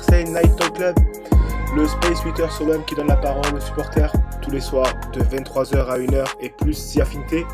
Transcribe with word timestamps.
Marseille 0.00 0.24
Night 0.24 0.56
Talk 0.56 0.72
Club, 0.76 0.96
le 1.76 1.86
Space 1.86 2.24
8h 2.24 2.50
sur 2.56 2.86
qui 2.86 2.94
donne 2.94 3.08
la 3.08 3.16
parole 3.16 3.54
aux 3.54 3.60
supporters 3.60 4.10
tous 4.40 4.50
les 4.50 4.60
soirs 4.60 4.90
de 5.12 5.20
23h 5.20 5.76
à 5.76 5.98
1h 5.98 6.26
et 6.40 6.48
plus 6.48 6.72
si 6.72 7.02
affinité. 7.02 7.44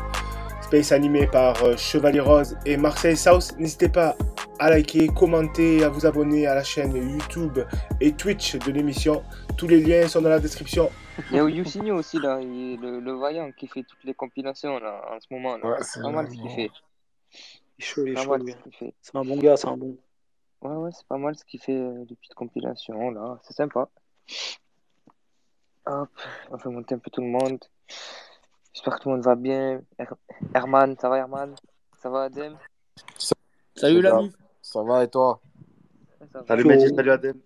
Space 0.61 0.93
animé 0.93 1.27
par 1.27 1.61
euh, 1.65 1.75
Chevalier 1.75 2.21
Rose 2.21 2.57
et 2.65 2.77
Marseille 2.77 3.17
South. 3.17 3.53
N'hésitez 3.59 3.89
pas 3.89 4.15
à 4.59 4.69
liker, 4.69 5.09
commenter, 5.09 5.83
à 5.83 5.89
vous 5.89 6.05
abonner 6.05 6.47
à 6.47 6.55
la 6.55 6.63
chaîne 6.63 6.95
YouTube 6.95 7.59
et 7.99 8.13
Twitch 8.13 8.55
de 8.55 8.71
l'émission. 8.71 9.23
Tous 9.57 9.67
les 9.67 9.81
liens 9.81 10.07
sont 10.07 10.21
dans 10.21 10.29
la 10.29 10.39
description. 10.39 10.89
Il 11.31 11.35
y 11.35 11.39
a 11.41 11.49
Yousinho 11.49 11.97
aussi 11.97 12.17
là, 12.17 12.39
le, 12.39 13.01
le, 13.01 13.19
vaillant 13.19 13.51
qui 13.51 13.67
fait 13.67 13.83
toutes 13.83 14.05
les 14.05 14.13
compilations 14.13 14.79
là 14.79 15.01
en 15.11 15.19
ce 15.19 15.27
moment. 15.31 15.57
c'est 15.81 16.01
pas 16.01 16.11
mal 16.11 16.27
ce 16.31 16.35
qu'il 16.37 16.49
fait. 16.49 16.71
Il 17.77 17.83
est 17.83 17.85
chaud, 17.85 18.05
il 18.05 18.13
est 18.13 18.23
chaud. 18.23 18.37
C'est 19.01 19.15
un 19.15 19.25
bon 19.25 19.37
gars, 19.37 19.57
c'est 19.57 19.67
un 19.67 19.75
bon. 19.75 19.97
Ouais, 20.61 20.75
ouais, 20.75 20.91
c'est 20.91 21.05
pas 21.07 21.17
mal 21.17 21.35
ce 21.35 21.45
qu'il 21.45 21.61
fait 21.61 21.77
depuis 22.05 22.29
de 22.29 22.33
compilation 22.33 23.11
là, 23.11 23.39
c'est 23.43 23.53
sympa. 23.53 23.89
Hop, 25.85 26.09
on 26.51 26.57
fait 26.57 26.69
monter 26.69 26.95
un 26.95 26.99
peu 26.99 27.09
tout 27.09 27.21
le 27.21 27.27
monde. 27.27 27.63
J'espère 28.73 28.95
que 28.95 29.03
tout 29.03 29.09
le 29.09 29.15
monde 29.15 29.23
va 29.23 29.35
bien. 29.35 29.81
Herman, 30.53 30.97
ça 30.99 31.09
va 31.09 31.17
Herman? 31.19 31.55
Ça 32.01 32.09
va 32.09 32.23
Adem? 32.23 32.57
Salut 33.75 34.01
l'ami. 34.01 34.33
Ça 34.61 34.83
va 34.83 35.03
et 35.03 35.09
toi? 35.09 35.39
Salut 36.47 36.65
Mehdi, 36.65 36.93
salut 36.93 37.11
Adem. 37.11 37.39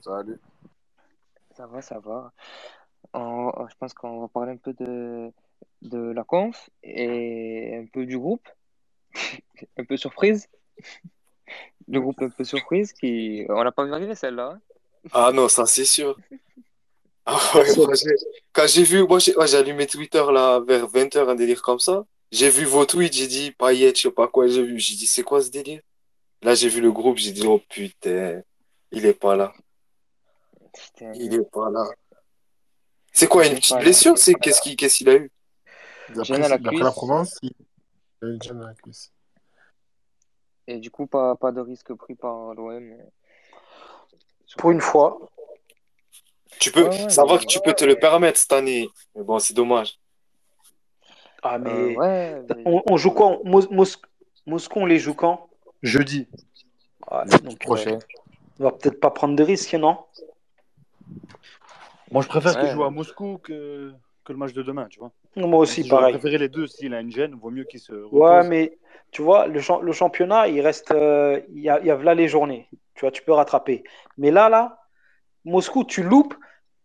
Salut. 0.00 0.40
Ça 1.54 1.66
va, 1.66 1.82
ça 1.82 1.98
va. 1.98 2.32
je 3.14 3.74
pense 3.78 3.94
qu'on 3.94 4.20
va 4.20 4.28
parler 4.28 4.52
un 4.52 4.56
peu 4.56 4.72
de, 4.72 5.30
de 5.82 5.98
la 5.98 6.24
conf 6.24 6.70
et 6.82 7.76
un 7.76 7.86
peu 7.86 8.04
du 8.06 8.18
groupe. 8.18 8.48
un 9.78 9.84
peu 9.84 9.96
surprise. 9.96 10.48
Le 11.88 12.00
groupe 12.00 12.20
un 12.20 12.28
peu 12.28 12.44
surprise 12.44 12.92
qui. 12.92 13.46
On 13.48 13.64
n'a 13.64 13.72
pas 13.72 13.84
vu 13.84 13.92
arriver 13.92 14.14
celle-là. 14.14 14.52
Hein. 14.54 14.60
Ah 15.12 15.32
non, 15.32 15.48
ça 15.48 15.66
c'est 15.66 15.84
sûr. 15.84 16.16
Ah 17.24 17.38
quand 18.52 18.66
j'ai 18.66 18.82
vu, 18.84 19.06
moi 19.06 19.18
j'ai 19.18 19.56
allumé 19.56 19.86
Twitter 19.86 20.24
là 20.32 20.60
vers 20.60 20.86
20h, 20.86 21.28
un 21.28 21.34
délire 21.34 21.60
comme 21.62 21.78
ça. 21.78 22.04
J'ai 22.32 22.48
vu 22.48 22.64
vos 22.64 22.84
tweets, 22.86 23.12
j'ai 23.12 23.26
dit 23.26 23.50
paillettes, 23.52 23.96
je 23.96 24.02
sais 24.02 24.10
pas 24.10 24.28
quoi, 24.28 24.48
j'ai 24.48 24.62
vu. 24.62 24.78
J'ai 24.78 24.96
dit 24.96 25.06
c'est 25.06 25.22
quoi 25.22 25.42
ce 25.42 25.50
délire? 25.50 25.80
Là 26.42 26.54
j'ai 26.54 26.68
vu 26.68 26.80
le 26.80 26.90
groupe, 26.90 27.18
j'ai 27.18 27.32
dit 27.32 27.46
oh 27.46 27.60
putain, 27.68 28.42
il 28.92 29.04
est 29.04 29.14
pas 29.14 29.36
là. 29.36 29.52
Il 31.14 31.34
est 31.34 31.50
pas 31.50 31.70
là. 31.70 31.84
C'est 33.12 33.26
quoi, 33.26 33.46
une 33.46 33.56
petite 33.56 33.78
blessure 33.78 34.16
C'est 34.16 34.34
qu'est-ce 34.34 34.60
qu'il 34.62 35.08
a 35.08 35.16
eu? 35.16 35.30
D'après 36.14 36.38
la 36.38 36.90
Provence, 36.90 37.36
il 37.42 37.52
a 38.22 38.26
une 38.26 38.42
gêne 38.42 38.62
à 38.62 38.66
la 38.68 38.74
cuisse. 38.74 39.12
Et 40.68 40.78
du 40.78 40.90
coup, 40.90 41.06
pas, 41.06 41.34
pas 41.34 41.50
de 41.50 41.62
risque 41.62 41.94
pris 41.94 42.14
par 42.14 42.54
l'OM. 42.54 42.94
Pour 44.58 44.70
une 44.70 44.82
fois. 44.82 45.18
Tu 46.60 46.70
peux, 46.70 46.90
ça 47.08 47.24
va 47.24 47.38
que 47.38 47.46
tu 47.46 47.58
peux 47.60 47.72
te 47.72 47.86
le 47.86 47.96
permettre 47.96 48.38
cette 48.38 48.52
année. 48.52 48.90
Mais 49.14 49.22
bon, 49.22 49.38
c'est 49.38 49.54
dommage. 49.54 49.98
Ah, 51.42 51.58
mais. 51.58 51.96
Euh, 51.98 52.42
on, 52.66 52.96
joue 52.98 53.12
quand? 53.12 53.40
Moscou, 53.44 54.80
on 54.80 54.86
les 54.86 54.98
joue 54.98 55.14
quand? 55.14 55.48
Jeudi. 55.82 56.28
Ah, 57.10 57.24
donc, 57.24 57.58
prochain. 57.60 57.92
Euh, 57.92 57.98
on 58.60 58.64
va 58.64 58.72
peut-être 58.72 59.00
pas 59.00 59.10
prendre 59.10 59.36
de 59.36 59.42
risques, 59.42 59.72
non? 59.72 60.04
Moi, 62.10 62.22
je 62.22 62.28
préfère 62.28 62.60
qu'il 62.60 62.68
joue 62.68 62.84
à 62.84 62.90
Moscou 62.90 63.38
que, 63.38 63.94
que 64.22 64.32
le 64.32 64.38
match 64.38 64.52
de 64.52 64.62
demain, 64.62 64.86
tu 64.90 64.98
vois. 64.98 65.12
Moi 65.36 65.60
aussi, 65.60 65.86
pareil. 65.86 66.14
Je 66.14 66.18
préférer 66.18 66.38
les 66.38 66.48
deux. 66.48 66.66
S'il 66.66 66.94
a 66.94 67.00
une 67.00 67.12
gêne, 67.12 67.34
vaut 67.34 67.50
mieux 67.50 67.64
qu'il 67.64 67.80
se. 67.80 67.92
Ouais, 67.92 68.46
mais 68.48 68.78
tu 69.10 69.22
vois, 69.22 69.46
le, 69.46 69.60
le 69.82 69.92
championnat, 69.92 70.48
il 70.48 70.60
reste. 70.60 70.90
Euh, 70.90 71.40
il 71.50 71.60
y, 71.60 71.68
a, 71.68 71.80
y 71.80 71.90
a 71.90 71.96
là 71.96 72.14
les 72.14 72.28
journées. 72.28 72.68
Tu 72.94 73.00
vois, 73.02 73.10
tu 73.10 73.22
peux 73.22 73.32
rattraper. 73.32 73.84
Mais 74.16 74.30
là, 74.30 74.48
là, 74.48 74.80
Moscou, 75.44 75.84
tu 75.84 76.02
loupes, 76.02 76.34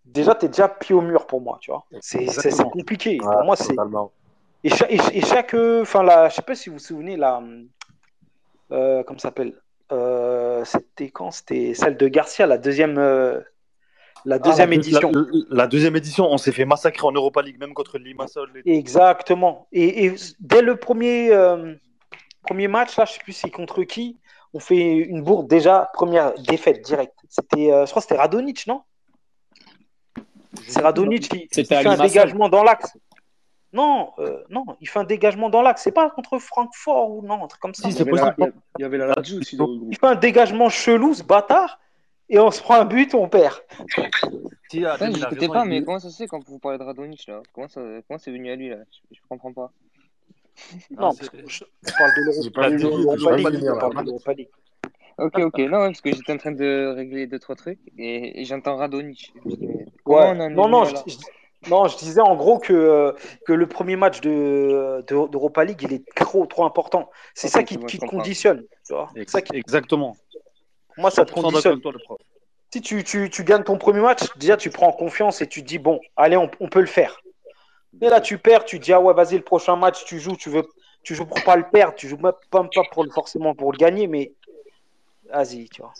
déjà, 0.06 0.36
tu 0.36 0.46
es 0.46 0.50
déjà 0.50 0.70
pied 0.70 0.94
au 0.94 1.02
mur 1.02 1.26
pour 1.26 1.42
moi, 1.42 1.58
tu 1.62 1.72
vois. 1.72 1.86
C'est 2.02 2.28
compliqué. 2.72 3.18
pour 3.18 3.44
moi, 3.44 3.56
c'est. 3.56 3.76
Et, 4.64 4.70
et, 5.18 5.22
chaque. 5.22 5.54
Enfin, 5.56 6.04
là, 6.04 6.30
je 6.30 6.36
sais 6.36 6.42
pas 6.42 6.56
si 6.56 6.70
vous 6.70 6.76
vous 6.76 6.84
souvenez, 6.84 7.18
là. 7.18 7.42
Euh, 8.72 9.04
comment 9.04 9.20
ça 9.20 9.28
s'appelle 9.30 9.54
euh, 9.92 10.64
C'était 10.64 11.10
quand? 11.10 11.32
C'était 11.32 11.74
celle 11.74 11.98
de 11.98 12.08
Garcia, 12.08 12.46
la 12.46 12.58
deuxième. 12.58 12.98
Euh, 14.26 14.30
la 14.30 14.40
deuxième 14.40 14.72
ah, 14.72 14.76
édition. 14.76 15.12
La, 15.50 15.68
deuxième 15.68 15.96
édition, 15.96 16.32
on 16.32 16.38
s'est 16.38 16.52
fait 16.52 16.66
massacrer 16.66 17.06
en 17.06 17.12
Europa 17.12 17.42
League, 17.42 17.60
même 17.60 17.74
contre 17.74 17.98
Limassol. 17.98 18.50
Exactement. 18.66 19.68
Et, 19.72 20.06
et, 20.06 20.16
dès 20.40 20.62
le 20.62 20.76
premier, 20.76 21.32
premier 22.44 22.68
match, 22.68 22.98
là, 22.98 23.06
je 23.06 23.14
sais 23.14 23.20
plus 23.24 23.34
c'est 23.34 23.50
contre 23.50 23.84
qui, 23.84 24.18
on 24.54 24.60
fait 24.60 24.98
une 24.98 25.24
bourde 25.24 25.48
déjà, 25.48 25.90
première 25.94 26.34
défaite 26.36 26.84
directe. 26.86 27.18
C'était, 27.30 27.68
je 27.68 27.90
crois 27.90 28.02
que 28.02 28.08
c'était 28.08 28.18
Radonic, 28.20 28.68
non? 28.68 28.82
C'est 30.68 30.82
Radonic 30.82 31.30
qui, 31.30 31.66
fait 31.66 31.86
un 31.86 31.98
dégagement 31.98 32.50
dans 32.50 32.64
l'axe. 32.64 32.96
Non, 33.74 34.12
euh, 34.20 34.44
non, 34.52 34.64
il 34.82 34.88
fait 34.88 35.00
un 35.00 35.04
dégagement 35.04 35.50
dans 35.50 35.64
l'axe. 35.64 35.82
C'est 35.82 35.92
pas 35.92 36.12
contre 36.12 36.38
Francfort 36.38 37.10
ou 37.10 37.26
non, 37.26 37.44
un 37.44 37.48
truc 37.48 37.60
comme 37.60 37.74
ça. 37.74 37.90
il 37.90 37.96
y 37.98 38.84
avait 38.84 38.98
la 38.98 39.18
aussi. 39.20 39.58
Il 39.90 39.98
fait 39.98 40.08
un 40.08 40.16
dégagement 40.16 40.70
chelou, 40.70 41.16
ce 41.16 41.24
bâtard, 41.24 41.80
et 42.30 42.40
on 42.40 42.52
se 42.52 42.62
prend 42.62 42.76
un 42.76 42.86
but, 42.86 43.14
on 43.14 43.28
perd. 43.30 43.62
Si, 44.70 44.84
ah, 44.86 44.98
je 45.00 45.48
pas, 45.48 45.66
mais 45.66 45.84
comment 45.84 46.00
ça 46.00 46.10
se 46.10 46.18
fait 46.18 46.28
quand 46.28 46.44
vous 46.48 46.60
parlez 46.60 46.78
de 46.78 46.84
Radonic 46.84 47.28
là 47.28 47.42
Comment 47.54 47.68
c'est 47.68 48.32
venu 48.32 48.50
à 48.50 48.56
lui 48.56 48.70
là 48.70 48.78
je, 49.12 49.20
ne 49.20 49.28
comprends 49.30 49.54
pas. 49.54 49.72
Non, 50.92 51.14
parce 51.14 51.30
que 51.30 51.38
je, 51.48 51.64
parle 52.50 52.78
de 52.78 54.04
l'Europa 54.04 54.34
League. 54.34 54.50
Ok, 55.20 55.38
ok, 55.38 55.60
non, 55.60 55.80
parce 55.80 56.02
que 56.02 56.12
j'étais 56.12 56.34
en 56.34 56.38
train 56.38 56.52
de 56.52 56.94
régler 56.96 57.28
deux, 57.28 57.40
trois 57.40 57.56
trucs 57.56 57.80
et, 57.98 58.44
j'entends 58.46 58.78
Radonich. 58.78 59.32
Ouais. 60.06 60.50
non, 60.50 60.68
non, 60.68 60.86
je, 60.86 60.96
non, 61.70 61.88
je 61.88 61.98
disais 61.98 62.22
en 62.22 62.36
gros 62.36 62.60
que, 62.60 62.74
euh, 62.74 63.12
que 63.46 63.54
le 63.54 63.68
premier 63.68 63.96
match 63.96 64.22
de, 64.22 65.04
d'Europa 65.08 65.64
League, 65.64 65.82
il 65.84 65.94
est 65.94 66.04
trop, 66.16 66.46
trop 66.46 66.66
important. 66.66 67.10
C'est 67.34 67.48
ça 67.48 67.64
qui, 67.64 67.78
qui 67.78 68.00
te 68.00 68.06
conditionne. 68.06 68.64
Tu 68.86 68.94
vois 68.94 69.10
ça 69.28 69.42
qui... 69.42 69.56
Exactement. 69.56 70.18
Moi, 70.98 71.12
ça 71.12 71.26
te 71.26 71.32
conditionne. 71.32 71.82
si 72.72 72.82
tu, 72.82 73.04
tu, 73.04 73.30
tu, 73.30 73.44
gagnes 73.44 73.64
ton 73.64 73.78
premier 73.78 74.02
match, 74.02 74.22
déjà, 74.38 74.58
tu 74.58 74.70
prends 74.70 74.92
confiance 74.92 75.42
et 75.42 75.48
tu 75.48 75.62
te 75.62 75.68
dis, 75.68 75.80
bon, 75.80 76.00
allez, 76.16 76.38
on, 76.38 76.50
on 76.60 76.70
peut 76.70 76.82
le 76.82 76.88
faire. 76.88 77.22
Et 78.02 78.10
là, 78.10 78.22
tu 78.22 78.38
perds, 78.38 78.66
tu 78.66 78.80
te 78.80 78.86
dis, 78.86 78.94
ah 78.94 79.02
ouais, 79.02 79.14
vas-y, 79.14 79.36
le 79.36 79.44
prochain 79.44 79.76
match, 79.76 80.04
tu 80.06 80.20
joues, 80.20 80.36
tu 80.36 80.50
veux, 80.50 80.68
tu 81.04 81.16
joues 81.16 81.26
pour 81.26 81.44
pas 81.44 81.56
le 81.56 81.66
perdre, 81.72 81.96
tu 81.96 82.08
joues 82.08 82.18
pas, 82.18 82.40
pas 82.50 82.68
pour, 82.92 83.06
forcément 83.14 83.54
pour 83.54 83.72
le 83.72 83.78
gagner, 83.78 84.08
mais 84.08 84.34
Asie, 85.32 85.70
tu 85.72 85.82
vois. 85.82 85.94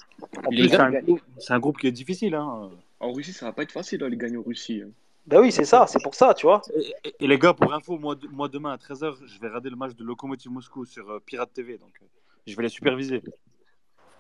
c'est 1.40 1.54
un, 1.54 1.60
groupe 1.60 1.78
qui 1.78 1.88
est 1.88 1.92
difficile. 1.92 2.36
Hein. 2.36 2.72
En 3.00 3.12
Russie, 3.12 3.34
ça 3.34 3.48
va 3.48 3.52
pas 3.52 3.64
être 3.64 3.72
facile 3.72 4.00
d'aller 4.00 4.18
gagner 4.18 4.38
en 4.38 4.44
Russie. 4.44 4.82
Hein. 4.86 4.90
Bah 5.26 5.40
oui, 5.40 5.52
c'est 5.52 5.66
ça, 5.66 5.86
c'est 5.88 6.04
pour 6.04 6.16
ça, 6.16 6.34
tu 6.34 6.46
vois. 6.46 6.62
Et, 7.20 7.28
les 7.28 7.38
gars, 7.38 7.54
pour 7.54 7.74
info, 7.74 7.98
moi, 7.98 8.16
moi 8.32 8.50
demain 8.50 8.74
à 8.74 8.78
13h, 8.78 9.16
je 9.26 9.40
vais 9.40 9.48
regarder 9.48 9.70
le 9.70 9.76
match 9.76 9.96
de 9.96 10.04
Lokomotiv 10.04 10.52
Moscou 10.52 10.86
sur 10.86 11.10
euh, 11.10 11.20
Pirate 11.26 11.54
TV, 11.54 11.78
donc 11.78 11.94
euh, 12.02 12.06
je 12.46 12.56
vais 12.56 12.64
les 12.64 12.70
superviser. 12.70 13.22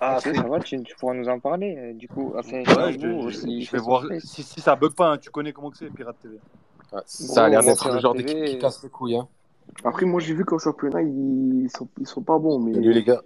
Ah, 0.06 0.19
ça 0.19 0.31
va, 0.31 0.59
tu, 0.59 0.78
pourras 1.00 1.14
nous 1.14 1.30
en 1.30 1.40
parler, 1.40 1.78
euh, 1.78 1.94
du 1.94 2.09
coup. 2.09 2.34
Enfin, 2.38 2.62
je, 2.66 3.72
vais 3.72 3.80
voir 3.80 4.03
si, 4.19 4.44
si, 4.44 4.59
ça 4.59 4.75
bug 4.75 4.94
pas, 4.94 5.14
hein, 5.14 5.18
tu 5.18 5.30
connais 5.30 5.53
comment 5.53 5.72
c'est 5.74 5.90
Pirate 5.90 6.18
TV. 6.19 6.40
ça 7.06 7.46
a 7.46 7.50
l'air 7.50 7.62
d'être 7.62 7.90
le 7.90 8.00
genre 8.00 8.13
d'équipe 8.13 8.44
qui 8.44 8.59
casse 8.59 8.84
les 8.84 8.90
couilles. 8.90 9.16
Hein. 9.16 9.30
Après, 9.86 10.06
moi 10.06 10.19
j'ai 10.19 10.34
vu 10.34 10.44
qu'en 10.44 10.58
championnat, 10.59 11.02
ils 11.02 11.69
sont, 11.74 11.88
ils 12.01 12.07
sont 12.07 12.22
pas 12.22 12.38
bons. 12.38 12.60
Mais... 12.60 12.74
Salut 12.74 12.92
les 12.92 13.04
gars. 13.04 13.22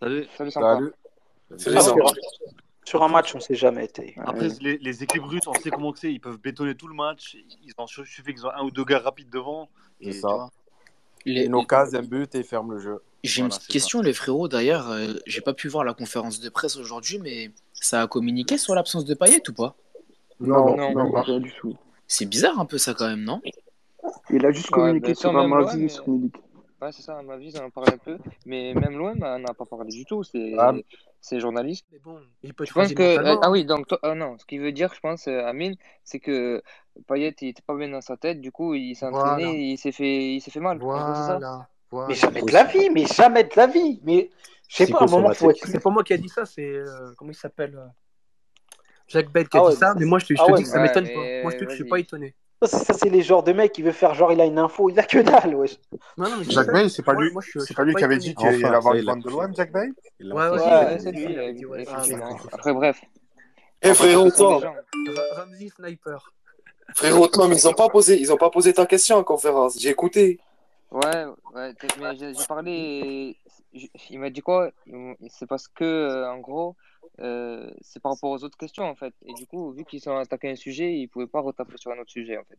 Salut. 0.00 0.26
Salut. 0.36 0.50
Salut. 0.52 0.92
Sur 2.84 3.02
un 3.02 3.08
match, 3.08 3.34
on 3.34 3.38
ne 3.38 3.42
sait 3.42 3.56
jamais 3.56 3.84
été. 3.84 4.14
Après, 4.24 4.48
les, 4.60 5.02
équipes 5.02 5.24
russes, 5.24 5.48
on 5.48 5.54
sait 5.54 5.70
comment 5.70 5.92
c'est. 5.92 6.12
Ils 6.12 6.20
peuvent 6.20 6.38
bétonner 6.38 6.76
tout 6.76 6.86
le 6.86 6.94
match. 6.94 7.36
Ils 7.64 7.72
ont 7.78 7.86
suffit 7.88 8.32
qu'ils 8.32 8.46
ont 8.46 8.50
un 8.50 8.62
ou 8.62 8.70
deux 8.70 8.84
gars 8.84 9.00
rapides 9.00 9.28
devant. 9.28 9.68
Et 10.00 10.12
ça. 10.12 10.50
Les, 11.24 11.46
une 11.46 11.56
occasion, 11.56 11.98
un 11.98 12.02
but 12.02 12.32
et 12.36 12.38
ils 12.38 12.44
ferment 12.44 12.74
le 12.74 12.78
jeu. 12.78 13.02
J'ai 13.26 13.42
une 13.42 13.48
petite 13.48 13.66
question, 13.66 14.00
les 14.02 14.12
frérots. 14.12 14.48
D'ailleurs, 14.48 14.90
euh, 14.90 15.14
j'ai 15.26 15.40
pas 15.40 15.54
pu 15.54 15.68
voir 15.68 15.84
la 15.84 15.94
conférence 15.94 16.40
de 16.40 16.48
presse 16.48 16.76
aujourd'hui, 16.76 17.18
mais 17.18 17.50
ça 17.72 18.02
a 18.02 18.06
communiqué 18.06 18.58
sur 18.58 18.74
l'absence 18.74 19.04
de 19.04 19.14
Payet 19.14 19.42
ou 19.48 19.52
pas? 19.52 19.74
Non, 20.40 20.76
non, 20.76 20.92
non, 20.92 21.10
pas 21.12 21.24
du 21.38 21.52
tout. 21.52 21.76
C'est 22.06 22.26
bizarre 22.26 22.58
un 22.60 22.66
peu 22.66 22.78
ça 22.78 22.94
quand 22.94 23.08
même, 23.08 23.24
non? 23.24 23.40
Il 24.30 24.44
a 24.46 24.52
juste 24.52 24.70
communiqué 24.70 25.14
sur 25.14 25.36
un 25.36 25.48
mardi 25.48 25.88
sur 25.88 26.06
Ouais, 26.82 26.92
c'est 26.92 27.00
ça, 27.00 27.18
à 27.18 27.22
ma 27.22 27.38
vie, 27.38 27.54
on 27.58 27.64
en 27.64 27.70
parle 27.70 27.88
un 27.94 27.98
peu. 27.98 28.18
Mais 28.44 28.74
même 28.74 28.98
loin, 28.98 29.14
on 29.18 29.38
n'a 29.38 29.54
pas 29.54 29.64
parlé 29.64 29.90
du 29.90 30.04
tout. 30.04 30.22
C'est 30.22 30.54
ah. 30.58 30.74
journaliste. 31.38 31.86
Mais 31.90 31.98
bon, 31.98 32.20
il 32.42 32.52
peut 32.52 32.66
je 32.66 32.72
pense 32.72 32.92
que. 32.92 33.38
Ah 33.42 33.50
oui, 33.50 33.64
donc, 33.64 33.86
ah 34.02 34.14
non, 34.14 34.36
ce 34.38 34.44
qui 34.44 34.58
veut 34.58 34.72
dire, 34.72 34.92
je 34.94 35.00
pense, 35.00 35.26
euh, 35.26 35.46
Amine, 35.46 35.76
c'est 36.04 36.20
que 36.20 36.62
Payet, 37.06 37.34
il 37.40 37.48
était 37.48 37.62
pas 37.62 37.74
bien 37.74 37.88
dans 37.88 38.02
sa 38.02 38.18
tête. 38.18 38.42
Du 38.42 38.52
coup, 38.52 38.74
il 38.74 38.94
s'est 38.94 39.06
entraîné, 39.06 39.70
il 39.72 39.78
s'est 39.78 39.92
fait, 39.92 40.34
il 40.34 40.40
s'est 40.40 40.50
fait 40.50 40.60
mal. 40.60 40.78
Voilà. 40.78 41.66
Mais 42.08 42.14
jamais 42.14 42.42
de 42.42 42.52
la 42.52 42.64
vie, 42.64 42.90
mais 42.90 43.06
jamais 43.06 43.44
de 43.44 43.50
la 43.56 43.66
vie. 43.66 44.00
Mais 44.04 44.30
je 44.68 44.76
sais 44.76 44.86
pas, 44.86 45.02
un 45.02 45.06
moment, 45.06 45.32
faut 45.32 45.52
C'est 45.52 45.82
pas 45.82 45.90
moi 45.90 46.04
qui 46.04 46.12
a 46.12 46.16
dit 46.16 46.28
ça, 46.28 46.44
c'est. 46.46 46.66
Euh, 46.66 47.12
comment 47.16 47.30
il 47.30 47.36
s'appelle 47.36 47.76
euh, 47.76 47.86
Jacques 49.08 49.30
Bell 49.30 49.48
qui 49.48 49.56
a 49.56 49.62
ah 49.64 49.70
dit 49.70 49.76
ça, 49.76 49.94
mais 49.96 50.04
moi 50.04 50.18
je 50.18 50.26
te, 50.26 50.34
je 50.34 50.42
te 50.44 50.56
dis 50.56 50.62
que 50.64 50.68
ça 50.68 50.80
m'étonne 50.80 51.06
pas. 51.06 51.42
Moi 51.42 51.50
je 51.52 51.56
te 51.56 51.60
dis 51.60 51.66
que 51.66 51.70
je 51.70 51.76
suis 51.76 51.84
pas 51.88 51.98
étonné. 52.00 52.34
Ça, 52.62 52.68
c'est- 52.68 52.84
ça, 52.86 52.94
c'est 52.94 53.10
les 53.10 53.20
genres 53.20 53.42
de 53.42 53.52
mecs 53.52 53.70
qui 53.72 53.82
veut 53.82 53.92
faire 53.92 54.14
genre 54.14 54.32
il 54.32 54.40
a 54.40 54.46
une 54.46 54.58
info, 54.58 54.88
il 54.88 54.98
a 54.98 55.02
que 55.02 55.18
dalle, 55.18 55.54
wesh. 55.54 55.76
Non, 56.16 56.26
non. 56.30 56.36
Bay, 56.72 56.88
c'est 56.88 57.02
pas 57.02 57.12
lui, 57.12 57.30
moi, 57.30 57.42
je 57.44 57.50
suis- 57.50 57.60
je 57.60 57.64
c'est 57.66 57.74
pas 57.74 57.84
lui 57.84 57.94
qui 57.94 58.02
avait 58.02 58.16
dit 58.16 58.34
qu'il 58.34 58.46
allait 58.46 58.64
avoir 58.64 58.94
une 58.94 59.04
bande 59.04 59.22
de 59.22 59.30
l'OM, 59.30 59.54
Jack 59.54 59.70
Bay 59.72 59.90
Ouais, 60.20 60.32
ouais, 60.32 60.48
Ouais. 60.50 60.58
ouais, 60.58 60.98
c'est 60.98 61.12
lui, 61.12 61.66
ouais, 61.66 61.84
Ah. 61.86 62.02
Après, 62.52 62.72
bref. 62.72 63.00
Eh 63.82 63.92
frérot, 63.92 64.30
toi, 64.30 64.74
Ramsey 65.36 65.68
Sniper. 65.68 66.32
frérot, 66.94 67.28
toi, 67.28 67.46
mais 67.46 67.56
ils 67.56 67.68
ont 67.68 67.74
pas 67.74 67.90
posé, 67.90 68.18
ils 68.18 68.32
ont 68.32 68.38
pas 68.38 68.50
posé 68.50 68.72
ta 68.72 68.86
question 68.86 69.16
en 69.16 69.24
conférence. 69.24 69.78
J'ai 69.78 69.90
écouté. 69.90 70.40
Ouais, 70.92 71.24
ouais, 71.54 71.72
mais 72.00 72.16
j'ai 72.16 72.44
parlé. 72.46 73.36
j- 73.72 73.90
Il 74.10 74.20
m'a 74.20 74.30
dit 74.30 74.40
quoi? 74.40 74.70
C'est 75.28 75.46
parce 75.46 75.68
que, 75.68 75.84
euh, 75.84 76.30
en 76.30 76.38
gros, 76.38 76.76
euh, 77.20 77.70
c'est 77.80 78.00
par 78.00 78.12
rapport 78.12 78.30
aux 78.30 78.44
autres 78.44 78.56
questions, 78.58 78.84
en 78.84 78.94
fait. 78.94 79.12
Et 79.26 79.34
du 79.34 79.46
coup, 79.46 79.72
vu 79.72 79.84
qu'ils 79.84 80.08
ont 80.08 80.16
attaqué 80.16 80.50
un 80.50 80.56
sujet, 80.56 80.94
ils 80.94 81.08
pouvaient 81.08 81.26
pas 81.26 81.40
retaper 81.40 81.76
sur 81.76 81.90
un 81.90 81.98
autre 81.98 82.10
sujet, 82.10 82.38
en 82.38 82.44
fait. 82.44 82.58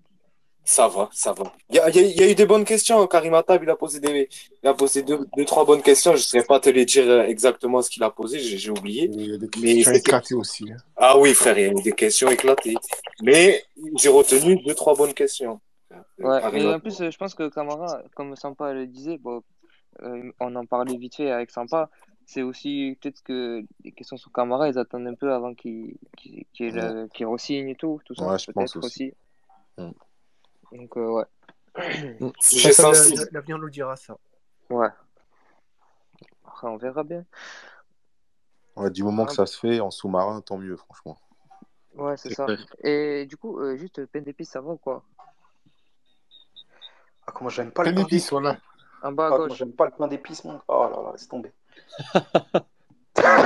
Ça 0.65 0.89
va, 0.89 1.09
ça 1.13 1.31
va. 1.31 1.53
Il 1.69 1.77
y 1.77 1.79
a, 1.79 1.89
il 1.89 1.95
y 1.95 1.99
a- 1.99 2.01
il 2.01 2.17
y 2.17 2.23
a 2.23 2.29
eu 2.29 2.35
des 2.35 2.45
bonnes 2.45 2.65
questions. 2.65 3.07
Karim 3.07 3.33
Attab, 3.35 3.63
il 3.63 3.69
a 3.69 3.77
posé 3.77 4.01
des, 4.01 4.27
il 4.61 4.67
a 4.67 4.73
posé 4.73 5.01
deux, 5.01 5.25
deux, 5.37 5.45
trois 5.45 5.63
bonnes 5.63 5.81
questions. 5.81 6.11
Je 6.11 6.17
ne 6.17 6.21
saurais 6.23 6.43
pas 6.43 6.59
te 6.59 6.69
les 6.69 6.83
dire 6.83 7.09
euh, 7.09 7.23
exactement 7.23 7.81
ce 7.81 7.89
qu'il 7.89 8.03
a 8.03 8.09
posé. 8.09 8.37
J'ai 8.39 8.69
oublié. 8.69 9.09
Il 9.13 9.31
y 9.31 9.33
a 9.33 9.37
des 9.37 9.47
Mais 9.61 9.75
questions 9.75 9.93
éclatées 9.93 10.35
aussi. 10.35 10.69
hein. 10.69 10.75
Ah 10.97 11.17
oui, 11.17 11.33
frère, 11.33 11.57
il 11.57 11.61
y 11.61 11.69
a 11.69 11.71
eu 11.71 11.81
des 11.81 11.93
questions 11.93 12.29
éclatées. 12.29 12.75
Mais 13.21 13.63
j'ai 13.95 14.09
retenu 14.09 14.57
deux, 14.57 14.75
trois 14.75 14.93
bonnes 14.93 15.13
questions. 15.13 15.61
Ouais, 16.19 16.51
mais 16.51 16.73
en 16.73 16.79
plus, 16.79 16.99
euh, 17.01 17.11
je 17.11 17.17
pense 17.17 17.35
que 17.35 17.47
Camara, 17.49 18.01
comme 18.15 18.35
Sampa 18.35 18.73
le 18.73 18.87
disait, 18.87 19.17
bon, 19.17 19.43
euh, 20.01 20.31
on 20.39 20.55
en 20.55 20.65
parlait 20.65 20.97
vite 20.97 21.15
fait 21.15 21.31
avec 21.31 21.51
Sampa, 21.51 21.89
c'est 22.25 22.41
aussi 22.41 22.97
peut-être 23.01 23.21
que 23.23 23.63
les 23.83 23.91
questions 23.91 24.17
sur 24.17 24.31
Camara, 24.31 24.67
ils 24.69 24.77
attendent 24.77 25.07
un 25.07 25.15
peu 25.15 25.31
avant 25.33 25.53
qu'il 25.53 25.95
qu'il 26.17 26.45
qu'il, 26.53 26.77
euh, 26.77 27.07
qu'il 27.09 27.25
re-signe 27.27 27.69
et 27.69 27.75
tout, 27.75 28.01
tout 28.05 28.15
ça, 28.15 28.25
Ouais, 28.27 28.37
je 28.39 28.51
pense 28.51 28.73
peut-être 28.73 28.85
aussi. 28.85 29.13
aussi. 29.77 29.85
Mm. 30.71 30.77
Donc, 30.77 30.97
euh, 30.97 31.09
ouais. 31.11 31.25
Sensible. 32.41 33.21
le- 33.21 33.29
L'avenir 33.31 33.57
nous 33.59 33.69
dira 33.69 33.95
ça. 33.95 34.17
Ouais. 34.69 34.89
Après, 36.45 36.67
on 36.67 36.77
verra 36.77 37.03
bien. 37.03 37.23
Ouais, 38.75 38.89
du 38.91 39.03
moment 39.03 39.25
que 39.25 39.33
ça 39.33 39.45
se 39.45 39.57
fait 39.57 39.79
en 39.79 39.91
sous-marin, 39.91 40.41
tant 40.41 40.57
mieux, 40.57 40.75
franchement. 40.75 41.17
Ouais, 41.95 42.17
c'est 42.17 42.33
ça. 42.33 42.45
Et 42.83 43.25
du 43.25 43.37
coup, 43.37 43.59
euh, 43.59 43.75
juste 43.77 44.05
peine 44.07 44.23
d'épice, 44.23 44.49
ça 44.51 44.61
va 44.61 44.71
ou 44.73 44.77
quoi? 44.77 45.03
Ah, 47.27 47.31
comment 47.33 47.49
j'aime 47.49 47.71
pas 47.71 47.83
le 47.83 47.93
pain 47.93 48.01
d'épices, 48.01 48.31
voilà. 48.31 48.57
En 49.03 49.11
bas 49.11 49.27
à 49.27 49.31
Ah, 49.33 49.37
gauche. 49.37 49.53
j'aime 49.57 49.71
pas 49.73 49.85
le 49.85 49.91
pain 49.91 50.07
d'épices, 50.07 50.43
mon. 50.45 50.59
Oh 50.67 50.87
là 50.91 51.01
là, 51.03 51.11
laisse 51.13 51.27
tomber. 51.27 51.51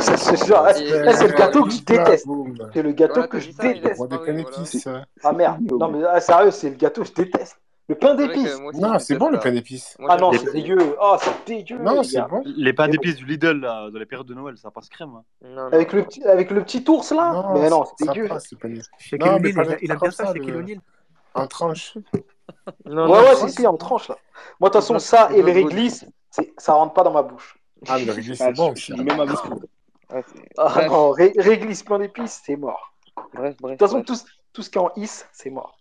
C'est 0.01 0.45
genre, 0.47 0.67
Et- 0.69 0.89
là, 1.03 1.13
c'est 1.13 1.27
le 1.29 1.33
gâteau 1.37 1.63
que 1.63 1.71
je 1.71 1.81
déteste. 1.81 2.27
C'est 2.73 2.81
le 2.81 2.91
gâteau 2.91 3.23
que 3.27 3.39
je 3.39 3.51
déteste. 3.51 4.89
Ah 5.23 5.31
merde. 5.31 5.61
Non, 5.71 5.89
mais 5.89 6.03
ah, 6.05 6.19
sérieux, 6.19 6.51
c'est 6.51 6.69
le 6.71 6.75
gâteau 6.75 7.03
que 7.03 7.07
je 7.07 7.13
déteste. 7.13 7.57
Le 7.87 7.95
pain 7.95 8.15
d'épices. 8.15 8.59
Non, 8.73 8.99
c'est 8.99 9.15
bon 9.17 9.29
le 9.29 9.39
pain 9.39 9.51
d'épices. 9.51 9.95
Ah 10.09 10.17
non, 10.17 10.33
c'est 10.33 10.51
dégueu. 10.51 10.95
Ah, 10.99 11.17
c'est 11.21 11.45
dégueu. 11.47 11.77
Non, 11.77 12.01
les 12.01 12.03
c'est 12.03 12.21
bon. 12.21 12.41
Les 12.45 12.73
pains 12.73 12.89
d'épices 12.89 13.15
du 13.15 13.25
Lidl, 13.25 13.61
là, 13.61 13.89
dans 13.89 13.97
les 13.99 14.05
périodes 14.05 14.27
de 14.27 14.33
Noël, 14.33 14.57
ça 14.57 14.71
passe 14.71 14.89
crème. 14.89 15.11
hein. 15.15 15.23
Non, 15.43 15.55
non. 15.55 15.67
Avec 15.67 15.93
le 15.93 16.03
petit, 16.03 16.23
avec 16.25 16.51
le 16.51 16.63
petit 16.63 16.83
ours 16.89 17.11
là. 17.13 17.31
Non, 17.31 17.53
mais 17.61 17.69
non, 17.69 17.85
c'est 17.97 18.07
dégueu. 18.07 18.25
il, 18.25 19.91
a- 19.91 19.95
bien 19.95 20.11
ça 20.11 20.27
chez 20.33 20.39
le- 20.39 20.45
Kilonil. 20.45 20.81
en 21.33 21.47
tranche. 21.47 21.97
Non, 22.85 23.09
Ouais, 23.09 23.21
non, 23.21 23.23
ouais, 23.23 23.35
c'est 23.35 23.47
si, 23.49 23.55
si, 23.61 23.67
en 23.67 23.77
tranche 23.77 24.07
là. 24.09 24.17
Moi, 24.59 24.69
de 24.69 24.73
toute 24.73 24.81
façon, 24.81 24.99
ça 24.99 25.29
et 25.31 25.37
le 25.37 25.43
Bloodwood. 25.51 25.73
réglisse, 25.73 26.05
ça 26.57 26.73
rentre 26.73 26.93
pas 26.93 27.03
dans 27.03 27.13
ma 27.13 27.23
bouche. 27.23 27.57
Ah, 27.87 27.97
mais 27.97 28.05
le 28.05 28.11
réglisse, 28.13 28.41
Ah, 28.41 28.45
c'est 28.47 28.53
bon 28.53 28.75
je- 28.75 28.81
suis 28.81 28.93
même 28.93 29.07
que 29.07 29.33
toi. 29.33 29.49
Ouais, 30.11 30.23
Ah 30.57 30.71
Bref, 30.75 30.91
non, 30.91 31.09
ré- 31.11 31.33
réglisse 31.37 31.83
plein 31.83 31.99
d'épices, 31.99 32.41
c'est 32.43 32.55
mort. 32.55 32.93
bref, 33.33 33.55
De 33.55 33.61
bref, 33.61 33.77
toute 33.77 33.87
façon, 33.87 34.03
tout, 34.03 34.15
ce- 34.15 34.25
tout 34.53 34.61
ce 34.61 34.69
qui 34.69 34.77
est 34.77 34.81
en 34.81 34.91
is, 34.95 35.23
c'est 35.31 35.49
mort. 35.49 35.79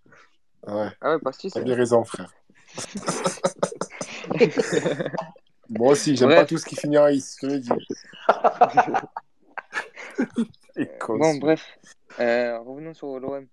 Ouais, 0.67 0.89
Ah 1.01 1.13
ouais, 1.13 1.19
pastis. 1.19 1.53
t'as 1.53 1.61
bien 1.61 1.75
raison, 1.75 2.05
frère. 2.05 2.31
Moi 5.69 5.93
aussi, 5.93 6.17
j'aime 6.17 6.31
pas 6.31 6.45
tout 6.45 6.59
ce 6.59 6.67
qui 6.67 6.77
finit 6.77 6.99
en 6.99 7.09
is, 7.09 7.37
je 7.41 7.47
te 7.47 7.53
le 7.53 7.59
dis. 7.61 7.71
Bon, 11.09 11.35
bref. 11.37 11.79
Euh, 12.19 12.59
revenons 12.61 12.95
sur 12.95 13.19
l'OM. 13.19 13.47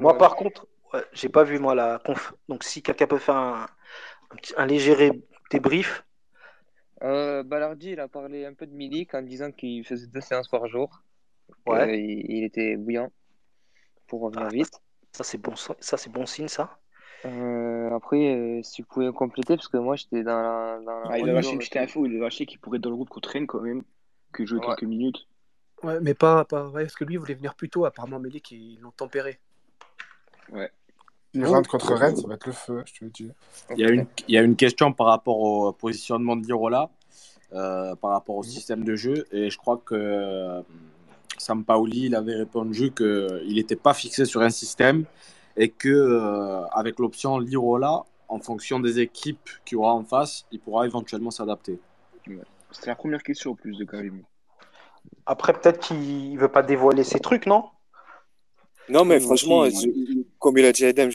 Moi, 0.00 0.18
par 0.18 0.36
contre, 0.36 0.66
ouais, 0.92 1.04
j'ai 1.12 1.28
pas 1.28 1.44
vu 1.44 1.58
moi 1.58 1.74
la 1.74 1.98
conf. 2.04 2.34
Donc, 2.48 2.64
si 2.64 2.82
quelqu'un 2.82 3.06
peut 3.06 3.18
faire 3.18 3.36
un, 3.36 3.66
un, 4.30 4.36
petit- 4.36 4.54
un 4.56 4.66
léger 4.66 5.10
débrief. 5.50 6.04
Euh, 7.02 7.42
Balardi, 7.44 7.90
il 7.92 8.00
a 8.00 8.08
parlé 8.08 8.44
un 8.44 8.54
peu 8.54 8.66
de 8.66 8.72
Milik 8.74 9.14
en 9.14 9.22
disant 9.22 9.52
qu'il 9.52 9.84
faisait 9.84 10.06
deux 10.08 10.20
séances 10.20 10.48
par 10.48 10.66
jour. 10.66 11.02
Ouais. 11.66 11.88
Euh, 11.88 11.94
il, 11.94 12.30
il 12.30 12.44
était 12.44 12.76
bouillant 12.76 13.10
pour 14.06 14.22
revenir 14.22 14.48
vite. 14.48 14.80
Ça, 15.12 15.24
c'est 15.24 15.38
bon, 15.38 15.54
ça, 15.56 15.74
c'est 15.96 16.10
bon 16.10 16.26
signe, 16.26 16.48
ça. 16.48 16.78
Euh, 17.24 17.94
après, 17.94 18.34
euh, 18.36 18.62
si 18.62 18.82
vous 18.82 18.88
pouvez 18.88 19.12
compléter, 19.12 19.56
parce 19.56 19.68
que 19.68 19.76
moi 19.76 19.96
j'étais 19.96 20.22
dans 20.22 20.40
la. 20.40 20.80
Dans 20.84 21.00
la 21.00 21.10
Ah, 21.10 21.18
il 21.18 21.28
a 21.28 21.32
lâché 21.32 21.50
une 21.52 21.56
et 21.56 21.58
petite 21.58 21.76
info, 21.76 22.06
il 22.06 22.16
a 22.16 22.20
lâché 22.20 22.46
qu'il 22.46 22.60
pourrait 22.60 22.76
être 22.78 22.84
dans 22.84 22.90
le 22.90 22.96
groupe 22.96 23.08
contre 23.08 23.30
Rennes 23.30 23.46
quand 23.46 23.60
même, 23.60 23.82
que 24.32 24.46
jouer 24.46 24.60
Ouais. 24.60 24.66
quelques 24.66 24.84
minutes. 24.84 25.26
Ouais, 25.82 26.00
mais 26.00 26.14
pas, 26.14 26.44
pas 26.44 26.68
ouais, 26.68 26.82
parce 26.84 26.94
que 26.94 27.04
lui 27.04 27.14
il 27.14 27.18
voulait 27.18 27.34
venir 27.34 27.54
plus 27.54 27.68
tôt. 27.70 27.84
Apparemment, 27.84 28.20
Melik, 28.20 28.50
ils 28.52 28.78
l'ont 28.80 28.92
tempéré. 28.92 29.40
Il 31.34 31.44
rentre 31.44 31.68
contre 31.68 31.92
Rennes, 31.94 32.16
ça 32.16 32.26
va 32.26 32.34
être 32.34 32.46
le 32.46 32.52
feu, 32.52 32.82
je 32.86 32.92
te 32.94 33.04
le 33.04 33.10
dis. 33.10 33.30
Il 33.76 33.78
y, 33.80 33.84
a 33.84 33.90
une, 33.90 34.06
il 34.28 34.34
y 34.34 34.38
a 34.38 34.42
une 34.42 34.56
question 34.56 34.92
par 34.92 35.08
rapport 35.08 35.38
au 35.38 35.72
positionnement 35.72 36.36
de 36.36 36.46
Lirola, 36.46 36.90
euh, 37.52 37.94
par 37.96 38.12
rapport 38.12 38.36
au 38.36 38.42
système 38.42 38.82
de 38.82 38.96
jeu, 38.96 39.26
et 39.30 39.50
je 39.50 39.58
crois 39.58 39.76
que 39.84 39.94
euh, 39.94 40.62
Sampaoli 41.36 42.06
il 42.06 42.14
avait 42.14 42.34
répondu 42.34 42.92
qu'il 42.92 43.54
n'était 43.54 43.76
pas 43.76 43.94
fixé 43.94 44.24
sur 44.24 44.40
un 44.40 44.50
système 44.50 45.04
et 45.56 45.68
que 45.68 45.88
euh, 45.88 46.64
avec 46.68 46.98
l'option 46.98 47.38
Lirola, 47.38 48.04
en 48.28 48.40
fonction 48.40 48.80
des 48.80 48.98
équipes 49.00 49.48
qu'il 49.64 49.76
y 49.76 49.78
aura 49.78 49.92
en 49.94 50.04
face, 50.04 50.46
il 50.50 50.60
pourra 50.60 50.86
éventuellement 50.86 51.30
s'adapter. 51.30 51.78
C'était 52.70 52.88
la 52.88 52.96
première 52.96 53.22
question 53.22 53.52
en 53.52 53.54
plus 53.54 53.76
de 53.76 53.84
Karim. 53.84 54.22
Après, 55.26 55.52
peut-être 55.52 55.80
qu'il 55.80 56.38
veut 56.38 56.48
pas 56.48 56.62
dévoiler 56.62 57.04
ses 57.04 57.20
trucs, 57.20 57.46
non? 57.46 57.64
Non, 58.90 59.04
mais 59.04 59.20
franchement, 59.20 59.64
je- 59.66 60.17
comme 60.38 60.58
il 60.58 60.64
a 60.64 60.72
dit 60.72 60.84
Adem, 60.84 61.10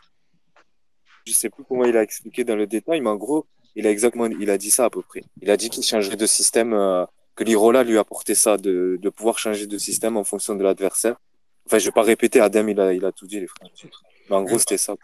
je 1.25 1.33
sais 1.33 1.49
plus 1.49 1.63
comment 1.63 1.85
il 1.85 1.95
a 1.97 2.03
expliqué 2.03 2.43
dans 2.43 2.55
le 2.55 2.67
détail, 2.67 3.01
mais 3.01 3.09
en 3.09 3.15
gros, 3.15 3.45
il 3.75 3.87
a 3.87 3.91
exactement, 3.91 4.25
il 4.25 4.49
a 4.49 4.57
dit 4.57 4.71
ça 4.71 4.85
à 4.85 4.89
peu 4.89 5.01
près. 5.01 5.23
Il 5.41 5.49
a 5.49 5.57
dit 5.57 5.69
qu'il 5.69 5.83
changerait 5.83 6.17
de 6.17 6.25
système, 6.25 6.73
euh, 6.73 7.05
que 7.35 7.43
l'Irola 7.43 7.83
lui 7.83 7.97
apportait 7.97 8.35
ça, 8.35 8.57
de, 8.57 8.99
de 9.01 9.09
pouvoir 9.09 9.39
changer 9.39 9.65
de 9.67 9.77
système 9.77 10.17
en 10.17 10.23
fonction 10.23 10.55
de 10.55 10.63
l'adversaire. 10.63 11.15
Enfin, 11.65 11.79
je 11.79 11.85
vais 11.85 11.91
pas 11.91 12.03
répéter, 12.03 12.39
Adem, 12.41 12.69
il 12.69 12.79
a, 12.79 12.93
il 12.93 13.05
a 13.05 13.11
tout 13.11 13.25
dit, 13.25 13.39
les 13.39 13.47
frères. 13.47 13.69
Mais 14.29 14.35
en 14.35 14.43
gros, 14.43 14.59
c'était 14.59 14.77
ça. 14.77 14.95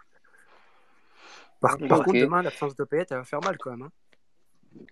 Par, 1.61 1.77
contre, 1.77 2.13
demain, 2.13 2.41
l'absence 2.41 2.75
de 2.75 2.83
Payet, 2.83 3.05
elle 3.09 3.17
va 3.17 3.23
faire 3.23 3.41
mal 3.41 3.57
quand 3.57 3.71
même. 3.71 3.83
hein. 3.83 3.91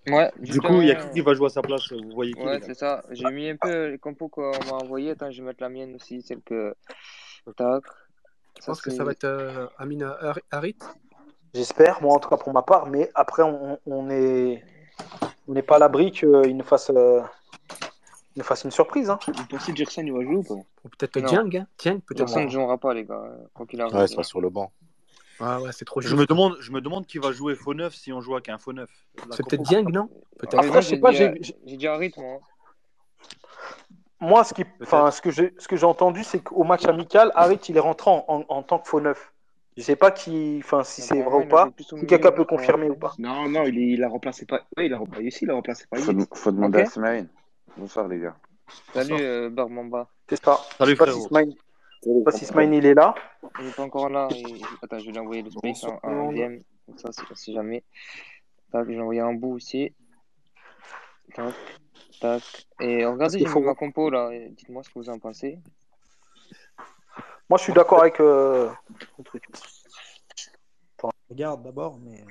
Ouais, 0.07 0.31
Du 0.39 0.59
coup, 0.59 0.81
il 0.81 0.87
y 0.87 0.91
a 0.91 0.95
justement, 0.95 1.13
qui 1.13 1.21
va 1.21 1.33
jouer 1.33 1.45
à 1.45 1.49
sa 1.49 1.61
place 1.61 1.91
Vous 1.91 2.09
voyez 2.11 2.33
qui 2.33 2.41
Ouais, 2.41 2.59
c'est 2.65 2.73
ça. 2.73 3.03
J'ai 3.11 3.29
mis 3.31 3.49
un 3.49 3.57
peu 3.57 3.89
les 3.89 3.97
compos 3.99 4.27
qu'on 4.27 4.51
m'a 4.51 4.73
envoyé. 4.73 5.11
Attends, 5.11 5.29
je 5.31 5.41
vais 5.41 5.47
mettre 5.47 5.61
la 5.61 5.69
mienne 5.69 5.95
aussi, 5.95 6.21
celle 6.21 6.41
que. 6.41 6.73
Tac. 7.55 7.83
Je 8.59 8.65
pense 8.65 8.81
que 8.81 8.89
ça 8.91 9.03
va 9.03 9.11
être 9.11 9.23
euh, 9.23 9.67
Amin 9.77 10.01
Har- 10.01 10.39
Harit? 10.51 10.77
J'espère, 11.53 12.01
moi 12.01 12.13
en 12.15 12.19
tout 12.19 12.29
cas 12.29 12.37
pour 12.37 12.51
ma 12.53 12.61
part, 12.61 12.87
mais 12.87 13.09
après 13.15 13.43
on, 13.43 13.79
on 13.85 14.09
est 14.09 14.63
on 15.47 15.53
n'est 15.53 15.61
pas 15.61 15.77
à 15.77 15.79
l'abri 15.79 16.11
qu'il 16.11 16.29
nous 16.57 16.63
fasse 16.63 16.89
euh, 16.89 17.21
il 18.35 18.39
nous 18.39 18.43
fasse 18.43 18.63
une 18.65 18.71
surprise. 18.71 19.09
Hein. 19.09 19.17
Vous 19.27 19.45
pensez 19.47 19.71
que 19.71 19.77
Gerson 19.77 20.03
il 20.05 20.13
va 20.13 20.21
jouer 20.21 20.35
ou 20.35 20.43
pas? 20.43 20.53
Ou 20.53 20.89
peut-être. 20.97 21.19
Dieng. 21.19 21.55
Hein. 21.57 21.67
Dieng, 21.79 21.99
peut-être. 22.01 22.17
Personne 22.25 22.45
ne 22.45 22.49
jouera 22.49 22.77
pas, 22.77 22.93
les 22.93 23.05
gars, 23.05 23.15
euh, 23.23 23.37
quoi 23.53 23.65
qu'il 23.65 23.81
arrive. 23.81 23.95
Ouais, 23.95 24.05
il 24.05 24.09
sera 24.09 24.23
sur 24.23 24.41
le 24.41 24.49
banc. 24.49 24.71
Ah 25.39 25.61
ouais, 25.61 25.71
c'est 25.71 25.85
trop 25.85 26.01
Je 26.01 26.07
juste. 26.09 26.19
me 26.19 26.25
demande, 26.25 26.57
je 26.59 26.71
me 26.71 26.81
demande 26.81 27.05
qui 27.05 27.19
va 27.19 27.31
jouer 27.31 27.55
faux 27.55 27.73
neuf 27.75 27.93
si 27.95 28.11
on 28.11 28.21
joue 28.21 28.33
avec 28.33 28.49
un 28.49 28.57
faux 28.57 28.73
neuf. 28.73 28.89
La 29.29 29.35
C'est 29.35 29.43
compo- 29.43 29.49
peut-être 29.49 29.61
Dieng, 29.63 29.83
non? 29.91 30.09
Peut-être. 30.37 30.59
Après, 30.59 30.81
je 30.81 30.87
sais 30.87 30.95
j'ai 30.95 31.01
pas, 31.01 31.11
dit, 31.11 31.17
j'ai- 31.17 31.53
euh, 31.53 31.75
dit 31.77 31.87
un 31.87 31.95
rythme. 31.97 32.21
Moi. 32.21 32.39
Moi, 34.19 34.43
ce 34.43 34.53
qui, 34.53 34.65
ce 34.81 35.21
que 35.21 35.31
j'ai 35.31 35.53
ce 35.59 35.85
entendu, 35.85 36.23
c'est 36.23 36.39
qu'au 36.39 36.63
match 36.63 36.85
amical, 36.85 37.31
Harit 37.35 37.57
il 37.69 37.77
est 37.77 37.81
rentré 37.81 38.09
en, 38.09 38.25
en, 38.27 38.45
en 38.49 38.63
tant 38.63 38.79
que 38.79 38.87
faux 38.87 38.99
neuf. 38.99 39.31
Je 39.77 39.83
sais 39.83 39.95
pas 39.95 40.09
qui, 40.09 40.59
enfin, 40.63 40.83
si 40.83 41.01
c'est 41.01 41.21
vrai 41.21 41.45
ou 41.45 41.47
pas. 41.47 41.69
Si 41.79 42.05
quelqu'un 42.07 42.31
peut 42.31 42.45
confirmer 42.45 42.89
ou 42.89 42.95
pas. 42.95 43.13
Non, 43.19 43.47
non, 43.47 43.63
il, 43.65 43.77
est- 43.77 43.93
il 43.93 44.03
a 44.03 44.09
remplacé 44.09 44.47
pas. 44.47 44.61
Ouais, 44.75 44.87
il 44.87 44.93
a 44.93 44.97
remplacé 44.97 45.25
ici, 45.25 45.39
il 45.43 45.51
a 45.51 45.53
remplacé 45.53 45.85
pas 45.87 45.97
Faut, 45.97 46.13
faut 46.33 46.51
demander 46.51 46.79
Ok. 46.79 46.85
à 46.85 46.89
Smaïn. 46.89 47.27
Bonsoir 47.77 48.07
les 48.07 48.19
gars. 48.19 48.35
Salut, 48.93 49.13
euh, 49.21 49.49
Barmamba. 49.51 50.07
C'est 50.27 50.43
ça. 50.43 50.57
Salut, 50.79 50.91
je 50.91 50.95
sais 50.95 50.97
pas 50.97 51.05
frérot. 51.05 51.21
si 51.21 51.27
Smaïn, 51.27 51.51
je 52.03 52.09
sais 52.11 52.23
pas 52.23 52.31
si 52.31 52.45
Smaïn, 52.45 52.73
il 52.73 52.85
est 52.87 52.95
là. 52.95 53.13
Il 53.59 53.65
n'est 53.67 53.71
pas 53.71 53.83
encore 53.83 54.09
là. 54.09 54.27
et- 54.31 54.43
Attends, 54.81 54.97
je 54.97 55.05
vais 55.05 55.11
lui 55.11 55.19
envoyer 55.19 55.43
le 55.43 55.51
space 55.51 55.83
en, 55.83 55.99
en 56.01 56.31
DM. 56.31 56.57
Comme 56.87 56.97
ça, 56.97 57.11
si, 57.11 57.21
si 57.35 57.53
jamais. 57.53 57.83
Tac, 58.71 58.85
je 58.85 58.93
vais 58.93 58.99
envoyer 58.99 59.21
un 59.21 59.33
bout 59.33 59.53
aussi. 59.53 59.93
Tac, 61.35 61.53
tac. 62.19 62.67
Et 62.79 63.05
regardez, 63.05 63.39
j'ai 63.39 63.45
faut- 63.45 63.61
ma 63.61 63.75
compo 63.75 64.09
là. 64.09 64.29
et 64.31 64.49
Dites-moi 64.49 64.83
ce 64.83 64.89
que 64.89 64.99
vous 64.99 65.09
en 65.09 65.19
pensez. 65.19 65.59
Moi, 67.49 67.57
je 67.57 67.63
suis 67.63 67.73
d'accord 67.73 68.01
avec 68.01 68.19
euh, 68.19 68.69
le 69.17 69.23
truc. 69.23 69.45
Regarde 71.29 71.63
d'abord, 71.63 71.97
mais. 71.99 72.23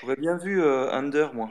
J'aurais 0.00 0.16
bien 0.16 0.36
vu 0.36 0.62
euh, 0.62 0.90
Under, 0.92 1.34
moi. 1.34 1.50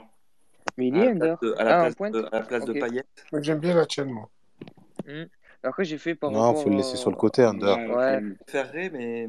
Mais 0.78 0.88
il 0.88 0.98
est 0.98 1.10
Under. 1.10 1.38
de- 1.42 1.54
à 1.58 1.64
la 1.64 1.80
Ah, 1.80 1.92
place 1.92 2.12
de, 2.12 2.30
à 2.32 2.40
la 2.40 2.46
place 2.46 2.66
de 2.66 2.72
Ok. 2.72 2.80
Payet. 2.80 3.04
Moi, 3.32 3.42
J'aime 3.42 3.60
bien 3.60 3.74
la 3.76 3.86
tienne, 3.86 4.12
moi. 4.12 4.30
Hmm. 5.08 5.26
Après, 5.64 5.84
j'ai 5.86 5.98
fait 5.98 6.16
par 6.16 6.32
Non, 6.32 6.40
rapport 6.40 6.64
faut 6.64 6.70
le 6.70 6.78
laisser 6.78 6.98
sur 6.98 7.10
le 7.10 7.16
côté, 7.18 7.44
Under. 7.44 7.76
Ouais, 7.78 7.94
Ouais. 7.96 8.22
Ferré, 8.48 8.90
mais. 8.92 9.28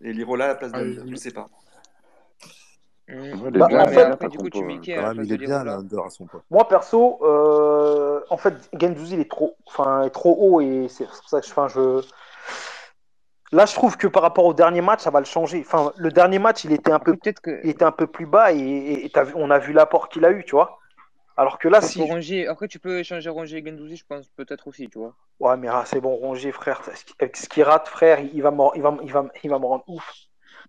Et 0.00 0.12
Lirola 0.12 0.44
à 0.46 0.48
la 0.48 0.54
place 0.56 0.72
Ah, 0.74 0.78
d'Under, 0.80 1.02
je 1.08 1.16
sais 1.16 1.30
pas. 1.32 1.48
Mm. 3.08 3.48
Les 3.50 3.58
Bah, 3.58 3.66
en 3.70 3.86
fait- 3.88 4.02
après, 4.02 4.28
du 4.28 4.38
coup, 4.38 4.48
tu 4.48 4.60
compo, 4.60 4.66
mets 4.74 4.80
qui 4.80 4.92
à 4.92 4.96
Quand 4.96 5.02
la 5.02 5.08
même, 5.08 5.16
place 5.16 5.26
il 5.26 5.30
de 5.30 5.34
est 5.34 5.46
bien, 5.46 5.58
Lirola 5.64 5.76
l'Under 5.78 6.00
à 6.06 6.10
son 6.10 6.26
poste. 6.26 6.44
Moi, 6.50 6.68
perso, 6.68 7.18
euh, 7.22 8.20
en 8.30 8.36
fait, 8.36 8.54
Gendouzi, 8.78 9.14
il 9.14 9.20
est 9.20 9.30
trop, 9.30 9.56
enfin, 9.66 10.02
est 10.04 10.10
trop 10.10 10.36
haut 10.38 10.60
et 10.60 10.86
c'est 10.88 11.04
pour 11.06 11.28
ça 11.28 11.40
que 11.40 11.46
je, 11.46 11.50
enfin, 11.52 11.68
je. 11.68 12.00
Là, 13.54 13.66
je 13.66 13.74
trouve 13.74 13.98
que 13.98 14.06
par 14.06 14.22
rapport 14.22 14.46
au 14.46 14.54
dernier 14.54 14.80
match, 14.80 15.00
ça 15.02 15.10
va 15.10 15.18
le 15.18 15.26
changer. 15.26 15.62
Enfin, 15.66 15.92
le 15.96 16.10
dernier 16.10 16.38
match, 16.38 16.64
il 16.64 16.72
était 16.72 16.90
un 16.92 16.98
peu, 16.98 17.14
que. 17.16 17.60
il 17.64 17.70
était 17.70 17.84
un 17.84 17.92
peu 17.92 18.06
plus 18.06 18.24
bas 18.24 18.52
et, 18.52 18.58
et- 18.58 19.04
et 19.04 19.10
t'as 19.10 19.24
vu- 19.24 19.34
on 19.36 19.50
a 19.50 19.58
vu 19.58 19.72
l'apport 19.74 20.08
qu'il 20.08 20.24
a 20.24 20.30
eu, 20.30 20.44
tu 20.44 20.52
vois. 20.52 20.78
Alors 21.36 21.58
que 21.58 21.68
là, 21.68 21.80
si. 21.82 22.00
Rongier- 22.02 22.46
Après, 22.46 22.66
tu 22.68 22.78
peux 22.78 22.98
échanger 22.98 23.28
Rongier 23.28 23.58
et 23.58 23.66
Gendouzi, 23.66 23.96
je 23.96 24.06
pense, 24.06 24.28
peut-être 24.36 24.68
aussi, 24.68 24.88
tu 24.88 24.98
vois. 24.98 25.14
Ouais, 25.40 25.56
mais 25.58 25.68
ah, 25.68 25.82
c'est 25.86 26.00
bon, 26.00 26.14
Rongier, 26.14 26.52
frère, 26.52 26.80
avec 27.20 27.36
ce 27.36 27.48
qu'il 27.48 27.64
rate, 27.64 27.88
frère, 27.88 28.20
il 28.20 28.42
va, 28.42 28.50
me, 28.50 28.62
il, 28.74 28.82
va, 28.82 28.96
il, 29.02 29.12
va, 29.12 29.26
il 29.42 29.50
va 29.50 29.58
me 29.58 29.66
rendre 29.66 29.84
ouf. 29.88 30.10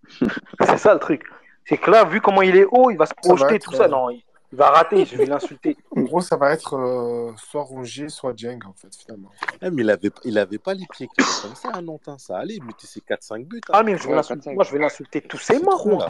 c'est 0.62 0.78
ça 0.78 0.94
le 0.94 1.00
truc. 1.00 1.24
C'est 1.66 1.78
que 1.78 1.90
là, 1.92 2.04
vu 2.06 2.20
comment 2.22 2.42
il 2.42 2.56
est 2.56 2.66
haut, 2.72 2.90
il 2.92 2.98
va 2.98 3.06
se 3.06 3.14
Ça 3.22 3.30
va 3.30 3.36
projeter, 3.36 3.56
être, 3.56 3.64
tout 3.72 3.76
ça. 3.76 3.84
euh, 3.86 3.88
Non, 3.88 4.10
il, 4.10 4.22
il 4.52 4.58
va 4.58 4.70
rater, 4.70 5.06
je 5.06 5.18
vais 5.18 5.26
l'insulter. 5.26 5.78
En 5.96 6.02
gros, 6.02 6.22
ça 6.22 6.36
va 6.36 6.52
être 6.54 6.76
euh, 6.76 7.32
soit 7.38 7.64
Rongier, 7.64 8.10
soit 8.10 8.34
Jeng, 8.36 8.60
en 8.68 8.74
fait, 8.74 8.94
finalement. 8.96 9.32
Eh, 9.62 9.70
mais 9.72 9.82
il 9.84 9.90
avait, 9.90 10.12
il 10.26 10.38
avait 10.38 10.58
pas 10.58 10.74
les 10.74 10.86
pieds 10.92 11.08
qui 11.08 11.22
étaient 11.22 11.42
comme 11.42 11.56
ça, 11.56 11.70
hein, 11.74 11.82
Nantin. 11.82 12.18
Ça 12.18 12.38
allait, 12.38 12.56
il 12.56 12.64
mettait 12.64 12.88
ses 12.88 13.00
4-5 13.02 13.46
buts. 13.46 13.62
hein. 13.70 13.72
Ah, 13.74 13.84
mais 13.84 13.98
je 13.98 14.04
vais 14.04 14.10
Ouais, 14.10 14.16
l'insulter. 14.16 14.50
4-5. 14.52 14.56
Moi, 14.56 14.64
je 14.66 14.72
vais 14.74 14.80
l'insulter 14.80 15.22
tous 15.22 15.38
ses 15.40 15.60
morts, 15.60 15.88
moi. 15.88 16.10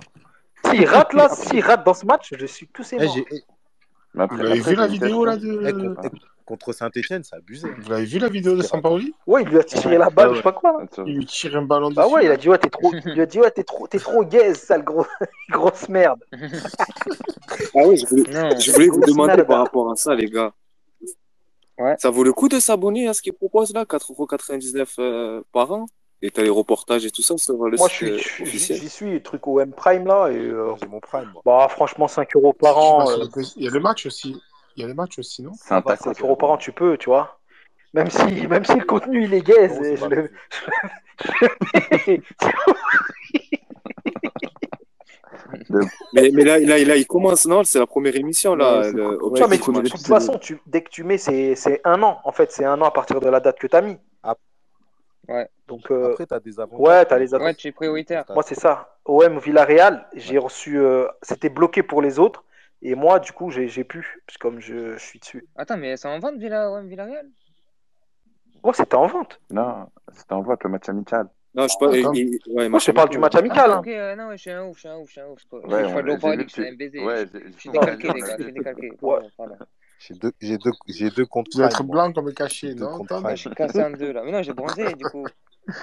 S'il 0.65 0.85
rate 0.87 1.13
là, 1.13 1.29
s'il 1.35 1.63
rate 1.63 1.85
dans 1.85 1.93
ce 1.93 2.05
match, 2.05 2.33
je 2.37 2.45
suis 2.45 2.67
tous 2.67 2.83
ses 2.83 2.95
Eh, 2.99 3.05
morts. 3.05 3.17
eh, 3.31 3.43
Mais 4.15 4.25
Vous 4.27 4.37
l'avez 4.37 4.59
après, 4.59 4.71
vu 4.71 4.75
la 4.77 4.87
vidéo, 4.87 5.25
là, 5.25 5.37
de... 5.37 5.61
eh, 5.65 5.69
eh, 6.05 6.09
contre 6.45 6.71
Saint-Etienne, 6.73 7.23
ça 7.23 7.37
abusé. 7.37 7.67
Vous 7.79 7.89
l'avez 7.89 8.05
vu, 8.05 8.19
la 8.19 8.29
vidéo 8.29 8.55
de 8.55 8.61
Sampaoli? 8.61 9.13
Ouais, 9.25 9.41
il 9.43 9.49
lui 9.49 9.57
a 9.57 9.63
tiré 9.63 9.97
la 9.97 10.09
balle, 10.09 10.31
je 10.31 10.35
sais 10.37 10.43
pas 10.43 10.51
quoi. 10.51 10.85
Il 11.05 11.15
lui 11.17 11.25
tire 11.25 11.55
un 11.57 11.63
ballon 11.63 11.87
dessus. 11.89 11.95
Bah 11.95 12.07
ouais, 12.07 12.25
il 12.25 12.31
a 12.31 12.37
dit, 12.37 12.47
ouais, 12.49 12.57
t'es 12.59 12.69
trop, 12.69 12.91
il 12.93 13.13
lui 13.13 13.21
a 13.21 13.25
dit, 13.25 13.39
ouais, 13.39 13.49
t'es 13.49 13.63
trop, 13.63 13.87
t'es 13.87 13.97
trop 13.99 14.23
gaze, 14.23 14.57
sale 14.57 14.83
gros, 14.83 15.05
grosse 15.49 15.89
merde. 15.89 16.23
Ah 16.31 17.81
oui, 17.87 17.97
je 17.97 18.05
voulais, 18.05 18.31
Non. 18.31 18.59
je 18.59 18.71
voulais 18.71 18.87
vous 18.87 19.01
demander 19.01 19.43
par 19.43 19.59
rapport 19.59 19.91
à 19.91 19.95
ça, 19.95 20.13
les 20.13 20.29
gars. 20.29 20.53
Ouais. 21.79 21.95
Ça 21.97 22.11
vaut 22.11 22.23
le 22.23 22.33
coup 22.33 22.49
de 22.49 22.59
s'abonner 22.59 23.07
à 23.07 23.13
ce 23.15 23.21
qu'ils 23.23 23.33
proposent 23.33 23.73
là, 23.73 23.83
4,99€ 23.85 24.95
euh, 24.99 25.41
par 25.51 25.71
an? 25.71 25.87
Et 26.25 26.31
t'as 26.31 26.41
les 26.41 26.49
reportages 26.49 27.05
et 27.05 27.11
tout 27.11 27.21
ça 27.21 27.37
sur 27.37 27.65
le 27.67 27.75
Moi, 27.77 27.89
je 27.89 27.93
site 27.93 28.17
suis, 28.17 28.37
je- 28.37 28.43
officiel. 28.43 28.79
j'y 28.79 28.87
suis, 28.89 29.21
truc 29.21 29.45
au 29.45 29.59
M 29.59 29.73
Prime 29.73 30.07
là, 30.07 30.29
et 30.29 30.37
euh, 30.37 30.73
J'ai 30.81 30.87
mon 30.87 31.01
prime, 31.01 31.29
moi. 31.33 31.41
bah, 31.45 31.67
franchement, 31.69 32.07
5 32.07 32.33
euros 32.37 32.53
par 32.53 32.77
an, 32.77 33.09
euh. 33.11 33.25
Il 33.57 33.63
y 33.65 33.67
a 33.67 33.71
le 33.71 33.81
match 33.81 34.05
aussi. 34.05 34.41
Il 34.77 34.81
y 34.81 34.85
a 34.85 34.87
le 34.87 34.93
match 34.93 35.19
aussi, 35.19 35.43
non? 35.43 35.51
C'est 35.53 35.73
un 35.73 35.81
bah, 35.81 35.97
taco. 35.97 36.13
5 36.13 36.21
euros 36.21 36.37
par 36.37 36.51
an, 36.51 36.57
tu 36.57 36.71
peux, 36.71 36.97
tu 36.97 37.09
vois. 37.09 37.39
Même 37.93 38.09
si, 38.09 38.47
même 38.47 38.63
si 38.63 38.73
le 38.75 38.85
contenu 38.85 39.25
il 39.25 39.33
est 39.33 39.41
gaze, 39.41 39.77
Non, 39.77 39.83
et 39.83 39.97
c'est 39.97 40.03
je 40.03 40.05
le. 40.09 40.31
Mais, 46.13 46.29
mais 46.31 46.43
là, 46.43 46.59
là, 46.59 46.77
là, 46.83 46.95
il 46.95 47.05
commence, 47.07 47.45
non? 47.45 47.63
C'est 47.63 47.79
la 47.79 47.87
première 47.87 48.15
émission, 48.15 48.55
là. 48.55 48.79
Ouais, 48.81 48.91
le- 48.91 49.17
Non, 49.17 49.47
mais 49.49 49.57
de 49.57 49.87
toute 49.89 50.05
façon, 50.07 50.37
tu, 50.37 50.59
dès 50.67 50.83
que 50.83 50.89
tu 50.89 51.03
mets, 51.03 51.17
c'est 51.17 51.55
c'est 51.55 51.81
un 51.83 52.01
an. 52.03 52.19
En 52.23 52.31
fait, 52.31 52.51
c'est 52.51 52.65
un 52.65 52.79
an 52.81 52.85
à 52.85 52.91
partir 52.91 53.19
de 53.19 53.29
la 53.29 53.39
date 53.39 53.59
que 53.59 53.67
tu 53.67 53.75
as 53.75 53.81
mis. 53.81 53.97
Ah. 55.27 55.33
Ouais. 55.33 55.49
Donc, 55.67 55.89
euh, 55.91 56.11
Après, 56.11 56.25
t'as 56.25 56.39
des 56.39 56.59
avantages. 56.59 56.79
ouais, 56.79 57.05
t'as 57.05 57.17
les 57.17 57.33
Ouais, 57.33 57.39
avantages. 57.39 57.57
tu 57.57 57.67
es 57.67 57.71
prioritaire. 57.71 58.25
Moi, 58.29 58.43
c'est 58.43 58.55
ça. 58.55 58.97
OM 59.05 59.39
Villarreal, 59.39 60.07
j'ai 60.15 60.37
reçu. 60.37 60.77
euh, 60.77 61.07
C'était 61.21 61.49
bloqué 61.49 61.83
pour 61.83 62.01
les 62.01 62.19
autres. 62.19 62.43
Et 62.81 62.95
moi, 62.95 63.19
du 63.19 63.31
coup, 63.31 63.49
j'ai 63.49 63.67
j'ai 63.69 63.83
pu. 63.85 64.21
Parce 64.27 64.37
que 64.37 64.41
comme 64.41 64.59
je, 64.59 64.93
je 64.93 65.03
suis 65.03 65.19
dessus. 65.19 65.47
Attends, 65.55 65.77
mais 65.77 65.95
c'est 65.95 66.07
en 66.07 66.19
vente, 66.19 66.37
Villa... 66.37 66.71
ouais, 66.71 66.83
Villarreal? 66.85 67.29
Moi, 68.63 68.73
c'était 68.73 68.95
en 68.95 69.07
vente. 69.07 69.39
Non, 69.51 69.87
c'était 70.13 70.33
en 70.33 70.41
vote 70.41 70.63
le 70.63 70.69
match 70.69 70.89
amical. 70.89 71.27
Non, 71.55 71.67
je 71.67 71.77
parle, 71.77 71.91
ouais, 71.91 72.69
Moi, 72.69 72.79
je 72.79 72.85
te 72.85 72.91
parle 72.91 73.09
du 73.09 73.17
match 73.19 73.35
amical. 73.35 73.69
Ah, 73.71 73.75
hein. 73.75 73.79
ok, 73.79 73.87
euh, 73.87 74.15
non, 74.15 74.31
je 74.31 74.37
suis 74.37 74.49
un 74.51 74.65
ouf, 74.65 74.75
je 74.77 74.79
suis 74.81 74.89
un 74.89 74.97
ouf, 74.97 75.07
je 75.07 75.11
suis 75.11 75.21
un 75.21 75.27
ouf. 75.27 75.39
Je 75.39 75.47
tu- 76.45 76.65
un 76.67 76.73
baiser. 76.73 76.99
ouais, 76.99 77.25
suis 77.59 77.69
décalqué, 77.69 78.09
on 78.09 78.13
les 78.13 78.23
a 78.23 78.27
gars, 78.27 78.37
je 78.37 78.37
vu. 78.37 78.43
suis 78.43 78.53
décalqué. 78.53 78.91
Ouais. 79.01 79.19
Pardon, 79.19 79.29
pardon. 79.37 79.55
J'ai 80.05 80.15
deux, 80.15 80.31
j'ai 80.41 80.57
deux, 80.57 80.71
j'ai 80.87 81.09
deux 81.09 81.25
contre 81.25 81.49
Tu 81.51 81.57
dois 81.57 81.67
être 81.67 81.83
moi. 81.83 82.07
blanc 82.07 82.13
comme 82.13 82.33
caché, 82.33 82.73
deux 82.75 82.83
non 82.83 83.05
je 83.29 83.35
suis 83.35 83.49
cassé 83.51 83.81
en 83.83 83.91
deux 83.91 84.11
là. 84.11 84.21
Mais 84.23 84.31
non, 84.31 84.41
j'ai 84.41 84.53
bronzé 84.53 84.93
du 84.93 85.05
coup. 85.05 85.25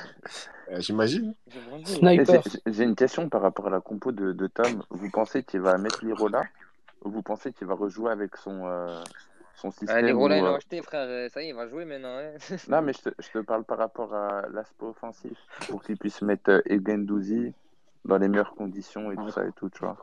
Euh, 0.71 0.79
J'imagine. 0.79 1.35
J'ai 2.67 2.85
une 2.85 2.95
question 2.95 3.29
par 3.29 3.41
rapport 3.41 3.67
à 3.67 3.71
la 3.71 3.81
compo 3.81 4.12
de, 4.12 4.33
de 4.33 4.47
Tom. 4.47 4.83
Vous 4.91 5.11
pensez 5.11 5.43
qu'il 5.43 5.61
va 5.61 5.79
mettre 5.79 6.05
Lirola 6.05 6.45
ou 7.03 7.11
vous 7.11 7.23
pensez 7.23 7.53
qu'il 7.53 7.67
va 7.67 7.75
rejouer 7.75 8.12
avec 8.12 8.37
son, 8.37 8.67
euh, 8.67 9.03
son 9.57 9.71
système 9.71 9.97
Ah, 9.97 10.03
les 10.03 10.12
où, 10.12 10.19
Roland, 10.21 10.37
ils 10.37 10.45
l'ont 10.45 10.53
euh, 10.53 10.57
acheté, 10.57 10.83
frère. 10.83 11.09
euh, 11.09 11.29
Ça 11.31 11.43
y 11.43 11.47
est, 11.47 11.49
il 11.49 11.55
va 11.57 11.67
jouer 11.67 11.85
maintenant. 11.87 12.17
hein. 12.19 12.57
Non, 12.69 12.83
mais 12.83 12.93
je 12.93 13.00
te, 13.03 13.09
je 13.19 13.31
te 13.31 13.39
parle 13.39 13.65
par 13.65 13.79
rapport 13.79 14.15
à 14.15 14.43
l'aspect 14.53 14.85
offensif 14.85 15.37
pour 15.69 15.83
qu'il 15.83 15.97
puisse 15.97 16.23
mettre 16.23 16.50
euh, 16.50 16.61
Egendouzi 16.67 17.53
dans 18.04 18.19
les 18.19 18.28
meilleures 18.28 18.54
conditions 18.54 19.12
et 19.12 19.16
tout 19.16 19.30
ça 19.30 19.47
et 19.47 19.52
tout, 19.52 19.69
tu 19.71 19.80
vois. 19.80 19.97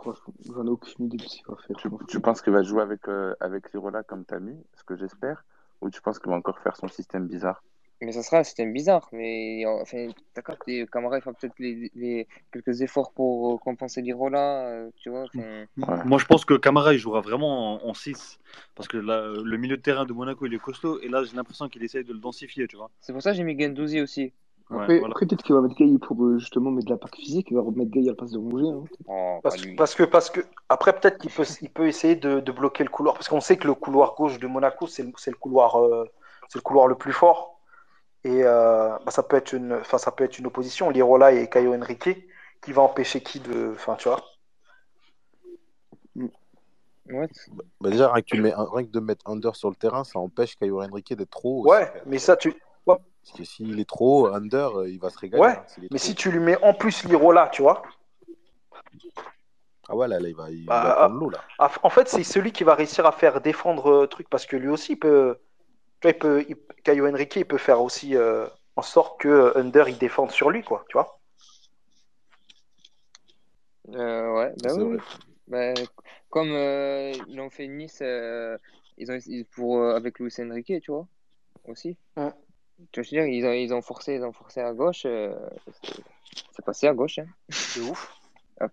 J'en 0.45 0.65
ai 0.65 0.69
aucune 0.69 1.05
idée 1.05 1.17
de 1.17 1.23
ce 1.23 1.37
qu'il 1.37 1.45
va 1.47 1.55
faire. 1.55 1.77
Tu, 2.07 2.19
penses 2.19 2.41
qu'il 2.41 2.53
va 2.53 2.63
jouer 2.63 2.81
avec, 2.81 3.07
euh, 3.07 3.35
avec 3.39 3.71
Lirola 3.73 4.03
comme 4.03 4.25
t'as 4.25 4.39
mis, 4.39 4.57
ce 4.73 4.83
que 4.83 4.95
j'espère, 4.95 5.45
ou 5.81 5.89
tu 5.89 6.01
penses 6.01 6.19
qu'il 6.19 6.29
va 6.29 6.37
encore 6.37 6.59
faire 6.59 6.75
son 6.75 6.87
système 6.87 7.27
bizarre? 7.27 7.63
Mais 7.99 8.11
ça 8.11 8.21
sera 8.21 8.37
un 8.37 8.43
système 8.43 8.73
bizarre. 8.73 9.09
Mais 9.11 9.65
enfin, 9.65 10.09
d'accord, 10.35 10.59
que 10.59 10.85
Camara 10.85 11.17
il 11.17 11.21
fera 11.21 11.33
peut-être 11.33 11.57
les, 11.57 11.91
les, 11.95 12.27
quelques 12.51 12.81
efforts 12.81 13.11
pour 13.11 13.55
euh, 13.55 13.57
compenser 13.57 14.03
l'Irola. 14.03 14.67
euh, 14.67 14.89
Tu 14.97 15.09
vois. 15.09 15.23
enfin. 15.23 15.65
Ouais. 15.77 16.03
Moi, 16.05 16.19
je 16.19 16.25
pense 16.25 16.45
que 16.45 16.53
Camara, 16.53 16.93
il 16.93 16.99
jouera 16.99 17.21
vraiment 17.21 17.83
en, 17.87 17.93
6. 17.95 18.39
Parce 18.75 18.87
que 18.87 18.97
là, 18.97 19.33
le 19.43 19.57
milieu 19.57 19.77
de 19.77 19.81
terrain 19.81 20.05
de 20.05 20.13
Monaco, 20.13 20.45
il 20.45 20.53
est 20.53 20.59
costaud. 20.59 20.99
Et 21.01 21.09
là, 21.09 21.23
j'ai 21.23 21.35
l'impression 21.35 21.69
qu'il 21.69 21.83
essaye 21.83 22.03
de 22.03 22.13
le 22.13 22.19
densifier, 22.19 22.67
tu 22.67 22.77
vois. 22.77 22.91
C'est 22.99 23.13
pour 23.13 23.21
ça 23.23 23.31
que 23.31 23.37
j'ai 23.37 23.43
mis 23.43 23.59
Gendouzi 23.59 23.99
aussi. 23.99 24.31
Ouais, 24.69 24.81
Après, 24.81 24.99
voilà. 24.99 25.11
après, 25.13 25.25
peut-être 25.25 25.43
qu'il 25.43 25.55
va 25.55 25.61
mettre 25.61 25.75
Gaï 25.75 25.97
pour 25.97 26.21
euh, 26.23 26.39
justement 26.39 26.71
mettre 26.71 26.87
de 26.87 26.91
la 26.91 26.97
pack 26.97 27.15
physique. 27.15 27.47
Il 27.51 27.55
va 27.55 27.61
remettre 27.61 27.89
Gaï 27.89 28.07
à 28.07 28.11
la 28.11 28.15
place 28.15 28.31
de 28.31 28.37
Rongier. 28.37 28.69
Hein. 28.69 28.83
Oh, 29.07 29.39
Parce, 29.41 29.95
que, 29.95 30.03
parce 30.03 30.29
que, 30.29 30.41
après, 30.67 30.91
peut-être 30.93 31.19
qu'il 31.19 31.31
peut, 31.31 31.45
il 31.61 31.69
peut 31.69 31.87
essayer 31.87 32.15
de, 32.17 32.41
de 32.41 32.51
bloquer 32.51 32.83
le 32.83 32.89
couloir. 32.89 33.15
Parce 33.15 33.29
qu'on 33.29 33.39
sait 33.39 33.55
que 33.55 33.65
le 33.65 33.75
couloir 33.75 34.15
gauche 34.15 34.39
de 34.39 34.47
Monaco, 34.47 34.85
c'est 34.87 35.03
le, 35.03 35.11
c'est 35.17 35.31
le, 35.31 35.37
couloir, 35.37 35.81
euh, 35.81 36.05
c'est 36.49 36.59
le 36.59 36.63
couloir 36.63 36.87
le 36.87 36.95
plus 36.95 37.13
fort. 37.13 37.61
Et 38.25 38.43
euh, 38.43 38.89
bah, 39.05 39.11
ça, 39.11 39.23
peut 39.23 39.37
être 39.37 39.53
une, 39.53 39.73
enfin, 39.73 39.97
ça 39.97 40.11
peut 40.11 40.25
être 40.25 40.37
une 40.37 40.47
opposition. 40.47 40.89
Lirola 40.89 41.31
et 41.31 41.49
Caio 41.49 41.73
Henrique, 41.73 42.27
qui 42.61 42.73
va 42.73 42.81
empêcher 42.81 43.21
qui 43.21 43.39
de. 43.39 43.71
Enfin, 43.73 43.95
tu 43.95 44.09
vois. 44.09 44.21
Ouais. 47.09 47.29
Bah, 47.79 47.89
déjà, 47.89 48.11
rien 48.11 48.21
que, 48.21 48.27
tu 48.27 48.41
mets, 48.41 48.53
rien 48.53 48.85
que 48.85 48.91
de 48.91 48.99
mettre 48.99 49.29
Under 49.29 49.55
sur 49.55 49.69
le 49.69 49.75
terrain, 49.75 50.03
ça 50.03 50.19
empêche 50.19 50.57
Caio 50.57 50.83
Henrique 50.83 51.13
d'être 51.13 51.29
trop 51.29 51.61
haut. 51.61 51.69
Ouais, 51.69 51.83
aussi. 51.83 52.01
mais 52.05 52.19
ça, 52.19 52.35
tu. 52.35 52.53
Parce 53.27 53.39
que 53.39 53.43
s'il 53.43 53.79
est 53.79 53.87
trop 53.89 54.27
haut, 54.27 54.33
Under, 54.33 54.79
euh, 54.79 54.89
il 54.89 54.99
va 54.99 55.09
se 55.09 55.17
régaler. 55.19 55.43
Ouais, 55.43 55.51
hein, 55.51 55.65
mais 55.91 55.97
trop 55.97 56.07
si 56.07 56.15
tu 56.15 56.31
lui 56.31 56.39
mets 56.39 56.57
en 56.63 56.73
plus 56.73 57.03
Lirola, 57.03 57.49
tu 57.51 57.61
vois. 57.61 57.83
Ah 59.89 59.95
ouais, 59.95 60.07
là, 60.07 60.19
là, 60.19 60.29
il 60.29 60.35
va, 60.35 60.49
il 60.49 60.65
Bah, 60.65 60.83
va 60.83 60.95
prendre 60.95 61.15
l'eau, 61.15 61.29
là. 61.29 61.39
Ah, 61.59 61.69
En 61.83 61.89
fait, 61.89 62.07
c'est 62.07 62.23
celui 62.23 62.51
qui 62.51 62.63
va 62.63 62.75
réussir 62.75 63.05
à 63.05 63.11
faire 63.11 63.41
défendre 63.41 63.91
euh, 63.91 64.07
truc 64.07 64.29
parce 64.29 64.45
que 64.45 64.55
lui 64.55 64.69
aussi, 64.69 64.93
il 64.93 64.99
peut. 64.99 65.37
Tu 66.01 66.07
vois, 66.07 66.11
il 66.11 66.19
peut, 66.19 66.45
il- 66.47 66.57
Caio 66.83 67.07
Henrique, 67.07 67.35
il 67.35 67.45
peut 67.45 67.57
faire 67.57 67.81
aussi 67.81 68.15
euh, 68.15 68.47
en 68.75 68.81
sorte 68.81 69.19
que 69.19 69.27
euh, 69.27 69.57
Under 69.57 69.89
il 69.89 69.97
défende 69.97 70.31
sur 70.31 70.49
lui, 70.49 70.63
quoi. 70.63 70.85
Tu 70.89 70.93
vois. 70.93 71.19
Euh, 73.89 74.33
ouais, 74.35 74.53
bah 74.61 74.73
oui. 74.73 74.97
Bah, 75.47 75.73
comme 76.29 76.51
euh, 76.51 77.11
ils 77.27 77.35
l'ont 77.37 77.49
fait 77.49 77.67
Nice 77.67 77.99
euh, 78.01 78.57
ils 78.97 79.11
ont, 79.11 79.17
ils- 79.25 79.45
pour, 79.45 79.77
euh, 79.77 79.95
avec 79.95 80.19
Luis 80.19 80.33
Enrique, 80.39 80.73
tu 80.81 80.91
vois, 80.91 81.07
aussi. 81.67 81.97
Ouais. 82.17 82.31
Tu 82.91 83.01
veux 83.01 83.05
dire, 83.07 83.25
ils 83.25 83.45
ont, 83.45 83.51
ils 83.51 83.73
ont 83.73 83.81
forcé, 83.81 84.15
ils 84.15 84.23
ont 84.23 84.31
forcé 84.31 84.61
à 84.61 84.73
gauche. 84.73 85.03
euh, 85.05 85.35
c'est 86.51 86.63
passé 86.65 86.87
à 86.87 86.93
gauche. 86.93 87.19
Hein. 87.19 87.25
C'est 87.49 87.81
ouf. 87.81 88.13
Ah. 88.59 88.67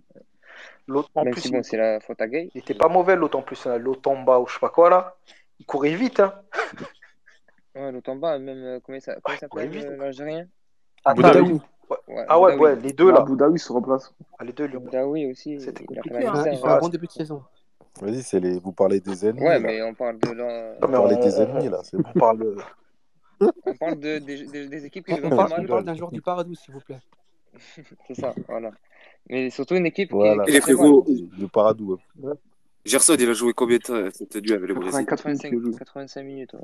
L'autre, 0.86 1.10
en 1.14 1.24
Même 1.24 1.32
plus, 1.32 1.40
si, 1.42 1.48
il, 1.48 1.52
bon, 1.52 1.62
c'est 1.62 1.76
la 1.78 1.98
faute 2.00 2.20
à 2.20 2.28
Gay. 2.28 2.50
il 2.54 2.58
était 2.58 2.74
pas 2.74 2.88
mauvais, 2.88 3.16
l'autre 3.16 3.38
en 3.38 3.42
plus, 3.42 3.66
hein, 3.66 3.78
l'autre 3.78 4.10
en 4.10 4.22
bas 4.22 4.38
ou 4.38 4.46
je 4.46 4.54
sais 4.54 4.60
pas 4.60 4.68
quoi 4.68 4.90
là. 4.90 5.16
Il 5.58 5.64
courait 5.66 5.94
vite, 5.94 6.20
hein. 6.20 6.34
Ouais, 7.74 7.90
l'autre 7.90 8.10
en 8.10 8.16
bas, 8.16 8.38
même, 8.38 8.62
euh, 8.62 8.80
comment 8.84 9.00
s'a- 9.00 9.16
comment 9.20 9.34
il 9.34 9.38
s'appelle, 9.40 9.84
euh, 9.92 9.96
l'Algérien? 9.96 10.46
Attends, 11.04 11.22
Boudaoui. 11.22 11.60
Ouais, 12.06 12.24
Ah 12.28 12.38
ouais, 12.38 12.52
Boudaoui. 12.52 12.74
ouais, 12.74 12.80
les 12.82 12.92
deux 12.92 13.10
là. 13.10 13.20
Boudaoui 13.22 13.58
se 13.58 13.72
remplace. 13.72 14.14
Ah, 14.38 14.44
les 14.44 14.52
deux, 14.52 14.66
lui. 14.66 14.78
Boudaoui 14.78 15.26
aussi, 15.30 15.58
C'était 15.60 15.84
il 15.90 15.98
a 15.98 16.02
fait 16.02 16.08
compliqué. 16.10 16.30
Ah, 16.32 16.44
il 16.52 16.58
fait 16.58 16.66
un 16.68 16.78
bon 16.78 16.88
début 16.88 17.06
de 17.06 17.12
saison. 17.12 17.42
Vas-y, 18.00 18.22
c'est 18.22 18.38
les... 18.40 18.58
vous 18.60 18.72
parlez 18.72 19.00
des 19.00 19.26
ennemis. 19.26 19.40
Ouais, 19.42 19.54
là. 19.54 19.58
mais 19.60 19.82
on 19.82 19.94
parle 19.94 20.18
de 20.18 20.30
la... 20.32 20.74
Non, 20.80 20.88
mais 20.88 20.96
on- 20.98 21.08
des 21.08 21.14
on- 21.38 21.42
ennemis, 21.42 21.68
là. 21.68 21.80
On 22.14 22.18
parle 22.18 22.38
de. 22.38 22.56
On 23.40 23.74
parle 23.76 23.98
de, 24.00 24.18
des, 24.18 24.46
des, 24.46 24.68
des 24.68 24.84
équipes 24.86 25.06
qui 25.06 25.12
On, 25.14 25.18
nous 25.18 25.22
on 25.24 25.26
ont 25.26 25.30
fait 25.30 25.36
parle, 25.36 25.52
on 25.52 25.56
mal. 25.58 25.66
parle 25.66 25.84
d'un 25.84 25.94
joueur 25.94 26.10
du 26.12 26.20
Paradou, 26.22 26.54
s'il 26.54 26.74
vous 26.74 26.80
plaît. 26.80 27.00
C'est 28.06 28.14
ça, 28.14 28.34
voilà. 28.48 28.70
Mais 29.30 29.50
surtout 29.50 29.74
une 29.76 29.86
équipe 29.86 30.08
qui, 30.10 30.14
Voilà. 30.14 30.44
qui 30.44 30.50
Et 30.50 30.52
les 30.54 30.60
mal. 30.60 30.62
frérots, 30.62 31.04
Le 31.38 31.48
Paradou. 31.48 31.98
hein. 32.24 32.32
Gerson, 32.84 33.16
il 33.18 33.28
a 33.28 33.32
joué 33.32 33.52
combien 33.54 33.78
de 33.78 33.82
temps 33.82 34.10
cette 34.12 34.36
nuit 34.36 34.52
avec 34.52 34.68
le 34.68 34.74
Brésil? 34.74 35.06
84 35.06 35.24
minutes 35.26 35.42
85, 35.42 35.48
qu'il 35.50 35.60
joue. 35.60 35.78
85 35.78 36.22
minutes. 36.22 36.52
ouais. 36.54 36.60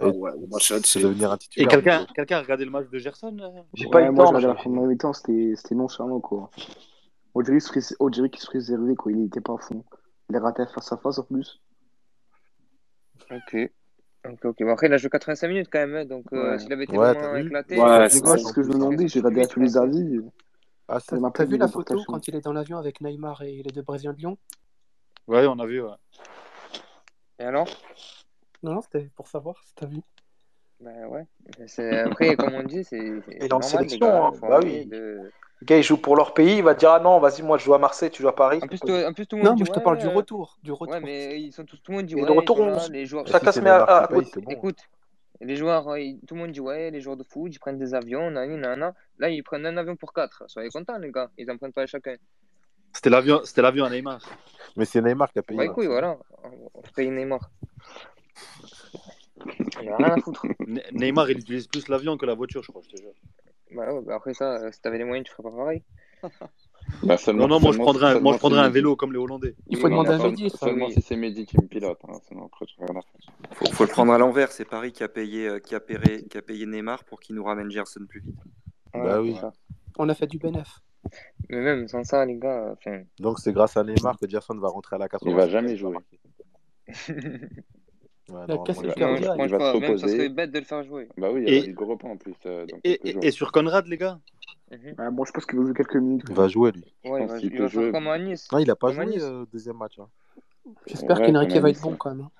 Ah 0.00 0.08
ouais, 0.08 0.30
le 0.40 0.46
match 0.48 0.72
C'est 0.84 1.00
devenir 1.00 1.30
un 1.30 1.36
Et 1.36 1.38
titulaire. 1.38 1.68
quelqu'un 1.68 1.98
bientôt. 1.98 2.12
quelqu'un 2.14 2.36
a 2.38 2.42
regardé 2.42 2.64
le 2.64 2.70
match 2.72 2.88
de 2.90 2.98
Gerson 2.98 3.36
euh 3.40 3.62
J'ai 3.74 3.88
pas 3.88 4.00
eu 4.00 4.04
Ouais, 4.04 4.10
le 4.10 4.16
temps. 4.16 4.32
la 4.32 4.54
première 4.54 4.82
mi-temps, 4.82 5.12
c'était 5.12 5.52
c'était 5.56 5.74
nonchalant, 5.76 6.20
quoi. 6.20 6.50
On 7.34 7.40
dirait 7.42 7.60
qu'il 7.60 7.82
se 8.40 8.50
réservait, 8.50 8.96
quoi. 8.96 9.12
Il 9.12 9.24
était 9.26 9.40
pas 9.40 9.54
à 9.54 9.58
fond. 9.58 9.84
Il 10.28 10.36
a 10.36 10.40
raté 10.40 10.64
face 10.74 10.92
à 10.92 10.96
face 10.96 11.18
en 11.18 11.22
plus. 11.24 11.60
Ok. 13.30 13.70
Ok, 14.28 14.44
ok. 14.44 14.56
Bon, 14.62 14.72
après, 14.72 14.86
il 14.88 14.92
a 14.92 14.98
joué 14.98 15.08
85 15.10 15.48
minutes 15.48 15.68
quand 15.72 15.78
même, 15.78 15.94
hein, 15.96 16.04
donc 16.04 16.26
euh, 16.32 16.52
Ouais. 16.52 16.58
s'il 16.58 16.72
avait 16.72 16.84
été 16.84 16.96
Ouais, 16.96 17.12
vraiment 17.14 17.36
éclaté, 17.36 17.76
Ouais, 17.78 17.82
euh, 17.88 18.08
c'est 18.08 18.18
ce 18.18 18.52
que 18.52 18.62
je 18.62 18.68
me 18.68 18.74
demandais. 18.74 19.08
J'ai 19.08 19.20
regardé 19.20 19.40
8, 19.40 19.48
tous 19.48 19.60
les 19.60 19.76
avis. 19.78 20.20
Ah, 20.88 21.00
Ça 21.00 21.16
m'a 21.18 21.30
vu 21.44 21.56
la 21.56 21.68
photo 21.68 22.02
quand 22.06 22.26
il 22.28 22.34
est 22.34 22.40
dans 22.40 22.52
l'avion 22.52 22.76
avec 22.78 23.00
Neymar 23.00 23.42
et 23.42 23.62
les 23.62 23.70
deux 23.72 23.82
Brésiliens 23.82 24.12
de 24.12 24.18
Lyon? 24.18 24.38
Ouais, 25.26 25.46
on 25.46 25.58
a 25.58 25.66
vu. 25.66 25.80
Ouais. 25.82 25.90
Et 27.38 27.44
alors? 27.44 27.68
Non, 28.62 28.74
non, 28.74 28.80
c'était 28.82 29.08
pour 29.14 29.28
savoir 29.28 29.62
si 29.64 29.74
t'as 29.74 29.86
vu. 29.86 30.00
Ben 30.80 31.06
ouais. 31.06 31.26
C'est- 31.66 32.00
Après, 32.00 32.36
comme 32.36 32.54
on 32.54 32.62
dit, 32.62 32.84
c'est 32.84 32.98
en 33.52 33.58
normal, 33.58 33.60
les 33.60 33.68
sélection, 33.88 34.26
hein. 34.26 34.32
Bah 34.42 34.58
oui. 34.62 34.86
de... 34.86 35.30
Le 35.60 35.66
gars, 35.66 35.76
il 35.76 35.82
joue 35.82 35.98
pour 35.98 36.16
leur 36.16 36.32
pays, 36.32 36.56
il 36.58 36.62
va 36.62 36.74
te 36.74 36.80
dire 36.80 36.90
Ah 36.92 37.00
non, 37.00 37.18
vas-y, 37.20 37.42
moi 37.42 37.58
je 37.58 37.64
joue 37.64 37.74
à 37.74 37.78
Marseille, 37.78 38.10
tu 38.10 38.22
joues 38.22 38.28
à 38.28 38.34
Paris. 38.34 38.60
En 38.62 38.66
plus, 38.66 38.80
en 38.82 39.12
plus, 39.12 39.26
tout 39.26 39.36
le 39.36 39.42
monde 39.42 39.50
Non, 39.50 39.54
dit 39.56 39.62
moi 39.62 39.66
je 39.66 39.72
te 39.72 39.78
ouais. 39.78 39.82
parle 39.84 39.98
du 39.98 40.06
euh, 40.06 40.10
retour. 40.10 40.56
Du 40.62 40.70
Ouais, 40.70 40.76
retour. 40.80 41.00
mais 41.02 41.40
ils 41.40 41.52
sont 41.52 41.64
tous, 41.64 41.76
tout 41.82 41.92
le 41.92 41.98
monde 41.98 42.06
dit 42.06 42.14
Et 42.14 42.22
ouais, 42.22 42.30
retour, 42.30 42.58
on- 42.60 42.88
les 42.88 43.04
joueurs. 43.04 43.26
si 43.26 43.32
chacun 43.32 43.52
se 43.52 43.60
met 43.60 43.68
à. 43.70 43.84
À- 43.84 44.06
côté- 44.06 44.30
c'est 44.32 44.40
bon. 44.40 44.50
Écoute, 44.50 44.78
les 45.42 45.56
joueurs, 45.56 45.86
euh, 45.88 45.98
tout 46.26 46.34
le 46.34 46.40
monde 46.40 46.52
dit 46.52 46.60
ouais, 46.60 46.90
les 46.90 47.00
joueurs 47.02 47.16
de 47.18 47.24
foot, 47.24 47.54
ils 47.54 47.58
prennent 47.58 47.78
des 47.78 47.92
avions, 47.94 48.30
nani, 48.30 48.56
nana. 48.56 48.94
Là, 49.18 49.28
ils 49.28 49.42
prennent 49.42 49.66
un 49.66 49.76
avion 49.76 49.96
pour 49.96 50.14
quatre. 50.14 50.44
Soyez 50.46 50.70
contents, 50.70 50.96
les 50.98 51.10
gars. 51.10 51.30
Ils 51.36 51.50
en 51.50 51.58
prennent 51.58 51.72
pas 51.72 51.86
chacun. 51.86 52.16
C'était 52.94 53.10
l'avion, 53.10 53.40
c'était 53.44 53.62
l'avion 53.62 53.84
à 53.84 53.90
Neymar. 53.90 54.20
Mais 54.76 54.84
c'est 54.86 55.02
Neymar 55.02 55.30
qui 55.30 55.38
a 55.38 55.42
Bah, 55.42 55.46
payé. 55.48 55.64
écoute, 55.64 55.82
c'est 55.82 55.88
bon. 55.88 55.92
voilà. 55.92 56.16
On 56.42 56.70
on 56.74 56.82
paye 56.94 57.10
Neymar. 57.10 57.50
On 59.82 59.92
a 59.92 59.96
rien 59.96 60.12
à 60.12 60.16
foutre. 60.20 60.46
Ne- 60.66 60.80
Neymar, 60.92 61.30
il 61.30 61.38
utilise 61.38 61.66
plus 61.66 61.88
l'avion 61.88 62.16
que 62.16 62.26
la 62.26 62.34
voiture, 62.34 62.62
je 62.62 62.68
crois, 62.70 62.82
je 62.84 62.88
te 62.96 63.00
jure. 63.00 63.12
Bah 63.74 63.92
ouais, 63.94 64.00
bah 64.02 64.14
après 64.16 64.34
ça, 64.34 64.56
euh, 64.56 64.70
si 64.72 64.80
t'avais 64.80 64.98
les 64.98 65.04
moyens, 65.04 65.26
tu 65.26 65.32
ferais 65.32 65.48
pas 65.50 65.56
pareil. 65.56 65.82
Bah, 67.04 67.16
seulement, 67.16 67.42
Non, 67.46 67.56
non, 67.56 67.60
moi 67.60 67.72
je 67.72 67.78
prendrais 67.78 68.16
un, 68.16 68.20
moi, 68.20 68.32
je 68.32 68.38
prendrais 68.38 68.60
un 68.60 68.68
vélo 68.68 68.96
comme 68.96 69.12
les 69.12 69.18
Hollandais. 69.18 69.54
Il 69.68 69.76
faut 69.78 69.88
demander 69.88 70.10
à 70.10 70.16
enfin, 70.16 70.30
Mehdi, 70.30 70.50
ça. 70.50 70.56
Seulement 70.58 70.86
oui. 70.86 70.92
si 70.94 71.02
c'est 71.02 71.14
Mehdi 71.14 71.46
qui 71.46 71.56
me 71.58 71.66
pilote. 71.68 71.98
hein, 72.08 72.18
Sinon, 72.26 72.46
après, 72.46 72.66
je 72.66 72.74
rien 72.84 72.88
à 72.98 73.02
faire. 73.02 73.52
Faut, 73.52 73.66
faut 73.66 73.84
le 73.84 73.90
prendre 73.90 74.12
à 74.12 74.18
l'envers. 74.18 74.50
C'est 74.50 74.64
Paris 74.64 74.90
qui 74.90 75.04
a 75.04 75.08
payé, 75.08 75.46
euh, 75.46 75.58
qui 75.60 75.74
a 75.76 75.80
payé, 75.80 76.26
qui 76.26 76.36
a 76.36 76.42
payé 76.42 76.66
Neymar 76.66 77.04
pour 77.04 77.20
qu'il 77.20 77.36
nous 77.36 77.44
ramène 77.44 77.70
Gerson 77.70 78.00
plus 78.08 78.20
vite. 78.20 78.34
Ouais, 78.94 79.04
Bah 79.04 79.20
oui. 79.20 79.36
ça. 79.40 79.52
On 79.98 80.08
a 80.08 80.14
fait 80.14 80.26
du 80.26 80.38
bénéf. 80.38 80.80
Mais 81.48 81.60
même 81.60 81.86
sans 81.86 82.02
ça, 82.02 82.24
les 82.26 82.36
gars. 82.36 82.74
Donc 83.20 83.38
c'est 83.38 83.52
grâce 83.52 83.76
à 83.76 83.84
Neymar 83.84 84.18
que 84.18 84.28
Gerson 84.28 84.58
va 84.58 84.68
rentrer 84.68 84.96
à 84.96 84.98
la 84.98 85.08
80. 85.08 85.30
Il 85.30 85.36
va 85.36 85.48
jamais 85.48 85.76
jouer. 85.76 85.96
Ouais, 88.30 88.36
Il 88.38 88.42
a 88.42 88.46
normalement, 88.46 88.64
cassé 88.64 88.80
il 88.80 88.86
le 88.86 88.88
va- 88.94 89.10
Non. 89.10 89.16
Il 89.16 89.36
pense 89.36 89.50
va 89.50 89.58
pas. 89.58 89.72
se 89.72 89.78
Même 89.78 89.98
ça 89.98 89.98
serait 89.98 90.12
reposer. 90.12 90.28
bête 90.28 90.50
de 90.52 90.58
le 90.58 90.64
faire 90.64 90.82
jouer. 90.84 91.08
Bah 91.16 91.30
oui, 91.32 91.42
il 91.46 91.52
Et, 91.52 91.60
Ligue 91.62 91.80
Europa 91.80 92.06
en 92.08 92.16
plus 92.16 92.34
euh, 92.46 92.66
dans 92.66 92.76
et, 92.84 92.90
et, 93.10 93.26
et 93.26 93.30
sur 93.32 93.50
Conrad, 93.52 93.86
les 93.86 93.96
gars? 93.96 94.20
Mhm. 94.70 94.94
Ah, 94.98 95.10
bon, 95.10 95.24
je 95.24 95.32
pense 95.32 95.46
qu'il 95.46 95.58
va 95.58 95.64
jouer 95.64 95.74
quelques 95.74 95.96
minutes. 95.96 96.22
Il 96.28 96.34
va 96.34 96.46
jouer 96.48 96.70
lui. 96.72 96.84
Ouais, 97.04 97.22
il 97.22 97.26
va, 97.28 97.38
il 97.38 97.50
va 97.50 97.56
faire 97.56 97.68
jouer. 97.68 97.90
comme 97.92 98.06
à 98.06 98.18
Nice. 98.18 98.48
Non, 98.52 98.58
il 98.58 98.70
a 98.70 98.76
pas 98.76 98.86
Comme 98.88 98.96
joué 98.96 99.06
Nice. 99.06 99.22
euh, 99.22 99.44
deuxième 99.52 99.76
match. 99.76 99.98
hein. 99.98 100.08
J'espère 100.86 101.18
Ouais, 101.18 101.32
qu'Enrique 101.32 101.56
va 101.56 101.70
être 101.70 101.80
bon 101.80 101.96
quand 101.96 102.10
même. 102.14 102.20
hein. 102.20 102.30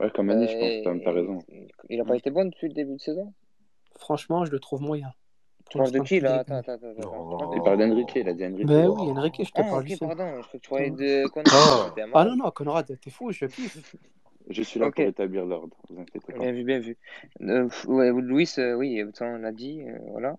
Ouais, 0.00 0.10
comme 0.10 0.30
à 0.30 0.34
Nice, 0.34 0.50
je 0.50 0.82
pense, 0.82 1.02
t'as 1.04 1.10
Euh, 1.10 1.14
raison. 1.14 1.38
il 1.88 2.00
a 2.00 2.04
pas 2.04 2.16
été 2.16 2.30
bon 2.30 2.46
depuis 2.46 2.68
le 2.68 2.74
début 2.74 2.94
de 2.94 3.00
saison? 3.00 3.32
Franchement, 3.98 4.44
je 4.44 4.50
le 4.50 4.58
trouve 4.58 4.80
moyen. 4.82 5.12
Tu 5.68 5.78
parles 5.78 5.92
de 5.92 6.00
qui 6.00 6.18
le 6.18 6.24
là? 6.26 6.38
Attends, 6.38 6.56
attends, 6.56 6.72
attends. 6.74 7.50
Il 7.54 7.62
parle 7.62 7.78
d'Enrique, 7.78 8.10
il 8.16 8.28
a 8.28 8.32
dit 8.32 8.44
Enrique. 8.44 8.66
Ben 8.66 8.88
oui, 8.88 9.10
Enrique, 9.12 9.36
je 9.44 9.52
te 9.52 9.60
Ah, 9.60 9.64
parle 9.70 9.82
ok, 9.84 9.88
seul. 9.90 10.08
pardon. 10.08 10.42
Je 10.42 10.48
crois 10.48 10.58
que 10.58 10.64
tu 10.64 10.70
parlais 10.70 10.90
de 10.90 11.28
Conrad. 11.28 11.52
Ah, 11.52 12.08
Ah 12.14 12.24
non, 12.24 12.34
non, 12.36 12.50
Conrad, 12.50 12.98
t'es 13.00 13.10
fou, 13.10 13.30
je 13.30 13.44
kiffe. 13.46 13.94
Je 14.48 14.62
suis 14.62 14.80
là 14.80 14.90
pour 14.90 15.04
établir 15.04 15.44
l'ordre, 15.44 15.76
vous 15.88 16.00
inquiétez 16.00 16.32
pas. 16.32 16.38
Bien 16.38 16.52
vu, 16.52 16.64
bien 16.64 16.78
vu. 16.78 16.96
Euh, 17.42 17.68
ouais, 17.86 18.10
Louis, 18.10 18.50
euh, 18.58 18.74
oui, 18.74 19.02
ça, 19.14 19.26
on 19.26 19.38
l'a 19.38 19.52
dit, 19.52 19.82
euh, 19.82 19.98
voilà. 20.10 20.36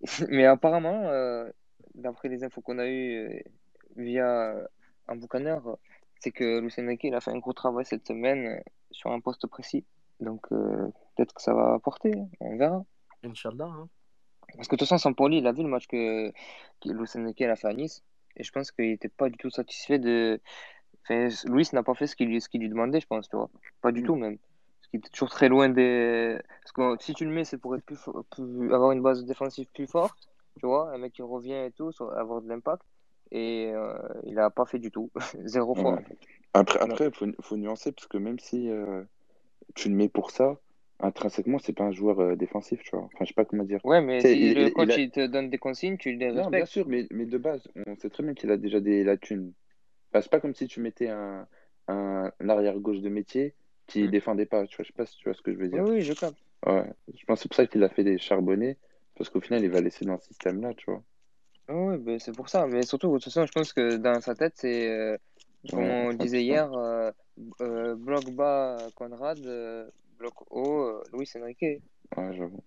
Mais 0.28 0.46
apparemment, 0.46 1.08
euh, 1.08 1.50
d'après 1.94 2.28
les 2.28 2.44
infos 2.44 2.60
qu'on 2.60 2.78
a 2.78 2.86
eues 2.86 3.28
euh, 3.28 3.40
via 3.96 4.54
euh, 4.54 4.66
un 5.08 5.16
boucaneur, 5.16 5.66
euh, 5.68 5.76
c'est 6.20 6.30
que 6.30 6.66
il 7.02 7.14
a 7.14 7.20
fait 7.20 7.30
un 7.30 7.38
gros 7.38 7.52
travail 7.52 7.84
cette 7.84 8.06
semaine 8.06 8.46
euh, 8.46 8.60
sur 8.90 9.10
un 9.10 9.20
poste 9.20 9.46
précis. 9.46 9.84
Donc 10.20 10.46
euh, 10.52 10.88
peut-être 11.16 11.34
que 11.34 11.42
ça 11.42 11.54
va 11.54 11.74
apporter, 11.74 12.12
hein, 12.16 12.28
on 12.40 12.56
verra. 12.56 12.84
Inch'Allah. 13.24 13.64
Hein. 13.64 13.88
Parce 14.56 14.68
que 14.68 14.76
de 14.76 14.78
toute 14.78 14.88
façon, 14.88 14.98
Sampoli, 14.98 15.38
il 15.38 15.46
a 15.46 15.52
vu 15.52 15.62
le 15.62 15.68
match 15.68 15.86
que, 15.86 16.30
que 16.30 16.32
il 16.88 17.50
a 17.50 17.56
fait 17.56 17.68
à 17.68 17.72
Nice. 17.72 18.02
Et 18.36 18.42
je 18.42 18.50
pense 18.52 18.72
qu'il 18.72 18.86
n'était 18.86 19.08
pas 19.08 19.28
du 19.28 19.36
tout 19.36 19.50
satisfait 19.50 19.98
de. 19.98 20.40
Enfin, 21.04 21.28
Luis 21.46 21.68
n'a 21.72 21.82
pas 21.82 21.94
fait 21.94 22.06
ce 22.06 22.16
qu'il 22.16 22.28
lui, 22.28 22.38
qu'il 22.40 22.60
lui 22.60 22.68
demandait, 22.68 23.00
je 23.00 23.06
pense, 23.06 23.28
tu 23.28 23.36
vois. 23.36 23.50
Pas 23.82 23.92
du 23.92 24.02
Mm. 24.02 24.06
tout, 24.06 24.14
même. 24.16 24.38
Parce 24.38 24.88
qu'il 24.90 24.98
était 24.98 25.10
toujours 25.10 25.30
très 25.30 25.48
loin 25.48 25.68
des. 25.68 26.38
Parce 26.62 26.72
que 26.72 27.04
si 27.04 27.14
tu 27.14 27.24
le 27.24 27.30
mets, 27.30 27.44
c'est 27.44 27.58
pour 27.58 27.74
être 27.76 27.84
plus, 27.84 27.98
avoir 28.72 28.92
une 28.92 29.02
base 29.02 29.24
défensive 29.24 29.66
plus 29.74 29.86
forte, 29.86 30.18
tu 30.60 30.66
vois. 30.66 30.92
Un 30.92 30.98
mec 30.98 31.12
qui 31.12 31.22
revient 31.22 31.52
et 31.66 31.72
tout, 31.72 31.90
avoir 32.16 32.40
de 32.42 32.48
l'impact. 32.48 32.82
Et 33.30 33.70
euh, 33.74 33.92
il 34.24 34.34
n'a 34.34 34.50
pas 34.50 34.64
fait 34.66 34.78
du 34.78 34.90
tout. 34.90 35.10
Zéro 35.44 35.74
fois, 35.74 35.94
Ouais. 35.94 36.04
fait. 36.04 36.18
Après, 36.52 36.78
après, 36.78 37.10
faut, 37.12 37.26
faut 37.40 37.56
nuancer 37.56 37.90
parce 37.92 38.06
que 38.06 38.16
même 38.18 38.38
si 38.38 38.70
euh, 38.70 39.02
tu 39.74 39.88
le 39.88 39.94
mets 39.96 40.08
pour 40.08 40.30
ça, 40.30 40.56
intrinsèquement, 41.00 41.58
c'est 41.58 41.72
pas 41.72 41.84
un 41.84 41.92
joueur 41.92 42.20
euh, 42.20 42.36
défensif, 42.36 42.80
tu 42.82 42.90
vois. 42.96 43.06
Enfin, 43.06 43.18
je 43.22 43.26
sais 43.26 43.34
pas 43.34 43.44
comment 43.44 43.64
dire. 43.64 43.80
Ouais, 43.84 44.00
mais 44.00 44.20
si 44.20 44.38
il, 44.38 44.54
le 44.54 44.70
coach 44.70 44.88
il 44.88 44.92
a- 44.92 44.98
il 45.00 45.10
te 45.10 45.26
donne 45.26 45.50
des 45.50 45.58
consignes, 45.58 45.96
tu 45.96 46.12
les 46.12 46.28
Non, 46.28 46.32
bien 46.34 46.42
respectes. 46.42 46.66
sûr, 46.68 46.86
mais, 46.88 47.06
mais 47.10 47.26
de 47.26 47.38
base, 47.38 47.66
on 47.86 47.96
sait 47.96 48.08
très 48.10 48.22
bien 48.22 48.34
qu'il 48.34 48.50
a 48.50 48.56
déjà 48.56 48.80
des 48.80 49.02
lacunes. 49.04 49.52
Enfin, 50.14 50.22
c'est 50.22 50.30
pas 50.30 50.38
comme 50.40 50.54
si 50.54 50.68
tu 50.68 50.80
mettais 50.80 51.08
un, 51.08 51.46
un, 51.88 52.30
un 52.38 52.48
arrière-gauche 52.48 53.00
de 53.00 53.08
métier 53.08 53.54
qui 53.88 54.04
Mm. 54.04 54.10
défendait 54.10 54.46
pas, 54.46 54.64
tu 54.66 54.76
vois. 54.76 54.84
Je 54.84 54.88
sais 54.88 54.96
pas 54.96 55.06
si 55.06 55.16
tu 55.16 55.24
vois 55.28 55.34
ce 55.34 55.42
que 55.42 55.52
je 55.52 55.58
veux 55.58 55.68
dire. 55.68 55.84
oui, 55.84 56.02
je 56.02 56.12
capte. 56.14 56.38
Ouais. 56.66 56.84
Je 57.12 57.24
pense 57.26 57.38
que 57.38 57.42
c'est 57.42 57.48
pour 57.48 57.56
ça 57.56 57.66
qu'il 57.66 57.82
a 57.82 57.88
fait 57.88 58.04
des 58.04 58.16
charbonnés, 58.18 58.78
parce 59.16 59.28
qu'au 59.28 59.40
final, 59.40 59.62
il 59.64 59.70
va 59.70 59.80
laisser 59.80 60.04
dans 60.04 60.18
ce 60.18 60.28
système-là, 60.28 60.72
tu 60.74 60.90
vois. 60.90 61.02
Oui, 61.68 61.98
ben 61.98 62.18
c'est 62.20 62.32
pour 62.32 62.48
ça. 62.48 62.66
Mais 62.66 62.84
surtout, 62.84 63.08
de 63.08 63.14
toute 63.14 63.24
façon, 63.24 63.44
je 63.46 63.52
pense 63.52 63.72
que 63.72 63.96
dans 63.96 64.20
sa 64.20 64.34
tête, 64.34 64.52
c'est, 64.56 64.88
euh, 64.88 65.16
comme 65.70 65.80
Ouais, 65.80 66.08
on 66.08 66.12
disait 66.14 66.38
100%. 66.38 66.44
hier, 66.44 66.72
euh, 66.74 67.10
euh, 67.60 67.94
bloc 67.96 68.30
bas 68.30 68.88
Conrad, 68.94 69.38
bloc 70.18 70.34
haut 70.50 71.02
Luis 71.12 71.28
Enrique. 71.36 71.62
Ouais, 72.16 72.34
j'avoue. 72.36 72.62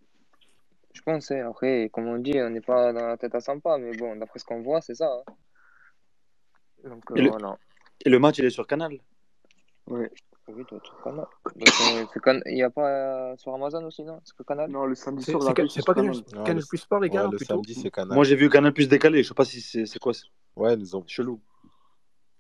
Je 0.93 1.01
pense, 1.01 1.31
hein. 1.31 1.47
Après, 1.49 1.89
comme 1.93 2.07
on 2.07 2.17
dit, 2.17 2.39
on 2.41 2.49
n'est 2.49 2.61
pas 2.61 2.91
dans 2.91 3.07
la 3.07 3.17
tête 3.17 3.35
à 3.35 3.39
100 3.39 3.59
pas, 3.59 3.77
mais 3.77 3.95
bon, 3.95 4.15
d'après 4.15 4.39
ce 4.39 4.45
qu'on 4.45 4.61
voit, 4.61 4.81
c'est 4.81 4.95
ça. 4.95 5.09
hein. 5.27 5.33
Donc 6.83 7.03
Et 7.15 7.19
euh, 7.19 7.23
le, 7.23 7.29
voilà. 7.29 7.57
et 8.05 8.09
le 8.09 8.19
match, 8.19 8.37
il 8.39 8.45
est 8.45 8.49
sur 8.49 8.67
Canal. 8.67 8.97
Oui, 9.87 10.05
être 10.49 11.03
Canal. 11.03 11.25
Euh, 11.61 12.05
Can- 12.21 12.39
Il 12.45 12.55
n'y 12.55 12.63
a 12.63 12.69
pas 12.69 12.89
euh, 13.31 13.37
sur 13.37 13.53
Amazon 13.53 13.83
aussi, 13.85 14.03
non? 14.03 14.19
C'est 14.23 14.35
que 14.35 14.43
Canal? 14.43 14.69
Non, 14.69 14.85
le 14.85 14.95
samedi 14.95 15.23
C'est 15.23 15.31
soir, 15.31 15.43
c'est 15.43 15.85
pas 15.85 15.93
Canal, 15.93 16.23
Canal. 16.45 16.63
Plus 16.67 16.77
Sport, 16.77 16.99
les 16.99 17.09
gars, 17.09 17.25
ouais, 17.25 17.31
le 17.31 17.37
plutôt? 17.37 17.53
samedi, 17.55 17.73
c'est 17.73 17.91
Canal. 17.91 18.13
Moi, 18.15 18.23
j'ai 18.25 18.35
vu 18.35 18.49
Canal 18.49 18.73
plus 18.73 18.87
décalé. 18.87 19.23
Je 19.23 19.29
sais 19.29 19.33
pas 19.33 19.45
si 19.45 19.61
c'est 19.61 19.85
c'est 19.85 19.99
quoi. 19.99 20.13
c'est 20.13 20.25
Ouais, 20.55 20.73
ils 20.75 20.95
ont... 20.95 21.03
Chelou. 21.07 21.41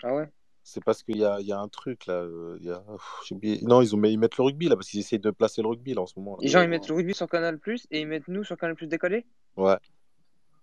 Ah 0.03 0.13
ouais? 0.15 0.29
c'est 0.63 0.83
parce 0.83 1.01
qu'il 1.01 1.15
y 1.17 1.23
a, 1.23 1.39
il 1.39 1.47
y 1.47 1.53
a 1.53 1.59
un 1.59 1.69
truc 1.69 2.07
là. 2.07 2.15
euh, 2.15 2.57
il 2.59 2.65
y 2.67 2.71
a... 2.71 2.79
Pff. 2.79 3.31
Non, 3.61 3.81
ils, 3.81 3.95
ont... 3.95 4.03
ils 4.03 4.19
mettent 4.19 4.37
le 4.37 4.43
rugby 4.43 4.67
là, 4.67 4.75
parce 4.75 4.89
qu'ils 4.89 4.99
essayent 4.99 5.17
de 5.19 5.31
placer 5.31 5.61
le 5.61 5.69
rugby 5.69 5.93
là 5.93 6.01
en 6.01 6.05
ce 6.07 6.19
moment. 6.19 6.35
là. 6.35 6.39
Les 6.41 6.49
gens, 6.49 6.61
ils 6.61 6.67
mettent 6.67 6.89
le 6.89 6.95
rugby 6.95 7.13
sur 7.13 7.29
Canal 7.29 7.57
Plus 7.57 7.87
et 7.89 8.01
ils 8.01 8.07
mettent 8.07 8.27
nous 8.27 8.43
sur 8.43 8.57
Canal 8.57 8.75
Plus 8.75 8.87
décalé? 8.87 9.25
Ouais. 9.55 9.77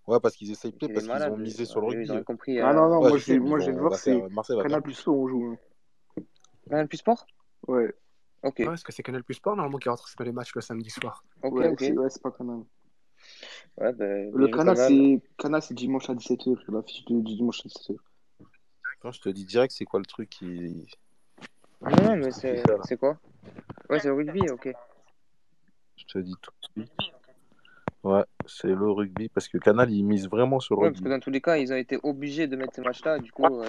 Ouais, 0.07 0.21
parce 0.21 0.37
qu'ils 0.37 0.51
essayent 0.51 0.75
est 0.81 0.89
parce 0.93 1.07
qu'ils 1.07 1.29
ont 1.33 1.37
misé 1.37 1.65
sur 1.65 1.81
le 1.81 1.87
rugby. 1.87 2.13
Ils 2.13 2.25
compris. 2.25 2.61
Ah 2.61 2.73
non, 2.75 2.89
non, 2.89 3.01
moi, 3.01 3.17
je 3.17 3.25
j'ai 3.25 3.39
de 3.39 3.41
on 3.41 3.81
voir, 3.81 3.99
c'est 3.99 4.21
Canal 4.63 4.83
plus. 4.83 4.95
Sport, 4.95 5.15
on 5.15 5.29
joue. 5.29 5.45
hein. 5.53 6.23
Canal 6.69 6.89
Plus 6.89 6.99
Sport? 6.99 7.27
Ouais, 7.69 7.95
Ok, 8.43 8.59
Ouais, 8.59 8.75
est-ce 8.75 8.85
que 8.85 8.93
c'est 8.93 9.03
Canal 9.03 9.25
Plus 9.25 9.35
Sport 9.35 9.57
normalement 9.57 9.79
qui 9.79 9.89
retransmet 9.89 10.27
les 10.27 10.33
matchs 10.33 10.55
le 10.55 10.61
samedi 10.61 10.91
soir 10.91 11.25
ok, 11.43 11.53
ouais, 11.53 11.69
ok. 11.69 11.79
c'est 11.81 11.93
ouais, 11.93 12.11
c'est 12.11 12.23
pas 12.23 12.31
Canal. 12.31 12.63
Ouais, 13.79 13.93
ben, 13.95 14.31
Le 14.35 14.49
Canal, 14.49 14.77
c'est 14.77 15.23
Canal, 15.39 15.63
c'est 15.63 15.75
dimanche 15.75 16.11
à 16.11 16.15
17h. 16.15 16.59
L'affiche 16.69 17.05
de- 17.07 17.21
du 17.21 17.37
dimanche 17.37 17.61
à 17.61 17.69
17h. 17.69 17.97
Attends, 18.99 19.13
je 19.13 19.21
te 19.21 19.29
dis 19.31 19.45
direct 19.47 19.73
c'est 19.77 19.85
quoi 19.87 20.01
le 20.01 20.07
truc 20.07 20.29
qui. 20.29 20.87
Non, 21.81 21.91
non, 21.91 22.17
mais 22.17 22.31
C'est 22.31 22.63
c'est 22.65 22.73
c'est 22.85 22.97
quoi? 22.99 23.19
Ouais, 23.89 23.99
c'est 24.01 24.09
le 24.09 24.15
rugby, 24.15 24.49
ok. 24.51 24.69
Je 25.97 26.05
te 26.05 26.19
dis 26.19 26.35
tout 26.43 26.51
de 26.77 26.83
suite. 26.83 26.93
Ouais, 28.05 28.23
c'est 28.47 28.69
le 28.69 28.91
rugby 28.91 29.31
parce 29.31 29.49
que 29.49 29.57
Canal 29.57 29.91
il 29.91 30.05
mise 30.05 30.29
vraiment 30.29 30.61
sur 30.61 30.77
le 30.77 30.83
Ouais, 30.83 30.89
parce 30.91 31.01
que 31.01 31.05
rugby. 31.05 31.17
dans 31.17 31.21
tous 31.21 31.31
les 31.31 31.41
cas, 31.41 31.57
ils 31.57 31.73
ont 31.73 31.77
été 31.77 31.99
obligés 32.03 32.47
de 32.47 32.55
mettre 32.55 32.75
ces 32.75 32.83
matchs-là. 32.83 33.19
Du 33.19 33.33
coup, 33.33 33.47
euh, 33.47 33.65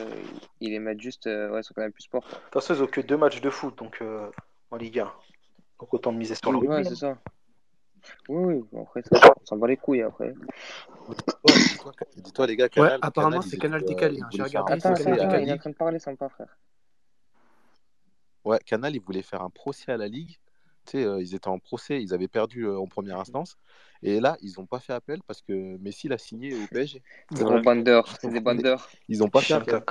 ils 0.60 0.71
les 0.71 0.80
mettent 0.80 1.00
juste 1.00 1.28
euh, 1.28 1.50
ouais, 1.52 1.63
sur 1.63 1.74
Canal 1.74 1.93
Plus 1.93 2.04
Sport. 2.04 2.21
De 2.24 2.28
toute 2.36 2.54
façon, 2.54 2.74
ils 2.76 2.84
ont 2.84 2.88
que 2.88 3.00
deux 3.02 3.15
matchs 3.15 3.39
de 3.39 3.50
foot 3.50 3.78
donc, 3.78 3.98
euh, 4.02 4.30
en 4.71 4.76
Ligue 4.76 5.00
1. 5.00 5.12
Donc 5.80 5.93
autant 5.93 6.12
miser 6.12 6.36
sur 6.36 6.52
le 6.52 6.58
Ouais, 6.58 6.67
rugby. 6.84 6.95
c'est 6.95 7.06
hein. 7.06 7.17
ça. 7.24 7.32
Oui, 8.30 8.62
oui, 8.71 8.80
après, 8.82 9.02
ça, 9.04 9.34
on 9.41 9.45
s'en 9.45 9.58
bat 9.58 9.67
les 9.67 9.78
couilles 9.78 10.02
après. 10.04 10.34
Ouais, 11.08 11.15
dis-toi, 11.56 11.91
dis-toi, 12.17 12.48
les 12.48 12.56
gars, 12.58 12.65
Ouais, 12.65 12.69
Canal, 12.69 13.00
apparemment 13.02 13.38
Canal, 13.38 13.50
c'est 13.50 13.56
ils, 13.56 13.60
Canal 13.60 13.84
décalé. 13.86 14.17
ils 14.17 14.24
hein. 14.24 14.28
J'ai 14.32 14.43
regardé, 14.43 14.80
c'est 14.80 14.88
Attends, 14.89 15.02
attends, 15.02 15.12
attends, 15.28 15.38
il 15.38 15.50
est 15.50 15.54
en 15.54 15.58
train 15.58 15.69
de 15.71 15.76
parler 15.76 15.98
sans 16.00 16.15
pas, 16.15 16.30
frère. 16.30 16.58
Ouais, 18.43 18.60
Canal, 18.65 18.95
ils 18.95 19.02
voulaient 19.02 19.24
faire 19.24 19.41
un 19.41 19.50
procès 19.50 19.91
à 19.93 19.98
la 19.98 20.08
Ligue. 20.08 20.38
Tu 20.86 20.91
sais, 21.00 21.04
euh, 21.04 21.21
ils 21.21 21.34
étaient 21.36 21.48
en 21.48 21.60
procès, 21.60 22.02
ils 22.02 22.13
avaient 22.13 22.28
perdu 22.28 22.65
euh, 22.65 22.78
en 22.78 22.88
première 22.88 23.19
instance. 23.19 23.58
Et 24.04 24.19
là, 24.19 24.38
ils 24.41 24.54
n'ont 24.58 24.65
pas 24.67 24.80
fait 24.80 24.93
appel 24.93 25.19
parce 25.26 25.41
que 25.41 25.78
Messi 25.78 26.08
l'a 26.08 26.17
signé 26.17 26.54
au 26.54 26.67
PSG. 26.71 27.02
C'est 27.34 28.30
des 28.30 28.39
bandeurs. 28.39 28.88
Ils 29.08 29.19
n'ont 29.19 29.30
pas 29.30 29.41
fait 29.41 29.54
appel. 29.54 29.84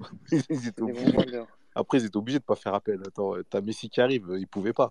Ils 0.50 0.68
étaient 0.68 0.82
obligés. 0.82 1.16
Après, 1.74 1.98
ils 1.98 2.06
étaient 2.06 2.16
obligés 2.16 2.38
de 2.38 2.44
pas 2.44 2.56
faire 2.56 2.74
appel. 2.74 3.00
Attends, 3.06 3.36
euh, 3.36 3.44
t'as 3.48 3.60
Messi 3.60 3.90
qui 3.90 4.00
arrive, 4.00 4.30
euh, 4.30 4.38
ils 4.38 4.46
pouvaient 4.46 4.72
pas. 4.72 4.90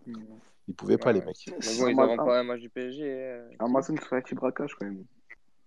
Ils 0.67 0.76
pouvaient 0.76 0.98
pas, 0.98 1.08
Ouais, 1.08 1.13
les 1.13 1.19
ouais. 1.19 1.26
mecs. 1.26 1.45
Mais 1.48 1.78
bon, 1.80 1.88
ils 1.88 1.95
n'auront 1.95 2.17
pas 2.17 2.39
un 2.39 2.43
match 2.43 2.62
du 2.62 2.69
PSG. 2.69 3.04
euh. 3.04 3.50
Amazon 3.60 3.95
fait 3.98 4.17
un 4.17 4.21
petit 4.21 4.36
braquage 4.36 4.76
quand 4.76 4.86
même. 4.86 5.04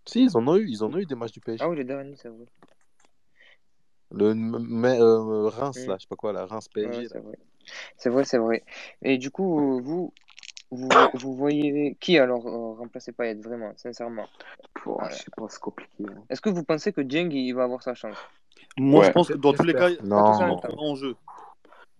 Si, 0.06 0.24
ils 0.24 0.36
en 0.36 0.46
ont 0.46 0.56
eu, 0.56 0.66
ils 0.68 0.82
en 0.82 0.92
ont 0.92 0.98
eu 0.98 1.06
des 1.06 1.14
matchs 1.14 1.32
du 1.32 1.40
PSG. 1.40 1.64
Ah 1.64 1.68
oui, 1.68 1.76
les 1.76 1.84
derniers, 1.84 2.16
c'est 2.16 2.28
vrai. 2.28 2.46
Le 4.10 4.32
mais, 4.34 4.98
euh, 5.00 5.48
Reims, 5.48 5.84
Hmm. 5.84 5.90
là, 5.90 5.96
je 5.98 6.02
sais 6.02 6.08
pas 6.08 6.16
quoi, 6.16 6.32
la 6.32 6.46
Reims 6.46 6.66
Ouais, 6.74 6.82
PSG. 6.82 7.08
vrai. 7.18 7.38
C'est 7.96 8.10
vrai, 8.10 8.24
c'est 8.24 8.38
vrai. 8.38 8.64
Et 9.02 9.18
du 9.18 9.30
coup, 9.30 9.80
vous, 9.82 10.12
vous, 10.70 10.88
vous 11.14 11.34
voyez 11.34 11.96
qui 12.00 12.18
alors 12.18 12.46
euh, 12.46 12.74
remplacer 12.74 13.12
Payet, 13.12 13.34
vraiment, 13.34 13.72
sincèrement? 13.76 14.26
Pouah, 14.74 15.08
je 15.10 15.16
sais 15.16 15.30
pas, 15.36 15.46
c'est 15.48 15.60
compliqué. 15.60 16.04
hein. 16.08 16.22
Est-ce 16.30 16.40
que 16.40 16.50
vous 16.50 16.64
pensez 16.64 16.92
que 16.92 17.00
Dieng, 17.00 17.30
il 17.32 17.52
va 17.52 17.64
avoir 17.64 17.82
sa 17.82 17.94
chance? 17.94 18.16
Moi, 18.76 19.04
je 19.04 19.10
pense 19.10 19.28
que 19.28 19.34
dans 19.34 19.52
tous 19.52 19.64
les 19.64 19.74
cas, 19.74 19.88
il 19.90 19.98
Non. 20.06 20.60
en 20.78 20.94
jeu. 20.94 21.16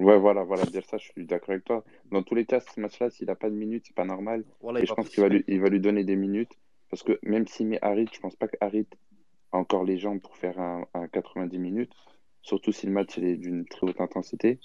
Ouais, 0.00 0.16
voilà, 0.16 0.44
voilà, 0.44 0.64
dire 0.64 0.84
ça, 0.84 0.96
je 0.96 1.08
suis 1.08 1.26
d'accord 1.26 1.50
avec 1.50 1.64
toi. 1.64 1.84
Dans 2.12 2.22
tous 2.22 2.36
les 2.36 2.44
cas, 2.44 2.60
ce 2.60 2.78
match-là, 2.80 3.10
s'il 3.10 3.28
a 3.30 3.34
pas 3.34 3.50
de 3.50 3.54
minutes, 3.56 3.84
c'est 3.88 3.96
pas 3.96 4.04
normal. 4.04 4.44
Voilà, 4.60 4.78
Et 4.78 4.82
il 4.82 4.86
je 4.86 4.92
va 4.92 4.96
pense 4.96 5.08
qu'il 5.08 5.20
va 5.22 5.28
lui, 5.28 5.38
participer. 5.38 5.54
il 5.54 5.60
va 5.60 5.68
lui 5.68 5.80
donner 5.80 6.04
des 6.04 6.14
minutes. 6.14 6.52
Parce 6.88 7.02
que 7.02 7.18
même 7.22 7.46
s'il 7.48 7.66
met 7.66 7.78
Harit, 7.82 8.08
je 8.12 8.20
pense 8.20 8.36
pas 8.36 8.46
que 8.46 8.56
Harit 8.60 8.86
a 9.52 9.58
encore 9.58 9.82
les 9.84 9.98
jambes 9.98 10.20
pour 10.20 10.36
faire 10.36 10.58
un, 10.60 10.86
un 10.94 11.08
90 11.08 11.58
minutes. 11.58 11.92
Surtout 12.42 12.70
si 12.70 12.86
le 12.86 12.92
match 12.92 13.16
il 13.16 13.24
est 13.24 13.36
d'une 13.36 13.66
très 13.66 13.86
haute 13.88 14.00
intensité. 14.00 14.60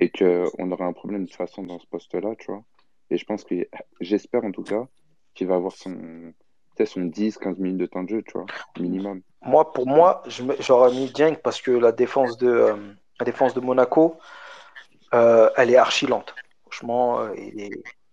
Et 0.00 0.10
qu'on 0.10 0.70
aura 0.70 0.84
un 0.86 0.92
problème 0.92 1.24
de 1.24 1.28
toute 1.28 1.36
façon 1.36 1.62
dans 1.62 1.78
ce 1.78 1.86
poste-là, 1.86 2.34
tu 2.38 2.50
vois. 2.50 2.62
Et 3.10 3.18
je 3.18 3.24
pense 3.24 3.44
que, 3.44 3.54
j'espère 4.00 4.44
en 4.44 4.52
tout 4.52 4.62
cas, 4.62 4.86
qu'il 5.34 5.46
va 5.46 5.56
avoir 5.56 5.72
son, 5.72 6.32
son 6.84 7.00
10-15 7.02 7.58
minutes 7.58 7.78
de 7.78 7.86
temps 7.86 8.02
de 8.02 8.08
jeu, 8.08 8.22
tu 8.22 8.32
vois, 8.32 8.46
minimum. 8.78 9.20
Moi, 9.42 9.72
pour 9.72 9.86
moi, 9.86 10.22
j'aurais 10.60 10.92
mis 10.92 11.10
Dieng 11.10 11.34
parce 11.36 11.60
que 11.60 11.70
la 11.72 11.92
défense 11.92 12.38
de, 12.38 12.48
euh, 12.48 12.76
la 13.20 13.24
défense 13.26 13.54
de 13.54 13.60
Monaco, 13.60 14.16
euh, 15.14 15.50
elle 15.56 15.70
est 15.70 15.76
archi 15.76 16.06
lente. 16.06 16.34
Franchement, 16.62 17.20
euh, 17.20 17.34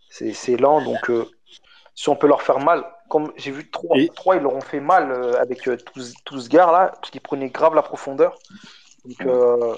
c'est 0.10 0.34
c'est 0.34 0.58
lent. 0.58 0.82
Donc, 0.82 1.10
euh, 1.10 1.26
si 1.96 2.10
on 2.10 2.16
peut 2.16 2.28
leur 2.28 2.42
faire 2.42 2.60
mal, 2.60 2.86
comme 3.10 3.32
j'ai 3.38 3.52
vu 3.52 3.70
trois, 3.70 3.98
Et 3.98 4.10
trois 4.10 4.36
ils 4.36 4.42
leur 4.42 4.54
ont 4.54 4.62
fait 4.62 4.80
mal 4.80 5.12
euh, 5.12 5.40
avec 5.40 5.68
euh, 5.68 5.78
tout, 5.78 6.00
ce- 6.00 6.14
tout 6.26 6.40
ce 6.40 6.50
gars-là, 6.50 6.92
parce 7.00 7.10
qu'ils 7.12 7.22
prenaient 7.22 7.50
grave 7.50 7.76
la 7.76 7.82
profondeur. 7.82 8.38
Donc, 9.06 9.22
euh, 9.26 9.76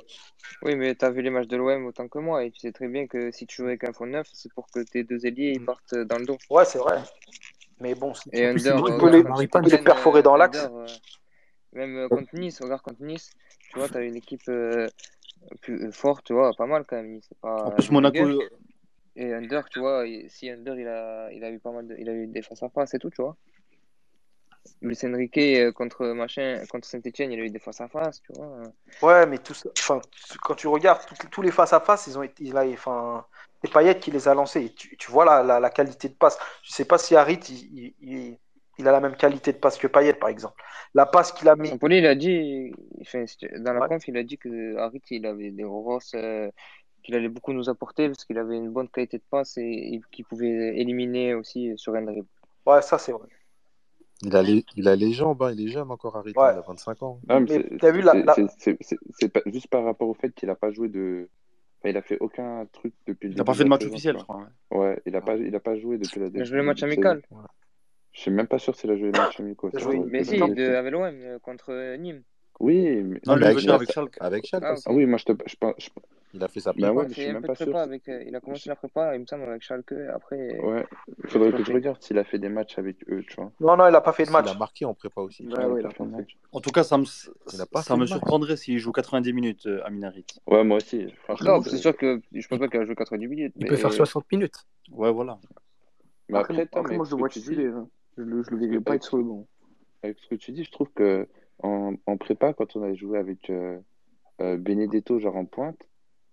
Oui, 0.64 0.76
mais 0.76 0.96
t'as 0.96 1.10
vu 1.10 1.22
les 1.22 1.30
matchs 1.30 1.48
de 1.48 1.58
l'OM 1.58 1.86
autant 1.86 2.08
que 2.08 2.20
moi, 2.20 2.44
et 2.44 2.52
tu 2.52 2.60
sais 2.60 2.72
très 2.72 2.88
bien 2.88 3.08
que 3.08 3.32
si 3.32 3.46
tu 3.46 3.58
joues 3.58 3.68
avec 3.68 3.84
un 3.84 3.94
faux 3.94 4.06
neuf, 4.06 4.28
c'est 4.34 4.52
pour 4.54 4.70
que 4.70 4.80
tes 4.80 5.04
deux 5.04 5.26
ailiers 5.26 5.54
ils 5.56 5.66
partent 5.66 5.96
dans 5.96 6.18
le 6.18 6.26
dos. 6.26 6.38
ouais, 6.50 6.66
c'est 6.66 6.80
vrai. 6.80 7.02
Mais 7.80 7.96
bon, 7.96 8.14
si 8.14 8.30
Et 8.32 8.46
tu, 8.46 8.50
plus, 8.50 8.60
si 8.60 8.70
Under, 8.70 8.86
tu 8.86 8.92
il 8.94 8.98
peux 9.00 9.10
les, 9.10 9.24
tu 9.24 9.70
les 9.70 9.78
perforer 9.84 10.22
dans 10.22 10.36
l'axe, 10.38 10.70
euh, 10.72 10.86
même 11.74 11.98
euh, 11.98 12.10
contre 12.10 12.36
Nice, 12.36 12.62
regarde 12.62 12.82
contre 12.82 13.02
Nice, 13.02 13.32
tu 13.72 13.80
vois, 13.80 13.88
t'as 13.90 14.04
une 14.04 14.16
équipe 14.16 14.48
euh, 14.50 14.88
plus 15.62 15.88
euh, 15.88 15.92
forte, 15.92 16.26
tu 16.26 16.34
vois, 16.34 16.52
pas 16.54 16.68
mal 16.68 16.86
quand 16.88 16.98
même, 16.98 17.20
en 17.44 17.72
plus, 17.72 17.92
Monaco. 17.92 18.28
Et 19.16 19.34
Under, 19.34 19.68
tu 19.70 19.80
vois, 19.80 20.06
si 20.30 20.50
Under 20.50 20.80
il 20.80 20.88
a, 20.88 21.32
il 21.34 21.44
a 21.44 21.52
eu 21.52 21.60
pas 21.60 21.72
mal 21.72 21.88
de, 21.88 21.96
il 21.98 22.08
a 22.08 22.14
eu 22.14 22.28
des 22.28 22.42
face 22.42 22.64
à 22.64 22.70
face 22.70 22.94
et 22.94 23.00
tout, 23.00 23.10
tu 23.10 23.22
vois. 23.22 23.36
Luis 24.82 24.98
Enrique 25.04 25.38
euh, 25.38 25.72
contre 25.72 26.06
machin, 26.08 26.64
contre 26.70 26.88
Saint-Etienne, 26.88 27.32
il 27.32 27.40
a 27.40 27.44
eu 27.44 27.50
des 27.50 27.60
face 27.60 27.82
à 27.82 27.88
face, 27.88 28.22
tu 28.22 28.34
vois. 28.34 28.64
Ouais, 29.02 29.26
mais 29.26 29.40
tout 29.40 29.54
ça, 29.56 29.70
enfin, 29.80 30.00
quand 30.44 30.54
tu 30.56 30.68
regardes 30.68 31.02
tous 31.32 31.42
les 31.42 31.52
face-à-face, 31.52 32.06
ils 32.08 32.18
ont 32.20 32.24
été, 32.24 32.56
a, 32.56 32.64
enfin, 32.66 33.26
c'est 33.64 33.72
Payet 33.72 34.00
qui 34.00 34.12
les 34.12 34.28
a 34.28 34.34
lancés. 34.36 34.66
Et 34.66 34.74
tu, 34.74 34.96
tu 34.96 35.12
vois 35.12 35.26
la, 35.26 35.42
la, 35.42 35.60
la 35.60 35.70
qualité 35.72 36.08
de 36.10 36.14
passe. 36.14 36.38
Je 36.64 36.72
sais 36.72 36.86
pas 36.86 37.00
si 37.00 37.16
Harit, 37.16 37.40
il, 37.50 37.56
il, 37.78 37.96
il- 38.02 38.38
il 38.78 38.88
a 38.88 38.92
la 38.92 39.00
même 39.00 39.16
qualité 39.16 39.54
de 39.54 39.58
passe 39.58 39.78
que 39.78 39.88
Payet, 39.88 40.14
par 40.14 40.30
exemple. 40.30 40.62
La 40.94 41.06
passe 41.06 41.32
qu'il 41.32 41.48
a 41.50 41.56
mis. 41.56 41.68
Sampoli, 41.70 41.98
il 41.98 42.06
a 42.06 42.16
dit, 42.16 42.72
enfin, 43.02 43.26
dans 43.60 43.74
la 43.74 43.82
Ouais. 43.82 43.88
conf, 43.88 44.08
il 44.08 44.18
a 44.18 44.24
dit 44.24 44.38
que 44.38 44.78
Harit, 44.78 45.02
il 45.12 45.26
avait 45.26 45.52
des 45.52 45.64
grosses, 45.64 46.14
euh, 46.16 46.50
qu'il 47.04 47.16
allait 47.16 47.30
beaucoup 47.30 47.54
nous 47.54 47.70
apporter 47.70 48.08
parce 48.08 48.26
qu'il 48.26 48.38
avait 48.38 48.58
une 48.58 48.70
bonne 48.72 48.90
qualité 48.90 49.18
de 49.18 49.24
passe 49.30 49.58
et, 49.58 49.64
et 49.96 50.02
qu'il 50.12 50.26
pouvait 50.26 50.78
éliminer 50.80 51.34
aussi 51.36 51.74
sur 51.76 51.96
un 51.96 52.04
dribble. 52.04 52.28
Ouais, 52.66 52.82
ça 52.82 52.98
c'est 52.98 53.12
vrai. 53.12 53.28
Il 54.24 54.36
a 54.36 54.44
les, 54.44 54.64
il 54.76 54.88
a 54.88 54.96
les 54.96 55.14
jambes, 55.14 55.42
hein, 55.44 55.52
il 55.56 55.68
est 55.68 55.72
jeune 55.72 55.90
encore, 55.90 56.16
Harit, 56.16 56.34
Ouais. 56.36 56.54
il 56.54 56.58
a 56.58 56.62
25 56.62 57.02
ans. 57.04 57.20
Non, 57.28 57.40
mais 57.40 57.46
Mais 57.50 57.66
c'est 57.72 57.78
t'as 57.80 57.92
vu 57.92 58.02
la, 58.02 58.14
la- 58.14 58.36
juste 59.48 59.68
par 59.68 59.84
rapport 59.84 60.08
au 60.10 60.14
fait 60.14 60.32
qu'il 60.34 60.50
a 60.50 60.56
pas 60.56 60.72
joué 60.72 60.90
de. 60.90 61.28
Enfin, 61.80 61.90
il 61.90 61.98
a 61.98 62.02
fait 62.04 62.18
aucun 62.20 62.68
truc 62.72 62.94
depuis 63.08 63.28
le 63.30 63.34
il 63.34 63.38
n'a 63.38 63.44
pas 63.44 63.56
fait 63.56 63.64
de 63.64 63.70
match 63.70 63.86
officiel, 63.86 64.16
je 64.20 64.24
crois. 64.24 64.46
ouais. 64.72 64.78
Ouais, 64.78 65.02
il 65.08 65.16
a 65.16 65.22
pas, 65.22 65.36
il 65.36 65.56
a 65.56 65.60
pas 65.60 65.76
joué 65.80 65.98
depuis 65.98 66.20
la 66.20 66.28
Il 66.28 66.42
a 66.42 66.44
joué 66.44 66.58
le 66.58 66.64
match 66.64 66.84
amical. 66.84 67.22
Je 68.14 68.20
suis 68.20 68.32
même 68.32 68.46
pas 68.48 68.60
sûr 68.60 68.76
s'il 68.76 68.92
a 68.92 68.96
joué 68.96 69.06
le 69.12 69.18
match 69.18 69.40
amical. 69.40 69.72
Trouve, 69.72 70.06
Mais 70.08 70.24
si, 70.24 70.38
de, 70.38 70.76
avec 70.76 70.92
l'OM 70.92 71.04
euh, 71.06 71.40
contre 71.40 71.72
euh, 71.72 71.98
Nîmes. 71.98 72.22
Oui, 72.60 72.76
mais, 73.04 73.20
Non, 73.26 73.38
mais 73.38 73.48
avec 73.48 73.68
avec 73.68 73.92
Schalke. 73.92 74.18
Avec 74.20 74.46
Schalke 74.46 74.64
Ah, 74.68 74.74
aussi. 74.74 74.84
Ah 74.86 74.94
oui, 74.94 75.08
moi 75.08 75.18
je 75.18 75.26
te. 75.26 75.32
Je, 75.48 75.56
pense- 75.56 75.74
je, 75.80 75.90
Il 76.34 76.44
a 76.44 76.48
fait 76.48 76.60
sa 76.62 76.72
ben 76.74 76.94
prépa. 76.94 76.94
ouais, 76.94 77.08
Il 77.18 77.30
un 77.30 77.34
même 77.34 77.42
pas 77.44 77.54
prépa 77.54 77.82
avec, 77.82 78.08
euh, 78.08 78.24
il 78.26 78.36
a 78.36 78.40
commencé 78.40 78.70
la 78.70 78.76
prépa, 78.76 79.16
il 79.16 79.22
me 79.22 79.26
semble, 79.26 79.44
avec 79.44 79.62
Schalke. 79.62 79.94
Après, 80.14 80.60
Ouais, 80.60 80.86
il 81.08 81.14
il 81.20 81.26
a 81.26 81.30
faudrait 81.30 81.52
que 81.52 81.64
je 81.64 81.74
regarde 81.74 82.02
s'il 82.02 82.18
a 82.18 82.24
fait 82.24 82.40
des 82.40 82.50
matchs 82.50 82.78
avec 82.78 82.98
eux, 83.10 83.24
tu 83.28 83.36
vois. 83.36 83.52
Non, 83.60 83.76
non, 83.76 83.88
il 83.90 83.96
a 83.96 84.02
pas 84.02 84.14
fait 84.14 84.24
de 84.24 84.28
S'il 84.28 84.38
a 84.38 84.42
match. 84.42 84.58
marqué 84.58 84.86
en 84.86 84.94
prépa 84.94 85.22
aussi. 85.22 85.46
Bah 85.46 85.58
Ouais, 85.60 85.66
ouais, 85.66 85.80
il 85.80 85.84
il 85.84 85.86
a 85.86 85.90
a 85.90 85.92
fait 85.92 85.98
pas 85.98 86.04
un 86.04 86.08
de 86.08 86.12
match. 86.14 86.38
En 86.54 86.62
tout 86.62 86.72
cas, 86.72 86.84
ça 86.84 86.98
me, 86.98 87.04
Il 87.54 87.62
a 87.62 87.66
pas 87.66 87.82
ça 87.82 87.96
me 87.96 88.00
match. 88.02 88.10
surprendrait 88.10 88.56
s'il 88.58 88.78
joue 88.80 88.92
90 88.92 89.34
minutes, 89.34 89.66
euh, 89.66 89.82
Amin 89.86 90.04
Harit. 90.04 90.26
Ouais, 90.48 90.64
moi 90.64 90.78
aussi. 90.78 91.08
Non, 91.42 91.62
c'est 91.64 91.78
sûr 91.78 91.96
que 91.98 92.22
je 92.32 92.48
pense 92.48 92.60
pas 92.60 92.68
qu'il 92.70 92.80
a 92.80 92.86
joué 92.86 92.96
90 92.96 93.28
minutes, 93.28 93.54
Il 93.58 93.66
peut 93.66 93.76
faire 93.76 93.90
mais 93.90 93.96
60 93.98 94.32
minutes. 94.32 94.66
Ouais, 94.92 95.12
voilà. 95.12 95.38
Mais 96.30 96.38
Après, 96.40 96.54
après, 96.72 96.96
moi, 96.96 97.06
je 97.06 97.12
le 97.12 97.16
que 97.16 97.20
vois 97.20 97.30
titulaire. 97.30 97.76
hein. 97.76 97.90
Je 98.18 98.24
le, 98.24 98.44
je 98.44 98.50
le 98.52 98.58
parce 98.58 98.60
verrai 98.60 98.78
que 98.78 98.84
pas 98.84 98.92
avec 98.92 99.02
être 99.02 99.04
ce 99.04 99.10
sur 99.10 99.18
que 99.18 99.22
le 99.22 99.28
banc. 99.28 99.48
avec 100.04 100.18
ce 100.20 100.28
que 100.28 100.36
tu 100.36 100.52
dis, 100.52 100.64
je 100.64 100.72
trouve 100.72 100.90
que 100.94 101.28
en, 101.64 101.96
en 102.06 102.18
prépa, 102.18 102.54
quand 102.54 102.76
on 102.76 102.84
a 102.84 102.94
joué 102.94 103.20
avec 103.20 103.50
euh, 103.50 103.80
euh, 104.42 104.58
Benedetto, 104.58 105.20
genre 105.20 105.36
en 105.36 105.46
pointe, 105.46 105.78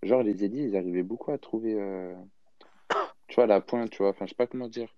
genre 0.02 0.22
les 0.22 0.44
ailiers, 0.44 0.64
ils 0.64 0.76
arrivaient 0.76 1.02
beaucoup 1.02 1.30
à 1.32 1.38
trouver, 1.38 1.74
euh, 1.78 2.14
tu 3.28 3.36
vois, 3.36 3.46
la 3.46 3.60
pointe, 3.60 3.90
tu 3.90 3.98
vois. 3.98 4.10
Enfin, 4.10 4.26
je 4.26 4.30
sais 4.30 4.36
pas 4.36 4.46
comment 4.46 4.68
dire. 4.68 4.94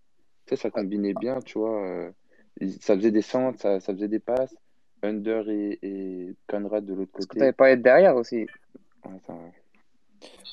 Tu 0.46 0.56
sais, 0.56 0.62
ça 0.62 0.70
combinait 0.70 1.14
bien, 1.14 1.40
tu 1.40 1.58
vois. 1.58 1.80
euh, 1.84 2.10
ça 2.80 2.94
faisait 2.96 3.10
des 3.10 3.22
centres, 3.22 3.60
ça, 3.60 3.80
ça 3.80 3.92
faisait 3.94 4.08
des 4.08 4.18
passes. 4.20 4.54
Under 5.02 5.48
et, 5.48 5.78
et 5.82 6.36
Conrad 6.46 6.84
de 6.84 6.92
l'autre 6.92 7.12
côté. 7.12 7.38
t'avais 7.38 7.52
pas 7.52 7.70
être 7.70 7.80
derrière 7.82 8.16
aussi. 8.16 8.46
Ouais, 9.04 9.18
ça- 9.26 9.34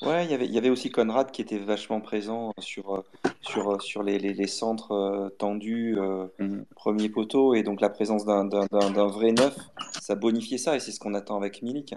Ouais, 0.00 0.24
il 0.24 0.30
y 0.30 0.34
avait, 0.34 0.46
il 0.46 0.52
y 0.54 0.58
avait 0.58 0.70
aussi 0.70 0.90
Conrad 0.90 1.30
qui 1.32 1.42
était 1.42 1.58
vachement 1.58 2.00
présent 2.00 2.52
sur, 2.60 2.94
euh, 2.94 3.02
sur, 3.42 3.74
euh, 3.74 3.78
sur 3.80 4.02
les, 4.02 4.18
les, 4.18 4.32
les 4.32 4.46
centres 4.46 5.34
tendus, 5.38 5.98
euh, 5.98 6.28
Mhm. 6.38 6.64
premier 6.76 7.08
poteau, 7.10 7.52
et 7.54 7.62
donc 7.62 7.80
la 7.80 7.90
présence 7.90 8.24
d'un 8.24 8.44
d'un- 8.44 8.66
d'un- 8.70 8.90
d'un 8.90 9.06
vrai 9.08 9.32
neuf, 9.32 9.54
ça 10.00 10.14
bonifiait 10.14 10.56
ça, 10.56 10.76
et 10.76 10.80
c'est 10.80 10.92
ce 10.92 11.00
qu'on 11.00 11.14
attend 11.14 11.36
avec 11.36 11.62
Milik. 11.62 11.94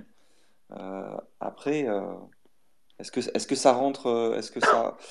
Euh, 0.71 1.17
après, 1.39 1.87
euh, 1.87 2.01
est-ce 3.01 3.11
que, 3.11 3.19
est-ce 3.19 3.47
que 3.47 3.55
ça 3.55 3.73
rentre, 3.73 4.07
euh, 4.07 4.37
est-ce 4.37 4.51
que 4.51 4.59
ça... 4.59 4.97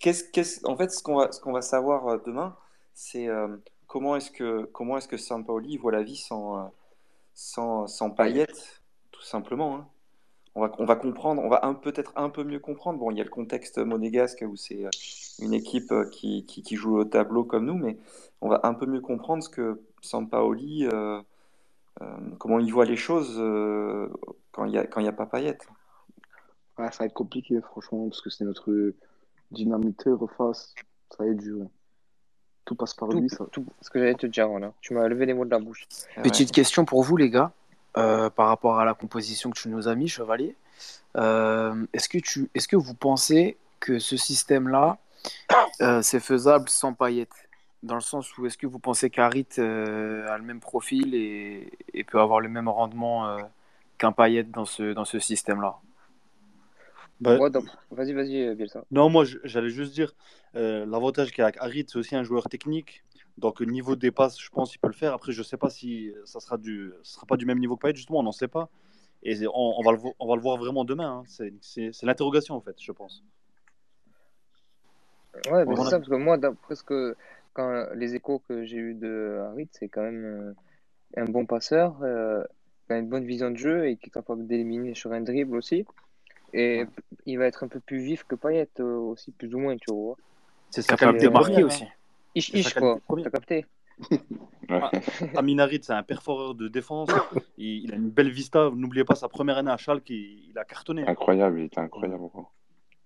Qu'est-ce, 0.00 0.24
qu'est-ce, 0.32 0.66
en 0.66 0.76
fait, 0.78 0.90
ce 0.90 1.02
qu'on 1.02 1.16
va, 1.16 1.30
ce 1.30 1.46
va 1.46 1.60
savoir 1.60 2.08
euh, 2.08 2.18
demain, 2.24 2.56
c'est 2.94 3.28
euh, 3.28 3.48
comment 3.86 4.16
est-ce 4.16 4.30
que, 4.30 4.64
comment 4.72 4.96
est-ce 4.96 5.08
que 5.08 5.18
Sampaoli 5.18 5.76
voit 5.76 5.92
la 5.92 6.02
vie 6.02 6.16
sans, 6.16 6.72
sans, 7.34 7.86
sans 7.86 8.10
Payet, 8.10 8.46
tout 9.10 9.22
simplement. 9.22 9.76
hein. 9.76 9.88
On 10.54 10.62
va, 10.62 10.72
on 10.78 10.86
va 10.86 10.96
comprendre, 10.96 11.42
on 11.42 11.50
va 11.50 11.60
peut-être 11.82 12.12
un 12.16 12.30
peu 12.30 12.44
mieux 12.44 12.60
comprendre. 12.60 12.98
Bon, 12.98 13.10
il 13.10 13.18
y 13.18 13.20
a 13.20 13.24
le 13.24 13.30
contexte 13.30 13.78
monégasque 13.78 14.44
où 14.46 14.56
c'est 14.56 14.84
une 15.38 15.52
équipe 15.52 15.92
qui, 16.10 16.46
qui, 16.46 16.76
joue 16.76 16.96
au 16.96 17.04
tableau 17.04 17.44
comme 17.44 17.66
nous, 17.66 17.76
mais 17.76 17.98
on 18.40 18.48
va 18.48 18.60
un 18.64 18.74
peu 18.74 18.86
mieux 18.86 19.00
comprendre 19.02 19.42
ce 19.42 19.50
que 19.50 19.82
Sampaoli, 20.00 20.88
euh, 20.92 21.20
comment 22.38 22.58
il 22.58 22.72
voit 22.72 22.86
les 22.86 22.96
choses 22.96 23.36
quand 24.52 24.64
il 24.64 24.72
y 24.72 24.78
a, 24.78 24.82
a 24.82 25.12
pas 25.12 25.26
Payet. 25.26 25.58
Ouais, 26.78 26.90
ça 26.90 26.98
va 27.00 27.06
être 27.06 27.14
compliqué, 27.14 27.60
franchement, 27.60 28.08
parce 28.08 28.20
que 28.20 28.30
c'est 28.30 28.44
notre 28.44 28.94
dynamiteur 29.50 30.18
face. 30.36 30.74
Ça 31.10 31.24
va 31.24 31.30
être 31.30 31.36
dur. 31.36 31.66
Tout 32.64 32.74
passe 32.74 32.94
par 32.94 33.08
Tout, 33.08 33.20
lui. 33.20 33.28
Ça... 33.28 33.44
tout 33.52 33.66
ce 33.80 33.90
que 33.90 33.98
j'allais 33.98 34.14
te 34.14 34.26
dire, 34.26 34.48
voilà. 34.48 34.72
Tu 34.80 34.94
m'as 34.94 35.06
levé 35.08 35.26
les 35.26 35.34
mots 35.34 35.44
de 35.44 35.50
la 35.50 35.58
bouche. 35.58 35.86
Ouais. 36.16 36.22
Petite 36.22 36.52
question 36.52 36.84
pour 36.84 37.02
vous, 37.02 37.16
les 37.16 37.28
gars, 37.28 37.52
euh, 37.96 38.30
par 38.30 38.48
rapport 38.48 38.78
à 38.78 38.84
la 38.84 38.94
composition 38.94 39.50
que 39.50 39.58
tu 39.58 39.68
nous 39.68 39.88
as 39.88 39.94
mis, 39.94 40.08
Chevalier. 40.08 40.56
Euh, 41.16 41.86
est-ce 41.92 42.08
que 42.08 42.18
tu, 42.18 42.48
est-ce 42.54 42.68
que 42.68 42.76
vous 42.76 42.94
pensez 42.94 43.58
que 43.80 43.98
ce 43.98 44.16
système-là, 44.16 44.98
euh, 45.80 46.00
c'est 46.00 46.20
faisable 46.20 46.68
sans 46.68 46.94
Payet 46.94 47.28
Dans 47.82 47.96
le 47.96 48.00
sens 48.00 48.38
où 48.38 48.46
est-ce 48.46 48.56
que 48.56 48.66
vous 48.66 48.78
pensez 48.78 49.10
qu'Harit 49.10 49.46
euh, 49.58 50.26
a 50.28 50.38
le 50.38 50.44
même 50.44 50.60
profil 50.60 51.14
et, 51.14 51.70
et 51.92 52.04
peut 52.04 52.20
avoir 52.20 52.40
le 52.40 52.48
même 52.48 52.68
rendement 52.68 53.26
euh, 53.26 53.38
qu'un 53.98 54.12
Payet 54.12 54.44
dans 54.44 54.64
ce, 54.64 54.94
dans 54.94 55.04
ce 55.04 55.18
système-là? 55.18 55.76
Bah, 57.22 57.38
Vas-y, 57.90 58.12
vas-y, 58.12 58.42
euh, 58.42 58.54
Bielsa. 58.54 58.84
Non, 58.90 59.08
moi, 59.08 59.24
j'allais 59.44 59.70
juste 59.70 59.94
dire, 59.94 60.12
euh, 60.56 60.84
l'avantage 60.86 61.30
qu'il 61.30 61.38
y 61.38 61.42
a 61.42 61.46
avec 61.46 61.56
Harit, 61.58 61.86
c'est 61.88 61.98
aussi 61.98 62.16
un 62.16 62.24
joueur 62.24 62.48
technique. 62.48 63.04
Donc, 63.38 63.60
au 63.60 63.64
niveau 63.64 63.96
des 63.96 64.10
passes, 64.10 64.38
je 64.40 64.50
pense 64.50 64.70
qu'il 64.70 64.80
peut 64.80 64.88
le 64.88 64.92
faire. 64.94 65.14
Après, 65.14 65.32
je 65.32 65.42
sais 65.42 65.56
pas 65.56 65.70
si 65.70 66.12
ça 66.24 66.40
sera 66.40 66.58
du, 66.58 66.92
ça 67.02 67.14
sera 67.14 67.26
pas 67.26 67.36
du 67.36 67.46
même 67.46 67.58
niveau 67.58 67.76
que 67.76 67.82
Payet, 67.82 67.94
justement, 67.94 68.18
on 68.18 68.24
n'en 68.24 68.32
sait 68.32 68.48
pas. 68.48 68.68
Et 69.22 69.46
on, 69.46 69.78
on 69.78 69.82
va 69.82 69.92
le, 69.92 69.98
on 70.18 70.28
va 70.28 70.34
le 70.34 70.42
voir 70.42 70.58
vraiment 70.58 70.84
demain. 70.84 71.22
hein. 71.24 71.48
C'est 71.60 72.02
l'interrogation, 72.02 72.56
en 72.56 72.60
fait, 72.60 72.76
je 72.80 72.92
pense. 72.92 73.24
Ouais, 75.50 75.64
mais 75.64 75.76
c'est 75.76 75.84
ça, 75.84 75.98
parce 75.98 76.08
que 76.08 76.14
moi, 76.16 76.36
d'après 76.38 76.74
ce 76.74 76.82
que 76.82 77.16
quand 77.54 77.86
les 77.94 78.14
échos 78.14 78.40
que 78.48 78.64
j'ai 78.64 78.78
eu 78.78 78.94
de 78.94 79.38
Harit, 79.50 79.68
c'est 79.72 79.88
quand 79.88 80.02
même 80.02 80.24
euh, 80.24 80.54
un 81.22 81.24
bon 81.24 81.46
passeur, 81.46 81.96
euh, 82.02 82.42
qui 82.86 82.92
a 82.92 82.98
une 82.98 83.08
bonne 83.08 83.24
vision 83.24 83.50
de 83.50 83.56
jeu 83.56 83.86
et 83.86 83.96
qui 83.96 84.08
est 84.08 84.10
capable 84.10 84.46
d'éliminer 84.46 84.94
sur 84.94 85.12
un 85.12 85.20
dribble 85.20 85.56
aussi. 85.56 85.86
Et 86.52 86.84
il 87.26 87.38
va 87.38 87.46
être 87.46 87.64
un 87.64 87.68
peu 87.68 87.80
plus 87.80 87.98
vif 87.98 88.24
que 88.24 88.34
Payet 88.34 88.68
euh, 88.80 88.96
aussi, 88.96 89.32
plus 89.32 89.54
ou 89.54 89.58
moins, 89.58 89.76
tu 89.76 89.92
vois. 89.92 90.16
C'est 90.70 90.86
qualité 90.96 91.26
de 91.26 91.30
marquer 91.30 91.52
première, 91.52 91.66
aussi. 91.66 91.84
ish, 92.34 92.52
qualité 92.52 92.80
quoi. 92.80 93.00
T'as 93.22 93.30
capté? 93.30 93.66
Ah, 94.68 94.90
Amin 95.36 95.58
Harit, 95.58 95.80
c'est 95.82 95.92
un 95.92 96.02
perforeur 96.02 96.54
de 96.54 96.66
défense. 96.68 97.10
Il, 97.58 97.84
il 97.84 97.92
a 97.92 97.96
une 97.96 98.08
belle 98.08 98.30
vista. 98.30 98.70
N'oubliez 98.74 99.04
pas 99.04 99.16
sa 99.16 99.28
première 99.28 99.58
année 99.58 99.70
à 99.70 99.76
Schalke, 99.76 100.08
il, 100.08 100.48
il 100.50 100.58
a 100.58 100.64
cartonné. 100.64 101.04
Incroyable, 101.06 101.60
il 101.60 101.64
était 101.66 101.80
incroyable. 101.80 102.24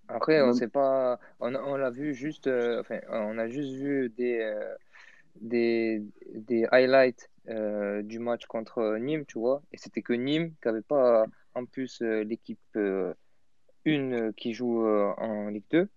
Après, 0.07 0.41
on 0.41 0.47
Même- 0.47 0.53
sait 0.53 0.69
pas, 0.69 1.19
on, 1.41 1.53
a- 1.53 1.61
on 1.61 1.75
l'a 1.75 1.89
vu 1.89 2.13
juste, 2.13 2.47
euh, 2.47 2.79
enfin, 2.79 2.99
on 3.09 3.37
a 3.37 3.49
juste 3.49 3.73
vu 3.73 4.09
des, 4.15 4.39
euh, 4.39 4.75
des, 5.41 6.03
des 6.33 6.65
highlights 6.71 7.29
euh, 7.49 8.01
du 8.01 8.19
match 8.19 8.45
contre 8.45 8.97
Nîmes, 8.97 9.25
tu 9.25 9.37
vois, 9.39 9.61
et 9.73 9.77
c'était 9.77 10.01
que 10.01 10.13
Nîmes 10.13 10.53
qui 10.61 10.67
avait 10.69 10.81
pas 10.81 11.25
en 11.53 11.65
plus 11.65 12.01
euh, 12.01 12.23
l'équipe 12.23 12.59
euh, 12.77 13.13
une 13.87 14.33
qui 14.33 14.53
joue 14.53 14.85
euh, 14.85 15.13
en 15.17 15.47
Ligue 15.47 15.63
2. 15.71 15.87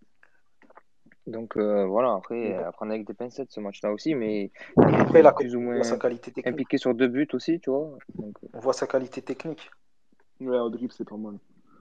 Donc 1.26 1.57
euh, 1.57 1.85
voilà, 1.85 2.14
après, 2.14 2.55
à 2.55 2.72
prendre 2.72 2.92
avec 2.92 3.07
des 3.07 3.14
pincettes 3.14 3.50
ce 3.53 3.61
match-là 3.61 3.92
aussi, 3.92 4.14
mais 4.14 4.50
il 4.79 4.94
Après, 5.00 5.18
est 5.20 5.22
la- 5.22 5.33
plus 5.33 5.55
ou 5.55 5.61
moins 5.61 5.83
sa 5.83 5.96
qualité 5.98 6.31
technique. 6.33 6.55
impliqué 6.55 6.79
sur 6.79 6.94
deux 6.94 7.09
buts 7.09 7.29
aussi, 7.35 7.61
tu 7.61 7.70
vois. 7.70 7.96
Donc, 8.14 8.37
euh, 8.42 8.48
On 8.55 8.61
voit 8.61 8.72
sa 8.72 8.87
qualité 8.87 9.20
technique. 9.22 9.70
Ouais, 10.40 10.59
au 10.59 10.70
dribble, 10.70 10.92
c'est 10.92 11.09
pas 11.09 11.16
mal. 11.16 11.35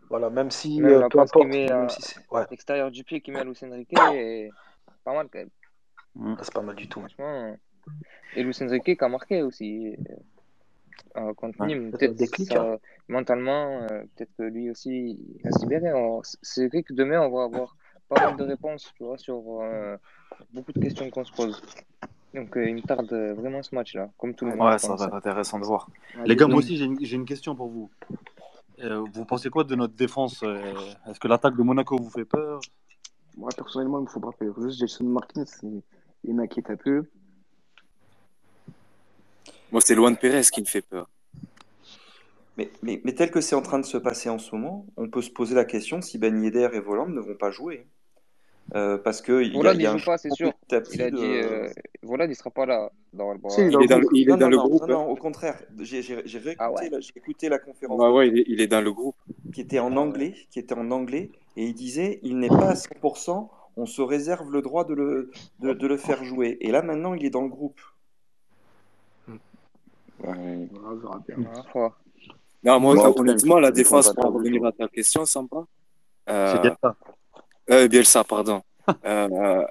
Voilà, 0.10 0.30
même 0.30 0.52
si, 0.52 0.82
même 0.82 1.04
euh, 1.04 1.08
peu 1.08 1.20
importe, 1.20 1.48
met 1.48 1.68
même 1.68 1.84
à 1.86 1.90
si 1.90 2.02
c'est 2.02 2.20
ouais, 2.32 2.44
l'extérieur 2.52 2.92
du 2.92 3.04
pied 3.04 3.22
qu'il 3.22 3.34
met 3.34 3.40
à 3.40 3.44
Luis 3.44 3.58
Enrique 3.64 3.94
est 4.14 4.50
pas 5.04 5.14
mal 5.14 5.28
quand 5.32 5.40
même. 5.40 5.50
Mm. 6.16 6.36
c'est 6.42 6.54
pas 6.54 6.62
mal 6.62 6.76
du 6.76 6.90
tout. 6.90 7.00
Franchement. 7.00 7.56
Et 8.36 8.44
Luis 8.44 8.58
Enrique 8.62 8.98
qui 8.98 9.04
a 9.04 9.08
marqué 9.08 9.42
aussi 9.44 9.96
euh, 11.16 11.34
contre 11.36 11.62
Ouais. 11.62 11.68
Nîmes. 11.68 11.92
Peut-être 11.92 12.18
ça, 12.46 12.62
hein. 12.74 12.78
Mentalement, 13.10 13.82
euh, 13.82 14.04
peut-être 14.16 14.32
que 14.38 14.44
lui 14.44 14.70
aussi 14.70 15.18
il 15.36 15.42
va 15.44 15.52
se 15.52 15.60
libérer. 15.62 15.94
On- 15.94 16.22
C'est 16.42 16.68
vrai 16.68 16.84
que 16.84 16.94
demain 16.94 17.20
on 17.22 17.30
va 17.30 17.44
avoir 17.44 17.76
pas 18.08 18.28
mal 18.28 18.38
de 18.38 18.44
réponses, 18.44 18.92
tu 18.96 19.04
vois, 19.04 19.18
sur 19.18 19.42
euh, 19.62 19.98
beaucoup 20.54 20.72
de 20.72 20.80
questions 20.80 21.10
qu'on 21.10 21.26
se 21.26 21.34
pose. 21.34 21.62
Donc 22.34 22.56
euh, 22.56 22.70
il 22.70 22.76
me 22.76 22.82
tarde 22.82 23.12
vraiment 23.12 23.62
ce 23.64 23.76
match-là, 23.76 24.10
comme 24.18 24.34
tout 24.34 24.46
le 24.46 24.56
monde. 24.56 24.68
Ouais, 24.68 24.78
ça 24.78 24.96
va 24.96 25.06
être 25.06 25.14
intéressant 25.14 25.60
de 25.60 25.66
voir. 25.66 25.90
Les 26.26 26.36
gars, 26.36 26.48
moi 26.48 26.60
aussi, 26.60 26.78
j'ai 26.78 27.16
une, 27.16 27.26
question 27.26 27.56
pour 27.56 27.68
vous. 27.68 27.90
Euh, 28.82 29.04
vous 29.12 29.26
pensez 29.26 29.50
quoi 29.50 29.64
de 29.64 29.76
notre 29.76 29.96
défense 29.96 30.44
Est-ce 31.08 31.20
que 31.20 31.28
l'attaque 31.28 31.58
de 31.58 31.64
Monaco 31.64 31.98
vous 31.98 32.10
fait 32.10 32.26
peur? 32.26 32.62
Moi, 33.36 33.50
personnellement, 33.56 34.00
il 34.00 34.04
me 34.04 34.08
faut 34.08 34.20
pas 34.20 34.32
peur. 34.38 34.54
Juste 34.62 34.80
Jason 34.80 35.06
Martins, 35.06 35.46
il, 35.64 35.82
il 36.24 36.36
m'inquiète 36.36 36.70
un 36.70 36.76
peu. 36.76 37.06
Moi, 39.72 39.82
c'est 39.82 39.96
Luan 39.96 40.16
Pérez 40.18 40.42
qui 40.42 40.62
me 40.62 40.66
fait 40.66 40.82
peur. 40.82 41.08
Mais, 42.60 42.70
mais, 42.84 43.00
mais 43.06 43.14
tel 43.14 43.32
que 43.32 43.40
c'est 43.40 43.56
en 43.56 43.62
train 43.62 43.80
de 43.80 43.86
se 43.86 43.96
passer 43.98 44.30
en 44.30 44.38
ce 44.38 44.54
moment, 44.54 44.86
on 44.98 45.08
peut 45.08 45.22
se 45.22 45.30
poser 45.30 45.56
la 45.56 45.64
question 45.64 46.02
si 46.02 46.18
Ben 46.18 46.44
Yedder 46.44 46.68
et 46.74 46.82
Voland 46.82 47.08
ne 47.08 47.22
vont 47.22 47.36
pas 47.36 47.52
jouer. 47.52 47.88
Euh, 48.76 48.98
parce 48.98 49.22
qu'il 49.22 49.54
y 49.56 49.56
a, 49.56 49.58
Volad 49.58 49.78
il 49.78 49.80
y 49.80 49.84
il 49.84 49.88
a 49.88 49.94
un 49.94 49.98
joue 49.98 50.06
pas, 50.06 50.18
c'est 50.18 50.30
sûr. 50.30 50.52
Il 50.92 51.02
a 51.02 51.10
dit 51.10 51.24
euh, 51.24 51.70
Volad 52.04 52.30
il 52.30 52.36
sera 52.36 52.52
pas 52.52 52.66
là 52.66 52.92
dans 53.14 53.32
le 53.32 53.40
Si, 53.48 53.62
il 53.62 53.68
est 53.68 53.72
Il 53.72 53.84
est 53.84 53.88
dans 53.88 54.00
le, 54.00 54.08
il 54.12 54.30
est 54.30 54.32
Non, 54.32 54.38
dans 54.38 54.46
non, 54.46 54.50
le 54.50 54.58
non, 54.58 54.68
groupe. 54.68 54.82
non, 54.82 54.88
non, 55.06 55.10
au 55.10 55.16
contraire. 55.16 55.64
J'ai 55.80 56.02
Ah 56.60 56.70
ouais. 56.74 56.90
écouté 57.16 57.48
la 57.48 57.60
conférence 57.60 57.98
Ouais, 57.98 58.08
de 58.08 58.12
ouais, 58.12 58.28
il 58.28 58.40
est, 58.40 58.46
il 58.48 58.62
est 58.62 58.68
dans 58.68 58.82
le 58.82 58.92
groupe. 58.92 59.16
qui 59.54 59.62
était 59.62 59.80
en 59.80 59.96
Ah 59.96 59.96
ouais. 59.96 59.98
anglais, 59.98 60.36
qui 60.52 60.60
était 60.60 60.76
en 60.76 60.92
anglais, 60.92 61.32
et 61.56 61.64
il 61.66 61.74
disait 61.74 62.20
il 62.24 62.40
n'est 62.40 62.50
pas 62.50 62.72
à 62.72 62.76
100%, 62.76 63.50
on 63.78 63.86
se 63.86 64.02
réserve 64.02 64.52
le 64.52 64.62
droit 64.62 64.84
de 64.86 64.94
le, 64.94 65.32
de, 65.60 65.74
de 65.74 65.88
le 65.88 65.98
faire 65.98 66.24
jouer. 66.26 66.58
Et 66.62 66.72
là 66.72 66.82
maintenant, 66.82 67.14
il 67.14 67.26
est 67.26 67.30
dans 67.32 67.44
le 67.44 67.50
groupe. 67.50 67.80
Ouais. 69.28 69.40
Voilà, 70.72 70.90
on 70.92 70.96
verra 70.96 71.20
bien. 71.28 71.38
Non, 72.64 72.80
moi, 72.80 72.96
Bon, 72.96 73.14
honnêtement, 73.18 73.60
la 73.60 73.72
défense, 73.72 74.14
pour 74.14 74.32
revenir 74.34 74.66
à 74.66 74.72
ta 74.72 74.88
question, 74.88 75.26
Samba, 75.26 75.66
C'est 76.28 76.34
euh, 76.34 76.58
bien 76.60 76.76
ça. 76.82 76.96
euh, 77.72 77.88
Bielsa, 77.88 78.24
pardon. 78.24 78.62
Euh, 79.06 79.64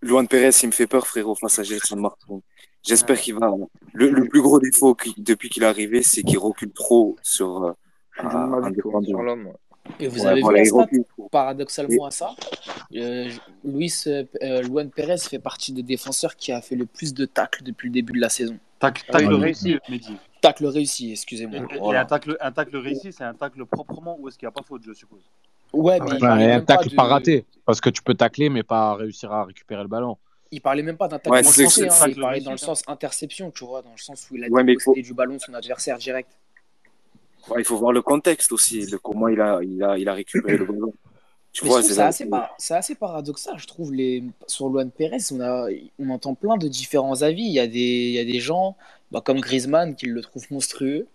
Luan 0.00 0.26
Pérez, 0.26 0.50
il 0.62 0.66
me 0.68 0.72
fait 0.72 0.86
peur, 0.86 1.06
frérot, 1.06 1.34
face 1.34 1.58
à 1.58 1.62
Gelson 1.62 1.96
Martin. 1.96 2.40
J'espère 2.82 3.20
qu'il 3.20 3.34
va. 3.34 3.50
Le, 3.92 4.08
le 4.10 4.28
plus 4.28 4.40
gros 4.40 4.58
défaut 4.60 4.96
depuis 5.18 5.50
qu'il 5.50 5.62
est 5.62 5.66
arrivé, 5.66 6.02
c'est 6.02 6.22
qu'il 6.22 6.38
recule 6.38 6.72
trop 6.72 7.16
sur 7.22 7.64
euh, 7.64 7.72
un 8.18 8.72
sur 9.02 9.22
l'homme. 9.22 9.52
Et 10.00 10.08
vous 10.08 10.20
Ouais, 10.20 10.26
avez 10.26 10.40
voilà, 10.40 10.62
vu 10.62 10.70
la 10.74 10.84
stat. 10.84 10.96
Paradoxalement 11.30 12.06
à 12.06 12.10
ça, 12.10 12.34
euh, 12.94 13.28
Luis 13.64 13.92
euh, 14.06 14.24
Luan 14.62 14.90
Pérez 14.90 15.18
fait 15.18 15.38
partie 15.38 15.72
des 15.72 15.82
défenseurs 15.82 16.36
qui 16.36 16.50
a 16.52 16.60
fait 16.60 16.76
le 16.76 16.86
plus 16.86 17.12
de 17.14 17.24
tacles 17.26 17.62
depuis 17.62 17.88
le 17.88 17.92
début 17.94 18.12
de 18.14 18.20
la 18.20 18.28
saison. 18.28 18.56
Tacle, 18.78 19.04
tacle 19.10 19.34
réussi. 19.34 19.78
Mehdi. 19.88 20.16
Tacle 20.46 20.66
réussi, 20.66 21.12
excusez-moi. 21.12 21.58
et- 21.72 21.76
et 21.76 21.78
Voilà. 21.78 22.02
un, 22.02 22.04
tacle, 22.04 22.36
un 22.40 22.52
tacle 22.52 22.76
réussi, 22.76 23.12
c'est 23.12 23.24
un 23.24 23.34
tacle 23.34 23.64
proprement 23.66 24.16
ou 24.20 24.28
est-ce 24.28 24.38
qu'il 24.38 24.46
n'y 24.46 24.50
a 24.50 24.52
pas 24.52 24.62
faute, 24.62 24.82
je 24.86 24.92
suppose? 24.92 25.22
Ouais, 25.72 25.98
mais 26.00 26.06
il 26.18 26.24
un 26.24 26.60
pas 26.60 26.76
tacle 26.76 26.94
pas 26.94 27.04
de. 27.04 27.08
raté. 27.08 27.44
Parce 27.64 27.80
que 27.80 27.90
tu 27.90 28.02
peux 28.02 28.14
tacler, 28.14 28.48
mais 28.48 28.62
pas 28.62 28.94
réussir 28.94 29.32
à 29.32 29.44
récupérer 29.44 29.82
le 29.82 29.88
ballon. 29.88 30.16
Il 30.52 30.60
parlait 30.60 30.82
même 30.82 30.96
pas 30.96 31.08
d'un 31.08 31.18
tacle 31.18 31.30
Ouais, 31.34 31.42
c'est 31.42 31.64
hein. 31.90 32.06
Il 32.08 32.20
parlait 32.20 32.40
dans 32.40 32.52
le 32.52 32.56
sens 32.56 32.82
interception, 32.86 33.50
tu 33.50 33.64
vois, 33.64 33.82
dans 33.82 33.90
le 33.90 33.98
sens 33.98 34.28
où 34.30 34.36
il 34.36 34.44
a 34.44 34.48
Ouais, 34.48 34.64
faut, 34.80 34.94
du 34.94 35.12
ballon 35.12 35.38
son 35.40 35.52
adversaire 35.54 35.98
direct. 35.98 36.30
ouais, 37.48 37.62
il 37.62 37.64
faut 37.64 37.76
voir 37.76 37.92
le 37.92 38.02
contexte 38.02 38.52
aussi, 38.52 38.86
comment 39.02 39.26
il 39.28 39.40
a, 39.40 39.60
il 39.62 39.82
a, 39.82 39.98
il 39.98 40.08
a 40.08 40.14
récupéré 40.14 40.56
le 40.56 40.64
ballon. 40.64 40.92
Tu 41.52 41.64
vois, 41.64 41.82
c'est 41.82 41.98
assez, 41.98 42.26
par- 42.26 42.54
c'est 42.58 42.74
assez 42.74 42.94
paradoxal, 42.94 43.58
je 43.58 43.66
trouve. 43.66 43.92
Les... 43.92 44.22
Sur 44.46 44.68
Luan 44.68 44.90
Pérez, 44.90 45.16
on, 45.32 45.40
a... 45.40 45.68
on 45.98 46.10
entend 46.10 46.34
plein 46.34 46.58
de 46.58 46.68
différents 46.68 47.22
avis. 47.22 47.44
Il 47.44 47.52
y 47.52 47.58
a 47.60 47.66
des, 47.66 47.78
il 47.80 48.12
y 48.12 48.18
a 48.18 48.24
des 48.26 48.40
gens 48.40 48.76
bah, 49.10 49.20
comme 49.24 49.40
Griezmann 49.40 49.94
qui 49.96 50.06
le 50.06 50.20
trouvent 50.20 50.46
monstrueux, 50.50 51.06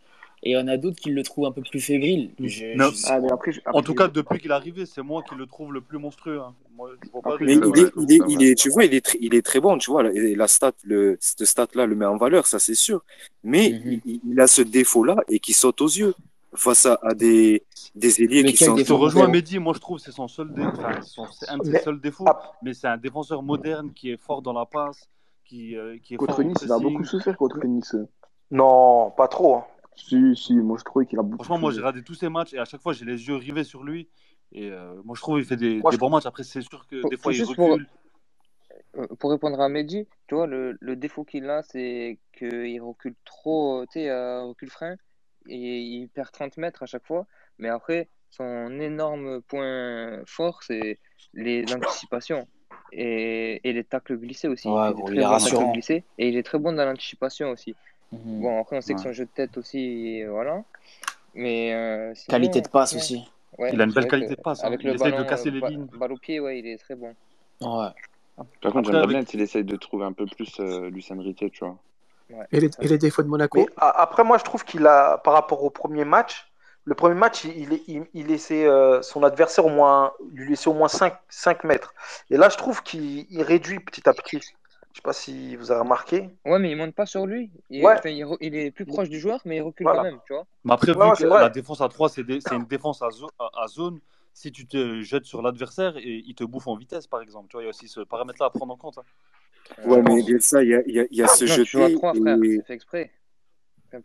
et 0.44 0.52
il 0.52 0.54
y 0.54 0.58
en 0.58 0.68
a 0.68 0.76
d'autres 0.78 1.00
qui 1.00 1.12
le 1.12 1.22
trouvent 1.22 1.46
un 1.46 1.52
peu 1.52 1.62
plus 1.62 1.80
fébrile. 1.80 2.32
Je, 2.40 2.76
Non. 2.76 2.90
je- 2.90 3.06
Ah, 3.08 3.20
mais 3.20 3.32
après, 3.32 3.52
je- 3.52 3.62
En 3.74 3.84
tout 3.84 3.94
cas, 3.94 4.08
depuis 4.08 4.40
qu'il 4.40 4.50
est 4.50 4.54
arrivé, 4.54 4.88
c'est 4.88 5.04
moi 5.04 5.22
qui 5.28 5.36
le 5.36 5.46
trouve 5.46 5.72
le 5.72 5.82
plus 5.82 6.00
monstrueux. 6.00 6.40
hein. 6.40 6.56
Moi, 6.76 6.90
je 7.04 7.10
vois 7.12 7.22
pas 7.22 7.34
Après, 7.34 7.46
de- 7.46 7.50
Mais 7.52 7.54
c'est 7.54 7.60
il 7.60 7.70
vrai, 7.70 7.80
est, 7.82 7.84
c'est 7.86 7.92
il 7.98 8.04
est, 8.04 8.08
c'est 8.08 8.16
il 8.32 8.36
vrai. 8.38 8.46
est, 8.48 8.56
tu 8.56 8.70
vois, 8.70 8.86
il 8.86 8.94
est, 8.96 9.06
très, 9.06 9.18
il 9.22 9.36
est 9.36 9.42
très 9.44 9.60
bon, 9.60 9.78
tu 9.78 9.92
vois. 9.92 10.12
Et 10.12 10.34
la 10.34 10.48
stat, 10.48 10.72
le, 10.84 11.16
cette 11.20 11.46
stat-là 11.46 11.86
le 11.86 11.96
met 11.96 12.06
en 12.06 12.18
valeur, 12.18 12.48
ça 12.48 12.58
c'est 12.58 12.74
sûr. 12.74 13.04
Mais 13.44 13.70
Mhm. 13.86 14.02
il, 14.06 14.20
il 14.32 14.40
a 14.40 14.48
ce 14.48 14.64
défaut-là 14.64 15.18
et 15.30 15.40
qui 15.40 15.54
saute 15.54 15.80
aux 15.82 15.88
yeux 15.88 16.16
face 16.56 16.88
à, 16.88 16.98
à 17.04 17.14
des, 17.14 17.62
des 17.94 18.24
ailiers 18.24 18.44
qui 18.46 18.64
Lequel 18.66 18.86
sont. 18.86 18.98
Rejoins, 18.98 19.22
frérot 19.22 19.32
Mehdi. 19.32 19.60
Moi, 19.60 19.74
je 19.76 19.80
trouve 19.80 19.98
que 20.00 20.04
c'est 20.04 20.12
son 20.12 20.28
seul 20.28 20.52
dé- 20.56 20.64
enfin, 20.66 21.02
son- 21.04 21.28
c'est 21.32 21.50
un 21.50 21.60
de 21.60 21.66
ses 21.66 21.72
Mais 21.72 21.82
seuls 21.84 22.02
défauts, 22.02 22.28
ap- 22.28 22.56
mais 22.64 22.74
c'est 22.74 22.88
un 22.88 22.98
défenseur 22.98 23.44
moderne 23.44 23.92
qui 23.94 24.10
est 24.10 24.18
fort 24.18 24.42
dans 24.42 24.54
la 24.54 24.66
passe, 24.66 25.08
qui, 25.52 25.76
euh, 25.76 25.98
qui 26.02 26.14
est 26.14 26.18
contre 26.18 26.44
Nice, 26.44 26.60
il 26.64 26.72
a 26.72 26.80
beaucoup 26.80 27.04
souffert 27.04 27.36
contre 27.36 27.66
Nice. 27.66 27.96
non, 28.52 29.12
pas 29.12 29.28
trop. 29.28 29.58
hein. 29.58 29.66
Si, 29.98 30.34
si, 30.38 30.54
moi 30.54 30.78
je 30.80 30.86
trouvais 30.86 31.06
qu'il 31.06 31.20
a 31.20 31.24
beaucoup 31.24 31.44
Franchement, 31.44 31.60
moi, 31.60 31.72
j'ai 31.72 31.80
regardé 31.80 32.04
tous 32.04 32.14
ses 32.16 32.30
matchs 32.30 32.54
et 32.54 32.58
à 32.60 32.64
chaque 32.64 32.82
fois, 32.82 32.94
j'ai 32.94 33.04
les 33.04 33.28
yeux 33.28 33.36
rivés 33.36 33.66
sur 33.66 33.84
lui. 33.84 34.08
Et 34.54 34.72
euh, 34.72 35.02
moi, 35.04 35.16
je 35.16 35.22
trouve 35.22 35.38
qu'il 35.40 35.46
fait 35.46 35.58
des, 35.58 35.82
Moi, 35.82 35.92
des 35.92 35.98
je- 35.98 36.00
bons 36.00 36.10
matchs. 36.10 36.26
Après, 36.26 36.44
c'est 36.44 36.62
sûr 36.62 36.88
que 36.88 37.02
Pour, 37.02 37.10
des 37.10 37.18
fois, 37.18 37.34
il 37.34 37.44
pour, 37.44 37.66
recule. 37.66 37.88
euh, 38.96 39.08
pour 39.20 39.32
répondre 39.32 39.60
à 39.60 39.68
Mehdi, 39.68 40.08
tu 40.28 40.36
vois, 40.36 40.48
le, 40.48 40.78
le 40.80 40.96
défaut 40.96 41.26
qu'il 41.26 41.50
a, 41.50 41.64
c'est 41.64 42.18
qu'il 42.32 42.82
recule 42.82 43.16
trop, 43.26 43.82
euh, 43.82 43.86
tu 43.92 44.00
sais, 44.00 44.10
à 44.10 44.44
recul 44.44 44.70
frein, 44.70 44.96
et 45.48 45.80
il 45.82 46.08
perd 46.08 46.32
30 46.32 46.56
mètres 46.56 46.84
à 46.84 46.86
chaque 46.86 47.06
fois. 47.06 47.28
Mais 47.58 47.68
après, 47.68 48.10
son 48.30 48.80
énorme 48.80 49.42
point 49.42 50.22
fort, 50.26 50.64
c'est 50.64 50.98
les 51.34 51.66
anticipations 51.74 52.48
et, 52.92 53.62
et 53.68 53.74
les 53.74 53.84
tacles 53.84 54.18
glissés 54.18 54.48
aussi. 54.48 54.68
Il 54.68 54.72
Ouais, 54.72 54.94
gros, 54.94 55.10
il 55.12 55.20
est 55.20 55.26
rassurant. 55.26 55.72
glissés, 55.72 56.04
et 56.18 56.28
il 56.30 56.38
est 56.38 56.44
très 56.44 56.60
bon 56.60 56.74
dans 56.74 56.86
l'anticipation 56.86 57.50
aussi. 57.52 57.76
Mhm. 58.12 58.42
Bon, 58.42 58.60
après, 58.62 58.78
on 58.78 58.82
sait 58.82 58.94
que 58.94 59.02
son 59.02 59.14
jeu 59.14 59.26
de 59.26 59.30
tête 59.30 59.58
aussi, 59.58 60.24
voilà. 60.26 60.64
Mais 61.34 61.74
euh, 61.74 62.14
Qualité 62.28 62.60
de 62.62 62.68
passe 62.68 62.94
aussi. 62.96 63.24
ouais, 63.58 63.70
Il 63.74 63.80
a 63.80 63.86
une 63.86 63.92
belle 63.94 64.08
qualité 64.08 64.36
de 64.36 64.42
passe. 64.42 64.64
hein. 64.64 64.68
avec 64.68 64.82
Il 64.84 64.88
le 64.90 64.96
essaye 64.96 65.12
de 65.12 65.16
ballon, 65.18 65.30
casser 65.30 65.50
euh, 65.50 65.52
les 65.54 65.62
lignes. 65.70 65.86
balle 65.98 66.12
au 66.12 66.18
pied, 66.18 66.40
ouais, 66.42 66.60
il 66.60 66.68
est 66.68 66.78
très 66.78 66.96
bon. 66.96 67.16
Ouais. 67.62 67.88
Par 68.62 68.72
contre, 68.72 68.88
j'aimerais 68.88 69.04
avec... 69.04 69.16
bien 69.18 69.24
qu'il 69.24 69.40
essaye 69.42 69.64
de 69.64 69.76
trouver 69.78 70.04
un 70.06 70.14
peu 70.14 70.26
plus 70.26 70.60
euh, 70.60 70.90
Lucien 70.90 71.16
Riquet, 71.22 71.50
tu 71.50 71.64
vois. 71.64 71.78
Ouais, 72.30 72.46
Et 72.52 72.60
les, 72.60 72.70
et 72.82 72.98
défauts 72.98 73.24
de 73.24 73.28
Monaco 73.28 73.60
Mais 73.60 73.68
a- 73.78 74.02
après, 74.02 74.24
moi, 74.24 74.38
je 74.38 74.44
trouve 74.44 74.64
qu'il 74.66 74.86
a, 74.88 75.18
par 75.20 75.34
rapport 75.34 75.64
au 75.64 75.70
premier 75.70 76.06
match, 76.06 76.51
le 76.86 76.96
premier 76.96 77.16
match, 77.16 77.44
il, 77.46 77.74
il, 77.74 77.84
il, 77.88 78.04
il 78.14 78.28
laissait 78.28 78.66
euh, 78.66 79.02
son 79.02 79.24
adversaire 79.24 79.66
au 79.66 79.70
moins, 79.70 80.14
lui 80.32 80.50
laissait 80.50 80.70
au 80.70 80.74
moins 80.74 80.88
5, 80.88 81.16
5 81.30 81.64
mètres. 81.64 81.94
Et 82.30 82.38
là, 82.38 82.50
je 82.50 82.58
trouve 82.58 82.84
qu'il 82.84 83.26
il 83.30 83.42
réduit 83.44 83.80
petit 83.80 84.08
à 84.10 84.14
petit. 84.14 84.40
Je 84.40 84.98
sais 84.98 85.02
pas 85.04 85.14
si 85.14 85.56
vous 85.56 85.72
avez 85.72 85.82
remarqué. 85.82 86.30
Ouais, 86.46 86.60
mais 86.60 86.72
il 86.72 86.76
monte 86.78 86.96
pas 86.96 87.06
sur 87.06 87.26
lui. 87.26 87.52
Il, 87.70 87.86
Ouais, 87.86 87.94
enfin, 87.94 88.10
il, 88.10 88.24
re- 88.26 88.38
il 88.42 88.56
est 88.56 88.72
plus 88.72 88.86
proche 88.86 89.10
du 89.10 89.20
joueur, 89.20 89.42
mais 89.46 89.58
il 89.58 89.62
recule 89.62 89.90
quand 89.90 90.00
même, 90.00 90.20
tu 90.26 90.34
vois. 90.34 90.46
Mais 90.64 90.74
après, 90.74 90.94
Ouais, 90.94 91.00
vu 91.06 91.12
ouais, 91.12 91.16
que 91.18 91.24
la 91.26 91.50
défense 91.50 91.82
à 91.82 91.90
3, 91.90 92.10
c'est 92.10 92.22
une 92.52 92.66
défense 92.66 93.02
à, 93.02 93.10
zo- 93.10 93.30
à- 93.40 93.50
à 93.64 93.68
zone, 93.68 94.00
si 94.34 94.52
tu 94.52 94.68
te 94.68 95.02
jettes 95.02 95.26
sur 95.26 95.42
l'adversaire, 95.42 95.98
et 95.98 96.24
il 96.26 96.36
te 96.36 96.44
bouffe 96.44 96.68
en 96.68 96.76
vitesse, 96.76 97.08
par 97.08 97.22
exemple. 97.22 97.48
Tu 97.50 97.54
vois, 97.58 97.64
il 97.64 97.66
y 97.66 97.68
a 97.68 97.70
aussi 97.70 97.88
ce 97.88 98.02
paramètre-là 98.02 98.48
à 98.48 98.50
prendre 98.52 98.74
en 98.74 98.78
compte. 98.78 98.98
hein. 99.00 99.04
Je 99.84 99.90
Ouais, 99.90 100.02
mais 100.02 100.22
il 100.22 100.70
y 100.70 100.76
a, 100.76 100.82
il 100.88 100.94
y 100.96 101.00
a, 101.00 101.06
il 101.12 101.18
y 101.18 101.24
a 101.24 101.28
ce 101.28 101.46
non, 101.46 101.60
tu 101.60 101.70
joues 101.72 101.84
à 101.84 101.90
jeté 101.90 101.92
3, 101.92 102.14
frère. 102.14 102.40
et. 102.44 102.44
C'est 102.44 102.66
fait 102.66 102.74
exprès. 102.74 103.12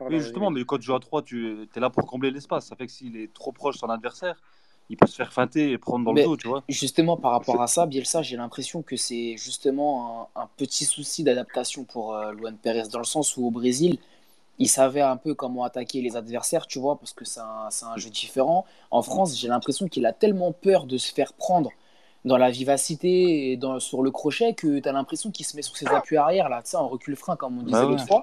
Vas-y, 0.09 0.21
justement, 0.21 0.51
mais 0.51 0.65
quand 0.65 0.79
tu 0.79 0.85
joues 0.85 0.95
à 0.95 1.01
3, 1.01 1.23
tu 1.23 1.69
es 1.75 1.81
là 1.81 1.91
pour 1.91 2.07
combler 2.07 2.31
l'espace. 2.31 2.67
Ça 2.67 2.77
fait 2.77 2.87
que 2.87 2.93
s'il 2.93 3.17
est 3.17 3.33
trop 3.33 3.53
proche 3.53 3.77
de 3.77 3.81
son 3.81 3.89
adversaire, 3.91 4.41
il 4.89 4.97
peut 4.97 5.07
se 5.07 5.17
faire 5.17 5.33
feinter 5.33 5.73
et 5.73 5.79
prendre 5.79 6.05
dans 6.05 6.13
le 6.13 6.21
Mais 6.21 6.23
dos, 6.23 6.37
tu 6.37 6.49
vois. 6.49 6.65
justement, 6.69 7.17
par 7.17 7.33
rapport 7.33 7.61
à 7.63 7.67
ça, 7.67 7.87
Bielsa, 7.87 8.23
j'ai 8.23 8.37
l'impression 8.37 8.83
que 8.83 8.97
c'est 8.97 9.37
justement 9.37 10.31
un, 10.37 10.43
un 10.43 10.49
petit 10.57 10.85
souci 10.85 11.25
d'adaptation 11.25 11.85
pour 11.85 12.15
euh, 12.15 12.33
Luan 12.33 12.57
Pérez, 12.57 12.89
dans 12.93 12.99
le 12.99 13.05
sens 13.05 13.37
où 13.37 13.47
au 13.47 13.51
Brésil, 13.51 13.99
il 14.59 14.69
savait 14.69 15.03
un 15.03 15.17
peu 15.17 15.35
comment 15.35 15.65
attaquer 15.65 16.01
les 16.03 16.17
adversaires, 16.17 16.67
tu 16.67 16.79
vois, 16.79 16.99
parce 16.99 17.13
que 17.13 17.25
c'est 17.25 17.41
un, 17.41 17.69
c'est 17.71 17.87
un 17.87 17.97
jeu 17.97 18.11
différent. 18.11 18.65
En 18.91 19.03
France, 19.03 19.39
j'ai 19.39 19.49
l'impression 19.49 19.89
qu'il 19.89 20.07
a 20.07 20.13
tellement 20.13 20.53
peur 20.53 20.87
de 20.87 20.99
se 20.99 21.13
faire 21.13 21.33
prendre 21.35 21.71
dans 22.25 22.39
la 22.39 22.51
vivacité 22.51 23.53
et 23.53 23.57
dans, 23.57 23.81
sur 23.81 24.03
le 24.03 24.11
crochet 24.11 24.55
que 24.55 24.79
tu 24.81 24.89
as 24.89 24.93
l'impression 24.93 25.31
qu'il 25.31 25.47
se 25.47 25.57
met 25.57 25.63
sur 25.63 25.77
ses 25.77 25.87
appuis 25.89 26.17
arrière, 26.17 26.49
là, 26.49 26.63
tu 26.63 26.71
sais, 26.71 26.77
en 26.77 26.89
recul 26.89 27.17
frein, 27.17 27.37
comme 27.37 27.59
on 27.59 27.63
disait 27.63 27.73
Bah 27.73 27.87
ouais, 27.87 27.91
l'autre 27.93 28.07
fois, 28.07 28.23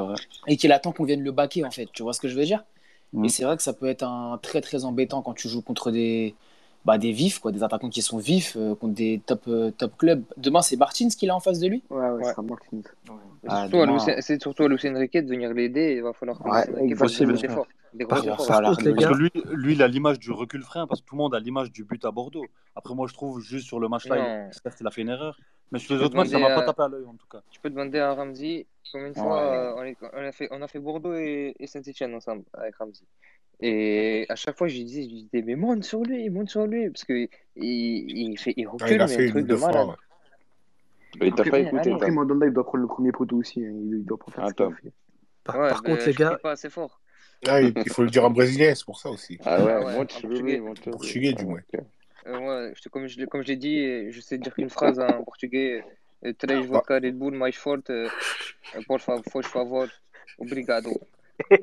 vrai. 0.00 0.14
et 0.46 0.56
qu'il 0.56 0.72
attend 0.72 0.92
qu'on 0.92 1.04
vienne 1.04 1.22
le 1.22 1.32
baquer, 1.32 1.64
en 1.64 1.70
fait. 1.70 1.88
Tu 1.92 2.02
vois 2.02 2.12
ce 2.12 2.20
que 2.20 2.28
je 2.28 2.36
veux 2.36 2.44
dire? 2.44 2.64
Mhm. 3.12 3.24
Et 3.24 3.28
c'est 3.28 3.44
vrai 3.44 3.56
que 3.56 3.62
ça 3.62 3.72
peut 3.72 3.86
être 3.86 4.04
un 4.04 4.38
très 4.40 4.60
très 4.60 4.84
embêtant 4.84 5.22
quand 5.22 5.34
tu 5.34 5.48
joues 5.48 5.62
contre 5.62 5.90
des, 5.90 6.34
bah, 6.84 6.98
des 6.98 7.12
vifs, 7.12 7.38
quoi, 7.38 7.52
des 7.52 7.62
attaquants 7.62 7.90
qui 7.90 8.02
sont 8.02 8.18
vifs, 8.18 8.56
euh, 8.56 8.74
contre 8.74 8.94
des 8.94 9.20
top, 9.26 9.42
euh, 9.48 9.70
top 9.70 9.96
clubs. 9.98 10.22
Demain, 10.36 10.62
c'est 10.62 10.76
Martins 10.76 11.08
qui 11.08 11.26
est 11.26 11.30
en 11.30 11.40
face 11.40 11.58
de 11.58 11.68
lui? 11.68 11.82
Ouais, 11.90 12.10
ouais, 12.10 12.22
Ouais. 12.24 12.32
Ah, 13.48 13.62
surtout 13.62 13.78
à 13.82 13.86
demain. 13.86 13.94
Lucien- 13.94 14.20
C'est 14.20 14.40
surtout 14.40 14.64
à 14.64 14.68
Lucien 14.68 14.96
Riquet 14.96 15.22
de 15.22 15.28
venir 15.28 15.52
l'aider. 15.52 15.94
Il 15.96 16.02
va 16.02 16.12
falloir 16.12 16.38
que 16.38 16.48
Ouais, 16.48 16.94
Possible. 16.94 17.34
des 17.34 17.44
efforts. 17.44 17.66
Des 17.92 18.06
ça 18.38 18.56
a 18.56 18.62
Parce 18.62 18.78
que 18.78 19.14
lui, 19.14 19.30
lui, 19.52 19.72
il 19.74 19.82
a 19.82 19.88
l'image 19.88 20.18
du 20.18 20.30
recul 20.30 20.62
frein, 20.62 20.86
parce 20.86 21.00
que 21.02 21.06
tout 21.06 21.14
le 21.14 21.18
monde 21.22 21.34
a 21.34 21.40
l'image 21.40 21.70
du 21.72 21.84
but 21.84 22.02
à 22.04 22.10
Bordeaux. 22.10 22.46
Après, 22.74 22.94
moi, 22.94 23.06
je 23.06 23.12
trouve 23.12 23.40
juste 23.40 23.66
sur 23.66 23.80
le 23.80 23.88
match-là, 23.88 24.16
il, 24.18 24.54
certes, 24.54 24.78
il 24.80 24.86
a 24.86 24.90
fait 24.90 25.02
une 25.02 25.10
erreur. 25.10 25.38
Mais 25.72 25.78
sur 25.78 25.94
les 25.96 26.02
autres 26.02 26.16
matchs, 26.16 26.28
ça 26.28 26.38
m'a 26.38 26.50
pas 26.50 26.62
tapé 26.62 26.82
à 26.82 26.88
l'œil, 26.88 27.04
en 27.06 27.14
tout 27.14 27.26
cas. 27.26 27.42
Je 27.52 27.58
peux 27.60 27.70
demander 27.70 27.98
à 27.98 28.12
Ramsey 28.12 28.66
combien 28.92 29.08
de 29.08 29.14
Ouais. 29.14 29.22
fois 29.22 29.40
euh, 29.40 29.74
on, 29.76 29.82
est- 29.84 29.96
on 30.12 30.24
a 30.24 30.32
fait, 30.32 30.48
on 30.50 30.62
a 30.62 30.68
fait 30.68 30.78
Bordeaux 30.78 31.14
et, 31.14 31.54
et 31.58 31.66
Saint-Etienne 31.66 32.14
ensemble 32.14 32.44
avec 32.52 32.76
Ramsey. 32.76 33.04
Et 33.60 34.26
à 34.28 34.34
chaque 34.36 34.58
fois, 34.58 34.68
je 34.68 34.76
lui 34.76 34.84
disais, 34.84 35.04
je 35.04 35.08
lui 35.08 35.22
disais 35.22 35.42
mais 35.42 35.54
monte 35.56 35.84
sur 35.84 36.02
lui, 36.02 36.28
monte 36.30 36.50
sur 36.50 36.66
lui. 36.66 36.90
Parce 36.90 37.04
qu'il 37.04 37.28
il, 37.56 38.18
il 38.32 38.38
fait, 38.38 38.54
il 38.56 38.66
recule, 38.66 38.86
Ah, 38.88 38.94
il 38.94 39.00
a 39.00 39.06
mais 39.06 39.14
fait 39.14 39.22
un 39.22 39.26
une 39.26 39.30
truc 39.30 39.46
de 39.46 39.56
fois. 39.56 39.68
malade. 39.70 39.88
ouais. 39.88 39.94
Mais 41.20 41.28
il 41.28 41.34
t'a 41.34 41.44
pas 41.44 41.58
écouté, 41.58 41.92
après. 41.92 42.10
Mandanda, 42.10 42.46
il 42.46 42.52
doit 42.52 42.64
prendre 42.64 42.82
le 42.82 42.88
premier 42.88 43.12
poteau 43.12 43.36
aussi. 43.36 43.60
hein. 43.64 43.70
Il, 43.70 43.98
il 43.98 44.04
doit 44.04 44.18
pas 44.18 44.32
faire 44.32 44.48
ce 44.48 44.54
qu'il 44.54 44.64
a 44.64 44.68
Attends. 44.68 44.76
fait. 44.82 44.92
Par, 45.44 45.56
Ouais, 45.58 45.68
par 45.68 45.82
ben, 45.82 45.90
contre, 45.90 46.06
les 46.06 46.14
gars, 46.14 46.36
pas 46.42 46.50
assez 46.52 46.70
fort. 46.70 47.00
Ah, 47.46 47.60
il 47.60 47.72
il 47.76 47.90
faut 47.90 48.02
le 48.02 48.10
dire 48.10 48.24
en 48.24 48.30
brésilien, 48.30 48.74
c'est 48.74 48.84
pour 48.84 48.98
ça 48.98 49.10
aussi. 49.10 49.36
Ah 49.44 49.56
Ah 49.56 49.64
ouais, 49.64 49.74
ouais, 49.84 49.98
monte 49.98 50.12
en 50.12 50.20
sur 50.20 50.28
portugais. 50.28 50.54
lui, 50.54 50.60
monte 50.60 50.78
sur 50.78 50.90
lui. 50.90 50.98
Portugais, 50.98 51.32
du 51.32 51.44
Ah, 51.44 51.48
moins. 51.48 51.60
ok. 51.74 51.80
Euh, 52.26 52.38
ouais, 52.38 52.72
je 52.76 52.82
te- 52.82 52.88
comme 52.88 53.06
je, 53.06 53.18
l'ai- 53.18 53.26
comme 53.26 53.42
je 53.42 53.48
l'ai 53.48 53.56
dit, 53.56 54.10
je 54.12 54.20
sais 54.20 54.38
dire 54.38 54.52
une 54.58 54.70
phrase 54.70 54.98
en 55.00 55.22
portugais. 55.24 55.84
Euh, 56.24 56.32
Três 56.38 56.60
vodka 56.62 56.94
Red 56.94 57.16
Bull 57.18 57.34
mais 57.34 57.50
forte. 57.52 57.90
euh, 57.90 58.08
Por 58.86 59.00
favor, 59.00 59.22
por 59.32 59.44
favor. 59.44 59.88
Obrigado. 60.38 60.90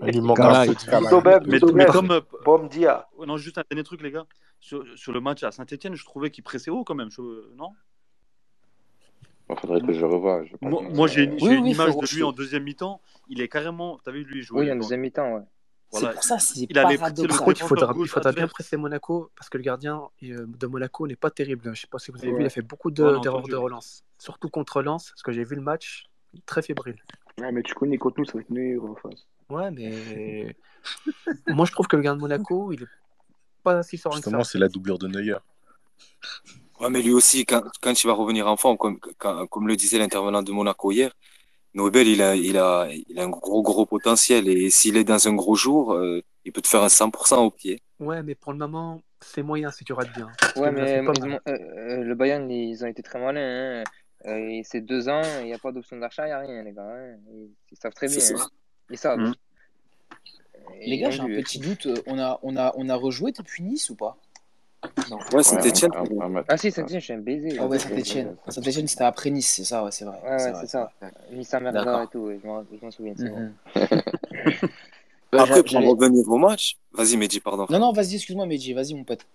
Il 0.06 0.22
manque 0.22 0.40
un 0.42 0.66
de 0.66 1.48
Mais, 1.48 1.60
mais 1.74 1.86
comme. 1.86 2.22
Bom 2.44 2.68
dia. 2.68 3.08
ouais, 3.18 3.26
non, 3.26 3.38
juste 3.38 3.58
un 3.58 3.64
dernier 3.70 3.84
truc, 3.84 4.02
les 4.02 4.12
gars. 4.12 4.26
Sur, 4.60 4.84
sur 4.98 5.14
le 5.14 5.22
match 5.22 5.44
à 5.44 5.52
Saint-Etienne, 5.52 5.96
je 5.96 6.04
trouvais 6.04 6.30
qu'il 6.32 6.44
pressait 6.44 6.70
haut 6.70 6.84
quand 6.84 6.96
même. 6.96 7.10
je- 7.10 7.56
non? 7.56 7.72
Il 9.50 9.56
faudrait 9.56 9.82
que 9.82 9.94
je 9.94 10.06
revoie. 10.06 10.44
Je 10.46 10.56
Moi, 10.62 10.84
moi, 10.90 11.08
j'ai 11.08 11.24
une, 11.24 11.34
Oui, 11.34 11.40
j'ai 11.40 11.56
une 11.56 11.64
oui, 11.64 11.72
image 11.72 11.96
de 11.96 12.16
lui 12.16 12.24
en 12.24 12.32
deuxième 12.34 12.64
mi-temps. 12.64 13.02
Il 13.30 13.42
est 13.42 13.48
carrément. 13.48 13.98
T'as 14.04 14.12
vu, 14.12 14.24
lui, 14.24 14.44
jouer. 14.44 14.66
Oui, 14.66 14.72
en 14.72 14.76
deuxième 14.76 15.00
mi-temps, 15.00 15.34
ouais. 15.36 15.42
C'est 15.92 16.00
Voilà. 16.02 16.14
pour 16.14 16.24
ça, 16.24 16.38
c'est 16.38 16.60
le 16.62 16.68
par 16.74 16.84
paradoxal. 16.84 17.28
contre, 17.40 17.62
il 17.62 17.68
faudra, 17.68 17.94
il 18.00 18.08
faudra 18.08 18.32
bien 18.32 18.48
presser 18.48 18.78
Monaco 18.78 19.32
parce 19.36 19.50
que 19.50 19.58
le 19.58 19.64
gardien 19.64 20.04
euh, 20.24 20.46
de 20.48 20.68
Monaco 20.68 21.08
n'est 21.08 21.16
pas 21.16 21.32
terrible. 21.32 21.72
Je 21.74 21.82
sais 21.82 21.88
pas 21.88 21.98
si 21.98 22.12
vous 22.12 22.20
avez 22.20 22.32
vu, 22.32 22.42
il 22.42 22.46
a 22.46 22.50
fait 22.52 22.62
beaucoup 22.62 22.92
de- 22.92 23.20
d'erreurs 23.22 23.48
de 23.48 23.54
ouais. 23.56 23.64
relance. 23.64 24.04
Surtout 24.20 24.50
contre 24.50 24.84
Lens, 24.84 25.10
parce 25.10 25.24
que 25.24 25.32
j'ai 25.32 25.44
vu 25.44 25.56
le 25.56 25.62
match, 25.64 26.06
très 26.46 26.62
fébrile. 26.62 27.02
Ouais, 27.40 27.52
mais 27.52 27.64
tu 27.64 27.74
connais 27.74 27.98
contre 27.98 28.20
nous, 28.20 28.26
ça 28.26 28.34
va 28.36 28.42
être 28.42 28.84
en 28.84 28.96
face. 28.96 29.26
Ouais, 29.50 29.72
mais 29.72 30.56
moi 31.48 31.66
je 31.66 31.72
trouve 31.72 31.88
que 31.88 31.96
le 31.96 32.04
gardien 32.04 32.18
de 32.18 32.22
Monaco, 32.22 32.72
il 32.72 32.84
est 32.84 32.88
pas 33.64 33.82
si 33.82 33.98
serein 33.98 34.12
que 34.12 34.18
Justement, 34.18 34.44
c'est 34.44 34.60
la 34.60 34.68
doublure 34.70 35.00
de 35.00 35.08
Neuer. 35.08 35.38
Ouais, 36.80 36.90
mais 36.90 37.02
lui 37.02 37.12
aussi, 37.12 37.46
quand, 37.46 37.64
quand 37.82 38.04
il 38.04 38.08
va 38.08 38.14
revenir 38.14 38.48
en 38.48 38.58
forme, 38.58 38.78
comme, 38.78 39.00
quand- 39.18 39.48
comme 39.48 39.68
le 39.68 39.76
disait 39.76 39.98
l'intervenant 39.98 40.44
de 40.44 40.52
Monaco 40.52 40.92
hier, 40.92 41.12
Nobel, 41.74 42.08
il 42.08 42.22
a, 42.22 42.36
il 42.36 42.58
a, 42.58 42.88
il 43.10 43.20
a 43.20 43.24
un 43.24 43.30
gros, 43.30 43.62
gros 43.62 43.86
potentiel. 43.86 44.48
Et 44.48 44.70
s'il 44.70 44.98
est 44.98 45.04
dans 45.04 45.28
un 45.28 45.34
gros 45.34 45.56
jour, 45.56 45.94
euh, 45.94 46.22
il 46.46 46.52
peut 46.52 46.62
te 46.62 46.68
faire 46.68 46.84
un 46.84 46.88
100% 46.88 47.38
au 47.46 47.52
pied. 47.52 47.82
Ouais, 48.00 48.24
mais 48.24 48.36
pour 48.36 48.52
le 48.54 48.58
moment, 48.58 49.02
c'est 49.22 49.44
moyen 49.44 49.72
si 49.72 49.84
tu 49.84 49.94
rates 49.94 50.14
bien. 50.14 50.30
Ouais, 50.56 50.72
mais 50.72 51.00
euh, 51.00 51.40
euh, 51.48 52.04
le 52.04 52.16
Bayern, 52.16 52.50
ils 52.50 52.84
ont 52.84 52.88
été 52.88 53.04
très 53.04 53.20
malins. 53.20 53.82
Hein. 53.82 53.84
Euh, 54.26 54.62
c'est 54.64 54.82
deux 54.82 55.08
ans, 55.10 55.22
il 55.42 55.46
n'y 55.46 55.54
a 55.54 55.58
pas 55.60 55.72
d'option 55.72 55.98
d'achat, 55.98 56.24
il 56.26 56.30
n'y 56.30 56.34
a 56.34 56.40
rien, 56.40 56.64
les 56.64 56.74
gars. 56.74 56.84
hein. 56.84 57.16
Ils, 57.34 57.50
ils 57.72 57.78
savent 57.78 57.94
très 57.94 58.08
bien. 58.08 58.18
Hein. 58.18 58.48
Ils 58.90 58.98
savent. 58.98 59.34
Et 60.82 60.90
Les 60.90 60.98
gars, 60.98 61.10
j'ai 61.10 61.22
un 61.22 61.28
petit 61.28 61.60
doute. 61.60 61.88
On 62.08 62.18
a, 62.20 62.40
on 62.44 62.56
a, 62.58 62.74
on 62.78 62.90
a 62.90 62.96
rejoué 62.96 63.32
depuis 63.32 63.64
Nice 63.64 63.90
ou 63.90 63.96
pas? 63.96 64.18
Non. 65.10 65.18
Ouais, 65.18 65.36
Ouais, 65.36 65.44
Saint-Etienne. 65.44 65.92
un, 65.96 66.04
un, 66.04 66.22
un 66.26 66.30
match. 66.30 66.46
Ah 66.48 66.58
si, 66.58 66.72
Saint-Etienne, 66.72 67.00
je 67.00 67.04
suis 67.06 67.14
un 67.14 67.18
baiser. 67.20 67.58
Ah 67.60 67.68
ouais, 67.68 67.80
Saint-Etienne. 67.80 68.36
Saint-Etienne, 68.48 68.88
c'était 68.88 69.04
après 69.04 69.30
Nice, 69.30 69.52
c'est 69.56 69.64
ça, 69.66 69.84
ouais, 69.84 69.92
c'est 69.92 70.06
vrai. 70.06 70.18
ouais, 70.24 70.54
c'est 70.62 70.68
ça. 70.68 70.92
Nice 71.32 71.54
à 71.54 71.60
Merda 71.60 71.84
D'accord. 71.84 72.02
et 72.04 72.08
tout, 72.08 72.32
je 72.42 72.48
m'en 72.86 72.92
souviens. 72.92 73.14
Mhm. 73.18 73.54
Après, 75.32 75.64
pour 75.64 75.82
revenir 75.82 76.28
au 76.28 76.38
match, 76.38 76.78
vas-y, 76.92 77.18
Mehdi, 77.18 77.40
pardon. 77.40 77.68
Non, 77.70 77.80
non, 77.80 77.92
vas-y, 77.94 78.16
excuse-moi, 78.16 78.46
Medji, 78.48 78.74
vas-y, 78.74 78.96
mon 78.96 79.04
pote. 79.04 79.26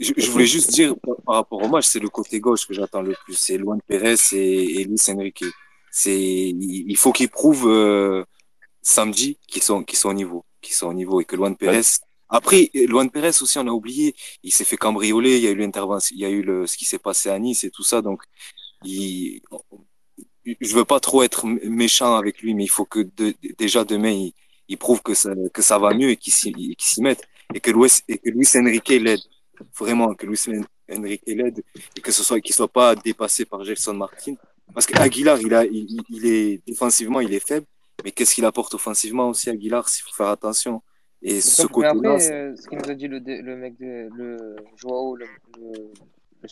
Je, 0.00 0.12
je 0.16 0.30
voulais 0.30 0.46
juste 0.46 0.70
dire, 0.72 0.94
par, 0.96 1.16
par 1.26 1.34
rapport 1.36 1.62
au 1.62 1.68
match, 1.68 1.86
c'est 1.86 1.98
le 2.00 2.08
côté 2.08 2.40
gauche 2.40 2.66
que 2.66 2.72
j'attends 2.72 3.02
le 3.02 3.14
plus. 3.24 3.34
C'est 3.34 3.58
Luan 3.58 3.78
Pérez 3.86 4.14
et, 4.32 4.80
et 4.80 4.84
Luis 4.84 4.98
Enrique. 5.10 5.44
C'est, 5.90 6.18
il 6.18 6.90
il 6.90 6.96
faut 6.96 7.12
qu'ils 7.12 7.28
prouvent 7.28 7.68
euh, 7.68 8.24
samedi 8.80 9.38
qu'ils 9.46 9.62
sont, 9.62 9.82
qu'ils 9.84 9.98
sont 9.98 10.08
au 10.08 10.14
niveau, 10.14 10.44
qu'ils 10.62 10.74
sont 10.74 10.86
au 10.86 10.94
niveau 10.94 11.20
et 11.20 11.26
que 11.26 11.36
Luan 11.36 11.54
Pérez. 11.54 11.82
Après, 12.32 12.70
Luan 12.74 13.10
Pérez 13.10 13.28
aussi, 13.42 13.58
on 13.58 13.68
a 13.68 13.72
oublié, 13.72 14.14
il 14.42 14.52
s'est 14.52 14.64
fait 14.64 14.78
cambrioler, 14.78 15.36
il 15.38 15.44
y 15.44 15.48
a 15.48 15.52
eu 15.52 15.56
l'intervention, 15.56 16.14
il 16.16 16.22
y 16.22 16.26
a 16.26 16.30
eu 16.30 16.42
le, 16.42 16.66
ce 16.66 16.76
qui 16.78 16.86
s'est 16.86 16.98
passé 16.98 17.30
à 17.30 17.38
Nice 17.38 17.64
et 17.64 17.70
tout 17.70 17.84
ça, 17.84 18.02
donc 18.02 18.22
il, 18.84 19.42
je 20.60 20.74
veux 20.74 20.84
pas 20.84 21.00
trop 21.00 21.22
être 21.22 21.46
méchant 21.46 22.16
avec 22.16 22.40
lui, 22.42 22.54
mais 22.54 22.64
il 22.64 22.68
faut 22.70 22.84
que 22.84 23.00
de- 23.16 23.34
déjà 23.58 23.84
demain 23.84 24.10
il, 24.10 24.32
il 24.68 24.76
prouve 24.78 25.02
que 25.02 25.14
ça, 25.14 25.30
que 25.52 25.62
ça 25.62 25.78
va 25.78 25.94
mieux 25.94 26.10
et 26.10 26.16
qu'il 26.16 26.32
s'y, 26.32 26.52
s'y 26.78 27.02
mette 27.02 27.22
et 27.54 27.60
que 27.60 27.70
Luis, 27.70 27.90
et 28.08 28.18
que 28.18 28.30
Luis 28.30 28.48
Enrique 28.56 28.88
l'aide. 28.88 29.20
Vraiment 29.78 30.14
que 30.14 30.26
Luis 30.26 30.40
Enrique 30.90 31.22
l'aide 31.26 31.62
et 31.96 32.00
que 32.00 32.10
ce 32.12 32.24
soit 32.24 32.40
qu'il 32.40 32.54
soit 32.54 32.68
pas 32.72 32.94
dépassé 32.96 33.44
par 33.44 33.62
Gelson 33.64 33.94
Martin. 33.94 34.34
Parce 34.74 34.86
qu'Aguilar 34.86 35.38
il- 35.40 36.02
il 36.08 36.26
est 36.26 36.62
défensivement 36.66 37.20
il 37.20 37.32
est 37.34 37.46
faible. 37.46 37.66
Mais 38.04 38.10
qu'est-ce 38.10 38.34
qu'il 38.34 38.44
apporte 38.44 38.74
offensivement 38.74 39.28
aussi 39.28 39.50
Aguilar 39.50 39.88
s'il 39.88 40.02
faut 40.04 40.14
faire 40.14 40.28
attention? 40.28 40.82
Et 41.22 41.40
ce 41.40 41.62
Mais 41.62 41.68
côté-là 41.68 42.16
euh, 42.20 42.56
ce 42.56 42.68
qu'il 42.68 42.78
nous 42.78 42.90
a 42.90 42.94
dit 42.94 43.08
le, 43.08 43.18
le 43.20 43.56
mec, 43.56 43.78
de, 43.78 44.08
le 44.14 44.56
Joao, 44.76 45.16
le, 45.16 45.26
le, 45.58 45.92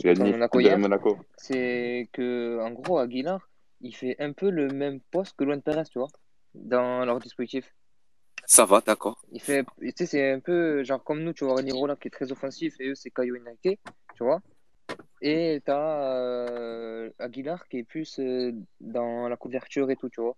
le 0.04 0.76
Monaco 0.76 1.18
c'est 1.36 2.08
que, 2.12 2.60
en 2.60 2.70
gros, 2.72 2.98
Aguilar, 2.98 3.50
il 3.80 3.94
fait 3.94 4.16
un 4.20 4.32
peu 4.32 4.50
le 4.50 4.68
même 4.68 5.00
poste 5.10 5.36
que 5.36 5.44
Luan 5.44 5.62
Perez, 5.62 5.84
tu 5.90 5.98
vois, 5.98 6.08
dans 6.54 7.04
leur 7.04 7.20
dispositif. 7.20 7.74
ça 8.46 8.64
va 8.66 8.80
d'accord 8.80 9.22
Il 9.32 9.40
fait, 9.40 9.64
tu 9.80 9.92
sais, 9.96 10.06
c'est 10.06 10.32
un 10.32 10.40
peu 10.40 10.84
genre 10.84 11.02
comme 11.04 11.22
nous, 11.22 11.32
tu 11.32 11.44
vois, 11.44 11.54
Renirola 11.56 11.96
qui 11.96 12.08
est 12.08 12.10
très 12.10 12.32
offensif 12.32 12.74
et 12.80 12.88
eux, 12.90 12.94
c'est 12.94 13.10
Caio 13.10 13.36
Henrique, 13.36 13.80
tu 14.14 14.24
vois. 14.24 14.40
Et 15.22 15.62
t'as 15.64 16.04
euh, 16.50 17.10
Aguilar 17.18 17.68
qui 17.68 17.78
est 17.78 17.84
plus 17.84 18.18
euh, 18.20 18.52
dans 18.80 19.28
la 19.28 19.36
couverture 19.36 19.90
et 19.90 19.96
tout, 19.96 20.08
tu 20.10 20.20
vois. 20.20 20.36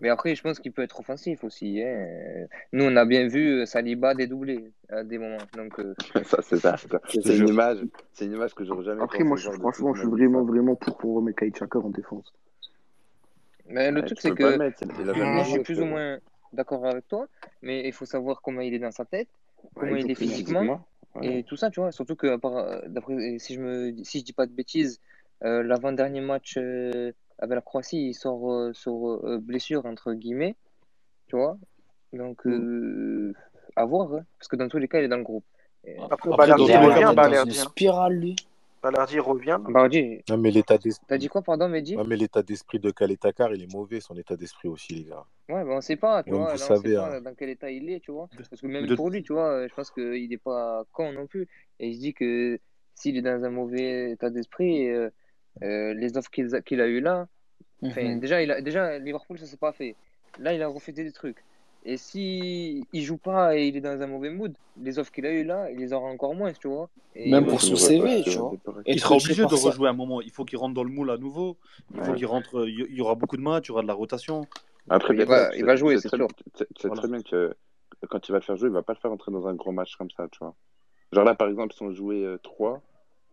Mais 0.00 0.10
après, 0.10 0.34
je 0.34 0.42
pense 0.42 0.60
qu'il 0.60 0.72
peut 0.72 0.82
être 0.82 1.00
offensif 1.00 1.42
aussi. 1.44 1.82
hein. 1.82 2.46
Nous, 2.72 2.84
on 2.84 2.94
a 2.96 3.04
bien 3.04 3.26
vu 3.26 3.60
euh, 3.62 3.66
Saliba 3.66 4.14
dédoubler 4.14 4.72
à 4.88 5.02
des 5.02 5.18
moments. 5.18 5.38
Donc, 5.56 5.78
euh, 5.80 5.94
Ça, 6.24 6.38
c'est 6.42 6.56
ça. 6.56 6.76
c'est 7.08 7.36
une 7.36 7.48
image, 7.48 7.78
c'est 8.12 8.26
une 8.26 8.34
image 8.34 8.54
que 8.54 8.64
j'aurais 8.64 8.84
jamais 8.84 9.02
Après, 9.02 9.24
moi, 9.24 9.36
je, 9.36 9.50
franchement, 9.50 9.94
je 9.94 10.00
suis 10.00 10.08
vraiment, 10.08 10.44
vraiment 10.44 10.76
pour 10.76 10.96
qu'on 10.98 11.14
remette 11.14 11.36
Chaka 11.56 11.78
en 11.78 11.90
défense. 11.90 12.32
mais 13.66 13.90
le 13.90 14.00
Ouais, 14.00 14.06
truc, 14.06 14.20
c'est 14.20 14.34
que 14.34 14.56
mettre, 14.56 14.86
moi, 14.86 15.42
je 15.42 15.50
suis 15.50 15.60
plus 15.60 15.80
ou 15.80 15.86
moins 15.86 16.18
d'accord 16.52 16.86
avec 16.86 17.06
toi, 17.08 17.26
mais 17.62 17.86
il 17.86 17.92
faut 17.92 18.04
savoir 18.06 18.40
comment 18.40 18.60
il 18.60 18.74
est 18.74 18.78
dans 18.78 18.90
sa 18.92 19.04
tête, 19.04 19.28
comment 19.74 19.92
Ouais, 19.92 20.00
il 20.02 20.10
est 20.10 20.14
physiquement. 20.14 20.60
Physiquement, 20.60 20.88
ouais. 21.16 21.38
Et 21.40 21.42
tout 21.44 21.56
ça, 21.56 21.70
tu 21.70 21.80
vois, 21.80 21.92
surtout 21.92 22.16
que 22.16 22.26
à 22.28 22.38
part, 22.38 22.56
euh, 22.56 22.80
d'après, 22.86 23.38
si 23.38 23.54
je 23.54 23.60
me, 23.60 24.04
si 24.04 24.20
je 24.20 24.24
dis 24.24 24.32
pas 24.32 24.46
de 24.46 24.52
bêtises, 24.52 25.00
euh, 25.44 25.62
l'avant-dernier 25.62 26.20
match 26.20 26.54
euh, 26.56 27.12
avec 27.38 27.54
la 27.54 27.60
Croatie, 27.60 28.08
il 28.08 28.14
sort 28.14 28.52
euh, 28.52 28.72
sur 28.72 28.92
euh, 29.26 29.38
blessure 29.40 29.86
entre 29.86 30.12
guillemets, 30.14 30.56
tu 31.28 31.36
vois. 31.36 31.56
Donc 32.12 32.44
Mm. 32.44 32.50
euh, 32.52 33.32
à 33.76 33.84
voir, 33.84 34.12
hein, 34.14 34.24
parce 34.38 34.48
que 34.48 34.56
dans 34.56 34.68
tous 34.68 34.78
les 34.78 34.88
cas, 34.88 34.98
il 35.00 35.04
est 35.04 35.08
dans 35.08 35.18
le 35.18 35.22
groupe. 35.22 35.44
Après, 36.10 36.30
Après, 36.30 36.36
Balerdi 36.36 36.72
dans 36.72 36.80
revient, 36.82 37.00
dans 37.02 37.10
une 37.10 37.14
Balerdi. 37.16 37.58
hein. 37.60 37.64
spirale, 37.64 38.14
lui. 38.14 38.36
Balerdi 38.82 39.18
revient. 39.18 39.58
Bardi, 39.68 40.22
Non, 40.28 40.36
mais 40.38 40.50
l'état 40.50 40.78
d'esprit. 40.78 41.04
t'as 41.08 41.18
dit 41.18 41.28
quoi, 41.28 41.42
pardon, 41.42 41.68
Mehdi? 41.68 41.96
Ouais, 41.96 42.04
mais 42.06 42.16
l'état 42.16 42.42
d'esprit 42.42 42.78
de 42.78 42.90
Kaletakar, 42.92 43.52
il 43.54 43.62
est 43.62 43.72
mauvais, 43.72 44.00
son 44.00 44.16
état 44.16 44.36
d'esprit 44.36 44.68
aussi, 44.68 44.94
les 44.94 45.04
gars. 45.04 45.24
Ouais, 45.48 45.64
ben 45.64 45.70
on 45.70 45.80
sait 45.80 45.96
pas, 45.96 46.22
tu 46.22 46.30
Comme 46.30 46.40
vois, 46.40 46.52
vous 46.52 46.58
là 46.58 46.64
on 46.64 46.68
sait 46.76 46.82
savez, 46.82 46.94
pas 46.94 47.16
hein. 47.16 47.20
dans 47.22 47.34
quel 47.34 47.48
état 47.50 47.70
il 47.70 47.90
est, 47.90 48.00
tu 48.00 48.12
vois. 48.12 48.28
Parce 48.36 48.60
que 48.60 48.66
même 48.68 48.86
de- 48.86 48.94
pour 48.94 49.10
lui, 49.10 49.22
tu 49.22 49.32
vois, 49.32 49.66
je 49.66 49.74
pense 49.74 49.90
qu'il 49.90 50.28
n'est 50.28 50.36
pas 50.38 50.84
con 50.92 51.12
non 51.12 51.26
plus. 51.26 51.48
Et 51.80 51.88
il 51.88 51.94
se 51.96 52.00
dit 52.00 52.14
que 52.14 52.58
s'il 52.94 53.16
est 53.16 53.22
dans 53.22 53.42
un 53.44 53.50
mauvais 53.50 54.12
état 54.12 54.30
d'esprit, 54.30 54.88
euh, 54.90 55.10
euh, 55.62 55.94
les 55.94 56.16
offres 56.16 56.30
qu'il 56.30 56.54
a, 56.54 56.60
qu'il 56.60 56.80
a 56.80 56.86
eues 56.86 57.00
là, 57.00 57.28
enfin, 57.84 58.02
Mhm. 58.02 58.20
déjà, 58.20 58.42
il 58.42 58.50
a, 58.50 58.60
déjà, 58.60 58.98
Liverpool, 58.98 59.38
ça 59.38 59.46
s'est 59.46 59.56
pas 59.56 59.72
fait. 59.72 59.96
Là, 60.38 60.52
il 60.52 60.62
a 60.62 60.68
refait 60.68 60.92
des 60.92 61.10
trucs. 61.12 61.44
Et 61.84 61.96
si 61.96 62.86
il 62.92 63.02
joue 63.02 63.16
pas 63.16 63.56
et 63.56 63.68
il 63.68 63.76
est 63.76 63.80
dans 63.80 64.02
un 64.02 64.06
mauvais 64.06 64.30
mood, 64.30 64.54
les 64.80 64.98
offres 64.98 65.12
qu'il 65.12 65.24
a 65.26 65.30
eues 65.32 65.44
là, 65.44 65.70
il 65.70 65.78
les 65.78 65.92
aura 65.92 66.08
encore 66.08 66.34
moins, 66.34 66.52
tu 66.52 66.68
vois. 66.68 66.90
Et 67.14 67.30
Même 67.30 67.46
pour 67.46 67.60
se 67.60 67.68
son 67.68 67.76
CV, 67.76 68.22
tu 68.22 68.30
vois. 68.30 68.52
Il 68.86 69.00
sera 69.00 69.14
obligé 69.14 69.44
de 69.44 69.48
ça. 69.56 69.68
rejouer 69.68 69.86
à 69.86 69.90
un 69.90 69.94
moment. 69.94 70.20
Il 70.20 70.30
faut 70.30 70.44
qu'il 70.44 70.58
rentre 70.58 70.74
dans 70.74 70.84
le 70.84 70.90
moule 70.90 71.10
à 71.10 71.16
nouveau. 71.16 71.56
Il 71.94 72.02
faut 72.02 72.14
qu'il 72.14 72.26
rentre. 72.26 72.66
Il 72.68 72.94
y 72.94 73.00
aura 73.00 73.14
beaucoup 73.14 73.36
de 73.36 73.42
matchs, 73.42 73.66
il 73.66 73.70
y 73.70 73.72
aura 73.72 73.82
de 73.82 73.86
la 73.86 73.94
rotation. 73.94 74.46
Après, 74.90 75.14
il 75.14 75.18
des 75.18 75.24
va, 75.24 75.54
il 75.54 75.64
va 75.64 75.76
jouer, 75.76 75.96
tu 75.96 76.02
sais 76.02 76.08
c'est 76.08 76.16
très, 76.16 76.16
sûr. 76.16 76.88
Voilà. 76.88 77.02
très 77.02 77.08
bien 77.08 77.22
que 77.22 77.54
quand 78.08 78.28
il 78.28 78.32
va 78.32 78.38
le 78.38 78.44
faire 78.44 78.56
jouer, 78.56 78.68
il 78.68 78.72
va 78.72 78.82
pas 78.82 78.94
le 78.94 78.98
faire 78.98 79.12
entrer 79.12 79.30
dans 79.32 79.46
un 79.46 79.54
gros 79.54 79.72
match 79.72 79.96
comme 79.96 80.10
ça, 80.10 80.26
tu 80.30 80.38
vois. 80.40 80.54
Genre 81.12 81.24
là, 81.24 81.34
par 81.34 81.48
exemple, 81.48 81.74
si 81.74 81.82
on 81.82 81.92
jouait 81.92 82.24
euh, 82.24 82.38
3, 82.42 82.82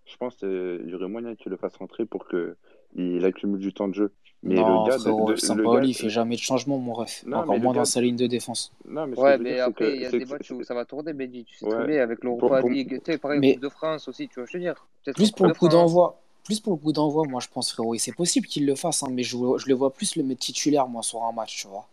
je 0.06 0.18
pense 0.18 0.36
qu'il 0.36 0.86
y 0.88 0.94
aurait 0.94 1.08
moyen 1.08 1.36
qu'il 1.36 1.50
le 1.52 1.58
fasse 1.58 1.76
rentrer 1.78 2.06
pour 2.06 2.28
qu'il 2.28 3.26
accumule 3.26 3.60
du 3.60 3.74
temps 3.74 3.88
de 3.88 3.94
jeu. 3.94 4.12
Mais 4.44 4.56
Non, 4.56 4.84
le 4.84 4.90
gars, 4.90 4.98
de, 4.98 5.02
frérot, 5.02 5.26
de- 5.26 5.32
le 5.32 5.38
Sampaoli, 5.38 5.82
gars, 5.88 5.90
il 5.90 5.94
fait 5.96 6.10
jamais 6.10 6.36
de 6.36 6.42
changement, 6.42 6.78
mon 6.78 6.94
ref. 6.94 7.24
non, 7.26 7.38
Encore 7.38 7.58
moins 7.60 7.74
gars, 7.74 7.80
dans 7.80 7.86
sa 7.86 8.00
ligne 8.02 8.16
de 8.16 8.28
défense. 8.28 8.72
non, 8.88 9.08
mais 9.08 9.18
Ouais, 9.18 9.38
mais 9.40 9.54
dire, 9.56 9.66
après, 9.66 9.96
il 9.96 10.02
y 10.02 10.06
a 10.06 10.12
c'est 10.12 10.20
des 10.20 10.26
matchs 10.26 10.52
où 10.52 10.64
ça 10.64 10.76
va 10.76 10.86
tourner, 10.86 11.14
Benji. 11.14 11.46
Tu 11.46 11.56
sais 11.58 11.66
Ouais. 11.66 11.72
très 11.72 11.88
bien, 11.88 12.04
avec 12.04 12.24
l'Europa 12.24 12.60
pour- 12.60 12.70
League, 12.70 13.02
tu 13.04 13.12
sais, 13.12 13.18
pareil, 13.18 13.40
Mais 13.40 13.54
Coupe 13.54 13.64
de 13.64 13.70
France 13.70 14.08
aussi, 14.08 14.28
tu 14.28 14.36
vois, 14.40 14.46
je 14.46 14.54
veux 14.58 14.64
dire. 14.64 14.86
Plus 15.16 15.32
pour 15.32 15.48
de 15.48 15.52
le 15.52 15.56
coup 15.58 15.68
d'envoi, 15.68 16.20
plus 16.44 16.60
pour 16.60 16.74
le 16.74 16.78
coup 16.80 16.92
d'envoi, 16.94 17.24
moi 17.28 17.40
je 17.40 17.48
pense, 17.52 17.72
frérot. 17.74 17.96
Et 17.96 17.98
c'est 17.98 18.14
possible 18.14 18.46
qu'il 18.46 18.68
le 18.68 18.76
fasse, 18.76 19.02
hein, 19.02 19.08
mais 19.12 19.24
je, 19.24 19.36
je 19.58 19.68
le 19.68 19.74
vois 19.74 19.92
plus 19.92 20.16
le 20.16 20.22
mettre 20.24 20.42
titulaire, 20.42 20.88
moi, 20.88 21.02
sur 21.02 21.24
un 21.24 21.32
match, 21.32 21.62
tu 21.62 21.68
vois. 21.68 21.88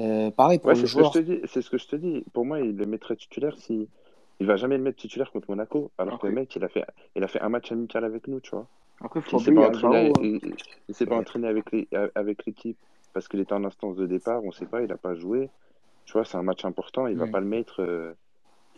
Euh, 0.00 0.30
pareil 0.32 0.58
pour 0.58 0.68
Ouais, 0.68 0.74
le 0.74 0.80
c'est 0.80 0.86
ce 0.88 0.94
que 0.94 0.98
je 0.98 1.02
joueur. 1.02 1.12
te 1.12 1.18
dis. 1.20 1.38
C'est 1.52 1.62
ce 1.62 1.70
que 1.70 1.78
je 1.78 1.86
te 1.86 1.94
dis. 1.96 2.24
Pour 2.32 2.44
moi, 2.44 2.58
il 2.58 2.74
le 2.76 2.86
mettrait 2.86 3.14
titulaire 3.14 3.56
si 3.58 3.86
il 4.42 4.46
va 4.46 4.56
jamais 4.56 4.76
le 4.76 4.82
mettre 4.82 4.98
titulaire 5.00 5.30
contre 5.32 5.50
Monaco, 5.50 5.92
alors 5.98 6.18
que 6.18 6.26
le 6.26 6.32
mec, 6.32 6.54
il 6.56 6.64
a 6.64 6.68
fait, 6.68 6.84
il 7.16 7.24
a 7.24 7.28
fait 7.28 7.40
un 7.40 7.48
match 7.48 7.72
amical 7.72 8.04
avec 8.04 8.28
nous, 8.28 8.40
tu 8.40 8.50
vois. 8.50 8.68
après 9.00 9.20
Il 9.32 9.40
s'est 9.40 9.52
pas 9.52 9.62
oublier 9.62 9.66
entraîné, 9.66 10.12
Alvaro. 10.12 10.14
il, 10.20 10.40
il- 10.44 10.56
il 10.88 10.94
s'est 10.94 11.06
pas 11.06 11.16
entraîné 11.16 11.48
avec 11.48 11.72
les, 11.72 11.88
avec 12.14 12.46
l'équipe 12.46 12.78
parce 13.12 13.28
qu'il 13.28 13.40
était 13.40 13.54
en 13.54 13.64
instance 13.64 13.96
de 13.96 14.06
départ. 14.06 14.44
On 14.44 14.52
sait 14.52 14.66
pas, 14.66 14.82
il 14.82 14.92
a 14.92 14.98
pas 14.98 15.14
joué. 15.14 15.50
Tu 16.06 16.12
vois, 16.14 16.24
c'est 16.24 16.36
un 16.38 16.42
match 16.44 16.64
important. 16.64 17.06
Il 17.08 17.16
va 17.18 17.28
pas 17.28 17.40
le 17.40 17.46
mettre. 17.46 17.82
euh, 17.82 18.14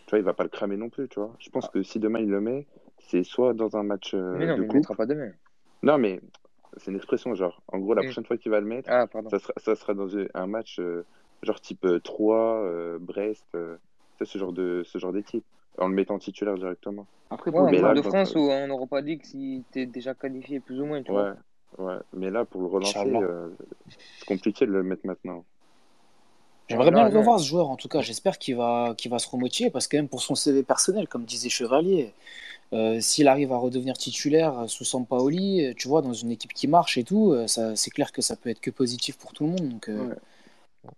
tu 0.06 0.10
vois, 0.10 0.20
il 0.20 0.24
va 0.24 0.34
pas 0.34 0.44
le 0.44 0.50
cramer 0.50 0.76
non 0.78 0.90
plus, 0.90 1.08
tu 1.08 1.20
vois. 1.20 1.34
Je 1.40 1.50
pense 1.50 1.68
que 1.68 1.82
si 1.82 2.00
demain 2.00 2.20
il 2.20 2.30
le 2.30 2.40
met, 2.42 2.68
c'est 2.98 3.24
soit 3.24 3.54
dans 3.54 3.76
un 3.76 3.84
match 3.84 4.14
euh, 4.14 4.38
Mais 4.38 4.46
non, 4.46 4.58
de 4.58 4.58
mais 4.58 4.66
il 4.66 4.68
ne 4.68 4.74
mettra 4.74 4.94
pas 4.94 5.06
demain. 5.06 5.32
Non, 5.82 5.98
mais 5.98 6.20
c'est 6.76 6.90
une 6.90 6.96
expression, 6.96 7.34
genre. 7.34 7.62
En 7.68 7.78
gros, 7.78 7.94
la 7.94 8.02
Hmm. 8.02 8.04
prochaine 8.04 8.24
fois 8.26 8.38
qu'il 8.38 8.50
va 8.50 8.60
le 8.60 8.66
mettre, 8.66 8.90
Ah, 8.90 9.06
ça 9.26 9.38
sera, 9.38 9.52
ça 9.58 9.74
sera 9.76 9.94
dans 9.94 10.08
un 10.34 10.46
match 10.46 10.78
euh, 10.80 11.06
genre 11.42 11.60
type 11.60 11.84
euh, 11.84 12.00
3, 12.00 12.62
euh, 12.64 12.98
Brest, 12.98 13.46
ce 14.22 14.38
genre 14.38 14.52
de 14.52 14.82
ce 14.84 14.98
genre 14.98 15.12
d'équipe, 15.12 15.44
en 15.78 15.88
le 15.88 15.94
mettant 15.94 16.18
titulaire 16.18 16.54
directement. 16.54 17.06
Après, 17.30 17.50
Ouais, 17.50 17.70
Mais 17.70 17.78
Coupe 17.78 17.86
là, 17.86 17.94
de 17.94 18.00
quand, 18.02 18.08
France 18.10 18.34
ou 18.36 18.50
en 18.50 18.68
Europa 18.68 19.00
League, 19.00 19.22
si 19.24 19.64
t'es 19.72 19.86
déjà 19.86 20.14
qualifié 20.14 20.60
plus 20.60 20.80
ou 20.80 20.86
moins, 20.86 21.02
tu 21.02 21.10
vois. 21.10 21.34
ouais, 21.78 21.84
ouais. 21.84 21.96
Mais 22.12 22.30
là, 22.30 22.44
pour 22.44 22.60
le 22.60 22.68
relancer, 22.68 22.98
euh, 23.06 23.48
c'est 24.18 24.26
compliqué 24.26 24.66
de 24.66 24.70
le 24.70 24.82
mettre 24.82 25.06
maintenant. 25.06 25.44
J'aimerais 26.68 26.90
bien 26.92 27.08
le 27.08 27.18
revoir, 27.18 27.40
ce 27.40 27.46
joueur, 27.46 27.68
en 27.68 27.76
tout 27.76 27.88
cas. 27.88 28.00
J'espère 28.00 28.38
qu'il 28.38 28.56
va, 28.56 28.94
qu'il 28.96 29.10
va 29.10 29.18
se 29.18 29.28
remotiver, 29.28 29.70
parce 29.70 29.86
que 29.86 29.96
même 29.96 30.08
pour 30.08 30.22
son 30.22 30.34
CV 30.34 30.62
personnel, 30.62 31.08
comme 31.08 31.24
disait 31.24 31.50
Chevalier, 31.50 32.14
euh, 32.72 33.00
s'il 33.00 33.28
arrive 33.28 33.52
à 33.52 33.56
redevenir 33.58 33.98
titulaire 33.98 34.58
euh, 34.60 34.66
sous 34.66 34.84
Sampaoli, 34.84 35.74
tu 35.76 35.88
vois, 35.88 36.00
dans 36.00 36.14
une 36.14 36.30
équipe 36.30 36.54
qui 36.54 36.66
marche 36.66 36.96
et 36.96 37.04
tout, 37.04 37.36
ça, 37.46 37.76
c'est 37.76 37.90
clair 37.90 38.12
que 38.12 38.22
ça 38.22 38.36
peut 38.36 38.48
être 38.48 38.60
que 38.60 38.70
positif 38.70 39.18
pour 39.18 39.32
tout 39.34 39.44
le 39.44 39.50
monde. 39.50 39.68
Donc, 39.68 39.88
euh, 39.88 40.08
Ouais. 40.08 40.14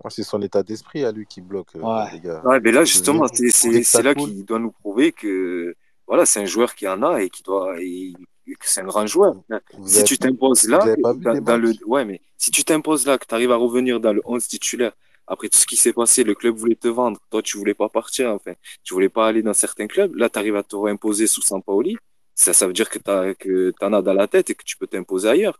C'est 0.08 0.22
son 0.22 0.42
état 0.42 0.62
d'esprit 0.62 1.04
à 1.04 1.12
lui 1.12 1.26
qui 1.26 1.40
bloque, 1.40 1.76
euh, 1.76 1.80
ouais. 1.80 2.12
les 2.12 2.20
gars. 2.20 2.42
Ouais, 2.44 2.60
mais 2.60 2.72
là, 2.72 2.84
justement, 2.84 3.26
c'est 3.28 4.02
là 4.02 4.14
qu'il 4.14 4.44
doit 4.44 4.58
nous 4.58 4.72
prouver 4.72 5.12
que 5.12 5.74
voilà, 6.06 6.24
c'est 6.24 6.40
un 6.40 6.46
joueur 6.46 6.74
qui 6.74 6.86
en 6.86 7.02
a 7.02 7.22
et 7.22 7.30
qui 7.30 7.42
doit 7.42 7.80
et, 7.80 8.12
et 8.46 8.54
que 8.54 8.68
c'est 8.68 8.80
un 8.80 8.84
grand 8.84 9.06
joueur. 9.06 9.34
vous 9.76 9.88
Si 9.88 10.04
tu 10.04 10.18
t'imposes 10.18 10.68
là, 10.68 10.94
dans, 10.96 11.56
le 11.56 11.72
ouais, 11.86 12.04
mais 12.04 12.20
si 12.38 12.50
tu 12.50 12.64
t'imposes 12.64 13.06
là, 13.06 13.18
que 13.18 13.26
tu 13.26 13.34
arrives 13.34 13.50
à 13.50 13.56
revenir 13.56 13.98
dans 13.98 14.12
le 14.12 14.22
11 14.24 14.46
titulaire, 14.46 14.92
après 15.26 15.48
tout 15.48 15.58
ce 15.58 15.66
qui 15.66 15.76
s'est 15.76 15.92
passé, 15.92 16.22
le 16.22 16.36
club 16.36 16.54
voulait 16.54 16.76
te 16.76 16.86
vendre, 16.86 17.18
toi 17.30 17.42
tu 17.42 17.58
voulais 17.58 17.74
pas 17.74 17.88
partir, 17.88 18.30
enfin, 18.32 18.52
tu 18.84 18.94
voulais 18.94 19.08
pas 19.08 19.26
aller 19.26 19.42
dans 19.42 19.54
certains 19.54 19.88
clubs, 19.88 20.14
là 20.14 20.28
tu 20.28 20.38
arrives 20.38 20.54
à 20.54 20.62
te 20.62 20.76
réimposer 20.76 21.26
sous 21.26 21.42
Sampaoli, 21.42 21.96
ça, 22.36 22.52
ça 22.52 22.66
veut 22.68 22.72
dire 22.72 22.88
que 22.88 22.98
t'as 23.00 23.34
que 23.34 23.72
t'en 23.80 23.92
as 23.92 24.02
dans 24.02 24.12
la 24.12 24.28
tête 24.28 24.50
et 24.50 24.54
que 24.54 24.62
tu 24.62 24.76
peux 24.76 24.86
t'imposer 24.86 25.28
ailleurs. 25.28 25.58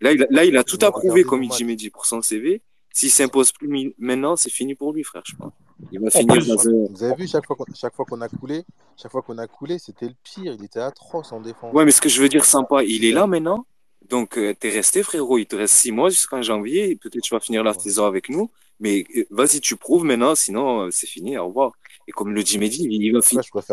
Là, 0.00 0.12
il 0.12 0.22
a, 0.22 0.26
là, 0.30 0.44
il 0.44 0.56
a 0.56 0.64
tout 0.64 0.78
approuvé, 0.82 1.24
comme 1.24 1.42
il 1.42 1.50
dit. 1.50 1.64
Mehdi, 1.64 1.90
pour 1.90 2.06
son 2.06 2.22
CV. 2.22 2.60
S'il 2.98 3.12
s'impose 3.12 3.52
plus 3.52 3.94
maintenant, 3.96 4.34
c'est 4.34 4.50
fini 4.50 4.74
pour 4.74 4.92
lui, 4.92 5.04
frère, 5.04 5.22
je 5.24 5.36
pense. 5.36 5.52
Il 5.92 6.00
va 6.00 6.08
En 6.08 6.10
finir 6.10 6.34
plus, 6.34 6.48
dans 6.48 6.68
un, 6.68 6.86
Vous 6.90 7.04
avez 7.04 7.14
vu 7.14 7.28
chaque 7.28 7.46
fois 7.46 7.54
qu'on 7.54 7.72
chaque 7.72 7.94
fois 7.94 8.04
qu'on 8.04 8.20
a 8.20 8.28
coulé, 8.28 8.64
chaque 8.96 9.12
fois 9.12 9.22
qu'on 9.22 9.38
a 9.38 9.46
coulé, 9.46 9.78
c'était 9.78 10.06
le 10.06 10.14
pire. 10.24 10.52
Il 10.58 10.64
était 10.64 10.80
atroce 10.80 11.30
en 11.30 11.40
défense. 11.40 11.72
Ouais, 11.72 11.84
mais 11.84 11.92
ce 11.92 12.00
que 12.00 12.08
je 12.08 12.20
veux 12.20 12.28
dire, 12.28 12.44
sympa, 12.44 12.82
il 12.82 13.04
est 13.04 13.12
là 13.12 13.28
maintenant. 13.28 13.64
Donc, 14.08 14.36
euh, 14.36 14.52
t'es 14.52 14.70
resté, 14.70 15.04
frérot. 15.04 15.38
Il 15.38 15.46
te 15.46 15.54
reste 15.54 15.74
six 15.74 15.92
mois 15.92 16.10
jusqu'en 16.10 16.42
janvier. 16.42 16.96
Peut-être 16.96 17.22
tu 17.22 17.32
vas 17.32 17.38
finir 17.38 17.62
la 17.62 17.70
ouais. 17.70 17.78
saison 17.78 18.04
avec 18.04 18.30
nous. 18.30 18.50
Mais 18.80 19.04
euh, 19.16 19.24
vas-y, 19.30 19.60
tu 19.60 19.76
prouves 19.76 20.02
maintenant. 20.02 20.34
Sinon, 20.34 20.86
euh, 20.86 20.90
c'est 20.90 21.06
fini. 21.06 21.38
Au 21.38 21.46
revoir. 21.46 21.70
Et 22.08 22.10
comme 22.10 22.34
le 22.34 22.42
dit 22.42 22.58
Mehdi, 22.58 22.82
il 22.90 23.12
va, 23.12 23.20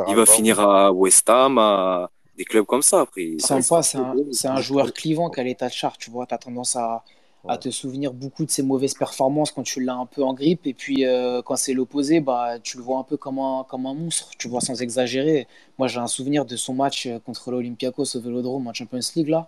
il 0.07 0.25
finir 0.27 0.59
à 0.59 0.91
West 0.91 1.27
Ham, 1.31 1.57
à 1.57 2.11
des 2.37 2.45
clubs 2.45 2.65
comme 2.67 2.83
ça. 2.83 3.01
Après, 3.01 3.37
Sympa, 3.39 3.81
c'est 3.81 4.47
un, 4.47 4.61
joueur 4.61 4.93
clivant 4.93 5.31
qui 5.31 5.39
a 5.39 5.43
l'état 5.43 5.67
de 5.67 5.73
char, 5.73 5.97
tu 5.97 6.11
vois. 6.11 6.27
Tu 6.27 6.35
as 6.35 6.37
tendance 6.37 6.75
à, 6.75 7.03
à 7.47 7.57
te 7.57 7.69
souvenir 7.69 8.13
beaucoup 8.13 8.45
de 8.45 8.49
ses 8.51 8.63
mauvaises 8.63 8.95
performances 8.95 9.51
quand 9.51 9.63
tu 9.63 9.79
l'as 9.81 9.95
un 9.95 10.05
peu 10.07 10.23
en 10.23 10.33
grippe. 10.33 10.65
Et 10.65 10.73
puis, 10.73 11.05
euh, 11.05 11.41
quand 11.43 11.55
c'est 11.55 11.73
l'opposé, 11.73 12.19
bah, 12.19 12.59
tu 12.59 12.77
le 12.77 12.83
vois 12.83 12.97
un 12.99 13.03
peu 13.03 13.17
comme 13.17 13.39
un, 13.39 13.65
comme 13.69 13.85
un 13.85 13.93
monstre, 13.93 14.31
tu 14.37 14.47
vois, 14.47 14.61
sans 14.61 14.81
exagérer. 14.81 15.47
Moi, 15.77 15.87
j'ai 15.87 15.99
un 15.99 16.07
souvenir 16.07 16.45
de 16.45 16.55
son 16.55 16.73
match 16.73 17.05
euh, 17.05 17.19
contre 17.19 17.51
l'Olympiakos 17.51 18.15
au 18.15 18.19
Vélodrome 18.21 18.67
en 18.67 18.73
Champions 18.73 18.99
League, 19.15 19.29
là. 19.29 19.47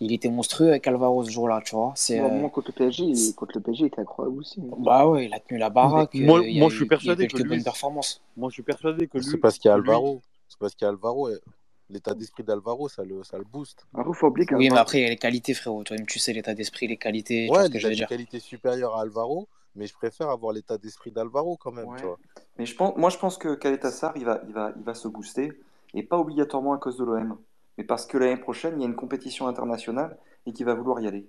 Il 0.00 0.12
était 0.12 0.28
monstrueux 0.28 0.68
avec 0.70 0.86
Alvaro 0.86 1.24
ce 1.24 1.30
jour-là, 1.30 1.60
tu 1.64 1.74
vois. 1.74 1.92
C'est, 1.96 2.20
Ouais, 2.20 2.26
euh, 2.28 2.40
moi, 2.40 2.50
contre 2.50 2.68
le 2.68 2.72
PSG, 2.74 3.04
il- 3.04 3.34
contre 3.34 3.52
le 3.56 3.60
PSG, 3.62 3.82
il 3.84 3.86
était 3.86 4.00
incroyable 4.00 4.38
aussi. 4.38 4.60
bah 4.60 5.06
ouais, 5.06 5.26
il 5.26 5.34
a 5.34 5.40
tenu 5.40 5.58
la 5.58 5.70
mais 5.80 5.92
baraque. 5.94 6.14
moi, 6.14 6.40
euh, 6.40 6.68
je 6.70 6.74
suis 6.76 6.86
persuadé 6.86 7.26
que 7.28 7.36
lui, 7.36 7.64
moi, 8.36 8.50
je 8.50 8.54
suis 8.54 8.62
persuadé 8.62 9.06
que 9.08 9.18
C'est 9.18 9.36
lui, 9.36 9.38
parce 9.38 9.58
qu'il 9.58 9.68
y 9.68 9.72
a 9.72 9.74
lui, 9.74 9.74
Alvaro. 9.74 10.22
C'est 10.48 10.58
parce 10.58 10.74
qu'il 10.74 10.84
y 10.84 10.86
a 10.86 10.90
Alvaro. 10.90 11.28
L'état 11.88 12.14
d'esprit 12.14 12.42
d'Alvaro, 12.42 12.88
ça 12.88 13.04
le, 13.04 13.22
ça 13.22 13.38
le 13.38 13.44
booste. 13.44 13.86
Faut 14.12 14.26
oublier 14.26 14.46
Oui, 14.52 14.70
mais 14.70 14.78
après, 14.78 14.98
il 14.98 15.02
y 15.02 15.06
a 15.06 15.10
les 15.10 15.16
qualités, 15.16 15.54
frérot. 15.54 15.84
Toi-même, 15.84 16.06
tu 16.06 16.18
sais 16.18 16.32
l'état 16.32 16.54
d'esprit, 16.54 16.88
les 16.88 16.96
qualités, 16.96 17.46
tu 17.46 17.52
vois 17.52 17.62
Ouais, 17.62 17.68
des 17.68 17.94
dire. 17.94 18.08
qualités 18.08 18.40
supérieures 18.40 18.96
à 18.96 19.02
Alvaro, 19.02 19.46
mais 19.76 19.86
je 19.86 19.94
préfère 19.94 20.28
avoir 20.30 20.52
l'état 20.52 20.78
d'esprit 20.78 21.12
d'Alvaro 21.12 21.56
quand 21.56 21.70
même, 21.70 21.88
tu 21.96 22.04
vois. 22.04 22.18
Mais 22.58 22.66
je 22.66 22.74
pense, 22.74 22.96
moi, 22.96 23.10
je 23.10 23.18
pense 23.18 23.38
que 23.38 23.54
Caletassar, 23.54 24.16
il 24.16 24.24
va, 24.24 24.40
il 24.48 24.52
va, 24.52 24.72
il 24.76 24.82
va 24.82 24.94
se 24.94 25.06
booster, 25.06 25.52
et 25.94 26.02
pas 26.02 26.18
obligatoirement 26.18 26.72
à 26.72 26.78
cause 26.78 26.96
de 26.96 27.04
l'OM, 27.04 27.38
mais 27.78 27.84
parce 27.84 28.04
que 28.06 28.18
l'année 28.18 28.36
prochaine, 28.36 28.74
il 28.78 28.80
y 28.80 28.84
a 28.84 28.88
une 28.88 28.96
compétition 28.96 29.46
internationale 29.46 30.18
et 30.46 30.52
qu'il 30.52 30.66
va 30.66 30.74
vouloir 30.74 31.00
y 31.00 31.06
aller. 31.06 31.28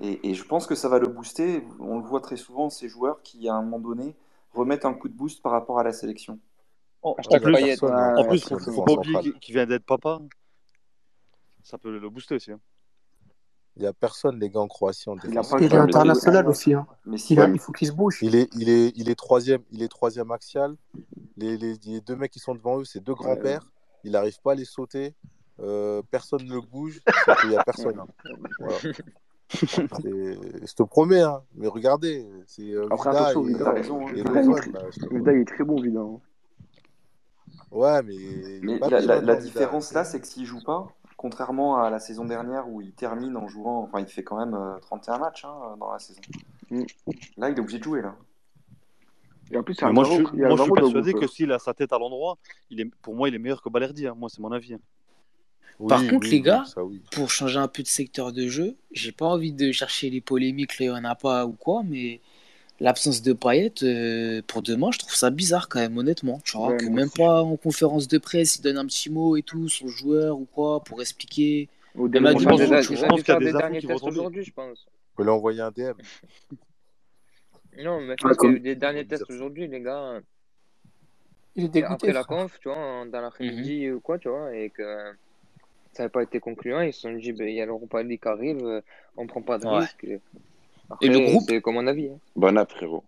Et, 0.00 0.30
et 0.30 0.34
je 0.34 0.44
pense 0.44 0.66
que 0.66 0.74
ça 0.74 0.88
va 0.88 0.98
le 0.98 1.06
booster. 1.06 1.64
On 1.80 1.98
le 1.98 2.04
voit 2.04 2.20
très 2.20 2.36
souvent, 2.36 2.68
ces 2.70 2.88
joueurs 2.88 3.22
qui, 3.22 3.48
à 3.48 3.54
un 3.54 3.62
moment 3.62 3.78
donné, 3.78 4.14
remettent 4.52 4.84
un 4.84 4.94
coup 4.94 5.08
de 5.08 5.14
boost 5.14 5.40
par 5.42 5.52
rapport 5.52 5.78
à 5.78 5.82
la 5.84 5.92
sélection. 5.92 6.38
En, 7.02 7.14
Hashtag 7.14 7.42
Il 7.42 7.44
y 7.44 7.54
a 7.54 7.56
Payet. 7.58 7.66
personne, 7.68 7.94
en 7.94 8.22
ouais, 8.22 8.28
plus, 8.28 8.48
faut, 8.48 8.58
faut 8.58 8.82
pas 8.84 8.92
oublier 8.92 9.32
qu'il 9.40 9.54
vient 9.54 9.66
d'être 9.66 9.84
papa. 9.84 10.20
Ça 11.62 11.78
peut 11.78 11.96
le 11.98 12.08
booster 12.10 12.34
aussi. 12.36 12.52
hein. 12.52 12.60
Il 13.76 13.82
y 13.82 13.86
a 13.86 13.92
personne, 13.94 14.38
les 14.38 14.50
gars, 14.50 14.60
en 14.60 14.68
Croatie 14.68 15.08
en 15.08 15.16
il 15.26 15.38
a 15.38 15.42
pas 15.42 15.56
Il 15.58 15.72
est 15.72 15.74
international 15.78 16.46
aussi. 16.46 16.74
Hein. 16.74 16.86
Mais 17.06 17.16
si, 17.16 17.32
Il, 17.32 17.40
a- 17.40 17.46
Ouais, 17.46 17.52
il 17.54 17.58
faut 17.58 17.72
qu'il 17.72 17.88
se 17.88 17.92
bouge. 17.92 18.18
il 18.20 18.34
est, 18.34 18.48
il 18.54 18.68
est, 18.68 18.92
il 18.96 19.08
est 19.08 19.14
troisième, 19.14 19.62
il 19.70 19.82
est 19.82 19.88
troisième 19.88 20.30
axial. 20.30 20.76
Les, 21.38 21.56
les, 21.56 21.74
les 21.86 22.00
deux 22.02 22.14
mecs 22.16 22.30
qui 22.30 22.38
sont 22.38 22.54
devant 22.54 22.80
eux, 22.80 22.84
c'est 22.84 23.00
deux 23.00 23.12
Ouais, 23.12 23.18
grands-pères. 23.18 23.72
Il 24.04 24.12
n'arrive 24.12 24.38
pas 24.42 24.52
à 24.52 24.54
les 24.56 24.66
sauter. 24.66 25.14
Euh, 25.60 26.02
personne 26.10 26.44
ne 26.44 26.52
le 26.54 26.60
bouge. 26.60 27.00
Qu'il 27.40 27.50
n'y 27.50 27.56
a 27.56 27.64
personne. 27.64 27.98
hein. 27.98 28.06
Voilà. 28.58 28.76
Je 29.54 30.74
te 30.74 30.82
promets, 30.82 31.20
hein. 31.22 31.42
mais 31.54 31.66
regardez, 31.68 32.26
c'est 32.46 32.72
euh, 32.72 32.86
Après, 32.90 33.10
Vida 33.10 33.20
attention, 33.28 33.42
Vida, 33.42 33.70
raison. 33.70 34.06
hein. 34.06 34.12
et 34.14 34.18
il 34.20 34.26
je 34.26 35.00
te 35.00 35.14
Vida, 35.14 35.32
il 35.32 35.40
est 35.40 35.44
très 35.44 35.64
bon, 35.64 35.80
Vida. 35.80 36.00
Ouais, 37.72 38.02
mais 38.02 38.14
Mais 38.62 38.78
la, 38.88 39.36
différence 39.36 39.92
là, 39.92 40.04
c'est 40.04 40.20
que 40.20 40.26
s'il 40.26 40.44
joue 40.44 40.62
pas, 40.62 40.88
contrairement 41.16 41.78
à 41.78 41.90
la 41.90 41.98
saison 41.98 42.24
dernière 42.24 42.68
où 42.68 42.80
il 42.80 42.92
termine 42.92 43.36
en 43.36 43.48
jouant, 43.48 43.82
enfin 43.82 44.00
il 44.00 44.06
fait 44.06 44.22
quand 44.22 44.38
même 44.38 44.54
euh, 44.54 44.78
31 44.80 45.18
matchs 45.18 45.44
hein, 45.44 45.76
dans 45.80 45.92
la 45.92 45.98
saison. 45.98 46.20
Mm. 46.70 46.82
Là, 47.38 47.48
il 47.50 47.56
est 47.56 47.60
obligé 47.60 47.78
de 47.78 47.84
jouer 47.84 48.02
là. 48.02 48.14
Et 49.50 49.56
en 49.56 49.62
plus, 49.62 49.76
Mais 49.82 49.92
moi, 49.92 50.04
je, 50.04 50.22
moi, 50.22 50.56
je 50.56 50.62
suis 50.62 50.72
persuadé 50.72 51.14
que 51.14 51.26
s'il 51.26 51.52
a 51.52 51.58
sa 51.58 51.74
tête 51.74 51.92
à 51.92 51.98
l'endroit, 51.98 52.38
il 52.70 52.80
est, 52.80 52.90
pour 53.02 53.14
moi, 53.14 53.28
il 53.28 53.34
est 53.34 53.38
meilleur 53.38 53.60
que 53.60 53.68
Balerdi. 53.68 54.06
hein. 54.06 54.14
Moi, 54.16 54.28
c'est 54.30 54.40
mon 54.40 54.52
avis. 54.52 54.74
hein. 54.74 54.80
Par 55.88 56.00
contre, 56.00 56.26
oui, 56.26 56.30
les 56.30 56.40
gars, 56.40 56.64
ça 56.64 56.84
oui. 56.84 57.02
pour 57.12 57.30
changer 57.30 57.58
un 57.58 57.68
peu 57.68 57.82
de 57.82 57.88
secteur 57.88 58.32
de 58.32 58.46
jeu, 58.46 58.76
j'ai 58.92 59.12
pas 59.12 59.26
envie 59.26 59.52
de 59.52 59.72
chercher 59.72 60.10
les 60.10 60.20
polémiques, 60.20 60.78
là, 60.78 60.86
il 60.86 60.88
y 60.88 60.90
en 60.90 61.04
a 61.04 61.14
pas 61.14 61.44
ou 61.46 61.52
quoi, 61.52 61.82
mais 61.84 62.20
l'absence 62.80 63.22
de 63.22 63.32
Payet, 63.32 63.72
euh, 63.82 64.42
pour 64.46 64.62
demain, 64.62 64.90
je 64.92 64.98
trouve 64.98 65.14
ça 65.14 65.30
bizarre 65.30 65.68
quand 65.68 65.78
même, 65.80 65.96
honnêtement. 65.96 66.40
Tu 66.44 66.56
vois, 66.56 66.72
Ouais, 66.72 66.78
que 66.78 66.86
même 66.86 67.04
aussi. 67.06 67.18
pas 67.18 67.42
en 67.42 67.56
conférence 67.56 68.08
de 68.08 68.18
presse, 68.18 68.56
il 68.56 68.62
donne 68.62 68.78
un 68.78 68.86
petit 68.86 69.10
mot 69.10 69.36
et 69.36 69.42
tout 69.42 69.68
le 69.82 69.88
joueur 69.88 70.38
ou 70.38 70.46
quoi, 70.52 70.80
pour 70.80 71.00
expliquer. 71.00 71.68
Au 71.94 72.08
dernier 72.08 72.30
Je 72.30 72.34
Il 72.40 72.44
pense, 72.44 72.58
déjà, 72.58 72.82
je 72.82 72.88
il 72.92 72.96
qu'il 73.22 73.28
y 73.28 73.30
a 73.30 73.38
des 73.40 73.52
derniers 73.52 73.82
tests 73.82 74.06
aujourd'hui, 74.06 74.44
je 74.44 74.52
pense. 74.52 74.86
On 75.18 75.22
peut 75.24 75.30
envoyer 75.30 75.60
un 75.60 75.70
DM. 75.70 75.94
Non, 77.78 78.00
mais 78.00 78.16
je 78.18 78.24
Ah, 78.24 78.28
pense 78.28 78.36
qu'il 78.38 78.50
y 78.50 78.52
a 78.52 78.56
eu 78.56 78.60
des 78.60 78.74
derniers 78.74 79.06
tests 79.06 79.30
aujourd'hui, 79.30 79.66
les 79.66 79.80
gars. 79.80 80.20
Il 81.54 81.70
dégoûté, 81.70 81.92
après 81.92 82.12
la 82.12 82.24
conf, 82.24 82.58
tu 82.60 82.68
vois, 82.68 82.78
en- 82.78 83.06
dans 83.06 83.18
Mhm. 83.18 83.22
l'après-midi 83.24 83.90
ou 83.90 84.00
quoi, 84.00 84.18
tu 84.18 84.28
vois, 84.28 84.54
et 84.54 84.70
que 84.70 84.82
ça 85.92 86.02
n'avait 86.02 86.10
pas 86.10 86.22
été 86.22 86.40
concluant, 86.40 86.80
ils 86.80 86.92
se 86.92 87.00
sont 87.00 87.12
dit, 87.12 87.32
ben, 87.32 87.48
il 87.48 87.54
y 87.54 87.60
a 87.60 87.66
l'Europa 87.66 88.02
League 88.02 88.20
qui 88.20 88.28
arrive, 88.28 88.64
euh, 88.64 88.80
on 89.16 89.26
prend 89.26 89.42
pas 89.42 89.58
de 89.58 89.66
Ouais. 89.66 89.80
risque. 89.80 90.06
Et 91.00 91.08
le 91.08 91.20
groupe, 91.20 91.44
c'est 91.48 91.60
comme 91.60 91.74
mon 91.74 91.86
avis. 91.86 92.08
Hein. 92.08 92.18
Bon 92.36 92.56
app, 92.56 92.70
frérot. 92.70 93.04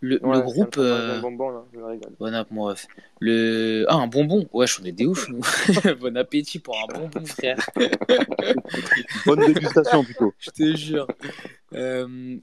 le, 0.00 0.24
Ouais, 0.24 0.40
groupe, 0.42 0.76
un 0.78 0.82
euh, 0.82 1.20
bonbon, 1.20 1.50
là, 1.50 1.64
je 1.72 1.78
me 1.78 1.84
régale. 1.84 2.12
bon 2.18 2.34
app, 2.34 2.50
mon 2.50 2.64
ref. 2.64 2.86
Le... 3.20 3.84
Ah, 3.88 3.96
un 3.96 4.06
bonbon. 4.06 4.48
Ouais, 4.52 4.66
j'en 4.66 4.84
ai 4.84 4.92
des 4.92 5.06
ouf, 5.06 5.28
nous. 5.28 5.40
Bon 6.00 6.16
appétit 6.16 6.58
pour 6.58 6.76
un 6.78 6.86
bonbon, 6.98 7.24
frère. 7.26 7.58
Bonne 9.26 9.46
dégustation 9.46 10.04
plutôt. 10.04 10.32
Je 10.38 10.50
te 10.50 10.76
jure. 10.76 11.06
Euh, 11.74 12.36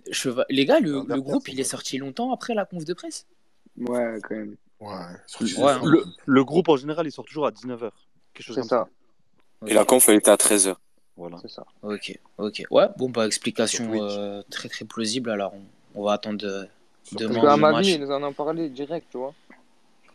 Les 0.49 0.65
gars, 0.65 0.79
le, 0.79 1.03
le 1.07 1.21
groupe, 1.21 1.47
il 1.49 1.59
est 1.59 1.63
sorti 1.63 1.97
longtemps 1.97 2.33
après 2.33 2.53
la 2.53 2.65
conf 2.65 2.85
de 2.85 2.93
presse? 2.93 3.25
Ouais, 3.77 4.17
quand 4.23 4.35
même. 4.35 4.55
Ouais, 4.79 4.89
hein. 4.91 5.81
Le, 5.85 6.03
le 6.25 6.43
groupe 6.43 6.67
en 6.69 6.75
général, 6.75 7.07
il 7.07 7.11
sort 7.11 7.25
toujours 7.25 7.47
à 7.47 7.51
19h. 7.51 7.89
Quelque 8.33 8.45
chose 8.45 8.55
comme 8.55 8.63
ça. 8.65 8.87
ça. 9.61 9.67
Et 9.67 9.73
la 9.73 9.85
conf, 9.85 10.09
elle 10.09 10.15
était 10.15 10.31
à 10.31 10.35
13h. 10.35 10.75
Voilà. 11.15 11.37
C'est 11.41 11.49
ça. 11.51 11.63
Ok, 11.83 12.17
ok. 12.37 12.63
Ouais, 12.71 12.87
bon, 12.97 13.09
bah, 13.09 13.25
explication 13.27 13.93
euh, 13.93 14.41
très 14.49 14.67
très 14.69 14.85
plausible. 14.85 15.29
Alors, 15.29 15.53
on, 15.53 15.61
on 15.95 16.03
va 16.05 16.13
attendre 16.13 16.37
de, 16.39 16.67
Sur 17.03 17.19
demain 17.19 17.33
Parce 17.41 17.45
qu'à 17.45 17.57
ma 17.57 17.81
vie, 17.81 17.91
ils 17.91 18.01
nous 18.01 18.11
en 18.11 18.23
ont 18.23 18.33
parlé 18.33 18.69
direct, 18.69 19.07
tu 19.11 19.17
vois. 19.17 19.33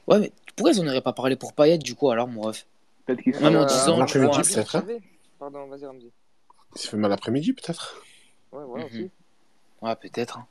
Ouais, 0.08 0.18
mais 0.18 0.32
pourquoi 0.56 0.72
ils 0.72 0.80
en 0.80 0.86
auraient 0.88 1.00
pas 1.02 1.12
parlé 1.12 1.36
pour 1.36 1.52
Payet 1.52 1.78
du 1.78 1.94
coup, 1.94 2.10
alors, 2.10 2.26
mon 2.26 2.42
ref? 2.42 2.66
Peut-être 3.06 3.22
qu'ils 3.22 3.32
Même 3.40 3.56
en 3.56 3.62
Euh, 3.62 3.64
disant, 3.66 3.94
tu 4.06 4.18
l'après-midi, 4.18 4.26
vois. 4.32 4.42
Peut-être, 4.42 4.76
hein. 4.76 4.86
Pardon, 5.38 5.66
vas-y, 5.68 5.86
Ramzi. 5.86 6.10
Il 6.74 6.80
se 6.80 6.88
fait 6.88 6.96
mal 6.96 7.10
l'après-midi, 7.10 7.52
peut-être 7.52 8.02
Ouais, 8.52 8.64
voilà 8.64 8.84
Mhm. 8.84 8.90
aussi. 8.90 9.10
Ouais, 9.82 9.96
peut-être. 9.96 10.38
hein. 10.38 10.46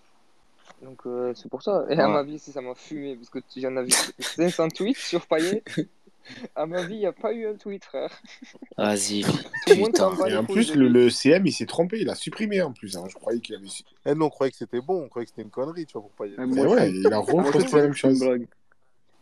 Donc, 0.81 1.01
euh, 1.07 1.33
c'est 1.35 1.49
pour 1.49 1.61
ça. 1.63 1.85
Et 1.89 1.99
à 1.99 2.07
Ouais. 2.07 2.13
ma 2.13 2.23
vie, 2.23 2.39
si 2.39 2.51
ça 2.51 2.61
m'a 2.61 2.73
fumé, 2.75 3.15
parce 3.15 3.29
que 3.29 3.39
j'en 3.57 3.83
vu 3.83 3.91
500 4.19 4.69
tweets 4.69 4.97
sur 4.97 5.25
Payet. 5.27 5.63
À 6.55 6.65
ma 6.65 6.83
vie, 6.83 6.95
il 6.95 6.99
n'y 6.99 7.05
a 7.05 7.11
pas 7.13 7.33
eu 7.33 7.47
un 7.47 7.55
tweet, 7.55 7.83
frère. 7.85 8.09
Vas-y, 8.77 9.23
putain. 9.65 10.13
Et 10.27 10.35
en 10.35 10.43
plus, 10.45 10.73
le, 10.75 10.87
le 10.87 11.09
CM, 11.09 11.45
il 11.45 11.51
s'est 11.51 11.65
trompé, 11.65 11.99
il 11.99 12.09
a 12.09 12.15
supprimé 12.15 12.61
en 12.61 12.73
plus. 12.73 12.95
hein. 12.97 13.05
Je 13.09 13.15
croyais 13.15 13.39
qu'il 13.39 13.55
avait. 13.55 13.67
su- 13.67 13.83
Eh 14.05 14.13
non, 14.15 14.25
on 14.25 14.29
croyait 14.29 14.51
que 14.51 14.57
c'était 14.57 14.81
bon, 14.81 15.03
on 15.03 15.09
croyait 15.09 15.25
que 15.25 15.31
c'était 15.31 15.41
une 15.43 15.49
connerie, 15.49 15.85
tu 15.85 15.93
vois, 15.93 16.01
pour 16.03 16.11
Payet. 16.11 16.35
Eh, 16.37 16.41
Mais 16.41 16.47
moi, 16.47 16.67
je 16.67 16.69
ouais, 16.75 16.91
il 16.91 17.13
a 17.13 17.17
reposté 17.17 17.75
la 17.75 17.81
même 17.83 17.93
chose. 17.93 18.19
blague. 18.19 18.47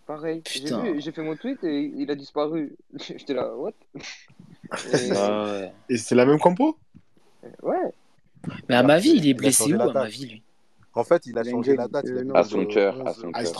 Pareil, 0.05 0.41
j'ai 0.45 0.63
Putain. 0.65 0.83
vu, 0.83 1.01
j'ai 1.01 1.11
fait 1.11 1.23
mon 1.23 1.35
tweet 1.35 1.63
et 1.63 1.91
il 1.95 2.11
a 2.11 2.15
disparu. 2.15 2.75
J'étais 2.99 3.33
là, 3.33 3.55
what? 3.55 3.71
Et- 4.93 5.11
Ah. 5.15 5.61
Et 5.89 5.97
c'est 5.97 6.15
la 6.15 6.25
même 6.25 6.39
compo? 6.39 6.77
Ouais, 7.61 7.75
Mais 8.69 8.75
à 8.75 8.83
ma 8.83 8.97
vie, 8.99 9.13
il 9.15 9.27
est 9.27 9.33
blessé 9.33 9.73
où, 9.73 9.81
à 9.81 9.91
ma 9.93 10.07
vie, 10.07 10.25
lui? 10.27 10.43
En 10.93 11.03
fait, 11.03 11.25
il 11.25 11.37
a 11.37 11.43
changé 11.43 11.75
la 11.75 11.87
date. 11.87 12.05
Il 12.07 12.15
game, 12.15 12.19
a 12.19 12.23
mis 12.23 12.31
euh, 12.31 12.35
À 12.35 12.43
son 12.43 12.65
cœur, 12.65 12.95
à 13.05 13.09
11. 13.11 13.15
son 13.21 13.31
Ah, 13.33 13.41
il 13.41 13.47
se 13.47 13.51
cœur. 13.51 13.59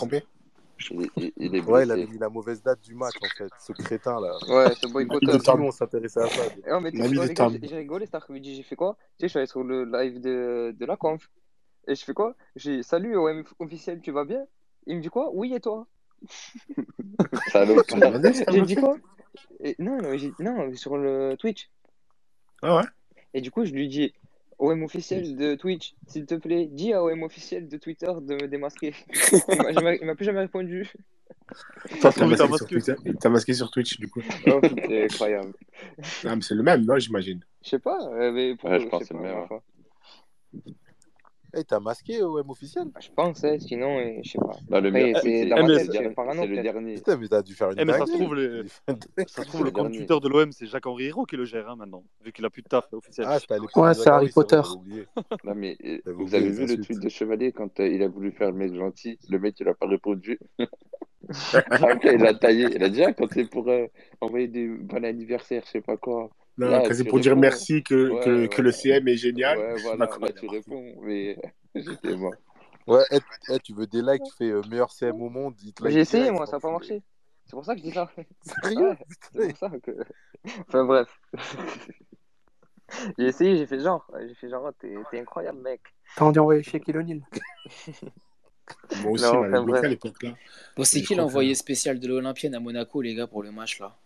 Il, 0.91 1.09
il- 1.17 1.33
il 1.37 1.55
est 1.55 1.61
Ouais, 1.61 1.83
il 1.83 1.91
avait 1.91 2.05
mis 2.05 2.17
la 2.17 2.29
mauvaise 2.29 2.61
date 2.61 2.81
du 2.81 2.93
match, 2.95 3.15
en 3.21 3.27
fait. 3.37 3.51
Ce 3.59 3.73
crétin, 3.73 4.19
là. 4.19 4.37
ouais, 4.47 4.73
ce 4.75 4.85
Il 4.87 4.91
boycotteur. 4.91 5.41
table. 5.41 5.61
monde 5.61 5.71
s'intéressait 5.71 6.21
à 6.21 6.27
ça. 6.27 6.45
Et 6.67 6.81
mais 6.81 6.91
tu 6.91 6.97
sais 7.03 7.33
table. 7.33 7.59
j'ai 7.63 7.77
rigolé 7.77 8.05
cet 8.05 8.15
après-midi. 8.15 8.55
J'ai 8.55 8.63
fait 8.63 8.75
quoi? 8.75 8.97
Tu 9.17 9.21
sais, 9.21 9.27
je 9.27 9.27
suis 9.29 9.37
allé 9.39 9.47
sur 9.47 9.63
le 9.63 9.85
live 9.85 10.19
de, 10.21 10.75
de 10.77 10.85
la 10.85 10.97
conf. 10.97 11.29
Et 11.87 11.95
je 11.95 12.03
fais 12.03 12.13
quoi? 12.13 12.35
J'ai 12.55 12.83
salut 12.83 13.15
OM 13.15 13.43
officiel, 13.59 14.01
tu 14.01 14.11
vas 14.11 14.25
bien? 14.25 14.45
Il 14.87 14.97
me 14.97 15.01
dit 15.01 15.09
quoi? 15.09 15.29
Oui, 15.33 15.53
et 15.53 15.59
toi? 15.59 15.87
T'as 17.51 17.65
J'ai 18.51 18.61
dit 18.61 18.75
quoi? 18.75 18.97
Et 19.63 19.75
Non, 19.79 19.97
non, 20.01 20.15
non, 20.39 20.75
sur 20.75 20.97
le 20.97 21.35
Twitch. 21.37 21.69
Ah 22.61 22.77
ouais 22.77 22.83
Et 23.33 23.41
du 23.41 23.51
coup, 23.51 23.65
je 23.65 23.71
lui 23.71 23.87
dis 23.87 24.13
OM 24.57 24.83
officiel 24.83 25.35
de 25.35 25.55
Twitch, 25.55 25.95
s'il 26.07 26.25
te 26.25 26.35
plaît, 26.35 26.67
dis 26.71 26.93
à 26.93 27.03
OM 27.03 27.23
officiel 27.23 27.67
de 27.67 27.77
Twitter 27.77 28.11
de 28.21 28.35
me 28.35 28.47
démasquer. 28.47 28.93
il 29.49 30.05
m'a 30.05 30.15
plus 30.15 30.25
jamais 30.25 30.39
répondu. 30.39 30.91
T'as 32.01 32.11
T'as 32.11 32.11
trouvé 32.11 32.35
ta 32.35 32.47
masqué, 32.47 32.47
sur 32.47 32.49
masque 32.49 32.67
Twitter. 32.67 32.95
T'as 33.19 33.29
masqué 33.29 33.53
sur 33.53 33.71
Twitch, 33.71 33.99
du 33.99 34.07
coup. 34.07 34.21
Oh 34.47 34.59
putain, 34.61 35.03
incroyable. 35.03 35.53
Ah, 36.23 36.35
mais 36.35 36.41
c'est 36.41 36.55
le 36.55 36.63
même, 36.63 36.85
non, 36.85 36.97
j'imagine. 36.97 37.43
Je 37.63 37.69
sais 37.69 37.79
pas, 37.79 37.99
euh, 38.13 38.31
mais 38.31 38.55
pour 38.55 38.69
Ouais, 38.69 38.79
je 38.79 38.87
pense 38.87 39.03
sais 39.03 39.13
que 39.13 39.17
c'est 39.17 39.21
pas, 39.21 39.29
le 39.29 39.35
même, 39.35 39.43
enfin. 39.43 39.61
Eh, 41.57 41.63
t'as 41.63 41.79
masqué 41.79 42.21
OM 42.21 42.49
officiel? 42.49 42.87
Je 42.99 43.07
pense, 43.15 43.43
hein, 43.45 43.57
sinon, 43.59 43.97
euh, 43.97 44.19
je 44.21 44.31
sais 44.31 44.37
pas. 44.39 44.57
Bah, 44.67 44.81
le 44.81 44.91
mien, 44.91 45.13
c'est 45.21 45.45
le 45.45 46.55
dernier. 46.55 46.95
Putain, 46.95 47.17
mais 47.17 47.27
t'as 47.29 47.41
dû 47.41 47.53
faire 47.53 47.71
une 47.71 47.79
Eh, 47.79 47.85
mais 47.85 47.93
ça 47.93 48.05
se 48.05 48.11
trouve, 48.11 48.35
les... 48.35 48.63
Tu- 48.63 48.69
ça 48.87 48.93
se 48.93 49.33
C'est 49.35 49.45
trouve 49.45 49.61
le 49.61 49.65
le 49.67 49.71
compte. 49.71 49.93
Twitter 49.93 50.19
de 50.21 50.27
l'OM, 50.27 50.51
c'est 50.51 50.65
Jacques-Henri 50.65 51.05
Hérault 51.05 51.25
qui 51.25 51.37
le 51.37 51.45
gère 51.45 51.69
hein, 51.69 51.77
maintenant, 51.77 52.03
vu 52.23 52.33
qu'il 52.33 52.43
a 52.43 52.49
plus 52.49 52.61
de 52.61 52.67
taf 52.67 52.91
officiel. 52.91 53.25
Ah, 53.29 53.37
Ouais, 53.75 53.93
c'est 53.93 54.09
Harry 54.09 54.29
Potter. 54.29 54.61
Non, 55.45 55.55
mais 55.55 55.77
euh, 55.85 55.99
vous 56.07 56.35
avez 56.35 56.49
vu 56.49 56.65
le 56.65 56.81
tweet 56.81 56.99
de 56.99 57.09
Chevalier 57.09 57.53
quand 57.53 57.79
euh, 57.79 57.87
il 57.87 58.03
a 58.03 58.09
voulu 58.09 58.31
faire 58.31 58.51
le 58.51 58.57
mec 58.57 58.73
gentil 58.75 59.17
Le 59.29 59.39
mec, 59.39 59.57
il 59.59 59.67
a 59.69 59.73
pas 59.73 59.87
répondu. 59.87 60.39
Après, 61.71 62.15
il 62.15 62.25
a 62.25 62.33
taillé. 62.33 62.67
Il 62.75 62.83
a 62.83 62.89
dit, 62.89 63.03
ah, 63.03 63.13
quand 63.13 63.27
c'est 63.31 63.49
pour 63.49 63.67
euh, 63.69 63.87
envoyer 64.21 64.47
des 64.47 64.67
bon 64.67 65.03
anniversaire, 65.05 65.63
je 65.65 65.71
sais 65.71 65.81
pas 65.81 65.97
quoi. 65.97 66.29
Non, 66.57 66.69
Là, 66.69 66.81
quand 66.81 66.93
c'est 66.93 67.03
tu 67.03 67.09
pour 67.09 67.19
dire 67.19 67.35
merci 67.35 67.83
que, 67.83 68.09
Ouais, 68.09 68.23
que, 68.23 68.45
que 68.47 68.61
le. 68.61 68.71
CM 68.71 69.07
est 69.07 69.17
génial. 69.17 69.75
Voilà. 69.81 70.07
Là, 70.21 70.31
tu 70.31 70.47
réponds. 70.47 70.95
Mais 71.01 71.37
j'étais 71.75 72.15
mort. 72.15 72.33
Ouais, 72.87 73.03
eh, 73.11 73.19
eh, 73.49 73.59
tu 73.59 73.73
veux 73.73 73.87
des 73.87 74.01
likes, 74.01 74.23
tu 74.23 74.33
fais 74.37 74.51
euh, 74.51 74.61
meilleur 74.69 74.91
CM 74.91 75.19
au 75.21 75.29
monde, 75.29 75.55
like 75.81 75.91
J'ai 75.91 76.01
essayé, 76.01 76.29
moi, 76.29 76.45
ça 76.45 76.57
n'a 76.57 76.59
pas 76.59 76.71
marché. 76.71 77.01
C'est 77.45 77.51
pour 77.51 77.65
ça 77.65 77.73
que 77.73 77.79
je 77.79 77.85
dis 77.85 77.91
ça. 77.91 78.09
Sérieux 78.63 78.89
Ouais, 78.89 78.97
c'est 79.33 79.47
pour 79.49 79.57
ça 79.57 79.71
que. 79.79 79.91
Enfin, 80.67 80.85
bref. 80.85 81.19
J'ai 83.17 83.25
essayé, 83.25 83.57
j'ai 83.57 83.65
fait 83.65 83.79
genre. 83.79 84.05
J'ai 84.27 84.35
fait 84.35 84.47
genre, 84.47 84.63
oh, 84.67 84.71
t'es 84.79 84.95
t'es 85.09 85.19
incroyable, 85.19 85.59
mec. 85.59 85.81
T'as 86.15 86.25
envie 86.25 86.35
d'envoyer 86.35 86.61
chez 86.61 86.79
O'Neal 86.87 87.21
Moi 89.01 89.11
aussi, 89.11 89.23
Non, 89.23 89.39
enfin, 89.39 89.73
à 89.73 89.87
l'époque 89.87 90.21
là. 90.21 90.35
Bon, 90.77 90.83
c'est 90.83 91.01
qui 91.01 91.15
l'envoyé 91.15 91.55
spécial 91.55 91.99
de 91.99 92.07
l'Olympienne 92.07 92.53
à 92.53 92.59
Monaco, 92.59 93.01
les 93.01 93.15
gars, 93.15 93.25
pour 93.25 93.41
le 93.41 93.51
match 93.51 93.79
là? 93.79 93.97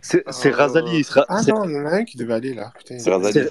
C'est 0.00 0.26
Euh, 0.26 0.50
Razali, 0.56 0.98
il 0.98 1.04
sera... 1.04 1.24
Ah 1.28 1.42
c'est- 1.42 1.50
non, 1.50 1.64
il 1.64 1.72
y 1.72 1.78
en 1.78 1.86
a 1.86 1.90
un 1.90 2.04
qui 2.04 2.16
devait 2.18 2.34
aller 2.34 2.52
là. 2.54 2.72
C'est 2.84 3.08
Razali, 3.10 3.48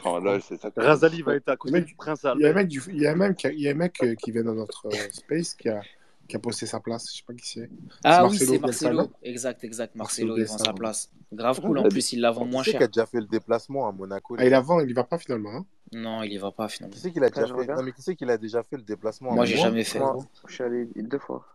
Razali 0.76 1.22
va 1.24 1.36
être 1.36 1.50
à 1.50 1.54
Il 1.54 1.56
y 1.56 1.58
côté 1.58 1.78
a 1.78 1.82
du 1.82 1.96
Prince 1.96 2.20
il 2.24 2.26
y 2.26 2.28
a 2.28 2.32
un 2.32 2.34
Albert. 2.36 2.56
mec, 2.56 2.68
du- 2.68 2.84
il 2.90 3.02
y 3.02 3.08
a 3.08 3.12
un 3.12 3.16
mec, 3.16 3.38
qui 3.38 3.48
a- 3.48 3.52
il 3.52 3.60
y 3.62 3.68
a 3.68 3.72
un 3.72 3.76
mec 3.76 4.02
qui 4.22 4.32
vient 4.32 4.44
dans 4.44 4.54
notre 4.54 4.88
euh, 4.88 4.92
space 5.12 5.56
qui 5.56 5.70
a, 5.70 5.82
qui 6.28 6.36
a 6.36 6.40
posté 6.40 6.66
sa 6.68 6.80
place. 6.80 7.10
Je 7.12 7.18
sais 7.18 7.24
pas 7.26 7.34
qui 7.34 7.48
c'est. 7.48 7.70
Ah 8.04 8.28
oui, 8.28 8.38
c'est 8.38 8.60
Marcelo. 8.60 9.12
Exact, 9.24 9.64
exact. 9.64 9.96
Marcelo 9.96 10.28
Marcelo, 10.36 10.46
il 10.46 10.50
vend 10.50 10.58
sa 10.64 10.74
place. 10.74 11.10
Grave 11.32 11.60
cool, 11.62 11.80
en 11.80 11.82
Razali. 11.84 11.94
plus, 11.96 12.14
il 12.14 12.22
la 12.22 12.30
vend 12.32 12.44
Qui 12.46 12.52
moins 12.52 12.64
c'est 12.64 12.72
qui 12.72 12.78
a 12.78 12.80
cher. 12.82 12.88
déjà 12.90 13.06
fait 13.08 13.20
le 13.20 13.26
déplacement 13.26 13.88
à 13.88 13.92
Monaco, 13.92 14.36
Ah, 14.38 14.46
il 14.46 14.50
gars 14.52 14.58
avant, 14.60 14.80
il 14.82 14.90
y 14.90 14.94
va 14.94 15.04
pas 15.04 15.18
finalement. 15.18 15.50
Hein 15.56 15.66
Non, 15.92 16.22
il 16.22 16.34
y 16.34 16.38
va 16.38 16.52
pas 16.52 16.68
finalement. 16.70 16.94
Qui 16.94 17.00
c'est 17.02 17.12
qui 17.12 17.20
l'a 17.20 17.28
Attends, 17.28 17.42
déjà 17.42 17.54
je 17.58 17.62
fait. 17.62 17.74
Non, 17.74 17.82
mais 17.84 17.92
qui 17.92 18.02
c'est 18.04 18.16
qui 18.16 18.26
l'a 18.26 18.38
déjà 18.38 18.62
fait 18.62 18.78
le 18.78 18.84
déplacement 18.84 19.32
à 19.32 19.36
Moi, 19.36 19.46
j'ai 19.46 19.58
jamais 19.58 19.84
fait. 19.84 19.98
Moi, 20.00 20.18
je 20.48 20.54
suis 20.54 20.64
allé 20.64 20.88
deux 20.96 21.18
fois. 21.18 21.46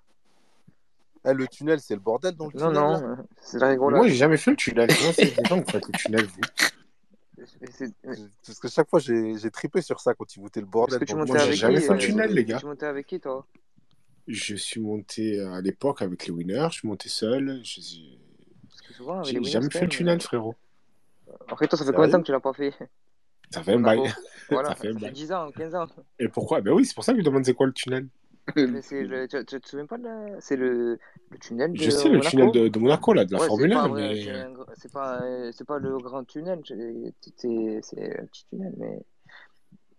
Eh, 1.24 1.34
le 1.34 1.46
tunnel, 1.48 1.80
c'est 1.80 1.94
le 1.94 2.00
bordel 2.00 2.34
dans 2.34 2.46
le 2.46 2.52
Non, 2.58 2.66
tunnel 2.70 2.74
non, 2.74 3.10
euh, 3.10 3.16
c'est 3.40 3.58
la 3.58 3.66
Mais 3.68 3.76
Moi, 3.76 3.86
rigolade. 3.86 4.08
j'ai 4.08 4.14
jamais 4.14 4.36
fait 4.36 4.50
le 4.52 4.56
tunnel. 4.56 4.88
Comment 4.96 5.12
c'est 5.12 5.30
des 5.30 5.44
gens 5.44 5.58
vous 5.60 5.64
faites 5.70 5.86
le 5.86 5.94
tunnel, 5.94 6.24
vous 6.26 6.40
Parce 8.46 8.58
que 8.58 8.68
chaque 8.68 8.88
fois, 8.88 8.98
j'ai 8.98 9.36
j'ai 9.38 9.50
trippé 9.50 9.82
sur 9.82 10.00
ça 10.00 10.14
quand 10.14 10.34
ils 10.36 10.40
voutaient 10.40 10.60
le 10.60 10.66
bordel 10.66 10.98
que 11.00 11.04
tu 11.04 11.14
Moi, 11.14 11.26
j'ai 11.26 11.52
jamais 11.54 11.80
qui 11.80 11.86
fait 11.86 11.92
le 11.94 11.98
euh, 11.98 12.06
tunnel, 12.06 12.32
les 12.32 12.44
gars. 12.44 12.58
Tu 12.58 12.66
montais 12.66 12.86
avec 12.86 13.06
qui, 13.06 13.20
toi 13.20 13.46
Je 14.26 14.54
suis 14.56 14.80
monté 14.80 15.40
euh, 15.40 15.52
à 15.52 15.60
l'époque 15.60 16.02
avec 16.02 16.26
les 16.26 16.32
winners. 16.32 16.68
Je 16.70 16.78
suis 16.78 16.88
monté 16.88 17.08
seul. 17.08 17.60
Je- 17.64 17.80
Parce 18.68 18.80
que 18.82 18.94
souvent, 18.94 19.22
J'ai 19.24 19.42
jamais 19.44 19.70
fait 19.70 19.82
le 19.82 19.88
tunnel, 19.88 20.16
euh, 20.16 20.20
frérot. 20.20 20.54
Après, 21.48 21.66
toi, 21.68 21.78
ça 21.78 21.84
fait 21.84 21.92
combien 21.92 22.06
de 22.08 22.12
temps 22.12 22.20
que 22.20 22.26
tu 22.26 22.32
l'as 22.32 22.40
pas 22.40 22.52
fait 22.52 22.72
Ça 23.50 23.62
fait 23.62 23.72
un 23.74 23.80
bail. 23.80 24.00
Voilà, 24.50 24.70
Ça 24.70 24.74
fait 24.76 24.88
un 24.88 24.92
ça 24.94 24.98
fait 24.98 25.04
bail. 25.06 25.12
10 25.12 25.32
ans, 25.32 25.50
15 25.52 25.74
ans. 25.74 25.86
Et 26.18 26.28
pourquoi? 26.28 26.60
Ben 26.60 26.72
oui, 26.72 26.84
c'est 26.86 26.94
pour 26.94 27.04
ça 27.04 27.12
que 27.12 27.18
je 27.18 27.24
demande 27.24 27.44
c'est 27.44 27.54
quoi 27.54 27.66
le 27.66 27.72
tunnel. 27.72 28.08
Mais 28.56 28.82
c'est 28.82 29.04
le... 29.04 29.28
tu, 29.28 29.44
tu 29.44 29.60
te 29.60 29.68
souviens 29.68 29.86
pas 29.86 29.98
de 29.98 30.04
la... 30.04 30.40
C'est 30.40 30.56
le... 30.56 30.98
le 31.30 31.38
tunnel 31.38 31.72
de 31.72 31.84
Je 31.84 31.90
sais, 31.90 32.08
le 32.08 32.20
tunnel 32.20 32.50
Monaco 32.50 32.60
de, 32.62 32.68
de 32.68 32.78
Monaco, 32.78 33.12
là, 33.12 33.24
de 33.24 33.32
la 33.32 33.38
Ouais, 33.38 33.46
Formule 33.46 33.72
pas 33.72 33.84
1, 33.84 33.88
vrai, 33.88 34.14
mais. 34.14 34.46
c'est 34.74 34.92
pas, 34.92 35.22
euh, 35.22 35.50
c'est 35.52 35.66
pas 35.66 35.78
le 35.78 35.98
grand 35.98 36.24
tunnel, 36.24 36.60
c'est 36.64 36.74
un 36.74 37.10
petit 38.26 38.46
tunnel, 38.50 38.74
mais 38.78 39.00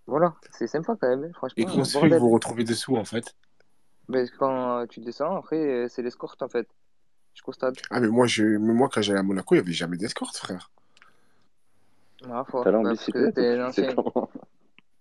voilà, 0.07 0.33
c'est 0.51 0.67
sympa 0.67 0.95
quand 0.99 1.07
même, 1.07 1.23
hein, 1.23 1.27
Et 1.27 1.33
franchement, 1.33 1.65
comment 1.65 1.83
ça 1.83 1.99
fait 1.99 2.09
que 2.09 2.15
vous 2.15 2.27
vous 2.27 2.33
retrouvez 2.33 2.63
dessous, 2.63 2.95
en 2.97 3.05
fait? 3.05 3.35
Mais 4.07 4.25
quand 4.39 4.85
tu 4.89 4.99
descends, 4.99 5.37
après, 5.37 5.87
c'est 5.89 6.01
l'escorte 6.01 6.41
en 6.41 6.49
fait, 6.49 6.67
jusqu'au 7.33 7.53
stade. 7.53 7.77
Ah, 7.91 7.99
mais 7.99 8.07
moi, 8.07 8.25
je... 8.25 8.43
mais 8.43 8.73
moi 8.73 8.89
quand 8.89 9.03
j'allais 9.03 9.19
à 9.19 9.23
Monaco, 9.23 9.53
il 9.53 9.59
n'y 9.59 9.63
avait 9.63 9.73
jamais 9.73 9.97
d'escorte, 9.97 10.37
frère. 10.37 10.71
Ah, 12.29 12.43
sais 12.95 13.11
ancien. 13.63 13.93
comment 13.95 14.29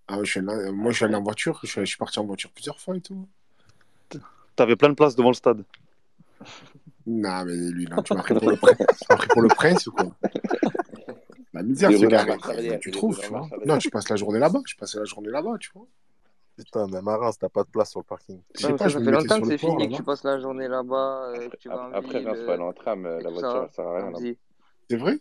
Ah, 0.09 0.19
je 0.23 0.29
suis 0.31 0.39
allé- 0.39 0.71
moi, 0.71 0.91
je 0.91 0.97
suis 0.97 1.05
allé 1.05 1.15
en 1.15 1.23
voiture. 1.23 1.59
Je 1.63 1.67
suis, 1.67 1.81
je 1.81 1.85
suis 1.85 1.97
parti 1.97 2.19
en 2.19 2.25
voiture 2.25 2.51
plusieurs 2.51 2.79
fois 2.79 2.97
et 2.97 3.01
tout. 3.01 3.27
T'avais 4.59 4.75
plein 4.75 4.89
de 4.89 4.93
place 4.93 5.15
devant 5.15 5.29
le 5.29 5.35
stade. 5.35 5.63
Non, 7.07 7.45
mais 7.45 7.55
lui, 7.71 7.85
là, 7.85 8.01
tu 8.03 8.13
m'as 8.13 8.21
pris 8.21 8.33
pour 8.37 8.49
le 8.49 8.57
prince. 8.57 8.75
Tu 8.77 9.05
m'as 9.09 9.15
pris 9.15 9.27
pour 9.29 9.41
le 9.41 9.47
prince 9.47 9.87
ou 9.87 9.91
quoi? 9.93 10.07
La 11.53 11.63
misère, 11.63 11.89
Des 11.89 11.97
ce 11.97 12.03
roues 12.03 12.09
gars. 12.09 12.77
Tu 12.81 12.91
trouves, 12.91 13.17
tu 13.21 13.29
vois. 13.29 13.47
Non, 13.65 13.77
tu 13.77 13.89
passes 13.89 14.09
la 14.09 14.17
journée 14.17 14.37
là-bas. 14.37 14.59
Je 14.65 14.75
passais 14.75 14.99
la 14.99 15.05
journée 15.05 15.29
là-bas, 15.29 15.55
tu 15.61 15.71
vois. 15.73 15.87
Putain, 16.57 16.87
même 16.87 17.07
à 17.07 17.15
Reims, 17.15 17.37
t'as 17.39 17.47
pas 17.47 17.63
de 17.63 17.69
place 17.69 17.89
sur 17.91 18.01
le 18.01 18.03
parking. 18.03 18.41
Je 18.53 18.59
sais 18.59 18.67
mais 18.67 18.77
pas, 18.77 18.83
ça, 18.83 18.89
je 18.89 18.93
ça 18.95 18.99
me 18.99 19.05
fait 19.05 19.11
longtemps 19.11 19.39
que 19.39 19.47
c'est 19.47 19.57
fini, 19.57 19.89
que 19.89 19.95
tu 19.95 20.03
passes 20.03 20.25
la 20.25 20.39
journée 20.41 20.67
là-bas, 20.67 21.31
euh, 21.37 21.47
Après, 21.93 22.19
Reims, 22.19 22.37
faut 22.45 22.51
aller 22.51 22.63
en 22.63 22.73
tram. 22.73 23.03
La 23.03 23.29
voiture, 23.29 23.49
ça. 23.49 23.63
elle 23.63 23.73
sert 23.73 23.87
à 23.87 24.09
rien. 24.19 24.33
C'est 24.89 24.97
vrai? 24.97 25.19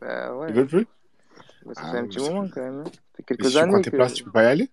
Bah 0.00 0.34
ouais, 0.34 0.46
Ils 0.48 0.54
veulent 0.54 0.66
plus? 0.66 0.86
Ça 1.74 1.82
Ah, 1.84 1.90
fait 1.92 1.98
un 1.98 2.02
mais 2.02 2.08
petit 2.08 2.20
moment 2.20 2.48
quand 2.48 2.62
même, 2.62 2.80
hein. 2.80 2.84
Ça 2.86 3.00
fait 3.16 3.22
quelques 3.24 3.44
si 3.44 3.50
tu 3.50 3.58
prends 3.58 3.64
années 3.74 3.82
tes 3.82 3.90
que... 3.90 3.96
places, 3.96 4.14
tu 4.14 4.24
peux 4.24 4.30
pas 4.32 4.44
y 4.44 4.46
aller? 4.46 4.70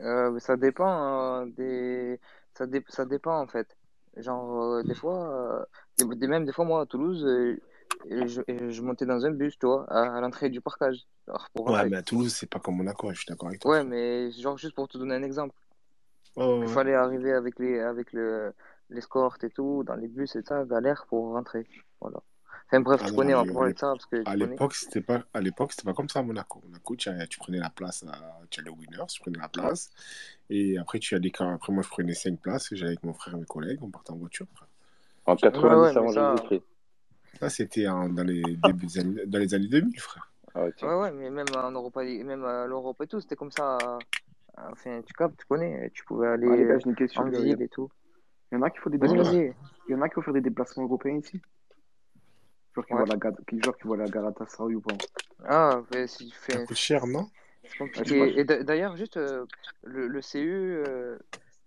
Euh, 0.00 0.30
mais 0.32 0.40
ça 0.40 0.56
dépend 0.56 1.42
euh, 1.42 1.46
des 1.56 2.20
ça, 2.56 2.66
dé- 2.66 2.84
ça 2.88 3.04
dépend 3.04 3.40
en 3.40 3.46
fait. 3.46 3.76
Genre 4.16 4.62
euh, 4.62 4.82
des 4.82 4.94
fois 4.94 5.66
euh, 5.98 6.14
des, 6.14 6.26
même 6.28 6.44
des 6.44 6.52
fois 6.52 6.64
moi 6.64 6.82
à 6.82 6.86
Toulouse 6.86 7.24
euh, 7.24 7.60
je, 8.06 8.82
montais 8.82 9.06
dans 9.06 9.24
un 9.26 9.30
bus 9.30 9.58
tu 9.58 9.66
vois 9.66 9.84
à, 9.90 10.16
à 10.16 10.20
l'entrée 10.20 10.50
du 10.50 10.60
parcage. 10.60 11.00
Alors, 11.26 11.48
pour 11.54 11.70
Ouais, 11.70 11.88
mais 11.88 11.96
à 11.96 12.02
Toulouse, 12.02 12.32
c'est 12.32 12.48
pas 12.48 12.60
comme 12.60 12.76
Monaco, 12.76 13.10
je 13.10 13.16
suis 13.16 13.26
d'accord 13.26 13.48
avec 13.48 13.60
toi. 13.60 13.72
ouais 13.72 13.84
mais 13.84 14.30
genre 14.32 14.56
juste 14.58 14.74
pour 14.74 14.88
te 14.88 14.98
donner 14.98 15.14
un 15.14 15.22
exemple. 15.22 15.54
Il 16.36 16.42
ouais. 16.42 16.66
fallait 16.68 16.94
arriver 16.94 17.32
avec 17.32 17.58
les 17.58 17.80
avec 17.80 18.12
le 18.12 18.52
l'escorte 18.90 19.44
et 19.44 19.50
tout 19.50 19.82
dans 19.84 19.96
les 19.96 20.08
bus 20.08 20.36
et 20.36 20.42
ça 20.42 20.64
galère 20.64 21.06
pour 21.08 21.32
rentrer. 21.32 21.66
Voilà 22.00 22.20
enfin 22.66 22.80
bref 22.80 23.00
Ah 23.02 23.06
tu 23.06 23.10
non, 23.12 23.16
connais 23.16 23.34
on 23.34 23.44
va 23.44 23.72
de 23.72 23.78
ça 23.78 23.92
parce 23.92 24.06
que 24.06 24.22
À 24.28 24.36
l'époque, 24.36 24.74
c'était 24.74 25.00
pas, 25.00 25.22
à 25.32 25.40
l'époque, 25.40 25.72
c'était 25.72 25.84
pas 25.84 25.94
comme 25.94 26.08
ça 26.08 26.20
à 26.20 26.22
Monaco. 26.22 26.60
Monaco, 26.64 26.96
tu, 26.96 27.10
tu 27.28 27.38
prenais 27.38 27.58
la 27.58 27.70
place, 27.70 28.04
à, 28.04 28.12
tu 28.50 28.60
allais 28.60 28.70
au 28.70 28.74
Winners, 28.74 29.06
tu 29.08 29.20
prenais 29.20 29.38
la 29.38 29.48
place. 29.48 29.90
Et 30.50 30.78
après, 30.78 30.98
tu 30.98 31.14
allais 31.14 31.32
après, 31.38 31.72
moi, 31.72 31.82
je 31.82 31.88
prenais 31.88 32.14
cinq 32.14 32.40
places, 32.40 32.72
et 32.72 32.76
j'allais 32.76 32.92
avec 32.92 33.04
mon 33.04 33.14
frère 33.14 33.34
et 33.34 33.38
mes 33.38 33.44
collègues, 33.44 33.82
on 33.82 33.90
partait 33.90 34.12
en 34.12 34.16
voiture. 34.16 34.46
frère. 34.54 34.68
En 35.26 35.34
ouais 35.34 35.40
90 35.50 35.62
ouais 35.62 35.92
mais 35.92 35.98
avant 35.98 36.12
ça 36.12 36.34
Jésus-Christ. 36.36 36.62
Ça, 37.40 37.50
c'était 37.50 37.84
dans, 37.84 38.26
les 38.26 38.42
débuts 38.56 38.86
des 38.86 38.98
années, 38.98 39.26
dans 39.26 39.38
les 39.38 39.54
années 39.54 39.68
2000, 39.68 40.00
frère. 40.00 40.30
Ah. 40.54 40.66
Ouais, 40.82 40.94
ouais, 40.94 41.12
mais 41.12 41.30
même 41.30 41.46
en 41.56 41.70
Europa, 41.72 42.04
League- 42.04 42.24
même 42.24 42.44
à 42.44 42.66
l'Europe 42.66 43.00
et 43.02 43.06
tout, 43.06 43.20
c'était 43.20 43.36
comme 43.36 43.50
ça. 43.50 43.98
Enfin, 44.56 45.02
tu 45.04 45.12
captes, 45.14 45.36
tu 45.38 45.46
connais, 45.46 45.90
tu 45.90 46.04
pouvais 46.04 46.28
aller 46.28 46.48
Ah, 46.48 46.76
gars, 46.76 46.78
une 46.84 46.94
question. 46.94 47.22
en 47.22 47.28
ville 47.28 47.60
et 47.60 47.68
tout. 47.68 47.90
Il 48.52 48.56
y 48.56 48.58
en 48.58 48.62
a 48.62 48.70
qui 48.70 48.78
font 48.78 48.90
des 48.90 48.98
déplacements. 48.98 49.32
Il 49.32 49.52
y 49.88 49.94
en 49.94 50.00
a 50.00 50.08
qui 50.08 50.22
faire 50.22 50.32
des 50.32 50.40
déplacements 50.40 50.84
européens 50.84 51.16
ici? 51.16 51.40
Genre 52.74 52.86
qui 52.86 52.92
Ouais. 52.94 53.04
voient 53.04 53.16
la, 53.16 53.32
qui, 53.46 53.60
genre 53.62 53.76
qui 53.76 53.82
voient 53.84 53.96
la 53.96 54.08
Galatasaray 54.08 54.74
ou 54.74 54.80
pas. 54.80 54.94
Ah, 55.46 55.82
mais 55.92 56.06
si 56.06 56.28
tu 56.30 56.52
Ça 56.52 56.64
coûte 56.64 56.76
cher, 56.76 57.06
non 57.06 57.28
Ah. 57.80 57.84
Et 58.16 58.44
d'a- 58.44 58.62
d'ailleurs, 58.62 58.96
juste 58.96 59.16
euh, 59.16 59.44
le, 59.84 60.06
le 60.08 60.20
CU, 60.20 60.82
euh, 60.86 61.16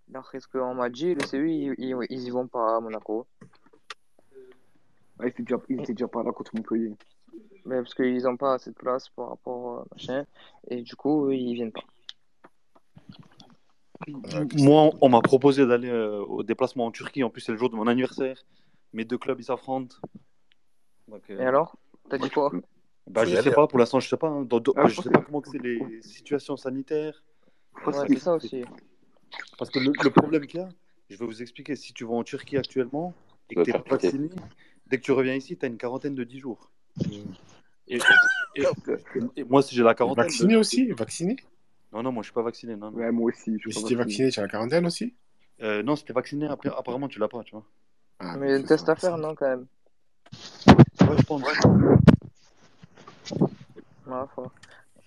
d'après 0.08 0.38
ce 0.40 0.46
qu'on 0.48 0.74
m'a 0.74 0.88
dit, 0.90 1.14
le 1.14 1.22
CU, 1.26 1.50
ils, 1.50 1.74
ils, 1.78 1.96
ils 2.10 2.22
y 2.24 2.30
vont 2.30 2.46
pas 2.46 2.76
à 2.76 2.80
Monaco. 2.80 3.26
Ah, 5.18 5.24
ils 5.24 5.28
étaient 5.28 5.42
déjà, 5.42 5.56
ils 5.68 5.80
étaient 5.80 5.94
déjà 5.94 6.08
pas 6.08 6.22
là 6.22 6.30
contre 6.32 6.54
Montpellier. 6.54 6.92
Mais 7.64 7.76
parce 7.82 7.94
qu'ils 7.94 8.22
n'ont 8.22 8.36
pas 8.36 8.54
assez 8.54 8.70
de 8.70 8.76
place 8.76 9.08
par 9.10 9.30
rapport 9.30 9.80
à 9.80 9.84
machin. 9.94 10.24
Et 10.68 10.82
du 10.82 10.94
coup, 10.94 11.30
ils 11.30 11.54
viennent 11.54 11.72
pas. 11.72 11.84
Moi, 14.56 14.90
on 15.00 15.08
m'a 15.08 15.20
proposé 15.20 15.66
d'aller 15.66 15.90
euh, 15.90 16.20
au 16.20 16.42
déplacement 16.42 16.86
en 16.86 16.90
Turquie. 16.90 17.24
En 17.24 17.30
plus, 17.30 17.40
c'est 17.40 17.52
le 17.52 17.58
jour 17.58 17.68
de 17.68 17.76
mon 17.76 17.86
anniversaire. 17.88 18.42
Mes 18.92 19.04
deux 19.04 19.18
clubs, 19.18 19.38
ils 19.40 19.44
s'affrontent. 19.44 19.96
Donc, 21.08 21.22
euh, 21.30 21.40
Et 21.40 21.46
alors? 21.46 21.76
T'as 22.10 22.18
dit 22.18 22.30
quoi? 22.30 22.52
bah, 23.06 23.24
y 23.24 23.30
je 23.30 23.36
sais 23.42 23.50
pas, 23.50 23.66
pour 23.66 23.78
l'instant, 23.78 24.00
je 24.00 24.08
sais 24.08 24.16
pas. 24.16 24.28
hein. 24.28 24.42
Dans- 24.42 24.60
dans- 24.60 24.72
Ah, 24.76 24.86
je 24.88 24.94
je 24.94 25.02
sais 25.02 25.10
pas 25.10 25.22
comment 25.22 25.40
que 25.40 25.48
c'est 25.48 25.62
les 25.62 26.02
situations 26.02 26.56
sanitaires. 26.56 27.22
Ouais, 27.86 27.92
c'est 28.08 28.18
ça 28.18 28.34
aussi. 28.34 28.64
Parce 29.56 29.70
que 29.70 29.78
le, 29.78 29.92
le 30.02 30.10
problème 30.10 30.46
qu'il 30.46 30.60
y 30.60 30.62
a, 30.62 30.68
je 31.10 31.16
vais 31.16 31.26
vous 31.26 31.42
expliquer. 31.42 31.76
Si 31.76 31.92
tu 31.92 32.04
vas 32.04 32.14
en 32.14 32.24
Turquie 32.24 32.56
actuellement 32.56 33.14
et 33.50 33.54
que 33.54 33.62
tu 33.62 33.72
pas 33.72 33.82
vacciné, 33.88 34.30
dès 34.88 34.98
que 34.98 35.02
tu 35.02 35.12
reviens 35.12 35.34
ici, 35.34 35.56
tu 35.56 35.64
as 35.64 35.68
une 35.68 35.78
quarantaine 35.78 36.14
de 36.14 36.24
10 36.24 36.38
jours. 36.38 36.70
Et, 37.88 37.98
et- 38.56 38.66
et 39.36 39.44
moi, 39.44 39.62
si 39.62 39.74
j'ai 39.74 39.82
la 39.82 39.94
quarantaine. 39.94 40.24
Vacciné 40.24 40.54
de- 40.54 40.58
aussi? 40.58 40.90
Vacciné? 40.92 41.36
Non, 41.92 42.02
non, 42.02 42.12
moi, 42.12 42.22
je 42.22 42.26
suis 42.26 42.34
pas 42.34 42.42
vacciné. 42.42 42.76
Non, 42.76 42.90
non. 42.90 42.98
Ouais, 42.98 43.10
moi 43.10 43.26
aussi. 43.26 43.56
Je 43.58 43.68
Et 43.68 43.72
suis 43.72 43.80
si 43.80 43.82
pas 43.82 43.88
t'es 43.88 43.94
vacciné. 43.94 44.26
vacciné, 44.26 44.30
tu 44.30 44.40
as 44.40 44.42
la 44.42 44.48
quarantaine 44.48 44.86
aussi? 44.86 45.14
Euh, 45.62 45.82
non, 45.82 45.96
si 45.96 46.04
t'es 46.04 46.12
vacciné, 46.12 46.46
appa- 46.46 46.76
apparemment, 46.76 47.08
tu 47.08 47.18
l'as 47.18 47.28
pas, 47.28 47.42
tu 47.42 47.52
vois. 47.52 47.64
Ah, 48.20 48.36
Mais 48.36 48.52
un 48.52 48.62
test 48.62 48.88
à 48.88 48.94
faire, 48.94 49.16
non, 49.16 49.34
quand 49.34 49.48
même. 49.48 49.66
Ouais, 51.08 51.16
je 51.18 51.22
pense. 51.26 51.42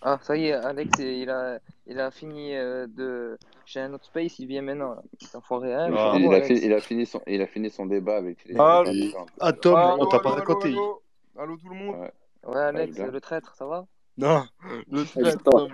Ah, 0.04 0.18
ça 0.24 0.36
y 0.36 0.48
est, 0.48 0.54
Alex, 0.54 0.98
il 1.00 1.30
a, 1.30 1.60
il 1.86 2.00
a 2.00 2.10
fini 2.10 2.56
euh, 2.56 2.88
de. 2.88 3.38
J'ai 3.66 3.82
un 3.82 3.94
autre 3.94 4.06
space, 4.06 4.40
il 4.40 4.48
vient 4.48 4.64
maintenant. 4.64 4.96
là. 4.96 5.04
Cet 5.20 5.36
enfoiré, 5.36 5.74
hein, 5.74 5.90
Il, 5.90 6.34
a 6.34 6.42
fini, 6.42 6.60
il, 6.66 6.74
a 6.74 6.82
fini 6.82 7.06
son, 7.06 7.22
il 7.28 7.42
a 7.42 7.48
fini 7.48 7.70
son 7.70 7.86
débat 7.86 8.18
avec 8.18 8.44
les. 8.46 8.56
Ah, 8.58 8.84
ah, 9.40 9.54
Tom, 9.54 9.76
Allô, 9.76 10.04
on 10.04 10.06
t'a 10.08 10.20
pas 10.20 10.30
allô, 10.30 10.38
raconté. 10.40 10.70
allô 10.70 11.02
Allô 11.38 11.58
tout 11.58 11.70
le 11.70 11.76
monde 11.76 11.96
Ouais. 11.98 12.12
Ouais, 12.48 12.62
Alex, 12.62 12.98
le 12.98 13.22
traître, 13.22 13.56
ça 13.56 13.68
va? 13.68 13.86
Non, 14.18 14.44
le 14.92 15.04
traître, 15.06 15.42
non, 15.56 15.68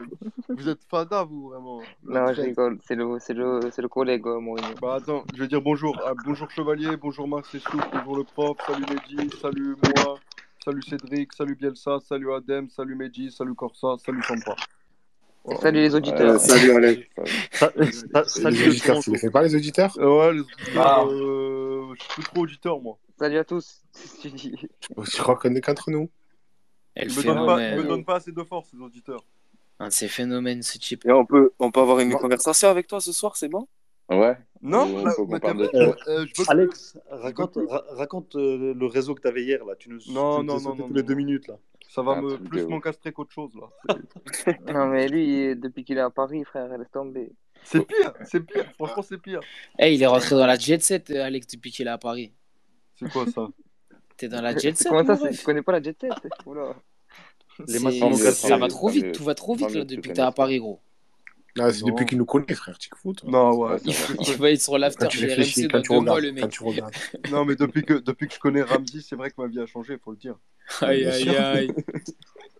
vous 0.49 0.69
êtes 0.69 0.83
fada, 0.89 1.23
vous, 1.23 1.49
vraiment. 1.49 1.81
Le 2.03 2.13
Non, 2.13 2.27
je 2.27 2.33
traître. 2.33 2.41
rigole, 2.47 2.77
c'est 2.87 2.95
le, 2.95 3.17
c'est 3.19 3.33
le, 3.33 3.59
c'est 3.71 3.81
le 3.81 3.87
collègue, 3.89 4.25
euh, 4.27 4.39
Mourinho. 4.39 4.73
Bah 4.81 4.95
attends, 4.95 5.25
je 5.33 5.39
vais 5.41 5.47
dire 5.47 5.61
bonjour. 5.61 5.99
Ah, 6.05 6.13
bonjour 6.23 6.49
Chevalier, 6.51 6.95
bonjour 6.97 7.27
Max 7.27 7.53
et 7.55 7.59
Souk, 7.59 7.81
bonjour 7.91 8.17
le 8.17 8.23
prof, 8.23 8.55
salut 8.65 8.85
Mehdi, 8.89 9.29
salut 9.41 9.75
moi, 9.83 10.19
salut 10.63 10.81
Cédric, 10.83 11.33
salut 11.33 11.55
Bielsa, 11.55 11.97
salut 12.07 12.31
Adem, 12.31 12.69
salut 12.69 12.95
Mehdi, 12.95 13.31
salut 13.31 13.55
Corsa, 13.55 13.95
salut 14.05 14.21
Sampa. 14.23 14.55
Et 15.49 15.55
salut 15.55 15.79
les 15.79 15.93
Euh, 15.95 15.97
auditeurs. 15.97 16.39
salut 16.39 16.71
Alex. 16.71 17.07
Sa- 17.53 17.71
sa- 17.71 17.73
Les 17.79 18.25
Salut 18.27 18.57
le 18.57 18.67
auditeurs, 18.69 18.99
tu 18.99 19.11
les 19.11 19.17
fais 19.17 19.31
pas, 19.31 19.41
les 19.41 19.55
auditeurs? 19.55 19.93
Euh, 19.97 20.19
ouais, 20.19 20.33
les 20.33 20.39
auditeurs, 20.41 20.85
Ah. 20.85 21.05
euh, 21.05 21.93
je 21.97 22.03
suis 22.03 22.13
plus 22.13 22.23
trop 22.23 22.41
auditeur, 22.41 22.81
moi. 22.81 22.97
Salut 23.19 23.37
à 23.37 23.43
tous. 23.43 23.81
Tu 24.21 24.29
dis. 24.29 24.55
Je 25.01 25.17
crois 25.21 25.35
qu'on 25.37 25.55
est 25.55 25.61
qu'entre 25.61 25.89
nous. 25.89 26.09
Ils 26.97 27.03
Et 27.03 27.05
le 27.05 27.11
me 27.15 27.23
donnent 27.23 27.45
pas, 27.45 27.57
me 27.75 27.83
donnent 27.83 28.05
pas 28.05 28.15
assez 28.15 28.31
de 28.31 28.43
force, 28.43 28.69
les 28.73 28.81
auditeurs. 28.81 29.23
Un 29.79 29.87
de 29.89 29.93
ces 29.93 30.07
phénomènes, 30.07 30.63
ce 30.63 30.77
type. 30.79 31.05
Et 31.05 31.11
on 31.11 31.25
peut, 31.25 31.51
on 31.59 31.71
peut 31.71 31.79
avoir 31.81 31.99
une 31.99 32.13
conversation 32.15 32.69
avec 32.69 32.87
toi 32.87 32.99
ce 32.99 33.11
soir, 33.11 33.35
c'est 33.35 33.47
bon? 33.49 33.67
Ouais. 34.09 34.37
Non, 34.61 34.85
de 34.87 35.65
t'es- 35.67 35.77
Euh, 35.77 35.93
euh, 36.07 36.25
Alex, 36.47 36.97
raconte, 37.11 37.57
ra- 37.69 37.83
raconte 37.91 38.35
euh, 38.37 38.73
le 38.73 38.85
réseau 38.85 39.13
que 39.13 39.21
tu 39.21 39.27
avais 39.27 39.43
hier. 39.43 39.63
Là. 39.65 39.75
Tu 39.77 39.89
nous 39.89 39.99
Non, 40.09 40.39
tu 40.39 40.45
non, 40.45 40.59
non, 40.61 40.75
non, 40.75 40.87
tous 40.87 40.93
les 40.93 41.01
non. 41.01 41.07
deux 41.07 41.13
minutes. 41.15 41.47
Là. 41.47 41.59
Ça 41.89 42.01
va 42.01 42.13
Un 42.13 42.21
me 42.21 42.37
plus 42.37 42.65
m'encastrer 42.65 43.11
qu'autre 43.11 43.33
chose, 43.33 43.51
là. 43.55 43.95
Non, 44.73 44.87
mais 44.87 45.07
lui, 45.09 45.55
depuis 45.55 45.83
qu'il 45.83 45.97
est 45.97 46.01
à 46.01 46.09
Paris, 46.09 46.43
frère, 46.45 46.75
laisse 46.77 46.89
tomber. 46.91 47.31
C'est 47.63 47.85
pire, 47.85 48.13
c'est 48.25 48.39
pire, 48.39 48.65
franchement, 48.75 49.01
c'est 49.03 49.17
pire. 49.17 49.41
Eh, 49.77 49.93
il 49.93 50.01
est 50.01 50.07
rentré 50.07 50.35
dans 50.35 50.45
la 50.47 50.57
jet 50.57 50.81
set, 50.81 51.09
euh, 51.11 51.23
Alex, 51.25 51.45
depuis 51.47 51.71
qu'il 51.71 51.85
est 51.85 51.89
à 51.91 51.97
Paris. 51.97 52.31
C'est 52.95 53.11
quoi 53.11 53.25
ça? 53.27 53.47
T'es 54.17 54.27
dans 54.27 54.41
la 54.41 54.57
jet 54.57 54.75
set, 54.75 54.87
Comment 54.89 55.15
ça, 55.15 55.29
tu 55.29 55.43
connais 55.43 55.61
pas 55.61 55.71
la 55.73 55.81
jet 55.81 55.95
set? 55.99 56.11
Oula. 56.45 56.75
Les 57.67 57.79
matchs 57.79 57.99
Ça 58.33 58.57
va 58.57 58.67
trop 58.67 58.89
vite, 58.89 59.11
tout 59.13 59.23
va 59.23 59.35
trop 59.35 59.55
vite 59.55 59.71
là, 59.73 59.83
depuis 59.83 60.09
que 60.09 60.15
t'es 60.15 60.21
à 60.21 60.31
Paris, 60.31 60.59
gros. 60.59 60.79
Ah, 61.59 61.73
c'est 61.73 61.81
Non. 61.81 61.87
depuis 61.87 62.05
qu'il 62.05 62.19
nous 62.19 62.25
connaît, 62.25 62.53
frère. 62.53 62.77
Tu 62.77 62.87
fous, 62.95 63.13
toi. 63.13 63.29
Non, 63.31 63.49
ouais. 63.57 63.71
Ouais, 63.71 63.79
c'est 63.83 64.13
vrai. 64.13 64.15
Il 64.27 64.35
va 64.35 64.51
être 64.51 64.61
sur 64.61 64.73
Quand 64.73 64.77
l'after 64.77 65.07
tu 65.07 65.17
chez 65.17 65.25
réfléchis, 65.25 65.61
RMC 65.65 65.71
quand 65.71 65.77
dans 65.77 65.81
tu 65.81 65.89
deux 65.89 65.99
mois, 66.01 66.13
regardes, 66.13 66.23
le 66.23 66.29
quand 66.41 66.45
mec. 66.45 66.51
tu 66.51 66.63
regardes. 66.63 66.93
Non, 67.31 67.45
mais 67.45 67.55
depuis 67.55 67.83
que, 67.83 67.93
depuis 67.95 68.27
que 68.27 68.33
je 68.35 68.39
connais 68.39 68.61
Ramsey, 68.61 69.01
c'est 69.01 69.15
vrai 69.15 69.31
que 69.31 69.35
ma 69.41 69.47
vie 69.47 69.59
a 69.59 69.65
changé, 69.65 69.97
faut 69.97 70.11
le 70.11 70.17
dire. 70.17 70.35
Aïe, 70.81 71.05
aïe, 71.05 71.29
aïe. 71.35 71.71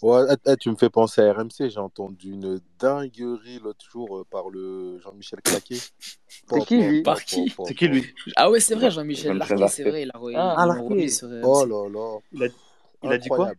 Ouais, 0.00 0.22
eh, 0.30 0.50
eh, 0.50 0.56
tu 0.56 0.70
me 0.70 0.76
fais 0.76 0.90
penser 0.90 1.20
à 1.22 1.32
RMC. 1.32 1.68
J'ai 1.70 1.78
entendu 1.78 2.32
une 2.32 2.60
dinguerie 2.78 3.58
l'autre 3.62 3.84
jour 3.90 4.18
euh, 4.18 4.24
par 4.30 4.48
le 4.48 4.98
Jean-Michel 4.98 5.40
Claquet. 5.42 5.78
C'est 6.48 6.64
qui, 6.66 6.82
lui? 6.82 7.02
Par 7.02 7.24
qui? 7.24 7.52
C'est 7.66 7.74
qui 7.74 7.86
lui? 7.88 8.14
Ah 8.36 8.50
ouais, 8.50 8.60
c'est 8.60 8.74
vrai, 8.74 8.90
Jean-Michel 8.90 9.36
Larquet, 9.38 9.68
c'est 9.68 9.84
vrai, 9.84 10.02
il 10.02 10.10
a 10.12 10.18
re- 10.18 10.32
Ah, 10.36 10.66
Larquet. 10.66 11.08
Oh 11.44 11.64
là 11.64 11.88
là. 11.88 12.18
il 12.32 12.42
a, 12.42 12.48
il 13.04 13.12
a 13.12 13.18
dit 13.18 13.28
quoi? 13.28 13.52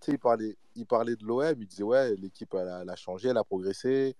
Tu 0.00 0.10
sais, 0.10 0.12
il 0.12 0.18
parlait, 0.18 0.56
il 0.74 0.86
parlait 0.86 1.16
de 1.16 1.24
l'OM, 1.24 1.54
il 1.60 1.66
disait 1.66 1.82
ouais, 1.82 2.14
l'équipe 2.16 2.52
elle, 2.54 2.68
a 2.68 2.80
elle 2.82 2.90
a 2.90 2.96
changé, 2.96 3.28
elle 3.28 3.38
a 3.38 3.44
progressé, 3.44 4.14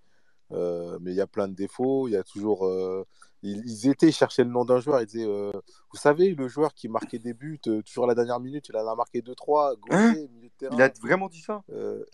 euh, 0.52 0.98
mais 1.00 1.12
il 1.12 1.16
y 1.16 1.20
a 1.20 1.26
plein 1.26 1.48
de 1.48 1.54
défauts. 1.54 2.08
Il 2.08 2.12
y 2.12 2.16
a 2.16 2.22
toujours. 2.24 2.66
euh, 2.66 3.04
ils, 3.44 3.62
ils 3.66 3.88
étaient, 3.90 4.08
ils 4.08 4.12
cherchaient 4.14 4.44
le 4.44 4.50
nom 4.50 4.64
d'un 4.64 4.80
joueur. 4.80 5.00
Ils 5.00 5.06
disaient 5.06 5.26
euh, 5.26 5.52
Vous 5.92 5.98
savez, 5.98 6.34
le 6.34 6.48
joueur 6.48 6.74
qui 6.74 6.88
marquait 6.88 7.18
des 7.18 7.34
buts, 7.34 7.60
euh, 7.66 7.82
toujours 7.82 8.04
à 8.04 8.08
la 8.08 8.14
dernière 8.14 8.40
minute, 8.40 8.66
il 8.68 8.76
en 8.76 8.86
a 8.88 8.94
marqué 8.96 9.20
2-3, 9.20 9.74
Hein 9.90 10.12
gaucher, 10.12 10.28
milieu 10.28 10.48
de 10.48 10.52
terrain. 10.58 10.74
Il 10.76 10.82
a 10.82 10.90
vraiment 11.02 11.28
dit 11.28 11.40
ça? 11.40 11.62
Euh, 11.70 12.04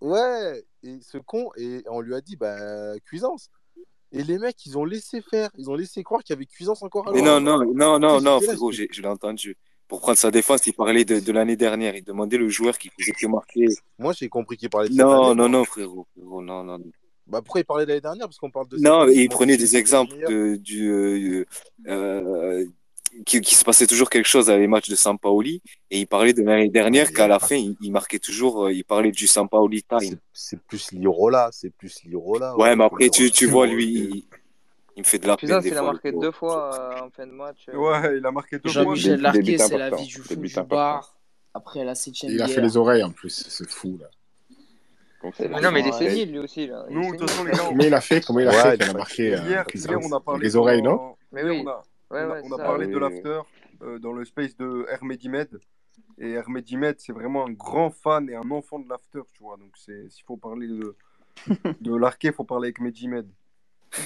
ouais, 0.00 0.64
et 0.82 0.98
ce 1.00 1.18
con, 1.18 1.50
et 1.56 1.82
on 1.88 2.00
lui 2.00 2.14
a 2.14 2.20
dit 2.20 2.36
bah, 2.36 2.98
Cuisance. 3.04 3.50
Et 4.10 4.24
les 4.24 4.38
mecs, 4.38 4.64
ils 4.66 4.76
ont 4.78 4.84
laissé 4.84 5.20
faire, 5.20 5.50
ils 5.58 5.70
ont 5.70 5.74
laissé 5.74 6.02
croire 6.02 6.22
qu'il 6.22 6.34
y 6.34 6.36
avait 6.36 6.46
Cuisance 6.46 6.82
encore 6.82 7.08
à 7.08 7.12
Mais 7.12 7.22
non, 7.22 7.40
non, 7.40 7.58
non, 7.74 7.98
non, 7.98 8.20
non, 8.20 8.40
frérot, 8.40 8.72
je 8.72 8.84
l'ai 9.00 9.08
entendu. 9.08 9.56
Pour 9.86 10.00
prendre 10.00 10.18
sa 10.18 10.30
défense, 10.30 10.66
il 10.66 10.74
parlait 10.74 11.04
de, 11.04 11.18
de 11.20 11.32
l'année 11.32 11.56
dernière. 11.56 11.94
Il 11.96 12.04
demandait 12.04 12.36
le 12.36 12.48
joueur 12.48 12.76
qui 12.76 12.90
faisait 12.90 13.12
que 13.12 13.26
marquer. 13.26 13.66
Moi, 13.98 14.12
j'ai 14.12 14.28
compris 14.28 14.56
qu'il 14.58 14.68
parlait 14.68 14.90
de 14.90 14.94
Non, 14.94 15.28
année. 15.28 15.34
non, 15.34 15.48
non, 15.48 15.64
frérot. 15.64 16.06
frérot, 16.14 16.42
non, 16.42 16.62
non. 16.64 16.78
non. 16.78 16.90
Bah, 17.28 17.42
pourquoi 17.42 17.60
il 17.60 17.64
parlait 17.64 17.84
de 17.84 17.90
l'année 17.90 18.00
dernière? 18.00 18.26
Parce 18.26 18.38
qu'on 18.38 18.50
parle 18.50 18.68
de 18.68 18.78
Non, 18.78 19.06
il 19.08 19.28
prenait 19.28 19.56
des 19.56 19.76
exemples 19.76 20.14
de, 20.28 20.56
du, 20.56 20.90
euh, 20.90 21.44
euh, 21.86 22.64
qui, 23.26 23.40
qui 23.40 23.54
se 23.54 23.64
passait 23.64 23.86
toujours 23.86 24.10
quelque 24.10 24.26
chose 24.26 24.48
avec 24.50 24.60
les 24.62 24.66
matchs 24.66 24.88
de 24.88 24.94
Sampaoli. 24.94 25.62
Et 25.90 26.00
il 26.00 26.06
parlait 26.06 26.32
de 26.32 26.42
l'année 26.42 26.68
dernière 26.70 27.12
qu'à 27.12 27.28
la 27.28 27.38
fin, 27.38 27.56
il, 27.56 27.76
il 27.80 27.92
marquait 27.92 28.18
toujours, 28.18 28.66
euh, 28.66 28.72
il 28.72 28.84
parlait 28.84 29.10
du 29.12 29.26
Sampaoli 29.26 29.82
time. 29.82 30.18
c'est 30.32 30.60
plus 30.62 30.92
l'Irola, 30.92 31.50
c'est 31.52 31.70
plus 31.70 32.02
l'Irola. 32.04 32.56
Ouais, 32.56 32.64
Ouais, 32.64 32.76
mais 32.76 32.84
après, 32.84 33.10
tu, 33.10 33.30
tu 33.30 33.46
vois, 33.46 33.66
lui, 33.66 33.86
il, 33.94 34.24
il 34.96 35.00
me 35.00 35.04
fait 35.04 35.18
de 35.18 35.26
la 35.26 35.36
peine 35.36 35.48
Putain, 35.48 35.60
des 35.60 35.68
il 35.68 35.76
a 35.76 35.82
marqué 35.82 36.12
deux 36.12 36.32
fois 36.32 36.74
euh, 36.74 37.06
en 37.06 37.10
fin 37.10 37.26
de 37.26 37.32
match. 37.32 37.66
euh. 37.68 37.76
Ouais, 37.76 38.18
il 38.18 38.26
a 38.26 38.32
marqué 38.32 38.58
deux 38.58 38.70
fois. 38.70 38.82
Jean-Michel 38.82 39.20
Larquet, 39.20 39.58
c'est 39.58 39.78
la 39.78 39.90
vie 39.90 40.06
du 40.06 40.54
bar. 40.68 41.14
Après 41.54 41.84
la 41.84 41.94
Il 42.24 42.42
a 42.42 42.48
fait 42.48 42.60
les 42.60 42.76
oreilles 42.76 43.02
en 43.02 43.10
plus, 43.10 43.44
c'est 43.48 43.68
fou 43.68 43.98
là. 44.00 44.08
Mais 45.22 45.60
non, 45.60 45.70
mais 45.72 45.80
il 45.80 45.88
est 45.88 45.92
sénile, 45.92 46.30
lui 46.32 46.38
aussi, 46.38 46.66
là. 46.66 46.84
Il 46.88 46.92
est 46.92 46.94
Nous, 47.00 47.12
de 47.12 47.18
toute 47.18 47.30
sénile. 47.30 47.30
façon, 47.30 47.44
les 47.44 47.52
gars, 47.52 47.64
Comment 47.68 47.84
il 47.84 47.94
a 47.94 48.00
fait 48.00 48.24
Comment 48.24 48.40
il 48.40 48.48
a 48.48 48.50
Ouais, 48.50 48.62
fait 48.70 48.76
il 48.76 48.82
a 48.90 48.92
marqué 48.92 49.22
euh, 49.34 49.36
hier, 49.38 49.46
hier, 49.48 49.66
Cuisance 49.66 50.04
on 50.08 50.12
a 50.16 50.20
parlé 50.20 50.44
Les 50.44 50.56
oreilles, 50.56 50.82
non 50.82 51.16
Mais 51.32 51.42
hier, 51.42 51.50
oui. 51.52 51.62
on 51.64 51.68
a, 51.68 51.82
Ouais, 52.10 52.40
on 52.44 52.56
ça. 52.56 52.64
parlé 52.64 52.86
oui, 52.86 52.92
de 52.92 52.98
l'after 52.98 53.40
euh, 53.82 53.98
dans 53.98 54.12
le 54.12 54.24
space 54.24 54.56
de 54.56 54.86
Hermedimed. 54.90 55.58
Et 56.18 56.30
Hermedimed, 56.32 56.94
c'est 56.98 57.12
vraiment 57.12 57.46
un 57.46 57.52
grand 57.52 57.90
fan 57.90 58.28
et 58.30 58.34
un 58.34 58.50
enfant 58.50 58.78
de 58.78 58.88
l'after, 58.88 59.20
tu 59.34 59.42
vois. 59.42 59.56
Donc, 59.56 59.72
c'est- 59.76 60.08
s'il 60.08 60.24
faut 60.24 60.36
parler 60.36 60.66
de, 60.68 60.96
de 61.80 61.94
l'arqué, 61.96 62.28
il 62.28 62.34
faut 62.34 62.44
parler 62.44 62.68
avec 62.68 62.80
Medimed. 62.80 63.26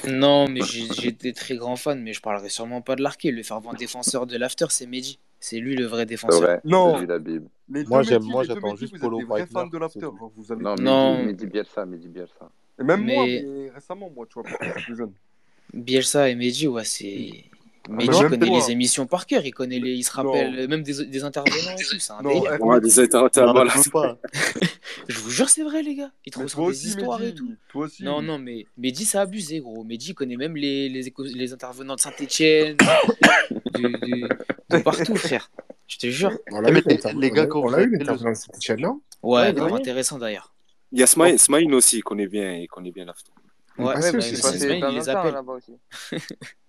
Non, 0.08 0.48
mais 0.48 0.62
j'ai- 0.62 0.92
j'étais 0.94 1.32
très 1.32 1.56
grand 1.56 1.76
fan, 1.76 2.02
mais 2.02 2.12
je 2.12 2.20
parlerai 2.20 2.48
sûrement 2.48 2.82
pas 2.82 2.96
de 2.96 3.02
Larquet. 3.02 3.30
Le 3.30 3.42
fervent 3.42 3.72
défenseur 3.74 4.26
de 4.26 4.36
l'after, 4.36 4.66
c'est 4.70 4.86
Mehdi. 4.86 5.18
C'est 5.44 5.58
lui 5.58 5.74
le 5.74 5.86
vrai 5.86 6.02
C'est 6.02 6.06
défenseur. 6.06 6.40
vrai, 6.40 6.60
Non. 6.64 6.94
j'ai 6.94 7.00
lu 7.00 7.06
la 7.08 7.18
Bible. 7.18 7.48
Les 7.68 7.84
Moi, 7.84 8.02
j'aime- 8.04 8.22
moi, 8.22 8.44
j'attends 8.44 8.76
juste 8.76 8.92
vous 8.92 8.96
êtes 8.96 9.02
Polo 9.02 9.18
des 9.18 9.46
fans 9.46 9.66
de. 9.66 9.78
Genre, 10.00 10.32
vous 10.36 10.52
avez 10.52 10.62
Non, 10.62 10.76
Non. 10.76 11.24
Mehdi, 11.24 11.46
Bielsa, 11.46 11.84
Mehdi 11.84 12.08
Bielsa. 12.08 12.48
Et 12.80 12.84
même 12.84 13.04
moi, 13.04 13.24
Mais 13.26 13.44
mais 13.44 13.70
récemment, 13.70 14.08
moi, 14.14 14.24
tu 14.26 14.34
vois, 14.34 14.44
quand 14.44 14.56
j'étais 14.64 14.80
plus 14.82 14.96
jeune. 14.96 15.12
Bielsa 15.74 16.28
et 16.28 16.36
Mehdi, 16.36 16.68
ouais, 16.68 16.84
c'est. 16.84 17.44
Ah, 17.88 17.92
Mehdi 17.94 18.08
mais 18.10 18.14
même 18.22 18.30
connaît 18.30 18.46
toi. 18.46 18.58
les 18.58 18.70
émissions 18.70 19.06
par 19.06 19.26
cœur, 19.26 19.44
il 19.44 19.50
connaît 19.52 19.80
les, 19.80 19.90
il 19.94 20.04
se 20.04 20.16
Non. 20.20 20.30
rappelle 20.30 20.68
même 20.68 20.82
des, 20.84 21.04
des 21.04 21.24
intervenants 21.24 21.76
et 21.76 21.82
tout, 21.82 21.98
c'est 21.98 22.12
un 22.12 22.22
Non, 22.22 22.28
délire. 22.30 22.60
Ouais, 22.62 22.80
des 22.80 23.00
pas. 23.90 24.18
Je 25.08 25.18
vous 25.18 25.30
jure, 25.30 25.48
c'est 25.48 25.64
vrai, 25.64 25.82
les 25.82 25.96
gars. 25.96 26.12
Il 26.24 26.32
toi 26.32 26.44
des 26.66 26.70
aussi, 26.70 26.86
histoires 26.88 27.20
et 27.22 27.34
tout. 27.34 27.52
Toi 27.70 27.86
aussi. 27.86 28.04
Non, 28.04 28.22
non, 28.22 28.38
mais 28.38 28.66
Mehdi, 28.78 29.04
c'est 29.04 29.18
abusé, 29.18 29.58
gros. 29.60 29.82
Mehdi 29.82 30.14
connaît 30.14 30.36
même 30.36 30.56
les, 30.56 30.88
les, 30.88 31.12
les 31.34 31.52
intervenants 31.52 31.96
de 31.96 32.00
Saint-Etienne, 32.00 32.76
de, 32.76 33.82
de- 33.82 34.28
de 34.70 34.78
partout, 34.82 35.16
frère. 35.16 35.50
Je 35.88 35.98
te 35.98 36.06
jure. 36.08 36.32
On 36.52 36.60
l'a 36.60 36.70
Mais 36.70 36.78
eu, 36.80 36.82
les- 36.86 37.12
les 37.18 37.30
gars, 37.30 37.46
on 37.52 37.68
l'a- 37.68 37.78
eu 37.78 37.82
avez 37.82 37.86
le- 37.86 37.98
l'intervenant 37.98 38.30
de 38.30 38.62
chaîne, 38.62 38.80
non? 38.80 39.00
Ouais, 39.24 39.40
Ouais, 39.42 39.52
grave 39.52 39.72
oui. 39.72 39.80
intéressant 39.80 40.18
d'ailleurs. 40.18 40.54
Il 40.92 41.00
y 41.00 41.02
a 41.02 41.06
Smaïn, 41.06 41.36
Smaïn 41.36 41.72
aussi, 41.74 41.98
il 41.98 42.02
connaît 42.02 42.28
bien, 42.28 42.54
il 42.54 42.68
connaît 42.68 42.92
bien. 42.92 43.06
Ouais, 43.06 43.12
Ah, 43.78 43.82
Ouais, 44.00 44.12
bah, 44.12 44.18
il 44.20 44.34
il 44.90 44.98
les 44.98 45.08
appelle. 45.08 45.34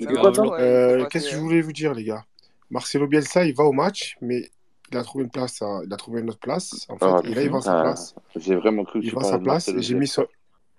euh, 0.00 1.06
qu'est-ce 1.06 1.26
que 1.26 1.32
je 1.32 1.38
voulais 1.38 1.60
vous 1.60 1.72
dire, 1.72 1.94
les 1.94 2.04
gars? 2.04 2.24
Marcelo 2.70 3.06
Bielsa, 3.06 3.44
il 3.44 3.54
va 3.54 3.64
au 3.64 3.72
match, 3.72 4.16
mais 4.20 4.50
il 4.90 4.96
a 4.96 5.02
trouvé 5.02 5.24
une 5.24 5.30
place, 5.30 5.60
à- 5.62 5.80
il 5.84 5.92
a 5.92 5.96
trouvé 5.96 6.20
une 6.20 6.30
autre 6.30 6.38
place, 6.40 6.86
en 6.88 6.96
fait, 6.98 7.04
Ah, 7.04 7.20
et 7.24 7.34
là, 7.34 7.42
il 7.42 7.50
vend 7.50 7.60
sa 7.60 7.72
putain, 7.72 7.82
place. 7.82 8.14
j'ai 8.36 8.54
vraiment 8.56 8.84
cru 8.84 9.00
que 9.00 9.06
Il 9.06 9.12
parlais 9.12 9.28
sa 9.28 9.38
place, 9.38 9.70
j'ai 9.76 9.94
mis, 9.94 10.06
son... 10.08 10.26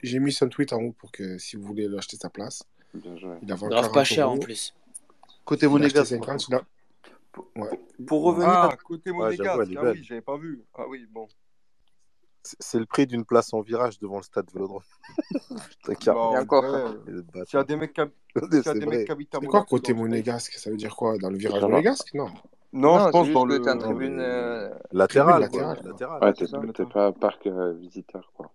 j'ai 0.01 0.19
mis 0.19 0.31
son 0.31 0.47
tweet 0.49 0.73
en 0.73 0.81
haut 0.81 0.93
pour 0.93 1.11
que 1.11 1.37
si 1.37 1.55
vous 1.55 1.63
voulez 1.63 1.87
acheter 1.97 2.17
sa 2.17 2.29
place. 2.29 2.63
Bien 2.93 3.15
joué. 3.17 3.35
Il 3.41 3.51
a 3.51 3.55
Grave 3.55 3.69
pas 3.69 4.03
40 4.03 4.05
cher 4.05 4.29
en 4.29 4.37
plus. 4.37 4.73
Côté 5.45 5.67
monégasque. 5.67 6.07
50, 6.07 6.47
il 6.49 6.55
a... 6.55 6.61
Ouais. 7.55 7.79
Pour 8.05 8.23
revenir 8.23 8.49
Ah, 8.49 8.69
à... 8.71 8.75
côté 8.77 9.11
monégasque, 9.11 9.71
ah 9.77 9.91
oui, 9.91 10.03
j'avais 10.03 10.21
pas 10.21 10.37
vu. 10.37 10.61
Ah 10.75 10.83
oui, 10.89 11.05
bon. 11.09 11.27
C'est 12.43 12.79
le 12.79 12.85
prix 12.85 13.05
d'une 13.07 13.23
place 13.25 13.53
en 13.53 13.61
virage 13.61 13.99
devant 13.99 14.17
le 14.17 14.23
stade 14.23 14.49
Vélodrome. 14.53 14.81
Le 15.87 15.95
s'il 17.45 17.57
y 17.57 17.57
a 17.57 17.63
des 17.63 17.75
mecs 17.75 17.93
qui, 17.93 18.01
a 18.01 18.07
qui 19.05 19.11
habitent 19.11 19.35
à 19.35 19.39
C'est 19.41 19.45
quoi 19.47 19.63
côté 19.63 19.93
monégasque 19.93 20.53
Ça 20.53 20.69
veut 20.69 20.77
dire 20.77 20.95
quoi 20.95 21.17
Dans 21.17 21.29
le 21.29 21.37
virage 21.37 21.61
monégasque? 21.63 22.13
Non. 22.13 22.29
Non, 22.73 22.99
je 22.99 23.03
Non, 23.05 23.11
pense 23.11 23.29
dans 23.31 23.43
que 23.43 23.49
le. 23.53 23.59
Non, 23.59 23.77
tribune. 23.77 24.19
euh, 24.19 24.69
quoi. 24.69 24.79
latérale, 24.93 25.49
quoi. 25.49 25.75
Latéral. 25.83 26.23
Ouais, 26.23 26.33
t'es 26.73 26.85
pas 26.85 27.11
parc 27.11 27.45
euh, 27.47 27.73
visiteur, 27.73 28.31
quoi. 28.33 28.51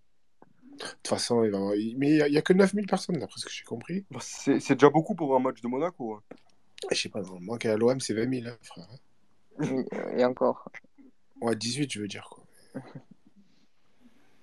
De 0.72 0.78
toute 0.84 1.08
façon, 1.08 1.44
il 1.44 1.50
va... 1.50 1.58
mais 1.96 2.16
il 2.16 2.30
n'y 2.30 2.36
a, 2.38 2.42
que 2.42 2.52
9000 2.52 2.86
personnes, 2.86 3.18
d'après 3.18 3.40
ce 3.40 3.46
que 3.46 3.52
j'ai 3.52 3.64
compris. 3.64 4.04
Bah, 4.10 4.18
c'est 4.20 4.60
c'est 4.60 4.74
déjà 4.74 4.90
beaucoup 4.90 5.14
pour 5.14 5.34
un 5.36 5.38
match 5.38 5.60
de 5.60 5.68
Monaco. 5.68 6.14
hein. 6.14 6.22
Je 6.90 7.00
sais 7.00 7.08
pas, 7.08 7.22
moi, 7.40 7.56
qu'à 7.58 7.76
l'OM, 7.76 7.98
c'est 8.00 8.14
20 8.14 8.42
000, 8.42 8.48
hein, 8.48 8.56
frère. 8.62 8.88
Et 10.18 10.24
encore. 10.24 10.68
Ouais, 11.40 11.54
18, 11.56 11.90
je 11.92 12.00
veux 12.00 12.08
dire, 12.08 12.28
quoi. 12.30 12.44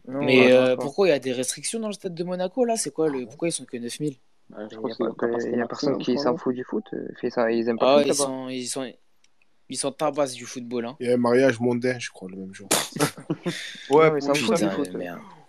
Non, 0.07 0.21
Mais 0.21 0.51
euh, 0.51 0.75
pourquoi 0.75 1.07
il 1.07 1.11
y 1.11 1.13
a 1.13 1.19
des 1.19 1.31
restrictions 1.31 1.79
dans 1.79 1.87
le 1.87 1.93
stade 1.93 2.13
de 2.13 2.23
Monaco 2.23 2.65
là? 2.65 2.75
C'est 2.75 2.91
quoi 2.91 3.09
le... 3.09 3.25
Pourquoi 3.25 3.47
ils 3.47 3.51
sont 3.53 3.65
que 3.65 3.77
9000? 3.77 4.15
Ouais, 4.49 4.65
je 4.69 4.75
Il 4.75 4.77
crois 4.77 4.89
y 4.89 4.93
a, 4.93 4.95
pas- 4.95 5.63
y 5.63 5.67
personne 5.67 5.97
qui 5.97 6.17
s'en 6.17 6.35
fout 6.37 6.53
du 6.53 6.63
foot. 6.63 6.85
euh, 6.93 7.07
Fait 7.19 7.29
ça. 7.29 7.51
Ils 7.51 7.69
aiment 7.69 7.77
pas 7.77 7.99
Ah 7.99 8.03
ils 8.05 8.13
sont, 8.13 8.49
ils 8.49 8.67
sont, 8.67 8.91
ils 9.69 9.77
sont 9.77 9.91
tabasses 9.91 10.33
du 10.33 10.45
football, 10.45 10.85
hein. 10.85 10.97
Il 10.99 11.07
y 11.07 11.09
a 11.09 11.13
un 11.13 11.17
mariage 11.17 11.59
mondain, 11.59 11.97
je 11.99 12.09
crois, 12.09 12.29
le 12.29 12.37
même 12.37 12.53
jour. 12.53 12.67
Ouais, 13.89 14.11
mais 14.11 14.21
ça 14.21 14.33
fout. 14.33 14.55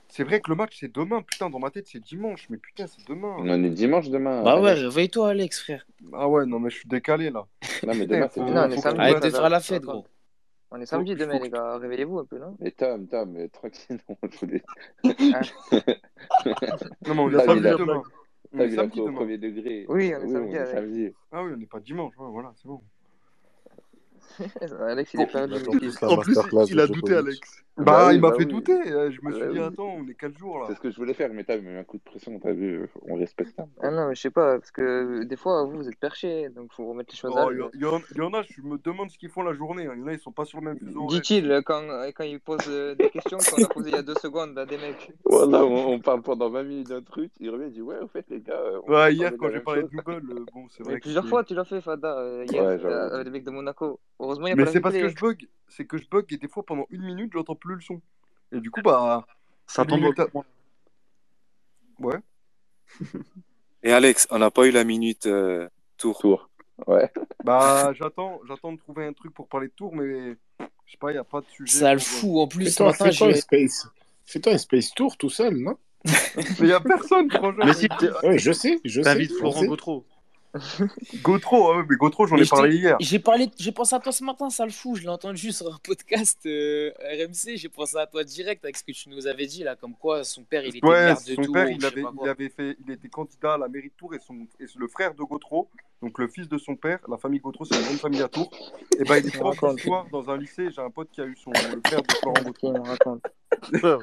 C'est 0.08 0.22
vrai 0.22 0.40
que 0.40 0.48
le 0.50 0.56
match 0.56 0.76
c'est 0.78 0.92
demain. 0.92 1.22
Putain, 1.22 1.50
dans 1.50 1.58
ma 1.58 1.70
tête 1.70 1.88
c'est 1.88 1.98
dimanche. 1.98 2.46
Mais 2.48 2.56
putain, 2.56 2.86
c'est 2.86 3.06
demain. 3.08 3.34
On 3.38 3.64
est 3.64 3.70
dimanche 3.70 4.08
demain, 4.10 4.42
Bah 4.44 4.60
ouais, 4.60 4.74
réveille-toi, 4.74 5.30
Alex, 5.30 5.60
frère. 5.60 5.86
Ah 6.12 6.28
ouais, 6.28 6.46
non, 6.46 6.60
mais 6.60 6.70
je 6.70 6.76
suis 6.76 6.88
décalé 6.88 7.30
là. 7.30 7.46
Non, 7.84 7.94
mais 7.94 8.06
demain, 8.06 8.28
c'est 8.32 8.40
qu'on 8.40 8.96
Arrête 8.98 9.22
de 9.24 9.30
faire 9.30 9.50
la 9.50 9.60
fête, 9.60 9.82
gros. 9.82 10.06
On 10.76 10.80
est 10.80 10.86
samedi 10.86 11.14
demain, 11.14 11.38
les 11.38 11.50
gars. 11.50 11.78
Réveillez-vous 11.78 12.18
un 12.18 12.24
peu, 12.24 12.36
non? 12.36 12.56
Mais 12.58 12.72
Tom, 12.72 13.06
Tom, 13.06 13.36
euh, 13.36 13.46
tranquille, 13.48 13.96
non, 14.08 14.16
je 14.28 14.38
voulais... 14.40 14.62
Hein? 15.04 15.40
Non, 17.06 17.14
mais 17.14 17.20
on 17.20 17.28
est 17.28 17.32
il 17.32 17.36
a, 17.36 17.44
samedi 17.44 17.62
demain. 17.78 18.02
On 18.52 18.58
Tom, 18.58 18.60
est 18.60 18.66
il 18.66 18.72
a 18.72 18.74
samedi 18.74 18.90
pris 18.90 19.00
au 19.00 19.06
demain. 19.06 19.16
premier 19.16 19.38
degré. 19.38 19.86
Oui, 19.88 20.12
on 20.16 20.20
est 20.24 20.64
samedi. 20.66 21.12
Ah 21.30 21.44
oui, 21.44 21.52
on 21.54 21.56
n'est 21.58 21.66
pas 21.66 21.78
dimanche. 21.78 22.16
Ouais, 22.18 22.28
voilà, 22.28 22.52
c'est 22.56 22.66
bon. 22.66 22.82
Alex, 24.80 25.14
il 25.14 25.20
est 25.20 25.26
tous 25.26 26.00
la 26.00 26.08
en 26.10 26.16
plus, 26.18 26.38
il 26.68 26.76
de 26.76 26.80
a 26.80 26.86
douté. 26.86 27.14
Alex. 27.14 27.40
Bah 27.76 27.84
Bah, 27.84 28.12
il 28.14 28.20
m'a 28.20 28.30
bah 28.30 28.36
fait 28.36 28.44
douter. 28.44 28.72
euh, 28.72 29.10
Je 29.10 29.20
me 29.22 29.32
suis 29.32 29.40
Bah 29.42 29.52
dit, 29.52 29.58
attends, 29.58 29.96
on 29.98 30.06
est 30.06 30.14
quel 30.14 30.36
jour 30.38 30.62
C'est 30.66 30.72
là 30.72 30.76
ce 30.76 30.80
que 30.80 30.90
je 30.92 30.96
voulais 30.96 31.14
faire, 31.14 31.30
mais 31.32 31.42
t'as 31.42 31.58
mis 31.58 31.74
un 31.76 31.82
coup 31.82 31.96
de 31.98 32.02
pression, 32.04 32.38
t'as 32.38 32.52
vu, 32.52 32.82
euh, 32.82 32.86
on 33.02 33.16
respecte 33.16 33.56
Tom. 33.56 33.66
Ah 33.82 33.90
non, 33.90 34.08
mais 34.08 34.14
je 34.14 34.20
sais 34.20 34.30
pas, 34.30 34.58
parce 34.58 34.70
que 34.70 35.24
des 35.24 35.36
fois, 35.36 35.64
vous, 35.64 35.78
vous 35.78 35.88
êtes 35.88 35.98
perché, 35.98 36.50
donc 36.50 36.72
faut 36.72 36.86
remettre 36.86 37.12
les 37.12 37.18
choses 37.18 37.36
à 37.36 37.46
Oh, 37.46 37.50
il 37.50 37.56
y, 37.56 37.58
l'heure. 37.58 37.70
en- 37.92 38.00
il 38.12 38.16
y 38.16 38.20
en 38.20 38.32
a, 38.32 38.42
je 38.42 38.62
me 38.62 38.78
demande 38.78 39.10
ce 39.10 39.18
qu'ils 39.18 39.28
font 39.28 39.42
la 39.42 39.54
journée. 39.54 39.86
hein. 39.86 39.92
Il 39.96 40.00
y 40.00 40.04
en 40.04 40.06
a, 40.06 40.12
ils 40.12 40.20
sont 40.20 40.30
pas 40.30 40.44
sur 40.44 40.60
le 40.60 40.66
même 40.66 40.78
fuseau. 40.78 41.06
Dit-il 41.08 41.62
quand, 41.66 41.82
quand 42.14 42.24
il 42.24 42.38
pose 42.38 42.60
euh, 42.68 42.94
des 42.94 43.10
questions 43.10 43.38
qu'on 43.38 43.64
a 43.64 43.68
posées 43.68 43.88
il 43.90 43.94
y 43.94 43.98
a 43.98 44.02
deux 44.02 44.14
secondes 44.14 44.56
à 44.56 44.66
des 44.66 44.76
mecs. 44.78 45.10
Voilà, 45.24 45.64
on, 45.64 45.98
parle 45.98 46.22
pendant 46.22 46.50
20 46.50 46.62
minutes 46.62 46.88
d'un 46.90 47.02
truc, 47.02 47.32
il 47.40 47.50
revient, 47.50 47.66
il 47.66 47.72
dit 47.72 47.82
Ouais, 47.82 47.98
au 48.00 48.06
fait, 48.08 48.24
les 48.30 48.40
gars, 48.40 48.54
euh, 48.54 48.78
Ouais, 48.86 49.12
hier, 49.14 49.32
de 49.32 49.36
quand 49.36 49.50
j'ai 49.50 49.60
parlé 49.60 49.82
de 49.82 49.88
Google, 49.88 50.22
euh, 50.30 50.44
bon, 50.54 50.66
c'est 50.70 50.84
vrai 50.84 50.98
plusieurs 51.00 51.24
c'est. 51.24 51.30
fois, 51.30 51.42
tu 51.42 51.54
l'as 51.54 51.64
fait, 51.64 51.80
Fada, 51.80 52.18
euh, 52.18 52.44
hier, 52.48 52.62
euh, 52.62 53.10
avec 53.10 53.24
les 53.26 53.30
mecs 53.32 53.44
de 53.44 53.50
Monaco. 53.50 53.98
Heureusement, 54.24 54.46
il 54.46 54.50
n'y 54.50 54.52
a 54.52 54.56
Mais 54.56 54.64
pas 54.64 54.72
c'est 54.72 54.80
parce 54.80 54.94
que 54.94 55.08
je 55.08 55.14
bug. 55.14 55.48
C'est 55.68 55.84
que 55.86 55.98
je 55.98 56.08
bug 56.08 56.24
et 56.32 56.36
des 56.38 56.48
fois, 56.48 56.62
pendant 56.64 56.86
une 56.90 57.02
minute, 57.02 57.32
j'entends 57.32 57.54
plus 57.54 57.74
le 57.74 57.80
son. 57.80 58.00
Et 58.52 58.60
du 58.60 58.70
coup, 58.70 58.80
bah, 58.82 59.26
Ça 59.66 59.82
une 59.82 59.88
tombe 59.88 60.00
minute. 60.00 60.20
Ouais. 62.00 62.18
Et 63.82 63.92
Alex, 63.92 64.26
on 64.30 64.38
n'a 64.38 64.50
pas 64.50 64.66
eu 64.66 64.70
la 64.70 64.84
minute 64.84 65.26
euh, 65.26 65.68
tour. 65.96 66.18
Tour. 66.18 66.48
Ouais. 66.86 67.10
Bah, 67.44 67.92
j'attends, 67.94 68.40
j'attends 68.48 68.72
de 68.72 68.78
trouver 68.78 69.06
un 69.06 69.12
truc 69.12 69.32
pour 69.32 69.46
parler 69.46 69.68
de 69.68 69.72
tour, 69.72 69.94
mais 69.94 70.36
je 70.60 70.90
sais 70.90 70.96
pas, 70.98 71.10
il 71.10 71.14
n'y 71.14 71.18
a 71.18 71.24
pas 71.24 71.40
de 71.40 71.46
sujet. 71.48 71.78
Ça 71.78 71.92
le 71.92 71.98
pour- 71.98 72.06
fout. 72.08 72.30
En 72.38 72.48
plus, 72.48 72.64
Fais-toi 72.74 73.28
un 73.28 73.34
space. 73.34 73.88
Fais-toi 74.26 74.52
un 74.54 74.58
space 74.58 74.90
tour 74.92 75.16
tout 75.16 75.30
seul, 75.30 75.56
non? 75.56 75.76
Mais 76.04 76.44
il 76.60 76.64
n'y 76.66 76.72
a 76.72 76.80
personne, 76.80 77.30
franchement. 77.30 77.64
Mais 77.64 77.72
si, 77.74 77.88
Oui, 78.24 78.38
je 78.38 78.52
sais, 78.52 78.78
je 78.84 79.00
sais. 79.00 79.04
t'invites 79.04 79.32
Florent. 79.38 79.64
Gautreau. 79.64 80.04
Gautreau, 81.22 81.74
ouais, 81.74 81.84
mais 81.88 81.96
Gautreau, 81.96 82.26
j'en 82.26 82.36
ai 82.36 82.46
parlé 82.46 82.76
hier. 82.76 82.96
J'ai 83.00 83.18
parlé, 83.18 83.50
j'ai 83.58 83.72
pensé 83.72 83.94
à 83.94 84.00
toi 84.00 84.12
ce 84.12 84.22
matin, 84.22 84.50
ça 84.50 84.64
le 84.64 84.70
fout. 84.70 84.96
Je 84.96 85.02
l'ai 85.02 85.08
entendu 85.08 85.52
sur 85.52 85.72
un 85.72 85.78
podcast 85.82 86.40
euh, 86.46 86.92
RMC. 87.00 87.56
J'ai 87.56 87.68
pensé 87.68 87.96
à 87.96 88.06
toi 88.06 88.24
direct 88.24 88.64
avec 88.64 88.76
ce 88.76 88.84
que 88.84 88.92
tu 88.92 89.08
nous 89.08 89.26
avais 89.26 89.46
dit 89.46 89.62
là, 89.64 89.76
comme 89.76 89.94
quoi 89.94 90.24
son 90.24 90.44
père 90.44 90.64
il 90.64 90.76
était 90.76 90.86
Ouais, 90.86 91.06
maire 91.06 91.16
de 91.16 91.34
son 91.34 91.42
Tours. 91.42 91.54
père, 91.54 91.68
il 91.68 91.84
avait, 91.84 92.04
il 92.22 92.28
avait 92.28 92.48
fait, 92.48 92.76
il 92.86 92.92
était 92.92 93.08
candidat 93.08 93.54
à 93.54 93.58
la 93.58 93.68
mairie 93.68 93.88
de 93.88 93.94
Tours 93.94 94.14
et, 94.14 94.18
son, 94.18 94.46
et 94.60 94.66
le 94.76 94.88
frère 94.88 95.14
de 95.14 95.22
Gautreau, 95.22 95.68
donc 96.02 96.18
le 96.18 96.28
fils 96.28 96.48
de 96.48 96.58
son 96.58 96.76
père, 96.76 96.98
la 97.08 97.16
famille 97.16 97.40
Gautreau, 97.40 97.64
c'est 97.64 97.76
une 97.76 97.82
grande 97.84 97.96
famille 97.96 98.22
à 98.22 98.28
Tours. 98.28 98.50
Et 98.98 99.04
ben, 99.04 99.16
il 99.16 99.26
est 99.26 99.38
prof 99.38 99.58
d'histoire 99.74 100.06
dans 100.12 100.28
un 100.28 100.36
lycée. 100.36 100.68
J'ai 100.70 100.82
un 100.82 100.90
pote 100.90 101.08
qui 101.10 101.20
a 101.20 101.24
eu 101.24 101.34
son, 101.34 101.50
le 101.50 101.80
frère 101.86 102.02
de 102.02 102.12
Florent 102.20 102.42
Gautreau. 102.44 102.74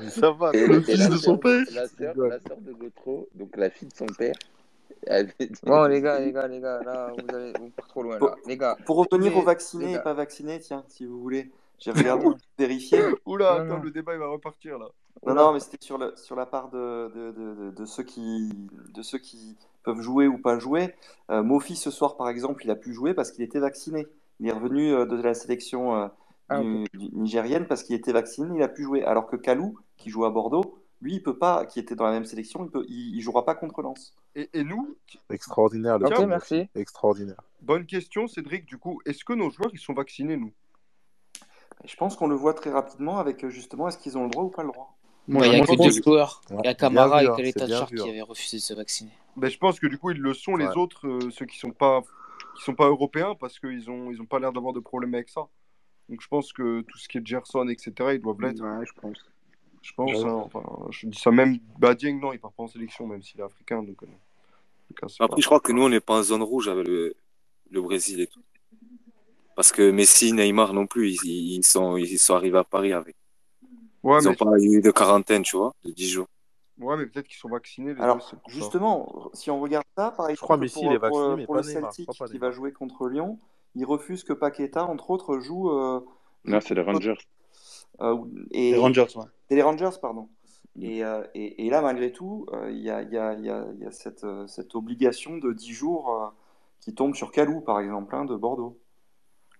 ça 0.09 0.31
va. 0.31 0.51
Le 0.51 0.81
fils 0.81 0.97
la 0.97 1.07
de 1.09 1.17
son 1.17 1.37
père. 1.37 1.63
La 1.73 1.87
sœur, 1.87 2.13
rigole. 2.13 2.29
la 2.29 2.39
sœur 2.39 2.57
de 2.59 2.71
Gautreau, 2.73 3.29
donc 3.35 3.55
la 3.55 3.69
fille 3.69 3.87
de 3.87 3.93
son 3.95 4.07
père, 4.07 4.33
Bon, 5.63 5.85
les 5.85 6.01
gars, 6.01 6.19
les 6.19 6.31
gars, 6.31 6.47
les 6.47 6.59
gars, 6.59 6.81
là, 6.83 7.11
vous 7.17 7.35
allez 7.35 7.53
vous 7.59 7.69
partez 7.69 7.89
trop 7.89 8.03
loin, 8.03 8.17
Pour, 8.17 8.29
là. 8.29 8.35
Les 8.45 8.57
gars, 8.57 8.77
pour 8.85 8.97
revenir 8.97 9.35
aux 9.37 9.41
vaccinés 9.41 9.93
et 9.93 9.99
pas 9.99 10.13
vaccinés, 10.13 10.59
tiens, 10.59 10.83
si 10.87 11.05
vous 11.05 11.19
voulez. 11.19 11.51
J'ai 11.79 11.91
regardé, 11.91 12.27
vérifié. 12.59 12.99
Oula, 13.25 13.55
Non, 13.57 13.65
attends, 13.65 13.77
non. 13.77 13.83
le 13.83 13.89
débat 13.91 14.13
il 14.13 14.19
va 14.19 14.27
repartir 14.27 14.77
là. 14.77 14.85
Non, 15.25 15.33
Oula. 15.33 15.41
non, 15.41 15.53
mais 15.53 15.59
c'était 15.59 15.77
sur, 15.83 15.97
le, 15.97 16.13
sur 16.15 16.35
la 16.35 16.45
part 16.45 16.69
de, 16.69 17.11
de, 17.15 17.31
de, 17.31 17.55
de- 17.55 17.71
de 17.71 17.85
ceux 17.85 18.03
qui, 18.03 18.49
de 18.93 19.01
ceux 19.01 19.17
qui 19.17 19.57
peuvent 19.83 20.01
jouer 20.01 20.27
ou 20.27 20.37
pas 20.37 20.59
jouer. 20.59 20.93
Euh, 21.31 21.41
Mofi, 21.41 21.75
ce 21.75 21.89
soir, 21.89 22.17
par 22.17 22.29
exemple, 22.29 22.63
il 22.63 22.69
a 22.69 22.75
pu 22.75 22.93
jouer 22.93 23.15
parce 23.15 23.31
qu'il 23.31 23.43
était 23.43 23.59
vacciné. 23.59 24.05
Il 24.39 24.47
est 24.47 24.51
revenu 24.51 24.93
euh, 24.93 25.05
de 25.07 25.19
la 25.19 25.33
sélection 25.33 25.95
euh, 25.95 26.07
Ah, 26.49 26.61
du- 26.61 26.83
du- 26.93 27.09
nigérienne 27.15 27.65
parce 27.65 27.81
qu'il 27.81 27.95
était 27.95 28.13
vacciné, 28.13 28.55
il 28.57 28.61
a 28.63 28.67
pu 28.67 28.83
jouer. 28.83 29.03
Alors 29.03 29.25
que 29.25 29.35
Kalou, 29.35 29.79
qui 29.97 30.11
joue 30.11 30.25
à 30.25 30.29
Bordeaux, 30.29 30.77
lui, 31.01 31.15
il 31.15 31.23
peut 31.23 31.37
pas, 31.37 31.65
qui 31.65 31.79
était 31.79 31.95
dans 31.95 32.05
la 32.05 32.11
même 32.11 32.25
sélection, 32.25 32.63
il 32.63 32.69
peut, 32.69 32.85
il, 32.87 33.15
il 33.15 33.21
jouera 33.21 33.43
pas 33.43 33.55
contre 33.55 33.81
Lens. 33.81 34.13
Et, 34.35 34.49
et 34.53 34.63
nous, 34.63 34.97
Extraordinaire 35.29 35.99
le 35.99 36.25
merci. 36.25 36.67
Extraordinaire. 36.75 37.41
bonne 37.61 37.85
question, 37.85 38.27
Cédric. 38.27 38.65
Du 38.65 38.77
coup, 38.77 39.01
est-ce 39.05 39.25
que 39.25 39.33
nos 39.33 39.49
joueurs 39.49 39.71
ils 39.73 39.79
sont 39.79 39.93
vaccinés, 39.93 40.37
nous? 40.37 40.53
Je 41.83 41.95
pense 41.95 42.15
qu'on 42.15 42.27
le 42.27 42.35
voit 42.35 42.53
très 42.53 42.69
rapidement 42.69 43.17
avec 43.17 43.47
justement, 43.49 43.87
est-ce 43.87 43.97
qu'ils 43.97 44.17
ont 44.17 44.23
le 44.25 44.29
droit 44.29 44.43
ou 44.43 44.49
pas 44.49 44.63
le 44.63 44.69
droit? 44.69 44.95
Ouais, 45.27 45.47
il 45.49 45.53
y 45.53 45.55
a 45.55 45.59
que 45.61 45.65
je 45.67 45.71
deux 45.71 45.77
pense- 45.77 46.03
joueurs. 46.03 46.41
Ouais, 46.49 46.57
Il 46.63 46.65
y 46.65 46.69
a 46.69 46.73
Camara 46.73 47.23
et 47.23 47.27
hein, 47.27 47.33
Kaleta 47.35 47.65
vu, 47.85 47.95
qui 47.95 48.01
hein. 48.01 48.05
avaient 48.09 48.21
refusé 48.21 48.57
de 48.57 48.61
se 48.61 48.73
vacciner. 48.73 49.11
ben, 49.35 49.49
Je 49.49 49.57
pense 49.57 49.79
que 49.79 49.87
du 49.87 49.97
coup, 49.97 50.11
ils 50.11 50.17
le 50.19 50.33
sont, 50.33 50.55
les 50.55 50.65
Ouais. 50.67 50.77
autres, 50.77 51.07
euh, 51.07 51.29
ceux 51.31 51.45
qui 51.45 51.57
sont 51.59 51.71
pas, 51.71 52.01
qui 52.57 52.63
sont 52.63 52.75
pas 52.75 52.87
européens, 52.87 53.35
parce 53.35 53.59
qu'ils 53.59 53.89
ont, 53.89 54.11
ils 54.11 54.21
ont 54.21 54.25
pas 54.25 54.39
l'air 54.39 54.51
d'avoir 54.53 54.73
de 54.73 54.79
problème 54.79 55.13
avec 55.13 55.29
ça. 55.29 55.47
Donc 56.09 56.21
je 56.21 56.27
pense 56.27 56.51
que 56.53 56.81
tout 56.81 56.97
ce 56.97 57.07
qui 57.07 57.17
est 57.19 57.25
Gerson, 57.25 57.67
etc., 57.69 57.93
ils 58.13 58.19
doivent 58.21 58.41
l'être. 58.41 58.61
Ouais, 58.61 58.85
je 58.85 58.93
pense. 58.99 59.17
Je 59.81 59.93
pense, 59.93 60.11
Ouais. 60.11 60.29
hein, 60.29 60.33
enfin, 60.45 60.63
je 60.91 61.07
dis 61.07 61.17
ça 61.19 61.31
même. 61.31 61.57
Bah, 61.79 61.95
Dieng, 61.95 62.19
non, 62.19 62.33
il 62.33 62.39
part 62.39 62.51
pas 62.51 62.63
en 62.63 62.67
sélection, 62.67 63.07
même 63.07 63.21
s'il 63.23 63.39
est 63.39 63.43
africain. 63.43 63.81
Donc, 63.81 64.03
euh, 64.03 64.07
pas- 64.99 65.07
Après, 65.25 65.41
je 65.41 65.45
crois 65.47 65.59
que 65.59 65.71
nous, 65.71 65.83
on 65.83 65.89
n'est 65.89 65.99
pas 65.99 66.19
en 66.19 66.23
zone 66.23 66.43
rouge 66.43 66.67
avec 66.67 66.87
le, 66.87 67.15
le 67.71 67.81
Brésil 67.81 68.21
et 68.21 68.27
tout. 68.27 68.41
Parce 69.55 69.71
que 69.71 69.89
Messi, 69.91 70.33
Neymar 70.33 70.73
non 70.73 70.85
plus, 70.87 71.11
ils, 71.23 71.55
ils 71.57 71.63
sont, 71.65 71.97
ils 71.97 72.17
sont 72.19 72.35
arrivés 72.35 72.57
à 72.59 72.63
Paris 72.63 72.93
avec. 72.93 73.15
Ouais, 74.03 74.17
Ils 74.21 74.25
n'ont 74.25 74.31
mais, 74.31 74.35
pas 74.35 74.59
eu 74.59 74.81
de 74.81 74.91
quarantaine, 74.91 75.43
tu 75.43 75.57
vois, 75.57 75.73
de 75.83 75.91
10 75.91 76.09
jours. 76.09 76.27
ouais, 76.79 76.97
mais 76.97 77.05
peut-être 77.05 77.27
qu'ils 77.27 77.37
sont 77.37 77.49
vaccinés. 77.49 77.93
Les 77.93 78.01
Alors, 78.01 78.31
justement, 78.47 79.29
si 79.33 79.51
on 79.51 79.59
regarde 79.59 79.85
ça, 79.97 80.11
par 80.11 80.27
Je 80.27 80.31
exemple, 80.31 80.43
crois 80.45 80.57
Messi, 80.57 80.73
pour, 80.75 80.83
il 80.85 80.95
est 80.95 80.99
pour- 80.99 81.07
vacciné, 81.09 81.35
mais 81.37 81.45
pour 81.45 81.55
pas 81.55 81.61
le 81.61 81.67
Neymar. 81.67 81.93
Celtic 81.93 82.09
Je 82.13 82.17
pas 82.19 82.27
qui 82.27 82.37
va 82.37 82.51
jouer 82.51 82.71
contre 82.71 83.07
Lyon, 83.09 83.39
il 83.75 83.85
refuse 83.85 84.23
que 84.23 84.33
Paqueta, 84.33 84.85
entre 84.85 85.09
autres, 85.11 85.39
joue. 85.39 85.69
euh, 85.71 85.99
joue 86.45 86.51
Non, 86.51 86.59
c'est 86.61 86.73
les 86.73 86.81
Rangers. 86.81 87.13
Euh, 88.01 88.17
et, 88.51 88.71
Les 88.71 88.77
Rangers, 88.77 89.05
ouais. 89.15 89.25
C'est 89.49 89.55
les 89.55 89.61
Rangers, 89.61 89.89
pardon. 90.01 90.29
Et, 90.81 91.03
euh, 91.03 91.23
et, 91.35 91.65
et 91.67 91.69
là, 91.69 91.81
malgré 91.81 92.11
tout, 92.11 92.45
euh, 92.53 92.71
il 92.71 92.79
y 92.79 92.89
a, 92.89 93.01
il 93.01 93.11
y 93.11 93.17
a- 93.17 93.33
il 93.33 93.45
y 93.45 93.49
a- 93.49 93.67
il 93.75 93.81
y 93.83 93.85
a 93.85 93.91
cette, 93.91 94.23
euh, 94.23 94.47
cette 94.47 94.73
obligation 94.75 95.37
de 95.37 95.51
10 95.53 95.73
jours 95.73 96.09
euh, 96.11 96.27
qui 96.79 96.93
tombe 96.95 97.15
sur 97.15 97.31
Calou, 97.31 97.61
par 97.61 97.79
exemple, 97.79 98.15
hein, 98.15 98.25
de 98.25 98.35
Bordeaux. 98.35 98.79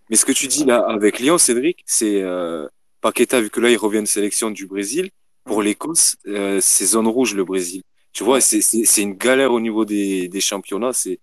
Mais 0.09 0.15
ce 0.15 0.25
que 0.25 0.31
tu 0.31 0.47
dis 0.47 0.65
là 0.65 0.79
avec 0.87 1.19
Lyon, 1.19 1.37
Cédric, 1.37 1.83
c'est 1.85 2.21
euh, 2.21 2.67
Paqueta, 3.01 3.39
vu 3.41 3.49
que 3.49 3.59
là, 3.59 3.69
il 3.69 3.77
revient 3.77 4.01
de 4.01 4.05
sélection 4.07 4.51
du 4.51 4.67
Brésil. 4.67 5.09
Pour 5.43 5.61
l'Écosse, 5.61 6.15
euh, 6.27 6.59
c'est 6.61 6.85
zone 6.85 7.07
rouge, 7.07 7.33
le 7.33 7.43
Brésil. 7.43 7.81
Tu 8.13 8.23
vois, 8.25 8.41
c'est 8.41 9.01
une 9.01 9.13
galère 9.13 9.53
au 9.53 9.59
niveau 9.61 9.85
des, 9.85 10.27
des 10.27 10.41
championnats. 10.41 10.91
C'est 10.93 11.19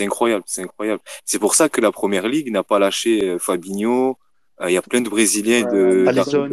incroyable. 0.00 0.44
C'est 0.46 0.62
incroyable. 0.62 1.02
C'est 1.26 1.38
pour 1.38 1.54
ça 1.54 1.68
que 1.68 1.80
la 1.80 1.92
première 1.92 2.26
ligue 2.26 2.50
n'a 2.50 2.62
pas 2.64 2.78
lâché 2.78 3.28
euh, 3.28 3.38
Fabinho. 3.38 4.16
Euh, 4.60 4.70
Il 4.70 4.74
y 4.74 4.76
a 4.76 4.82
plein 4.82 5.00
de 5.00 5.08
Brésiliens 5.08 5.60
et 5.60 5.64
de 5.64 6.06
Alisson. 6.06 6.48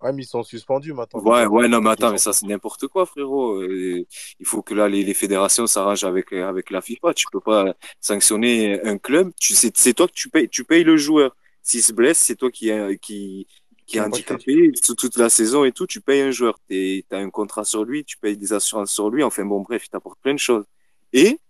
Ouais, 0.00 0.12
mais 0.12 0.22
ils 0.22 0.26
sont 0.26 0.44
suspendus 0.44 0.92
maintenant. 0.92 1.20
Ouais, 1.20 1.44
ouais, 1.46 1.66
non, 1.66 1.80
mais 1.80 1.90
attends, 1.90 2.12
mais 2.12 2.18
ça, 2.18 2.32
c'est 2.32 2.46
n'importe 2.46 2.86
quoi, 2.86 3.04
frérot. 3.04 3.60
Euh, 3.62 4.04
Il 4.38 4.46
faut 4.46 4.62
que 4.62 4.72
là, 4.72 4.88
les, 4.88 5.02
les 5.02 5.14
fédérations 5.14 5.66
s'arrangent 5.66 6.04
avec, 6.04 6.32
euh, 6.32 6.48
avec 6.48 6.70
la 6.70 6.80
FIFA. 6.80 7.14
Tu 7.14 7.26
peux 7.32 7.40
pas 7.40 7.74
sanctionner 8.00 8.80
un 8.86 8.96
club. 8.96 9.32
Tu 9.40 9.54
sais, 9.54 9.72
c'est 9.74 9.94
toi 9.94 10.06
que 10.06 10.12
tu 10.12 10.28
payes, 10.30 10.48
tu 10.48 10.62
payes 10.64 10.84
le 10.84 10.96
joueur. 10.96 11.34
S'il 11.62 11.82
se 11.82 11.92
blesse, 11.92 12.18
c'est 12.18 12.36
toi 12.36 12.48
qui, 12.50 12.68
est- 12.68 12.96
qui, 12.98 13.48
qui 13.86 13.96
est 13.96 14.00
handicapé 14.00 14.70
toute 14.96 15.16
la 15.16 15.28
saison 15.28 15.64
et 15.64 15.72
tout. 15.72 15.86
Tu 15.88 16.00
payes 16.00 16.20
un 16.20 16.30
joueur. 16.30 16.60
Tu 16.70 17.04
as 17.10 17.16
un 17.18 17.30
contrat 17.30 17.64
sur 17.64 17.84
lui, 17.84 18.04
tu 18.04 18.18
payes 18.18 18.36
des 18.36 18.52
assurances 18.52 18.92
sur 18.92 19.10
lui. 19.10 19.24
Enfin, 19.24 19.44
bon, 19.44 19.62
bref, 19.62 19.86
il 19.86 19.88
t'apporte 19.90 20.20
plein 20.20 20.34
de 20.34 20.38
choses. 20.38 20.64
Et 21.12 21.40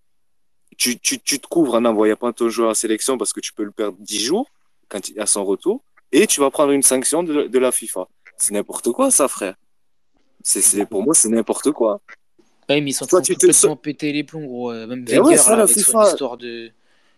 tu, 0.77 0.99
tu, 0.99 1.19
tu 1.21 1.41
te 1.41 1.47
couvres 1.49 1.75
en 1.75 1.81
n'envoyant 1.83 2.17
pas 2.17 2.33
ton 2.33 2.49
joueur 2.49 2.71
en 2.71 2.75
sélection 2.75 3.19
parce 3.19 3.33
que 3.33 3.41
tu 3.41 3.53
peux 3.53 3.65
le 3.65 3.73
perdre 3.73 3.99
10 4.01 4.21
jours 4.21 4.49
quand 4.89 5.09
il, 5.09 5.21
à 5.21 5.27
son 5.27 5.45
retour. 5.45 5.83
Et 6.13 6.27
tu 6.27 6.41
vas 6.41 6.51
prendre 6.51 6.73
une 6.73 6.83
sanction 6.83 7.23
de, 7.23 7.45
de 7.49 7.59
la 7.59 7.71
FIFA. 7.73 8.09
C'est 8.37 8.55
n'importe 8.55 8.91
quoi, 8.93 9.11
ça, 9.11 9.29
frère. 9.29 9.55
C'est, 10.43 10.87
pour 10.87 11.03
moi, 11.03 11.15
c'est 11.15 11.29
n'importe 11.29 11.73
quoi. 11.73 12.01
Ouais, 12.69 12.81
mais 12.81 12.91
ils 12.91 12.95
sont 12.95 13.05
de 13.05 13.23
tu 13.23 13.37
te, 13.37 13.47
complètement 13.47 13.77
péter 13.77 14.13
les 14.13 14.25
plombs, 14.25 14.45
gros. 14.45 14.73
Euh, 14.73 14.87
Même 14.87 15.05
Eh 15.09 15.19
Wenger, 15.19 15.31
ouais, 15.31 15.37
soit 15.37 15.51
là, 15.53 15.57
la 15.59 15.63
avec 15.65 15.79
son 15.79 15.83
FIFA, 15.83 16.11
histoire 16.11 16.37
de. 16.37 16.71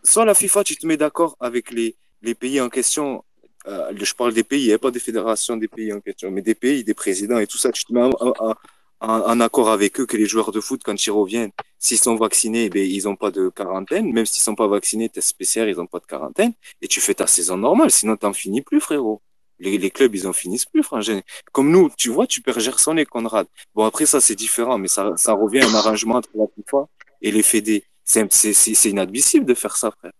soit 0.02 0.24
la 0.24 0.34
FIFA, 0.34 0.64
tu 0.64 0.76
te 0.76 0.86
mets 0.86 0.96
d'accord 0.96 1.36
avec 1.40 1.70
les, 1.70 1.96
les 2.22 2.34
pays 2.34 2.60
en 2.60 2.68
question. 2.68 3.24
euh, 3.66 3.92
je 3.94 4.14
parle 4.14 4.32
des 4.32 4.44
pays, 4.44 4.72
hein, 4.72 4.78
pas 4.78 4.90
des 4.90 5.00
fédérations 5.00 5.56
des 5.56 5.68
pays 5.68 5.92
en 5.92 6.00
question, 6.00 6.30
mais 6.30 6.42
des 6.42 6.54
pays, 6.54 6.82
des 6.82 6.94
présidents 6.94 7.38
et 7.38 7.46
tout 7.46 7.58
ça. 7.58 7.70
Tu 7.70 7.84
te 7.84 7.92
mets 7.92 8.02
en- 8.02 8.54
en- 9.00 9.20
en 9.22 9.40
accord 9.40 9.70
avec 9.70 9.98
eux 10.00 10.06
que 10.06 10.16
les 10.16 10.26
joueurs 10.26 10.52
de 10.52 10.60
foot, 10.60 10.82
quand 10.84 11.06
ils 11.06 11.10
reviennent, 11.10 11.50
s'ils 11.78 11.98
sont 11.98 12.16
vaccinés, 12.16 12.68
ben, 12.70 12.82
ils 12.88 13.04
n'ont 13.04 13.16
pas 13.16 13.30
de 13.30 13.48
quarantaine. 13.48 14.12
Même 14.12 14.26
s'ils 14.26 14.42
sont 14.42 14.54
pas 14.54 14.66
vaccinés, 14.68 15.08
test 15.08 15.36
PCR, 15.38 15.68
ils 15.70 15.76
n'ont 15.76 15.86
pas 15.86 16.00
de 16.00 16.06
quarantaine. 16.06 16.52
Et 16.82 16.88
tu 16.88 17.00
fais 17.00 17.14
ta 17.14 17.26
saison 17.26 17.56
normale, 17.56 17.90
sinon 17.90 18.16
t'en 18.16 18.32
finis 18.32 18.62
plus, 18.62 18.80
frérot. 18.80 19.22
Les, 19.58 19.76
les 19.78 19.90
clubs, 19.90 20.14
ils 20.14 20.26
en 20.26 20.32
finissent 20.32 20.64
plus, 20.66 20.82
frangin. 20.82 21.20
Comme 21.52 21.70
nous, 21.70 21.90
tu 21.96 22.08
vois, 22.10 22.26
tu 22.26 22.40
perds 22.40 22.60
Gerson 22.60 22.96
et 22.96 23.04
Conrad. 23.06 23.46
Bon, 23.74 23.84
après, 23.84 24.06
ça, 24.06 24.20
c'est 24.20 24.34
différent, 24.34 24.78
mais 24.78 24.88
ça, 24.88 25.12
ça 25.16 25.32
revient 25.34 25.60
à 25.60 25.68
un 25.68 25.74
arrangement 25.74 26.16
entre 26.16 26.30
la 26.34 26.46
FIFA 26.54 26.88
et 27.22 27.30
les 27.30 27.42
fédés. 27.42 27.84
C'est 28.04 28.90
inadmissible 28.90 29.44
de 29.46 29.54
faire 29.54 29.76
ça, 29.76 29.90
frère. 29.90 30.12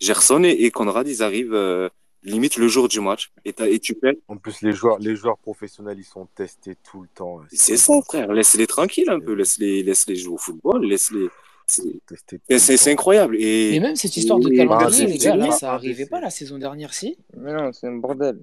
Gerson 0.00 0.42
et, 0.44 0.50
et 0.50 0.70
Conrad, 0.70 1.06
ils 1.08 1.22
arrivent 1.22 1.54
euh, 1.54 1.88
limite 2.30 2.56
le 2.56 2.68
jour 2.68 2.88
du 2.88 3.00
match 3.00 3.30
et, 3.44 3.52
tu 3.78 3.94
perds. 3.94 4.14
En 4.28 4.36
plus, 4.36 4.62
les 4.62 4.72
joueurs, 4.72 4.98
les 4.98 5.16
joueurs 5.16 5.38
professionnels, 5.38 5.98
ils 5.98 6.04
sont 6.04 6.26
testés 6.34 6.76
tout 6.90 7.02
le 7.02 7.08
temps. 7.14 7.40
C'est 7.50 7.76
ça, 7.76 7.94
frère. 8.02 8.32
Laisse-les 8.32 8.66
tranquilles 8.66 9.10
un 9.10 9.20
peu. 9.20 9.34
Laisse-les, 9.34 9.82
laisse-les 9.82 10.16
jouer 10.16 10.34
au 10.34 10.38
football. 10.38 10.84
Laisse-les. 10.84 11.28
C'est, 11.66 12.90
incroyable. 12.90 13.36
Et, 13.38 13.72
Mais 13.72 13.80
même 13.88 13.96
cette 13.96 14.16
histoire 14.16 14.38
de 14.38 14.48
calendrier, 14.48 15.04
Ah, 15.04 15.06
les 15.06 15.18
gars, 15.18 15.36
là, 15.36 15.50
ça 15.50 15.72
arrivait 15.74 16.06
pas 16.06 16.20
la 16.20 16.30
saison 16.30 16.58
dernière, 16.58 16.94
si? 16.94 17.18
Mais 17.36 17.52
non, 17.52 17.72
c'est 17.72 17.86
un 17.86 17.96
bordel. 17.96 18.40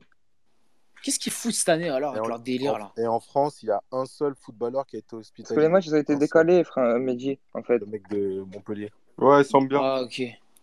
Qu'est-ce 1.04 1.20
qu'ils 1.20 1.32
foutent 1.32 1.54
cette 1.54 1.70
année 1.70 1.90
alors 1.90 2.14
Et 2.14 2.18
avec 2.18 2.26
en, 2.26 2.30
leur 2.30 2.40
délire 2.40 2.80
là? 2.80 2.92
Et 2.98 3.06
en 3.06 3.20
France, 3.20 3.62
il 3.62 3.68
y 3.68 3.72
a 3.72 3.82
un 3.92 4.06
seul 4.06 4.34
footballeur 4.40 4.86
qui 4.88 4.96
a 4.96 5.00
été 5.00 5.08
Parce 5.12 5.30
que 5.30 5.38
les 5.38 5.44
hospitalisé. 5.44 5.70
matchs, 5.70 5.86
ils 5.88 5.96
ont 5.96 6.00
été 6.00 6.16
décalés, 6.16 6.64
frère 6.64 7.00
Mehdi, 7.00 7.38
en 7.54 7.62
fait. 7.62 7.78
Le 7.78 7.86
mec 7.86 8.08
de 8.10 8.44
Montpellier. 8.52 8.92
Ouais, 9.18 9.42
il 9.42 9.46
semble 9.46 9.68
bien. 9.70 9.80
Ah, 9.82 10.02
ok. 10.04 10.22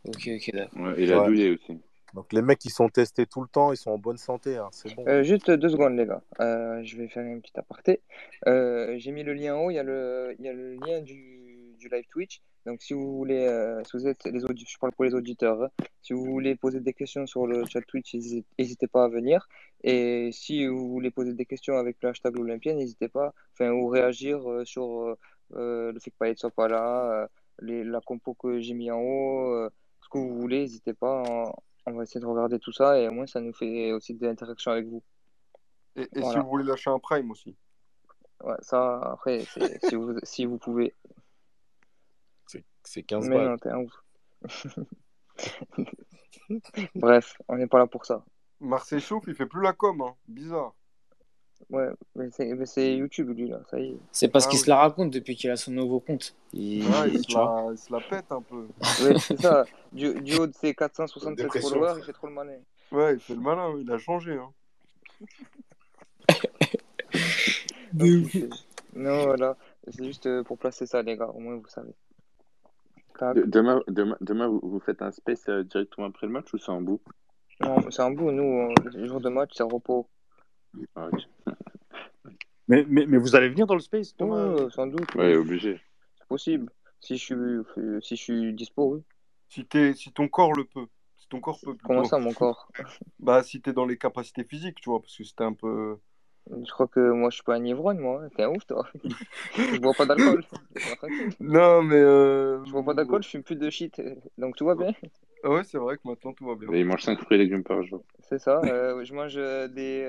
Ok, 0.09 0.29
ok, 0.35 0.51
d'accord. 0.53 0.81
Ouais, 0.83 0.95
et 1.01 1.07
la 1.07 1.23
Ouais. 1.23 1.51
aussi. 1.51 1.79
Donc 2.15 2.33
les 2.33 2.43
mecs, 2.43 2.65
ils 2.65 2.71
sont 2.71 2.89
testés 2.89 3.27
tout 3.27 3.41
le 3.41 3.49
temps, 3.49 3.73
ils 3.73 3.77
sont 3.77 3.91
en 3.91 3.99
bonne 3.99 4.19
santé. 4.19 4.57
hein, 4.57 4.69
bon. 4.97 5.05
Euh, 5.09 5.23
juste 5.23 5.51
deux 5.51 5.71
secondes, 5.71 5.97
les 5.97 6.07
gars. 6.07 6.23
Euh, 6.41 6.83
je 6.83 6.97
vais 6.99 7.09
faire 7.09 7.25
un 7.25 7.41
petit 7.41 7.59
aparté. 7.59 8.03
Euh, 8.47 8.97
j'ai 8.99 9.13
mis 9.13 9.23
le 9.23 9.33
lien 9.33 9.55
en 9.55 9.65
haut. 9.65 9.71
Il 9.71 9.75
y 9.75 9.79
a 9.79 9.83
le, 9.83 10.35
lien 10.39 11.01
du, 11.01 11.79
live 11.91 12.07
Twitch. 12.11 12.43
Donc, 12.67 12.83
si 12.83 12.93
vous 12.93 13.17
voulez, 13.17 13.49
si 13.85 13.97
vous 13.97 14.07
êtes 14.07 14.25
les 14.25 14.41
je 14.41 14.79
parle 14.79 14.93
pour 14.93 15.05
les 15.05 15.15
auditeurs. 15.15 15.63
hein. 15.63 15.71
Si 16.03 16.13
vous 16.13 16.25
voulez 16.25 16.55
poser 16.55 16.81
des 16.81 16.93
questions 16.93 17.27
sur 17.27 17.47
le 17.47 17.65
chat 17.65 17.81
Twitch, 17.81 18.15
n'hésitez 18.15 18.87
pas 18.87 19.05
à 19.05 19.09
venir. 19.09 19.49
Et 19.83 20.31
si 20.33 20.67
vous 20.67 20.89
voulez 20.91 21.11
poser 21.11 21.33
des 21.33 21.47
questions 21.47 21.77
avec 21.77 21.97
le 22.03 22.11
hashtag 22.11 22.39
Olympien, 22.39 22.75
n'hésitez 22.75 23.09
pas, 23.09 23.33
enfin, 23.55 23.71
ou 23.73 23.89
réagir 23.89 24.43
sur 24.65 25.17
le 25.51 25.99
fait 25.99 26.11
que 26.11 26.17
Payet 26.21 26.37
soit 26.37 26.51
pas 26.51 26.69
là, 26.69 27.29
la 27.59 28.01
compo 28.01 28.35
que 28.35 28.61
j'ai 28.61 28.75
mis 28.75 28.91
en 28.91 29.01
haut, 29.01 29.69
ce 30.01 30.09
que 30.09 30.19
vous 30.19 30.39
voulez, 30.39 30.61
n'hésitez 30.61 30.95
pas. 30.95 31.25
On, 31.29 31.53
on 31.87 31.93
va 31.95 32.03
essayer 32.05 32.21
de 32.21 32.27
regarder 32.27 32.59
tout 32.59 32.73
ça 32.73 32.99
et 32.99 33.09
au 33.09 33.13
moins 33.13 33.27
ça 33.27 33.41
nous 33.41 33.53
fait 33.53 33.93
aussi 33.93 34.15
des 34.15 34.29
interactions 34.29 34.73
avec 34.73 34.87
vous. 34.87 35.03
Et, 35.97 36.09
et 36.15 36.23
si 36.23 36.37
vous 36.39 36.49
voulez 36.49 36.65
lâcher 36.65 36.91
un 36.91 36.99
prime 36.99 37.31
aussi. 37.31 37.57
Ouais, 38.43 38.57
ça, 38.61 38.99
après, 39.13 39.45
si 39.89 39.95
vous, 39.95 40.15
si 40.23 40.45
vous 40.47 40.59
pouvez. 40.59 40.95
C'est 42.47 42.65
c'est 42.83 43.03
15 43.03 43.29
Mais 43.29 43.37
balles. 43.37 43.49
non, 43.51 43.59
t'es 43.59 43.69
un 43.71 43.79
ouf. 43.79 44.05
Bref, 46.95 47.37
on 47.49 47.57
n'est 47.57 47.67
pas 47.67 47.79
là 47.79 47.87
pour 47.87 48.05
ça. 48.05 48.25
Marseille 48.61 49.01
Souffle, 49.01 49.31
il 49.31 49.37
fait 49.37 49.47
plus 49.47 49.63
la 49.63 49.73
com, 49.73 50.01
hein. 50.03 50.15
Bizarre. 50.29 50.75
Ouais, 51.71 51.89
mais 52.17 52.29
c'est 52.31 52.47
mais 52.55 52.67
c'est 52.67 52.97
YouTube, 52.97 53.31
lui, 53.37 53.49
là, 53.49 53.61
ça 53.71 53.79
y 53.79 53.91
est. 53.93 53.97
C'est 54.11 54.29
parce 54.29 54.47
Ah 54.47 54.51
qu'il 54.51 54.59
oui. 54.59 54.65
se 54.65 54.71
la 54.71 54.77
raconte 54.77 55.11
depuis 55.11 55.37
qu'il 55.37 55.51
a 55.51 55.57
son 55.57 55.71
nouveau 55.73 56.01
compte. 56.01 56.35
Il- 56.53 56.85
Ouais, 56.85 57.09
il 57.13 57.23
se, 57.25 57.35
la, 57.35 57.67
il 57.73 57.79
se 57.79 57.93
la 57.93 58.01
pète 58.01 58.31
un 58.31 58.43
peu. 58.43 58.67
Ouais, 59.05 59.19
c'est 59.19 59.41
ça. 59.41 59.65
Du, 59.93 60.13
du 60.21 60.37
haut 60.37 60.47
de 60.47 60.55
ses 60.55 60.75
467 60.75 61.37
Dépression, 61.45 61.71
followers, 61.71 61.95
il 61.99 62.05
fait 62.05 62.13
trop 62.13 62.27
le 62.27 62.33
malin. 62.35 62.59
Ouais, 62.91 63.15
il 63.15 63.21
fait 63.21 63.35
le 63.35 63.41
malin, 63.41 63.75
il 63.81 63.91
a 63.91 63.99
changé. 63.99 64.33
Hein. 64.39 64.51
Donc, 67.93 68.27
c'est- 68.31 68.49
Non, 68.95 69.25
voilà. 69.25 69.57
C'est 69.89 70.05
juste 70.05 70.27
euh, 70.27 70.43
pour 70.43 70.59
placer 70.59 70.87
ça, 70.87 71.03
les 71.03 71.17
gars. 71.17 71.29
Au 71.29 71.39
moins, 71.39 71.57
vous 71.57 71.69
savez. 71.69 71.93
De- 73.35 73.45
Demain, 73.45 73.81
demain, 73.89 74.17
demain 74.21 74.49
vous, 74.49 74.61
vous 74.63 74.81
faites 74.81 75.01
un 75.01 75.13
space 75.13 75.49
euh, 75.49 75.63
directement 75.63 76.07
après 76.09 76.27
le 76.27 76.33
match 76.33 76.53
ou 76.55 76.59
c'est 76.59 76.71
en 76.73 76.81
bout? 76.81 77.01
Non, 77.61 77.77
c'est 77.91 78.03
un 78.03 78.11
bout. 78.11 78.31
Nous, 78.33 78.43
on- 78.43 78.75
les 78.97 79.07
jours 79.07 79.21
de 79.21 79.29
match, 79.29 79.51
c'est 79.55 79.63
repos. 79.63 80.09
Mais, 82.69 82.85
mais, 82.89 83.07
mais 83.07 83.19
vous 83.19 83.35
allez 83.37 83.49
venir 83.49 83.67
dans 83.67 83.75
le 83.75 83.81
space, 83.81 84.11
Ouais, 84.13 84.17
Thomas 84.19 84.47
ouais, 84.55 84.71
sans 84.71 84.87
doute. 84.87 85.15
Ouais, 85.15 85.29
oui. 85.33 85.35
obligé. 85.35 85.81
C'est 86.19 86.27
possible. 86.29 86.71
Si 87.01 87.17
je 87.17 87.23
suis, 87.25 87.35
euh, 87.35 88.01
si 88.01 88.17
je 88.17 88.23
suis 88.23 88.53
dispo, 88.55 88.95
oui. 88.95 89.03
Si, 89.49 89.65
t'es- 89.67 89.95
si 89.95 90.13
ton 90.13 90.29
corps 90.29 90.53
le 90.55 90.65
peut. 90.65 90.87
Si 91.19 91.29
ton 91.29 91.41
corps 91.41 91.59
peut 91.61 91.73
plutôt. 91.75 91.87
Comment 91.89 92.05
ça, 92.05 92.19
mon 92.19 92.33
corps? 92.33 92.69
Bah, 93.19 93.43
si 93.43 93.61
t'es 93.61 93.73
dans 93.73 93.87
les 93.87 93.99
capacités 93.99 94.45
physiques, 94.45 94.81
tu 94.81 94.89
vois, 94.91 95.01
parce 95.01 95.17
que 95.17 95.23
c'était 95.25 95.45
un 95.45 95.53
peu. 95.53 95.97
Je 96.51 96.71
crois 96.73 96.89
que 96.89 96.99
moi, 97.13 97.31
je 97.31 97.35
suis 97.37 97.45
pas 97.45 97.55
un 97.55 97.65
ivrogne, 97.65 97.99
moi. 97.99 98.23
hein. 98.25 98.29
T'es 98.37 98.43
un 98.43 98.49
ouf, 98.51 98.67
toi. 98.67 98.85
Je 99.57 99.79
bois 99.79 99.95
pas 99.95 100.07
d'alcool. 100.07 100.43
Non, 101.41 101.83
mais. 101.83 101.97
Euh... 101.97 102.65
Je 102.65 102.71
bois 102.73 102.83
pas 102.85 102.95
d'alcool, 102.95 103.23
je 103.23 103.29
fume 103.29 103.43
plus 103.45 103.55
de 103.57 103.71
shit. 103.71 104.01
Donc 104.39 104.57
tout 104.57 104.65
va 104.67 104.75
bien. 104.75 104.93
ah 105.45 105.51
Ouais, 105.51 105.63
c'est 105.65 105.79
vrai 105.79 105.97
que 105.97 106.03
maintenant 106.05 106.33
tout 106.33 106.47
va 106.47 106.55
bien. 106.57 106.69
Et 106.73 106.81
il 106.81 106.87
mange 106.87 107.03
5 107.03 107.21
fruits 107.21 107.37
et 107.37 107.39
légumes 107.45 107.63
par 107.63 107.83
jour. 107.85 108.03
C'est 108.21 108.39
ça. 108.41 108.61
euh, 108.65 109.05
je 109.05 109.15
mange 109.15 109.35
euh, 109.37 109.69
des. 109.69 110.03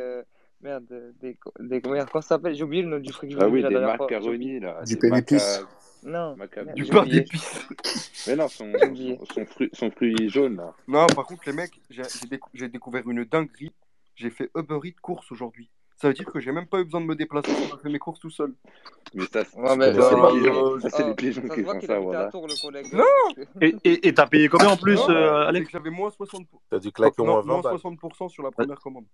Merde, 0.64 1.14
des. 1.20 1.38
des 1.60 1.82
merde, 1.90 2.10
comment 2.10 2.22
ça 2.22 2.30
s'appelle? 2.30 2.56
J'ai 2.56 2.64
oublié 2.64 2.84
le 2.84 2.90
nom 2.90 3.00
du 3.00 3.12
j'ai 3.12 3.38
Ah 3.40 3.50
oui, 3.50 3.62
la 3.62 3.70
des 3.70 3.76
macaronis, 3.76 4.60
là. 4.62 4.82
Du 4.86 4.98
pain 4.98 5.10
d'épices. 5.10 5.66
Non, 6.04 6.36
Du 6.76 6.86
pain 6.86 7.06
d'épices. 7.06 7.68
Mais 8.28 8.36
non, 8.38 8.48
son, 8.48 8.72
son, 9.34 9.46
fruit, 9.46 9.70
son 9.74 9.92
fruit 9.92 10.30
jaune, 10.30 10.56
là. 10.56 10.74
Non, 10.88 11.08
par 11.08 11.26
contre, 11.26 11.44
les 11.48 11.54
mecs, 11.54 11.82
j'ai 11.90 12.04
j'ai 12.04 12.28
décou- 12.28 12.50
j'ai 12.54 12.70
découvert 12.70 13.08
une 13.10 13.26
dinguerie. 13.26 13.72
J'ai 14.16 14.30
fait 14.30 14.50
Uber 14.56 14.80
Eats 14.84 15.02
course 15.02 15.32
aujourd'hui. 15.32 15.70
Ça 15.98 16.08
veut 16.08 16.14
dire 16.14 16.26
que 16.26 16.40
j'ai 16.40 16.52
même 16.52 16.68
pas 16.68 16.80
eu 16.80 16.86
besoin 16.86 17.02
de 17.02 17.06
me 17.06 17.16
déplacer. 17.16 17.52
J'ai 17.52 17.78
fait 17.82 17.90
mes 17.90 18.00
courses 18.00 18.20
tout 18.20 18.30
seul. 18.30 18.54
Mais 19.14 19.26
ça, 19.26 19.44
c'est 19.44 19.58
Ouais, 19.58 19.78
les 19.78 19.92
pigeons. 19.92 20.80
Ça, 20.80 20.90
c'est 20.90 21.04
oh, 21.04 21.08
les 21.08 21.16
pigeons 21.16 21.48
qui 21.48 21.64
font 21.64 21.82
ça, 21.82 22.00
voilà. 22.00 22.30
Tours, 22.30 22.48
le 22.48 22.62
collègue. 22.62 22.94
Non. 22.94 23.80
Et 23.84 24.14
t'as 24.14 24.28
payé 24.28 24.50
combien 24.50 24.70
en 24.70 24.78
plus, 24.78 24.96
Non, 24.96 25.10
euh, 25.10 25.48
Alex 25.48 25.70
j'avais 25.72 25.90
moins 25.90 26.10
60%. 26.10 26.46
T'as 26.70 26.80
dû 26.80 26.92
claquer 26.92 27.22
au 27.22 27.26
moins 27.26 27.36
Non, 27.36 27.42
20 27.42 27.54
moins 27.54 27.62
balles. 27.62 27.76
60% 27.76 28.30
sur 28.30 28.44
la 28.44 28.52
première 28.52 28.80
commande. 28.80 29.06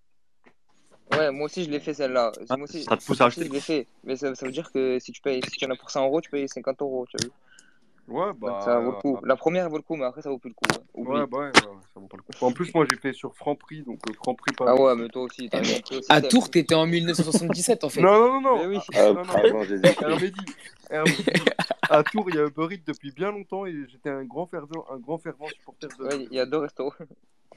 Ouais, 1.11 1.31
moi 1.31 1.45
aussi 1.45 1.63
je 1.63 1.69
l'ai 1.71 1.79
fait 1.79 1.93
celle-là. 1.93 2.31
Ah, 2.49 2.57
Moi 2.57 2.65
aussi, 2.65 2.83
Ça 2.83 2.95
te 2.97 3.03
pousse 3.05 3.19
à 3.21 3.25
aussi 3.27 3.39
acheter. 3.39 3.49
je 3.49 3.53
l'ai 3.53 3.59
fait. 3.61 3.87
Mais 4.03 4.15
ça, 4.15 4.33
ça 4.35 4.45
veut 4.45 4.51
dire 4.51 4.71
que 4.71 4.99
si 4.99 5.11
tu 5.11 5.21
payes, 5.21 5.41
si 5.51 5.57
tu 5.57 5.65
en 5.65 5.69
as 5.71 5.75
pour 5.75 5.89
100 5.89 6.05
euros, 6.05 6.21
tu 6.21 6.29
payes 6.29 6.47
50 6.47 6.81
euros, 6.81 7.05
tu 7.09 7.17
as 7.19 7.25
vu. 7.25 7.31
Ouais, 8.07 8.25
Donc 8.27 8.37
bah. 8.39 8.61
ça 8.65 8.79
vaut 8.79 8.91
le 8.91 8.97
coup. 8.97 9.19
La 9.23 9.35
première 9.35 9.65
elle 9.65 9.69
vaut 9.71 9.77
le 9.77 9.83
coup, 9.83 9.95
mais 9.95 10.05
après 10.05 10.21
ça 10.23 10.29
vaut 10.29 10.39
plus 10.39 10.49
le 10.49 10.55
coup. 10.55 10.65
hein. 10.73 10.83
Oublie. 10.95 11.11
Ouais, 11.19 11.27
bah 11.27 11.37
ouais, 11.39 11.51
ça 11.53 11.67
vaut 11.99 12.07
pas 12.07 12.17
le 12.17 12.23
coup. 12.23 12.31
En 12.45 12.51
plus, 12.51 12.73
moi 12.73 12.85
j'ai 12.89 12.97
fait 12.97 13.13
sur 13.13 13.35
Franprix, 13.35 13.83
donc 13.83 13.99
euh, 14.09 14.13
Franprix 14.13 14.51
pas. 14.55 14.65
Ah 14.67 14.75
ouais, 14.75 14.95
mais 14.95 15.07
toi 15.09 15.23
aussi, 15.23 15.47
t'as 15.49 15.59
compris 15.61 15.97
au 15.97 16.01
À. 16.09 16.21
Tours, 16.21 16.49
t'étais 16.49 16.73
en 16.75 16.87
1977 16.87 17.83
en 17.83 17.89
fait. 17.89 18.01
Non, 18.01 18.11
non, 18.19 18.41
non, 18.41 18.57
Mais 18.57 18.63
non. 18.63 18.69
oui. 18.69 18.77
Ah, 18.95 18.99
Ah, 19.09 19.13
non, 19.13 19.23
non. 19.23 19.63
Hermédie. 20.89 21.25
À 21.89 22.03
Tours, 22.03 22.25
il 22.29 22.35
y 22.35 22.39
a 22.39 22.45
Uber 22.47 22.67
Eats 22.75 22.81
depuis 22.87 23.11
bien 23.11 23.31
longtemps 23.31 23.65
et 23.67 23.75
j'étais 23.91 24.09
un 24.09 24.23
grand 24.23 24.45
fervent, 24.47 24.85
un 24.91 24.97
grand 24.97 25.17
fervent 25.19 25.47
supporter 25.47 25.87
de. 25.99 26.03
Ouais, 26.05 26.27
il 26.31 26.35
y 26.35 26.39
a 26.39 26.45
deux 26.47 26.57
restos. 26.57 26.91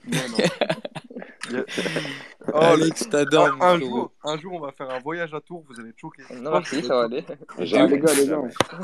Non, 0.06 0.18
non. 0.30 0.36
Oh, 2.52 2.56
Alex, 2.56 3.04
le- 3.04 3.10
t'adores, 3.10 3.62
un, 3.62 3.78
jour, 3.78 4.12
un 4.24 4.36
jour, 4.36 4.52
on 4.54 4.60
va 4.60 4.72
faire 4.72 4.90
un 4.90 4.98
voyage 4.98 5.32
à 5.32 5.40
Tours, 5.40 5.64
vous 5.68 5.78
allez 5.78 5.90
être 5.90 5.98
choqués. 5.98 6.22
Non, 6.34 6.50
merci, 6.50 6.82
ça 6.82 6.96
va 6.96 7.04
aller. 7.04 7.24
Ah, 7.28 7.86
les 7.86 7.98
gars, 8.00 8.14
les 8.14 8.26
gars. 8.26 8.40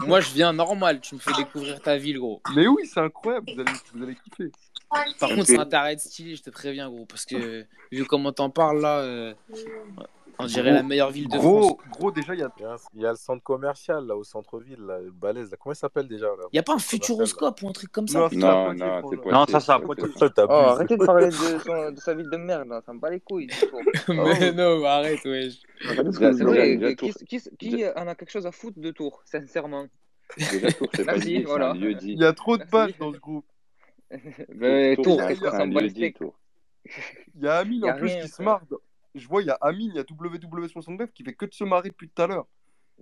Moi, 0.07 0.21
je 0.21 0.31
viens 0.31 0.53
normal. 0.53 1.01
Tu 1.01 1.17
me 1.17 1.21
fais 1.21 1.33
découvrir 1.37 1.81
ta 1.81 1.97
ville, 1.97 2.19
gros. 2.19 2.41
Mais 2.55 2.69
oui, 2.69 2.87
c'est 2.87 3.01
incroyable, 3.01 3.51
vous 3.53 3.61
allez, 3.61 3.73
vous 3.93 4.03
allez 4.05 4.15
kiffer. 4.15 4.53
Par 5.19 5.29
contre, 5.31 5.45
c'est 5.47 5.59
un 5.59 5.67
taré 5.67 5.97
de 5.97 6.01
stylé, 6.01 6.37
je 6.37 6.43
te 6.43 6.51
préviens, 6.51 6.89
gros. 6.89 7.05
Parce 7.07 7.25
que, 7.27 7.67
vu 7.91 8.05
comment 8.05 8.33
t'en 8.33 8.49
parles, 8.51 8.81
là, 8.81 9.01
euh, 9.01 9.35
on 10.41 10.47
dirait 10.47 10.73
la 10.73 10.83
meilleure 10.83 11.11
ville 11.11 11.29
de 11.29 11.37
France. 11.39 11.43
Gros, 11.45 11.81
gros, 11.91 12.11
déjà, 12.13 12.35
il 12.35 12.41
y 12.41 12.43
a. 12.43 12.51
Il 12.59 12.63
y 12.63 12.67
a, 12.67 12.73
un- 12.73 12.77
il 12.95 13.01
y 13.03 13.07
a 13.07 13.11
le 13.11 13.17
centre 13.17 13.43
commercial 13.43 14.07
là 14.07 14.17
au 14.17 14.25
centre-ville, 14.25 14.81
là, 14.81 15.01
le 15.01 15.11
balèze. 15.11 15.51
Là. 15.51 15.57
Comment 15.61 15.73
il 15.73 15.77
s'appelle 15.77 16.07
déjà 16.09 16.27
là? 16.27 16.45
Y 16.53 16.59
a 16.59 16.63
pas 16.63 16.75
un 16.75 16.79
futuroscope 16.79 17.61
ou 17.63 17.69
un 17.69 17.73
truc 17.73 17.91
comme 17.91 18.07
ça 18.09 18.29
Non, 18.33 18.73
Non, 18.75 19.03
c'est. 19.11 19.31
Non, 19.31 19.47
ça. 19.47 19.79
Toi, 19.79 20.47
Oh, 20.49 20.53
arrêtez 20.53 20.97
de 20.97 21.05
parler 21.05 21.27
de, 21.27 21.33
son- 21.33 21.91
de 21.93 21.99
sa 22.01 22.15
ville 22.15 22.31
de 22.31 22.37
merde, 22.37 22.69
là. 22.69 22.81
ça 22.85 22.93
me 22.93 22.99
bat 23.01 23.11
les 23.11 23.21
couilles. 23.21 23.49
Mais 24.09 24.53
non, 24.53 24.85
arrête, 24.85 25.25
wesh. 25.25 25.61
Que 25.81 26.93
qui, 26.95 26.97
Tours, 27.13 27.13
qui, 27.29 27.41
qui 27.59 27.85
en 27.97 28.07
a 28.09 28.15
quelque 28.15 28.31
chose 28.31 28.47
à 28.47 28.53
foutre 28.53 28.79
de 28.79 28.91
Tours, 28.91 29.23
sincèrement? 29.25 29.87
Déjà, 30.37 30.73
Tours, 30.73 30.89
c'est 30.95 31.05
pas 31.05 31.15
voilà. 31.47 31.71
un 31.71 31.75
lieu 31.75 31.97
Il 32.03 32.19
y 32.21 32.25
a 32.25 32.33
trop 32.33 32.57
de 32.59 32.65
pages 32.65 32.97
dans 32.99 33.13
ce 33.13 33.19
groupe. 33.19 33.47
Mais 34.55 34.97
Tours, 34.97 35.19
qu'est-ce 35.27 35.41
c'est 35.41 35.47
un 35.49 35.59
s'en 35.59 35.67
bat 35.69 35.81
les. 35.81 35.91
Il 35.91 37.43
y 37.43 37.47
a 37.49 37.57
Amine 37.57 37.85
en 37.85 37.95
plus 37.97 38.15
qui 38.23 38.29
se 38.29 38.43
marre. 38.43 38.63
Je 39.19 39.29
vois, 39.29 39.43
il 39.43 39.47
y 39.47 39.51
a 39.51 39.59
Amine, 39.61 39.91
il 39.95 39.97
y 39.97 39.99
a 39.99 40.05
WW69 40.05 41.13
qui 41.13 41.25
fait 41.25 41.35
que 41.35 41.47
de 41.47 41.55
se 41.55 41.65
marrer 41.65 41.91
depuis 41.91 42.09
tout 42.09 42.23
à 42.23 42.27
l'heure. 42.27 42.47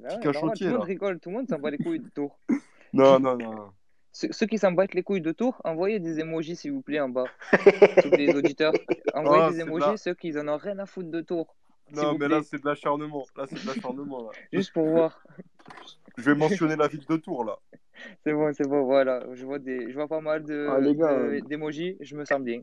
Ah 0.05 0.17
ouais, 0.17 0.21
tout 0.21 0.33
le 0.65 0.71
monde 0.71 0.83
rigole, 0.83 1.21
tout 1.21 1.31
le 1.31 1.37
monde 1.37 1.49
s'en 1.49 1.59
bat 1.59 1.71
les 1.71 1.79
couilles 1.79 2.01
de 2.01 2.09
Tours. 2.09 2.39
Non, 2.93 3.21
non, 3.21 3.37
non. 3.37 3.73
Ceux, 4.13 4.33
ceux 4.33 4.47
qui 4.47 4.57
s'en 4.57 4.73
battent 4.73 4.95
les 4.95 5.03
couilles 5.03 5.21
de 5.21 5.33
Tours, 5.33 5.61
envoyez 5.65 6.01
des 6.01 6.21
emojis 6.21 6.57
s'il 6.57 6.73
vous 6.73 6.81
plaît 6.81 7.01
en 7.01 7.11
bas. 7.11 7.27
Tous 8.03 8.17
les 8.17 8.35
auditeurs, 8.35 8.73
envoyez 9.15 9.43
Oh, 9.47 9.51
des 9.53 9.61
emojis 9.61 9.91
la... 9.91 9.97
ceux 9.99 10.15
qui 10.15 10.39
en 10.39 10.49
ont 10.49 10.57
rien 10.57 10.79
à 10.79 10.87
foutre 10.87 11.11
de 11.11 11.21
Tours, 11.21 11.55
s'il 11.89 11.97
Non, 11.97 12.17
mais 12.19 12.27
là, 12.29 12.43
c'est 12.43 12.59
de 12.59 12.67
l'acharnement. 12.67 13.27
Là, 13.37 13.47
c'est 13.47 13.63
de 13.63 13.67
l'acharnement. 13.67 14.31
Juste 14.53 14.73
pour 14.73 14.87
voir. 14.89 15.23
Je 16.17 16.23
vais 16.23 16.35
mentionner 16.35 16.77
la 16.77 16.89
ville 16.89 17.05
de 17.05 17.17
Tours 17.17 17.45
là. 17.45 17.59
C'est 18.25 18.33
bon, 18.33 18.53
c'est 18.55 18.67
bon, 18.67 18.85
voilà. 18.85 19.23
Je 19.35 19.45
vois, 19.45 19.59
des, 19.59 19.91
je 19.91 19.95
vois 19.95 20.09
pas 20.09 20.21
mal 20.21 20.45
de, 20.45 20.67
Ah, 20.71 20.81
de- 20.81 21.03
euh, 21.03 21.41
d'emojis, 21.43 21.97
je 22.01 22.17
me 22.17 22.25
sens 22.25 22.41
bien. 22.41 22.63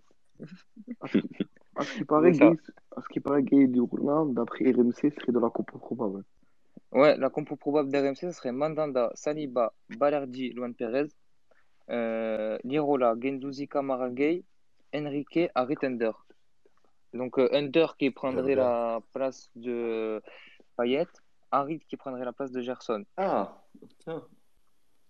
À 1.75 1.83
ce 1.83 1.93
qui 1.93 2.05
paraît. 2.05 2.31
Gay, 2.31 2.51
à 2.95 3.01
ce 3.01 3.07
qui 3.09 3.19
paraît, 3.19 3.43
Gay 3.43 3.67
du 3.67 3.81
Roulin, 3.81 4.25
d'après 4.25 4.71
RMC, 4.71 5.11
serait 5.11 5.31
de 5.31 5.39
la 5.39 5.49
compo 5.49 5.77
probable. 5.77 6.23
Ouais, 6.91 7.17
la 7.17 7.29
compo 7.29 7.55
probable 7.55 7.91
d'RMC, 7.91 8.15
ce 8.15 8.31
serait 8.31 8.51
Mandanda, 8.51 9.11
Saliba, 9.15 9.73
Balardi, 9.97 10.51
Luan 10.51 10.73
Perez, 10.75 11.07
euh, 11.89 12.57
Lirola, 12.63 13.15
Gendouzi, 13.19 13.67
Kamara 13.67 14.09
Gay, 14.09 14.43
Enrique, 14.93 15.49
Harit 15.55 15.77
Under. 15.81 16.25
Donc 17.13 17.37
euh, 17.39 17.49
Under 17.51 17.97
qui 17.97 18.11
prendrait 18.11 18.55
la 18.55 19.01
place 19.11 19.49
de 19.55 20.21
Payet, 20.77 21.07
Harit 21.51 21.79
qui 21.87 21.97
prendrait 21.97 22.25
la 22.25 22.33
place 22.33 22.51
de 22.51 22.61
Gerson. 22.61 23.03
Ah, 23.17 23.63
tiens, 23.99 24.23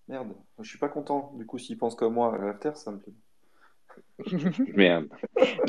merde. 0.07 0.33
Je 0.59 0.69
suis 0.69 0.79
pas 0.79 0.89
content. 0.89 1.33
Du 1.35 1.45
coup, 1.45 1.57
s'ils 1.57 1.77
pensent 1.77 1.95
comme 1.95 2.13
moi 2.13 2.33
à 2.33 2.37
l'after, 2.37 2.75
ça 2.75 2.91
me 2.91 2.99
plaît. 2.99 3.13
Merde. 4.75 5.07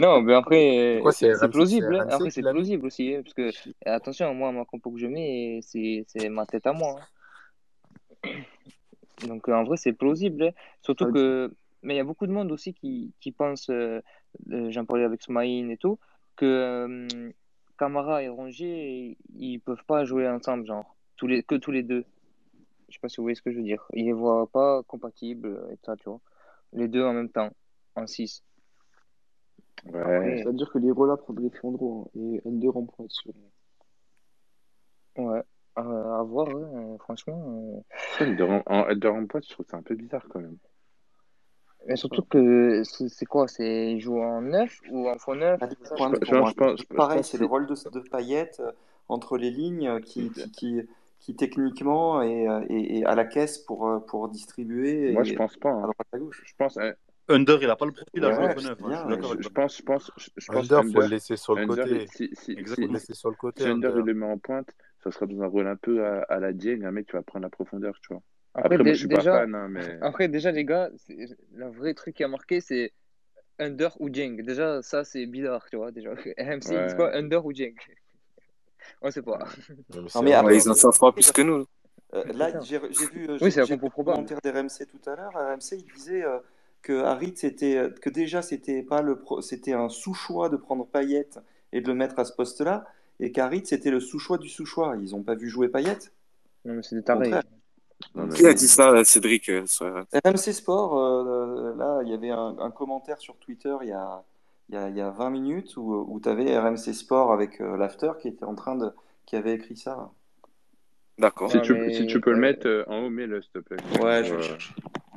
Non, 0.00 0.20
mais 0.20 0.34
après, 0.34 1.00
C'est 1.12 1.48
plausible. 1.50 1.96
hein. 1.96 2.06
Après, 2.10 2.30
c'est 2.30 2.42
plausible 2.42 2.86
aussi. 2.86 3.14
hein, 3.14 3.22
parce 3.22 3.34
que, 3.34 3.50
attention, 3.84 4.34
moi, 4.34 4.52
ma 4.52 4.64
compo 4.64 4.90
que 4.90 4.98
je 4.98 5.06
mets, 5.06 5.60
c'est 5.62 6.28
ma 6.28 6.46
tête 6.46 6.66
à 6.66 6.72
moi. 6.72 6.96
hein. 8.24 8.30
Donc, 9.26 9.48
euh, 9.48 9.54
en 9.54 9.64
vrai, 9.64 9.76
c'est 9.76 9.92
plausible. 9.92 10.52
Surtout 10.82 11.10
que. 11.12 11.52
Mais 11.82 11.94
il 11.94 11.96
y 11.98 12.00
a 12.00 12.04
beaucoup 12.04 12.26
de 12.26 12.32
monde 12.32 12.50
aussi 12.50 12.72
qui, 12.72 13.12
qui 13.20 13.30
pense, 13.30 13.68
euh, 13.68 14.00
euh, 14.50 14.70
j'en 14.70 14.86
parlais 14.86 15.04
avec 15.04 15.20
Smaïn 15.20 15.68
et 15.70 15.76
tout, 15.76 15.98
que 16.34 16.46
euh, 16.46 17.30
Camara 17.78 18.22
et 18.22 18.28
Rongier, 18.30 19.18
ils 19.36 19.58
peuvent 19.58 19.84
pas 19.86 20.06
jouer 20.06 20.26
ensemble, 20.26 20.64
genre, 20.64 20.96
tous 21.18 21.26
les, 21.26 21.42
que 21.42 21.56
tous 21.56 21.70
les 21.72 21.82
deux. 21.82 22.06
Je 22.88 22.94
sais 22.94 23.00
pas 23.00 23.08
si 23.10 23.18
vous 23.18 23.24
voyez 23.24 23.34
ce 23.34 23.42
que 23.42 23.50
je 23.52 23.58
veux 23.58 23.62
dire. 23.62 23.84
Ils 23.92 24.06
les 24.06 24.12
voient 24.14 24.46
pas 24.46 24.82
compatibles 24.84 25.60
et 25.70 25.76
tout 25.76 25.84
ça, 25.84 25.96
tu 25.96 26.04
vois. 26.08 26.20
Les 26.72 26.88
deux 26.88 27.04
en 27.04 27.12
même 27.12 27.28
temps, 27.28 27.50
en 27.97 28.07
6. 28.07 28.42
Ouais. 29.92 30.38
C'est-à-dire 30.38 30.70
que 30.72 30.78
les 30.78 30.90
Rola 30.90 31.16
prendraient 31.16 31.51
Fiandro 31.51 32.11
hein, 32.16 32.20
et 32.20 32.49
Under 32.49 32.76
en 32.76 32.84
pointe 32.84 33.12
sur. 33.12 33.32
ouais, 35.16 35.42
euh, 35.78 36.18
à 36.18 36.22
voir, 36.22 36.49
ouais, 36.49 36.62
euh, 36.62 36.99
franchement. 36.99 37.45
euh. 37.76 37.80
Ça, 38.18 38.24
le 38.24 38.34
de 38.36 38.42
ram- 38.42 38.62
en 38.66 38.80
en 38.90 39.26
pointe, 39.26 39.45
je 39.47 39.51
trouve 39.53 39.66
ça 39.66 39.76
un 39.76 39.82
peu 39.82 39.95
bizarre 39.95 40.26
quand 40.30 40.40
même. 40.40 40.57
Et 41.86 41.97
surtout 41.97 42.22
que 42.22 42.82
c'est 42.84 43.09
c'est 43.11 43.26
quoi? 43.26 43.47
C'est 43.47 43.92
ils 43.92 44.01
jouent 44.01 44.22
en 44.22 44.40
9 44.40 44.80
ou 44.90 45.09
en 45.09 45.18
faux 45.18 45.34
9? 45.34 45.61
Je 45.61 45.66
je 45.66 46.16
je, 46.16 46.76
je 46.78 46.84
Pareil, 46.95 47.18
pense 47.18 47.30
c'est 47.30 47.36
que 47.36 47.42
le 47.42 47.49
rôle 47.49 47.66
de, 47.66 47.74
de 47.90 48.01
Payet 48.01 48.51
euh, 48.61 48.72
entre 49.09 49.36
les 49.36 49.51
lignes 49.51 49.88
euh, 49.88 50.01
qui, 50.01 50.30
qui, 50.30 50.51
qui, 50.53 50.80
qui 51.18 51.36
techniquement 51.36 52.22
est, 52.22 52.49
euh, 52.49 52.64
est- 52.70 52.99
est 53.01 53.05
à 53.05 53.14
la 53.14 53.26
caisse 53.26 53.59
pour, 53.59 54.03
pour 54.07 54.28
distribuer 54.30 55.12
moi, 55.12 55.24
je 55.24 55.32
et 55.32 55.36
pense 55.36 55.57
pas. 55.59 55.70
à 55.70 55.74
hein. 55.74 55.80
droite 55.82 56.09
à 56.12 56.18
gauche. 56.18 56.42
Je 56.47 56.55
pense, 56.57 56.78
hein, 56.78 56.95
Under, 57.28 57.58
il 57.62 57.70
a 57.70 57.76
pas 57.76 57.86
le 57.86 57.92
profil 57.92 58.24
à 58.24 58.32
jouer 58.32 58.44
Ouais, 58.46 58.54
au 58.56 58.60
c'est 58.60 58.68
neuf. 58.68 58.78
hein. 58.84 58.90
Je 59.36 59.42
je, 59.42 59.48
pense, 59.48 59.76
je 59.78 59.82
pense, 59.82 60.10
je, 60.16 60.28
je 60.36 60.46
pense 60.46 60.56
Under, 60.70 60.82
faut 60.82 60.98
le 60.98 61.04
Under, 61.04 61.08
laisser 61.10 61.36
sur 61.36 61.54
le 61.54 61.62
Under, 61.62 61.86
côté. 61.86 62.06
si, 62.06 62.28
si, 62.28 62.36
si, 62.36 62.52
Faut 62.52 62.56
le 62.56 62.60
Exactement. 62.60 62.92
laisser 62.92 63.14
sur 63.14 63.28
le 63.30 63.34
côté, 63.36 63.62
si 63.62 63.68
Under, 63.68 63.90
il 63.90 63.92
Under. 63.92 64.06
le 64.06 64.14
met 64.14 64.26
en 64.26 64.38
pointe, 64.38 64.68
ça 65.02 65.10
sera 65.10 65.26
dans 65.26 65.40
un 65.42 65.46
rôle 65.46 65.66
un 65.66 65.76
peu 65.76 66.04
à, 66.04 66.22
à 66.22 66.38
la 66.38 66.52
Dieng, 66.52 66.84
un 66.84 66.90
mec 66.90 67.06
qui 67.06 67.12
va 67.12 67.22
prendre 67.22 67.44
la 67.44 67.50
profondeur, 67.50 67.94
tu 68.02 68.12
vois. 68.12 68.22
Après, 68.54 68.74
Après, 68.74 68.84
moi, 68.84 68.92
je 68.92 68.98
suis 68.98 69.08
pas 69.08 69.16
déjà, 69.16 69.40
fan, 69.40 69.54
hein, 69.54 69.68
mais 69.68 69.98
après, 70.02 70.28
déjà, 70.28 70.50
les 70.52 70.64
gars, 70.64 70.90
c'est- 70.96 71.36
le 71.54 71.68
vrai 71.70 71.94
truc 71.94 72.14
qui 72.16 72.24
a 72.24 72.28
marqué, 72.28 72.60
c'est 72.60 72.92
Under 73.58 73.90
ou 74.00 74.12
Jeng. 74.12 74.42
Déjà, 74.42 74.82
ça, 74.82 75.04
c'est 75.04 75.26
bizarre, 75.26 75.64
tu 75.70 75.76
vois. 75.76 75.92
Déjà, 75.92 76.10
RMC, 76.12 76.74
ils 76.74 76.82
disent 76.84 76.94
quoi? 76.94 77.08
ouais. 77.10 77.16
Under 77.16 77.44
ou 77.44 77.52
Jeng? 77.54 77.74
On 79.02 79.10
sait 79.10 79.22
pas. 79.22 79.38
Non, 79.38 80.02
mais 80.02 80.02
Non, 80.02 80.08
c'est 80.08 80.18
mais 80.22 80.34
Under. 80.34 80.44
Ouais, 80.44 80.56
ils 80.56 80.68
en 80.68 80.72
après, 80.72 80.80
savent 80.80 80.98
pas 80.98 81.12
plus 81.12 81.32
que 81.32 81.42
nous. 81.42 81.66
euh, 82.14 82.22
C'est 82.26 82.32
là, 82.34 82.60
j'ai 82.60 82.78
vu, 82.78 83.28
euh, 83.28 83.38
Oui, 83.40 83.50
c'est 83.50 83.62
probable. 83.90 84.16
commentaire 84.16 84.38
d'RMC 84.42 84.86
tout 84.86 85.10
à 85.10 85.16
l'heure. 85.16 85.32
RMC, 85.34 85.76
il 85.78 85.92
disait 85.94 86.24
euh, 86.24 86.38
que 86.85 87.03
Harit, 87.03 87.32
c'était 87.37 87.89
que 88.01 88.11
déjà, 88.11 88.43
c'était 88.43 88.82
pas 88.82 89.03
le 89.03 89.18
pro- 89.18 89.41
c'était 89.41 89.72
un 89.72 89.89
sous-choix 89.89 90.49
de 90.51 90.57
prendre 90.57 90.87
Payet 90.87 91.28
et 91.72 91.80
de 91.80 91.89
le 91.89 91.95
mettre 91.95 92.18
à 92.20 92.24
ce 92.24 92.32
poste-là, 92.32 92.85
et 93.20 93.32
qu'Harit, 93.32 93.64
c'était 93.66 93.91
le 93.91 93.99
sous-choix 94.01 94.39
du 94.39 94.49
sous-choix. 94.49 94.97
Ils 95.01 95.14
ont 95.16 95.22
pas 95.22 95.35
vu 95.35 95.49
jouer 95.49 95.68
Payet? 95.68 95.99
Non, 96.64 96.74
mais 96.74 96.82
c'est 96.82 96.95
des 96.95 97.03
tarés. 97.03 97.30
non, 98.14 98.26
mais 98.26 98.35
Qui 98.35 98.47
a 98.47 98.55
dit 98.55 98.68
ça, 98.68 99.03
Cédric 99.03 99.49
euh, 99.49 99.66
sur- 99.66 100.05
RMC 100.24 100.53
Sport, 100.53 100.99
euh, 100.99 101.74
là, 101.76 102.01
il 102.05 102.11
y 102.11 102.14
avait 102.14 102.30
un, 102.30 102.57
un 102.59 102.70
commentaire 102.70 103.18
sur 103.18 103.37
Twitter 103.39 103.74
il 103.82 103.89
y 103.89 103.93
a, 103.93 104.22
il 104.68 104.74
y 104.74 104.78
a, 104.78 104.89
il 104.91 104.97
y 104.97 105.01
a 105.01 105.11
20 105.11 105.30
minutes 105.30 105.76
où, 105.76 106.05
où 106.09 106.20
tu 106.20 106.28
avais 106.28 106.57
RMC 106.57 106.93
Sport 106.93 107.32
avec 107.32 107.61
euh, 107.61 107.76
l'after 107.76 108.12
qui 108.20 108.28
était 108.28 108.45
en 108.45 108.55
train 108.55 108.76
de, 108.76 108.91
qui 109.26 109.37
avait 109.37 109.55
écrit 109.55 109.76
ça. 109.76 110.11
D'accord. 111.18 111.51
si 111.51 111.61
tu, 111.62 111.74
si 111.93 112.01
mais 112.03 112.07
tu 112.07 112.20
peux 112.20 112.32
le 112.32 112.41
mettre 112.41 112.66
euh, 112.66 112.85
en 112.89 113.05
haut, 113.05 113.11
mets-le, 113.11 113.41
s'il 113.41 113.53
te 113.53 113.59
plaît. 113.61 113.76
Ouais, 114.03 114.24
je 114.24 114.35
vais 114.35 114.43
euh, 114.43 114.43
chercher. 114.43 114.74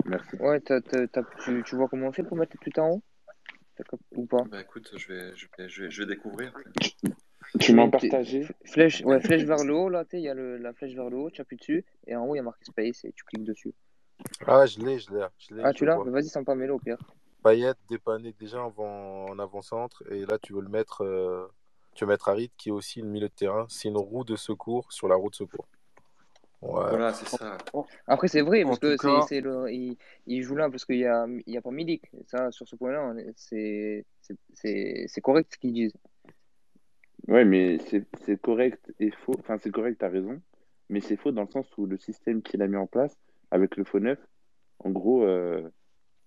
Merci. 0.07 0.35
Ouais, 0.37 0.59
t'as- 0.61 0.81
t'as- 0.81 1.07
t'as- 1.07 1.23
tu, 1.43 1.63
tu 1.63 1.75
vois 1.75 1.87
comment 1.87 2.07
on 2.07 2.11
fait 2.11 2.23
pour 2.23 2.37
mettre 2.37 2.57
tout 2.59 2.79
en 2.79 2.91
haut? 2.91 3.03
Ou 4.15 4.25
pas? 4.25 4.43
Bah 4.49 4.61
écoute, 4.61 4.91
je 4.97 5.07
vais, 5.07 5.35
je 5.35 5.47
vais, 5.57 5.69
je 5.69 5.83
vais, 5.83 5.91
je 5.91 6.01
vais 6.03 6.07
découvrir. 6.15 6.51
Tu 7.59 7.73
m'as 7.73 7.87
partagé? 7.89 8.47
flèche, 8.65 9.01
ouais, 9.05 9.19
flèche 9.21 9.43
vers 9.43 9.63
le 9.63 9.73
haut, 9.73 9.89
là, 9.89 10.03
tu 10.03 10.11
sais, 10.11 10.17
il 10.19 10.23
y 10.23 10.29
a 10.29 10.33
le, 10.33 10.57
la 10.57 10.73
flèche 10.73 10.93
vers 10.95 11.09
le 11.09 11.17
haut, 11.17 11.29
tu 11.29 11.41
appuies 11.41 11.57
dessus, 11.57 11.85
et 12.07 12.15
en 12.15 12.25
haut, 12.25 12.35
il 12.35 12.37
y 12.37 12.41
a 12.41 12.43
marqué 12.43 12.65
Space, 12.65 13.05
et 13.05 13.13
tu 13.13 13.23
cliques 13.23 13.45
dessus. 13.45 13.73
Ah, 14.45 14.65
je 14.65 14.79
l'ai, 14.79 14.99
je 14.99 15.11
l'ai, 15.11 15.25
je 15.37 15.55
l'ai, 15.55 15.61
Ah, 15.63 15.73
tu 15.73 15.85
l'as? 15.85 15.97
Bah, 15.97 16.09
Vas-y, 16.09 16.29
sans 16.29 16.43
pas 16.43 16.55
mêler 16.55 16.71
au 16.71 16.79
pire. 16.79 16.97
Payet 17.43 17.73
dépanné 17.87 18.33
déjà 18.33 18.63
avant, 18.63 19.25
en 19.29 19.39
avant-centre. 19.39 20.03
Et 20.11 20.25
là, 20.25 20.37
tu 20.39 20.53
veux 20.53 20.61
le 20.61 20.69
mettre, 20.69 21.03
euh, 21.03 21.47
tu 21.93 22.03
veux 22.03 22.09
mettre 22.09 22.29
Harit, 22.29 22.51
qui 22.57 22.69
est 22.69 22.71
aussi 22.71 23.01
le 23.01 23.07
milieu 23.07 23.29
de 23.29 23.33
terrain. 23.33 23.65
C'est 23.69 23.89
une 23.89 23.97
roue 23.97 24.23
de 24.23 24.35
secours 24.35 24.91
sur 24.91 25.07
la 25.07 25.15
roue 25.15 25.29
de 25.29 25.35
secours. 25.35 25.67
Ouais. 26.61 26.89
Voilà, 26.89 27.13
c'est 27.13 27.27
ça. 27.27 27.57
Après, 28.07 28.27
c'est 28.27 28.41
vrai, 28.41 28.63
En 28.63 28.67
parce 28.67 28.79
que 28.79 28.97
c'est, 28.97 29.07
cas, 29.07 29.21
c'est 29.27 29.41
le, 29.41 29.71
il, 29.71 29.97
il 30.25 30.41
joue 30.41 30.55
là 30.55 30.69
parce 30.69 30.85
qu'il 30.85 30.97
y 30.97 31.05
a, 31.05 31.25
il 31.45 31.53
y 31.53 31.57
a 31.57 31.61
pas 31.61 31.71
Milik. 31.71 32.03
Ça, 32.27 32.51
sur 32.51 32.67
ce 32.67 32.75
point-là, 32.75 33.13
c'est, 33.35 34.05
c'est, 34.21 34.35
c'est, 34.53 35.05
c'est 35.07 35.21
correct 35.21 35.51
ce 35.53 35.57
qu'ils 35.57 35.73
disent. 35.73 35.93
Ouais, 37.27 37.45
mais 37.45 37.77
c'est 37.89 38.05
c'est 38.25 38.39
correct 38.41 38.93
et 38.99 39.11
faux. 39.11 39.33
Enfin, 39.39 39.57
c'est 39.61 39.71
correct, 39.71 39.97
t'as 39.99 40.09
raison. 40.09 40.41
Mais 40.89 41.01
c'est 41.01 41.17
faux 41.17 41.31
dans 41.31 41.41
le 41.43 41.49
sens 41.49 41.67
où 41.77 41.85
le 41.85 41.97
système 41.97 42.41
qu'il 42.41 42.61
a 42.61 42.67
mis 42.67 42.77
en 42.77 42.87
place 42.87 43.15
avec 43.51 43.75
le 43.75 43.83
faux 43.83 43.99
neuf, 43.99 44.19
en 44.79 44.89
gros, 44.91 45.23
euh, 45.23 45.61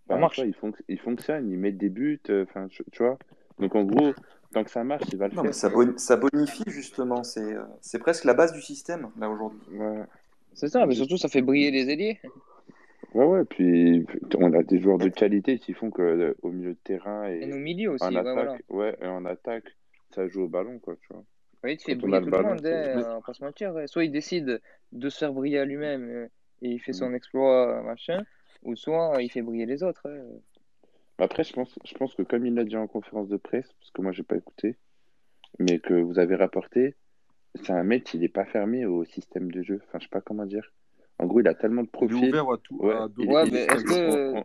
Ça 0.09 0.17
marche. 0.17 0.37
vois, 0.37 0.45
il, 0.47 0.53
fonc- 0.55 0.83
il 0.89 0.99
fonctionne, 1.01 1.51
il 1.51 1.59
met 1.59 1.73
des 1.73 1.89
buts, 1.89 2.21
euh, 2.29 2.45
enfin, 2.49 2.69
tu 2.69 2.85
tu 2.93 3.03
vois. 3.03 3.19
Donc, 3.59 3.75
en 3.75 3.85
gros, 3.85 4.15
tant 4.53 4.63
que 4.65 4.71
ça 4.71 4.85
marche, 4.85 5.05
il 5.13 5.19
va 5.19 5.29
le 5.29 5.35
Non, 5.35 5.43
mais 5.43 5.49
faire, 5.49 5.55
ça, 5.55 5.69
tu 5.69 5.75
vois. 5.75 5.85
boni- 5.85 5.99
ça 5.99 6.17
bonifie 6.17 6.65
justement. 6.67 7.23
C'est, 7.25 7.55
euh, 7.55 7.65
c'est 7.81 7.99
presque 7.99 8.25
la 8.25 8.35
base 8.35 8.53
du 8.53 8.61
système 8.61 9.11
là 9.19 9.31
aujourd'hui. 9.31 9.61
Ouais. 9.73 10.05
C'est 10.55 10.69
ça, 10.69 10.87
mais 10.87 10.95
surtout, 10.95 11.17
ça 11.17 11.29
fait 11.29 11.43
briller 11.43 11.71
les 11.71 11.89
ailiers. 11.91 12.21
Ouais, 13.15 13.25
ouais, 13.25 13.45
puis 13.45 14.07
on 14.37 14.53
a 14.53 14.63
des 14.63 14.81
joueurs 14.81 14.99
de 14.99 15.09
qualité 15.09 15.59
qui 15.59 15.73
font 15.73 15.91
que 15.91 16.03
euh, 16.03 16.35
au 16.43 16.51
milieu 16.51 16.75
de 16.75 16.79
terrain 16.85 17.27
Et 17.29 17.43
et 17.43 17.47
nos 17.47 17.57
milieux 17.59 17.91
aussi, 17.91 18.05
en 18.05 18.15
ouais, 18.15 18.23
voilà. 18.23 18.53
attaque, 18.53 18.63
ouais, 18.69 18.97
et 19.01 19.07
en 19.07 19.25
attaque, 19.25 19.77
ça 20.15 20.29
joue 20.29 20.43
au 20.43 20.49
ballon, 20.49 20.79
quoi, 20.79 20.97
tu 20.97 21.09
vois. 21.13 21.25
Oui, 21.65 21.77
tu 21.77 21.87
fais 21.87 21.95
briller 21.95 22.21
le 22.21 22.27
tout 22.27 22.31
le 22.31 22.43
monde, 22.43 22.67
hein, 22.67 23.03
on 23.11 23.15
va 23.17 23.21
pas 23.21 23.35
se 23.35 23.45
mentir. 23.45 23.75
Soit 23.87 24.05
il 24.05 24.13
décide 24.13 24.61
de 24.93 25.09
se 25.09 25.19
faire 25.19 25.33
briller 25.33 25.59
à 25.59 25.65
lui-même 25.65 26.09
euh, 26.09 26.29
et 26.63 26.69
il 26.71 26.79
fait 26.79 26.93
Mm. 26.93 26.95
son 26.95 27.15
exploit, 27.15 27.83
machin, 27.83 28.23
ou 28.63 28.77
soit 28.77 29.17
il 29.21 29.31
fait 29.31 29.43
briller 29.43 29.67
les 29.67 29.83
autres. 29.83 30.09
hein. 30.09 30.23
Après, 31.19 31.45
je 31.45 31.53
pense, 31.53 31.79
je 31.85 31.95
pense 31.95 32.15
que 32.15 32.23
comme 32.23 32.47
il 32.47 32.55
l'a 32.55 32.65
dit 32.65 32.77
en 32.77 32.87
conférence 32.87 33.29
de 33.29 33.37
presse, 33.37 33.71
parce 33.81 33.91
que 33.91 34.03
moi, 34.03 34.13
j'ai 34.13 34.23
pas 34.23 34.37
écouté, 34.37 34.77
mais 35.59 35.79
que 35.81 35.95
vous 35.95 36.19
avez 36.19 36.37
rapporté, 36.37 36.95
c'est 37.57 37.73
un 37.73 37.83
mec 37.83 38.05
qui 38.05 38.19
n'est 38.19 38.29
pas 38.29 38.45
fermé 38.45 38.87
au 38.87 39.05
système 39.05 39.51
de 39.51 39.63
jeu. 39.63 39.81
Enfin, 39.89 39.99
je 39.99 40.05
sais 40.05 40.11
pas 40.11 40.21
comment 40.21 40.47
dire. 40.47 40.73
En 41.19 41.27
gros, 41.27 41.41
il 41.41 41.49
a 41.49 41.55
tellement 41.55 41.83
de 41.83 41.89
Il 41.89 42.05
est 42.05 42.09
profils. 42.09 42.29
ouvert 42.31 42.51
à 42.51 42.59
tout. 42.59 42.77
Ouais, 42.79 42.95
à 42.95 43.09
il- 43.19 43.29
Ouais, 43.31 43.47
il- 43.47 43.53
mais 43.53 43.65
il- 43.67 43.73
est-ce 43.75 43.85
que. 43.85 44.35
on- 44.39 44.45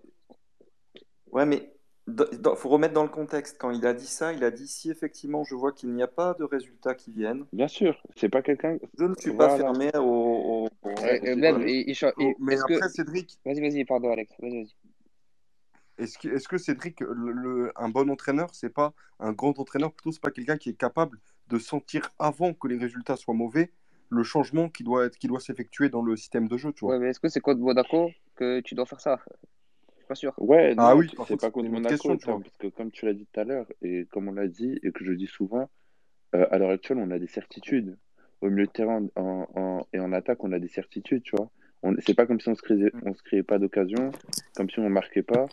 Ouais, 1.31 1.45
mais 1.45 1.71
il 2.07 2.39
faut 2.55 2.69
remettre 2.69 2.93
dans 2.93 3.03
le 3.03 3.09
contexte. 3.09 3.57
Quand 3.59 3.71
il 3.71 3.85
a 3.85 3.93
dit 3.93 4.05
ça, 4.07 4.31
il 4.33 4.43
a 4.43 4.51
dit 4.51 4.67
si 4.67 4.89
effectivement 4.91 5.43
je 5.43 5.55
vois 5.55 5.71
qu'il 5.71 5.91
n'y 5.93 6.03
a 6.03 6.07
pas 6.07 6.33
de 6.33 6.43
résultats 6.43 6.93
qui 6.95 7.11
viennent, 7.11 7.45
Bien 7.53 7.67
sûr, 7.67 8.01
c'est 8.15 8.29
pas 8.29 8.41
quelqu'un. 8.41 8.77
je 8.97 9.03
ne 9.05 9.15
suis 9.15 9.31
pas 9.33 9.47
Voilà. 9.47 9.63
fermé 9.63 9.91
au. 9.97 10.01
au- 10.01 10.65
au- 10.65 10.89
Euh, 10.89 11.17
il- 11.23 11.29
il 11.87 11.95
il- 12.19 12.35
mais 12.39 12.53
est-ce 12.53 12.63
que. 12.65 12.73
après, 12.75 12.89
Cédric, 12.89 13.37
Vas-y, 13.45 13.61
vas-y, 13.61 13.85
pardon, 13.85 14.11
Alex. 14.11 14.33
Vas-y, 14.39 14.63
vas-y. 14.63 14.75
est-ce 15.97 16.17
que, 16.17 16.27
est-ce 16.27 16.47
que 16.47 16.57
Cédric, 16.57 16.99
le, 17.01 17.31
le- 17.31 17.71
un 17.75 17.89
bon 17.89 18.09
entraîneur, 18.09 18.53
c'est 18.53 18.69
pas 18.69 18.93
un 19.19 19.31
grand 19.33 19.57
entraîneur, 19.59 19.91
plutôt 19.93 20.11
c'est 20.11 20.21
pas 20.21 20.31
quelqu'un 20.31 20.57
qui 20.57 20.69
est 20.69 20.77
capable 20.77 21.19
de 21.49 21.57
sentir 21.59 22.09
avant 22.19 22.53
que 22.53 22.67
les 22.67 22.77
résultats 22.77 23.15
soient 23.15 23.33
mauvais 23.33 23.71
le 24.09 24.23
changement 24.23 24.69
qui 24.69 24.83
doit 24.83 25.05
être, 25.05 25.17
qui 25.17 25.27
doit 25.27 25.39
s'effectuer 25.39 25.89
dans 25.89 26.01
le 26.01 26.15
système 26.15 26.47
de 26.47 26.57
jeu, 26.57 26.71
tu 26.73 26.85
vois. 26.85 26.93
Ouais, 26.93 26.99
mais 26.99 27.09
est-ce 27.09 27.19
que 27.19 27.27
c'est 27.27 27.41
Code 27.41 27.59
Monaco 27.59 28.11
que 28.35 28.59
tu 28.61 28.75
dois 28.75 28.85
faire 28.85 28.99
ça? 28.99 29.19
Je 29.89 29.95
suis 29.97 30.07
pas 30.07 30.15
sûr. 30.15 30.33
Ouais, 30.37 30.75
Ah 30.77 30.95
oui, 30.95 31.07
c'est 31.09 31.15
contre, 31.15 31.37
pas 31.37 31.51
contre 31.51 31.69
Monaco, 31.69 31.89
question, 31.89 32.17
tu 32.17 32.25
vois. 32.25 32.39
parce 32.39 32.57
que 32.57 32.67
comme 32.67 32.91
tu 32.91 33.05
l'as 33.05 33.13
dit 33.13 33.27
tout 33.31 33.39
à 33.39 33.43
l'heure, 33.43 33.65
et 33.81 34.05
comme 34.11 34.27
on 34.27 34.33
l'a 34.33 34.47
dit, 34.47 34.79
et 34.83 34.91
que 34.91 35.03
je 35.03 35.11
dis 35.13 35.27
souvent, 35.27 35.69
euh, 36.35 36.45
à 36.51 36.57
l'heure 36.59 36.69
actuelle, 36.69 36.97
on 36.99 37.09
a 37.11 37.19
des 37.19 37.27
certitudes. 37.27 37.97
Au 38.41 38.49
milieu 38.49 38.67
de 38.67 38.71
terrain 38.71 39.07
en, 39.15 39.47
en- 39.55 39.87
et 39.93 39.99
en 39.99 40.11
attaque, 40.13 40.43
on 40.43 40.51
a 40.51 40.59
des 40.59 40.67
certitudes, 40.67 41.23
tu 41.23 41.35
vois. 41.35 41.49
C'est 41.99 42.13
pas 42.15 42.25
comme 42.25 42.39
si 42.39 42.49
on 42.49 42.55
se 42.55 42.61
créait, 42.61 42.91
on 43.03 43.13
se 43.13 43.21
créait 43.23 43.43
pas 43.43 43.57
d'occasion, 43.59 44.11
comme 44.55 44.69
si 44.69 44.79
on 44.79 44.89
marquait 44.89 45.23
pas. 45.23 45.47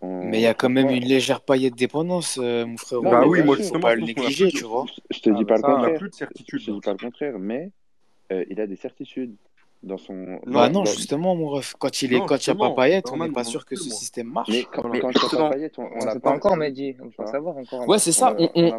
On- 0.00 0.24
Mais 0.24 0.38
il 0.38 0.42
y 0.42 0.46
a 0.46 0.54
quand 0.54 0.68
même 0.68 0.84
franchement, 0.86 1.02
une 1.02 1.08
légère 1.08 1.40
paillette 1.42 1.74
dépendance, 1.74 2.38
euh, 2.42 2.64
mon. 2.66 2.76
Non, 2.92 3.10
Bah 3.10 3.20
mais 3.20 3.26
oui, 3.26 3.42
moi 3.42 3.56
justement, 3.56 3.80
pas 3.80 3.90
je 3.92 3.96
le 3.96 4.02
a 4.02 4.06
négliger, 4.06 4.46
de, 4.46 4.50
tu 4.50 4.64
vois. 4.64 4.86
je 5.10 5.20
te 5.20 5.30
Ah, 5.30 5.32
dis 5.34 5.44
bah 5.44 5.54
pas 5.54 5.56
le 5.56 5.60
ça, 5.62 5.68
on 5.68 5.70
a 5.72 5.76
contraire. 5.76 5.98
plus 5.98 6.08
de 6.10 6.14
certitude. 6.14 6.60
Je 6.60 6.66
te 6.66 6.70
dis 6.72 6.80
pas 6.80 6.92
le 6.92 6.98
contraire, 6.98 7.38
mais 7.38 7.70
euh, 8.32 8.44
il 8.50 8.60
a 8.60 8.66
des 8.66 8.76
certitudes 8.76 9.34
dans 9.82 9.98
son. 9.98 10.40
Bah 10.46 10.68
non, 10.68 10.80
dans- 10.80 10.84
justement, 10.86 11.36
mon 11.36 11.48
ref, 11.50 11.74
quand 11.78 12.02
il 12.02 12.14
est, 12.14 12.18
Non, 12.18 12.26
quand 12.26 12.46
il 12.46 12.50
n'y 12.50 12.56
a 12.56 12.70
pas 12.70 12.74
Payet, 12.74 13.02
on 13.12 13.16
n'est 13.16 13.30
pas 13.30 13.44
sûr 13.44 13.64
que 13.66 13.76
ce 13.76 13.88
moi. 13.88 13.98
système 13.98 14.26
Mais 14.28 14.32
marche. 14.32 14.66
quand, 14.72 14.88
Mais 14.88 15.00
quand 15.00 15.10
je 15.10 15.18
vois 15.18 15.22
justement, 15.22 15.48
pas 15.50 15.54
Payet, 15.56 15.72
on, 15.78 15.82
on 15.82 15.86
On 16.00 16.04
l'a 16.04 16.12
sait 16.12 16.20
pas 16.20 16.30
pas 16.30 16.36
encore. 16.36 16.56
Mehdi. 16.56 16.96
On 17.00 17.10
peut 17.10 17.26
savoir 17.26 17.56
encore. 17.56 17.88
Ouais, 17.88 17.98
c'est 17.98 18.12
ça, 18.12 18.34
on, 18.38 18.46
pas 18.48 18.78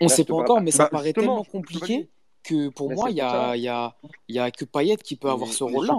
Là, 0.00 0.08
sait 0.08 0.24
pas 0.24 0.34
encore, 0.34 0.60
mais 0.60 0.70
ça 0.70 0.84
Bah 0.84 0.90
paraît 0.90 1.12
tellement 1.12 1.44
compliqué 1.44 2.08
que 2.42 2.68
pour 2.68 2.90
Mais 2.90 2.94
moi, 2.94 3.10
il 3.10 3.16
y 3.16 3.20
ça. 3.20 3.50
a, 3.50 3.56
il 3.56 3.62
y 3.62 3.68
a, 3.68 3.96
il 4.28 4.34
y 4.36 4.38
a 4.38 4.50
que 4.50 4.64
Payet 4.64 4.96
qui 4.96 5.16
peut 5.16 5.28
avoir 5.30 5.48
mais, 5.48 5.54
ce 5.54 5.64
mais 5.64 5.72
rôle-là, 5.76 5.96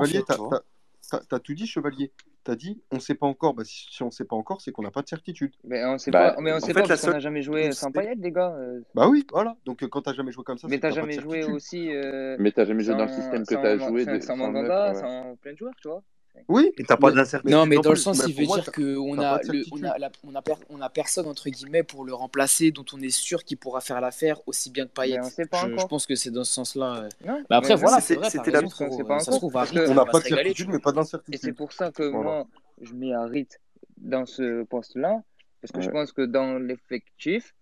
t'as 1.30 1.40
tout 1.40 1.54
dit, 1.54 1.68
Chevalier. 1.68 2.12
T'as 2.46 2.56
dit, 2.56 2.80
on 2.92 3.00
sait 3.00 3.16
pas 3.16 3.26
encore. 3.26 3.56
Bah, 3.56 3.64
si, 3.66 3.88
si 3.92 4.04
on 4.04 4.12
sait 4.12 4.24
pas 4.24 4.36
encore, 4.36 4.62
c'est 4.62 4.72
qu'on 4.72 4.84
n'a 4.84 4.92
pas 4.92 5.02
de 5.02 5.08
certitude. 5.08 5.52
Mais 5.64 5.84
on 5.84 5.98
sait 5.98 6.12
Bah, 6.12 6.34
pas, 6.34 6.42
mais 6.42 6.54
on 6.54 6.58
en 6.58 6.60
sait 6.60 6.68
fait, 6.68 6.74
pas 6.76 6.82
la 6.82 6.88
parce 6.90 7.02
qu'on 7.02 7.10
n'a 7.12 7.20
jamais 7.20 7.42
joué 7.42 7.72
sans. 7.72 7.92
Payet, 7.92 8.14
les 8.16 8.32
gars. 8.32 8.54
euh. 8.56 8.82
Bah 8.94 9.08
oui, 9.10 9.26
voilà. 9.32 9.58
Donc 9.66 9.82
euh, 9.82 9.88
quand 9.88 10.04
t'as 10.04 10.14
jamais 10.14 10.32
joué 10.32 10.44
comme 10.44 10.60
ça, 10.60 10.68
Mais 10.70 10.78
pas 10.78 10.92
de 10.92 10.96
jamais 10.96 11.20
joué 11.20 11.44
aussi 11.44 11.92
euh, 11.92 12.36
mais 12.40 12.52
t'as 12.52 12.66
jamais 12.66 12.84
joué 12.84 12.94
dans 12.96 13.06
le 13.06 13.10
sans, 13.10 13.16
système 13.16 13.46
que 13.48 13.56
t'as 13.56 13.80
sans, 13.80 13.88
joué 13.90 14.06
sans 14.06 14.22
sans 14.22 14.38
Mandanda, 14.38 14.90
ouais. 14.90 14.96
sans 14.96 15.36
plein 15.38 15.54
de 15.54 15.58
joueurs, 15.58 15.74
tu 15.82 15.88
vois. 15.88 16.04
Oui, 16.48 16.72
Et 16.78 16.84
t'as 16.84 16.98
pas 16.98 17.12
mais, 17.12 17.24
de 17.24 17.50
Non, 17.50 17.66
mais 17.66 17.78
dans 17.78 17.90
le 17.90 17.96
sens, 17.96 18.22
il 18.28 18.34
veut 18.36 18.46
moi, 18.46 18.60
dire 18.60 18.72
qu'on 18.72 19.18
a, 19.20 19.42
le, 19.42 19.66
on 19.72 19.78
certitude. 19.78 19.86
a, 19.86 19.98
la- 19.98 20.12
on 20.24 20.36
a, 20.36 20.42
per- 20.42 20.54
on 20.70 20.82
a 20.82 20.90
personne, 20.90 21.26
entre 21.28 21.50
guillemets, 21.50 21.84
pour 21.84 22.06
le 22.06 22.14
remplacer, 22.14 22.72
dont 22.72 22.86
on 22.94 23.00
est 23.02 23.10
sûr 23.10 23.44
qu'il 23.44 23.58
pourra 23.58 23.82
faire 23.82 24.00
l'affaire 24.02 24.40
aussi 24.48 24.70
bien 24.70 24.86
que 24.86 24.92
Payet. 24.92 25.20
Je, 25.38 25.86
pense 25.88 26.06
que 26.06 26.16
c'est 26.16 26.32
dans 26.32 26.44
ce 26.44 26.54
sens-là. 26.54 27.08
Mais 27.24 27.32
après, 27.50 27.70
mais 27.76 27.82
voilà, 27.82 28.00
c'est 28.00 28.16
c'était 28.16 28.20
vrai, 28.20 28.30
t'as 28.32 28.38
c'était 28.38 28.52
la. 28.52 28.60
raison, 28.60 29.04
pas 29.06 29.20
Ça 29.20 29.32
se 29.32 29.38
trouve, 29.38 29.58
Harit, 29.58 29.80
On 29.88 29.94
n'a 29.94 30.06
pas 30.06 30.20
de 30.20 30.26
certitude, 30.26 30.70
mais 30.70 30.80
pas 30.80 30.90
et 30.90 30.94
c'est 30.94 30.96
d'incertitude. 30.96 31.56
pour 31.56 31.74
ça 31.74 31.92
que 31.92 32.08
moi, 32.10 32.48
je 32.82 32.94
mets 32.94 33.14
Harit 33.14 33.48
dans 33.98 34.26
ce 34.26 34.64
poste-là, 34.64 35.24
parce 35.62 35.72
que 35.72 35.82
je 35.82 35.90
pense 35.90 36.12
que 36.12 36.22
dans 36.22 36.60
l'effectif, 36.60 37.56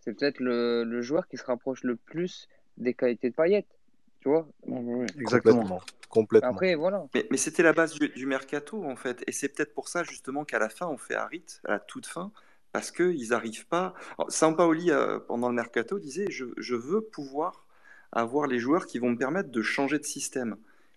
c'est 0.00 0.12
peut-être 0.12 0.40
le, 0.40 0.84
le 0.84 1.02
joueur 1.02 1.26
qui 1.28 1.36
se 1.36 1.44
rapproche 1.44 1.82
le 1.82 1.96
plus 1.96 2.48
des 2.76 2.94
qualités 2.94 3.30
de 3.30 3.34
Payet, 3.34 3.66
tu 4.20 4.28
vois. 4.28 4.48
Ouais, 4.66 4.80
ouais, 4.80 4.94
ouais. 5.00 5.06
Exactement. 5.18 5.60
Complètement. 5.62 5.80
Complètement. 6.08 6.50
Après, 6.50 6.74
voilà. 6.74 7.06
Mais, 7.14 7.26
mais 7.30 7.36
c'était 7.36 7.62
la 7.62 7.72
base 7.72 7.92
du, 7.94 8.08
du 8.08 8.26
mercato, 8.26 8.82
en 8.84 8.96
fait. 8.96 9.22
Et 9.26 9.32
c'est 9.32 9.48
peut-être 9.48 9.74
pour 9.74 9.88
ça, 9.88 10.02
justement, 10.04 10.44
qu'à 10.44 10.58
la 10.58 10.68
fin, 10.68 10.86
on 10.86 10.96
fait 10.96 11.14
Harit, 11.14 11.44
à 11.64 11.72
la 11.72 11.80
toute 11.80 12.06
fin, 12.06 12.32
parce 12.72 12.90
qu'ils 12.90 13.28
n'arrivent 13.28 13.66
pas. 13.66 13.94
Alors, 14.18 14.30
Sampaoli, 14.32 14.90
euh, 14.90 15.18
pendant 15.18 15.48
le 15.48 15.54
mercato, 15.54 15.98
disait 15.98 16.26
je, 16.30 16.46
je 16.56 16.74
veux 16.74 17.02
pouvoir 17.02 17.66
avoir 18.12 18.46
les 18.46 18.58
joueurs 18.58 18.86
qui 18.86 18.98
vont 18.98 19.10
me 19.10 19.18
permettre 19.18 19.50
de 19.50 19.62
changer 19.62 19.98
de 19.98 20.04
système. 20.04 20.56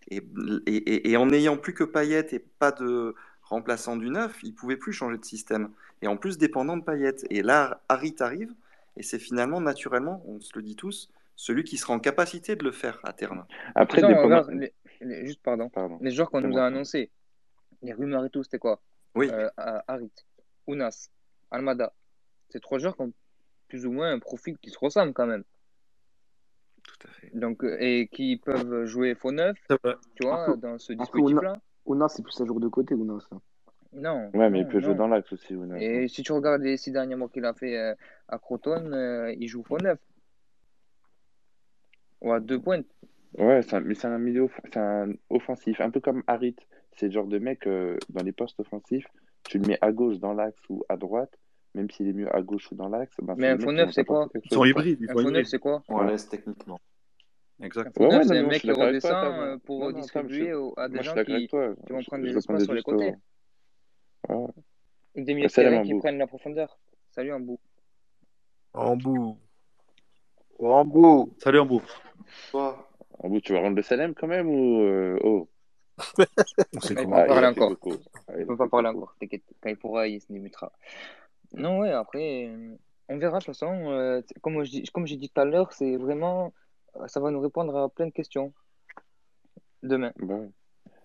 Et, 0.10 0.24
et, 0.66 0.76
et- 0.76 1.12
et 1.12 1.18
en 1.18 1.26
n'ayant 1.28 1.58
plus 1.58 1.74
que 1.74 1.84
Payet 1.84 2.28
et 2.32 2.40
pas 2.40 2.72
de 2.72 3.16
remplaçant 3.44 3.98
du 3.98 4.10
neuf, 4.10 4.40
il 4.44 4.54
pouvait 4.56 4.78
plus 4.78 4.94
changer 4.94 5.18
de 5.18 5.26
système. 5.26 5.72
Et 6.02 6.08
en 6.08 6.16
plus, 6.18 6.38
dépendant 6.38 6.78
de 6.78 6.84
Payet. 6.84 7.16
Et 7.30 7.42
là, 7.44 7.82
Harit 7.90 8.16
arrive, 8.20 8.54
et 8.98 9.04
c'est 9.04 9.20
finalement, 9.20 9.60
naturellement, 9.60 10.24
on 10.26 10.40
se 10.40 10.52
le 10.56 10.62
dit 10.64 10.76
tous, 10.78 11.10
celui 11.42 11.64
qui 11.64 11.78
sera 11.78 11.94
en 11.96 12.00
capacité 12.00 12.56
de 12.56 12.64
le 12.64 12.72
faire 12.72 13.00
à 13.04 13.14
terme. 13.14 13.46
Après, 13.74 14.02
regarde, 14.04 14.52
les- 14.52 14.74
les- 15.02 15.26
juste 15.26 15.42
pardon, 15.42 15.70
Pardon, 15.70 15.98
les 16.00 16.12
joueurs 16.12 16.30
qu'on 16.30 16.40
nous 16.42 16.56
a 16.56 16.68
annoncés, 16.68 17.10
les 17.82 17.94
rumeurs 17.94 18.24
et 18.26 18.30
tout, 18.30 18.44
c'était 18.44 18.60
quoi? 18.60 18.80
Oui, 19.16 19.28
Euh, 19.32 19.50
Harit, 19.88 20.12
Ounas, 20.68 21.10
Almada. 21.50 21.94
C'est 22.50 22.60
trois 22.62 22.78
joueurs 22.78 22.96
qui 22.96 23.02
ont 23.02 23.14
plus 23.70 23.88
ou 23.88 23.92
moins 23.92 24.12
un 24.12 24.20
profil 24.20 24.56
qui 24.60 24.70
se 24.70 24.78
ressemble 24.78 25.14
quand 25.14 25.26
même. 25.26 25.44
tout 26.84 27.08
à 27.08 27.12
fait. 27.12 27.32
Donc, 27.34 27.64
euh, 27.64 27.76
et 27.80 28.08
qui 28.08 28.38
peuvent 28.38 28.86
jouer 28.86 29.16
faux 29.16 29.32
neuf, 29.32 29.58
tu 30.16 30.26
vois, 30.28 30.44
Après, 30.44 30.58
dans 30.58 30.78
ce 30.78 30.94
dispositif-là. 30.94 31.54
Ouna, 31.86 32.08
c'est 32.08 32.22
plus 32.22 32.40
un 32.40 32.46
jour 32.46 32.60
de 32.60 32.68
côté, 32.68 32.94
Ouna, 32.94 33.20
ça. 33.30 33.36
Non, 33.94 34.30
Ouais, 34.34 34.50
mais 34.52 34.60
il 34.60 34.66
non, 34.66 34.72
peut 34.72 34.80
jouer 34.80 34.92
non. 34.94 34.98
dans 35.00 35.08
l'axe 35.08 35.32
aussi, 35.34 35.56
Ounas. 35.56 35.78
Et 35.80 36.08
si 36.08 36.22
tu 36.24 36.32
regardes 36.32 36.62
les 36.62 36.78
six 36.78 36.92
derniers 36.92 37.16
mois 37.16 37.30
qu'il 37.30 37.46
a 37.46 37.54
fait 37.54 37.78
euh, 37.78 37.96
à 38.28 38.38
Croton, 38.38 38.92
euh, 38.94 39.34
il 39.40 39.48
joue 39.48 39.64
faux 39.64 39.80
neuf. 39.80 40.00
Ou 42.22 42.32
à 42.34 42.40
deux 42.40 42.60
pointes. 42.60 42.86
Ouais, 43.38 43.62
c'est 43.62 43.76
un- 43.76 43.80
mais 43.82 43.96
c'est 43.96 44.08
un 44.08 44.18
milieu, 44.20 44.48
c'est 44.66 44.78
un 44.78 45.14
offensif, 45.30 45.80
un 45.82 45.90
peu 45.90 46.00
comme 46.00 46.24
Harit. 46.28 46.56
C'est 46.98 47.08
le 47.08 47.12
genre 47.14 47.28
de 47.28 47.40
mec, 47.40 47.66
euh, 47.66 47.98
dans 48.10 48.24
les 48.24 48.34
postes 48.34 48.60
offensifs, 48.60 49.08
tu 49.48 49.58
le 49.58 49.68
mets 49.68 49.78
à 49.82 49.92
gauche 49.92 50.20
dans 50.20 50.34
l'axe 50.34 50.62
ou 50.70 50.84
à 50.90 50.98
droite, 50.98 51.34
même 51.74 51.90
s'il 51.90 52.08
est 52.10 52.14
mieux 52.14 52.34
à 52.36 52.42
gauche 52.42 52.70
ou 52.72 52.76
dans 52.76 52.90
l'axe, 52.90 53.16
ben, 53.22 53.36
Mais 53.38 53.48
un 53.48 53.58
faux 53.58 53.72
neuf, 53.72 53.92
c'est 53.92 54.04
quoi? 54.06 54.28
Ils 54.44 54.54
sont 54.54 54.66
hybrides. 54.66 55.06
Un 55.10 55.14
faux 55.14 55.32
neuf, 55.32 55.48
c'est 55.48 55.60
quoi? 55.60 55.82
On 55.88 56.00
Ouais. 56.00 56.12
laisse 56.12 56.28
techniquement. 56.28 56.80
Un 57.62 57.66
Exact. 57.66 57.96
faux 57.96 58.04
Ouais, 58.04 58.18
ouais, 58.18 58.24
c'est 58.26 58.38
un 58.38 58.44
mec 58.48 58.62
qui 58.62 58.68
toi, 58.68 58.86
redescend 58.88 59.12
Tam. 59.12 59.40
euh, 59.40 59.58
pour 59.60 59.80
Non, 59.80 59.86
au- 59.86 60.74
à 60.78 60.90
des 60.90 61.04
gens 61.04 61.14
qui, 61.24 61.48
toi. 61.48 61.76
qui 61.86 61.94
vont 61.94 62.02
Je, 62.02 62.08
prendre 62.08 62.24
des 62.24 62.38
espaces 62.38 62.64
sur 62.64 62.74
les 62.74 62.82
côtés. 62.82 63.14
Des 65.16 65.34
milieux 65.34 65.48
qui 65.84 65.94
prennent 66.00 66.18
la 66.18 66.28
profondeur. 66.28 66.78
Salut, 67.12 67.34
Ambou. 67.34 67.60
En 68.74 68.96
bout. 68.96 69.38
Rambo. 70.62 71.30
Salut 71.40 71.60
Ambo. 71.60 71.82
Toi, 72.52 72.88
En 73.20 73.30
bout, 73.30 73.42
tu 73.42 73.54
vas 73.54 73.60
rendre 73.60 73.76
le 73.76 73.82
Salem 73.82 74.14
quand 74.14 74.28
même 74.28 74.48
ou... 74.50 74.82
euh, 74.82 75.18
Oh, 75.24 75.48
Il 76.18 76.26
peut 76.82 76.96
comment 76.96 77.16
pas 77.16 77.24
ah, 77.24 77.28
parler 77.28 77.48
encore. 77.48 77.76
Ah, 78.28 78.34
Il 78.36 78.42
il 78.42 78.46
peut 78.48 78.58
pas 78.58 78.68
parler 78.68 78.90
encore. 78.90 79.16
T'inquiète. 79.20 79.44
Quand 79.62 79.70
il 79.70 79.78
pourra, 79.78 80.08
il 80.08 80.22
se 80.22 80.32
limitera. 80.32 80.72
Non, 81.54 81.80
ouais, 81.80 81.92
après, 81.92 82.48
euh, 82.48 82.76
on 83.10 83.18
verra 83.18 83.40
de 83.40 83.46
toute 83.46 83.54
façon. 83.56 83.90
euh, 83.92 84.22
comme 84.42 84.64
j'ai 84.64 85.18
dit 85.18 85.30
tout 85.30 85.42
à 85.42 85.46
l'heure, 85.46 85.74
c'est 85.74 85.98
vraiment, 85.98 86.54
ça 87.08 87.20
va 87.20 87.32
nous 87.32 87.42
répondre 87.42 87.76
à 87.76 87.90
plein 87.90 88.08
de 88.08 88.12
questions 88.12 88.54
demain. 89.84 90.14
Bah. 90.18 90.40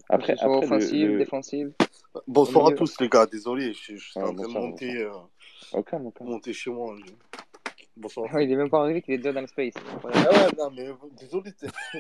Que 0.08 0.14
Après, 0.14 0.36
ce 0.36 0.42
soit 0.44 0.54
après 0.56 0.66
offensive, 0.66 1.10
le... 1.12 1.18
défensive, 1.18 1.72
Bonsoir 2.28 2.68
à 2.68 2.72
tous 2.72 3.00
les 3.00 3.08
gars, 3.08 3.26
désolé, 3.26 3.72
je, 3.72 3.96
je 3.96 4.10
suis 4.10 4.20
en 4.20 4.32
train 4.32 4.46
de 4.46 4.52
monter, 4.52 4.98
euh, 4.98 6.52
chez 6.52 6.70
moi. 6.70 6.94
je- 7.04 7.12
Bonsoir. 7.96 8.28
Ah, 8.32 8.42
il 8.42 8.50
est 8.52 8.56
même 8.56 8.68
pas 8.70 8.80
arrivé 8.82 9.00
qu'il 9.02 9.14
est 9.14 9.18
déjà 9.18 9.32
dans 9.32 9.40
le 9.40 9.46
space. 9.46 9.74
Ah 10.04 10.08
ouais, 10.08 10.48
non 10.58 10.70
mais 10.70 10.88
désolé. 11.18 11.52
t'es- 11.52 11.66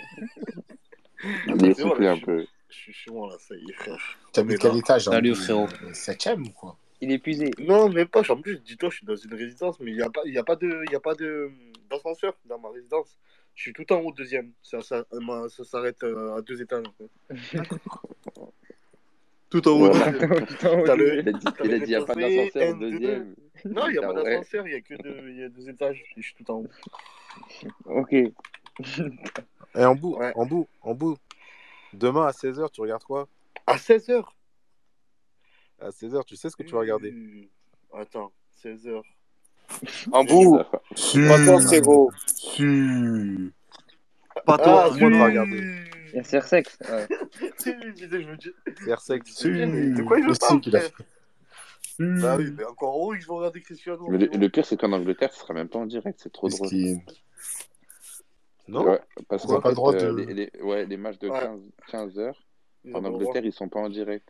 Il 1.46 1.64
est 1.64 1.80
un 1.80 2.14
suis, 2.14 2.24
peu. 2.24 2.46
je 2.68 2.74
suis 2.76 2.92
chez 2.92 3.10
moi 3.10 3.30
là, 3.30 3.36
ça 3.38 3.54
y 3.56 3.70
est 3.70 3.72
frère. 3.72 4.18
T'as 4.32 4.42
mis 4.42 4.56
quel 4.58 4.76
étage 4.76 5.08
en 5.08 5.12
Salut, 5.12 5.34
frérot. 5.34 5.66
euh, 5.84 5.92
Septième 5.94 6.42
ou 6.46 6.50
quoi? 6.50 6.76
Il 7.00 7.10
est 7.10 7.14
épuisé. 7.14 7.50
Non, 7.58 7.88
même 7.88 8.08
pas, 8.08 8.20
en 8.30 8.40
plus, 8.40 8.58
dis-toi, 8.62 8.90
je 8.90 8.96
suis 8.98 9.06
dans 9.06 9.16
une 9.16 9.32
résidence, 9.34 9.80
mais 9.80 9.90
il 9.92 9.96
n'y 9.96 10.02
a 10.02 10.10
pas, 10.10 10.20
il 10.26 10.34
y 10.34 10.38
a 10.38 10.44
pas 10.44 10.56
de, 10.56 10.82
il 10.86 10.92
y 10.92 10.94
a 10.94 11.00
pas 11.00 11.14
de, 11.14 11.50
d'ascenseur 11.90 12.34
dans 12.44 12.58
ma 12.58 12.68
résidence. 12.70 13.18
Je 13.54 13.62
suis 13.62 13.72
tout 13.72 13.90
en 13.92 14.00
haut, 14.00 14.12
deuxième. 14.12 14.52
Ça, 14.62 14.82
ça, 14.82 15.04
ça 15.48 15.64
s'arrête 15.64 16.02
euh, 16.04 16.36
à 16.36 16.42
deux 16.42 16.60
étages. 16.60 16.84
en. 16.86 18.52
Tout 19.48 19.66
en 19.68 19.72
haut, 19.72 19.88
le, 20.96 21.22
Il 21.64 21.74
a 21.74 21.78
dit, 21.78 21.84
il 21.84 21.88
n'y 21.88 21.94
a 21.94 22.04
pas 22.04 22.14
d'ascenseur 22.14 22.68
au 22.68 22.72
N2. 22.76 22.78
deuxième. 22.90 23.34
Non, 23.64 23.88
il 23.88 23.92
n'y 23.92 23.98
a 23.98 24.02
pas 24.02 24.12
ouais. 24.12 24.24
d'ascenseur, 24.24 24.66
il 24.68 24.72
y 24.72 24.76
a 24.76 24.80
que 24.80 24.94
deux, 24.94 25.28
il 25.30 25.36
y 25.38 25.42
a 25.42 25.48
deux 25.48 25.68
étages. 25.68 26.00
et 26.16 26.20
Je 26.20 26.26
suis 26.26 26.34
tout 26.34 26.50
en 26.50 26.56
haut. 26.56 26.68
Ok. 27.86 28.12
Et 28.12 28.32
en 29.84 29.94
bout, 29.94 30.16
Ouais. 30.16 30.32
en 30.36 30.46
bout, 30.46 30.68
en 30.82 30.94
bout. 30.94 31.16
Demain 31.92 32.26
à 32.26 32.30
16h, 32.32 32.70
tu 32.70 32.80
regardes 32.80 33.04
quoi? 33.04 33.28
À 33.66 33.76
16h. 33.76 34.24
À 35.80 35.90
16h, 35.90 36.24
tu 36.24 36.36
sais 36.36 36.50
ce 36.50 36.56
que 36.56 36.62
tu 36.62 36.72
vas 36.72 36.80
regarder? 36.80 37.48
Attends, 37.92 38.32
16h. 38.62 39.02
En 40.12 40.24
bout. 40.24 40.58
Toi, 40.94 41.60
frérot. 41.60 42.10
Si. 42.26 43.52
Pas 44.44 44.58
toi. 44.58 44.90
Ah, 44.92 44.98
monde 44.98 45.14
va 45.14 45.24
regarder. 45.26 45.84
Il 46.12 46.16
y 46.16 46.18
a 46.20 46.24
Sersex. 46.24 46.78
Ouais. 46.88 47.08
Si, 47.58 47.72
je 47.82 47.88
disais, 47.90 48.22
je 48.22 48.28
me 48.30 48.36
dis. 48.36 48.52
CR6. 48.84 49.42
Je 49.42 49.48
me 49.48 49.52
disais, 49.52 49.66
mais 49.66 49.90
de 49.90 50.02
quoi 50.02 50.18
il 50.18 50.26
me 50.26 50.32
Bah 51.98 52.36
oui, 52.38 52.52
mais 52.56 52.64
encore 52.64 52.96
heureux 52.96 53.16
regarder 53.36 53.60
Cristiano. 53.62 54.06
Mais 54.08 54.18
le, 54.18 54.26
le 54.26 54.48
pire, 54.48 54.66
c'est 54.66 54.78
qu'en 54.78 54.92
Angleterre, 54.92 55.32
ce 55.32 55.40
sera 55.40 55.54
même 55.54 55.68
pas 55.68 55.78
en 55.78 55.86
direct. 55.86 56.20
C'est 56.22 56.32
trop 56.32 56.48
drôle. 56.48 56.68
qui- 56.68 56.96
Non 58.68 58.84
Ouais, 58.84 59.00
parce 59.28 59.44
ont 59.46 59.60
pas 59.60 59.68
le 59.70 59.74
droit 59.74 59.94
euh, 59.94 60.12
de. 60.12 60.22
les, 60.24 60.34
les- 60.52 60.62
ouais, 60.62 60.84
les 60.86 60.96
matchs 60.96 61.18
de 61.18 61.28
Ouais. 61.28 61.40
15, 61.40 61.60
15 61.88 62.18
heures, 62.18 62.42
en. 62.84 63.04
Angleterre, 63.04 63.44
ils 63.44 63.52
sont 63.52 63.68
pas 63.68 63.80
en 63.80 63.88
direct. 63.88 64.28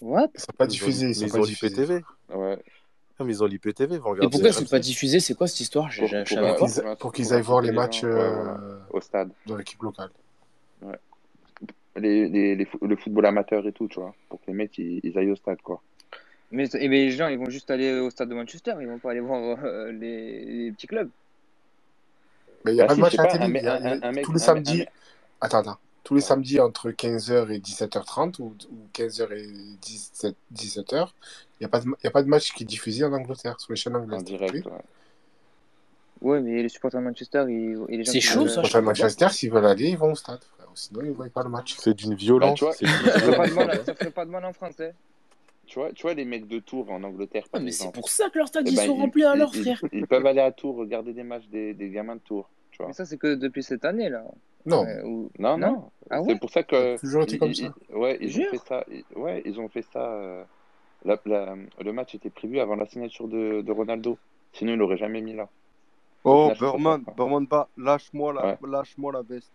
What? 0.00 0.28
Ils 0.34 0.40
sont 0.40 0.52
pas 0.58 0.66
diffusés, 0.66 1.06
ils 1.08 1.14
sont 1.14 1.26
ils 1.26 1.36
ont 1.36 1.44
l'IPTV. 1.44 2.02
Ouais. 2.34 2.58
Non, 3.20 3.26
mais 3.26 3.32
ils 3.32 3.42
ont 3.44 3.46
l'IPTV, 3.46 3.94
ils 3.94 4.00
vont 4.00 4.16
Et 4.16 4.28
pourquoi 4.28 4.52
c'est 4.52 4.68
pas 4.68 4.80
diffusé? 4.80 5.20
C'est 5.20 5.34
quoi 5.34 5.46
cette 5.46 5.60
histoire? 5.60 5.88
Pour, 6.98 7.12
qu'ils 7.12 7.32
aillent 7.32 7.42
voir 7.42 7.60
les 7.60 7.70
matchs 7.70 8.02
ouais, 8.02 8.10
euh, 8.10 8.78
au 8.90 9.00
stade. 9.00 9.30
de 9.46 9.54
l'équipe 9.54 9.80
locale. 9.82 10.10
Ouais. 10.82 10.98
Les, 11.96 12.28
les, 12.28 12.56
les 12.56 12.68
le 12.82 12.96
football 12.96 13.26
amateur 13.26 13.64
et 13.68 13.72
tout, 13.72 13.86
tu 13.86 14.00
vois. 14.00 14.12
Pour 14.28 14.40
que 14.40 14.46
les 14.48 14.52
mecs, 14.54 14.76
ils, 14.78 14.98
ils 15.04 15.16
aillent 15.16 15.30
au 15.30 15.36
stade, 15.36 15.62
quoi. 15.62 15.80
Mais, 16.54 16.66
les 16.72 17.10
gens, 17.10 17.26
ils 17.28 17.38
vont 17.38 17.50
juste 17.50 17.70
aller 17.70 17.98
au 17.98 18.10
stade 18.10 18.28
de 18.28 18.34
Manchester, 18.34 18.74
ils 18.80 18.86
vont 18.86 18.98
pas 18.98 19.10
aller 19.10 19.20
voir 19.20 19.58
euh, 19.64 19.90
les, 19.90 20.44
les 20.44 20.72
petits 20.72 20.86
clubs. 20.86 21.10
Mais 22.64 22.72
il 22.72 22.74
n'y 22.76 22.80
a 22.80 22.84
Bah 22.86 22.88
pas 22.88 22.94
si, 22.94 23.00
de 23.00 23.02
match 23.02 23.18
à 23.18 23.22
la 23.24 23.28
télé. 23.32 23.48
me- 23.48 23.58
il 23.58 23.64
y 23.64 23.68
a- 23.68 23.74
un, 23.74 24.12
y 24.12 24.14
mec, 24.14 24.24
tous 24.24 24.32
les 24.32 24.38
samedis. 24.38 24.78
me- 24.80 24.86
Attends, 25.40 25.58
attends. 25.58 25.78
Tous 26.04 26.14
les 26.14 26.20
samedis 26.20 26.60
entre 26.60 26.90
15h 26.90 27.50
et 27.50 27.58
17h30 27.58 28.38
ou, 28.38 28.54
ou 28.70 28.76
15h 28.94 29.32
et 29.32 29.46
17, 29.80 30.36
17h, 30.54 31.08
il 31.60 31.62
n'y 31.62 31.66
a, 31.66 31.68
pas 31.68 31.80
de 31.80 31.86
y 32.04 32.06
a 32.06 32.10
pas 32.10 32.22
de 32.22 32.28
match 32.28 32.52
qui 32.52 32.62
est 32.62 32.66
diffusé 32.66 33.04
en 33.04 33.12
Angleterre, 33.12 33.58
sur 33.58 33.72
les 33.72 33.76
chaînes 33.76 33.96
en 33.96 34.00
anglaises. 34.02 34.22
t'as 34.24 34.30
direct, 34.36 34.66
ouais. 34.66 34.72
Ouais, 36.20 36.40
mais 36.40 36.62
les 36.62 36.68
supporters 36.68 37.00
de 37.00 37.04
Manchester 37.06 37.44
ils- 37.48 37.78
et 37.88 37.96
les 37.96 38.04
gens 38.04 38.12
C'est 38.12 38.20
chaud 38.20 38.40
Les 38.40 38.44
veulent. 38.46 38.54
ça, 38.54 38.62
je 38.62 38.66
supporters 38.68 38.80
de. 38.80 38.86
Manchester, 38.86 39.28
s'ils 39.30 39.50
veulent 39.50 39.66
aller, 39.66 39.88
ils 39.88 39.98
vont 39.98 40.12
au 40.12 40.14
stade. 40.14 40.42
frère. 40.42 40.68
Sinon, 40.74 41.00
ils 41.02 41.08
ne 41.08 41.12
voient 41.14 41.28
pas 41.28 41.42
le 41.42 41.50
match. 41.50 41.74
C'est 41.78 41.94
d'une 41.94 42.10
Bah, 42.10 42.16
tu 42.16 42.24
violence. 42.24 42.60
vois, 42.60 42.72
C'est 42.74 42.84
d'une 42.86 42.94
Ça 42.96 43.84
ça 43.84 43.94
ferait 43.94 44.10
pas 44.10 44.24
de 44.24 44.30
mal 44.30 44.44
en 44.44 44.52
France, 44.52 44.74
hein. 44.80 44.90
Tu 45.66 45.78
vois, 45.78 45.92
tu 45.92 46.02
vois, 46.02 46.14
les 46.14 46.24
mecs 46.24 46.46
de 46.46 46.58
Tours 46.58 46.90
en 46.90 47.02
Angleterre, 47.02 47.44
mais 47.60 47.70
c'est 47.72 47.92
pour 47.92 48.08
ça 48.08 48.30
que 48.30 48.38
leurs 48.38 48.48
stades 48.48 48.66
eh 48.66 48.70
ils 48.70 48.76
ben, 48.76 48.86
sont 48.86 48.96
ils, 48.96 49.00
remplis 49.00 49.24
alors, 49.24 49.50
ils, 49.54 49.62
frère. 49.62 49.80
ils 49.92 50.06
peuvent 50.06 50.26
aller 50.26 50.40
à 50.40 50.52
Tours 50.52 50.76
regarder 50.76 51.12
des 51.12 51.22
matchs 51.22 51.46
des, 51.48 51.74
des 51.74 51.90
gamins 51.90 52.16
de 52.16 52.20
Tours, 52.20 52.48
tu 52.70 52.82
Mais 52.84 52.92
ça, 52.92 53.04
c'est 53.04 53.18
que 53.18 53.34
depuis 53.34 53.62
cette 53.62 53.84
année, 53.84 54.08
là. 54.08 54.24
Non, 54.66 54.84
Euh, 54.86 55.02
ou... 55.04 55.30
Non, 55.38 55.58
Non? 55.58 55.72
non. 55.72 55.90
Ah 56.10 56.22
C'est 56.26 56.38
pour 56.38 56.50
ça 56.50 56.62
que 56.62 56.98
toujours 56.98 57.22
été 57.24 57.38
comme 57.38 57.52
ça. 57.54 57.72
ils- 57.90 57.96
ouais, 57.96 58.16
ils 58.20 58.40
ont 58.40 58.44
fait 58.50 58.58
ça. 58.66 58.84
Ouais, 59.14 59.42
ils 59.44 59.60
ont 59.60 59.68
fait 59.68 59.82
ça. 59.92 60.00
euh, 60.12 60.42
la- 61.04 61.20
la- 61.26 61.54
le 61.82 61.92
match 61.92 62.14
était 62.14 62.30
prévu 62.30 62.58
avant 62.60 62.74
la 62.74 62.86
signature 62.86 63.28
de, 63.28 63.60
de 63.60 63.72
Ronaldo. 63.72 64.16
Sinon, 64.54 64.72
il 64.72 64.78
l'aurait 64.78 64.96
jamais 64.96 65.20
mis 65.20 65.34
là. 65.34 65.48
Oh. 66.24 66.50
Berman. 66.58 67.04
Berman, 67.16 67.46
bah, 67.46 67.68
lâche-moi 67.76 68.32
la, 68.32 68.46
Ouais. 68.46 68.58
lâche-moi 68.66 69.12
la 69.12 69.20
veste. 69.22 69.52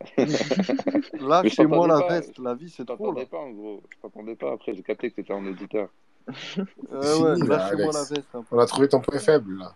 Mais 0.18 0.26
je 0.26 1.26
Lâchez-moi 1.26 1.86
t'entendais 1.88 2.02
la 2.02 2.08
pas. 2.08 2.14
veste. 2.20 2.38
La 2.38 2.54
vie, 2.54 2.68
Je 2.68 2.74
c'est 2.74 2.84
trop, 2.84 2.96
t'entendais 2.96 3.20
là. 3.22 3.26
pas, 3.30 3.38
en 3.38 3.50
gros. 3.50 3.82
Je 3.90 3.96
t'entendais 4.02 4.34
pas. 4.36 4.52
Après, 4.52 4.74
j'ai 4.74 4.82
capté 4.82 5.10
que 5.10 5.16
t'étais 5.16 5.32
en 5.32 5.44
auditeur. 5.46 5.88
Euh, 6.92 7.18
ouais, 7.18 7.34
fini, 7.36 7.48
là, 7.48 7.56
lâchez-moi 7.56 7.92
la 7.92 7.98
Alex. 7.98 8.10
veste 8.12 8.28
un 8.34 8.42
peu. 8.42 8.56
On 8.56 8.58
a 8.58 8.66
trouvé 8.66 8.88
ton 8.88 9.00
point 9.00 9.18
faible, 9.18 9.58
là. 9.58 9.72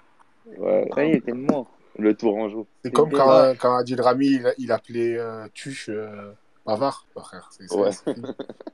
Ouais. 0.58 0.88
Ça 0.94 1.04
y 1.04 1.10
est, 1.12 1.20
t'es 1.20 1.32
mort. 1.32 1.66
Le 1.98 2.14
tour 2.16 2.36
en 2.36 2.48
joue. 2.48 2.66
C'est 2.84 2.90
comme 2.92 3.10
quand, 3.10 3.52
quand 3.58 3.76
Adil 3.76 4.00
Rami, 4.00 4.26
il, 4.26 4.54
il 4.58 4.72
appelait 4.72 5.18
euh, 5.18 5.46
Tuche 5.52 5.90
euh, 5.90 6.32
Bavard, 6.64 7.06
mon 7.16 7.22
frère. 7.22 7.50
C'est 7.52 7.70
Ouais. 7.74 7.90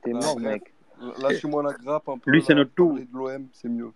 T'es 0.03 0.13
mort, 0.13 0.39
mec. 0.39 0.73
lâchez-moi 1.21 1.63
la 1.63 1.73
grappe 1.73 2.07
un 2.07 2.17
peu. 2.17 2.31
Lui, 2.31 2.41
c'est 2.43 2.53
Là, 2.53 2.59
notre 2.59 2.71
tour. 2.75 2.93
de 2.93 3.05
l'OM, 3.13 3.47
c'est 3.51 3.67
mieux. 3.67 3.91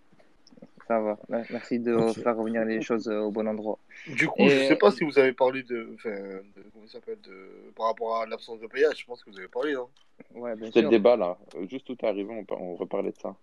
Ça 0.89 0.99
va. 0.99 1.19
Mer- 1.29 1.45
Merci 1.51 1.77
de 1.77 1.95
faire 2.13 2.35
revenir 2.35 2.65
les 2.65 2.81
choses 2.81 3.07
euh, 3.09 3.19
au 3.19 3.29
bon 3.29 3.47
endroit. 3.47 3.77
Du 4.07 4.27
coup, 4.27 4.41
je 4.45 4.49
sais 4.49 4.73
Et 4.73 4.75
pas 4.75 4.89
si 4.89 5.03
vous 5.03 5.19
avez 5.19 5.33
parlé 5.33 5.61
de. 5.61 5.91
Enfin, 5.93 6.09
de 6.09 6.63
comment 6.73 6.83
il 6.83 6.89
s'appelle 6.89 7.19
de... 7.21 7.71
Par 7.75 7.85
rapport 7.85 8.17
à 8.17 8.25
l'absence 8.25 8.59
de 8.59 8.65
payage, 8.65 8.97
je 9.01 9.05
pense 9.05 9.23
que 9.23 9.29
vous 9.29 9.37
avez 9.37 9.47
parlé, 9.47 9.75
non 9.75 9.87
ouais, 10.33 10.55
bien 10.55 10.65
C'était 10.65 10.81
le 10.81 10.89
débat, 10.89 11.15
là. 11.15 11.37
Euh, 11.53 11.67
Juste 11.67 11.87
où 11.91 11.95
t'es 11.95 12.07
arrivé, 12.07 12.27
on, 12.33 12.53
on 12.55 12.75
reparlait 12.75 13.11
de 13.11 13.17
ça. 13.21 13.35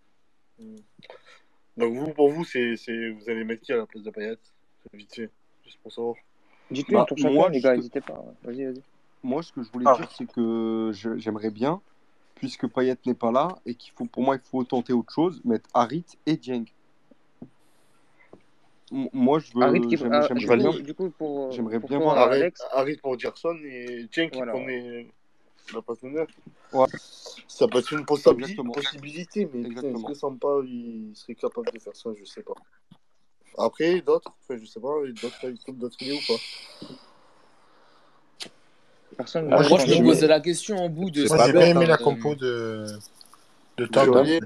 Hmm. 0.59 0.75
Donc, 1.77 1.95
vous, 1.95 2.13
pour 2.15 2.31
vous, 2.31 2.45
c'est, 2.45 2.75
c'est... 2.77 3.11
vous 3.11 3.31
allez 3.31 3.45
mettre 3.45 3.63
qui 3.63 3.73
à 3.73 3.77
la 3.77 3.87
place 3.87 4.03
de 4.03 4.11
Payet? 4.11 4.39
Vite 4.93 5.15
fait, 5.15 5.31
juste 5.65 5.79
pour 5.85 5.93
savoir. 5.93 6.17
Dites-nous 6.73 6.99
un 6.99 7.03
Bah, 7.03 7.07
chacun, 7.17 7.31
moi, 7.31 7.49
les 7.49 7.61
gars, 7.61 7.71
te- 7.71 7.77
n'hésitez 7.77 8.01
pas. 8.01 8.25
Vas-y, 8.43 8.65
vas-y. 8.65 8.83
moi, 9.23 9.41
ce 9.45 9.53
que 9.53 9.63
je 9.63 9.71
voulais 9.71 9.87
Ah. 9.89 9.97
dire, 9.97 10.11
c'est 10.11 10.27
que 10.27 10.91
j'aimerais 11.17 11.51
bien, 11.51 11.81
puisque 12.35 12.67
Payet 12.67 12.97
n'est 13.07 13.15
pas 13.15 13.31
là, 13.31 13.57
et 13.67 13.77
qu'il 13.77 13.93
faut, 13.93 14.07
pour 14.07 14.25
moi, 14.25 14.35
il 14.35 14.41
faut 14.43 14.65
tenter 14.65 14.93
autre 14.93 15.13
chose, 15.13 15.41
mettre 15.45 15.71
Harit 15.75 16.05
et 16.27 16.37
Dieng. 16.37 16.65
Moi, 18.91 19.41
je 19.41 19.53
veux, 19.53 19.81
qui... 19.81 19.97
ah, 20.11 20.27
j'aimerais 20.29 20.47
coup, 20.47 20.57
bien, 20.57 20.81
du 20.81 20.95
coup, 20.95 21.11
pour, 21.11 21.51
j'aimerais 21.51 21.81
pour 21.81 21.89
bien 21.89 21.99
voir 21.99 22.19
Alex, 22.19 22.63
arrête 22.71 23.01
pour 23.01 23.19
Gerson 23.19 23.57
et 23.65 24.07
Jen 24.13 24.31
qui 24.31 24.37
voilà. 24.37 24.53
prenait 24.53 25.09
la 25.75 25.83
passe 25.83 26.01
de 26.03 26.09
neuf. 26.09 26.29
Ouais, 26.73 26.87
Ça 27.49 27.67
peut 27.67 27.79
être 27.79 27.93
une 27.93 28.05
exactement, 28.09 28.73
possibilité, 28.73 29.49
mais 29.53 29.69
putain, 29.69 29.89
est-ce 29.89 30.05
que 30.05 30.15
Sampa 30.15 30.61
il 30.65 31.11
serait 31.15 31.35
capable 31.35 31.71
de 31.73 31.81
faire 31.81 31.97
ça? 31.97 32.11
Je 32.19 32.25
sais 32.25 32.43
pas. 32.43 32.55
Après, 33.59 34.01
d'autres, 34.03 34.33
enfin, 34.43 34.61
je 34.61 34.67
sais 34.67 34.81
pas, 34.81 34.89
d'autres 35.21 35.73
d'autres 35.73 36.03
idées 36.03 36.13
ou 36.13 36.33
pas 36.33 36.41
personne 39.17 39.49
j'ai 39.49 39.69
Moi, 39.69 39.79
je 39.79 40.03
me 40.03 40.07
posais 40.07 40.27
la 40.27 40.41
question 40.41 40.85
au 40.85 40.89
bout 40.89 41.11
de 41.11 41.27
j'ai 41.27 41.29
bien 41.29 41.53
bête, 41.53 41.69
aimé 41.71 41.85
hein. 41.85 41.89
la 41.89 41.97
compo 41.97 42.35
de, 42.35 42.87
de 43.77 43.87
Tom. 43.87 44.15
en. 44.15 44.41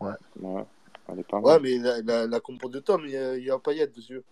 Ouais. 0.00 0.12
Ouais, 0.40 0.62
elle 1.08 1.20
est 1.20 1.24
pas 1.24 1.40
Ouais, 1.40 1.52
mal. 1.54 1.62
mais 1.62 1.78
la, 1.78 2.02
la, 2.02 2.26
la 2.26 2.40
compo 2.40 2.68
de 2.68 2.80
Tom, 2.80 3.02
il 3.04 3.12
y 3.12 3.16
a, 3.16 3.36
il 3.36 3.44
y 3.44 3.50
a 3.50 3.58
Payet 3.58 3.86
dessus. 3.88 4.22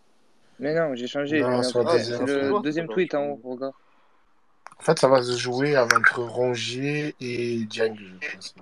Mais 0.58 0.74
non, 0.74 0.94
j'ai 0.94 1.06
changé. 1.06 1.40
Non, 1.40 1.62
j'ai 1.62 1.68
sur 1.70 1.82
la 1.82 1.94
ajouté- 1.94 2.12
Ah, 2.20 2.26
C'est 2.26 2.32
le 2.32 2.62
deuxième 2.62 2.88
tweet 2.88 3.14
en 3.14 3.24
haut, 3.26 3.40
regarde. 3.44 3.74
En 4.78 4.82
fait, 4.82 4.98
ça 4.98 5.08
va 5.08 5.22
se 5.22 5.36
jouer 5.36 5.78
entre 5.78 6.20
Rongier 6.22 7.14
et 7.20 7.64
Dieng, 7.64 7.96
je 8.20 8.36
pense. 8.36 8.54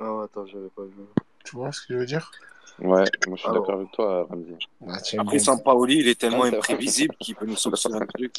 Ah, 0.00 0.14
ouais, 0.14 0.24
attends, 0.24 0.46
j'avais 0.46 0.68
pas 0.70 0.84
vu. 0.84 1.02
Tu 1.44 1.56
vois 1.56 1.72
ce 1.72 1.80
que 1.80 1.94
je 1.94 1.98
veux 1.98 2.06
dire? 2.06 2.30
Ouais, 2.78 3.04
moi 3.26 3.36
je 3.36 3.36
suis 3.36 3.48
Alors, 3.48 3.62
d'accord 3.62 3.76
avec 3.76 3.90
toi, 3.92 4.26
Ramzi. 4.28 4.54
Ah, 4.86 5.00
tiens, 5.00 5.22
Après, 5.22 5.38
bon. 5.38 5.44
Sampaoli, 5.44 6.00
il 6.00 6.08
est 6.08 6.20
tellement 6.20 6.38
Non, 6.38 6.44
c'est 6.44 6.50
vrai. 6.50 6.58
imprévisible 6.58 7.14
qu'il 7.20 7.34
peut 7.34 7.46
nous 7.46 7.56
sortir 7.56 7.94
un 7.94 8.04
truc. 8.06 8.36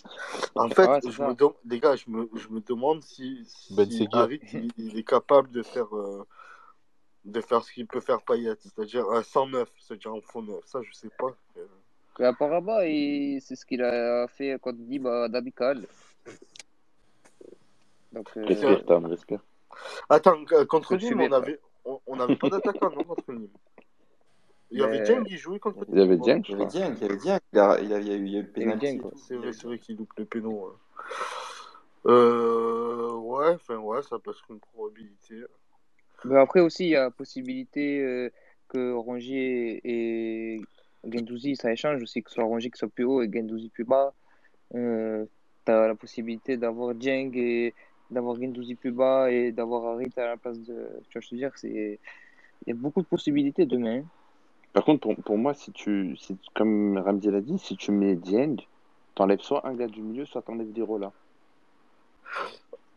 en 0.56 0.70
fait, 0.70 0.86
Ah 0.86 0.92
ouais, 0.94 1.00
c'est 1.02 1.12
je 1.12 1.22
me 1.24 1.34
dem- 1.34 1.54
les 1.66 1.80
gars, 1.80 1.96
je 1.96 2.06
me, 2.08 2.30
je 2.36 2.48
me 2.50 2.60
demande 2.62 3.04
si, 3.04 3.44
Ben 3.72 3.90
si 3.90 3.98
Seguir. 3.98 4.22
Harit 4.22 4.42
il, 4.54 4.72
il 4.78 4.98
est 4.98 5.04
capable 5.04 5.50
de 5.50 5.64
faire, 5.64 5.96
euh, 5.96 6.24
de 7.28 7.42
faire 7.42 7.64
ce 7.64 7.72
qu'il 7.74 7.86
peut 7.88 8.00
faire 8.00 8.22
Payet, 8.22 8.56
c'est-à-dire 8.60 9.06
un 9.12 9.22
109, 9.22 9.70
c'est-à-dire 9.80 10.14
un 10.14 10.22
faux 10.22 10.42
neuf. 10.42 10.64
Ça, 10.66 10.80
je 10.82 10.92
sais 10.94 11.10
pas. 11.20 11.36
Et 12.20 12.24
apparemment, 12.24 12.80
il- 12.80 13.40
c'est 13.42 13.56
ce 13.56 13.66
qu'il 13.66 13.84
a 13.84 14.28
fait 14.28 14.58
contre 14.60 14.80
Diba 14.80 15.28
d'Abical. 15.28 15.86
Donc, 18.14 18.30
euh, 18.38 18.46
Respire, 18.46 18.86
Tom, 18.86 19.06
respire? 19.06 19.42
Attends, 20.10 20.38
euh, 20.54 20.66
contre 20.66 20.96
Nîmes, 20.96 21.22
on 21.22 21.32
avait, 21.32 21.60
on, 21.86 22.00
on 22.08 22.20
avait 22.20 22.38
pas 22.38 22.50
d'attaquant, 22.50 22.90
non, 22.90 23.04
contre 23.04 23.32
Nîmes? 23.34 23.50
Il 24.72 24.80
y 24.80 24.84
avait 24.84 25.02
Dieng 25.02 25.24
qui 25.24 25.38
jouait 25.38 25.60
contre 25.60 25.84
Il 25.90 26.00
y 26.00 26.02
avait 26.02 26.16
Nîmes. 26.18 26.22
Dieng, 26.24 26.42
Il 26.42 26.46
je 26.46 26.52
y 26.52 26.54
avait 26.56 26.66
crois. 26.66 26.72
Dieng, 26.72 26.96
il 26.96 27.02
y 27.02 27.06
avait 27.06 27.18
Dieng. 27.18 27.40
Il, 27.54 27.60
a- 27.60 27.80
il, 27.82 27.94
a- 27.94 28.00
il 28.00 28.08
y 28.08 28.12
a 28.12 28.16
eu, 28.16 28.26
il 28.26 28.32
y 28.32 28.36
a 28.38 28.40
eu 28.40 28.44
le 28.44 28.52
Il 28.56 28.64
y 28.64 28.66
a 28.66 28.68
eu 28.68 28.72
penalty 28.72 28.80
Dieng, 28.86 28.96
et 28.96 29.00
quoi. 29.02 29.12
tout. 29.12 29.18
C'est 29.18 29.36
vrai, 29.36 29.54
c'est 29.54 29.64
vrai 29.68 29.80
qu'il 29.80 29.98
loupe 29.98 30.14
le 30.18 30.26
péno. 30.26 30.50
Ouais, 32.06 32.12
euh, 32.12 33.12
ouais, 33.14 33.54
enfin, 33.56 33.76
ouais, 33.78 34.02
ça 34.02 34.18
peut 34.18 34.32
être 34.32 34.44
une 34.50 34.60
probabilité. 34.60 35.44
Mais 36.26 36.38
après 36.38 36.62
aussi, 36.62 36.86
il 36.86 36.90
y 36.90 36.96
a 36.96 37.12
possibilité 37.12 38.02
euh, 38.02 38.30
que 38.70 38.94
Rongier 38.94 39.82
et 39.84 40.62
Gendouzi, 41.04 41.56
ça 41.56 41.72
échange 41.72 42.02
aussi, 42.02 42.24
que 42.24 42.32
soit 42.32 42.44
Rongier 42.44 42.70
qui 42.70 42.78
soit 42.78 42.90
plus 42.90 43.06
haut 43.06 43.22
et 43.22 43.30
Gendouzi 43.32 43.70
plus 43.70 43.84
bas. 43.84 44.14
Euh, 44.76 45.26
tu 45.66 45.72
as 45.72 45.88
la 45.88 45.96
possibilité 45.96 46.58
d'avoir 46.58 46.96
Dieng 46.96 47.32
et 47.36 47.74
d'avoir 48.10 48.36
Gendouzi 48.36 48.76
plus 48.76 48.92
bas 48.92 49.32
et 49.32 49.52
d'avoir 49.52 49.86
Harit 49.86 50.12
à 50.18 50.26
la 50.28 50.38
place 50.38 50.60
de. 50.60 50.90
Tu 51.10 51.20
vois, 51.20 51.22
je 51.22 51.28
veux 51.32 51.38
dire, 51.38 51.52
c'est. 51.56 52.00
Il 52.66 52.70
y 52.70 52.72
a 52.72 52.76
beaucoup 52.76 53.02
de 53.02 53.08
possibilités 53.08 53.66
demain. 53.66 54.04
Par 54.74 54.84
contre, 54.84 55.02
pour, 55.02 55.16
pour 55.16 55.38
moi, 55.38 55.54
si 55.54 55.72
tu, 55.72 56.18
si, 56.18 56.38
comme 56.54 56.98
Ramzi 56.98 57.30
l'a 57.30 57.42
dit, 57.42 57.58
si 57.60 57.78
tu 57.78 57.92
mets 57.92 58.16
Dieng, 58.16 58.58
t'enlèves 59.16 59.42
soit 59.42 59.66
un 59.68 59.74
gars 59.74 59.88
du 59.88 60.02
milieu, 60.02 60.26
soit 60.26 60.42
t'enlèves 60.42 60.72
Lirola. 60.74 61.12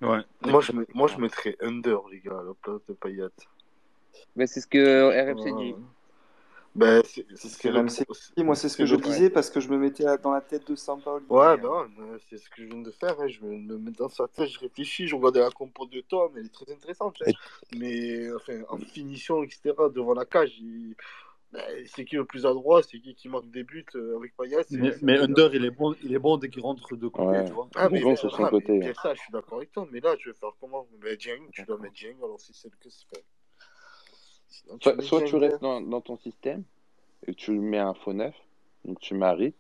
Ouais. 0.01 0.21
Moi, 0.47 0.61
je, 0.61 0.73
moi, 0.95 1.09
je 1.09 1.17
mettrais 1.19 1.57
Under, 1.61 1.99
les 2.11 2.21
gars, 2.21 2.39
à 2.39 2.43
la 2.43 2.55
place 2.63 2.81
de 2.89 2.95
Payet. 2.95 3.27
Mais 4.37 4.47
c'est 4.47 4.61
ce 4.61 4.67
que 4.67 5.09
RMC 5.33 5.53
dit. 5.57 5.75
Ben, 6.75 7.03
c'est 7.05 7.27
C'est 7.35 7.49
ce 7.49 7.59
que 7.59 7.69
RMC 7.69 8.07
dit. 8.37 8.45
Moi, 8.45 8.55
c'est 8.55 8.69
ce 8.69 8.77
que 8.77 8.87
je 8.87 8.95
disais 8.97 9.29
parce 9.29 9.51
que 9.51 9.61
je 9.61 9.69
me 9.69 9.77
mettais 9.77 10.05
dans 10.23 10.31
la 10.33 10.41
tête 10.41 10.67
de 10.69 10.77
Sampaoli. 10.77 11.27
Ouais, 11.29 11.57
ben 11.57 11.69
ouais, 11.69 11.87
mais 11.99 12.19
c'est 12.29 12.39
ce 12.39 12.49
que 12.49 12.63
je 12.63 12.69
viens 12.69 12.81
de 12.81 12.91
faire. 12.93 13.21
hein. 13.21 13.27
Je 13.29 13.41
me 13.43 13.77
mets 13.77 13.91
dans 13.91 14.09
sa 14.09 14.29
tête, 14.29 14.49
je 14.49 14.59
réfléchis, 14.61 15.07
je 15.09 15.17
regarde 15.17 15.37
la 15.37 15.51
compo 15.51 15.85
de 15.87 16.01
Tom, 16.01 16.31
elle 16.37 16.47
est 16.47 16.53
très 16.53 16.71
intéressante. 16.73 17.17
hein. 17.27 17.33
Mais 17.77 18.33
enfin, 18.33 18.61
en 18.69 18.79
finition, 18.79 19.43
etc., 19.43 19.75
devant 19.95 20.15
la 20.15 20.25
cage, 20.25 20.53
il- 20.61 20.95
ben, 20.95 20.95
c'est 21.87 22.05
qui 22.05 22.17
le 22.17 22.25
plus 22.25 22.47
adroit 22.47 22.83
C'est 22.83 23.01
qui 23.01 23.15
qui 23.15 23.29
marque 23.29 23.51
des 23.51 23.65
buts 23.65 23.85
euh, 23.97 24.17
avec 24.17 24.37
Payet 24.37 24.65
Mais, 25.03 25.19
Under, 25.19 25.55
il 25.55 25.65
est 25.65 25.71
bon, 25.71 25.95
il 26.03 26.15
est 26.15 26.19
bon 26.19 26.37
dès 26.37 26.49
qu'il 26.49 26.63
rentre 26.63 26.97
de 26.97 27.09
côté, 27.09 27.29
Ouais. 27.29 27.45
tu 27.45 27.53
vois. 27.53 27.69
Ah, 27.75 27.89
Il 27.91 27.97
est 27.97 27.99
mais, 27.99 28.05
bon 28.05 28.17
sur 28.17 28.31
son 28.35 28.45
ah, 28.45 28.51
côté. 28.51 28.81
ça, 29.03 29.15
je 29.15 29.21
suis 29.21 29.33
d'accord 29.33 29.59
avec 29.59 29.73
toi. 29.73 29.87
Mais 29.91 30.01
là, 30.01 30.15
je 30.19 30.31
vais 30.31 30.37
faire 30.37 30.51
comment 30.61 30.87
tu 31.53 31.63
dois 31.65 31.79
mettre 31.79 31.95
Dieng, 31.95 32.17
alors 32.23 32.41
si 32.41 32.53
c'est 32.55 32.69
le 32.71 32.77
cas, 32.77 32.89
c'est 32.91 33.09
pas. 33.09 33.21
Sinon, 34.49 34.79
tu 34.79 34.91
Soit, 34.91 35.03
soit 35.03 35.23
tu 35.23 35.37
restes 35.37 35.61
dans, 35.61 35.81
dans 35.81 36.01
ton 36.01 36.17
système 36.17 36.63
et 37.27 37.35
tu 37.35 37.53
mets 37.53 37.79
un 37.79 37.95
faux 37.95 38.13
neuf, 38.13 38.35
donc 38.85 38.99
tu 39.01 39.15
mets 39.15 39.27
Harit, 39.27 39.55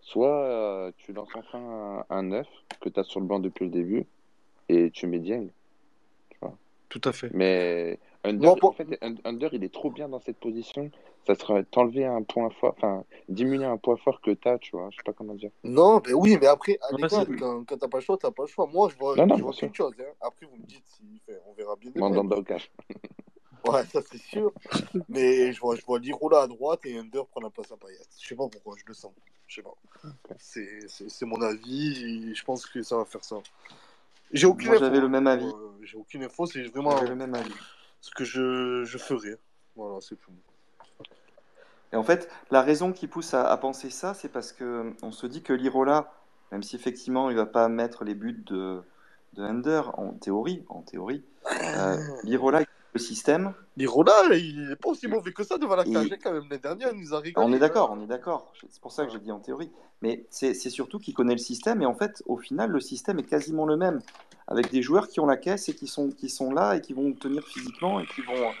soit 0.00 0.44
euh, 0.44 0.92
tu 0.96 1.12
lances 1.12 1.28
enfin 1.34 2.04
un, 2.10 2.16
un 2.16 2.22
neuf 2.22 2.48
que 2.80 2.88
tu 2.88 2.98
as 2.98 3.04
sur 3.04 3.20
le 3.20 3.26
banc 3.26 3.38
depuis 3.40 3.64
le 3.66 3.70
début 3.70 4.06
et 4.68 4.90
tu 4.90 5.06
mets 5.06 5.18
Dieng. 5.18 5.48
Tu 6.30 6.38
vois. 6.40 6.56
Tout 6.88 7.00
à 7.04 7.12
fait. 7.12 7.30
Mais 7.34 7.98
Under, 8.24 8.54
pour- 8.56 8.70
en 8.70 8.72
fait, 8.72 8.98
Un- 9.02 9.14
Under, 9.24 9.48
il 9.54 9.64
est 9.64 9.72
trop 9.72 9.90
bien 9.90 10.08
dans 10.08 10.20
cette 10.20 10.38
position. 10.38 10.90
Ça 11.26 11.34
sera 11.34 11.62
t'enlever 11.64 12.04
un 12.06 12.22
point 12.22 12.48
fort, 12.50 12.74
enfin, 12.76 13.04
diminuer 13.28 13.64
un 13.66 13.76
point 13.76 13.96
fort 13.96 14.20
que 14.20 14.30
t'as, 14.32 14.58
tu 14.58 14.72
vois. 14.76 14.88
Je 14.90 14.96
sais 14.96 15.02
pas 15.04 15.12
comment 15.12 15.34
dire. 15.34 15.50
Non, 15.64 16.00
mais 16.06 16.12
oui, 16.12 16.36
mais 16.40 16.46
après, 16.46 16.78
à 16.82 16.96
l'école, 16.96 17.36
quand, 17.38 17.64
quand 17.64 17.76
t'as 17.78 17.88
pas 17.88 17.98
le 17.98 18.02
choix, 18.04 18.16
t'as 18.18 18.30
pas 18.30 18.42
le 18.44 18.48
choix. 18.48 18.66
Moi, 18.66 18.88
je 18.90 18.96
vois, 18.96 19.16
Non, 19.16 19.26
non, 19.26 19.36
je 19.36 19.42
vois 19.42 19.52
quelque 19.52 19.76
chose. 19.76 19.94
Hein. 20.00 20.04
Après, 20.20 20.46
vous 20.46 20.56
me 20.56 20.66
dites, 20.66 20.84
si, 20.86 21.02
enfin, 21.28 21.38
on 21.46 21.52
verra 21.54 21.76
bien. 21.76 21.90
Mandanda 21.96 22.36
au 22.36 22.42
cash. 22.42 22.70
Ouais, 23.66 23.84
ça 23.84 24.00
c'est 24.10 24.16
sûr. 24.18 24.50
Mais 25.08 25.52
je 25.52 25.60
vois, 25.60 25.76
je 25.76 25.84
vois 25.84 25.98
Lirola 25.98 26.40
à 26.42 26.46
droite 26.46 26.80
et 26.86 26.96
Under 26.98 27.26
prendre 27.26 27.46
la 27.46 27.50
place 27.50 27.70
à 27.70 27.76
Payet. 27.76 27.98
Je 28.18 28.26
sais 28.26 28.34
pas 28.34 28.48
pourquoi, 28.48 28.74
je 28.78 28.84
le 28.86 28.94
sens. 28.94 29.12
Je 29.46 29.56
sais 29.56 29.62
pas. 29.62 29.74
C'est- 30.38 30.88
C'est 30.88 31.10
c'est 31.10 31.26
mon 31.26 31.40
avis 31.42 32.30
et 32.30 32.34
je 32.34 32.42
pense 32.44 32.64
que 32.64 32.82
ça 32.82 32.96
va 32.96 33.04
faire 33.04 33.22
ça. 33.22 33.36
J'ai 34.32 34.46
aucune 34.46 34.68
Moi, 34.68 34.76
info. 34.76 34.84
j'avais 34.86 35.00
le 35.00 35.08
même 35.10 35.26
avis. 35.26 35.44
Euh, 35.44 35.68
J'ai 35.82 35.98
aucune 35.98 36.22
info, 36.24 36.46
c'est 36.46 36.62
vraiment 36.62 36.92
J'avais 36.96 37.08
le 37.10 37.16
même 37.16 37.34
avis. 37.34 37.52
Ce 38.00 38.10
que 38.10 38.24
je, 38.24 38.84
je 38.84 38.98
ferais. 38.98 39.36
Voilà, 39.76 40.00
c'est 40.00 40.16
tout. 40.16 40.32
Et 41.92 41.96
en 41.96 42.02
fait, 42.02 42.30
la 42.50 42.62
raison 42.62 42.92
qui 42.92 43.08
pousse 43.08 43.34
à, 43.34 43.50
à 43.50 43.56
penser 43.56 43.90
ça, 43.90 44.14
c'est 44.14 44.28
parce 44.28 44.52
que 44.52 44.64
euh, 44.64 44.90
on 45.02 45.12
se 45.12 45.26
dit 45.26 45.42
que 45.42 45.52
Lirola, 45.52 46.12
même 46.52 46.62
si 46.62 46.76
effectivement 46.76 47.30
il 47.30 47.36
va 47.36 47.46
pas 47.46 47.68
mettre 47.68 48.04
les 48.04 48.14
buts 48.14 48.44
de, 48.46 48.82
de 49.34 49.42
Under, 49.42 49.98
en 49.98 50.12
théorie, 50.12 50.64
en 50.68 50.82
théorie, 50.82 51.24
euh, 51.62 51.96
Lirola, 52.24 52.62
le 52.92 52.98
système. 53.00 53.54
Lirola, 53.76 54.12
il 54.32 54.70
est 54.72 54.76
pas 54.76 54.90
aussi 54.90 55.06
mauvais 55.06 55.32
que 55.32 55.44
ça 55.44 55.58
devant 55.58 55.76
la 55.76 55.84
cage. 55.84 56.08
hein, 56.12 56.16
Quand 56.22 56.32
même, 56.32 56.42
l'année 56.50 56.60
dernière, 56.62 56.90
il 56.92 57.00
nous 57.00 57.14
a 57.14 57.20
rigolé. 57.20 57.46
On 57.46 57.52
est 57.52 57.58
d'accord, 57.58 57.90
on 57.96 58.02
est 58.02 58.06
d'accord. 58.06 58.52
C'est 58.68 58.80
pour 58.80 58.92
ça 58.92 59.06
que 59.06 59.12
j'ai 59.12 59.18
dit 59.20 59.32
en 59.32 59.38
théorie. 59.38 59.70
Mais 60.02 60.24
c'est 60.30 60.54
surtout 60.54 60.98
qu'il 60.98 61.14
connaît 61.14 61.34
le 61.34 61.38
système 61.38 61.82
et 61.82 61.86
en 61.86 61.94
fait, 61.94 62.22
au 62.26 62.36
final, 62.36 62.70
le 62.70 62.80
système 62.80 63.18
est 63.18 63.24
quasiment 63.24 63.66
le 63.66 63.76
même, 63.76 64.00
avec 64.48 64.70
des 64.70 64.82
joueurs 64.82 65.08
qui 65.08 65.20
ont 65.20 65.26
la 65.26 65.36
caisse 65.36 65.68
et 65.68 65.74
qui 65.74 65.86
sont, 65.86 66.10
qui 66.10 66.28
sont 66.28 66.52
là 66.52 66.76
et 66.76 66.80
qui 66.80 66.92
vont 66.94 67.12
tenir 67.12 67.46
physiquement 67.46 68.00
et 68.00 68.06
qui 68.06 68.22
vont, 68.22 68.52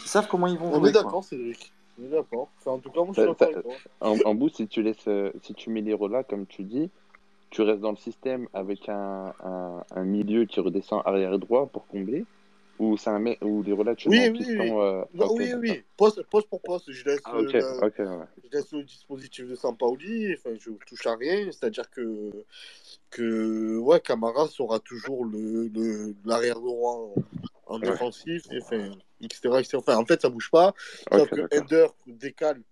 qui 0.00 0.08
savent 0.08 0.28
comment 0.28 0.46
ils 0.46 0.58
vont 0.58 0.72
On 0.72 0.78
jouer. 0.78 0.90
est 0.90 0.92
d'accord, 0.92 1.24
Cédric. 1.24 1.72
On 2.00 2.04
est 2.04 2.08
d'accord. 2.08 2.48
Enfin, 2.58 2.72
en 2.72 2.78
tout 2.78 2.90
cas, 2.90 3.00
moi, 3.00 3.12
je 3.16 3.22
suis 3.22 3.30
d'accord 3.38 3.72
en, 4.00 4.16
en 4.24 4.34
bout, 4.34 4.48
si 4.50 4.66
tu 4.68 4.82
laisses, 4.82 5.08
euh, 5.08 5.30
si 5.42 5.54
tu 5.54 5.70
mets 5.70 5.80
les 5.80 5.96
là, 6.10 6.22
comme 6.22 6.46
tu 6.46 6.62
dis, 6.62 6.90
tu 7.50 7.62
restes 7.62 7.80
dans 7.80 7.90
le 7.90 7.96
système 7.96 8.46
avec 8.54 8.88
un, 8.88 9.32
un, 9.44 9.82
un 9.94 10.04
milieu 10.04 10.44
qui 10.46 10.60
redescend 10.60 11.02
arrière 11.04 11.38
droit 11.38 11.66
pour 11.66 11.86
combler, 11.86 12.24
ou 12.78 12.96
c'est 12.96 13.10
un 13.10 13.18
mec, 13.18 13.38
ou 13.42 13.62
les 13.62 13.72
relais 13.72 13.94
tu 13.94 14.08
Oui, 14.08 14.28
oui, 14.30 14.44
oui. 14.58 14.70
euh, 14.70 15.04
Non, 15.14 15.26
ok, 15.26 15.38
oui, 15.38 15.54
oui. 15.54 15.82
Poste, 15.96 16.22
poste 16.24 16.48
pour 16.48 16.60
poste, 16.62 16.90
je 16.90 17.04
laisse, 17.04 17.20
Ah, 17.24 17.36
euh, 17.36 17.44
ouais. 17.80 17.92
je 18.42 18.50
laisse 18.56 18.72
le 18.72 18.82
dispositif 18.82 19.46
de 19.46 19.54
Sampaoli. 19.54 20.34
Enfin, 20.34 20.56
je 20.58 20.70
touche 20.86 21.06
à 21.06 21.14
rien. 21.14 21.44
C'est-à-dire 21.52 21.88
que, 21.90 22.30
que 23.10 23.78
ouais, 23.78 24.00
Camara 24.00 24.48
sera 24.48 24.80
toujours 24.80 25.24
le, 25.24 25.68
le- 25.68 26.14
l'arrière 26.24 26.60
droit 26.60 26.92
en, 26.92 27.74
en 27.74 27.78
Ouais. 27.80 27.90
défensif, 27.90 28.44
et, 28.50 28.60
enfin, 28.60 28.90
etc., 29.20 29.40
etc. 29.58 29.76
Enfin, 29.76 29.96
en 29.96 30.04
fait, 30.06 30.20
ça 30.20 30.28
bouge 30.28 30.50
pas. 30.50 30.74
Sauf 31.12 31.30
que. 31.30 31.58
Ender 31.58 31.86
décale, 32.06 32.62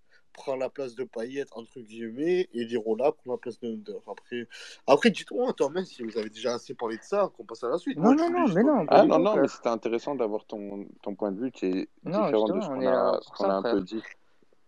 prend 0.40 0.56
la 0.56 0.70
place 0.70 0.94
de 0.94 1.04
Payet, 1.04 1.44
entre 1.52 1.80
guillemets, 1.80 2.48
et 2.54 2.64
Lirola 2.64 3.12
prend 3.12 3.32
la 3.32 3.36
place 3.38 3.60
de 3.60 3.68
Under. 3.68 3.96
Après, 4.08 4.48
après 4.86 5.10
dites-moi, 5.10 5.52
toi-même, 5.52 5.84
si 5.84 6.02
vous 6.02 6.16
avez 6.16 6.30
déjà 6.30 6.54
assez 6.54 6.74
parlé 6.74 6.96
de 6.96 7.02
ça, 7.02 7.30
qu'on 7.36 7.44
passe 7.44 7.62
à 7.64 7.68
la 7.68 7.78
suite. 7.78 7.98
Non, 7.98 8.14
Moi, 8.14 8.14
non, 8.14 8.30
non, 8.30 8.48
mais 8.54 8.62
non, 8.62 8.86
Ah 8.88 9.04
non, 9.04 9.18
non, 9.18 9.36
mais 9.36 9.48
c'était 9.48 9.68
intéressant 9.68 10.14
d'avoir 10.14 10.44
ton, 10.46 10.86
ton 11.02 11.14
point 11.14 11.30
de 11.32 11.40
vue 11.40 11.50
qui 11.52 11.66
est 11.66 11.88
Non, 12.04 12.24
différent 12.24 12.48
de 12.48 12.60
ce 12.60 12.66
on 12.66 12.74
qu'on 12.74 12.80
là 12.80 13.08
a, 13.08 13.12
pour 13.16 13.24
ce 13.24 13.30
qu'on 13.30 13.44
ça, 13.44 13.52
a 13.52 13.56
un 13.56 13.60
frère. 13.60 13.74
peu 13.74 13.80
dit. 13.82 14.02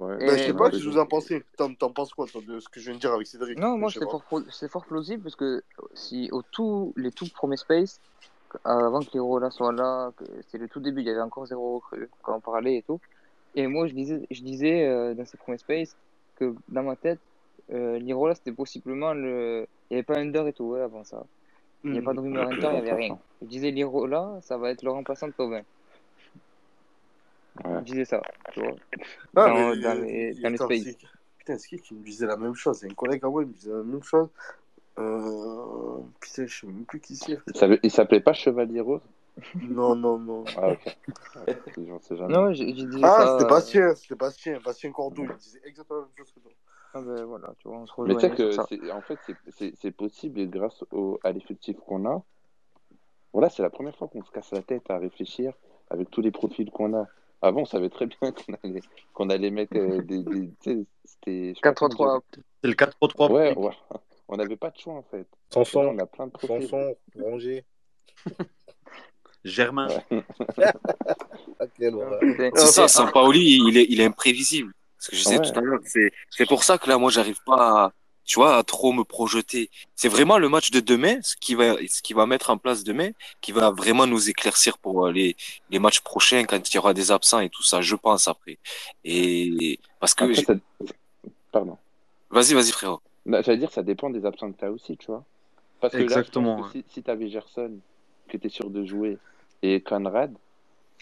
Ouais, 0.01 0.19
Ben, 0.19 0.37
je 0.37 0.45
sais 0.45 0.53
pas 0.53 0.71
ce 0.73 0.79
que 0.79 0.89
vous 0.89 0.99
en 0.99 1.07
pensez? 1.07 1.45
T'en, 1.57 1.73
t'en 1.75 1.91
penses 1.91 2.13
quoi, 2.13 2.27
de 2.47 2.61
ce 2.61 2.69
que 2.69 2.81
je 2.81 2.87
viens 2.87 2.95
de 2.95 3.01
dire 3.01 3.13
avec 3.13 3.27
Cédric? 3.27 3.59
Non, 3.59 3.79
moi 3.79 3.91
c'est 3.91 4.01
fort, 4.03 4.23
c'est 4.51 4.69
fort 4.69 4.85
plausible 4.85 5.23
parce 5.23 5.37
que 5.37 5.63
si 5.95 6.29
au 6.33 6.43
tout, 6.43 6.93
les 6.97 7.13
tout 7.13 7.29
premiers 7.33 7.57
Space, 7.57 8.01
avant 8.65 9.01
que 9.01 9.11
les 9.15 9.21
Rola 9.21 9.51
soient 9.51 9.73
là, 9.73 10.13
c'était 10.43 10.59
le 10.59 10.69
tout 10.69 10.81
début, 10.81 11.01
il 11.03 11.07
y 11.07 11.11
avait 11.11 11.21
encore 11.21 11.47
zéro 11.47 11.77
recrue 11.77 12.11
quand 12.23 12.37
on 12.37 12.41
parlait 12.41 12.77
et 12.79 12.83
tout. 12.83 13.01
Et 13.55 13.67
moi 13.67 13.87
je 13.87 13.95
disais, 13.95 14.27
je 14.31 14.43
disais 14.43 14.87
euh, 14.87 15.15
dans 15.15 15.25
ces 15.25 15.37
premiers 15.37 15.59
Space 15.59 15.97
que 16.37 16.55
dans 16.69 16.83
ma 16.83 16.97
tête, 16.97 17.21
euh, 17.73 17.99
l'Irola 17.99 18.35
c'était 18.35 18.53
possiblement 18.53 19.15
le. 19.15 19.67
Il 19.91 19.95
n'y 19.95 19.99
avait 19.99 20.05
pas 20.05 20.19
Under 20.19 20.47
et 20.47 20.53
tout 20.53 20.65
ouais, 20.65 20.81
avant 20.81 21.05
ça. 21.05 21.25
Il 21.85 21.91
n'y 21.91 21.99
avait 21.99 22.05
pas 22.05 22.15
de 22.15 22.21
rumeur 22.21 22.49
Under, 22.49 22.73
il 22.73 22.83
n'y 22.83 22.91
avait 22.91 22.95
rien. 22.95 23.19
Je 23.43 23.47
disais 23.47 23.71
l'Irola, 23.71 24.39
ça 24.41 24.57
va 24.57 24.71
être 24.71 24.83
le 24.83 24.91
remplaçant 24.91 25.27
de 25.27 25.33
Thauvin. 25.33 25.63
Ouais. 27.65 27.79
Je 27.81 27.85
disais 27.85 28.05
ça, 28.05 28.23
tu 28.53 28.61
vois. 28.61 28.75
Ah, 29.37 29.49
Dans, 29.49 29.55
mais 29.55 29.77
dans 29.83 29.95
les, 30.03 30.35
dans 30.35 30.49
les 30.49 30.55
attends, 30.55 30.65
Space. 30.67 30.97
Putain, 31.39 31.59
c'est 31.59 31.69
qui 31.69 31.79
qui 31.81 31.95
me 31.95 32.05
disait 32.05 32.27
la 32.27 32.37
même 32.37 32.55
chose? 32.55 32.85
Un 32.85 32.95
collègue 32.95 33.25
à 33.25 33.29
moi, 33.29 33.43
il 33.43 33.49
me 33.49 33.53
disait 33.53 33.73
la 33.73 33.83
même 33.83 34.03
chose. 34.03 34.29
Euh... 34.99 35.99
Putain, 36.21 36.47
je 36.47 36.61
sais 36.61 36.67
même 36.67 36.85
plus 36.85 37.01
qui 37.01 37.17
c'est. 37.17 37.39
Il 37.83 37.91
s'appelait 37.91 38.21
pas 38.21 38.33
Chevalier 38.33 38.81
Rose? 38.81 39.03
Non, 39.63 39.95
non, 39.97 40.19
non. 40.19 40.45
Ah, 40.57 40.73
ok. 40.73 40.97
J'en 41.87 41.99
sais 42.01 42.17
jamais. 42.17 42.33
Non, 42.33 42.53
je 42.53 42.65
disais 42.65 43.01
Ah, 43.03 43.27
c'était 43.33 43.45
euh, 43.45 43.49
Bastien, 43.49 43.95
c'était 43.95 44.15
Bastien, 44.15 44.61
Bastien 44.65 44.93
Cordeau, 44.93 45.25
il 45.25 45.37
disait 45.37 45.61
exactement 45.65 46.01
la 46.01 46.07
même 46.07 46.17
chose 46.17 46.33
que 46.33 46.41
toi. 46.41 46.53
Ah 46.95 47.01
ben 47.01 47.25
voilà, 47.25 47.55
tu 47.59 47.69
vois, 47.69 47.79
on 47.79 47.87
se 47.87 47.93
Mais 48.03 48.15
tu 48.15 48.21
sais 48.21 48.31
que 48.31 48.91
en 48.93 49.01
fait, 49.01 49.19
c'est, 49.49 49.91
possible 49.93 50.41
et 50.41 50.47
grâce 50.47 50.85
au, 50.93 51.19
à 51.25 51.33
l'effectif 51.33 51.79
qu'on 51.81 52.05
a. 52.07 52.23
Voilà, 53.33 53.49
c'est 53.49 53.63
la 53.63 53.71
première 53.71 53.97
fois 53.97 54.09
qu'on 54.09 54.23
se 54.23 54.31
casse 54.31 54.53
la 54.53 54.61
tête 54.61 54.91
à 54.91 54.99
réfléchir 54.99 55.55
avec 55.89 56.11
tous 56.11 56.21
les 56.21 56.31
profils 56.31 56.71
qu'on 56.71 56.95
a. 56.95 57.07
Avant, 57.41 57.63
on 57.63 57.65
savait 57.65 57.89
très 57.89 58.07
bien 58.07 58.19
qu'on 58.33 58.55
allait, 58.63 58.83
qu'on 59.15 59.31
allait 59.31 59.51
mettre 59.51 59.77
euh, 59.77 60.03
des, 60.03 60.23
des 60.23 60.49
tu 60.49 60.55
sais, 60.61 60.85
c'était, 61.05 61.55
je 61.55 61.55
sais 61.55 61.61
pas 61.63 61.73
comment 61.73 62.19
4-3-3. 62.19 62.23
dire. 62.35 62.43
C'est 62.63 62.69
le 62.69 62.75
4-3-3. 62.75 63.33
Ouais, 63.33 63.59
ouais. 63.59 63.73
On 64.29 64.37
n'avait 64.37 64.57
pas 64.57 64.71
de 64.71 64.79
choix 64.79 64.95
en 64.95 65.03
fait. 65.03 65.19
Là, 65.19 65.25
Sanson, 65.51 65.81
on 65.81 65.99
a 65.99 66.07
plein 66.07 66.27
de 66.27 66.33
profils. 66.33 66.67
Sanson, 66.67 66.95
Rongier. 67.19 67.67
Germain. 69.45 69.89
Ah. 71.61 71.65
C'est- 71.77 72.57
ça, 72.57 72.67
c'est- 72.67 72.89
Sampaoli, 72.89 73.61
il 73.69 73.77
est, 73.79 73.87
il 73.89 74.01
est 74.01 74.05
imprévisible. 74.05 74.73
Ce 74.99 75.11
que 75.11 75.17
je 75.17 75.23
disais 75.23 75.39
Ouais. 75.39 75.53
tout 75.53 75.59
à 75.59 75.63
l'heure, 75.63 75.81
c'est, 75.85 76.11
c'est 76.31 76.47
pour 76.47 76.65
ça 76.65 76.79
que 76.79 76.89
là, 76.89 76.99
moi, 76.99 77.11
j'arrive 77.11 77.39
pas 77.45 77.85
à, 77.85 77.93
tu 78.25 78.37
vois, 78.41 78.57
à 78.57 78.63
trop 78.63 78.93
me 78.93 79.05
projeter. 79.05 79.71
C'est 79.97 80.09
vraiment 80.09 80.39
le 80.39 80.49
match 80.49 80.71
de 80.71 80.81
demain, 80.81 81.17
ce 81.23 81.37
qui 81.37 81.55
va, 81.55 81.77
ce 81.89 82.03
qui 82.03 82.13
va 82.15 82.27
mettre 82.27 82.51
en 82.51 82.57
place 82.59 82.85
demain, 82.85 83.11
qui 83.41 83.53
va 83.53 83.71
vraiment 83.71 84.07
nous 84.07 84.29
éclaircir 84.31 84.79
pour 84.79 85.07
euh, 85.07 85.13
les, 85.13 85.37
les 85.71 85.79
matchs 85.79 86.01
prochains 86.01 86.45
quand 86.45 86.69
il 86.69 86.75
y 86.75 86.79
aura 86.79 86.95
des 86.95 87.11
absents 87.11 87.41
et 87.41 87.49
tout 87.49 87.63
ça, 87.65 87.81
je 87.81 87.95
pense 87.97 88.29
après. 88.29 88.59
Et 89.05 89.79
parce 90.01 90.15
que, 90.15 90.25
Après, 90.25 90.35
j'ai- 90.35 90.45
ça... 90.45 90.55
pardon. 91.51 91.79
vas-y, 92.31 92.55
vas-y, 92.55 92.71
frérot. 92.73 93.01
Non, 93.27 93.41
J'allais 93.43 93.59
dire, 93.59 93.71
ça 93.73 93.83
dépend 93.83 94.11
des 94.11 94.25
absents 94.25 94.51
que 94.53 94.59
tu 94.59 94.65
as 94.65 94.71
aussi, 94.73 94.97
tu 94.97 95.07
vois. 95.07 95.25
Parce 95.81 95.93
que 95.95 95.99
Exactement, 95.99 96.61
là, 96.61 96.67
que 96.67 96.73
si, 96.79 96.85
si 96.89 97.03
tu 97.03 97.11
avais 97.11 97.29
Gerson, 97.29 97.73
qui 98.33 98.39
était 98.39 98.49
sûr 98.49 98.71
de 98.71 98.83
jouer, 98.85 99.19
et 99.61 99.83
Conrad, 99.83 100.33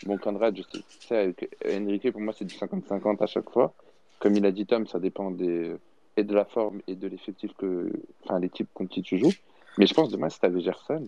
bon, 0.04 0.18
Conrad, 0.18 0.56
je 0.56 0.62
sais, 0.62 0.84
tu 1.06 1.14
avec 1.14 1.56
Enrique, 1.64 2.10
pour 2.10 2.20
moi, 2.20 2.34
c'est 2.36 2.44
du 2.44 2.56
50-50 2.56 3.22
à 3.22 3.26
chaque 3.26 3.48
fois. 3.50 3.72
Comme 4.18 4.34
il 4.34 4.44
a 4.44 4.50
dit 4.50 4.66
Tom, 4.66 4.86
ça 4.88 4.98
dépend 4.98 5.30
des, 5.30 5.76
et 6.16 6.24
de 6.24 6.34
la 6.34 6.44
forme 6.44 6.80
et 6.88 6.96
de 6.96 7.06
l'effectif 7.06 7.52
que, 7.54 7.90
enfin, 8.24 8.40
l'équipe 8.40 8.68
contre 8.74 8.90
qui 8.90 9.02
tu 9.02 9.18
joues. 9.18 9.32
Mais 9.78 9.86
je 9.86 9.94
pense 9.94 10.10
demain, 10.10 10.28
si 10.28 10.40
tu 10.40 10.46
avais 10.46 10.60
Gerson, 10.60 11.06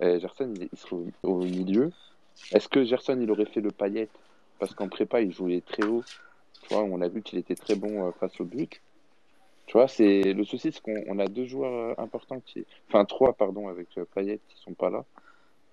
euh, 0.00 0.20
Gerson, 0.20 0.54
il, 0.56 0.78
serait 0.78 1.02
au, 1.24 1.38
milieu. 1.40 1.90
Est-ce 2.52 2.68
que 2.68 2.84
Gerson, 2.84 3.18
il 3.20 3.30
aurait 3.32 3.46
fait 3.46 3.60
le 3.60 3.72
paillette? 3.72 4.10
Parce 4.60 4.74
qu'en 4.74 4.88
prépa, 4.88 5.20
il 5.20 5.32
jouait 5.32 5.60
très 5.60 5.84
haut. 5.84 6.04
Tu 6.62 6.72
vois, 6.72 6.84
on 6.84 7.00
a 7.00 7.08
vu 7.08 7.20
qu'il 7.20 7.40
était 7.40 7.56
très 7.56 7.74
bon 7.74 8.06
euh, 8.06 8.12
face 8.12 8.40
au 8.40 8.44
but. 8.44 8.80
Tu 9.66 9.72
vois, 9.72 9.88
c'est 9.88 10.32
le 10.32 10.44
souci, 10.44 10.72
c'est 10.72 10.80
qu'on 10.82 11.02
on 11.08 11.18
a 11.18 11.26
deux 11.26 11.46
joueurs 11.46 11.72
euh, 11.98 12.02
importants 12.02 12.40
qui, 12.44 12.66
enfin 12.88 13.04
trois 13.04 13.32
pardon, 13.32 13.68
avec 13.68 13.88
euh, 13.96 14.04
Payet 14.14 14.40
qui 14.48 14.60
sont 14.60 14.74
pas 14.74 14.90
là. 14.90 15.04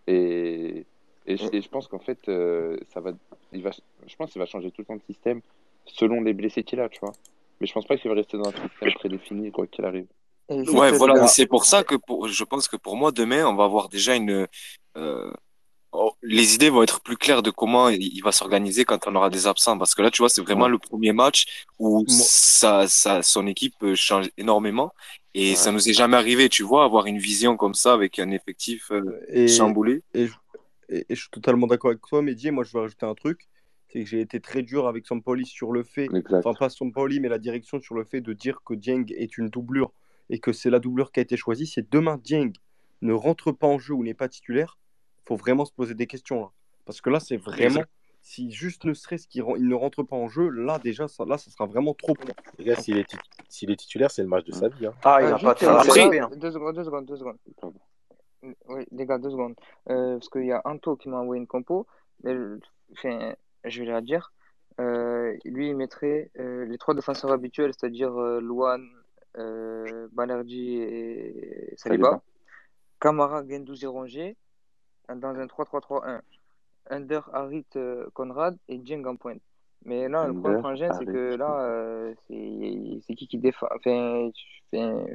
Et 0.07 0.85
et 1.27 1.37
je, 1.37 1.45
et 1.53 1.61
je 1.61 1.69
pense 1.69 1.87
qu'en 1.87 1.99
fait, 1.99 2.27
euh, 2.29 2.77
ça 2.93 2.99
va, 2.99 3.11
il 3.53 3.61
va, 3.61 3.69
je 4.07 4.15
pense 4.15 4.31
qu'il 4.31 4.39
va 4.39 4.45
changer 4.47 4.71
tout 4.71 4.81
le 4.81 4.85
temps 4.85 4.95
de 4.95 5.03
système 5.03 5.41
selon 5.85 6.21
les 6.21 6.33
blessés 6.33 6.63
qu'il 6.63 6.79
a, 6.79 6.89
tu 6.89 6.99
vois. 6.99 7.13
Mais 7.59 7.67
je 7.67 7.73
pense 7.73 7.85
pas 7.85 7.97
qu'il 7.97 8.09
va 8.09 8.15
rester 8.15 8.37
dans 8.37 8.49
un 8.49 8.53
système 8.69 8.93
prédéfini 8.93 9.51
quoi 9.51 9.67
qu'il 9.67 9.85
arrive. 9.85 10.07
Ouais, 10.49 10.91
voilà, 10.91 11.27
c'est 11.27 11.45
pour 11.45 11.63
ça 11.65 11.83
que 11.83 11.95
pour, 11.95 12.27
je 12.27 12.43
pense 12.43 12.67
que 12.67 12.75
pour 12.75 12.97
moi, 12.97 13.11
demain, 13.11 13.45
on 13.47 13.55
va 13.55 13.63
avoir 13.65 13.87
déjà 13.87 14.15
une, 14.15 14.47
euh, 14.97 15.31
oh, 15.93 16.13
les 16.21 16.55
idées 16.55 16.69
vont 16.69 16.83
être 16.83 17.01
plus 17.01 17.17
claires 17.17 17.41
de 17.43 17.51
comment 17.51 17.89
il 17.89 18.01
il 18.03 18.21
va 18.21 18.31
s'organiser 18.33 18.83
quand 18.85 19.07
on 19.07 19.15
aura 19.15 19.29
des 19.29 19.47
absents. 19.47 19.77
Parce 19.77 19.95
que 19.95 20.01
là, 20.01 20.11
tu 20.11 20.21
vois, 20.21 20.29
c'est 20.29 20.41
vraiment 20.41 20.65
Ouais. 20.65 20.69
le 20.69 20.79
premier 20.79 21.13
match 21.13 21.65
où 21.79 22.03
ça, 22.07 22.87
son 23.23 23.47
équipe 23.47 23.93
change 23.95 24.29
énormément. 24.37 24.91
Et 25.33 25.51
Ouais. 25.51 25.55
ça 25.55 25.71
nous 25.71 25.87
est 25.89 25.93
jamais 25.93 26.17
arrivé, 26.17 26.49
tu 26.49 26.63
vois, 26.63 26.83
avoir 26.83 27.05
une 27.05 27.17
vision 27.17 27.55
comme 27.57 27.73
ça 27.73 27.93
avec 27.93 28.19
un 28.19 28.31
effectif 28.31 28.91
euh, 28.91 29.19
Et, 29.29 29.47
chamboulé. 29.47 30.03
et, 30.13 30.27
je, 30.27 30.33
et- 30.89 31.05
et 31.09 31.15
je 31.15 31.21
suis 31.21 31.29
totalement 31.29 31.67
d'accord 31.67 31.91
avec 31.91 32.01
toi, 32.05 32.21
Mehdi. 32.21 32.51
Moi, 32.51 32.63
je 32.63 32.71
veux 32.73 32.81
rajouter 32.81 33.05
un 33.05 33.15
truc. 33.15 33.47
C'est 33.93 34.01
que 34.03 34.05
j'ai 34.09 34.21
été 34.21 34.39
très 34.39 34.61
dur 34.61 34.87
avec 34.87 35.05
Sampoli 35.05 35.45
sur 35.45 35.71
le 35.73 35.83
fait, 35.83 36.05
Exact. 36.13 36.45
enfin 36.45 36.53
pas 36.53 36.69
Sampoli, 36.69 37.19
mais 37.19 37.27
la 37.29 37.39
direction 37.39 37.79
sur 37.81 37.95
le 37.95 38.03
fait 38.05 38.21
de 38.21 38.31
dire 38.33 38.59
que 38.65 38.73
Dieng 38.73 39.05
est 39.15 39.37
une 39.37 39.49
doublure 39.49 39.91
et 40.29 40.39
que 40.39 40.53
c'est 40.53 40.69
la 40.69 40.79
doublure 40.79 41.11
qui 41.11 41.19
a 41.19 41.23
été 41.23 41.35
choisie. 41.35 41.67
Si 41.67 41.81
demain 41.91 42.17
Dieng 42.23 42.51
ne 43.01 43.11
rentre 43.13 43.51
pas 43.51 43.67
en 43.67 43.79
jeu 43.79 43.93
ou 43.93 44.03
n'est 44.03 44.13
pas 44.13 44.29
titulaire, 44.29 44.77
il 45.19 45.27
faut 45.27 45.35
vraiment 45.35 45.65
se 45.65 45.73
poser 45.73 45.93
des 45.93 46.07
questions 46.07 46.39
là. 46.41 46.51
Parce 46.85 47.01
que 47.01 47.09
là, 47.09 47.19
c'est 47.19 47.35
vraiment, 47.37 47.83
si 48.21 48.51
juste 48.51 48.85
ne 48.85 48.93
serait-ce 48.93 49.27
qu'il 49.27 49.43
ne 49.43 49.75
rentre 49.75 50.03
pas 50.03 50.15
en 50.15 50.27
jeu, 50.29 50.49
là 50.49 50.79
déjà, 50.79 51.07
ça, 51.07 51.25
là, 51.25 51.37
ça 51.37 51.49
sera 51.51 51.65
vraiment 51.65 51.93
trop 51.93 52.13
pour. 52.13 52.29
Les 52.59 52.65
gars, 52.65 52.75
s'il 52.75 52.97
est, 52.97 53.09
tit- 53.49 53.65
est 53.71 53.75
titulaire, 53.75 54.11
c'est 54.11 54.21
le 54.21 54.27
match 54.27 54.45
de 54.45 54.51
sa 54.51 54.67
vie. 54.69 54.85
hein. 54.85 54.93
Ah, 55.03 55.19
il 55.21 55.29
n'a 55.29 55.37
pas 55.39 55.53
de 55.55 55.65
euh, 55.65 55.77
Après- 55.77 56.19
hein. 56.19 56.29
deux 56.35 56.51
secondes, 56.51 56.75
deux 56.75 56.83
secondes, 56.83 57.05
deux 57.05 57.17
secondes. 57.17 57.37
Oui, 58.69 58.85
les 58.91 59.05
gars, 59.05 59.17
deux 59.17 59.29
secondes. 59.31 59.55
Euh, 59.89 60.13
parce 60.17 60.29
qu'il 60.29 60.45
y 60.45 60.51
a 60.51 60.61
Anto 60.65 60.95
qui 60.95 61.09
m'a 61.09 61.17
envoyé 61.17 61.39
une 61.41 61.47
compo. 61.47 61.85
Mais 62.23 62.35
enfin, 62.93 63.33
je 63.65 63.83
vais 63.83 63.91
la 63.91 64.01
dire. 64.01 64.31
Euh, 64.79 65.35
lui, 65.45 65.69
il 65.69 65.75
mettrait 65.75 66.31
euh, 66.39 66.65
les 66.65 66.77
trois 66.77 66.93
défenseurs 66.95 67.31
habituels, 67.31 67.71
c'est-à-dire 67.77 68.15
euh, 68.19 68.39
Luan, 68.39 68.81
euh, 69.37 70.07
Banerjee 70.11 70.77
et 70.77 71.73
Saliba. 71.77 72.07
Saliba. 72.09 72.21
Camara, 72.99 73.43
Gendouzi, 73.47 73.85
Rongier 73.85 74.37
dans 75.09 75.29
un 75.35 75.45
3-3-3-1. 75.45 76.21
Under, 76.89 77.29
Harit, 77.33 77.65
euh, 77.75 78.05
Conrad 78.13 78.57
et 78.67 78.77
Dieng 78.77 79.05
en 79.05 79.15
pointe. 79.15 79.41
Mais 79.85 80.07
là, 80.07 80.27
le 80.27 80.33
problème, 80.33 80.59
Frangin, 80.59 80.93
c'est 80.93 81.05
que 81.05 81.35
là, 81.35 81.61
euh, 81.61 82.13
c'est 82.27 83.15
qui 83.15 83.27
qui 83.27 83.37
défend. 83.37 83.67
Enfin, 83.75 84.29
enfin, 84.73 85.05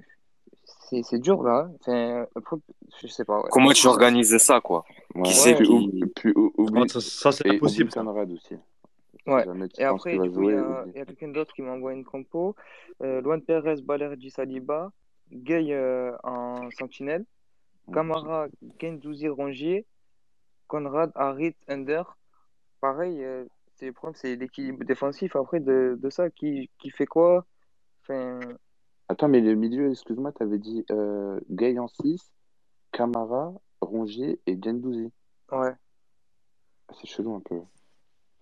c'est 0.88 1.02
c'est 1.04 1.18
dur 1.18 1.42
là. 1.42 1.70
Enfin, 1.80 2.26
après, 2.34 2.56
je 3.00 3.06
sais 3.06 3.24
pas. 3.24 3.38
ouais. 3.38 3.48
Comment 3.50 3.70
tu 3.70 3.86
organises 3.86 4.36
ça, 4.38 4.60
quoi? 4.60 4.84
Ouais. 5.14 5.22
Qui 5.22 5.52
ou- 5.70 6.06
puis 6.16 6.32
ou- 6.34 6.52
oublie, 6.56 6.88
Ça, 6.88 7.00
ça, 7.00 7.32
c'est 7.32 7.48
impossible. 7.48 7.90
Conrad 7.92 8.30
aussi. 8.32 8.54
Si 8.54 9.30
Ouais. 9.30 9.44
Et 9.78 9.84
après, 9.84 10.16
il 10.16 10.94
y 10.94 11.00
a, 11.00 11.04
quelqu'un 11.04 11.28
d'autre 11.28 11.52
qui 11.52 11.62
m'envoie 11.62 11.92
une 11.92 12.04
compo. 12.04 12.54
Euh, 13.02 13.20
Luan 13.20 13.42
Perez, 13.42 13.82
Balerdi, 13.82 14.30
Saliba, 14.30 14.92
Gay 15.32 15.72
euh, 15.72 16.16
en 16.22 16.70
sentinelle, 16.70 17.24
Camara, 17.92 18.46
Gendouzi, 18.80 19.28
Rongier, 19.28 19.84
Conrad, 20.66 21.12
Harit, 21.14 21.54
Under. 21.68 22.16
Pareil, 22.80 23.22
euh, 23.24 23.44
c'est 23.76 23.86
le 23.86 23.92
problème, 23.92 24.14
c'est 24.16 24.36
l'équilibre 24.36 24.84
défensif. 24.84 25.36
Après, 25.36 25.60
de, 25.60 25.98
de 26.00 26.10
ça, 26.10 26.30
qui, 26.30 26.70
qui 26.78 26.90
fait 26.90 27.06
quoi? 27.06 27.46
Enfin, 28.02 28.40
Attends, 29.08 29.28
mais 29.28 29.40
le 29.40 29.54
milieu, 29.54 29.90
excuse-moi, 29.90 30.32
t'avais 30.32 30.58
dit 30.58 30.84
euh, 30.90 31.38
Gay 31.50 31.78
en 31.78 31.88
6, 31.88 32.32
Camara, 32.92 33.52
Rongier 33.80 34.40
et 34.46 34.58
Gendouzi. 34.62 35.12
ouais. 35.52 35.74
C'est 36.92 37.06
chelou 37.06 37.34
un 37.34 37.40
peu. 37.40 37.60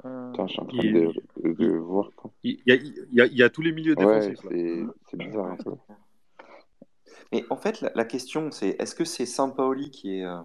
Euh, 0.05 0.33
Attends, 0.33 0.47
je 0.47 0.53
suis 0.53 0.61
en 0.61 0.67
train 0.67 0.79
Il, 0.83 0.93
de, 0.93 1.53
de 1.55 1.77
voir. 1.77 2.11
quoi. 2.17 2.31
il, 2.43 2.61
y 2.67 2.73
a, 2.73 2.75
il 2.75 3.09
y 3.15 3.21
a- 3.23 3.27
il 3.27 3.37
y 3.37 3.43
a 3.43 3.49
tous 3.51 3.63
les 3.63 3.73
milieux 3.73 3.95
Ouais, 3.97 4.05
défensifs. 4.07 4.45
là. 4.45 4.51
c'est 4.53 4.83
c'est 5.11 5.17
bizarre 5.17 5.47
un 5.47 5.57
peu. 5.57 5.73
Mais 7.33 7.45
en 7.51 7.57
fait, 7.57 7.81
la, 7.81 7.91
la 7.95 8.05
question, 8.05 8.51
c'est 8.51 8.77
est-ce 8.81 8.95
que 8.95 9.05
c'est 9.05 9.27
Sampaoli 9.27 9.91
qui 9.91 10.19
est, 10.19 10.25
euh, 10.25 10.41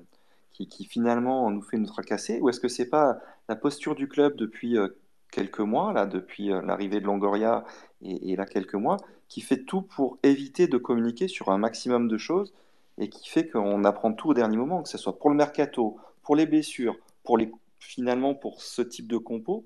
qui, 0.59 0.67
qui 0.67 0.85
finalement 0.85 1.49
nous 1.49 1.61
fait 1.61 1.77
nous 1.77 1.85
tracasser, 1.87 2.39
ou 2.41 2.49
est-ce 2.49 2.59
que 2.59 2.67
c'est 2.67 2.89
pas 2.89 3.19
la 3.47 3.55
posture 3.55 3.95
du 3.95 4.07
club 4.07 4.35
depuis 4.35 4.77
euh, 4.77 4.89
quelques 5.31 5.59
mois, 5.59 5.93
là, 5.93 6.05
depuis 6.05 6.51
euh, 6.51 6.61
l'arrivée 6.61 6.99
de 6.99 7.05
Longoria 7.05 7.63
et, 8.01 8.31
et 8.31 8.35
là 8.35 8.45
quelques 8.45 8.75
mois, 8.75 8.97
qui 9.29 9.41
fait 9.41 9.63
tout 9.63 9.81
pour 9.81 10.17
éviter 10.23 10.67
de 10.67 10.77
communiquer 10.77 11.27
sur 11.27 11.49
un 11.49 11.57
maximum 11.57 12.07
de 12.07 12.17
choses 12.17 12.53
et 12.97 13.09
qui 13.09 13.29
fait 13.29 13.47
qu'on 13.47 13.85
apprend 13.85 14.13
tout 14.13 14.29
au 14.29 14.33
dernier 14.33 14.57
moment, 14.57 14.83
que 14.83 14.89
ce 14.89 14.97
soit 14.97 15.17
pour 15.17 15.29
le 15.29 15.35
mercato, 15.37 15.97
pour 16.23 16.35
les 16.35 16.45
blessures, 16.45 16.97
pour 17.23 17.37
les 17.37 17.51
finalement 17.79 18.35
pour 18.35 18.61
ce 18.61 18.81
type 18.81 19.07
de 19.07 19.17
compo. 19.17 19.65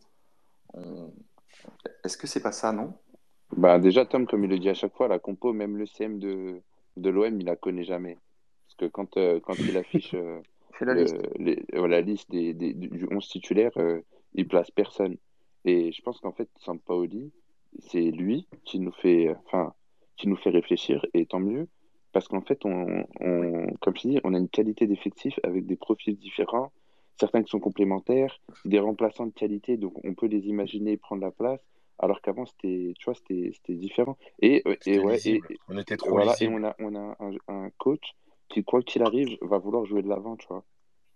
Est-ce 2.03 2.17
que 2.17 2.27
c'est 2.27 2.41
pas 2.41 2.51
ça, 2.51 2.71
non? 2.71 2.93
Bah, 3.57 3.79
déjà, 3.79 4.05
Tom, 4.05 4.27
comme 4.27 4.43
il 4.43 4.49
le 4.49 4.59
dit 4.59 4.69
à 4.69 4.73
chaque 4.75 4.95
fois, 4.95 5.07
la 5.07 5.17
compo, 5.17 5.51
même 5.53 5.77
le 5.77 5.85
CM 5.87 6.19
de, 6.19 6.61
de 6.97 7.09
l'OM, 7.09 7.39
il 7.39 7.45
la 7.45 7.55
connaît 7.55 7.83
jamais. 7.83 8.17
Parce 8.67 8.75
que 8.75 8.85
quand, 8.85 9.17
euh, 9.17 9.39
quand 9.39 9.55
il 9.57 9.77
affiche 9.77 10.13
C'est 10.79 10.85
la 10.85 10.93
liste. 10.95 11.17
les- 11.39 11.63
euh, 11.75 11.87
la 11.87 12.01
liste 12.01 12.29
des, 12.31 12.53
des- 12.53 12.73
du 12.73 13.07
11 13.11 13.27
titulaire, 13.27 13.71
euh, 13.77 14.01
il 14.33 14.47
place 14.47 14.71
personne. 14.71 15.17
Et 15.65 15.91
je 15.91 16.01
pense 16.01 16.19
qu'en 16.19 16.31
fait, 16.33 16.49
Sampaoli, 16.59 17.31
c'est 17.79 18.11
lui 18.11 18.47
qui 18.65 18.79
nous 18.79 18.91
fait, 18.91 19.33
enfin, 19.45 19.73
qui 20.17 20.27
nous 20.27 20.35
fait 20.35 20.49
réfléchir, 20.49 21.05
et 21.13 21.25
tant 21.25 21.39
mieux, 21.39 21.67
parce 22.11 22.27
qu'en 22.27 22.41
fait, 22.41 22.65
on, 22.65 23.03
on, 23.19 23.67
comme 23.81 23.95
je 23.95 24.07
dis, 24.07 24.19
on 24.23 24.33
a 24.33 24.37
une 24.37 24.49
qualité 24.49 24.85
d'effectif 24.87 25.39
avec 25.43 25.65
des 25.65 25.75
profils 25.75 26.15
différents, 26.17 26.71
certains 27.19 27.41
qui 27.43 27.49
sont 27.49 27.59
complémentaires, 27.59 28.39
des 28.65 28.79
remplaçants 28.79 29.25
de 29.27 29.31
qualité, 29.33 29.77
donc 29.77 29.93
on 30.03 30.13
peut 30.13 30.27
les 30.27 30.47
imaginer 30.47 30.97
prendre 30.97 31.21
la 31.21 31.31
place, 31.31 31.61
alors 31.99 32.21
qu'avant, 32.21 32.45
c'était, 32.45 32.93
tu 32.99 33.05
vois, 33.05 33.13
c'était, 33.15 33.51
c'était 33.53 33.75
différent. 33.75 34.17
Et, 34.41 34.61
euh, 34.67 34.75
et 34.85 34.99
ouais, 34.99 35.19
et, 35.25 35.41
On 35.69 35.77
était 35.77 35.95
trop 35.97 36.09
voilà, 36.09 36.33
et 36.41 36.47
on 36.47 36.63
a, 36.63 36.75
on 36.79 36.95
a 36.95 37.15
un, 37.19 37.31
un 37.47 37.69
coach 37.77 38.13
qui, 38.49 38.63
quoi 38.63 38.81
qu'il 38.81 39.03
arrive, 39.03 39.37
va 39.41 39.57
vouloir 39.57 39.85
jouer 39.85 40.01
de 40.01 40.09
l'avant, 40.09 40.35
tu 40.35 40.47
vois. 40.47 40.63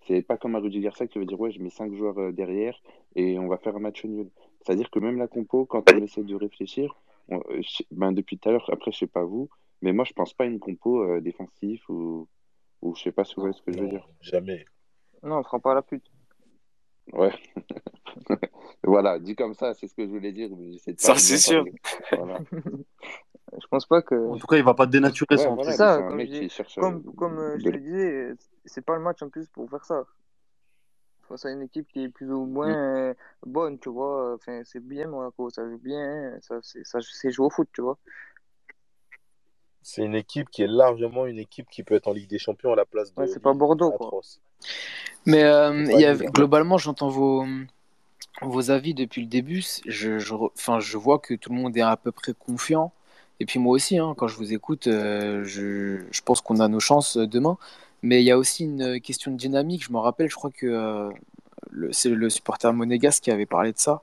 C'est 0.08 0.22
pas 0.22 0.38
comme 0.38 0.56
un 0.56 0.60
Rudy 0.60 0.80
Garcia 0.80 1.06
qui 1.08 1.20
veut 1.20 1.26
dire, 1.26 1.40
ouais, 1.40 1.52
je 1.52 1.62
mets 1.62 1.70
cinq 1.70 1.94
joueurs 1.94 2.18
euh, 2.20 2.32
derrière 2.32 2.80
et 3.16 3.38
on 3.40 3.48
va 3.48 3.58
faire 3.58 3.76
un 3.76 3.80
match 3.80 4.04
nul. 4.06 4.30
C'est-à-dire 4.62 4.90
que 4.90 4.99
même 4.99 5.18
la 5.18 5.28
compo, 5.28 5.66
quand 5.66 5.84
on 5.94 5.98
essaie 6.04 6.24
de 6.24 6.36
réfléchir, 6.36 6.95
on- 7.30 7.41
euh, 7.49 7.62
ben, 7.91 8.12
depuis 8.14 8.38
tout 8.38 8.48
à 8.49 8.54
l'heure, 8.54 8.70
après, 8.72 8.91
je 8.91 8.99
sais 8.99 9.08
pas 9.08 9.24
vous, 9.26 9.49
mais 9.82 9.91
moi, 9.94 10.06
je 10.06 10.14
pense 10.14 10.34
pas 10.34 10.45
à 10.45 10.48
une 10.48 10.60
compo 10.60 11.02
euh, 11.04 11.20
défensive 11.20 11.82
ou, 11.90 12.28
ou 12.82 12.95
je 12.95 13.04
sais 13.04 13.12
pas 13.12 13.26
si 13.26 13.36
vous 13.36 13.41
voyez 13.41 13.54
ce 13.54 13.62
que 13.62 13.72
je 13.74 13.80
veux 13.80 13.88
dire. 13.90 14.08
jamais. 14.22 14.64
Non, 15.24 15.40
on 15.40 15.44
fera 15.44 15.60
pas 15.60 15.74
la 15.76 15.82
pute. 15.82 16.06
Ouais. 17.14 17.34
Voilà, 18.84 19.20
dit 19.20 19.36
comme 19.36 19.54
ça, 19.54 19.74
c'est 19.74 19.88
ce 19.88 19.94
que 19.95 20.04
je 20.06 20.10
voulais 20.10 20.32
dire, 20.32 20.49
mais 20.56 20.72
j'essaie 20.72 20.94
de 20.94 20.99
Ça, 20.99 21.16
c'est 21.16 21.38
sûr. 21.38 21.66
Voilà. 22.12 22.40
Je 23.61 23.67
pense 23.67 23.85
pas 23.85 24.01
que. 24.01 24.15
En 24.15 24.38
tout 24.38 24.47
cas, 24.47 24.57
il 24.57 24.63
va 24.63 24.73
pas 24.73 24.85
dénaturer 24.85 25.35
Ouais, 25.38 25.43
son 25.43 25.55
voilà, 25.55 25.71
C'est 25.71 25.77
ça, 25.77 25.97
comme, 25.97 26.19
je 26.19 26.43
euh, 26.45 26.47
comme, 26.75 27.03
comme 27.15 27.39
euh, 27.39 27.57
je 27.57 27.63
te 27.63 27.69
le 27.69 27.79
disais, 27.79 28.34
c'est 28.65 28.85
pas 28.85 28.95
le 28.95 29.01
match 29.01 29.21
en 29.21 29.29
plus 29.29 29.47
pour 29.49 29.69
faire 29.69 29.84
ça. 29.85 30.05
Face 31.27 31.45
à 31.45 31.51
une 31.51 31.61
équipe 31.63 31.88
qui 31.91 32.03
est 32.03 32.09
plus 32.09 32.31
ou 32.31 32.45
moins 32.45 32.73
euh, 32.73 33.13
bonne, 33.45 33.79
tu 33.79 33.89
vois. 33.89 34.35
Enfin, 34.35 34.61
c'est 34.63 34.79
bien 34.79 35.07
Monaco, 35.07 35.49
ça 35.49 35.67
joue 35.69 35.77
bien, 35.77 36.38
ça, 36.41 36.55
c'est, 36.61 36.85
ça 36.85 36.99
c'est 37.01 37.31
jouer 37.31 37.47
au 37.47 37.49
foot, 37.49 37.67
tu 37.73 37.81
vois. 37.81 37.97
C'est 39.81 40.03
une 40.03 40.15
équipe 40.15 40.49
qui 40.49 40.63
est 40.63 40.67
largement 40.67 41.25
une 41.25 41.39
équipe 41.39 41.69
qui 41.69 41.84
peut 41.84 41.95
être 41.95 42.07
en 42.07 42.13
Ligue 42.13 42.29
des 42.29 42.39
Champions 42.39 42.73
à 42.73 42.75
la 42.75 42.85
place 42.85 43.13
de 43.13 43.21
Ouais, 43.21 43.27
c'est 43.27 43.41
pas. 43.41 43.53
Bordeaux, 43.53 43.91
quoi. 43.91 44.21
Mais 45.25 45.43
euh, 45.43 45.85
C'est 45.85 45.93
il 45.95 45.99
y 46.01 46.05
pas 46.05 46.11
a- 46.11 46.15
globalement, 46.15 46.77
j'entends 46.77 47.09
vos, 47.09 47.45
vos 48.41 48.71
avis 48.71 48.93
depuis 48.93 49.21
le 49.21 49.27
début. 49.27 49.63
Je, 49.85 50.19
je, 50.19 50.34
enfin, 50.34 50.79
je 50.79 50.97
vois 50.97 51.19
que 51.19 51.34
tout 51.34 51.49
le 51.51 51.55
monde 51.55 51.75
est 51.75 51.81
à 51.81 51.97
peu 51.97 52.11
près 52.11 52.34
confiant. 52.34 52.93
Et 53.39 53.45
puis 53.45 53.59
moi 53.59 53.73
aussi, 53.73 53.97
hein, 53.97 54.14
quand 54.18 54.27
je 54.27 54.35
vous 54.38 54.53
écoute, 54.53 54.88
euh, 54.88 55.43
je, 55.43 56.22
pense 56.26 56.41
qu'on 56.41 56.59
a 56.59 56.68
nos 56.68 56.80
chances 56.80 57.18
euh, 57.18 57.27
demain. 57.27 57.57
Mais 58.03 58.22
il 58.22 58.26
y 58.26 58.31
a 58.31 58.38
aussi 58.38 58.64
une 58.65 58.99
question 59.01 59.31
de 59.31 59.38
dynamique. 59.38 59.84
Je 59.84 59.91
me 59.91 59.99
rappelle, 59.99 60.30
je 60.30 60.35
crois 60.35 60.51
que 60.51 60.68
euh, 60.68 61.11
c'est 61.91 62.09
le 62.09 62.30
supporter 62.30 62.73
monégasque 62.73 63.23
qui 63.23 63.31
avait 63.31 63.45
parlé 63.45 63.73
de 63.73 63.77
ça. 63.80 64.01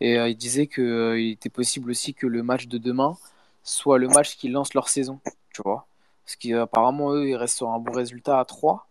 Et 0.00 0.18
euh, 0.18 0.28
il 0.28 0.36
disait 0.36 0.66
qu'il 0.66 1.30
était 1.30 1.48
possible 1.50 1.90
aussi 1.90 2.14
que 2.14 2.26
le 2.26 2.42
match 2.42 2.68
de 2.68 2.78
demain 2.78 3.16
soit 3.62 3.98
le 3.98 4.08
match 4.08 4.36
qui 4.36 4.48
lance 4.48 4.74
leur 4.74 4.88
saison. 4.88 5.20
Tu 5.54 5.62
vois? 5.62 5.86
Parce 6.24 6.36
qu'apparemment, 6.36 7.12
eux, 7.14 7.28
ils 7.28 7.36
restent 7.36 7.56
sur 7.56 7.70
un 7.70 7.78
bon 7.78 7.92
résultat 7.92 8.38
à 8.40 8.44
3. 8.44 8.86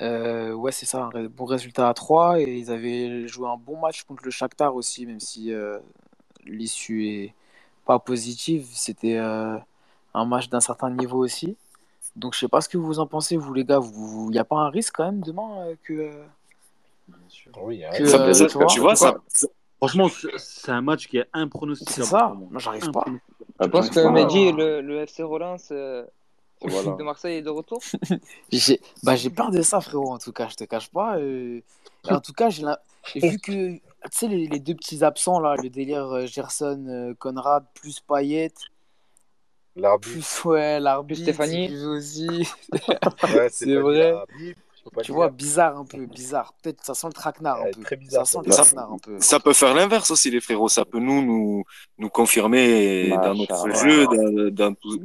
Euh, 0.00 0.52
ouais, 0.52 0.70
c'est 0.72 0.86
ça, 0.86 1.10
un 1.12 1.24
bon 1.24 1.44
résultat 1.44 1.88
à 1.88 1.94
3 1.94 2.40
et 2.40 2.56
ils 2.56 2.70
avaient 2.70 3.26
joué 3.26 3.48
un 3.48 3.56
bon 3.56 3.80
match 3.80 4.04
contre 4.04 4.24
le 4.24 4.30
Shakhtar 4.30 4.74
aussi, 4.76 5.06
même 5.06 5.18
si 5.18 5.52
euh, 5.52 5.78
l'issue 6.44 7.06
est 7.08 7.34
pas 7.88 7.98
positive. 7.98 8.66
C'était 8.72 9.16
euh, 9.16 9.56
un 10.14 10.24
match 10.26 10.48
d'un 10.48 10.60
certain 10.60 10.90
niveau 10.90 11.18
aussi. 11.24 11.56
Donc 12.16 12.34
je 12.34 12.40
sais 12.40 12.48
pas 12.48 12.60
ce 12.60 12.68
que 12.68 12.78
vous 12.78 12.98
en 13.00 13.06
pensez, 13.06 13.36
vous 13.36 13.52
les 13.54 13.64
gars. 13.64 13.80
Il 13.82 14.30
n'y 14.30 14.38
a 14.38 14.44
pas 14.44 14.56
un 14.56 14.70
risque 14.70 14.94
quand 14.96 15.06
même 15.06 15.20
demain 15.22 15.50
euh, 15.60 15.74
que, 15.84 15.92
euh, 15.94 16.24
Oui, 17.62 17.82
que. 17.96 18.06
Ça, 18.06 18.18
euh, 18.22 18.34
ça- 18.34 18.46
tu 18.46 18.58
vois? 18.58 18.66
tu 18.66 18.80
ça, 18.96 19.14
ça- 19.28 19.46
Franchement, 19.78 20.08
c'est 20.08 20.28
c'est 20.38 20.72
un 20.72 20.82
match 20.82 21.06
qui 21.06 21.18
est 21.18 21.28
C'est 21.32 21.40
impronosticable 21.40 22.04
ça. 22.04 22.26
pour 22.26 22.36
moi. 22.36 22.48
J'arrive 22.58 22.90
pas. 22.90 23.04
Je 23.06 23.12
Attends, 23.60 23.70
pense 23.70 23.90
que 23.90 24.08
Mehdi, 24.10 24.52
le, 24.52 24.80
le 24.80 25.06
FC 25.06 25.22
euh, 25.22 26.04
c'est- 26.60 26.68
Voilà. 26.68 26.96
de 26.96 27.02
Marseille 27.04 27.36
est 27.36 27.42
de 27.42 27.50
retour. 27.50 27.80
J'ai 28.50 28.80
bah, 29.04 29.14
j'ai 29.14 29.30
peur 29.30 29.50
de 29.52 29.62
ça, 29.62 29.80
frérot, 29.80 30.12
en 30.12 30.18
tout 30.18 30.32
cas, 30.32 30.48
je 30.48 30.56
te 30.56 30.64
cache 30.64 30.90
pas. 30.90 31.18
euh, 31.18 31.60
en 32.08 32.20
tout 32.20 32.32
cas, 32.32 32.48
j'ai 32.50 32.64
vu 33.20 33.38
que, 33.38 33.78
tu 34.10 34.18
sais, 34.18 34.28
les, 34.28 34.46
les 34.46 34.60
deux 34.60 34.74
petits 34.74 35.04
absents, 35.04 35.40
là, 35.40 35.54
le 35.62 35.70
délire 35.70 36.06
euh, 36.06 36.26
Gerson, 36.26 36.84
euh, 36.88 37.14
Conrad, 37.18 37.64
plus 37.74 38.00
Payet, 38.00 38.52
L'arbitre. 39.76 40.12
plus, 40.12 40.44
ouais, 40.44 40.80
l'arbitre 40.80 41.22
Stéphanie. 41.22 41.74
aussi. 41.86 42.28
Ouais, 43.34 43.48
C'est 43.50 43.76
vrai. 43.76 44.14
Tu 45.02 45.12
vois, 45.12 45.28
bizarre 45.28 45.76
un 45.76 45.84
peu, 45.84 46.06
bizarre. 46.06 46.54
Peut-être 46.62 46.82
ça 46.84 46.94
sent 46.94 47.08
le 47.08 47.12
traquenard 47.12 47.60
un 47.60 47.70
peu. 47.70 47.82
très 47.82 47.96
Ça 47.96 48.00
bizarre, 48.00 48.26
sent 48.26 48.38
le 48.46 48.52
ça, 48.52 48.62
traquenard 48.62 48.92
un 48.92 48.98
peu. 48.98 49.16
ça 49.20 49.38
peut 49.38 49.52
faire 49.52 49.74
l'inverse 49.74 50.10
aussi, 50.10 50.30
les 50.30 50.40
frérots. 50.40 50.68
Ça 50.68 50.84
peut 50.86 50.98
nous, 50.98 51.22
nous, 51.22 51.64
nous 51.98 52.08
confirmer 52.08 53.10
dans 53.10 53.34
notre 53.34 53.70
jeu, 53.74 54.06
dans, 54.06 54.50
dans 54.70 54.74
tout, 54.74 54.98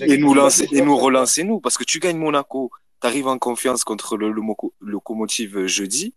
et 0.00 0.16
nous 0.18 0.32
lancer, 0.32 0.68
et 0.70 0.80
relancer, 0.82 1.42
nous. 1.44 1.60
Parce 1.60 1.76
que 1.76 1.84
tu 1.84 1.98
gagnes 1.98 2.18
Monaco, 2.18 2.70
tu 3.00 3.06
arrives 3.08 3.26
en 3.26 3.38
confiance 3.38 3.82
contre 3.84 4.16
le, 4.16 4.32
Locomotive 4.80 5.66
jeudi. 5.66 6.14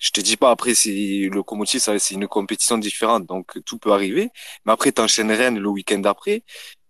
Je 0.00 0.10
te 0.10 0.20
dis 0.20 0.36
pas 0.36 0.50
après 0.50 0.74
si 0.74 1.24
le 1.28 1.36
Locomotive, 1.36 1.80
ça, 1.80 1.98
c'est 1.98 2.14
une 2.14 2.26
compétition 2.26 2.78
différente, 2.78 3.26
donc 3.26 3.58
tout 3.66 3.78
peut 3.78 3.92
arriver. 3.92 4.30
Mais 4.64 4.72
après, 4.72 4.92
t'enchaînes 4.92 5.30
Rennes 5.30 5.58
le 5.58 5.68
week-end 5.68 5.98
d'après. 6.00 6.42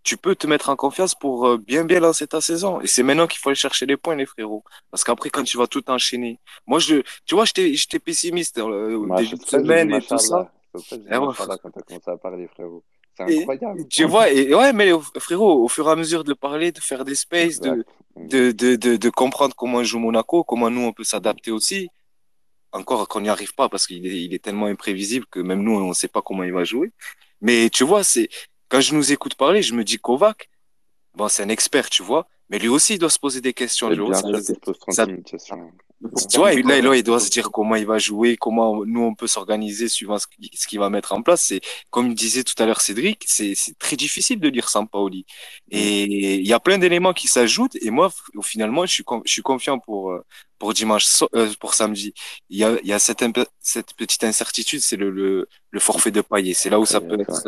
Tu 0.02 0.16
peux 0.16 0.34
te 0.34 0.46
mettre 0.46 0.70
en 0.70 0.76
confiance 0.76 1.14
pour 1.14 1.46
euh, 1.46 1.58
bien 1.58 1.84
bien 1.84 2.00
lancer 2.00 2.26
ta 2.26 2.40
saison. 2.40 2.80
Et 2.80 2.86
c'est 2.86 3.02
maintenant 3.02 3.26
qu'il 3.26 3.38
faut 3.40 3.50
aller 3.50 3.56
chercher 3.56 3.84
les 3.84 3.98
points, 3.98 4.16
les 4.16 4.26
frérots. 4.26 4.64
Parce 4.90 5.04
qu'après, 5.04 5.28
quand 5.28 5.42
tu 5.44 5.58
vas 5.58 5.66
tout 5.66 5.84
enchaîner. 5.90 6.38
Moi, 6.66 6.78
je, 6.78 7.02
tu 7.26 7.34
vois, 7.34 7.44
j'étais, 7.44 7.74
j'étais 7.74 7.98
pessimiste 7.98 8.58
euh, 8.58 8.96
au 8.96 9.06
Mash- 9.06 9.24
début 9.24 9.36
de 9.36 9.42
C'est 9.44 9.58
semaine 9.58 9.90
et 9.92 10.00
tout 10.00 10.16
ça. 10.18 10.50
C'est 10.74 10.96
Et 10.96 10.98
dit 11.10 11.18
ouais. 11.18 11.26
Masha'Allah 11.26 11.58
quand 11.62 11.70
t'as 11.70 11.82
commencé 11.82 12.10
à 12.10 12.16
parler, 12.16 12.46
frérot. 12.48 12.82
C'est 13.18 13.24
Et 13.28 13.46
tu 13.88 14.04
vois, 14.04 14.30
et 14.30 14.54
ouais, 14.54 14.72
mais 14.72 14.90
frérot, 15.18 15.64
au 15.64 15.68
fur 15.68 15.86
et 15.88 15.92
à 15.92 15.96
mesure 15.96 16.24
de 16.24 16.32
parler, 16.32 16.72
de 16.72 16.80
faire 16.80 17.04
des 17.04 17.14
spaces, 17.16 17.60
de, 17.60 17.84
de, 18.16 18.76
de, 18.76 18.96
de 18.96 19.10
comprendre 19.10 19.54
comment 19.54 19.82
joue 19.84 19.98
Monaco, 19.98 20.44
comment 20.44 20.70
nous 20.70 20.82
on 20.82 20.92
peut 20.92 21.04
s'adapter 21.04 21.50
aussi. 21.50 21.90
Encore 22.72 23.08
qu'on 23.08 23.20
n'y 23.22 23.28
arrive 23.28 23.54
pas 23.54 23.68
parce 23.68 23.86
qu'il 23.86 24.06
est, 24.06 24.22
il 24.24 24.34
est 24.34 24.38
tellement 24.42 24.66
imprévisible 24.66 25.26
que 25.26 25.40
même 25.40 25.62
nous, 25.62 25.72
on 25.72 25.88
ne 25.88 25.94
sait 25.94 26.08
pas 26.08 26.22
comment 26.22 26.44
il 26.44 26.52
va 26.52 26.64
jouer. 26.64 26.92
Mais 27.40 27.70
tu 27.70 27.84
vois, 27.84 28.04
c'est 28.04 28.28
quand 28.68 28.80
je 28.80 28.94
nous 28.94 29.12
écoute 29.12 29.34
parler, 29.34 29.62
je 29.62 29.74
me 29.74 29.82
dis 29.84 29.98
Kovac, 29.98 30.48
bon, 31.14 31.28
c'est 31.28 31.42
un 31.42 31.48
expert, 31.48 31.90
tu 31.90 32.02
vois, 32.02 32.28
mais 32.48 32.58
lui 32.58 32.68
aussi, 32.68 32.94
il 32.94 32.98
doit 32.98 33.10
se 33.10 33.18
poser 33.18 33.40
des 33.40 33.52
questions. 33.54 33.90
Et 33.90 33.94
tu 33.94 34.00
vois, 34.00 34.10
bien 34.10 34.20
ça- 34.20 34.28
sûr 34.28 34.36
qu'il 34.36 34.44
se 34.54 34.60
pose 34.60 34.78
30 34.78 34.94
ça- 34.94 35.06
minutes, 35.06 35.28
c'est 35.30 35.40
sûr. 35.40 35.56
Tu 36.30 36.38
vois, 36.38 36.54
là, 36.54 36.80
là, 36.80 36.96
il 36.96 37.02
doit 37.02 37.20
se 37.20 37.28
dire 37.28 37.50
comment 37.50 37.74
il 37.74 37.86
va 37.86 37.98
jouer, 37.98 38.36
comment 38.36 38.84
nous 38.86 39.02
on 39.02 39.14
peut 39.14 39.26
s'organiser 39.26 39.86
suivant 39.88 40.16
ce 40.18 40.26
qu'il 40.66 40.78
va 40.78 40.88
mettre 40.88 41.12
en 41.12 41.20
place. 41.22 41.42
C'est 41.42 41.60
comme 41.90 42.14
disait 42.14 42.42
tout 42.42 42.54
à 42.62 42.64
l'heure 42.66 42.80
Cédric, 42.80 43.24
c'est 43.26 43.54
c'est 43.54 43.78
très 43.78 43.96
difficile 43.96 44.40
de 44.40 44.48
lire 44.48 44.68
Sampaoli. 44.70 45.26
Et 45.70 46.36
il 46.36 46.46
y 46.46 46.54
a 46.54 46.60
plein 46.60 46.78
d'éléments 46.78 47.12
qui 47.12 47.28
s'ajoutent. 47.28 47.76
Et 47.82 47.90
moi, 47.90 48.10
finalement, 48.42 48.86
je 48.86 48.92
suis 48.92 49.04
je 49.26 49.32
suis 49.32 49.42
confiant 49.42 49.78
pour 49.78 50.12
euh, 50.12 50.24
pour 50.58 50.72
dimanche, 50.72 51.06
euh, 51.34 51.50
pour 51.60 51.74
samedi. 51.74 52.14
Il 52.48 52.58
y 52.58 52.64
a 52.64 52.78
il 52.82 52.88
y 52.88 52.92
a 52.94 52.98
cette 52.98 53.22
cette 53.60 53.94
petite 53.94 54.24
incertitude, 54.24 54.80
c'est 54.80 54.96
le, 54.96 55.10
le 55.10 55.48
le 55.70 55.80
forfait 55.80 56.10
de 56.10 56.22
Payet. 56.22 56.54
C'est 56.54 56.70
là 56.70 56.80
où 56.80 56.86
ça 56.86 57.00
peut 57.02 57.20
être 57.20 57.42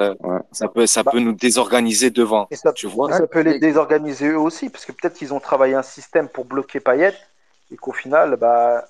ça 0.52 0.68
peut 0.68 0.86
ça 0.86 1.04
peut 1.04 1.20
nous 1.20 1.32
désorganiser 1.32 2.10
devant. 2.10 2.46
Et 2.50 2.56
ça, 2.56 2.72
Tu 2.74 2.86
vois. 2.86 3.10
ça 3.12 3.26
peut 3.26 3.40
les 3.40 3.58
désorganiser 3.58 4.28
eux 4.28 4.38
aussi, 4.38 4.68
parce 4.68 4.84
que 4.84 4.92
peut-être 4.92 5.14
qu'ils 5.14 5.32
ont 5.32 5.40
travaillé 5.40 5.74
un 5.74 5.82
système 5.82 6.28
pour 6.28 6.44
bloquer 6.44 6.80
Payet, 6.80 7.14
et 7.72 7.76
qu'au 7.76 7.92
final, 7.92 8.36
bah, 8.36 8.84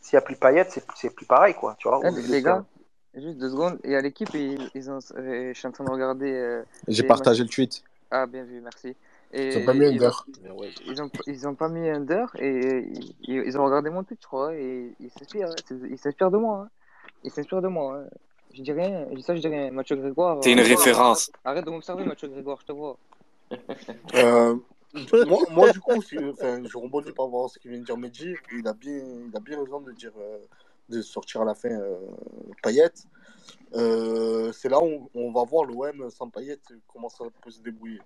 s'il 0.00 0.16
n'y 0.16 0.18
a 0.18 0.22
plus 0.22 0.36
Payet, 0.36 0.66
c'est 0.70 0.84
c'est 0.94 1.10
plus 1.10 1.26
pareil, 1.26 1.54
quoi. 1.54 1.74
Tu 1.78 1.88
vois, 1.88 2.00
les 2.10 2.40
de 2.40 2.44
gars, 2.44 2.64
juste 3.14 3.38
deux 3.38 3.50
secondes. 3.50 3.78
Et 3.84 3.96
à 3.96 4.00
l'équipe, 4.00 4.30
ils, 4.34 4.70
ils 4.74 4.90
ont, 4.90 4.98
euh, 5.16 5.52
je 5.52 5.58
suis 5.58 5.66
en 5.68 5.72
train 5.72 5.84
de 5.84 5.90
regarder. 5.90 6.30
euh, 6.32 6.62
J'ai 6.86 7.02
partagé 7.02 7.42
matchs. 7.42 7.50
le 7.50 7.54
tweet. 7.54 7.82
Ah, 8.10 8.26
bien 8.26 8.44
vu, 8.44 8.60
merci. 8.60 8.94
Et 9.32 9.48
Ils 9.48 9.58
ont 9.58 9.64
pas 9.66 9.74
mis 9.74 9.86
ils 9.86 10.02
Under. 10.02 10.26
ont, 10.50 10.62
ils 10.86 11.02
ont, 11.02 11.10
ils 11.26 11.48
ont 11.48 11.54
pas 11.54 11.68
mis 11.68 11.86
Under 11.90 12.26
et 12.38 12.88
ils, 12.88 13.14
ils 13.46 13.58
ont 13.58 13.64
regardé 13.64 13.90
mon 13.90 14.02
tweet, 14.02 14.18
je 14.22 14.26
crois, 14.26 14.54
et 14.54 14.94
ils 15.00 15.10
s'inspirent. 15.10 15.48
hein. 15.50 15.54
C'est- 15.66 15.74
Ils 15.90 15.98
s'inspirent 15.98 16.30
de 16.30 16.38
moi. 16.38 16.62
hein. 16.64 16.68
Ils 17.24 17.30
s'inspirent 17.30 17.60
de 17.60 17.68
moi. 17.68 17.98
hein. 17.98 18.06
Je 18.54 18.62
dis 18.62 18.72
rien, 18.72 19.04
je 19.10 19.16
dis 19.16 19.22
ça, 19.22 19.36
je 19.36 19.40
dis 19.42 19.48
rien. 19.48 19.70
Mathieu 19.70 19.96
Grégoire. 19.96 20.40
T'es 20.40 20.52
une 20.52 20.60
euh, 20.60 20.62
référence. 20.62 21.30
Arrête 21.44 21.66
de 21.66 21.70
m'observer, 21.70 22.04
Mathieu 22.04 22.28
Grégoire, 22.28 22.56
je 22.62 22.66
te 22.66 22.72
vois. 22.72 22.96
Euh, 24.14 24.54
moi, 24.94 25.42
moi, 25.50 25.72
du 25.72 25.80
coup, 25.80 26.00
je 26.02 26.78
rebondis 26.78 27.12
par 27.12 27.26
rapport 27.26 27.46
à 27.46 27.48
ce 27.48 27.58
que 27.58 27.68
vient 27.68 27.78
de 27.78 27.84
dire 27.84 27.96
Medji. 27.96 28.34
Il 28.52 28.66
a 28.66 28.72
bien, 28.72 28.98
il 29.28 29.36
a 29.36 29.40
bien 29.40 29.58
raison 29.62 29.80
de 29.80 29.92
dire 29.92 30.12
euh, 30.18 30.38
de 30.88 31.02
sortir 31.02 31.42
à 31.42 31.44
la 31.44 31.54
fin 31.54 31.70
euh, 31.70 31.96
Payet. 32.62 32.92
Euh, 33.74 34.52
c'est 34.52 34.68
là 34.68 34.82
où 34.82 35.10
on 35.14 35.32
va 35.32 35.44
voir 35.44 35.64
l'OM 35.64 36.10
sans 36.10 36.28
Payet 36.30 36.58
comment 36.86 37.08
ça 37.08 37.24
peut 37.42 37.50
se 37.50 37.60
débrouiller. 37.60 38.00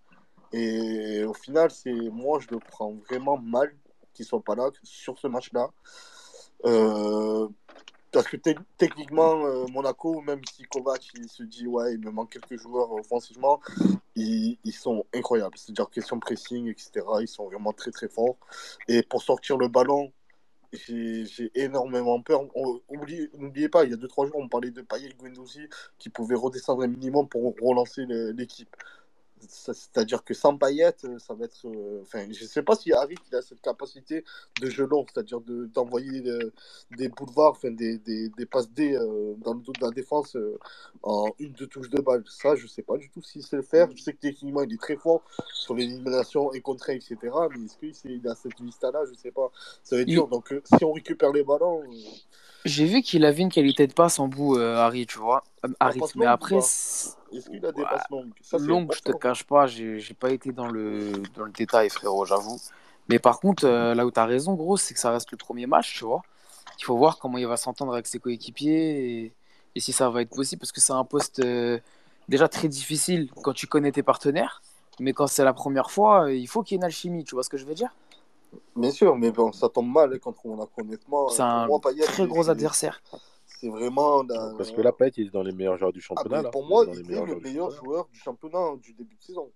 Et 0.52 1.24
au 1.24 1.32
final, 1.32 1.70
c'est 1.70 1.92
moi, 1.92 2.38
je 2.40 2.48
le 2.50 2.58
prends 2.58 2.92
vraiment 3.08 3.38
mal 3.38 3.74
qu'il 4.12 4.26
soit 4.26 4.42
pas 4.42 4.54
là 4.54 4.70
sur 4.82 5.18
ce 5.18 5.26
match-là. 5.26 5.70
Euh, 8.14 8.18
parce 8.18 8.28
que 8.28 8.36
te- 8.36 8.58
techniquement, 8.76 9.46
euh, 9.46 9.66
Monaco, 9.68 10.20
même 10.20 10.40
si 10.52 10.64
Kovac 10.64 11.08
il 11.14 11.28
se 11.28 11.42
dit 11.42 11.66
ouais, 11.66 11.94
il 11.94 12.00
me 12.00 12.10
manque 12.10 12.30
quelques 12.30 12.60
joueurs 12.60 12.92
offensivement, 12.92 13.60
ils, 14.14 14.58
sont 14.72 15.04
incroyables. 15.14 15.56
C'est-à-dire 15.56 15.88
question 15.90 16.18
pressing, 16.18 16.68
etc. 16.68 17.04
Ils 17.20 17.28
sont 17.28 17.46
vraiment 17.46 17.72
très 17.72 17.90
très 17.90 18.08
forts. 18.08 18.36
Et 18.88 19.02
pour 19.02 19.22
sortir 19.22 19.56
le 19.56 19.68
ballon, 19.68 20.12
j'ai 20.72 21.50
énormément 21.54 22.20
peur. 22.22 22.42
N'oubliez 23.38 23.68
pas, 23.68 23.84
il 23.84 23.90
y 23.90 23.94
a 23.94 23.96
2-3 23.96 24.26
jours, 24.26 24.36
on 24.36 24.48
parlait 24.48 24.70
de 24.70 24.82
Payet 24.82 25.10
et 25.10 25.14
Guendouzi 25.14 25.68
qui 25.98 26.08
pouvaient 26.08 26.34
redescendre 26.34 26.82
un 26.82 26.88
minimum 26.88 27.28
pour 27.28 27.54
relancer 27.60 28.04
l'équipe. 28.06 28.74
C'est-à-dire 29.48 30.24
que 30.24 30.34
sans 30.34 30.56
Payet, 30.56 30.94
euh, 31.04 31.18
ça 31.18 31.34
va 31.34 31.44
être. 31.46 31.66
euh, 31.66 32.00
Enfin, 32.02 32.24
je 32.30 32.42
ne 32.42 32.48
sais 32.48 32.62
pas 32.62 32.74
si 32.76 32.92
Harry 32.92 33.14
il 33.30 33.36
a 33.36 33.42
cette 33.42 33.60
capacité 33.60 34.24
de 34.60 34.70
jeu 34.70 34.86
long, 34.86 35.04
c'est-à-dire 35.12 35.40
de- 35.40 35.66
d'envoyer 35.66 36.22
des 36.96 37.08
boulevards, 37.08 37.52
enfin, 37.52 37.70
des, 37.70 37.98
des, 37.98 38.28
des 38.30 38.46
passes 38.46 38.70
D 38.70 38.94
euh, 38.94 39.34
dans 39.38 39.54
le 39.54 39.60
dos 39.60 39.72
de 39.72 39.84
la 39.84 39.90
défense 39.90 40.36
en 41.02 41.26
une, 41.38 41.52
deux 41.52 41.66
touches 41.66 41.90
de 41.90 42.00
balle. 42.00 42.24
Ça, 42.28 42.54
je 42.54 42.64
ne 42.64 42.68
sais 42.68 42.82
pas 42.82 42.96
du 42.96 43.08
tout 43.10 43.22
s'il 43.22 43.42
sait 43.42 43.56
le 43.56 43.62
faire. 43.62 43.88
Je 43.94 44.02
sais 44.02 44.12
que 44.12 44.20
techniquement, 44.20 44.62
il 44.62 44.72
est 44.74 44.80
très 44.80 44.96
fort 44.96 45.22
sur 45.54 45.74
l'élimination 45.74 46.52
et 46.52 46.60
contrée, 46.60 46.96
etc. 46.96 47.16
Mais 47.56 47.64
est-ce 47.66 47.76
qu'il 48.00 48.10
il 48.12 48.28
a 48.28 48.34
cette 48.34 48.60
vista-là 48.60 49.04
Je 49.06 49.12
ne 49.12 49.16
sais 49.16 49.30
pas. 49.32 49.50
Ça 49.82 49.96
va 49.96 50.02
être 50.02 50.08
Il- 50.08 50.14
dur. 50.14 50.28
Donc, 50.28 50.54
si 50.76 50.84
on 50.84 50.92
récupère 50.92 51.32
les 51.32 51.42
ballons. 51.44 51.82
J'ai 52.64 52.86
vu 52.86 53.02
qu'il 53.02 53.24
avait 53.24 53.42
une 53.42 53.50
qualité 53.50 53.86
de 53.88 53.92
passe 53.92 54.20
en 54.20 54.28
bout, 54.28 54.56
euh, 54.56 54.76
Harry, 54.76 55.06
tu 55.06 55.18
vois. 55.18 55.42
Euh, 55.64 55.68
Harry, 55.80 56.00
mais 56.14 56.26
ou 56.26 56.28
après, 56.28 56.60
Est-ce 57.32 57.50
qu'il 57.50 57.64
a 57.64 57.72
des 57.72 57.82
passes 57.82 58.08
longues? 58.10 58.32
Ça, 58.40 58.58
longue, 58.58 58.92
je 58.94 59.00
te 59.00 59.12
cache 59.12 59.44
pas, 59.44 59.66
j'ai 59.66 60.16
pas 60.18 60.30
été 60.30 60.52
dans 60.52 60.68
le, 60.68 61.12
dans 61.34 61.44
le 61.44 61.52
détail, 61.52 61.90
frérot, 61.90 62.24
j'avoue. 62.24 62.58
Mais 63.08 63.18
par 63.18 63.40
contre, 63.40 63.64
euh, 63.66 63.94
là 63.94 64.06
où 64.06 64.10
tu 64.10 64.20
as 64.20 64.24
raison, 64.24 64.54
gros, 64.54 64.76
c'est 64.76 64.94
que 64.94 65.00
ça 65.00 65.10
reste 65.10 65.30
le 65.32 65.36
premier 65.36 65.66
match, 65.66 65.94
tu 65.98 66.04
vois. 66.04 66.22
Il 66.78 66.84
faut 66.84 66.96
voir 66.96 67.18
comment 67.18 67.38
il 67.38 67.46
va 67.46 67.56
s'entendre 67.56 67.92
avec 67.92 68.06
ses 68.06 68.18
coéquipiers 68.18 69.24
et, 69.24 69.32
et 69.74 69.80
si 69.80 69.92
ça 69.92 70.08
va 70.08 70.22
être 70.22 70.30
possible, 70.30 70.60
parce 70.60 70.72
que 70.72 70.80
c'est 70.80 70.92
un 70.92 71.04
poste 71.04 71.40
euh, 71.40 71.78
déjà 72.28 72.48
très 72.48 72.68
difficile 72.68 73.30
quand 73.42 73.52
tu 73.52 73.66
connais 73.66 73.92
tes 73.92 74.02
partenaires. 74.02 74.62
Mais 75.00 75.12
quand 75.12 75.26
c'est 75.26 75.44
la 75.44 75.54
première 75.54 75.90
fois, 75.90 76.30
il 76.30 76.46
faut 76.46 76.62
qu'il 76.62 76.74
y 76.74 76.76
ait 76.76 76.80
une 76.80 76.84
alchimie, 76.84 77.24
tu 77.24 77.34
vois 77.34 77.42
ce 77.42 77.48
que 77.48 77.56
je 77.56 77.64
veux 77.64 77.74
dire? 77.74 77.94
Bien 78.76 78.90
sûr, 78.90 79.16
mais 79.16 79.30
bon, 79.30 79.50
ça 79.52 79.68
tombe 79.68 79.90
mal 79.90 80.12
hein, 80.12 80.18
contre 80.18 80.46
Monaco, 80.46 80.70
honnêtement. 80.78 81.28
C'est 81.28 81.42
un 81.42 81.66
moi, 81.66 81.80
Payet, 81.80 82.04
très 82.04 82.26
gros 82.26 82.50
adversaire. 82.50 83.02
C'est 83.62 83.68
vraiment. 83.68 84.24
la- 84.24 84.54
Parce 84.58 84.72
que 84.72 84.80
là, 84.80 84.90
Payet, 84.90 85.12
il 85.18 85.26
est 85.28 85.30
dans 85.30 85.44
les 85.44 85.52
meilleurs 85.52 85.78
joueurs 85.78 85.92
du 85.92 86.00
Ah, 86.00 86.14
championnat. 86.16 86.42
là. 86.42 86.50
pour 86.50 86.62
Il 86.64 86.68
moi, 86.68 86.82
est 86.82 86.86
dans 86.86 86.92
les 86.94 87.00
il 87.00 87.12
est 87.12 87.26
le 87.26 87.40
meilleur 87.40 87.70
joueur 87.70 88.08
du 88.12 88.18
championnat 88.18 88.74
du 88.82 88.92
début 88.92 89.14
de 89.14 89.22
saison. 89.22 89.52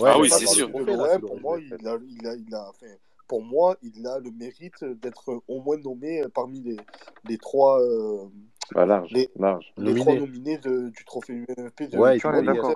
Ouais, 0.00 0.10
Ah 0.12 0.18
oui, 0.18 0.28
c'est 0.28 0.44
dans 0.46 0.50
sûr. 0.50 0.68
Là, 0.68 1.18
pour 1.20 1.40
moi, 1.40 1.58
il 1.60 1.72
a, 1.86 1.96
il 2.08 2.26
a, 2.26 2.34
il 2.34 2.54
a, 2.56 2.68
enfin, 2.68 2.86
pour 3.28 3.42
moi, 3.44 3.76
il 3.82 4.04
a 4.04 4.18
le 4.18 4.32
mérite 4.32 4.82
d'être 4.82 5.40
au 5.46 5.60
moins 5.60 5.76
nommé 5.78 6.22
parmi 6.34 6.60
les, 6.60 6.76
les 7.28 7.38
trois, 7.38 7.80
euh, 7.80 8.24
Bah, 8.74 8.84
large, 8.84 9.10
les, 9.12 9.28
large. 9.36 9.72
les 9.78 9.94
trois 9.94 10.14
Nominé. 10.14 10.26
nominés 10.26 10.58
de- 10.58 10.88
du 10.88 11.04
trophée 11.04 11.34
UNFP 11.34 11.88
de, 11.88 11.98
Ouais, 11.98 12.16
il 12.16 12.20
est 12.20 12.26
hein. 12.26 12.74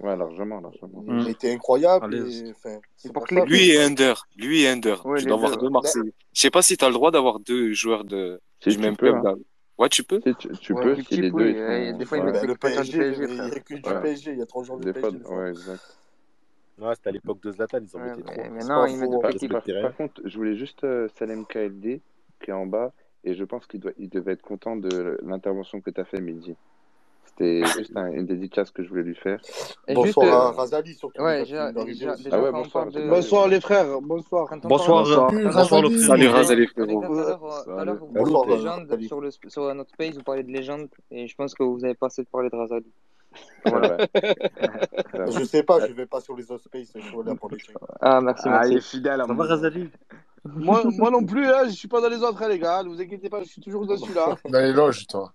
Ouais, 0.00 0.16
largement, 0.16 0.60
largement. 0.60 1.04
Il 1.06 1.14
Mm. 1.14 1.26
a 1.26 1.30
été 1.30 1.52
incroyable. 1.52 2.12
Et, 2.12 2.52
c'est 2.96 3.12
pour 3.12 3.26
ça 3.28 3.44
Lui 3.44 3.70
et 3.70 3.80
Under. 3.80 4.26
Lui 4.36 4.62
et 4.62 4.68
Under. 4.68 5.06
Ouais, 5.06 5.20
Tu 5.20 5.26
dois 5.26 5.36
avoir 5.36 5.52
deux. 5.56 5.62
deux 5.66 5.70
Marseillais. 5.70 6.12
Je 6.34 6.40
sais 6.40 6.50
pas 6.50 6.62
si 6.62 6.76
tu 6.76 6.84
as 6.84 6.88
le 6.88 6.94
droit 6.94 7.12
d'avoir 7.12 7.38
deux 7.38 7.72
joueurs 7.72 8.02
de, 8.04 8.40
Si 8.60 8.70
du 8.70 8.76
tu 8.76 8.82
même 8.82 8.96
peux, 8.96 9.12
club. 9.12 9.24
hein. 9.24 9.36
Ouais, 9.78 9.88
tu 9.88 10.02
peux. 10.02 10.20
Si 10.20 10.34
tu, 10.34 10.48
tu 10.58 10.74
Ouais, 10.74 10.82
peux, 10.82 10.96
si 11.02 11.16
les 11.20 11.30
deux 11.30 11.50
Et 11.50 11.92
sont. 11.92 11.98
des 11.98 12.04
fois, 12.04 12.18
ils 12.18 12.24
Ouais, 12.24 12.32
mettent 12.32 12.42
le 12.42 12.54
PSG, 12.56 12.98
il 13.12 13.42
n'y 13.42 13.46
a 13.46 13.50
que 13.60 13.74
du 13.74 13.82
ouais. 13.82 14.02
PSG. 14.02 14.32
Il 14.32 14.38
y 14.38 14.42
a 14.42 14.46
trois 14.46 14.64
joueurs 14.64 14.78
du 14.78 14.92
Des 14.92 15.00
fois, 15.00 15.10
PSG. 15.10 15.18
des 15.18 15.24
fois. 15.24 15.36
ouais, 15.38 15.50
exact. 15.50 15.98
Ouais, 16.78 16.94
c'était 16.94 17.08
à 17.08 17.12
l'époque 17.12 17.40
de 17.42 17.50
Zlatan, 17.52 17.78
ils 17.82 17.96
en 17.96 18.00
Ouais, 18.00 18.04
mettaient 18.04 18.22
trop. 18.22 18.42
mais 18.42 18.50
maintenant, 18.50 18.84
pas 18.84 18.88
ils 18.88 18.96
mettent 18.96 19.50
Par, 19.50 19.62
par, 19.62 19.82
par 19.82 19.96
contre, 19.96 20.20
je 20.24 20.36
voulais 20.36 20.56
juste 20.56 20.84
euh, 20.84 21.08
Salem 21.18 21.44
KLD 21.44 22.00
qui 22.40 22.50
est 22.50 22.54
en 22.54 22.66
bas 22.66 22.92
et 23.24 23.34
je 23.34 23.44
pense 23.44 23.66
qu'il 23.66 23.80
doit, 23.80 23.92
il 23.98 24.08
devait 24.08 24.32
être 24.32 24.42
content 24.42 24.76
de 24.76 25.18
l'intervention 25.22 25.80
que 25.80 25.90
tu 25.90 26.00
as 26.00 26.04
fait, 26.04 26.20
Mehdi. 26.20 26.56
C'était 27.38 27.64
juste 27.66 27.96
un- 27.96 28.10
une 28.10 28.26
dédicace 28.26 28.70
que 28.72 28.82
je 28.82 28.88
voulais 28.88 29.04
lui 29.04 29.14
faire. 29.14 29.38
Et 29.86 29.94
juste, 29.94 30.16
Bonsoir 30.16 30.26
euh, 30.26 30.48
à 30.48 30.50
Razali, 30.52 30.94
surtout. 30.94 31.22
ouais, 31.22 31.40
déjà, 31.44 31.70
déjà, 31.72 32.16
déjà 32.16 32.28
Ah 32.32 32.42
ouais, 32.42 32.50
bonsoir, 32.50 32.86
de. 33.46 33.50
les 33.50 33.60
frères, 33.60 33.86
bonsoir. 34.00 34.48
Bonsoir, 34.64 35.04
Bonsoir. 35.04 35.32
Bonsoir 35.32 35.82
le. 35.82 35.98
Salut 35.98 36.26
Razali, 36.28 36.62
les 36.62 36.66
frérot. 36.66 37.00
tout 37.04 37.12
à 37.70 37.84
l'heure, 37.84 37.96
vous 37.96 38.06
Bonsoir, 38.08 38.44
de 38.46 38.50
légende 38.54 39.00
sur, 39.06 39.20
le, 39.20 39.30
sur 39.30 39.72
notre 39.74 39.96
page, 39.96 40.14
vous 40.14 40.22
parlez 40.24 40.42
de 40.42 40.50
légende, 40.50 40.88
et 41.12 41.28
je 41.28 41.36
pense 41.36 41.54
que 41.54 41.62
vous 41.62 41.84
avez 41.84 41.94
pas 41.94 42.06
assez 42.06 42.22
de 42.22 42.28
parler 42.28 42.50
de 42.50 42.56
Razali. 42.56 42.86
Voilà. 43.66 43.98
Je 45.30 45.44
sais 45.44 45.62
pas, 45.62 45.86
je 45.86 45.92
vais 45.92 46.06
pas 46.06 46.20
sur 46.20 46.34
les 46.34 46.50
autres 46.50 46.64
spaces, 46.64 46.92
je 46.94 47.00
suis 47.00 47.16
là 47.24 47.34
pour 47.34 47.50
les 47.50 47.58
trucs. 47.58 47.76
Ah, 48.00 48.20
merci, 48.20 48.48
Ah, 48.50 48.66
il 48.66 48.78
est 48.78 48.80
fidèle 48.80 49.20
à 49.20 49.26
Ça 49.26 49.32
va. 49.32 49.44
Razali? 49.44 49.90
Moi, 50.44 50.82
moi 50.96 51.10
non 51.10 51.24
plus, 51.24 51.46
hein, 51.46 51.64
je 51.66 51.70
suis 51.70 51.88
pas 51.88 52.00
dans 52.00 52.08
les 52.08 52.22
autres, 52.22 52.42
hein, 52.42 52.48
les 52.48 52.58
gars. 52.58 52.82
Ne 52.82 52.88
vous 52.88 53.00
inquiétez 53.00 53.28
pas, 53.28 53.42
je 53.42 53.48
suis 53.48 53.60
toujours 53.60 53.86
dessus 53.86 54.12
là. 54.14 54.36
Dans 54.48 54.60
les 54.60 54.72
loges, 54.72 55.06
toi. 55.06 55.32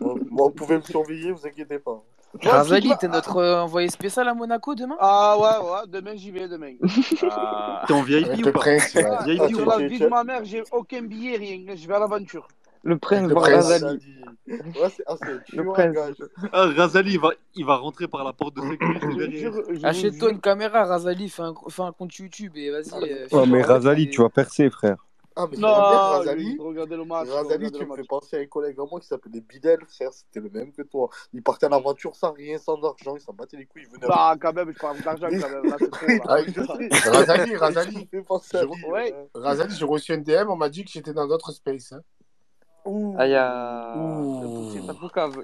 Bon, 0.00 0.18
vous 0.30 0.50
pouvez 0.50 0.76
me 0.76 0.82
surveiller, 0.82 1.32
vous 1.32 1.46
inquiétez 1.46 1.78
pas. 1.78 2.02
Vas- 2.42 2.96
t'es 2.98 3.08
notre 3.08 3.36
euh, 3.38 3.62
envoyé 3.62 3.88
spécial 3.88 4.28
à 4.28 4.34
Monaco 4.34 4.74
demain? 4.74 4.96
Ah 5.00 5.36
ouais, 5.38 5.70
ouais, 5.70 5.80
demain 5.88 6.14
j'y 6.16 6.30
vais, 6.30 6.48
demain. 6.48 6.74
Ah. 7.22 7.82
T'es 7.86 7.94
en 7.94 8.02
VIP 8.02 8.38
ou 8.46 8.52
pas? 8.52 8.52
prince. 8.52 8.96
Ah, 8.96 9.24
VIP 9.24 9.40
Ah, 9.40 9.46
ou 9.46 9.56
sur 9.56 9.66
la 9.66 9.78
vie 9.78 9.98
de 9.98 10.06
ma 10.06 10.24
mère, 10.24 10.44
j'ai 10.44 10.62
aucun 10.72 11.02
billet, 11.02 11.36
rien. 11.36 11.74
Je 11.74 11.86
vais 11.86 11.94
à 11.94 11.98
l'aventure. 11.98 12.46
Le 12.86 12.98
prince 12.98 13.28
le 13.28 13.34
Bar 13.34 13.42
prince. 13.42 13.64
Razali. 13.66 13.98
Ouais, 14.46 14.88
c'est 14.96 15.02
ah, 15.08 15.16
Le 15.52 15.64
prince. 15.64 15.92
gage. 15.92 16.14
Ah, 16.52 16.66
Razali, 16.76 17.14
il 17.14 17.20
va, 17.20 17.30
il 17.56 17.64
va 17.66 17.76
rentrer 17.76 18.06
par 18.06 18.22
la 18.22 18.32
porte 18.32 18.54
de 18.56 18.62
sécurité 18.62 19.40
Je 19.40 19.74
je 19.80 19.84
Achète-toi 19.84 20.30
une 20.30 20.40
caméra, 20.40 20.84
Razali, 20.84 21.28
fais 21.28 21.42
un, 21.42 21.54
fais 21.68 21.82
un 21.82 21.90
compte 21.92 22.14
YouTube 22.16 22.52
et 22.56 22.70
vas-y, 22.70 22.92
euh, 22.94 23.00
Ouais, 23.24 23.26
Oh, 23.32 23.44
mais 23.46 23.62
Razali, 23.62 24.08
tu 24.08 24.22
vas 24.22 24.28
percer, 24.28 24.70
frère. 24.70 24.96
Ah, 25.38 25.46
mais 25.50 25.56
va 25.56 25.68
Non, 25.68 25.74
je 25.74 26.28
Razali. 26.28 26.56
vais 26.56 26.62
regarder 26.62 26.96
le 26.96 27.04
match. 27.04 27.26
je 27.26 27.32
Razali, 27.32 27.72
tu 27.72 27.80
le 27.80 27.86
me 27.86 27.96
fais 27.96 28.04
penser 28.04 28.36
à 28.36 28.40
un 28.40 28.46
collègue 28.46 28.76
à 28.78 28.84
moi 28.88 29.00
qui 29.00 29.06
s'appelait 29.08 29.40
Bidel, 29.40 29.80
frère, 29.88 30.10
c'était 30.12 30.40
le 30.40 30.48
même 30.48 30.72
que 30.72 30.82
toi. 30.82 31.10
Il 31.34 31.42
partait 31.42 31.66
en 31.66 31.72
aventure 31.72 32.14
sans 32.14 32.32
rien, 32.32 32.56
sans 32.56 32.80
argent, 32.84 33.16
il 33.16 33.20
s'en 33.20 33.32
battait 33.34 33.56
les 33.56 33.66
couilles, 33.66 33.82
il 33.82 33.88
venait 33.88 34.06
Non, 34.06 34.38
quand 34.40 34.52
même, 34.54 34.72
je 34.72 34.78
parle 34.78 34.98
d'argent 35.02 35.28
quand 35.28 35.50
même. 35.50 35.66
Là, 35.70 35.76
trop. 35.76 36.06
Ah, 36.28 36.38
Je. 36.42 37.10
Razali, 37.10 37.56
Razali. 37.56 38.08
euh. 38.14 39.12
Razali, 39.34 39.74
j'ai 39.74 39.84
reçu 39.84 40.12
un 40.12 40.18
DM, 40.18 40.48
on 40.48 40.56
m'a 40.56 40.68
dit 40.68 40.84
que 40.84 40.90
j'étais 40.92 41.12
dans 41.12 41.26
d'autres 41.26 41.50
spaces. 41.52 41.92
Hein. 41.92 42.00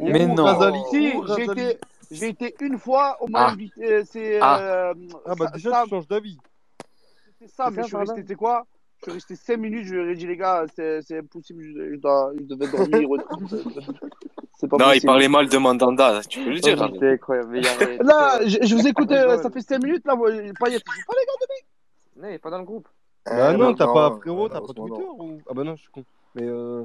Mais 0.00 0.26
non. 0.26 0.46
J'ai 2.10 2.28
été, 2.28 2.54
une 2.60 2.78
fois, 2.78 3.16
on 3.20 3.28
m'a 3.28 3.46
Ah. 3.46 3.50
invité. 3.52 3.84
euh, 3.92 4.02
C'est 4.04 4.38
Ah. 4.40 4.60
euh, 4.60 4.94
Ah 5.26 5.34
bah 5.34 5.46
déjà, 5.54 5.82
tu 5.84 5.90
changes 5.90 6.08
d'avis. 6.08 6.38
c'est 7.38 7.48
ça, 7.48 7.68
je 7.74 7.82
suis 7.82 7.96
resté, 7.96 8.22
tu 8.22 8.28
sais 8.28 8.34
quoi? 8.34 8.66
Je 8.98 9.04
suis 9.04 9.12
resté 9.14 9.34
5 9.36 9.56
minutes, 9.56 9.86
je 9.86 9.94
lui 9.96 10.12
ai 10.12 10.14
dit, 10.14 10.26
les 10.26 10.36
gars, 10.36 10.64
c'est 10.76 11.18
impossible, 11.18 11.62
je, 11.62 11.90
je 11.94 11.96
dois, 11.96 12.32
je 12.38 12.44
devais 12.44 12.68
dormir. 12.68 13.08
c'est 14.58 14.68
pas 14.68 14.76
Non, 14.76 14.84
il 14.86 14.88
possible. 14.90 15.06
parlait 15.06 15.28
mal 15.28 15.48
de 15.48 15.58
Mandanda, 15.58 16.20
tu 16.28 16.44
peux 16.44 16.50
le 16.50 16.60
dire. 16.60 16.78
Oh. 16.80 16.92
C'était 16.92 17.10
incroyable. 17.12 17.48
Mais 17.50 17.60
il 17.60 17.66
avait- 17.66 17.96
Là, 18.02 18.38
je, 18.46 18.58
je 18.62 18.74
vous 18.76 18.86
écoute, 18.86 19.10
euh, 19.12 19.38
ça 19.42 19.50
fait 19.50 19.60
5 19.62 19.82
minutes, 19.82 20.06
là, 20.06 20.14
moi, 20.14 20.28
Payet, 20.30 20.44
il 20.46 20.52
joue 20.52 20.60
pas 20.60 20.68
les 20.70 21.26
gars 21.26 21.38
de 21.40 21.46
mec. 21.48 21.66
Non, 22.16 22.28
il 22.28 22.34
est 22.34 22.38
pas 22.38 22.50
dans 22.50 22.58
le 22.58 22.64
groupe. 22.64 22.88
Bah 23.24 23.52
Eh, 23.54 23.56
non, 23.56 23.74
t'as 23.74 23.86
pas, 23.86 24.16
frérot, 24.20 24.48
t'as 24.48 24.60
pas 24.60 24.66
Twitter 24.74 25.02
ou... 25.18 25.38
Ah 25.48 25.54
bah 25.54 25.64
non, 25.64 25.74
je 25.76 25.82
suis 25.82 25.90
con. 25.92 26.04
Mais, 26.34 26.42
euh... 26.44 26.84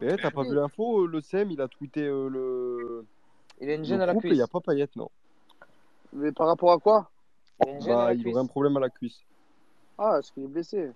mais 0.00 0.16
t'as 0.16 0.30
pas 0.30 0.42
vu 0.42 0.54
l'info, 0.54 1.02
euh, 1.04 1.06
le 1.06 1.20
CM, 1.20 1.50
il 1.50 1.60
a 1.60 1.68
tweeté 1.68 2.02
euh, 2.02 2.28
le... 2.28 3.04
Il 3.60 3.68
a 3.70 3.74
une 3.74 3.80
le 3.80 3.84
gêne 3.84 4.00
à 4.00 4.06
la 4.06 4.14
et 4.14 4.16
il 4.24 4.32
n'y 4.32 4.40
a 4.40 4.46
cuisse. 4.46 4.52
pas 4.52 4.60
Payet, 4.60 4.88
non. 4.96 5.10
Mais 6.12 6.32
par 6.32 6.46
rapport 6.46 6.72
à 6.72 6.78
quoi? 6.78 7.10
Il 7.60 7.68
a 7.68 7.72
une 7.72 7.80
gêne 7.82 7.92
à 7.92 7.96
Bah, 7.96 8.04
la 8.06 8.14
il 8.14 8.22
cuisse. 8.22 8.34
aurait 8.34 8.42
un 8.44 8.46
problème 8.46 8.76
à 8.76 8.80
la 8.80 8.90
cuisse. 8.90 9.18
Ah, 9.98 10.16
est-ce 10.18 10.32
qu'il 10.32 10.44
est 10.44 10.48
blessé 10.48 10.90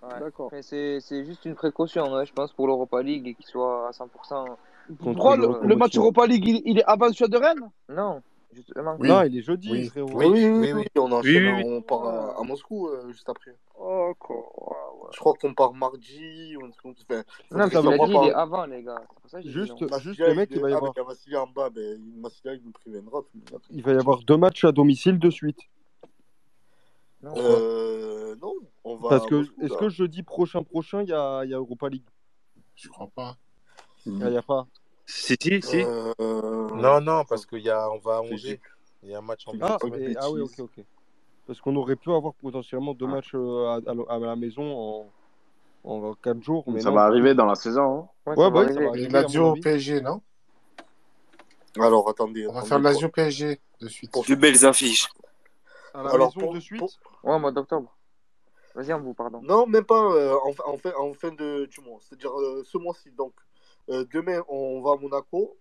Ouais. 0.00 0.20
D'accord. 0.20 0.48
Mais 0.52 0.62
c'est 0.62 1.00
c'est 1.00 1.24
juste 1.24 1.44
une 1.44 1.56
précaution, 1.56 2.12
ouais, 2.12 2.24
je 2.24 2.32
pense, 2.32 2.52
pour 2.52 2.68
l'Europa 2.68 3.02
League 3.02 3.26
et 3.26 3.34
qu'il 3.34 3.44
soit 3.46 3.88
à 3.88 3.90
100%. 3.90 4.06
Contre 4.46 4.56
Pourquoi 4.98 5.36
le 5.36 5.48
le, 5.66 5.76
match 5.76 5.96
Europa 5.96 6.24
League, 6.26 6.46
il, 6.46 6.62
il 6.64 6.78
est 6.78 6.84
avant 6.84 7.12
celui 7.12 7.30
de 7.30 7.36
Rennes? 7.36 7.68
Non, 7.88 8.22
justement. 8.52 8.96
Oui. 8.98 9.08
Non, 9.08 9.22
il 9.22 9.36
est 9.38 9.42
jeudi, 9.42 9.70
Oui. 9.70 9.86
frérot. 9.88 10.10
Oui, 10.14 10.26
oui, 10.26 10.44
oui, 10.44 10.50
oui, 10.50 10.72
oui, 10.72 10.82
oui. 10.82 10.86
on 11.00 11.12
enchaîne, 11.12 11.54
Oui, 11.56 11.62
oui, 11.64 11.72
on 11.76 11.82
part 11.82 12.04
à, 12.06 12.40
à 12.40 12.42
Moscou 12.42 12.88
euh, 12.88 13.10
juste 13.12 13.28
après. 13.28 13.54
Oh, 13.78 14.12
quoi. 14.18 14.36
Je 15.12 15.18
crois 15.18 15.32
qu'on 15.34 15.54
part 15.54 15.72
mardi. 15.74 16.54
On... 16.62 16.68
Enfin, 16.68 17.22
Non, 17.52 17.70
ça 17.70 17.80
va 17.80 17.96
pas 17.96 18.04
il 18.06 18.10
est 18.10 18.14
par- 18.32 18.38
avant, 18.38 18.66
les 18.66 18.82
gars. 18.82 19.00
C'est 19.08 19.20
pour 19.20 19.30
ça 19.30 19.38
que 19.38 19.44
j'ai 19.44 19.48
dit 19.50 19.54
Juste, 19.58 19.70
non. 19.72 19.78
juste 19.78 19.90
Massilia, 19.90 20.28
les 20.28 20.34
mecs, 20.34 20.50
il 20.50 20.56
il 20.56 20.62
va 20.62 20.70
y 20.70 20.72
avoir, 20.74 20.92
mais 20.94 20.96
il 20.96 21.00
y 21.00 21.04
a 21.04 21.08
Massilia 21.08 21.42
en 21.42 21.46
bas, 21.46 21.70
ben, 21.70 22.00
Massilia, 22.20 22.54
il 22.54 22.62
nous 22.64 22.72
préviendra. 22.72 23.20
tout 23.22 23.28
le 23.34 23.52
monde. 23.52 23.60
il 23.70 23.82
va 23.82 23.92
y 23.92 23.96
avoir 23.96 24.18
deux 24.22 24.36
matchs 24.36 24.64
à 24.64 24.72
domicile 24.72 25.18
de 25.18 25.30
suite. 25.30 25.60
Non, 27.22 27.32
Euh, 27.36 28.36
non, 28.42 28.54
on 28.84 28.96
va 28.96 29.08
Parce 29.08 29.24
à 29.24 29.28
que, 29.28 29.34
Moscou, 29.36 29.54
est-ce 29.62 29.72
là. 29.72 29.78
que 29.80 29.88
jeudi 29.88 30.22
prochain, 30.22 30.62
prochain, 30.62 31.02
il 31.02 31.08
y 31.08 31.12
a, 31.12 31.42
il 31.44 31.50
y 31.50 31.54
a 31.54 31.56
Europa 31.56 31.88
League? 31.88 32.04
Je 32.76 32.88
crois 32.88 33.08
pas. 33.14 33.36
Il 34.06 34.12
n'y 34.14 34.36
a 34.36 34.42
pas. 34.42 34.66
Si, 35.06 35.36
si, 35.40 35.62
si. 35.62 35.82
Euh, 35.82 36.12
Non, 36.82 37.00
non, 37.00 37.24
parce 37.24 37.46
qu'il 37.46 37.60
y 37.62 37.70
a, 37.70 37.90
on 37.90 37.98
va 37.98 38.16
à. 38.16 38.20
Angers. 38.20 38.60
Il 39.02 39.10
y 39.10 39.14
a 39.14 39.18
un 39.18 39.22
match 39.22 39.46
en 39.46 39.52
Ah, 39.60 39.78
et- 39.96 40.16
ah 40.18 40.30
oui, 40.30 40.40
ok, 40.40 40.58
ok. 40.60 40.84
Parce 41.46 41.60
qu'on 41.60 41.74
aurait 41.76 41.96
pu 41.96 42.10
avoir 42.12 42.34
potentiellement 42.34 42.94
deux 42.94 43.06
Ah. 43.06 43.14
matchs 43.14 43.30
euh, 43.34 43.66
à, 43.68 43.74
à 43.90 43.94
la- 43.94 44.04
à 44.08 44.18
la 44.18 44.36
maison 44.36 44.62
en, 45.84 45.90
en 45.90 46.14
quatre 46.14 46.42
jours, 46.42 46.64
mais 46.66 46.80
Ça 46.80 46.90
non, 46.90 46.96
va 46.96 47.02
arriver 47.04 47.34
dans 47.34 47.46
la 47.46 47.54
saison. 47.54 47.80
hein. 48.00 48.08
Ouais, 48.26 48.36
Ouais, 48.36 48.44
ça 48.44 48.50
bah 48.50 48.60
va 48.60 48.66
oui, 48.66 48.74
ça 48.74 48.80
va 48.80 48.88
arriver. 48.88 49.08
Lazio 49.08 49.44
au. 49.50 49.54
PSG, 49.54 50.00
non? 50.00 50.20
Alors, 51.78 52.08
attendez, 52.08 52.46
On 52.46 52.52
va 52.52 52.58
attendez. 52.58 52.68
faire 52.68 52.78
Lazio 52.80 53.08
PSG 53.08 53.60
de 53.80 53.88
suite. 53.88 54.10
Pour- 54.10 54.24
De 54.24 54.34
belles 54.34 54.66
affiches. 54.66 55.08
À 55.94 56.02
la 56.02 56.10
Alors, 56.10 56.28
maison 56.28 56.40
pour- 56.40 56.54
de 56.54 56.60
suite 56.60 56.78
pour- 56.80 56.90
Ouais, 57.22 57.38
mois 57.38 57.52
d'octobre. 57.52 57.94
Vas-y, 58.74 58.92
en 58.92 59.00
vous, 59.00 59.14
pardon. 59.14 59.40
Non, 59.42 59.66
même 59.66 59.84
pas 59.84 60.02
euh, 60.12 60.36
en, 60.44 60.52
fin- 60.52 60.64
en, 60.66 60.76
fin, 60.76 60.92
en 60.98 61.12
fin 61.14 61.30
de, 61.30 61.66
du 61.66 61.80
mois. 61.80 61.98
C'est-à-dire 62.00 62.32
euh, 62.38 62.62
ce 62.64 62.78
mois-ci. 62.78 63.10
Donc, 63.12 63.32
euh, 63.90 64.04
demain, 64.12 64.42
on 64.48 64.80
va 64.82 64.92
à 64.92 64.96
Monaco. 64.96 65.56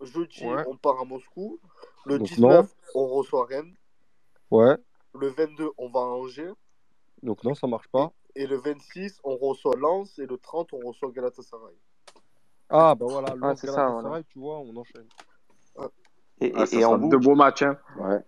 Jeudi, 0.00 0.44
Ouais. 0.46 0.64
on 0.66 0.76
part 0.76 1.00
à 1.00 1.04
Moscou. 1.04 1.58
Le 2.06 2.18
Donc 2.18 2.28
19, 2.28 2.66
non. 2.94 3.00
on 3.02 3.06
reçoit 3.08 3.44
Rennes. 3.46 3.74
Ouais, 4.50 4.76
Le 5.14 5.28
22, 5.28 5.70
on 5.78 5.88
va 5.88 6.00
à 6.00 6.04
Angers. 6.04 6.52
donc 7.22 7.44
non, 7.44 7.54
ça 7.54 7.66
marche 7.66 7.88
pas. 7.88 8.12
Et 8.34 8.46
le 8.46 8.56
26, 8.56 9.20
on 9.24 9.36
reçoit 9.36 9.76
Lens. 9.76 10.18
Et 10.18 10.26
le 10.26 10.38
30, 10.38 10.72
on 10.72 10.78
reçoit 10.88 11.10
Galatasaray. 11.10 11.74
Ah, 12.68 12.94
bah 12.94 13.06
voilà, 13.08 13.28
Ah, 13.32 13.36
Lens 13.36 13.60
ça, 13.60 13.66
Galatasaray, 13.66 14.02
voilà. 14.02 14.22
tu 14.24 14.38
vois, 14.38 14.58
on 14.60 14.76
enchaîne. 14.76 15.06
Et, 16.40 16.52
Ah, 16.54 16.62
et, 16.62 16.66
ça 16.66 16.76
et 16.78 16.84
en 16.84 16.96
bout, 16.96 17.08
deux 17.08 17.18
beaux 17.18 17.34
matchs. 17.34 17.62
Hein. 17.62 17.76
Ouais. 17.98 18.18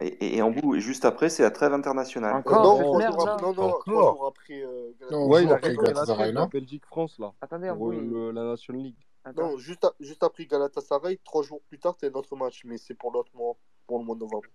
et, 0.00 0.06
et- 0.06 0.36
et 0.38 0.42
en 0.42 0.50
bout, 0.50 0.76
et 0.76 0.80
juste 0.80 1.04
après, 1.04 1.28
c'est 1.28 1.42
la 1.42 1.50
trêve 1.50 1.74
internationale. 1.74 2.34
Euh, 2.34 2.38
Encore 2.38 2.64
non, 2.64 2.78
trois 2.82 2.98
merde, 2.98 3.14
après, 3.20 3.42
non, 3.42 3.52
non, 3.52 3.68
trois 3.68 3.82
jours 3.86 4.26
après. 4.28 4.62
euh, 4.62 4.92
Non, 5.10 5.18
on 5.24 5.28
Ouais, 5.28 5.42
il 5.42 5.48
a 5.52 5.58
la 5.58 5.74
Galatasaray, 5.74 6.32
non 6.32 6.46
Belgique-France, 6.46 7.18
là, 7.18 7.32
Attendez, 7.42 7.68
en 7.68 7.88
le- 7.90 8.30
la 8.30 8.44
Nation 8.44 8.72
League. 8.74 8.96
Non, 9.36 9.58
juste, 9.58 9.84
à- 9.84 9.92
juste 10.00 10.22
après 10.22 10.46
Galatasaray, 10.46 11.18
trois 11.24 11.42
jours 11.42 11.60
plus 11.68 11.78
tard, 11.78 11.94
c'est 12.00 12.12
notre 12.12 12.34
match. 12.36 12.62
Mais 12.64 12.78
c'est 12.78 12.94
pour 12.94 13.12
l'autre 13.12 13.30
mois, 13.34 13.54
pour 13.86 13.98
le 13.98 14.04
mois 14.04 14.14
de 14.14 14.20
novembre. 14.20 14.48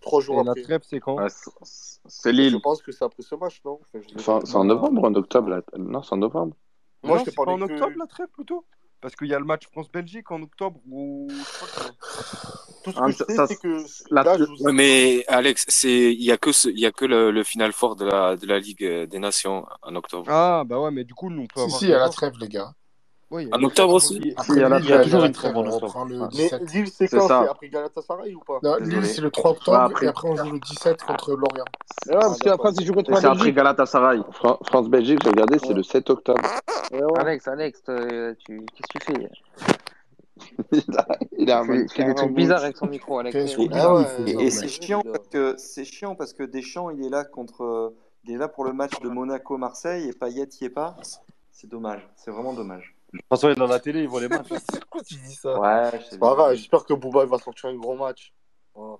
Trois 0.00 0.20
jours 0.20 0.40
Et 0.40 0.44
la 0.44 0.50
après. 0.52 0.62
trêve, 0.62 0.80
c'est 0.84 1.00
quand? 1.00 1.16
Ouais, 1.16 1.28
c'est- 1.28 2.00
c'est 2.06 2.32
Je 2.32 2.36
Lille. 2.36 2.60
pense 2.62 2.82
que 2.82 2.92
c'est 2.92 3.04
après 3.04 3.22
ce 3.22 3.34
match, 3.34 3.60
non? 3.64 3.80
Enfin, 4.16 4.40
C'est 4.44 4.56
en, 4.56 4.64
novembre 4.64 5.02
ou 5.02 5.06
en 5.06 5.14
octobre 5.14 5.48
là 5.50 5.62
Non, 5.76 6.02
c'est 6.02 6.12
en 6.14 6.18
novembre. 6.18 6.56
Moi, 7.02 7.16
non, 7.18 7.24
je 7.24 7.30
c'est 7.30 7.34
pas 7.36 7.42
en 7.44 7.58
que- 7.58 7.64
octobre, 7.64 7.92
la 7.98 8.06
trêve, 8.06 8.28
plutôt? 8.28 8.64
Parce 9.00 9.14
qu'il 9.14 9.28
y 9.28 9.34
a 9.34 9.38
le 9.38 9.44
match 9.44 9.66
France-Belgique 9.70 10.30
en 10.30 10.42
octobre 10.42 10.80
où... 10.90 11.28
que- 11.28 12.84
Tout 12.84 12.92
ce 12.92 12.98
Ah, 13.00 13.06
que 13.06 13.10
je 13.12 13.16
ça- 13.18 13.24
sais, 13.26 13.36
ça- 13.36 13.46
c'est 13.46 13.56
que 13.56 13.84
la- 14.10 14.22
là, 14.22 14.38
je 14.38 14.44
vous- 14.44 14.56
Ouais, 14.64 14.72
mais 14.72 15.24
Alex, 15.28 15.64
c'est 15.68 16.12
il 16.12 16.22
y 16.22 16.30
a 16.32 16.38
que 16.38 16.52
ce- 16.52 16.68
il 16.68 16.78
y 16.78 16.86
a 16.86 16.92
que 16.92 17.04
le, 17.04 17.30
le 17.30 17.42
final 17.44 17.72
fort 17.72 17.96
de 17.96 18.04
la 18.04 18.36
de 18.36 18.46
la 18.46 18.58
Ligue 18.60 18.84
des 18.84 19.18
Nations 19.18 19.66
en 19.82 19.94
octobre. 19.96 20.26
Ah, 20.30 20.62
bah 20.64 20.80
ouais, 20.80 20.90
mais 20.90 21.04
du 21.04 21.12
coup, 21.14 21.28
nous, 21.30 21.42
on 21.42 21.46
peut 21.46 21.60
Si, 21.60 21.64
avoir... 21.66 21.78
si, 21.78 21.84
il 21.86 21.90
y 21.90 21.94
a 21.94 21.98
la 21.98 22.08
trêve, 22.08 22.34
les 22.38 22.48
gars. 22.48 22.72
A 23.32 23.56
En 23.56 23.62
octobre 23.64 23.94
aussi 23.94 24.20
oui. 24.22 24.34
Après 24.36 24.54
il 24.54 24.60
y 24.60 24.64
a 24.64 24.78
il 24.78 24.88
y 24.88 24.92
a 24.92 25.02
toujours 25.02 25.24
une 25.24 25.32
trêve 25.32 25.56
en 25.56 25.66
octobre. 25.66 26.06
Mais 26.08 26.28
17. 26.28 26.72
Lille, 26.72 26.86
c'est 26.88 27.08
quand 27.08 27.26
ça. 27.26 27.40
C'est 27.44 27.50
après 27.50 27.68
Galatasaray 27.68 28.34
ou 28.34 28.40
pas 28.40 28.58
Non. 28.62 28.76
Lille, 28.76 29.04
c'est 29.04 29.20
le 29.20 29.30
3 29.32 29.50
Ouais, 29.50 29.56
octobre 29.56 29.76
après, 29.78 30.06
et 30.06 30.08
après 30.08 30.28
on 30.28 30.36
joue 30.36 30.52
le 30.52 30.60
17 30.60 31.02
contre 31.02 31.30
Lorient. 31.32 31.64
Ouais, 32.06 32.12
parce 32.12 32.24
Ah, 32.24 32.28
qu'après, 32.44 32.50
d'accord. 32.50 32.72
c'est 32.78 32.84
joué 32.84 32.94
contre 32.94 33.10
la 33.10 33.20
c'est 33.20 33.26
après. 33.26 33.52
Galatasaray. 33.52 34.20
Fran- 34.30 34.58
France-Belgique, 34.64 35.18
j'ai 35.24 35.30
regardé, 35.30 35.58
c'est 35.58 35.68
Ouais. 35.68 35.74
le 35.74 35.82
7 35.82 36.08
octobre. 36.10 36.40
Et 36.92 37.02
ouais. 37.02 37.18
Alex, 37.18 37.48
Alex, 37.48 37.82
euh, 37.88 38.34
tu... 38.46 38.64
qu'est-ce 38.74 38.98
que 39.08 39.12
tu 39.12 39.20
fais 39.20 39.28
il 40.72 41.50
a, 41.50 41.64
il 41.64 41.88
fais 41.90 42.04
des 42.04 42.14
trucs 42.14 42.32
bizarres 42.34 42.62
avec 42.62 42.76
son 42.76 42.86
micro, 42.86 43.18
Alex. 43.18 43.34
Eh, 43.34 43.60
Et, 43.62 43.68
Ah 43.72 44.04
c'est 44.50 44.68
chiant 44.68 45.00
bizarre. 45.00 45.12
parce 45.14 45.28
que 45.28 45.54
c'est 45.56 45.84
chiant 45.84 46.14
parce 46.14 46.32
que 46.34 46.42
Deschamps 46.42 46.90
il 46.90 47.04
est 47.04 47.08
là 47.08 47.24
contre 47.24 47.62
euh, 47.64 47.96
il 48.24 48.34
est 48.34 48.38
là 48.38 48.46
pour 48.48 48.64
le 48.64 48.72
match 48.74 49.00
de 49.00 49.08
Monaco 49.08 49.56
Marseille 49.56 50.08
et 50.08 50.12
Payet 50.12 50.46
y 50.60 50.64
est 50.66 50.70
pas. 50.70 50.94
C'est 51.50 51.68
dommage, 51.70 52.06
c'est 52.16 52.30
vraiment 52.30 52.52
dommage. 52.52 52.95
De 53.12 53.18
toute 53.18 53.28
façon, 53.28 53.48
il 53.48 53.52
est 53.52 53.54
dans 53.56 53.66
la 53.66 53.80
télé, 53.80 54.02
il 54.02 54.08
voit 54.08 54.20
les 54.20 54.28
matchs. 54.28 54.48
Pourquoi 54.80 55.02
tu 55.02 55.14
dis 55.14 55.34
ça 55.34 55.58
Ouais, 55.58 56.00
C'est 56.10 56.18
pas 56.18 56.34
grave, 56.34 56.54
j'espère 56.54 56.84
que 56.84 56.94
Bouba 56.94 57.22
il 57.24 57.30
va 57.30 57.38
sortir 57.38 57.70
un 57.70 57.74
gros 57.76 57.96
match. 57.96 58.32
Voilà. 58.74 58.96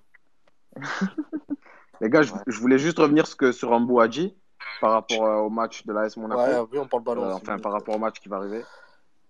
Les 2.01 2.09
gars, 2.09 2.21
je, 2.21 2.31
Ouais. 2.33 2.39
je 2.45 2.59
voulais 2.59 2.77
juste 2.77 2.99
revenir 2.99 3.25
ce 3.25 3.35
que, 3.35 3.51
sur 3.51 3.73
a 3.73 4.07
dit 4.07 4.35
par 4.81 4.91
rapport 4.91 5.25
euh, 5.25 5.37
au 5.37 5.49
match 5.49 5.85
de 5.85 5.93
l'AS 5.93 6.15
Monaco. 6.17 6.41
Ouais, 6.41 6.53
après 6.53 6.77
on 6.77 6.87
parle 6.87 7.03
ballon. 7.03 7.23
Euh, 7.23 7.33
enfin, 7.33 7.57
par 7.57 7.71
rapport 7.71 7.95
au 7.95 7.99
match 7.99 8.19
qui 8.19 8.29
va 8.29 8.37
arriver. 8.37 8.63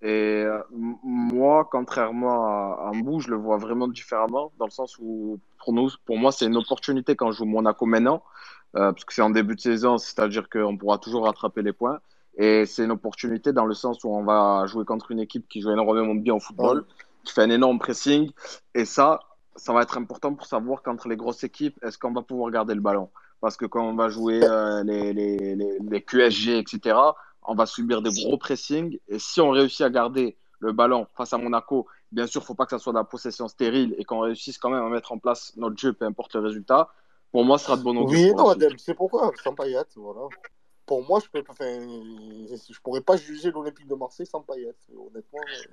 Et 0.01 0.43
euh, 0.45 0.61
moi, 0.71 1.67
contrairement 1.71 2.45
à 2.45 2.91
Ambou, 2.91 3.19
je 3.19 3.29
le 3.29 3.35
vois 3.37 3.57
vraiment 3.57 3.87
différemment, 3.87 4.51
dans 4.59 4.65
le 4.65 4.71
sens 4.71 4.97
où, 4.99 5.39
pour 5.57 5.73
nous, 5.73 5.89
pour 6.05 6.17
moi, 6.17 6.31
c'est 6.31 6.45
une 6.45 6.57
opportunité 6.57 7.15
quand 7.15 7.31
je 7.31 7.37
joue 7.37 7.45
Monaco 7.45 7.85
maintenant, 7.85 8.21
euh, 8.75 8.91
parce 8.91 9.05
que 9.05 9.13
c'est 9.13 9.23
en 9.23 9.31
début 9.31 9.55
de 9.55 9.61
saison, 9.61 9.97
c'est-à-dire 9.97 10.49
qu'on 10.49 10.77
pourra 10.77 10.97
toujours 10.99 11.25
rattraper 11.25 11.63
les 11.63 11.73
points. 11.73 11.99
Et 12.37 12.65
c'est 12.65 12.83
une 12.83 12.91
opportunité 12.91 13.51
dans 13.51 13.65
le 13.65 13.73
sens 13.73 14.03
où 14.03 14.09
on 14.09 14.23
va 14.23 14.65
jouer 14.67 14.85
contre 14.85 15.11
une 15.11 15.19
équipe 15.19 15.47
qui 15.49 15.61
joue 15.61 15.71
énormément 15.71 16.13
bien 16.13 16.35
au 16.35 16.39
football, 16.39 16.85
qui 17.23 17.33
fait 17.33 17.41
un 17.41 17.49
énorme 17.49 17.79
pressing. 17.79 18.31
Et 18.75 18.85
ça, 18.85 19.19
ça 19.55 19.73
va 19.73 19.81
être 19.81 19.97
important 19.97 20.33
pour 20.35 20.45
savoir 20.45 20.83
qu'entre 20.83 21.07
les 21.07 21.17
grosses 21.17 21.43
équipes, 21.43 21.77
est-ce 21.83 21.97
qu'on 21.97 22.13
va 22.13 22.21
pouvoir 22.21 22.51
garder 22.51 22.75
le 22.75 22.81
ballon? 22.81 23.09
Parce 23.41 23.57
que 23.57 23.65
quand 23.65 23.83
on 23.83 23.95
va 23.95 24.09
jouer 24.09 24.39
euh, 24.43 24.83
les, 24.83 25.13
les, 25.13 25.55
les, 25.55 25.79
les 25.79 26.01
QSG, 26.01 26.57
etc., 26.59 26.95
on 27.41 27.55
va 27.55 27.65
subir 27.65 28.01
des 28.01 28.11
gros 28.11 28.37
pressings. 28.37 28.99
Et 29.07 29.19
si 29.19 29.41
on 29.41 29.49
réussit 29.49 29.81
à 29.81 29.89
garder 29.89 30.37
le 30.59 30.73
ballon 30.73 31.07
face 31.15 31.33
à 31.33 31.37
Monaco, 31.37 31.87
bien 32.11 32.27
sûr, 32.27 32.41
il 32.41 32.43
ne 32.43 32.47
faut 32.47 32.55
pas 32.55 32.65
que 32.65 32.71
ça 32.71 32.79
soit 32.79 32.93
de 32.93 32.97
la 32.97 33.03
possession 33.03 33.47
stérile 33.47 33.95
et 33.97 34.03
qu'on 34.03 34.19
réussisse 34.19 34.57
quand 34.57 34.69
même 34.69 34.83
à 34.83 34.89
mettre 34.89 35.11
en 35.11 35.17
place 35.17 35.53
notre 35.55 35.77
jeu, 35.77 35.93
peu 35.93 36.05
importe 36.05 36.35
le 36.35 36.41
résultat. 36.41 36.89
Pour 37.31 37.45
moi, 37.45 37.57
ce 37.57 37.65
sera 37.65 37.77
de 37.77 37.83
bon 37.83 37.97
augure. 37.97 38.17
Oui 38.17 38.33
non. 38.35 38.49
Adem, 38.49 38.77
c'est 38.77 38.93
pourquoi? 38.93 39.31
Sans 39.43 39.53
Payet, 39.53 39.83
voilà. 39.95 40.21
Pour 40.87 41.05
moi, 41.05 41.19
je 41.19 41.27
peux 41.29 41.43
enfin, 41.49 41.65
je 41.65 42.79
pourrais 42.81 43.01
pas 43.01 43.17
juger 43.17 43.51
l'Olympique 43.51 43.87
de 43.87 43.93
Marseille 43.95 44.25
sans 44.25 44.41
Payet, 44.41 44.73
honnêtement. 44.95 45.41
euh. 45.41 45.63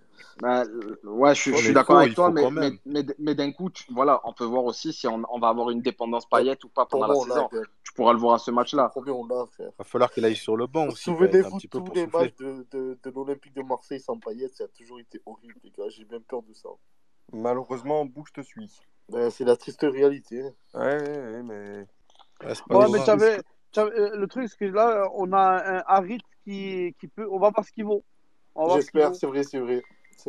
Bah, 0.40 0.64
euh, 0.64 0.98
ouais, 1.04 1.36
je, 1.36 1.40
suis- 1.40 1.56
je 1.56 1.72
d'accord 1.72 1.98
avec 1.98 2.14
toi, 2.16 2.30
mais, 2.32 2.42
mais, 2.50 2.60
même. 2.60 2.78
mais, 2.84 3.06
mais 3.20 3.34
d'un 3.36 3.52
coup, 3.52 3.70
tu- 3.70 3.84
voilà, 3.92 4.20
on 4.24 4.32
peut 4.32 4.44
voir 4.44 4.64
aussi 4.64 4.92
si 4.92 5.06
on, 5.06 5.22
on 5.30 5.38
va 5.38 5.48
avoir 5.48 5.70
une 5.70 5.82
dépendance 5.82 6.28
paillette 6.28 6.64
ou 6.64 6.68
pas 6.68 6.84
Pour 6.84 6.98
pendant 6.98 7.12
la 7.12 7.20
saison. 7.20 7.48
Tu 7.84 7.92
pourras 7.94 8.12
le 8.12 8.18
voir 8.18 8.34
à 8.34 8.38
ce 8.38 8.50
match-là. 8.50 8.92
Il 8.96 9.70
va 9.78 9.84
falloir 9.84 10.10
qu'il 10.10 10.24
aille 10.24 10.34
sur 10.34 10.56
le 10.56 10.66
banc 10.66 10.88
aussi, 10.88 11.04
Souvenez-vous 11.04 11.58
peu 11.60 11.68
tous 11.68 11.80
pour 11.84 11.94
les 11.94 12.04
souffler. 12.06 12.18
matchs 12.18 12.34
de, 12.40 12.66
de, 12.72 12.98
de 13.00 13.10
l'Olympique 13.10 13.54
de 13.54 13.62
Marseille 13.62 14.00
sans 14.00 14.18
Payet, 14.18 14.48
ça 14.48 14.64
a 14.64 14.68
toujours 14.68 14.98
été 14.98 15.22
horrible, 15.26 15.54
les 15.62 15.70
gars. 15.70 15.88
J'ai 15.90 16.04
bien 16.04 16.20
peur 16.20 16.42
de 16.42 16.52
ça. 16.54 16.70
Malheureusement, 17.32 18.04
Bou, 18.04 18.24
je 18.26 18.32
te 18.32 18.44
suis. 18.44 18.80
Ben, 19.08 19.30
c'est 19.30 19.44
la 19.44 19.56
triste 19.56 19.82
réalité. 19.82 20.42
Ouais, 20.42 20.52
ouais, 20.74 21.18
ouais, 21.18 21.42
mais... 21.44 21.86
Ouais, 22.68 22.88
mais 22.90 23.04
t'avais- 23.04 23.38
euh, 23.38 23.42
le 23.76 24.26
truc, 24.26 24.48
c'est 24.48 24.58
que 24.58 24.64
là, 24.64 25.08
on 25.14 25.32
a 25.32 25.78
un 25.78 25.82
Harit 25.86 26.20
qui, 26.44 26.94
qui 27.00 27.08
peut. 27.08 27.26
On 27.30 27.38
va 27.38 27.50
voir 27.50 27.64
ce 27.64 27.72
qu'il 27.72 27.84
vaut. 27.84 28.02
J'espère, 28.74 29.14
c'est 29.14 29.26
vrai, 29.26 29.42
c'est 29.42 29.58
vrai. 29.58 29.82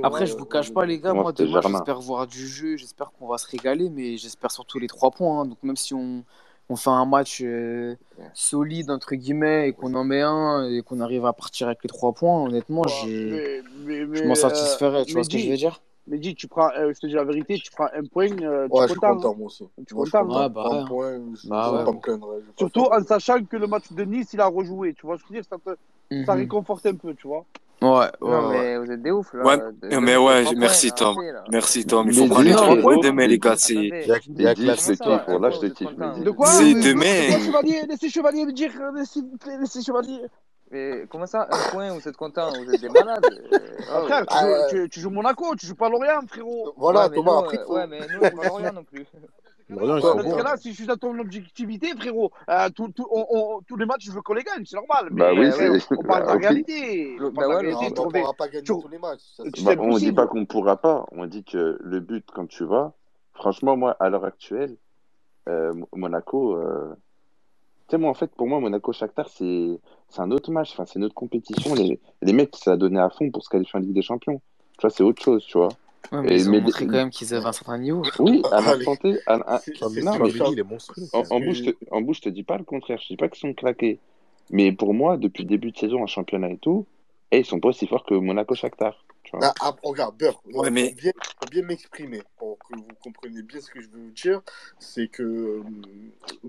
Après, 0.04 0.20
vrai, 0.20 0.26
je 0.26 0.34
euh, 0.34 0.38
vous 0.38 0.46
cache 0.46 0.74
pas, 0.74 0.86
les 0.86 1.00
gars, 1.00 1.14
Moi, 1.14 1.32
demain, 1.32 1.62
j'espère 1.62 2.00
voir 2.02 2.28
du 2.28 2.48
jeu, 2.48 2.76
j'espère 2.76 3.12
qu'on 3.12 3.28
va 3.28 3.38
se 3.38 3.48
régaler, 3.48 3.90
mais 3.90 4.18
j'espère 4.18 4.52
surtout 4.52 4.80
les 4.80 4.88
trois 4.88 5.12
points. 5.12 5.42
hein. 5.42 5.46
Donc, 5.46 5.58
même 5.64 5.78
si 5.78 5.94
on, 5.94 6.24
on 6.70 6.76
fait 6.76 6.90
un 6.90 7.06
match 7.06 7.42
euh, 7.44 7.96
solide, 8.34 8.90
entre 8.90 9.16
guillemets, 9.16 9.70
et 9.70 9.74
qu'on 9.74 9.94
en 9.94 10.04
met 10.04 10.22
un, 10.22 10.68
et 10.70 10.82
qu'on 10.82 11.00
arrive 11.00 11.26
à 11.26 11.34
partir 11.34 11.68
avec 11.68 11.84
les 11.84 11.90
trois 11.90 12.14
points, 12.14 12.44
honnêtement, 12.44 12.82
Mais, 13.06 13.62
mais, 13.86 14.18
je 14.18 14.24
m'en 14.24 14.32
euh, 14.32 14.36
satisferais, 14.36 15.06
tu 15.06 15.14
vois 15.14 15.24
ce 15.24 15.30
que 15.30 15.38
je 15.38 15.68
mais 16.07 16.19
dis, 16.19 16.36
tu 16.36 16.48
prends, 16.48 16.69
euh, 16.77 16.94
je 16.94 16.99
te 16.99 17.07
dis 17.07 17.14
la 17.14 17.23
vérité, 17.23 17.56
tu 17.56 17.72
prends 17.72 17.88
un 17.94 18.06
point. 18.06 18.27
Tu 18.30 18.88
suis 18.88 18.99
content, 18.99 19.36
moi 19.36 19.48
aussi. 19.48 19.68
Tu 19.88 19.95
moi, 19.95 20.06
un 20.14 20.86
point, 20.86 21.19
je 21.34 21.48
bah, 21.48 21.84
pas 21.84 21.91
me 21.91 21.99
plaindre. 21.99 22.36
Surtout 22.57 22.88
en 22.91 23.03
sachant 23.03 23.44
que 23.44 23.57
le 23.57 23.68
match 23.68 23.91
de 23.91 24.03
Nice, 24.03 24.34
il 24.34 24.41
a 24.41 24.45
rejoué. 24.45 24.94
Tu 24.94 25.06
vois 25.06 25.18
je 25.18 25.23
veux 25.27 25.36
dire 25.36 25.44
ça, 25.49 25.57
te... 25.57 25.72
Mhm. 26.14 26.26
ça 26.26 26.34
réconforte 26.34 26.86
un 26.86 26.95
peu, 26.95 27.15
tu 27.15 27.27
vois. 27.27 27.44
Ouais, 27.82 27.90
ouais, 27.90 28.10
non, 28.22 28.49
mais 28.49 28.77
vous 28.77 28.91
êtes 28.91 29.02
des 29.02 29.11
ouf 29.11 29.34
là. 29.34 29.44
Ouais, 29.44 29.99
mais 29.99 30.15
ouais, 30.15 30.45
merci 30.56 30.91
Tom. 30.94 31.18
Merci 31.52 31.86
Tom. 31.86 32.07
Il 32.07 32.14
faut 32.14 32.27
prendre 32.27 32.44
les 32.44 32.53
trois 32.53 32.77
points 32.77 32.98
demain, 32.99 33.27
les 33.27 33.40
gars. 33.40 33.56
Il 33.69 33.86
y 34.06 34.11
a 34.11 34.19
que 34.19 34.90
Chevalier 38.10 38.45
me 38.45 38.53
dire. 38.53 38.72
Laissez 39.60 39.82
Chevalier. 39.82 40.22
Mais 40.72 41.06
comment 41.10 41.28
ça, 41.28 41.48
un 41.52 41.72
point, 41.72 41.94
vous 41.94 42.08
êtes 42.08 42.18
content, 42.18 42.50
vous 42.52 42.74
êtes 42.74 42.82
des 42.82 42.90
malades 42.90 43.24
euh, 43.54 43.60
ah, 43.92 44.02
Frère, 44.02 44.26
ah, 44.30 44.88
tu, 44.90 45.00
joues, 45.00 45.12
Monaco, 45.12 45.56
tu 45.56 45.68
joues 45.68 45.76
pas 45.76 45.90
Lorient, 45.90 46.22
frérot 46.28 46.74
Voilà, 46.76 47.08
ouais, 47.08 47.16
Thomas, 47.16 47.42
nous, 47.44 47.60
euh, 47.60 47.66
Ouais, 47.68 47.88
mais 47.88 48.00
nous, 48.00 48.20
on 48.20 48.30
joue 48.30 48.36
pas 48.36 48.48
Lorient 48.48 48.74
non 48.74 48.84
plus. 48.84 49.06
Lorient, 49.70 50.02
Parce 50.44 50.56
que 50.56 50.62
si 50.62 50.72
je 50.72 50.76
suis 50.76 50.88
dans 50.88 50.96
ton 50.96 51.18
objectivité, 51.20 51.90
frérot, 51.96 52.32
euh, 52.50 52.70
tous 52.76 53.78
les 53.78 53.86
matchs, 53.86 54.06
je 54.06 54.12
veux 54.12 54.22
qu'on 54.24 54.34
les 54.34 54.44
gagne, 54.44 54.66
c'est 54.66 54.76
normal. 54.76 55.10
Bah 55.12 55.34
oui, 55.34 55.50
on 55.92 56.04
parle 56.04 56.24
de 56.24 56.28
la 56.28 56.36
réalité. 56.36 57.16
on 57.20 57.26
ne 57.26 57.30
bah 57.30 57.44
pourra 58.22 58.34
pas 58.34 58.48
gagner 58.48 58.64
tous 58.64 58.88
les 58.88 58.98
matchs. 58.98 59.22
Bah, 59.64 59.74
on 59.78 59.94
ne 59.94 60.00
dit 60.00 60.14
pas 60.14 60.26
qu'on 60.26 60.40
ne 60.40 60.46
pourra 60.46 60.78
pas, 60.78 61.06
on 61.12 61.28
dit 61.28 61.44
que 61.44 61.78
le 61.80 62.00
but, 62.00 62.26
quand 62.34 62.48
tu 62.48 62.64
vas, 62.66 62.94
franchement, 63.34 63.78
moi, 63.78 63.96
à 64.00 64.10
l'heure 64.10 64.26
actuelle, 64.26 64.78
Monaco 65.94 66.58
sais, 67.90 67.98
moi, 67.98 68.10
en 68.10 68.14
fait, 68.14 68.32
pour 68.32 68.48
moi, 68.48 68.60
Monaco-Shakhtar, 68.60 69.30
c'est 69.30 69.80
un 70.18 70.32
autre 70.32 70.52
match. 70.52 70.72
Enfin, 70.74 70.86
c'est 70.86 70.99
notre 70.99 71.16
compétition. 71.16 71.74
Les, 71.76 71.99
les 72.22 72.34
mecs, 72.34 72.56
ça 72.56 72.74
a 72.74 72.78
donné 72.78 72.99
à 72.99 73.10
fond 73.10 73.30
pour 73.32 73.44
se 73.44 73.49
qualifier 73.49 73.78
en 73.78 73.82
Ligue 73.82 73.94
des 73.94 74.02
Champions. 74.02 74.41
Tu 74.78 74.82
vois, 74.82 74.90
c'est 74.90 75.03
autre 75.03 75.22
chose, 75.22 75.45
tu 75.45 75.57
vois. 75.57 75.70
Ouais, 76.12 76.22
mais 76.22 76.36
ils 76.36 76.49
ont 76.49 76.62
montré 76.62 76.86
quand 76.86 76.94
même 76.94 77.10
qu'ils 77.10 77.34
avaient 77.34 77.45
un 77.45 77.52
certain 77.52 77.78
niveau. 77.78 78.03
Oui, 78.20 78.41
à 78.52 78.62
ma 78.62 78.80
santé. 78.82 79.18
Il 80.52 80.60
est 80.60 80.64
monstrueux. 80.64 81.07
En, 81.14 81.40
bouche, 81.40 81.62
en 81.91 82.02
bouche, 82.02 82.18
je 82.18 82.22
te 82.24 82.30
dis 82.30 82.44
pas 82.44 82.57
le 82.57 82.64
contraire. 82.64 82.99
Je 83.02 83.07
dis 83.07 83.18
pas 83.18 83.28
qu'ils 83.28 83.40
sont 83.40 83.53
claqués. 83.53 83.99
Mais 84.52 84.72
pour 84.72 84.94
moi, 84.94 85.18
depuis 85.18 85.45
début 85.45 85.72
de 85.72 85.78
saison 85.78 86.03
en 86.03 86.07
championnat 86.07 86.49
et 86.49 86.57
tout, 86.57 86.86
et 87.31 87.39
ils 87.39 87.45
sont 87.45 87.60
pas 87.60 87.69
aussi 87.69 87.88
forts 87.88 88.06
que 88.06 88.14
Monaco 88.14 88.56
Shakhtar. 88.56 89.03
Tu 89.23 89.31
vois. 89.35 89.47
Ah, 89.47 89.53
ah, 89.61 89.76
regarde, 89.84 90.15
Beurre, 90.18 90.39
ouais, 90.53 90.69
mais... 90.69 90.93
bien, 90.93 91.11
bien 91.49 91.64
m'exprimer 91.64 92.22
pour 92.38 92.60
que 92.60 92.76
vous 92.77 92.88
compreniez 93.03 93.41
bien 93.41 93.60
ce 93.60 93.72
que 93.72 93.81
je 93.81 93.89
veux 93.89 93.99
vous 93.99 94.11
dire, 94.11 94.41
c'est 94.77 95.07
que 95.07 95.23
euh, 95.23 95.64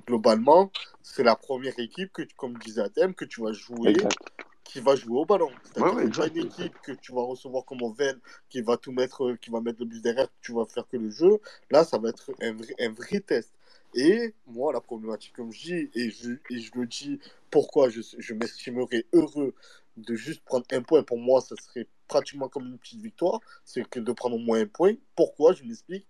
globalement, 0.06 0.70
c'est 1.02 1.22
la 1.22 1.36
première 1.36 1.78
équipe 1.78 2.12
que, 2.12 2.22
comme 2.36 2.58
disait 2.58 2.82
Adem, 2.82 3.14
que 3.14 3.24
tu 3.24 3.40
vas 3.40 3.52
jouer 3.52 3.96
qui 4.66 4.80
va 4.80 4.96
jouer 4.96 5.20
au 5.20 5.24
ballon. 5.24 5.50
C'est 5.62 5.80
ouais, 5.80 5.90
ouais, 5.90 6.28
une 6.34 6.46
équipe 6.46 6.74
que 6.82 6.92
tu 6.92 7.12
vas 7.12 7.22
recevoir 7.22 7.64
comme 7.64 7.82
Oven, 7.82 8.18
qui 8.48 8.60
va 8.60 8.76
tout 8.76 8.92
mettre, 8.92 9.24
euh, 9.24 9.36
qui 9.36 9.50
va 9.50 9.60
mettre 9.60 9.80
le 9.80 9.86
but 9.86 10.02
derrière, 10.02 10.28
tu 10.42 10.52
vas 10.52 10.66
faire 10.66 10.86
que 10.88 10.96
le 10.96 11.10
jeu. 11.10 11.40
Là, 11.70 11.84
ça 11.84 11.98
va 11.98 12.10
être 12.10 12.32
un 12.42 12.52
vrai, 12.52 12.74
un 12.80 12.90
vrai 12.90 13.20
test. 13.20 13.52
Et 13.94 14.34
moi, 14.46 14.72
la 14.72 14.80
problématique, 14.80 15.32
comme 15.34 15.52
je 15.52 15.62
dis, 15.62 15.90
et 15.94 16.10
je, 16.10 16.32
et 16.50 16.58
je 16.58 16.70
le 16.74 16.86
dis, 16.86 17.18
pourquoi 17.50 17.88
je, 17.88 18.00
je 18.18 18.34
m'estimerais 18.34 19.06
heureux 19.12 19.54
de 19.96 20.14
juste 20.14 20.44
prendre 20.44 20.66
un 20.72 20.82
point, 20.82 21.02
pour 21.02 21.18
moi, 21.18 21.40
ça 21.40 21.54
serait 21.56 21.88
pratiquement 22.08 22.48
comme 22.48 22.66
une 22.66 22.78
petite 22.78 23.00
victoire, 23.00 23.40
c'est 23.64 23.88
que 23.88 24.00
de 24.00 24.12
prendre 24.12 24.36
au 24.36 24.38
moins 24.38 24.60
un 24.60 24.66
point. 24.66 24.94
Pourquoi 25.14 25.52
Je 25.52 25.64
m'explique? 25.64 26.06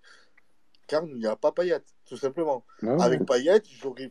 Car 0.87 1.05
il 1.05 1.17
n'y 1.17 1.27
a 1.27 1.35
pas 1.35 1.51
Payet, 1.53 1.83
tout 2.05 2.17
simplement. 2.17 2.65
Ah 2.83 2.97
Avec 3.01 3.27
Payet, 3.27 3.63
j'aurais, 3.81 4.09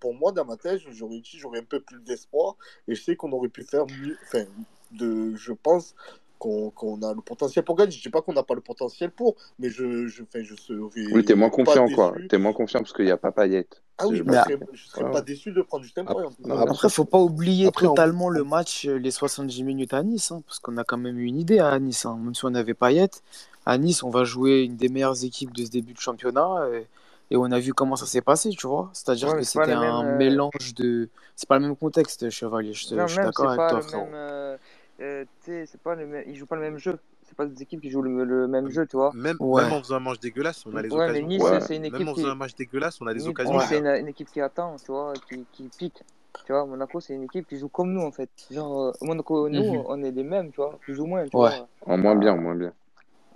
pour 0.00 0.14
moi, 0.14 0.30
dans 0.32 0.44
ma 0.44 0.56
tête, 0.56 0.80
j'aurais 0.90 1.20
j'aurais 1.24 1.60
un 1.60 1.64
peu 1.64 1.80
plus 1.80 2.00
d'espoir 2.00 2.56
et 2.86 2.94
je 2.94 3.02
sais 3.02 3.16
qu'on 3.16 3.32
aurait 3.32 3.48
pu 3.48 3.64
faire 3.64 3.86
mieux. 3.86 4.16
Enfin, 4.22 4.44
de, 4.92 5.34
je 5.34 5.52
pense, 5.52 5.94
qu'on 6.42 7.02
a 7.02 7.14
le 7.14 7.20
potentiel 7.20 7.64
pour 7.64 7.76
gagner. 7.76 7.92
Je 7.92 7.98
ne 7.98 8.02
dis 8.02 8.08
pas 8.08 8.20
qu'on 8.20 8.32
n'a 8.32 8.42
pas 8.42 8.54
le 8.54 8.60
potentiel 8.60 9.10
pour, 9.10 9.36
mais 9.58 9.68
je, 9.68 10.08
je, 10.08 10.24
fais, 10.30 10.44
je 10.44 10.54
serais. 10.56 10.78
Oui, 11.12 11.24
t'es 11.24 11.34
moins 11.34 11.50
confiant, 11.50 11.84
déçu. 11.84 11.94
quoi. 11.94 12.14
T'es 12.28 12.38
moins 12.38 12.52
confiant 12.52 12.80
parce 12.80 12.92
qu'il 12.92 13.04
n'y 13.04 13.10
a 13.10 13.16
pas 13.16 13.30
Payette. 13.32 13.82
Ah 13.98 14.08
oui, 14.08 14.22
mais 14.24 14.36
je 14.72 14.86
serais 14.86 15.10
pas 15.10 15.20
déçu 15.20 15.52
de 15.52 15.62
prendre 15.62 15.84
du 15.84 15.92
tempo. 15.92 16.10
Après, 16.10 16.24
hein, 16.24 16.30
il 16.44 16.52
après, 16.52 16.88
faut 16.88 17.04
pas 17.04 17.18
oublier 17.18 17.70
totalement 17.70 18.28
le 18.28 18.42
match, 18.42 18.86
euh, 18.86 18.96
les 18.96 19.10
70 19.10 19.62
minutes 19.62 19.94
à 19.94 20.02
Nice, 20.02 20.32
hein, 20.32 20.42
parce 20.46 20.58
qu'on 20.58 20.76
a 20.76 20.84
quand 20.84 20.98
même 20.98 21.18
eu 21.18 21.24
une 21.24 21.38
idée 21.38 21.60
à 21.60 21.78
Nice. 21.78 22.06
Hein. 22.06 22.18
Même 22.20 22.34
si 22.34 22.44
on 22.44 22.54
avait 22.54 22.74
Payette, 22.74 23.22
à 23.64 23.78
Nice, 23.78 24.02
on 24.02 24.10
va 24.10 24.24
jouer 24.24 24.62
une 24.62 24.76
des 24.76 24.88
meilleures 24.88 25.24
équipes 25.24 25.52
de 25.54 25.64
ce 25.64 25.70
début 25.70 25.92
de 25.92 26.00
championnat. 26.00 26.66
Et... 26.72 26.86
On 27.34 27.50
a 27.50 27.58
vu 27.58 27.72
comment 27.72 27.96
ça 27.96 28.04
s'est 28.04 28.20
passé, 28.20 28.50
tu 28.50 28.66
vois. 28.66 28.90
C'est-à-dire 28.92 29.34
que 29.34 29.42
c'était 29.42 29.72
un 29.72 30.16
mélange 30.16 30.74
de. 30.74 31.08
C'est 31.34 31.48
pas 31.48 31.58
le 31.58 31.64
même 31.66 31.76
contexte, 31.76 32.28
Chevalier. 32.28 32.74
Je, 32.74 32.84
suis 32.84 32.96
d'accord 32.96 33.48
avec 33.48 33.70
toi, 33.70 33.80
frère. 33.80 34.58
Euh, 35.00 35.24
c'est 35.40 35.80
pas 35.82 35.94
le 35.94 36.06
même... 36.06 36.24
ils 36.26 36.36
jouent 36.36 36.46
pas 36.46 36.56
le 36.56 36.62
même 36.62 36.78
jeu. 36.78 36.98
C'est 37.24 37.36
pas 37.36 37.46
des 37.46 37.62
équipes 37.62 37.80
qui 37.80 37.90
jouent 37.90 38.02
le, 38.02 38.46
même 38.46 38.68
jeu, 38.68 38.86
tu 38.86 38.96
vois. 38.96 39.10
Même, 39.14 39.36
ouais. 39.40 39.62
même, 39.62 39.72
en 39.72 39.78
faisant 39.78 39.96
un 39.96 40.00
match 40.00 40.20
dégueulasse, 40.20 40.66
on 40.66 40.76
a 40.76 40.82
les 40.82 40.90
ouais, 40.90 41.08
occasions. 41.08 41.26
Nice, 41.26 41.42
ouais. 41.42 41.76
une 41.76 41.84
équipe 41.86 41.98
même 42.00 42.08
en 42.08 42.14
faisant 42.14 42.28
un 42.28 42.34
match 42.34 42.54
dégueulasse, 42.54 43.00
on 43.00 43.06
a 43.06 43.12
les 43.12 43.20
nice, 43.20 43.32
c'est 43.68 43.78
une, 43.78 44.08
équipe 44.08 44.30
qui 44.30 44.40
attend, 44.40 44.76
tu 44.76 44.92
vois, 44.92 45.14
qui, 45.28 45.44
qui 45.52 45.70
pique. 45.78 46.02
Tu 46.44 46.52
vois, 46.52 46.66
Monaco, 46.66 47.00
c'est 47.00 47.14
une 47.14 47.24
équipe 47.24 47.46
qui 47.46 47.58
joue 47.58 47.68
comme 47.68 47.92
nous, 47.92 48.00
en 48.00 48.10
fait. 48.10 48.28
Genre, 48.50 48.88
euh, 48.88 48.92
Monaco, 49.02 49.48
nous, 49.48 49.62
mhm. 49.62 49.84
on 49.86 50.02
est 50.02 50.10
les 50.10 50.24
mêmes, 50.24 50.50
tu 50.50 50.56
vois, 50.56 50.78
plus 50.80 50.98
ou 51.00 51.06
moins. 51.06 51.24
Tu 51.24 51.36
vois. 51.36 51.68
En 51.86 51.96
moins 51.96 52.16
bien, 52.16 52.32
en 52.32 52.38
moins 52.38 52.54
bien. 52.54 52.72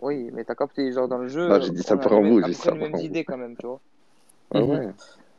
Oui, 0.03 0.31
mais 0.33 0.45
t'as 0.45 0.55
capté, 0.55 0.93
genre, 0.93 1.09
dans 1.09 1.19
le 1.19 1.29
jeu. 1.29 1.49
Non, 1.49 1.61
j'ai 1.61 1.71
dit 1.71 1.83
ça 1.83 1.97
pour 1.97 2.21
vous, 2.21 2.43
j'ai 2.43 2.49
dit 2.49 2.55
ça 2.55 2.75
idées, 3.01 3.25
quand 3.25 3.39
même, 3.39 3.57
tu 3.57 3.67
vois. 3.67 3.81
Ah 4.53 4.63
ouais. 4.63 4.87
Mhm. 4.87 4.95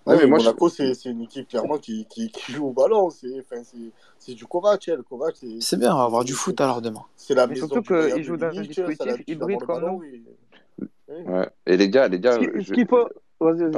Ouais, 0.07 0.15
mais 0.17 0.25
moi, 0.25 0.37
Monaco, 0.37 0.69
c'est 0.69 0.93
une 1.05 1.21
équipe 1.21 1.49
clairement 1.49 1.77
qui, 1.77 2.05
qui, 2.05 2.31
joue 2.49 2.67
au 2.67 2.71
ballon. 2.71 3.09
C'est 3.09 4.33
du 4.33 4.45
Kovac. 4.45 4.89
Kovac 5.09 5.35
c'est 5.59 5.77
bien, 5.77 5.93
on 5.93 5.97
va 5.97 6.03
avoir 6.05 6.23
du 6.23 6.31
foot 6.33 6.59
alors 6.61 6.81
demain. 6.81 7.03
C'est 7.17 7.35
la 7.35 7.45
mais 7.45 7.55
maison 7.55 7.67
surtout 7.67 7.93
qu'ils 7.93 8.23
jouent 8.23 8.37
dans 8.37 8.57
un 8.57 8.61
dispositif 8.61 9.23
hybride 9.27 9.59
comme 9.63 9.85
nous. 9.85 10.03
Et... 10.03 10.23
Hein 11.27 11.47
et... 11.65 11.75
les 11.75 11.89
gars, 11.89 12.07
les 12.07 12.21
gars, 12.21 12.39
Vas-y, 13.39 13.69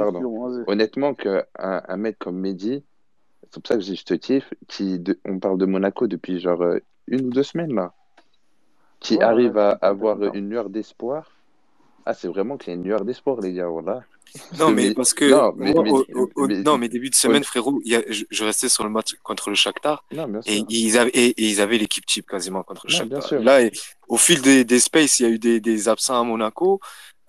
Honnêtement, 0.68 1.14
que 1.14 1.44
un, 1.58 1.96
mec 1.96 2.18
comme 2.18 2.38
Mehdi, 2.38 2.82
c'est 3.50 3.60
pour 3.60 3.66
ça 3.66 3.74
que 3.74 3.82
je 3.82 4.04
te 4.04 4.14
tiffe, 4.14 4.54
qui 4.68 4.98
de... 4.98 5.18
on 5.26 5.38
parle 5.38 5.58
de 5.58 5.66
Monaco 5.66 6.06
depuis 6.06 6.40
genre 6.40 6.62
euh, 6.62 6.78
une 7.08 7.26
ou 7.26 7.30
deux 7.30 7.42
semaines 7.42 7.74
là, 7.74 7.92
qui 9.00 9.20
arrive 9.20 9.58
à 9.58 9.72
avoir 9.72 10.22
une 10.34 10.48
lueur 10.48 10.70
d'espoir. 10.70 11.30
Ah, 12.06 12.14
c'est 12.14 12.28
vraiment 12.28 12.56
qu'il 12.56 12.72
y 12.72 12.76
a 12.76 12.76
une 12.76 12.84
lueur 12.84 13.04
d'espoir, 13.04 13.40
les 13.40 13.52
gars, 13.52 13.68
voilà. 13.68 14.02
Non, 14.58 14.70
mais, 14.70 14.94
parce 14.94 15.12
que. 15.14 15.24
Non, 15.24 15.52
mais, 15.56 15.72
moi, 15.72 16.04
au, 16.36 16.46
début 16.46 17.10
de 17.10 17.14
semaine, 17.14 17.44
frérot, 17.44 17.80
y 17.84 17.96
a, 17.96 18.02
je, 18.08 18.44
restais 18.44 18.68
sur 18.68 18.84
le 18.84 18.90
match 18.90 19.14
contre 19.22 19.50
le 19.50 19.56
Shakhtar. 19.56 20.04
Non, 20.12 20.40
et, 20.46 20.64
ils 20.68 20.98
avaient, 20.98 21.10
et, 21.10 21.34
ils 21.42 21.60
avaient 21.60 21.78
l'équipe 21.78 22.06
type 22.06 22.26
quasiment 22.26 22.62
contre 22.62 22.86
le 22.86 22.92
Shakhtar. 22.92 23.42
Là, 23.42 23.68
au 24.08 24.16
fil 24.16 24.40
des, 24.40 24.64
des 24.64 24.80
spaces, 24.80 25.20
il 25.20 25.22
y 25.24 25.26
a 25.26 25.30
eu 25.30 25.38
des, 25.38 25.88
absents 25.88 26.20
à 26.20 26.24
Monaco. 26.24 26.80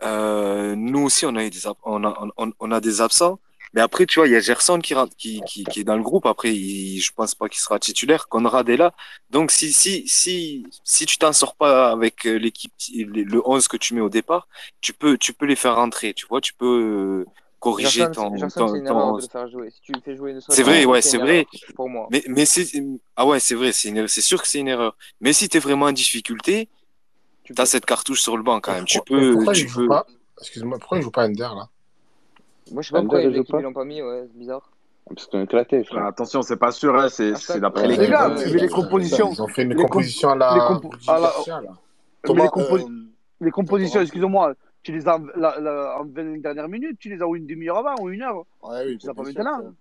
Euh, 0.03 0.75
nous 0.75 1.03
aussi, 1.03 1.25
on 1.25 1.35
a, 1.35 1.43
eu 1.43 1.49
des, 1.49 1.61
on 1.83 2.03
a, 2.03 2.27
on 2.37 2.71
a 2.71 2.79
des 2.79 3.01
absents. 3.01 3.39
Mais 3.73 3.81
après, 3.81 4.05
tu 4.05 4.19
vois, 4.19 4.27
il 4.27 4.31
y 4.31 4.35
a 4.35 4.39
Gerson 4.39 4.79
qui, 4.79 4.93
qui, 5.17 5.41
qui, 5.41 5.63
qui, 5.63 5.79
est 5.79 5.83
dans 5.83 5.95
le 5.95 6.03
groupe. 6.03 6.25
Après, 6.25 6.53
il, 6.53 6.99
je 6.99 7.11
pense 7.13 7.35
pas 7.35 7.47
qu'il 7.47 7.59
sera 7.59 7.79
titulaire. 7.79 8.27
Conrad 8.27 8.67
est 8.69 8.77
là. 8.77 8.93
Donc, 9.29 9.51
si, 9.51 9.71
si, 9.71 10.07
si, 10.07 10.65
si 10.83 11.05
tu 11.05 11.17
t'en 11.17 11.31
sors 11.31 11.55
pas 11.55 11.91
avec 11.91 12.25
euh, 12.25 12.37
l'équipe, 12.37 12.73
le 12.93 13.41
11 13.45 13.67
que 13.67 13.77
tu 13.77 13.93
mets 13.93 14.01
au 14.01 14.09
départ, 14.09 14.47
tu 14.81 14.91
peux, 14.93 15.17
tu 15.17 15.33
peux 15.33 15.45
les 15.45 15.55
faire 15.55 15.75
rentrer. 15.75 16.13
Tu 16.13 16.27
vois, 16.27 16.41
tu 16.41 16.53
peux 16.53 17.25
euh, 17.25 17.31
corriger 17.59 18.11
ton. 18.11 18.35
Gerson, 18.35 18.67
ton, 18.67 18.83
ton... 18.83 19.17
De 19.17 19.27
faire 19.27 19.47
jouer. 19.47 19.69
Si 19.71 19.93
C'est 20.49 20.63
vrai, 20.63 20.83
ouais, 20.83 21.01
c'est 21.01 21.17
vrai. 21.17 21.47
Mais, 22.09 22.23
mais 22.27 22.45
c'est, 22.45 22.67
ah 23.15 23.25
ouais, 23.25 23.39
c'est 23.39 23.55
vrai, 23.55 23.71
c'est 23.71 23.89
une... 23.89 24.07
sûr 24.07 24.41
que 24.41 24.47
c'est 24.49 24.59
une 24.59 24.67
erreur. 24.67 24.97
Mais 25.21 25.31
si 25.31 25.47
tu 25.47 25.55
es 25.55 25.59
vraiment 25.61 25.85
en 25.85 25.91
difficulté, 25.93 26.67
tu 27.45 27.53
as 27.57 27.65
cette 27.65 27.85
cartouche 27.85 28.21
sur 28.21 28.35
le 28.35 28.43
banc 28.43 28.59
quand 28.59 28.73
même. 28.73 28.85
Tu 28.85 28.99
peux, 29.05 29.37
tu 29.53 29.67
peux... 29.67 29.87
Excuse-moi, 30.41 30.77
pourquoi 30.79 30.97
il 30.97 31.03
joue 31.03 31.11
pas 31.11 31.27
Ender 31.27 31.49
là? 31.55 31.69
Moi, 32.71 32.81
je 32.81 32.87
sais 32.89 32.93
pas 32.93 33.01
pourquoi 33.01 33.21
ils 33.21 33.63
l'ont 33.63 33.73
pas 33.73 33.85
mis, 33.85 34.01
ouais, 34.01 34.27
c'est 34.27 34.37
bizarre. 34.37 34.69
Parce 35.07 35.25
qu'on 35.27 35.41
éclaté, 35.41 35.83
frère. 35.83 36.05
attention, 36.05 36.41
c'est 36.41 36.57
pas 36.57 36.71
sûr, 36.71 36.95
hein, 36.95 37.09
c'est 37.09 37.59
d'après 37.59 37.87
les 37.87 38.07
gars. 38.07 38.29
Euh, 38.29 38.45
les 38.45 38.69
compositions. 38.69 39.31
Ils 39.33 39.41
ont 39.41 39.47
fait 39.47 39.63
une 39.63 39.75
composition 39.75 40.29
à 40.29 40.35
la. 40.35 40.53
Les 40.53 40.61
ah, 41.07 41.33
euh, 42.29 42.31
euh, 43.41 43.49
compositions, 43.49 44.01
excusez-moi 44.01 44.53
tu 44.83 44.91
les 44.91 45.07
as 45.07 45.19
la, 45.35 45.59
la, 45.59 45.99
en 45.99 46.05
20 46.05 46.41
dernières 46.41 46.67
minutes, 46.67 46.97
tu 46.99 47.09
les 47.09 47.21
as 47.21 47.27
ou 47.27 47.35
une 47.35 47.45
demi-heure 47.45 47.77
avant 47.77 47.95
ou 48.01 48.09
une 48.09 48.21
heure. 48.21 48.45
Ouais, 48.63 48.83
oui, 48.85 48.97
tu 48.97 49.07
pas 49.07 49.21
maintenant. 49.21 49.73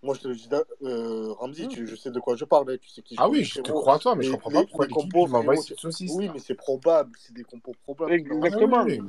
Moi, 0.00 0.14
je 0.14 0.20
te 0.20 0.28
le 0.28 0.34
dis, 0.34 0.48
euh, 0.82 1.32
Ramzi, 1.32 1.66
tu, 1.66 1.82
hmm. 1.82 1.86
je 1.86 1.96
sais 1.96 2.10
de 2.12 2.20
quoi 2.20 2.36
je 2.36 2.44
parle. 2.44 2.78
Tu 2.78 2.88
sais 2.88 3.02
qui 3.02 3.16
ah 3.18 3.28
oui, 3.28 3.42
je 3.42 3.60
te 3.60 3.72
crois 3.72 3.94
à 3.94 3.98
toi, 3.98 4.14
mais 4.14 4.22
je 4.22 4.30
comprends 4.30 4.50
pas 4.50 4.62
pourquoi 4.64 4.86
les 4.86 4.92
compos. 4.92 5.28
Oui, 5.28 6.30
mais 6.32 6.38
c'est 6.38 6.54
probable, 6.54 7.10
c'est 7.18 7.34
des 7.34 7.42
compos 7.42 7.74
probables. 7.82 8.12
Exactement. 8.12 8.78
Ah 8.80 8.84
oui. 8.84 9.00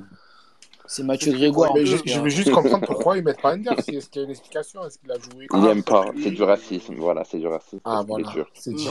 C'est 0.89 1.03
Mathieu 1.03 1.31
Grégoire. 1.33 1.71
Mais 1.75 1.85
je, 1.85 2.19
veux 2.19 2.29
juste 2.29 2.49
comprendre 2.49 2.83
pourquoi 2.83 3.15
ils 3.15 3.23
mettent 3.23 3.39
pas 3.39 3.53
Ender. 3.53 3.69
Est-ce 3.77 4.09
qu'il 4.09 4.21
y 4.21 4.23
a 4.23 4.25
une 4.25 4.31
explication 4.31 4.83
Est-ce 4.83 4.97
qu'il 4.97 5.11
a 5.11 5.19
joué 5.19 5.45
Il 5.53 5.61
n'aime 5.61 5.83
pas. 5.83 6.05
C'est 6.19 6.31
du 6.31 6.41
racisme. 6.41 6.95
Voilà, 6.95 7.23
c'est 7.23 7.37
du 7.37 7.45
racisme. 7.45 7.79
Ah 7.85 8.03
voilà. 8.07 8.27
C'est 8.55 8.73
du... 8.73 8.83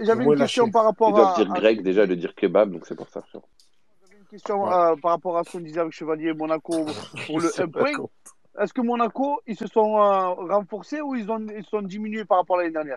J'avais 0.00 0.24
une 0.24 0.36
question 0.36 0.70
par 0.70 0.84
rapport 0.84 1.10
Ils 1.10 1.16
doivent 1.16 1.34
à. 1.38 1.44
dire 1.44 1.52
grec 1.52 1.82
déjà, 1.82 2.06
de 2.06 2.14
dire 2.14 2.34
kebab, 2.34 2.72
donc 2.72 2.86
c'est 2.86 2.94
pour 2.94 3.10
ça. 3.10 3.22
J'avais 3.30 4.18
une 4.18 4.26
question 4.26 4.72
euh, 4.72 4.96
par 4.96 5.10
rapport 5.10 5.36
à 5.36 5.44
ce 5.44 5.52
qu'on 5.52 5.60
disait 5.60 5.80
avec 5.80 5.92
Chevalier 5.92 6.32
Monaco 6.32 6.86
pour 7.26 7.40
le 7.40 7.48
Est-ce 8.58 8.72
que 8.72 8.80
Monaco, 8.80 9.42
ils 9.46 9.56
se 9.56 9.66
sont 9.66 9.98
euh, 9.98 10.28
renforcés 10.54 11.02
ou 11.02 11.14
ils, 11.14 11.30
ont, 11.30 11.46
ils 11.54 11.64
sont 11.66 11.82
diminués 11.82 12.24
par 12.24 12.38
rapport 12.38 12.56
à 12.56 12.62
l'année 12.62 12.72
dernière? 12.72 12.96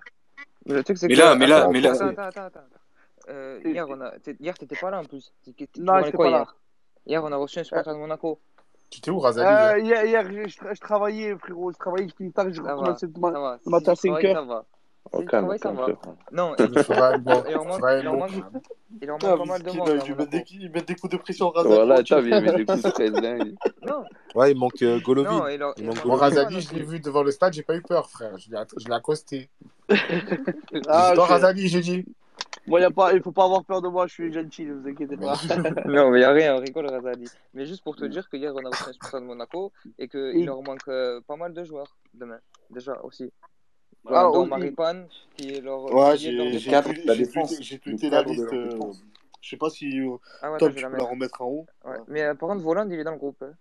Mais, 0.65 0.75
là, 1.15 1.35
mais 1.35 1.47
là, 1.47 1.67
mais 1.69 1.81
là. 1.81 1.91
Attends, 1.91 2.21
attends, 2.21 2.41
attends. 2.43 2.59
Euh, 3.27 3.59
hier, 3.65 3.85
on 3.89 3.99
a... 3.99 4.13
hier 4.39 4.57
t'étais 4.57 4.77
pas 4.77 4.89
là 4.89 5.01
en 5.01 5.03
plus. 5.03 5.33
Non, 5.77 6.01
j'étais 6.01 6.17
pas 6.17 6.29
là 6.29 6.47
hier? 7.07 7.23
On 7.23 7.31
a 7.31 7.35
reçu 7.37 7.59
un 7.59 7.63
supporter 7.63 7.93
de 7.93 7.99
Monaco. 7.99 8.39
Tu 8.89 8.99
étais 8.99 9.11
où, 9.11 9.19
Razali 9.19 9.47
Euh, 9.47 9.79
hier, 9.79 10.05
hier, 10.05 10.23
je, 10.31 10.47
je- 10.47 10.73
je 10.75 10.79
travaillais, 10.79 11.35
frérot. 11.37 11.71
Je 11.73 11.77
travaillais, 11.77 12.07
je 12.07 12.15
finis 12.15 12.31
tard, 12.31 12.45
le 12.45 12.53
ça 12.53 12.61
ma- 12.61 12.75
va. 12.75 13.59
le 13.65 13.69
matin 13.71 13.91
à 13.91 13.95
tu 13.95 14.01
5 14.01 14.07
travailles, 14.09 14.31
ça 14.33 14.39
heures. 14.39 14.45
va. 14.45 14.65
Oh, 15.11 15.17
Si 15.19 15.23
tu 15.23 15.29
calme, 15.29 15.57
calme. 15.59 15.77
Non, 16.31 16.55
Il 16.57 16.65
leur 17.53 17.65
manque, 19.19 19.37
pas 19.37 19.45
mal 19.45 19.63
de 19.63 19.71
monde 19.71 19.89
ils 19.89 20.07
lui 20.07 20.15
mettent 20.15 20.29
des, 20.29 20.43
ils 20.51 20.69
mettent 20.71 20.87
des 20.87 20.95
coups 20.95 21.11
de 21.13 21.17
pression 21.17 21.49
Razali 21.49 21.75
Voilà, 21.75 22.03
t'as 22.03 22.19
vu, 22.19 22.29
il 22.33 22.41
met 22.41 22.53
des 22.55 22.65
coups 22.65 22.83
de. 22.83 23.55
Non, 23.87 24.03
Ouais, 24.35 24.51
il 24.51 24.57
manque 24.57 24.81
euh, 24.81 24.99
Golovin. 24.99 25.45
il 25.77 25.85
manque 25.85 25.99
Razali, 26.19 26.61
je 26.61 26.73
l'ai 26.75 26.83
vu 26.83 26.99
devant 26.99 27.23
le 27.23 27.31
stade, 27.31 27.53
j'ai 27.53 27.63
pas 27.63 27.75
eu 27.75 27.81
peur, 27.81 28.09
frère. 28.09 28.37
Je 28.37 28.49
l'ai 28.51 28.57
je 28.77 28.91
accosté. 28.91 29.49
Ah, 30.87 31.11
toi, 31.15 31.25
je... 31.27 31.31
Razali, 31.31 31.67
j'ai 31.67 31.81
dit. 31.81 32.05
Moi, 32.67 32.81
y 32.81 32.83
a 32.83 32.91
pas... 32.91 33.13
il 33.13 33.21
faut 33.21 33.31
pas 33.31 33.45
avoir 33.45 33.63
peur 33.63 33.81
de 33.81 33.87
moi, 33.87 34.07
je 34.07 34.13
suis 34.13 34.31
gentil, 34.33 34.65
ne 34.65 34.73
vous 34.75 34.87
inquiétez 34.87 35.15
pas. 35.17 35.33
Non, 35.85 36.09
mais 36.11 36.17
il 36.17 36.21
n'y 36.21 36.23
a 36.25 36.31
rien, 36.31 36.55
on 36.55 36.59
rigole, 36.59 36.87
Razali. 36.87 37.27
Mais 37.53 37.65
juste 37.65 37.83
pour 37.83 37.95
te 37.95 38.05
dire 38.05 38.29
que 38.29 38.37
hier, 38.37 38.53
on 38.55 38.59
a 38.65 38.69
reçu 38.69 38.99
un 39.13 39.21
de 39.21 39.25
Monaco 39.25 39.71
et 39.97 40.07
qu'il 40.07 40.45
leur 40.45 40.61
manque 40.63 40.87
euh, 40.89 41.21
pas 41.27 41.35
mal 41.37 41.53
de 41.53 41.63
joueurs 41.63 41.97
demain, 42.13 42.39
déjà 42.69 42.99
aussi. 43.03 43.31
Ah, 44.09 44.23
Dont 44.31 44.43
il- 44.45 44.49
Maripane, 44.49 45.07
qui 45.35 45.49
est 45.53 45.61
leur 45.61 45.83
Ouais, 45.93 46.17
j'ai 46.17 46.37
tweeté 47.79 48.09
La 48.09 48.21
liste. 48.23 48.53
euh, 48.53 48.69
je 49.41 49.49
sais 49.49 49.57
pas 49.57 49.69
si 49.69 49.99
euh, 49.99 50.15
Ah 50.41 50.51
ouais, 50.51 50.57
Tom, 50.57 50.67
attends, 50.69 50.69
je 50.69 50.73
vais 50.73 50.75
tu 50.75 50.81
la 50.83 50.89
peux 50.89 50.91
la 50.95 50.97
mettre. 50.99 51.09
remettre 51.09 51.41
en 51.41 51.45
haut. 51.45 51.65
Ouais. 51.85 51.91
Ouais. 51.91 51.97
Mais 52.07 52.21
euh, 52.23 52.33
par 52.35 52.49
contre, 52.49 52.61
Voland, 52.63 52.89
il 52.89 52.99
est 52.99 53.03
dans 53.03 53.11
le 53.11 53.17
groupe. 53.17 53.41
hein. 53.43 53.51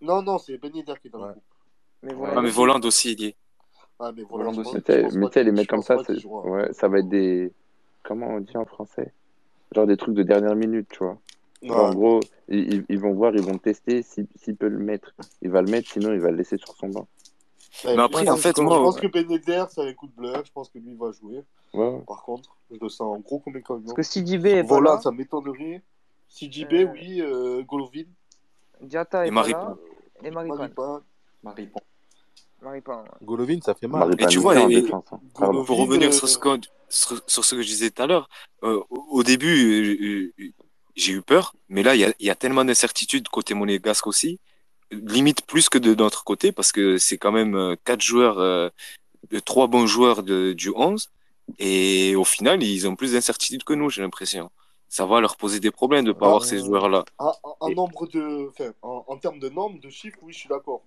Non, 0.00 0.22
non, 0.22 0.38
c'est 0.38 0.56
Ben 0.58 0.74
Yedder 0.74 0.94
qui 1.00 1.08
est 1.08 1.10
dans 1.10 1.26
le 1.26 1.32
groupe. 1.32 1.42
Mais. 2.02 2.12
Voland 2.14 2.32
Ah, 2.36 2.40
mais 2.42 2.48
aussi. 2.48 2.56
Voland 2.56 2.80
aussi, 2.84 3.12
il 3.12 3.20
y 3.20 3.26
est. 3.26 3.36
Ah, 3.98 4.12
mais 4.16 4.22
voilà, 4.22 4.44
Voland 4.50 4.58
aussi. 4.60 4.74
Mais 4.88 5.02
mais 5.14 5.26
les 5.26 5.30
qu'il 5.30 5.52
mecs 5.52 5.68
comme 5.68 5.82
ça, 5.82 5.96
qu'il 5.98 6.26
ouais, 6.26 6.72
ça 6.72 6.88
va 6.88 6.98
être 7.00 7.08
des. 7.08 7.52
Comment 8.02 8.28
on 8.28 8.40
dit 8.40 8.56
en 8.56 8.64
français? 8.64 9.12
Genre 9.74 9.86
des 9.86 9.96
trucs 9.96 10.14
de 10.14 10.22
dernière 10.22 10.56
minute, 10.56 10.88
tu 10.90 10.98
vois. 11.04 11.18
En 11.68 11.92
gros, 11.94 12.20
ils, 12.48 12.84
ils- 12.88 12.98
vont 12.98 13.12
voir, 13.12 13.34
ils 13.34 13.42
vont 13.42 13.58
tester. 13.58 14.02
S'il 14.02 14.56
peut 14.56 14.68
le 14.68 14.78
mettre, 14.78 15.14
il 15.42 15.50
va 15.50 15.60
le 15.60 15.70
mettre, 15.70 15.90
sinon 15.90 16.12
il 16.12 16.20
va 16.20 16.30
le 16.30 16.38
laisser 16.38 16.56
sur 16.56 16.74
son 16.74 16.88
banc. 16.88 17.06
Ouais, 17.84 17.90
Mais 17.90 17.94
je 17.96 18.00
après, 18.00 18.24
pense, 18.24 18.34
en 18.34 18.36
fait, 18.38 18.56
je 18.56 18.62
moi, 18.62 18.78
pense 18.78 18.98
que 18.98 19.06
Ben 19.06 19.30
Yedder, 19.30 19.64
c'est 19.70 19.82
un 19.88 19.92
coup 19.92 20.06
de 20.06 20.12
bluff. 20.12 20.42
Je 20.46 20.52
pense 20.52 20.70
que 20.70 20.78
lui, 20.78 20.92
il 20.92 20.96
va 20.96 21.12
jouer. 21.12 21.44
Par 22.06 22.22
contre, 22.22 22.56
je 22.70 22.76
le 22.80 22.88
sens 22.88 23.16
en 23.16 23.20
gros 23.20 23.38
comme 23.38 23.60
Parce 23.62 23.92
que 23.94 24.02
Sidibé 24.02 24.50
est 24.50 24.62
pas 24.62 24.68
Volant, 24.74 24.94
là, 24.94 25.00
ça 25.00 25.10
m'étonnerait. 25.10 25.82
CJB, 26.28 26.72
euh, 26.72 26.86
oui. 26.92 27.20
Euh, 27.20 27.62
Golovin, 27.62 28.04
Diata 28.80 29.24
Et 29.24 29.28
est 29.28 29.30
pas 29.30 29.34
Maripane. 29.34 29.68
là, 29.68 29.76
et 30.24 30.30
Maripane. 30.30 30.58
Maripane. 30.58 31.00
Maripane. 31.42 31.82
Maripane, 32.62 32.98
ouais. 33.00 33.08
Golovin, 33.22 33.58
ça 33.62 33.74
fait 33.74 33.86
mal. 33.86 34.14
Et 34.18 34.26
tu 34.26 34.38
vois, 34.38 34.58
et, 34.70 34.82
défense. 34.82 35.04
hein. 35.12 35.20
Pour 35.34 35.78
revenir 35.78 36.08
euh, 36.08 36.12
sur 36.12 36.28
ce 36.28 36.38
que, 36.38 36.60
sur, 36.88 37.20
sur 37.26 37.44
ce 37.44 37.54
que 37.54 37.62
je 37.62 37.66
disais 37.66 37.90
tout 37.90 38.02
à 38.02 38.06
l'heure, 38.06 38.28
euh, 38.64 38.80
au 38.90 39.22
début, 39.22 40.32
euh, 40.38 40.42
euh, 40.44 40.52
j'ai 40.96 41.12
eu 41.12 41.22
peur, 41.22 41.54
mais 41.68 41.82
là, 41.82 41.94
il 41.94 42.00
y 42.00 42.04
a, 42.04 42.12
il 42.18 42.26
y 42.26 42.30
a 42.30 42.34
tellement 42.34 42.64
d'incertitudes 42.64 43.28
côté 43.28 43.54
monégasque 43.54 44.06
aussi, 44.06 44.38
limite 44.90 45.46
plus 45.46 45.68
que 45.68 45.78
de 45.78 45.94
notre 45.94 46.24
côté, 46.24 46.52
parce 46.52 46.72
que 46.72 46.98
c'est 46.98 47.16
quand 47.18 47.32
même 47.32 47.54
euh, 47.54 47.76
quatre 47.84 48.02
joueurs, 48.02 48.38
euh, 48.38 48.68
de 49.30 49.38
trois 49.38 49.66
bons 49.66 49.86
joueurs 49.86 50.22
de, 50.22 50.52
du 50.52 50.70
11, 50.74 51.08
et 51.58 52.14
au 52.16 52.24
final, 52.24 52.62
ils 52.62 52.86
ont 52.88 52.96
plus 52.96 53.12
d'incertitudes 53.12 53.64
que 53.64 53.72
nous, 53.72 53.90
j'ai 53.90 54.02
l'impression. 54.02 54.50
Ça 54.92 55.06
va 55.06 55.20
leur 55.20 55.36
poser 55.36 55.60
des 55.60 55.70
problèmes 55.70 56.04
de 56.04 56.08
ne 56.08 56.12
pas 56.12 56.26
Ah, 56.26 56.28
avoir 56.30 56.44
ces 56.44 56.58
joueurs-là. 56.58 57.04
en, 57.18 57.32
en- 57.44 57.56
en 57.60 57.68
Et- 57.68 57.74
nombre 57.76 58.08
de, 58.08 58.48
enfin, 58.48 58.72
en, 58.82 59.04
en 59.06 59.16
termes 59.18 59.38
de 59.38 59.48
nombre 59.48 59.78
de 59.80 59.88
chiffres, 59.88 60.18
oui, 60.22 60.32
je 60.32 60.38
suis 60.40 60.48
d'accord. 60.48 60.82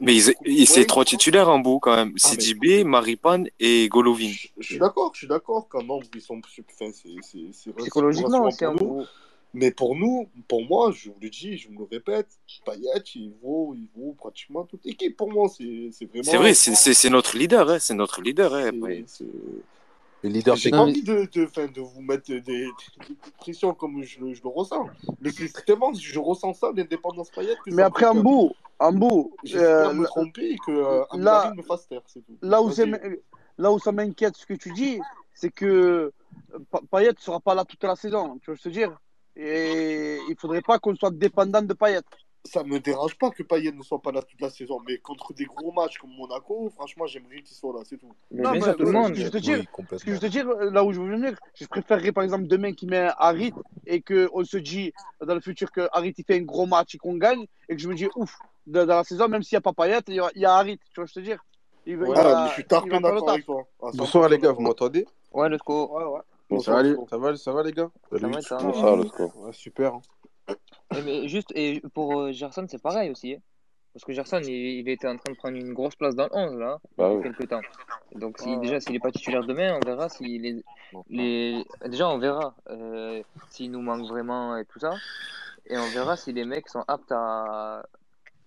Mais 0.00 0.14
ils, 0.46 0.66
c'est 0.68 0.86
trois 0.86 1.04
titulaires 1.04 1.48
en 1.48 1.58
bout 1.58 1.80
quand 1.80 1.96
même. 1.96 2.14
Ah, 2.22 2.28
mais 2.30 2.36
CJB, 2.36 2.84
Maripane 2.86 3.48
et 3.58 3.88
Golovin. 3.88 4.28
je, 4.30 4.46
je 4.58 4.64
suis 4.64 4.78
d'accord, 4.78 5.10
je 5.12 5.18
suis 5.18 5.26
d'accord 5.26 5.66
qu'en 5.68 5.82
nombre, 5.82 6.06
ils 6.14 6.20
sont, 6.20 6.38
enfin, 6.40 6.92
c'est, 6.92 6.92
c'est, 6.92 7.16
c'est, 7.20 7.38
c'est 7.52 7.72
Psychologiquement 7.74 8.44
aussi, 8.44 8.64
en 8.64 8.74
nous. 8.74 8.78
gros. 8.78 9.04
Mais 9.54 9.72
pour 9.72 9.96
nous, 9.96 10.28
pour 10.46 10.64
moi, 10.64 10.92
je 10.92 11.08
vous 11.08 11.16
le 11.20 11.28
dis, 11.28 11.56
je 11.58 11.68
me 11.70 11.78
le 11.78 11.88
répète, 11.90 12.28
Payet, 12.64 13.02
il 13.16 13.32
vaut, 13.42 13.74
il 13.74 13.88
vaut 14.00 14.12
pratiquement 14.12 14.62
toute 14.66 14.84
l'équipe. 14.84 15.16
Pour 15.16 15.32
moi, 15.32 15.48
c'est, 15.48 15.88
c'est 15.90 16.04
vraiment. 16.04 16.22
C'est 16.22 16.36
vrai, 16.36 16.54
c'est 16.54 17.10
notre 17.10 17.36
leader, 17.36 17.68
hein, 17.68 17.78
c'est 17.80 17.94
notre 17.94 18.20
leader. 18.22 18.54
Hein. 18.54 18.70
Le 20.22 20.30
leader 20.30 20.56
J'ai 20.56 20.70
pas 20.70 20.78
envie 20.78 21.02
de, 21.02 21.28
de, 21.32 21.44
enfin, 21.44 21.66
de 21.66 21.80
vous 21.80 22.02
mettre 22.02 22.32
des, 22.32 22.72
pressions 23.38 23.74
comme 23.74 24.02
je, 24.02 24.20
le- 24.20 24.34
je 24.34 24.42
le 24.42 24.48
ressens. 24.48 24.88
Mais 25.20 25.30
c'est 25.30 25.52
tellement, 25.64 25.92
je 25.92 26.18
ressens 26.18 26.54
ça, 26.54 26.70
l'indépendance 26.74 27.30
Payet, 27.30 27.56
que 27.64 27.70
Mais 27.70 27.82
après, 27.82 28.06
fait 28.06 28.12
que 28.12 28.18
Ambou, 28.18 28.52
Ambou, 28.78 29.36
j'espère 29.44 29.90
euh, 29.90 29.94
me 29.94 30.06
tromper 30.06 30.50
et 30.52 30.58
que 30.58 30.70
euh, 30.70 31.04
là, 31.14 31.40
Aminarim 31.42 31.56
me 31.56 31.62
fasse 31.62 31.88
taire, 31.88 32.02
c'est 32.06 32.24
tout. 32.24 32.36
là 32.42 32.62
où, 32.62 32.70
là 33.58 33.72
où 33.72 33.78
ça 33.78 33.92
m'inquiète 33.92 34.36
ce 34.36 34.46
que 34.46 34.54
tu 34.54 34.72
dis, 34.72 35.00
c'est 35.34 35.50
que 35.50 36.12
Pa- 36.70 36.80
Payet 36.90 37.12
ne 37.12 37.18
sera 37.18 37.40
pas 37.40 37.54
là 37.54 37.64
toute 37.64 37.82
la 37.84 37.94
saison, 37.96 38.38
tu 38.42 38.50
veux 38.50 38.56
se 38.56 38.68
dire? 38.68 38.96
Et 39.36 40.18
il 40.28 40.36
faudrait 40.38 40.62
pas 40.62 40.78
qu'on 40.78 40.94
soit 40.96 41.10
dépendant 41.12 41.62
de 41.62 41.74
Payet. 41.74 42.00
Ça 42.44 42.62
me 42.64 42.78
dérange 42.80 43.16
pas 43.18 43.30
que 43.30 43.42
Payet 43.42 43.72
ne 43.72 43.82
soit 43.82 44.00
pas 44.00 44.12
là 44.12 44.22
toute 44.22 44.40
la 44.40 44.48
saison, 44.48 44.80
mais 44.86 44.98
contre 44.98 45.34
des 45.34 45.44
gros 45.44 45.72
matchs 45.72 45.98
comme 45.98 46.14
Monaco, 46.16 46.70
franchement, 46.70 47.06
j'aimerais 47.06 47.42
qu'il 47.42 47.56
soit 47.56 47.72
là, 47.72 47.80
c'est 47.84 47.98
tout. 47.98 48.14
Mais 48.30 48.44
Non, 48.44 48.52
mais 48.52 48.60
sûr, 48.60 48.76
tout 48.76 48.82
le 48.82 48.88
ce 48.88 48.92
monde. 48.92 49.14
que 49.14 49.20
je 49.20 49.28
te 49.28 49.36
dire, 49.38 49.58
Oui, 49.58 49.98
ce 49.98 50.04
que 50.04 50.14
je 50.14 50.20
te 50.20 50.26
dire, 50.26 50.46
là 50.46 50.84
où 50.84 50.92
je 50.92 51.00
veux 51.00 51.10
venir, 51.10 51.34
je 51.54 51.66
préférerais 51.66 52.12
par 52.12 52.24
exemple 52.24 52.46
demain 52.46 52.72
qu'il 52.72 52.88
met 52.88 53.10
Harit 53.18 53.52
et 53.86 54.00
qu'on 54.00 54.44
se 54.44 54.56
dit 54.56 54.92
dans 55.20 55.34
le 55.34 55.40
futur 55.40 55.70
que 55.72 55.88
Harit 55.92 56.14
il 56.16 56.24
fait 56.24 56.36
un 56.36 56.42
gros 56.42 56.66
match 56.66 56.94
et 56.94 56.98
qu'on 56.98 57.16
gagne 57.16 57.46
et 57.68 57.76
que 57.76 57.82
je 57.82 57.88
me 57.88 57.94
dis 57.94 58.08
ouf, 58.16 58.38
dans, 58.66 58.86
la 58.86 59.04
saison, 59.04 59.28
même 59.28 59.42
s'il 59.42 59.56
n'y 59.56 59.58
a 59.58 59.60
pas 59.62 59.72
Payet, 59.72 60.00
il 60.08 60.22
y 60.36 60.44
a, 60.44 60.54
Harit, 60.54 60.78
tu 60.78 60.84
vois, 61.00 61.06
je 61.06 61.14
te 61.14 61.20
dire? 61.20 61.44
Il, 61.86 61.96
va- 61.96 62.06
il 62.08 62.14
Ah, 62.16 62.22
va- 62.22 62.34
mais 62.36 62.46
je 62.48 62.52
suis 62.52 62.62
va 62.62 62.68
tarpé 62.68 62.90
d'accord 62.90 63.30
avec 63.30 63.44
toi. 63.44 63.66
À 63.82 63.90
Bonsoir 63.92 64.24
100% 64.24 64.30
les 64.30 64.38
gars, 64.38 64.52
vous 64.52 64.60
m'entendez? 64.60 65.06
Ouais, 65.32 65.48
let's 65.48 65.60
go. 65.64 65.88
Ouais, 65.90 66.04
ouais. 66.04 66.20
Bonsoir, 66.50 66.78
Salut, 66.78 66.90
let's 66.90 66.98
go. 66.98 67.06
ça 67.10 67.18
va, 67.18 67.36
ça 67.36 67.52
va 67.52 67.62
les 67.62 67.72
gars? 67.72 67.90
Ça 68.10 68.18
Salut. 68.18 68.32
va, 68.34 68.42
ça 68.42 68.56
va. 68.62 68.96
Le 68.96 69.06
score. 69.06 69.36
Ouais, 69.38 69.52
Super. 69.52 69.94
hein. 69.94 70.02
Et 70.96 71.02
mais 71.02 71.28
juste, 71.28 71.52
et 71.54 71.80
pour 71.94 72.18
euh, 72.20 72.32
Gerson, 72.32 72.66
c'est 72.68 72.80
pareil 72.82 73.10
aussi. 73.10 73.34
hein. 73.34 73.38
Parce 73.92 74.04
que 74.04 74.12
Gerson, 74.12 74.40
il, 74.42 74.48
il 74.80 74.88
était 74.88 75.08
en 75.08 75.16
train 75.16 75.32
de 75.32 75.36
prendre 75.36 75.56
une 75.56 75.72
grosse 75.74 75.96
place 75.96 76.14
dans 76.14 76.24
le 76.24 76.30
11, 76.34 76.58
là, 76.58 76.78
Bah 76.96 77.08
depuis 77.10 77.28
oui. 77.28 77.34
quelques 77.36 77.48
temps. 77.50 77.60
Donc, 78.14 78.38
si, 78.38 78.56
déjà, 78.58 78.80
s'il 78.80 78.92
n'est 78.92 79.00
pas 79.00 79.10
titulaire 79.10 79.44
demain, 79.44 79.76
on 79.76 79.84
verra 79.86 80.08
s'il 80.08 80.46
est. 80.46 80.64
Les... 81.10 81.64
Déjà, 81.86 82.08
on 82.08 82.18
verra 82.18 82.54
euh, 82.70 83.22
s'il 83.50 83.70
nous 83.70 83.80
manque 83.82 84.06
vraiment 84.08 84.56
et 84.56 84.64
tout 84.64 84.78
ça. 84.78 84.94
Et 85.66 85.76
on 85.76 85.88
verra 85.90 86.16
si 86.16 86.32
les 86.32 86.44
mecs 86.44 86.68
sont 86.68 86.84
aptes 86.88 87.12
à, 87.12 87.82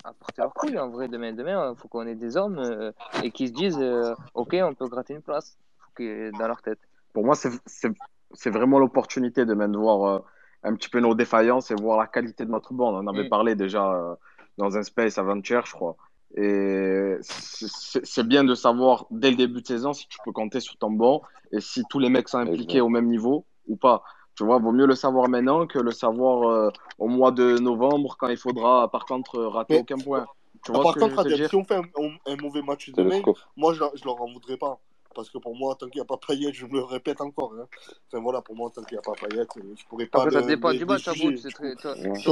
à 0.03 0.13
porter 0.13 0.41
leur 0.41 0.53
couille 0.53 0.79
en 0.79 0.89
vrai 0.89 1.07
demain. 1.07 1.33
Demain, 1.33 1.73
il 1.73 1.79
faut 1.79 1.87
qu'on 1.87 2.07
ait 2.07 2.15
des 2.15 2.37
hommes 2.37 2.57
euh, 2.59 2.91
et 3.23 3.29
qui 3.31 3.47
se 3.47 3.53
disent 3.53 3.77
euh, 3.79 4.15
Ok, 4.33 4.55
on 4.61 4.73
peut 4.73 4.87
gratter 4.87 5.13
une 5.13 5.21
place. 5.21 5.57
Dans 5.99 6.47
leur 6.47 6.61
tête. 6.63 6.79
Pour 7.13 7.23
moi, 7.25 7.35
c'est 7.35 8.49
vraiment 8.49 8.79
l'opportunité 8.79 9.45
de 9.45 9.53
même 9.53 9.73
de 9.73 9.77
voir 9.77 10.03
euh, 10.05 10.19
un 10.63 10.75
petit 10.75 10.89
peu 10.89 10.99
nos 10.99 11.15
défaillances 11.15 11.71
et 11.71 11.75
voir 11.75 11.97
la 11.97 12.07
qualité 12.07 12.45
de 12.45 12.51
notre 12.51 12.73
banc. 12.73 12.93
On 12.93 12.97
en 12.97 13.07
avait 13.07 13.25
Mm. 13.25 13.29
parlé 13.29 13.55
déjà 13.55 13.91
euh, 13.93 14.15
dans 14.57 14.77
un 14.77 14.83
space 14.83 15.17
avant-hier, 15.17 15.65
je 15.65 15.73
crois. 15.73 15.95
Et 16.37 17.17
c'est 17.21 18.25
bien 18.25 18.45
de 18.45 18.55
savoir 18.55 19.05
dès 19.11 19.31
le 19.31 19.35
début 19.35 19.61
de 19.61 19.67
saison 19.67 19.91
si 19.91 20.07
tu 20.07 20.17
peux 20.23 20.31
compter 20.31 20.61
sur 20.61 20.77
ton 20.77 20.89
banc 20.89 21.21
et 21.51 21.59
si 21.59 21.83
tous 21.89 21.99
les 21.99 22.07
mecs 22.07 22.29
sont 22.29 22.37
impliqués 22.37 22.79
au 22.79 22.87
même 22.87 23.07
niveau 23.07 23.45
ou 23.67 23.75
pas. 23.75 24.03
Tu 24.35 24.45
vois, 24.45 24.57
vaut 24.59 24.71
mieux 24.71 24.85
le 24.85 24.95
savoir 24.95 25.27
maintenant 25.27 25.67
que 25.67 25.77
le 25.77 25.91
savoir 25.91 26.49
euh, 26.49 26.69
au 26.99 27.09
mois 27.09 27.31
de 27.31 27.57
novembre 27.59 28.15
quand 28.17 28.29
il 28.29 28.37
faudra, 28.37 28.89
par 28.89 29.05
contre, 29.05 29.39
rater 29.41 29.73
Mais 29.73 29.81
aucun 29.81 29.97
point. 29.97 30.25
Tu 30.63 30.71
vois 30.71 30.83
par 30.83 30.93
ce 30.93 30.99
que 30.99 31.09
je 31.09 31.15
contre, 31.15 31.49
si 31.49 31.55
on 31.55 31.65
fait 31.65 31.75
un, 31.75 32.35
mauvais 32.37 32.61
match 32.61 32.91
demain, 32.91 33.21
moi, 33.57 33.73
je, 33.73 33.83
je 33.95 34.05
leur 34.05 34.21
en 34.21 34.31
voudrais 34.31 34.57
pas. 34.57 34.79
Parce 35.13 35.29
que 35.29 35.37
pour 35.37 35.55
moi, 35.55 35.75
tant 35.75 35.87
qu'il 35.87 35.99
n'y 35.99 36.01
a 36.01 36.05
pas 36.05 36.17
Payet, 36.17 36.53
je 36.53 36.65
me 36.65 36.73
le 36.77 36.83
répète 36.83 37.21
encore. 37.21 37.53
hein. 37.53 37.67
Enfin 38.07 38.21
voilà, 38.21 38.41
pour 38.41 38.55
moi, 38.55 38.71
tant 38.73 38.81
qu'il 38.83 38.97
n'y 38.97 38.99
a 38.99 39.01
pas 39.01 39.13
Payet, 39.13 39.41
euh, 39.41 39.73
je 39.77 39.85
pourrais 39.85 40.05
pas 40.05 40.19
Après, 40.19 40.31
ça 40.31 40.41
dépend 40.41 40.73
du 40.73 40.85
match, 40.85 41.05
bout. 41.17 41.37
C'est 41.37 41.51
très. 41.51 41.75
Si 41.75 42.29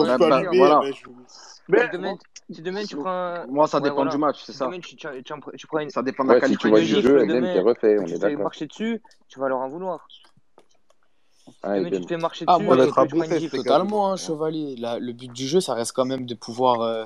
mais. 0.51 0.59
Mais 1.67 1.81
Si 1.85 1.89
demain, 1.91 2.17
si 2.51 2.61
demain 2.61 2.85
tu 2.85 2.95
prends. 2.97 3.09
un- 3.09 3.45
Moi, 3.47 3.67
ça 3.67 3.77
Ouais, 3.77 3.83
dépend 3.83 3.95
voilà. 3.95 4.11
du 4.11 4.17
match, 4.17 4.43
c'est 4.43 4.51
Si 4.53 4.57
ça. 4.57 4.65
demain 4.65 4.79
tu, 4.79 4.95
tu, 4.95 5.07
tu, 5.23 5.33
en- 5.33 5.39
tu 5.57 5.67
prends 5.67 5.79
une, 5.79 5.89
Ça 5.89 6.01
dépend 6.01 6.23
de 6.23 6.29
la 6.29 6.35
Ouais, 6.35 6.39
si 6.39 6.57
qualité 6.57 6.61
tu 6.63 6.69
vois 6.69 6.79
du 6.79 6.87
jeu. 7.01 7.25
refait, 7.59 7.99
on 7.99 8.05
tu 8.05 8.13
est 8.13 8.15
te 8.15 8.19
fais 8.21 8.29
d'accord. 8.29 8.43
marcher 8.43 8.67
dessus, 8.67 9.01
tu 9.27 9.39
vas 9.39 9.49
leur 9.49 9.59
en 9.59 9.69
vouloir. 9.69 10.07
Si 10.09 10.23
Ah, 11.63 11.77
demain 11.77 11.89
tu 11.91 12.01
te 12.01 12.07
fais 12.07 12.17
marcher 12.17 12.45
Ah, 12.45 12.53
dessus 12.53 12.63
moi, 12.63 12.75
tu 12.75 12.81
les 12.81 13.49
gars. 13.49 13.49
totalement, 13.49 14.11
hein, 14.11 14.15
Chevalier. 14.15 14.75
Le 14.77 15.11
but 15.11 15.31
du 15.31 15.47
jeu, 15.47 15.59
ça 15.59 15.73
reste 15.73 15.91
quand 15.91 16.05
même 16.05 16.25
de 16.25 16.35
pouvoir 16.35 16.81
euh, 16.81 17.05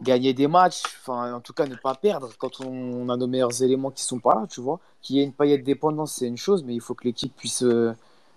gagner 0.00 0.32
des 0.32 0.48
matchs, 0.48 0.82
enfin, 1.00 1.34
en 1.34 1.40
tout 1.40 1.52
cas, 1.52 1.66
ne 1.66 1.74
pas 1.76 1.94
perdre 1.94 2.30
quand 2.38 2.60
on, 2.60 3.08
a 3.08 3.16
nos 3.16 3.26
meilleurs 3.26 3.62
éléments 3.62 3.90
qui 3.90 4.04
sont 4.04 4.18
pas 4.18 4.34
là, 4.34 4.46
tu 4.48 4.60
vois. 4.60 4.80
Qu'il 5.00 5.16
y 5.16 5.20
ait 5.20 5.24
une 5.24 5.32
paillette 5.32 5.60
de 5.60 5.66
dépendance, 5.66 6.14
c'est 6.14 6.26
une 6.26 6.36
chose, 6.36 6.64
mais 6.64 6.74
il 6.74 6.80
faut 6.80 6.94
que 6.94 7.04
l'équipe 7.04 7.34
puisse, 7.34 7.62
euh, 7.62 7.94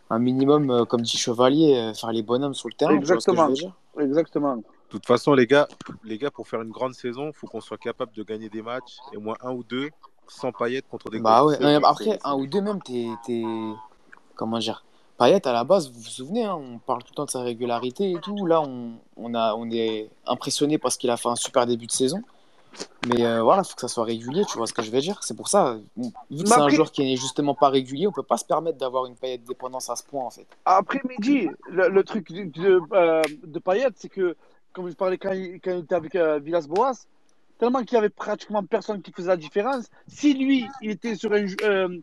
un 0.10 0.20
minimum, 0.20 0.70
euh, 0.70 0.86
comme 0.86 1.02
dit 1.02 1.18
Chevalier, 1.18 1.76
euh, 1.76 1.94
faire 1.94 2.12
les 2.12 2.24
bonhommes 2.24 2.54
sur 2.54 2.70
le 2.70 2.74
terrain, 2.74 3.00
tu 3.00 3.06
vois 3.06 3.20
ce 3.20 3.26
que 3.26 3.36
je 3.36 3.42
Exactement. 3.42 3.48
veux 3.48 3.54
dire? 3.54 3.74
Exactement. 4.00 4.56
De 4.58 4.64
toute 4.90 5.06
façon, 5.06 5.34
les 5.34 5.48
gars, 5.48 5.68
les 6.04 6.18
gars, 6.18 6.32
pour 6.32 6.48
faire 6.48 6.62
une 6.62 6.72
grande 6.72 6.94
saison, 6.94 7.28
il 7.28 7.34
faut 7.34 7.48
qu'on 7.48 7.62
soit 7.62 7.78
capable 7.78 8.14
de 8.14 8.24
gagner 8.24 8.50
des 8.50 8.62
matchs, 8.62 8.98
et 9.14 9.18
au 9.18 9.22
moins 9.22 9.36
un 9.42 9.52
ou 9.52 9.64
deux, 9.64 9.90
sans 10.28 10.52
paillettes 10.52 10.88
contre 10.90 11.10
des 11.10 11.20
Bah 11.20 11.46
ouais, 11.46 11.58
non, 11.60 11.84
après, 11.84 12.20
un 12.24 12.36
ou 12.36 12.48
deux 12.48 12.62
même, 12.62 12.82
t'es, 12.82 13.08
t'es... 13.26 13.44
Comment 14.36 14.60
dire? 14.60 14.84
Payet, 15.18 15.48
à 15.48 15.54
la 15.54 15.64
base, 15.64 15.90
vous 15.92 16.02
vous 16.02 16.10
souvenez, 16.10 16.44
hein, 16.44 16.56
on 16.56 16.78
parle 16.80 17.02
tout 17.04 17.12
le 17.12 17.16
temps 17.16 17.26
de 17.26 17.30
sa 17.30 17.42
régularité 17.42 18.12
et 18.12 18.20
tout. 18.20 18.46
Là, 18.46 18.62
on, 18.62 19.72
est 19.72 20.10
impressionné 20.28 20.78
parce 20.78 20.98
qu'il 20.98 21.10
a 21.10 21.18
fait 21.18 21.30
un 21.30 21.36
super 21.36 21.66
début 21.66 21.88
de 21.88 21.92
saison. 21.92 22.22
Mais 23.08 23.26
euh, 23.26 23.42
voilà, 23.42 23.62
il 23.64 23.70
faut 23.70 23.76
que 23.76 23.82
ça 23.82 23.88
soit 23.88 24.04
régulier, 24.04 24.44
tu 24.46 24.58
vois 24.58 24.68
ce 24.68 24.74
que 24.74 24.82
je 24.82 24.92
veux 24.92 25.00
dire. 25.00 25.24
C'est 25.24 25.36
pour 25.36 25.48
ça, 25.48 25.78
vu 25.96 26.44
que 26.44 26.50
c'est 26.50 26.60
un 26.60 26.68
joueur 26.68 26.92
qui 26.92 27.04
n'est 27.04 27.16
justement 27.16 27.56
pas 27.56 27.70
régulier, 27.70 28.08
on 28.08 28.12
peut 28.12 28.24
pas 28.24 28.36
se 28.36 28.44
permettre 28.44 28.78
d'avoir 28.78 29.06
une 29.06 29.16
Payet 29.16 29.38
dépendance 29.38 29.90
à 29.90 29.96
ce 29.96 30.04
point, 30.04 30.26
en 30.26 30.30
fait. 30.30 30.48
Après 30.66 31.00
midi, 31.08 31.48
le, 31.70 32.04
truc 32.04 32.34
de, 32.34 32.44
de, 32.44 32.82
euh, 32.92 33.22
de 33.46 33.60
Payet, 33.60 33.88
c'est 33.96 34.10
que, 34.10 34.36
comme 34.74 34.90
je 34.90 34.96
parlais 34.96 35.18
quand 35.18 35.32
il, 35.32 35.56
était 35.56 35.96
avec 35.96 36.16
euh, 36.16 36.40
Villas-Boas, 36.40 37.06
tellement 37.58 37.84
qu'il 37.84 37.96
y 37.96 37.98
avait 37.98 38.10
pratiquement 38.10 38.64
personne 38.64 39.02
qui 39.02 39.12
faisait 39.12 39.30
la 39.30 39.38
différence. 39.38 39.90
Si 40.08 40.34
lui, 40.34 40.68
il 40.82 40.92
était 40.92 41.16
sur 41.16 41.34
un, 41.34 41.46
euh, 41.64 42.00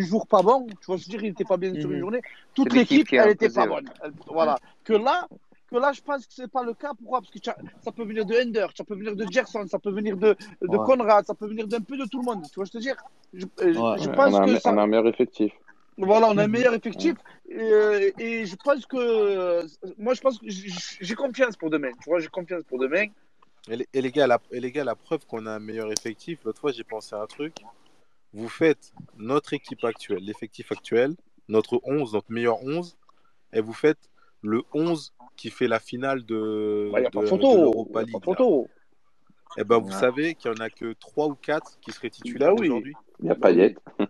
jour 0.00 0.26
pas 0.26 0.42
bon, 0.42 0.66
tu 0.66 0.86
vois, 0.86 0.96
je 0.96 1.04
veux 1.04 1.10
dire, 1.10 1.22
il 1.22 1.28
n'était 1.30 1.44
pas 1.44 1.56
bien 1.56 1.72
sur 1.74 1.90
une 1.90 1.96
mhm. 1.96 2.00
journée, 2.00 2.20
toute 2.54 2.72
l'équipe, 2.72 3.12
elle 3.12 3.28
n'était 3.28 3.50
pas 3.50 3.66
bonne. 3.66 3.88
Voilà. 4.26 4.58
Que 4.84 4.92
là, 4.92 5.26
que 5.70 5.76
là, 5.76 5.92
je 5.92 6.00
pense 6.00 6.26
que 6.26 6.32
ce 6.32 6.42
n'est 6.42 6.48
pas 6.48 6.62
le 6.62 6.74
cas. 6.74 6.92
Pourquoi? 6.94 7.20
Parce 7.20 7.30
que 7.30 7.38
ça 7.42 7.92
peut 7.92 8.04
venir 8.04 8.24
de 8.24 8.34
Ender, 8.34 8.66
ça 8.76 8.84
peut 8.84 8.94
venir 8.94 9.16
de 9.16 9.26
Gerson, 9.30 9.66
ça 9.66 9.78
peut 9.78 9.90
venir 9.90 10.16
de. 10.16 10.36
Conrad, 10.60 11.26
ça 11.26 11.34
peut 11.34 11.48
venir 11.48 11.66
d'un 11.66 11.80
peu 11.80 11.96
de 11.96 12.04
tout 12.04 12.18
le 12.20 12.24
monde. 12.24 12.42
Tu 12.44 12.54
vois, 12.56 12.64
je 12.64 12.72
te 12.72 12.78
dire, 12.78 12.96
je, 13.32 13.46
euh, 13.62 14.12
pense 14.14 14.38
que 14.38 14.58
ça... 14.60 14.72
on 14.72 14.78
a 14.78 14.82
un 14.82 14.86
meilleur 14.86 15.08
effectif. 15.08 15.52
Voilà, 15.98 16.28
on 16.28 16.36
a 16.36 16.44
un 16.44 16.48
meilleur 16.48 16.74
effectif. 16.74 17.14
Et, 17.48 17.58
euh, 17.58 18.10
et 18.18 18.46
je 18.46 18.56
pense 18.56 18.86
que. 18.86 19.66
Moi, 19.98 20.14
je 20.14 20.20
pense 20.20 20.38
que 20.38 20.46
j'ai 20.48 21.14
confiance 21.14 21.56
pour 21.56 21.70
demain. 21.70 21.90
Tu 22.02 22.10
vois, 22.10 22.20
j'ai 22.20 22.28
confiance 22.28 22.62
pour 22.64 22.78
demain. 22.78 23.06
Et 23.68 23.76
les, 23.76 23.88
et 23.92 24.00
les, 24.00 24.10
gars, 24.12 24.26
la, 24.26 24.40
et 24.52 24.60
les 24.60 24.70
gars, 24.70 24.84
la 24.84 24.94
preuve 24.94 25.26
qu'on 25.26 25.46
a 25.46 25.52
un 25.52 25.58
meilleur 25.58 25.90
effectif, 25.90 26.38
l'autre 26.44 26.60
fois 26.60 26.72
j'ai 26.72 26.84
pensé 26.84 27.14
à 27.14 27.20
un 27.20 27.26
truc. 27.26 27.56
Vous 28.32 28.48
faites 28.48 28.92
notre 29.16 29.54
équipe 29.54 29.84
actuelle, 29.84 30.22
l'effectif 30.22 30.70
actuel, 30.70 31.14
notre 31.48 31.80
11, 31.84 32.12
notre 32.12 32.30
meilleur 32.30 32.62
11, 32.62 32.96
et 33.52 33.60
vous 33.60 33.72
faites 33.72 34.10
le 34.42 34.62
11 34.74 35.12
qui 35.36 35.50
fait 35.50 35.68
la 35.68 35.80
finale 35.80 36.24
de, 36.24 36.90
bah, 36.92 36.98
a 36.98 37.02
de, 37.02 37.08
pas 37.08 37.22
de 37.22 37.26
photo, 37.26 37.88
a 37.94 38.02
League, 38.02 38.12
pas 38.12 38.20
photo. 38.20 38.68
Et 39.58 39.64
ben, 39.64 39.78
vous 39.78 39.88
ouais. 39.88 39.94
savez 39.94 40.34
qu'il 40.34 40.50
n'y 40.50 40.58
en 40.58 40.64
a 40.64 40.70
que 40.70 40.92
3 40.92 41.26
ou 41.28 41.34
4 41.34 41.78
qui 41.80 41.92
seraient 41.92 42.10
titulaires 42.10 42.54
bah 42.54 42.60
oui. 42.60 42.68
aujourd'hui. 42.68 42.94
Il 43.20 43.24
n'y 43.26 43.30
a 43.30 43.34
Payet. 43.34 43.74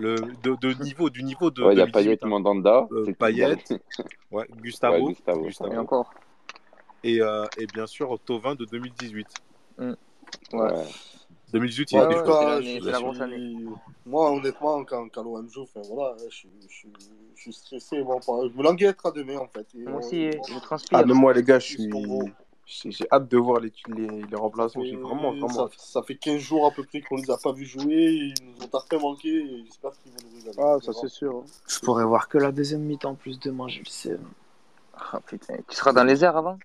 Le, 0.00 0.16
de, 0.42 0.56
de, 0.60 0.82
niveau, 0.82 1.10
du 1.10 1.22
niveau 1.22 1.52
de. 1.52 1.62
Ouais, 1.62 1.74
il 1.74 1.78
y 1.78 1.82
a 1.82 1.86
Payet, 1.86 2.18
Mandanda. 2.24 2.88
Euh, 2.90 3.12
Payet, 3.16 3.56
ouais, 4.32 4.44
Gustavo. 4.56 5.10
Gustavo. 5.10 5.42
Gustavo. 5.44 5.72
Et 5.72 5.78
encore 5.78 6.12
et, 7.04 7.20
euh, 7.20 7.44
et 7.58 7.66
bien 7.66 7.86
sûr 7.86 8.18
Tovin 8.24 8.54
de 8.54 8.64
2018. 8.64 9.26
Mmh. 9.78 9.92
Ouais. 10.52 10.84
2018, 11.52 11.92
il 11.92 11.98
ouais, 11.98 12.04
a 12.04 12.08
ouais, 12.08 12.78
a 12.78 12.90
la 12.90 13.00
grosse 13.00 13.20
année. 13.20 13.56
Moi, 14.06 14.30
honnêtement, 14.30 14.84
quand, 14.84 15.08
quand 15.08 15.22
l'OM 15.22 15.48
joue, 15.50 15.66
voilà, 15.74 16.16
je, 16.30 16.46
je, 16.68 16.86
je, 17.34 17.40
suis 17.40 17.52
stressé. 17.52 18.02
Moi, 18.02 18.20
je 18.24 18.56
me 18.56 18.62
languis 18.62 18.86
à 18.86 18.94
demain, 19.10 19.38
en 19.38 19.48
fait. 19.48 19.66
Et, 19.74 19.82
moi 19.82 19.98
aussi, 19.98 20.28
euh, 20.28 20.32
je 20.48 20.58
transpire. 20.60 20.98
Ah, 20.98 21.04
même 21.04 21.16
moi, 21.16 21.32
les 21.32 21.42
gars, 21.42 21.58
je 21.58 21.66
suis. 21.66 21.90
J'ai 22.66 23.04
hâte 23.10 23.28
de 23.28 23.36
voir 23.36 23.58
les, 23.58 23.72
les, 23.88 24.22
les 24.22 24.36
remplaçants. 24.36 24.84
J'ai 24.84 24.94
vraiment, 24.94 25.32
vraiment... 25.32 25.48
Ça, 25.48 25.68
ça, 25.76 26.02
fait 26.04 26.14
15 26.14 26.38
jours 26.38 26.66
à 26.66 26.70
peu 26.70 26.84
près 26.84 27.00
qu'on 27.00 27.16
ne 27.16 27.22
les 27.22 27.30
a 27.32 27.36
pas 27.36 27.50
vus 27.52 27.64
jouer. 27.64 28.12
Ils 28.12 28.34
nous 28.44 28.64
ont 28.64 28.68
parfait 28.68 28.96
manqué. 28.96 29.64
J'espère 29.64 29.90
qu'ils 30.00 30.12
vont 30.12 30.52
nous 30.54 30.62
Ah, 30.62 30.78
ça 30.80 30.92
c'est 30.92 31.08
sûr. 31.08 31.38
Hein. 31.38 31.50
Je 31.66 31.80
pourrais 31.80 32.04
voir 32.04 32.28
que 32.28 32.38
la 32.38 32.52
deuxième 32.52 32.82
mi-temps 32.82 33.10
en 33.10 33.14
plus 33.16 33.40
demain, 33.40 33.66
je 33.66 33.80
le 33.80 33.86
sais. 33.86 34.16
Ah, 34.94 35.18
putain. 35.26 35.56
Tu 35.68 35.74
seras 35.74 35.92
dans 35.92 36.04
les 36.04 36.22
airs 36.22 36.36
avant? 36.36 36.58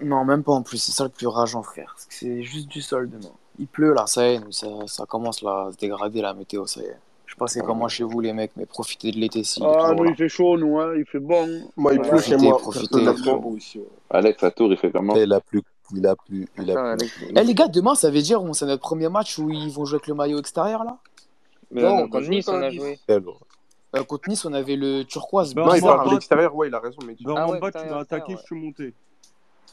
Non, 0.00 0.24
même 0.24 0.42
pas 0.42 0.52
en 0.52 0.62
plus, 0.62 0.78
c'est 0.78 0.92
ça 0.92 1.04
le 1.04 1.10
plus 1.10 1.26
rageant, 1.26 1.62
frère. 1.62 1.96
C'est 2.08 2.42
juste 2.42 2.68
du 2.68 2.82
sol 2.82 3.08
demain. 3.10 3.32
Il 3.58 3.66
pleut 3.66 3.92
là, 3.92 4.06
ça 4.06 4.28
y 4.28 4.34
est, 4.34 4.40
ça, 4.52 4.68
ça 4.86 5.04
commence 5.06 5.42
là, 5.42 5.66
à 5.68 5.72
se 5.72 5.76
dégrader 5.76 6.20
la 6.22 6.34
météo, 6.34 6.66
ça 6.66 6.80
y 6.80 6.84
est. 6.84 6.96
Je 7.28 7.34
sais 7.34 7.38
pas 7.38 7.46
c'est 7.46 7.60
comment 7.60 7.88
chez 7.88 8.04
vous 8.04 8.20
les 8.20 8.32
mecs, 8.32 8.52
mais 8.56 8.64
profitez 8.64 9.12
de 9.12 9.18
l'été 9.18 9.44
si. 9.44 9.60
Ah 9.62 9.92
nous 9.94 10.06
il 10.06 10.16
fait 10.16 10.30
chaud 10.30 10.56
nous, 10.56 10.78
hein. 10.78 10.94
il 10.96 11.04
fait 11.04 11.18
bon. 11.18 11.46
Moi 11.76 11.92
il 11.92 12.00
pleut 12.00 12.20
chez 12.20 12.38
moi. 12.38 12.56
Profitez, 12.56 13.04
profitez. 13.04 13.84
Alex 14.08 14.42
à 14.42 14.50
Tours 14.50 14.72
il 14.72 14.78
fait 14.78 14.90
comment? 14.90 15.14
Il 15.14 15.30
a 15.34 15.40
plu, 15.40 15.60
il 15.94 16.06
a 16.06 16.14
il 16.58 16.70
a 16.70 16.96
plu. 16.96 17.06
Eh 17.36 17.44
les 17.44 17.54
gars 17.54 17.68
demain 17.68 17.94
ça 17.94 18.10
veut 18.10 18.22
dire 18.22 18.42
on 18.42 18.54
c'est 18.54 18.64
notre 18.64 18.80
premier 18.80 19.10
match 19.10 19.38
où 19.38 19.50
ils 19.50 19.70
vont 19.70 19.84
jouer 19.84 19.96
avec 19.96 20.06
le 20.06 20.14
maillot 20.14 20.38
extérieur 20.38 20.84
là? 20.84 20.96
Mais 21.70 21.82
Non, 21.82 22.08
contre 22.08 22.28
Nice 22.28 22.48
on 22.48 22.62
a 22.62 22.70
joué. 22.70 22.98
Eh, 23.08 23.12
euh, 23.12 24.04
contre 24.04 24.30
Nice 24.30 24.46
on 24.46 24.54
avait 24.54 24.76
le 24.76 25.02
turquoise. 25.02 25.54
Non, 25.54 25.74
il 25.74 25.82
parle 25.82 26.08
de 26.08 26.14
l'extérieur, 26.14 26.56
ouais 26.56 26.68
il 26.68 26.74
a 26.74 26.80
raison 26.80 26.98
mais. 27.06 27.14
Dans 27.20 27.36
ah 27.36 27.46
mon 27.46 27.58
bas 27.58 27.70
tu 27.72 27.86
vas 27.86 27.98
attaquer, 27.98 28.36
je 28.36 28.42
suis 28.42 28.56
monté. 28.56 28.94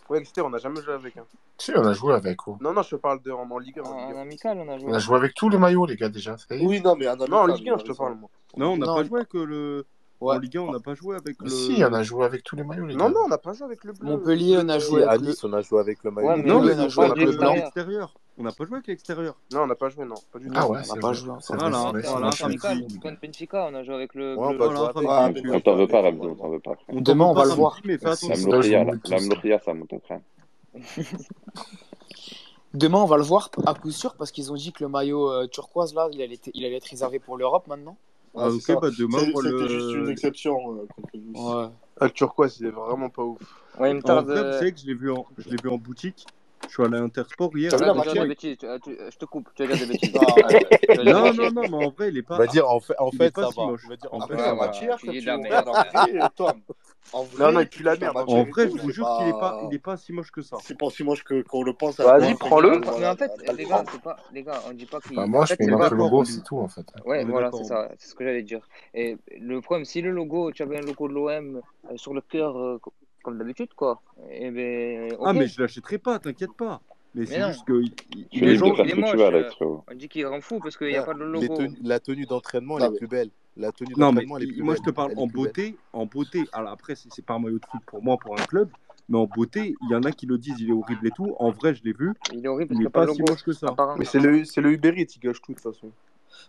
Ouais, 0.09 0.19
etc. 0.19 0.33
On 0.45 0.49
n'a 0.49 0.59
jamais 0.59 0.81
joué 0.81 0.93
avec. 0.93 1.17
Hein. 1.17 1.25
Si, 1.57 1.71
on 1.75 1.85
a 1.85 1.93
joué 1.93 2.13
avec. 2.13 2.47
Oh. 2.47 2.57
Non, 2.61 2.73
non, 2.73 2.83
je 2.83 2.91
te 2.91 2.95
parle 2.95 3.21
de, 3.21 3.31
en, 3.31 3.49
en 3.49 3.57
Ligue 3.57 3.79
1. 3.79 4.17
Amical, 4.17 4.57
on 4.59 4.71
a 4.71 4.77
joué. 4.77 4.91
On 4.91 4.93
a 4.93 4.99
joué 4.99 5.15
avec 5.17 5.33
tous 5.33 5.49
les 5.49 5.57
maillots, 5.57 5.85
les 5.85 5.95
gars, 5.95 6.09
déjà. 6.09 6.35
Oui, 6.51 6.81
non, 6.81 6.95
mais 6.95 7.07
en, 7.07 7.15
non, 7.15 7.37
en 7.37 7.47
Ligue 7.47 7.69
1, 7.69 7.77
je 7.79 7.83
te 7.83 7.93
parle. 7.93 8.15
Moi. 8.15 8.29
Non, 8.57 8.73
on 8.73 8.77
n'a 8.77 8.85
pas 8.85 9.03
joué 9.03 9.25
que 9.25 9.37
le. 9.37 9.85
Ouais. 10.21 10.35
En 10.35 10.39
Ligue 10.39 10.57
1, 10.57 10.61
on 10.61 10.71
n'a 10.71 10.79
pas 10.79 10.93
joué 10.93 11.17
avec 11.17 11.41
le. 11.41 11.49
Si, 11.49 11.83
on 11.83 11.93
a 11.93 12.01
joué 12.01 12.23
avec 12.23 12.43
tous 12.43 12.55
les 12.55 12.63
maillots. 12.63 12.85
Les 12.85 12.95
non, 12.95 13.09
non, 13.09 13.21
on 13.25 13.27
n'a 13.27 13.37
pas 13.37 13.51
joué 13.51 13.65
avec 13.65 13.83
le 13.83 13.91
bleu. 13.91 14.07
Montpellier, 14.07 14.57
on 14.61 14.69
a 14.69 14.79
joué 14.79 15.03
avec 15.03 15.21
à 15.21 15.23
Nice, 15.23 15.43
on 15.43 15.51
a 15.51 15.61
joué 15.61 15.79
avec 15.79 16.03
le 16.03 16.11
maillot. 16.11 16.27
Ouais, 16.29 16.41
non, 16.41 16.61
mais 16.61 16.73
on, 16.73 16.79
a 16.79 16.87
joué 16.87 17.05
avec 17.05 17.17
le 17.17 17.31
blanc. 17.33 17.53
Extérieur. 17.53 18.13
On 18.37 18.43
n'a 18.43 18.51
pas 18.51 18.65
joué 18.65 18.75
avec 18.75 18.87
l'extérieur. 18.87 19.35
Non, 19.53 19.63
on 19.63 19.67
n'a 19.67 19.75
pas 19.75 19.89
joué, 19.89 20.05
non. 20.05 20.15
Pas 20.31 20.39
du 20.39 20.47
tout. 20.47 20.53
Ah 20.55 20.69
ouais, 20.69 20.79
on 20.89 20.95
n'a 20.95 21.01
pas 21.01 21.13
joué. 21.13 21.31
Voilà, 21.49 21.91
voilà. 21.91 22.29
Contre 23.01 23.21
Benfica, 23.21 23.67
on 23.69 23.75
a 23.75 23.83
joué 23.83 23.95
avec 23.95 24.15
le. 24.15 24.35
Ouais, 24.35 24.53
bleu. 24.53 25.53
On 25.53 25.59
t'en 25.59 25.75
veut 25.75 25.87
pas, 25.87 26.01
Ramdo, 26.01 26.29
on 26.29 26.35
t'en 26.35 26.49
veut 26.49 26.59
pas. 26.59 26.75
Demain, 26.93 27.25
on 27.25 27.33
va 27.33 27.45
le 27.45 27.51
voir. 27.51 27.81
L'Amloria, 29.09 29.59
ça 29.59 29.73
monte 29.73 29.89
ton 29.89 29.99
crâne. 29.99 30.21
Demain, 32.73 32.99
on 32.99 33.05
va 33.05 33.15
le 33.15 33.23
voir 33.23 33.49
à 33.65 33.73
coup 33.73 33.91
sûr 33.91 34.15
parce 34.15 34.31
qu'ils 34.31 34.51
ont 34.51 34.55
dit 34.55 34.73
que 34.73 34.83
le 34.83 34.89
maillot 34.89 35.31
euh, 35.31 35.47
turquoise, 35.47 35.93
là, 35.93 36.09
il 36.11 36.21
allait 36.21 36.75
être 36.75 36.89
réservé 36.89 37.19
pour 37.19 37.37
l'Europe 37.37 37.67
maintenant. 37.67 37.97
Ah, 38.37 38.43
ah 38.43 38.49
ok, 38.49 38.81
bah 38.81 38.89
demain, 38.97 39.19
C'était 39.19 39.49
le... 39.49 39.67
juste 39.67 39.93
une 39.93 40.09
exception. 40.09 40.57
Euh, 40.73 40.85
ouais. 41.33 41.69
Ah, 41.99 42.05
le 42.05 42.11
turquoise, 42.11 42.53
c'était 42.53 42.69
vraiment 42.69 43.09
pas 43.09 43.23
ouf. 43.23 43.39
Ouais, 43.79 43.91
il 43.91 43.95
me 43.95 44.01
vous 44.01 44.29
euh, 44.29 44.59
savez 44.59 44.73
que 44.73 44.79
je 44.79 44.85
l'ai 44.85 44.93
vu, 44.93 45.11
en... 45.11 45.25
vu 45.37 45.69
en 45.69 45.77
boutique. 45.77 46.25
Je 46.67 46.73
suis 46.73 46.83
allé 46.83 46.97
à 46.97 47.01
Intersport 47.01 47.51
hier. 47.55 47.71
Tu 47.71 47.77
vas 47.77 47.93
dire 47.93 48.13
des 48.23 48.27
bêtises, 48.27 48.57
euh, 48.63 48.77
je 48.85 49.17
te 49.17 49.25
coupe, 49.25 49.49
tu 49.55 49.65
vas 49.65 49.75
dire 49.75 49.87
des 49.87 49.93
bêtises. 49.93 50.13
Non, 51.05 51.33
non, 51.33 51.51
non, 51.51 51.61
mais 51.61 51.85
en 51.85 51.89
vrai, 51.91 52.09
il 52.09 52.17
est 52.17 52.23
pas. 52.23 52.35
On 52.35 52.37
va 52.37 52.47
dire, 52.47 52.67
en 52.69 52.79
fait, 52.79 52.95
en 52.97 53.11
si. 53.11 53.17
Moche. 53.57 53.83
La 55.25 55.37
merde. 55.37 55.69
Euh, 55.69 56.27
en 57.13 57.23
vrai, 57.23 57.45
non, 57.45 57.51
non, 57.59 57.65
tu 57.65 57.83
la 57.83 57.95
merde. 57.95 58.17
En 58.17 58.43
vrai, 58.43 58.69
je 58.69 58.81
vous 58.81 58.91
jure 58.91 59.07
qu'il 59.17 59.27
est 59.27 59.31
pas, 59.31 59.67
il 59.71 59.79
pas 59.79 59.97
si 59.97 60.11
moche 60.11 60.31
que 60.31 60.41
ça. 60.41 60.57
C'est 60.61 60.77
pas 60.77 60.89
si 60.89 61.03
moche 61.03 61.23
que 61.23 61.41
qu'on 61.43 61.63
le 61.63 61.73
pense. 61.73 61.99
Vas-y, 61.99 62.35
prends-le. 62.35 62.79
Mais 62.99 63.07
en 63.07 63.15
fait, 63.15 63.31
les 63.55 63.65
gars, 63.65 63.83
c'est 63.91 64.01
pas, 64.01 64.17
les 64.33 64.43
gars, 64.43 64.61
on 64.67 64.73
dit 64.73 64.85
pas 64.85 64.99
qu'il. 64.99 65.15
Bah, 65.15 65.27
moi, 65.27 65.45
je 65.45 65.55
fais 65.55 65.65
le 65.65 65.95
logo, 65.95 66.25
c'est 66.25 66.43
tout, 66.43 66.57
en 66.57 66.67
fait. 66.67 66.85
Ouais, 67.05 67.23
voilà, 67.25 67.51
c'est 67.51 67.63
ça, 67.63 67.89
c'est 67.97 68.09
ce 68.09 68.15
que 68.15 68.23
j'allais 68.23 68.43
dire. 68.43 68.67
Et 68.93 69.17
le 69.39 69.61
problème, 69.61 69.85
si 69.85 70.01
le 70.01 70.11
logo, 70.11 70.51
tu 70.51 70.63
avais 70.63 70.77
un 70.77 70.81
logo 70.81 71.07
de 71.07 71.13
l'OM 71.13 71.61
euh, 71.89 71.97
sur 71.97 72.13
le 72.13 72.21
cœur 72.21 72.79
comme 73.25 73.39
d'habitude, 73.39 73.73
quoi. 73.75 74.01
Et 74.29 74.51
ben. 74.51 75.17
Ah, 75.25 75.33
mais 75.33 75.47
je 75.47 75.59
l'achèterai 75.59 75.97
pas, 75.97 76.19
t'inquiète 76.19 76.53
pas. 76.55 76.81
Mais, 77.15 77.25
c'est 77.25 77.41
juste 77.47 77.65
que. 77.65 77.81
Il, 77.81 78.27
il 78.31 78.43
est, 78.43 78.55
genre, 78.55 78.79
il 78.85 78.91
est 78.91 78.95
moche, 78.95 79.15
on 79.59 79.95
dit 79.95 80.07
qu'il 80.07 80.27
rend 80.27 80.41
fou 80.41 80.59
parce 80.59 80.77
qu'il 80.77 80.87
n'y 80.87 80.95
a 80.95 81.03
pas 81.03 81.13
de 81.13 81.23
logo. 81.23 81.57
La 81.83 81.99
tenue 81.99 82.25
d'entraînement, 82.25 82.77
elle 82.77 82.93
est 82.93 82.97
plus 82.97 83.07
belle. 83.07 83.31
La 83.57 83.71
tenue 83.71 83.93
d'entraînement, 83.93 84.37
elle 84.37 84.43
est 84.43 84.47
plus 84.47 84.61
Moi, 84.61 84.75
je 84.75 84.81
te 84.81 84.91
parle 84.91 85.13
en 85.17 85.27
beauté, 85.27 85.75
en 85.91 86.05
beauté. 86.05 86.43
Alors 86.53 86.71
après, 86.71 86.95
c'est 86.95 87.25
pas 87.25 87.33
un 87.33 87.39
maillot 87.39 87.59
de 87.59 87.65
foot 87.65 87.81
pour 87.87 88.03
moi, 88.03 88.17
pour 88.17 88.39
un 88.39 88.43
club. 88.45 88.69
Mais 89.07 89.19
en 89.19 89.27
beauté, 89.27 89.75
il 89.83 89.91
y 89.91 89.95
en 89.95 90.01
a 90.01 90.11
qui 90.11 90.25
le 90.25 90.37
disent, 90.37 90.59
il 90.59 90.69
est 90.69 90.73
horrible 90.73 91.05
et 91.05 91.11
tout. 91.11 91.35
En 91.37 91.51
vrai, 91.51 91.75
je 91.75 91.83
l'ai 91.83 91.93
vu. 91.93 92.13
Il 92.33 92.43
est 92.43 92.47
horrible 92.47 92.75
il 92.75 92.87
est 92.87 92.89
pas, 92.89 93.07
si 93.07 93.21
moche 93.21 93.43
que 93.43 93.53
ça. 93.53 93.67
Mais 93.99 94.05
c'est 94.05 94.19
le, 94.19 94.41
le 94.61 94.71
Uber 94.71 94.93
Eats 94.97 95.05
qui 95.05 95.19
gâche 95.19 95.41
tout, 95.41 95.51
de 95.53 95.59
toute 95.59 95.73
façon. 95.73 95.91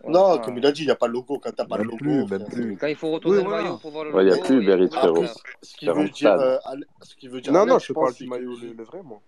Non, 0.07 0.39
comme 0.39 0.59
il 0.59 0.67
a 0.67 0.73
dit, 0.73 0.83
il 0.83 0.87
n'y 0.87 0.93
a 0.93 0.97
pas 0.97 1.09
de 1.09 1.13
logo 1.13 1.39
quand 1.39 1.53
t'as 1.55 1.65
pas 1.65 1.79
de 1.79 1.85
logo. 1.85 2.27
Quand 2.79 2.87
il 2.87 2.97
faut 2.97 3.11
retourner 3.11 3.39
oui, 3.39 3.45
le 3.45 3.51
maillot 3.51 3.77
pour 3.79 3.91
voir 3.91 4.05
le 4.05 4.11
logo. 4.11 4.23
Il 4.23 4.27
n'y 4.27 4.33
a 4.33 4.43
plus 4.43 4.61
le 4.61 4.67
mérite, 4.67 4.95
frérot. 4.95 5.25
Ce 5.63 5.77
qui 5.77 5.87
veut 5.87 6.09
dire. 6.09 6.33
Euh, 6.33 6.59
ce 7.03 7.17
qui 7.17 7.29
veut 7.29 7.41
dire 7.41 7.53
non, 7.53 7.61
Alex, 7.61 7.73
non, 7.73 7.79
je, 7.79 7.87
je 7.87 7.93
parle 7.93 8.15
du 8.15 8.27
maillot, 8.27 8.57
le, 8.63 8.73
le, 8.73 8.85
vrai, 8.85 9.03
moi. 9.03 9.21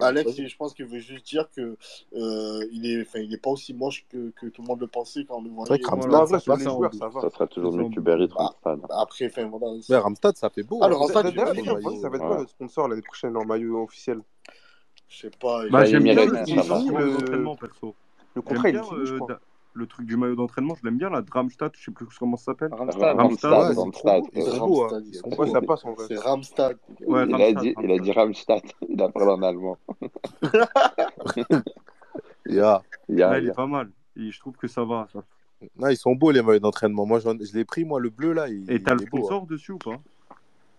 Alex, 0.00 0.36
je 0.36 0.56
pense 0.56 0.74
qu'il 0.74 0.86
veut 0.86 0.98
juste 0.98 1.26
dire 1.26 1.48
que 1.54 1.76
euh, 2.14 2.66
il 2.72 2.84
il 2.84 3.34
est 3.34 3.42
pas 3.42 3.50
aussi 3.50 3.72
moche 3.74 4.04
que, 4.10 4.30
que 4.30 4.46
tout 4.46 4.62
le 4.62 4.68
monde 4.68 4.80
le 4.80 4.86
pensait 4.86 5.24
quand 5.24 5.36
on 5.38 5.42
le 5.42 5.50
voyait. 5.50 5.80
Non, 6.08 6.26
ça 6.26 6.38
va. 7.08 7.20
Ça 7.20 7.30
sera 7.30 7.46
toujours 7.46 7.72
mieux 7.72 7.88
que 7.94 8.00
Berit 8.00 8.28
bah, 8.28 8.34
Ramstad. 8.64 8.80
Bah, 8.80 8.96
après, 9.00 9.26
enfin, 9.26 9.50
Ramstad, 10.00 10.36
ça 10.36 10.50
fait 10.50 10.62
beau. 10.62 10.82
Alors, 10.82 11.00
Ramstad, 11.00 11.34
ça 11.34 11.44
va 12.08 12.16
être 12.16 12.26
quoi 12.26 12.38
notre 12.38 12.50
sponsor 12.50 12.88
l'année 12.88 13.02
prochaine 13.02 13.36
en 13.36 13.44
maillot 13.44 13.82
officiel 13.84 14.20
Je 15.08 15.18
sais 15.18 15.30
pas. 15.30 15.64
Euh, 15.64 15.84
J'aime 15.86 16.02
bien 16.02 16.14
le 18.36 18.42
contrat, 18.42 18.68
il 18.68 18.76
est 18.76 18.80
le 19.76 19.86
truc 19.86 20.06
du 20.06 20.16
maillot 20.16 20.34
d'entraînement, 20.34 20.74
je 20.74 20.84
l'aime 20.84 20.96
bien, 20.96 21.10
la 21.10 21.22
Dramstadt, 21.22 21.76
je 21.78 21.84
sais 21.84 21.90
plus 21.90 22.06
comment 22.18 22.36
ça 22.36 22.46
s'appelle. 22.46 22.72
Ramstad, 22.72 23.16
Ramstad, 23.16 23.76
Ramstad, 23.76 24.24
Ramstad, 24.34 25.52
ça 25.52 25.60
passe 25.60 25.84
en 25.84 25.92
vrai. 25.92 26.06
C'est 26.08 26.18
Ramstad. 26.18 26.78
Ouais, 27.06 27.26
il, 27.28 27.34
a 27.34 27.52
dit, 27.52 27.74
il 27.82 27.90
a 27.92 27.98
dit 27.98 28.12
il 28.88 29.02
a 29.02 29.08
parlé 29.08 29.30
en 29.30 29.42
allemand. 29.42 29.76
yeah. 32.46 32.82
Yeah, 33.08 33.38
il 33.38 33.44
yeah. 33.44 33.52
est 33.52 33.54
pas 33.54 33.66
mal, 33.66 33.90
Et 34.16 34.30
je 34.30 34.40
trouve 34.40 34.56
que 34.56 34.66
ça 34.66 34.84
va. 34.84 35.06
Ça. 35.12 35.22
Non, 35.76 35.88
ils 35.88 35.96
sont 35.96 36.14
beaux 36.14 36.30
les 36.30 36.42
maillots 36.42 36.58
d'entraînement, 36.58 37.06
moi 37.06 37.20
je 37.20 37.54
l'ai 37.54 37.64
pris, 37.64 37.84
moi 37.84 38.00
le 38.00 38.10
bleu 38.10 38.32
là. 38.32 38.48
Il, 38.48 38.70
Et 38.70 38.82
t'as 38.82 38.94
le 38.94 39.02
hein. 39.02 39.06
sponsor 39.06 39.46
dessus 39.46 39.72
ou 39.72 39.78
pas? 39.78 40.00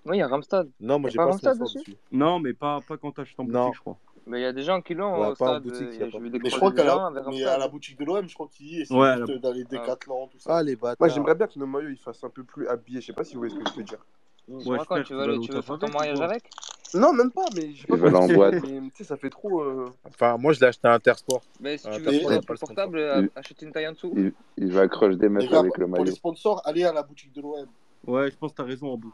Oui, 0.06 0.18
il 0.18 0.20
y 0.20 0.22
a 0.22 0.28
Ramstad. 0.28 0.70
Non, 0.80 1.00
moi 1.00 1.10
j'ai 1.10 1.18
pas, 1.18 1.38
pas 1.38 1.56
dessus? 1.56 1.98
Non, 2.12 2.40
mais 2.40 2.54
pas, 2.54 2.80
pas 2.88 2.98
quand 2.98 3.12
t'achètes 3.12 3.40
en 3.40 3.44
boutique, 3.44 3.76
je 3.76 3.80
crois. 3.80 3.98
Mais 4.28 4.42
il 4.42 4.44
y 4.44 4.46
a 4.46 4.54
des 4.54 4.64
gens 4.64 4.82
qui 4.82 4.94
l'ont 4.94 5.30
au 5.30 5.36
stade. 5.36 5.66
Euh, 5.66 5.94
y 5.94 6.04
a 6.04 6.50
crois 6.52 6.72
qu'à 6.74 6.84
la... 6.84 7.58
La 7.58 7.68
boutique 7.68 7.98
de 7.98 8.06
l'OM, 8.06 8.28
je 8.28 8.34
crois 8.34 8.50
qu'il 8.52 8.68
y 8.68 8.82
est. 8.82 8.92
Ouais, 8.92 9.18
juste 9.18 9.30
la... 9.30 9.38
dans 9.38 9.54
ah. 9.84 9.96
tout 10.32 10.40
ça. 10.40 10.58
Ah, 10.58 10.64
les 10.64 10.76
bâtards. 10.76 10.98
Moi, 11.00 11.08
j'aimerais 11.10 11.36
bien 11.36 11.48
que 11.48 11.58
nos 11.58 11.66
maillots 11.66 11.90
ils 11.90 11.98
fassent 11.98 12.24
un 12.24 12.30
peu 12.30 12.44
plus 12.44 12.68
habillés. 12.68 13.02
Je 13.02 13.08
sais 13.08 13.14
pas 13.14 13.24
si 13.24 13.36
vous 13.36 13.42
voyez 13.42 13.56
ce 13.56 13.60
que 13.60 13.70
je 13.72 13.78
veux 13.78 13.84
dire. 13.84 14.06
Mmh, 14.50 14.68
ouais, 14.68 14.80
quand 14.88 15.04
tu 15.04 15.14
veux, 15.14 15.62
faire 15.62 15.80
ton 15.80 15.90
mariage 15.90 16.22
avec? 16.22 16.50
Non, 16.94 17.12
même 17.12 17.32
pas, 17.32 17.46
mais 17.54 17.74
je 17.74 17.82
sais 17.82 17.88
pas. 17.88 18.18
en 18.18 18.28
boîte. 18.28 18.62
Tu 18.62 18.92
sais, 18.96 19.04
ça 19.04 19.18
fait 19.18 19.30
trop. 19.30 19.62
Euh, 19.62 19.92
enfin, 20.06 20.38
moi, 20.38 20.54
je 20.54 20.60
l'ai 20.60 20.68
acheté 20.68 20.88
à 20.88 20.94
Intersport. 20.94 21.42
Mais 21.60 21.78
si 21.78 21.88
euh, 21.88 21.96
tu 21.96 22.02
veux 22.02 22.20
prendre 22.20 22.46
plus 22.46 22.60
portable, 22.60 23.30
achète 23.36 23.62
une 23.62 23.72
taille 23.72 23.88
en 23.88 23.94
dessous. 23.94 24.14
Il 24.58 24.72
va 24.72 24.82
accrocher 24.82 25.16
des 25.16 25.30
meufs 25.30 25.52
avec 25.52 25.78
le 25.78 25.88
maillot. 25.88 25.96
Pour 25.96 26.06
les 26.06 26.12
sponsors, 26.12 26.62
allez 26.66 26.84
à 26.84 26.94
la 26.94 27.04
boutique 27.04 27.34
de 27.34 27.42
l'OM. 27.42 27.68
Ouais, 28.06 28.32
je 28.32 28.38
pense 28.38 28.52
que 28.52 28.58
t'as 28.58 28.64
raison, 28.64 28.92
en 28.92 28.98
bout. 28.98 29.14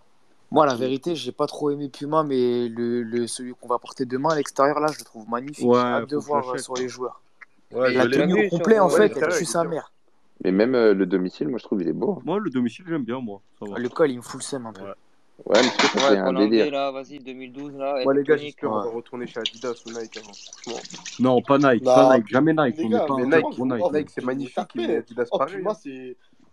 Moi, 0.54 0.68
la 0.68 0.76
vérité, 0.76 1.16
j'ai 1.16 1.32
pas 1.32 1.48
trop 1.48 1.72
aimé 1.72 1.90
Puma, 1.90 2.22
mais 2.22 2.70
le, 2.70 3.02
le 3.02 3.26
celui 3.26 3.54
qu'on 3.60 3.68
va 3.68 3.80
porter 3.80 4.06
demain 4.06 4.30
à 4.30 4.36
l'extérieur, 4.36 4.80
là, 4.80 4.86
je 4.94 5.00
le 5.00 5.04
trouve 5.04 5.28
magnifique. 5.28 5.68
J'ai 5.68 5.80
hâte 5.80 6.08
de 6.12 6.16
voir 6.16 6.48
euh, 6.48 6.60
sur 6.60 6.76
les 6.76 6.88
joueurs. 6.88 7.24
Ouais, 7.72 7.92
la 7.92 8.08
tenue 8.08 8.46
au 8.46 8.50
complet, 8.50 8.78
en 8.78 8.88
fait, 8.88 9.18
elle 9.18 9.36
tue 9.36 9.46
sa 9.46 9.64
mère. 9.64 9.92
Mais 10.44 10.52
même 10.52 10.76
euh, 10.76 10.94
le 10.94 11.08
domicile, 11.08 11.48
moi, 11.48 11.58
je 11.58 11.64
trouve, 11.64 11.82
il 11.82 11.88
est 11.88 11.94
beau. 11.94 12.18
Hein. 12.20 12.22
Moi, 12.24 12.40
le 12.40 12.52
domicile, 12.52 12.86
j'aime 12.88 13.04
bien, 13.04 13.20
moi. 13.20 13.42
Ça. 13.60 13.66
Le 13.76 13.90
col, 13.90 14.12
il 14.12 14.18
me 14.18 14.22
fout 14.22 14.42
le 14.42 14.44
seum 14.44 14.68
un 14.68 14.74
peu. 14.74 14.84
Ouais. 14.84 14.94
Mais 15.56 15.62
c'est 15.64 16.12
ouais, 16.12 16.18
un 16.20 16.34
délire. 16.34 16.72
là, 16.72 16.92
vas-y, 16.92 17.18
2012, 17.18 17.74
là. 17.76 18.06
Ouais, 18.06 18.16
les 18.16 18.22
gars, 18.22 18.38
j'espère 18.38 18.70
qu'on 18.70 18.84
ouais. 18.84 18.96
retourner 18.96 19.26
chez 19.26 19.40
Adidas 19.40 19.82
ou 19.88 19.90
Nike 19.90 20.18
hein, 20.18 20.32
avant. 20.68 20.80
Non, 21.20 21.42
pas 21.42 21.58
Nike, 21.58 21.84
pas 21.84 22.10
bah, 22.10 22.18
Nike, 22.18 22.28
jamais 22.30 22.54
Nike. 22.54 22.80
On 22.80 22.90
n'est 22.90 23.42
pas 23.42 23.48
mais 23.58 24.00
Nike, 24.00 24.10
c'est 24.12 24.24
magnifique, 24.24 24.76
mais 24.76 24.98
Adidas 24.98 25.26
oh, 25.32 25.42
hein. 25.42 25.48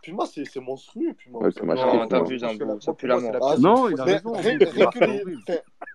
Puma, 0.02 0.24
c'est 0.27 0.60
monstrueux. 0.60 1.14
Puma, 1.14 1.39
ouais, 1.39 1.51
Puma 1.51 1.74
non, 1.74 2.06
t'as 2.06 2.22
vu, 2.22 2.39
Jambou, 2.39 2.81
ça 2.81 2.94
pue 2.94 3.06
la 3.06 3.18
mort. 3.18 3.32
Ah, 3.43 3.56
non, 3.59 3.89
il 3.89 4.01
a 4.01 4.05
raison. 4.05 4.32
Rien, 4.32 4.59
rien, 4.59 4.86
que 4.86 5.05
les, 5.05 5.22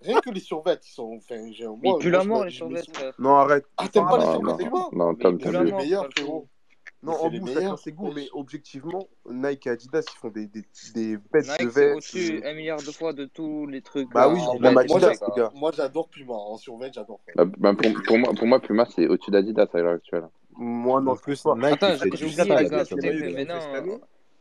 rien 0.02 0.22
que 0.22 0.30
les 0.30 0.40
survettes, 0.40 0.88
ils 0.88 0.91
sont. 0.94 1.18
Enfin, 1.18 1.36
moi, 1.38 1.77
mais 1.82 1.99
pue 1.99 2.11
la 2.11 2.23
mort, 2.23 2.45
les 2.45 2.52
survettes. 2.52 2.86
Non, 3.19 3.36
arrête. 3.36 3.65
Ah, 3.77 3.88
t'aimes 3.88 4.07
pas 4.07 4.18
les 4.18 4.26
survettes, 4.26 4.57
Puma 4.57 4.88
Non, 4.91 5.15
Tom, 5.15 5.38
t'as 5.38 5.64
vu. 5.64 5.73
Non, 7.06 7.14
en 7.22 7.30
bout, 7.30 7.48
chacun 7.48 7.77
ses 7.77 7.91
goûts, 7.91 8.11
mais 8.11 8.27
objectivement, 8.34 9.07
Nike 9.30 9.68
et 9.68 9.69
Adidas, 9.69 10.03
ils 10.11 10.18
font 10.18 10.30
des, 10.30 10.48
des, 10.48 10.64
des 10.95 11.18
bêtes 11.18 11.48
Nike, 11.48 11.61
de 11.61 11.68
vêtements. 11.68 11.98
au-dessus 11.98 12.41
un 12.44 12.53
milliard 12.56 12.80
de 12.80 12.91
fois 12.91 13.14
de 13.14 13.26
tous 13.26 13.68
les 13.68 13.84
trucs. 13.84 14.11
Bah 14.11 14.27
euh, 14.27 14.34
oui, 14.34 14.40
en 14.41 14.57
même 14.57 14.76
Adidas, 14.76 15.14
moi, 15.22 15.36
gars. 15.38 15.52
Moi, 15.53 15.72
j'adore 15.76 16.10
Puma. 16.10 16.34
En 16.34 16.57
survêt, 16.57 16.90
j'adore. 16.91 17.19
Bah, 17.36 17.45
bah, 17.45 17.76
pour, 17.76 17.91
pour, 18.07 18.18
moi, 18.18 18.34
pour 18.34 18.48
moi, 18.48 18.60
Puma, 18.60 18.86
c'est 18.86 19.07
au-dessus 19.07 19.30
d'Adidas 19.30 19.68
à 19.72 19.77
l'heure 19.77 19.94
actuelle. 19.94 20.27
Moi 20.57 21.02
non 21.02 21.15
plus. 21.15 21.44
Attends, 21.45 21.95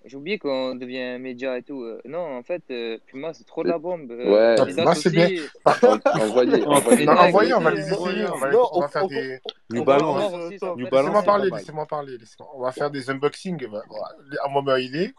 j'ai 0.06 0.16
oublié 0.16 0.38
qu'on 0.38 0.74
devient 0.74 1.18
média 1.18 1.56
et 1.56 1.62
tout. 1.62 1.82
Euh, 1.82 1.98
non, 2.04 2.36
en 2.36 2.42
fait, 2.42 2.62
euh, 2.70 2.98
Puma, 3.06 3.32
c'est 3.32 3.44
trop 3.44 3.62
de 3.62 3.68
la 3.68 3.78
bombe. 3.78 4.10
Euh, 4.10 4.56
ouais, 4.58 4.74
Puma, 4.74 4.94
c'est 4.94 5.10
bien. 5.10 5.28
Envoyez, 5.64 6.62
envoyez, 6.66 7.54
on 7.54 7.60
va 7.60 7.70
les 7.70 7.88
essayer. 7.88 8.26
On 8.72 8.80
va 8.80 8.88
faire 8.88 9.06
des. 9.08 9.38
New 9.70 9.82
Balance. 9.82 10.50
Laissez-moi 10.60 11.22
parler, 11.22 11.50
laissez-moi 11.50 11.86
parler. 11.86 12.18
On 12.54 12.62
va 12.62 12.72
faire 12.72 12.90
des 12.90 13.08
unboxings. 13.08 13.66
Bah, 13.66 13.82
bah, 13.88 14.36
à 14.44 14.48
moi, 14.48 14.78
il 14.80 14.94
est. 14.94 15.14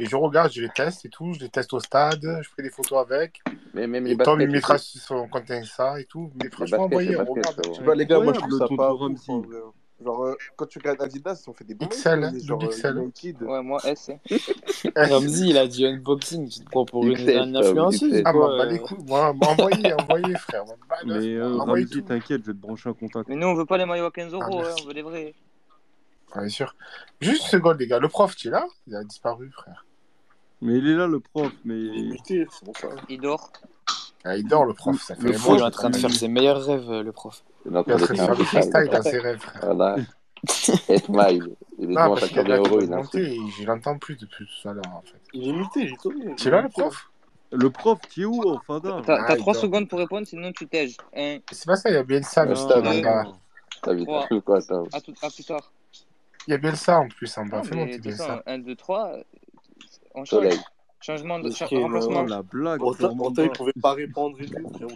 Et 0.00 0.06
je 0.06 0.16
regarde, 0.16 0.50
je 0.50 0.62
les 0.62 0.68
teste 0.70 1.04
et 1.04 1.08
tout, 1.08 1.34
je 1.34 1.40
les 1.40 1.48
teste 1.48 1.72
au 1.72 1.78
stade, 1.78 2.40
je 2.42 2.48
fais 2.56 2.64
des 2.64 2.70
photos 2.70 2.98
avec. 2.98 3.40
Mais 3.74 3.86
même 3.86 4.04
les 4.04 4.16
Tom, 4.16 4.40
il 4.40 4.50
mettra 4.50 4.76
sur 4.78 5.00
son 5.00 5.28
compte 5.28 5.46
ça 5.64 6.00
et 6.00 6.04
tout. 6.04 6.32
Mais 6.42 6.50
franchement, 6.50 6.88
voyez, 6.88 7.14
regarde. 7.14 7.60
Bah, 7.84 7.94
les 7.94 8.06
gars, 8.06 8.18
moi, 8.18 8.32
je 8.32 8.40
trouve 8.40 8.58
ça 8.58 8.66
pas. 8.76 8.92
Genre, 10.02 10.24
euh, 10.24 10.34
quand 10.56 10.66
tu 10.66 10.78
regardes 10.78 11.00
Adidas, 11.00 11.44
on 11.46 11.52
fait 11.52 11.64
des 11.64 11.74
bons 11.74 11.86
XL, 11.86 12.24
hein, 12.24 12.32
hein 12.34 12.38
genre 12.44 12.62
euh, 12.64 12.68
XL. 12.68 13.36
Ouais, 13.42 13.62
moi, 13.62 13.78
S. 13.84 14.10
Hein. 14.10 14.18
Ramzi, 14.96 15.50
il 15.50 15.56
a 15.56 15.68
dit 15.68 15.86
unboxing, 15.86 16.48
tu 16.48 16.60
te 16.60 16.70
prends 16.70 16.84
pour 16.84 17.04
une. 17.04 17.14
Ah, 17.16 17.46
bah, 17.46 17.60
euh, 17.62 18.88
bah 19.04 19.46
envoyez, 19.46 19.92
envoyez, 20.00 20.34
frère. 20.36 20.64
Mais 21.06 21.40
Ramzi, 21.40 22.02
t'inquiète, 22.02 22.42
je 22.42 22.50
vais 22.50 22.58
te 22.58 22.60
brancher 22.60 22.88
un 22.88 22.94
contact. 22.94 23.28
Mais 23.28 23.36
nous, 23.36 23.46
on 23.46 23.54
veut 23.54 23.66
pas 23.66 23.78
les 23.78 23.86
maillots 23.86 24.06
à 24.06 24.10
15 24.10 24.32
ah, 24.32 24.36
euros, 24.36 24.62
hein, 24.64 24.74
on 24.82 24.86
veut 24.86 24.94
les 24.94 25.02
vrais. 25.02 25.34
Ah, 26.32 26.40
bien 26.40 26.48
sûr. 26.48 26.74
Juste 27.20 27.44
une 27.44 27.48
seconde, 27.50 27.78
les 27.78 27.86
gars, 27.86 28.00
le 28.00 28.08
prof, 28.08 28.34
tu 28.34 28.48
es 28.48 28.50
là 28.50 28.66
Il 28.88 28.96
a 28.96 29.04
disparu, 29.04 29.50
frère. 29.52 29.86
Mais 30.60 30.78
il 30.78 30.88
est 30.88 30.96
là, 30.96 31.06
le 31.06 31.20
prof, 31.20 31.52
mais. 31.64 31.78
Il 33.08 33.20
dort. 33.20 33.52
Ah, 34.24 34.36
il 34.36 34.48
dort, 34.48 34.64
le 34.64 34.74
prof, 34.74 35.00
ça 35.00 35.14
fait 35.14 35.22
Le 35.22 35.32
prof, 35.34 35.56
il 35.56 35.60
est 35.60 35.64
en 35.64 35.70
train 35.70 35.90
de 35.90 35.96
faire 35.96 36.10
ses 36.10 36.26
meilleurs 36.26 36.64
rêves, 36.64 36.90
le 36.90 37.12
prof. 37.12 37.44
Notre 37.66 38.14
frère, 38.14 38.34
le 38.34 38.44
freestyle 38.44 38.88
dans 38.90 39.02
ses 39.02 39.18
rêves. 39.18 39.44
Voilà. 39.62 39.96
Il 41.78 41.90
est 41.90 41.96
monté 41.96 42.24
hein, 42.92 43.02
il 43.14 43.50
Je 43.58 43.66
l'entends 43.66 43.98
plus 43.98 44.16
depuis 44.16 44.46
tout 44.46 44.68
à 44.68 44.72
l'heure 44.72 44.84
en 44.94 45.00
fait. 45.02 45.18
Il 45.32 45.48
est 45.48 45.52
muté, 45.52 45.80
il 45.80 45.92
est 45.92 46.02
tombé. 46.02 46.34
Tu 46.36 46.50
là 46.50 46.62
le 46.62 46.68
prof? 46.68 47.10
Le 47.50 47.70
prof, 47.70 47.98
tu 48.10 48.22
es 48.22 48.24
où 48.24 48.58
T'as 48.66 49.36
3 49.36 49.56
ah, 49.56 49.58
secondes 49.58 49.88
pour 49.88 49.98
répondre, 49.98 50.26
sinon 50.26 50.52
tu 50.52 50.66
tèges. 50.66 50.96
C'est 51.14 51.66
pas 51.66 51.76
ça, 51.76 51.90
il 51.90 51.94
y 51.94 51.98
a 51.98 52.02
bien 52.02 52.22
ça. 52.22 52.46
T'as 53.82 53.94
vu 53.94 54.06
quoi 54.42 54.60
ça 54.60 54.82
À 54.92 55.00
plus 55.00 55.44
tard. 55.44 55.72
Il 56.46 56.50
y 56.50 56.54
a 56.54 56.58
bien 56.58 56.74
ça 56.74 56.98
en 56.98 57.08
plus 57.08 57.36
en 57.38 57.46
bas. 57.46 57.62
Fais 57.62 57.74
monter 57.74 57.98
bien 57.98 58.16
ça. 58.16 58.42
1, 58.46 58.58
2, 58.58 58.76
3. 58.76 59.12
Soleil. 60.24 60.58
Changement 61.04 61.38
de 61.38 61.50
okay, 61.50 61.82
remplacement. 61.82 62.22
La 62.22 62.40
blague, 62.42 62.80
il 62.80 63.50
pouvait 63.50 63.72
pas 63.74 63.92
répondre. 63.92 64.38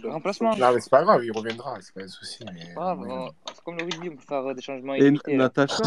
Remplacement. 0.05 0.57
Non, 0.57 0.73
mais 0.73 0.79
c'est 0.79 0.89
pas 0.89 1.03
grave, 1.03 1.23
il 1.23 1.31
reviendra, 1.31 1.77
c'est 1.81 1.93
pas 1.93 2.01
un 2.01 2.07
souci. 2.07 2.43
Mais... 2.51 2.61
C'est 3.53 3.63
comme 3.63 3.77
le 3.77 3.83
rugby, 3.83 4.09
on 4.09 4.15
peut 4.15 4.25
faire 4.27 4.47
euh, 4.47 4.55
des 4.55 4.61
changements. 4.63 4.95
Et 4.95 5.07
hein. 5.07 5.13
Natacha 5.27 5.83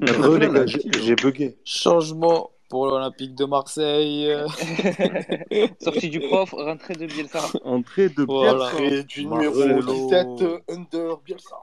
J'ai 1.02 1.16
bugué. 1.16 1.58
Changement 1.64 2.50
pour 2.68 2.86
l'Olympique 2.86 3.34
de 3.34 3.44
Marseille. 3.44 4.32
Sortie 5.80 6.10
du 6.10 6.20
prof, 6.20 6.52
rentrée 6.52 6.94
de 6.94 7.06
Bielsa. 7.06 7.40
Entrée 7.64 8.10
de 8.10 8.24
Bielsa. 8.24 8.70
Voilà. 8.70 9.02
Du 9.02 9.26
numéro 9.26 9.82
17 9.82 10.26
under 10.68 11.16
Bielsa. 11.24 11.56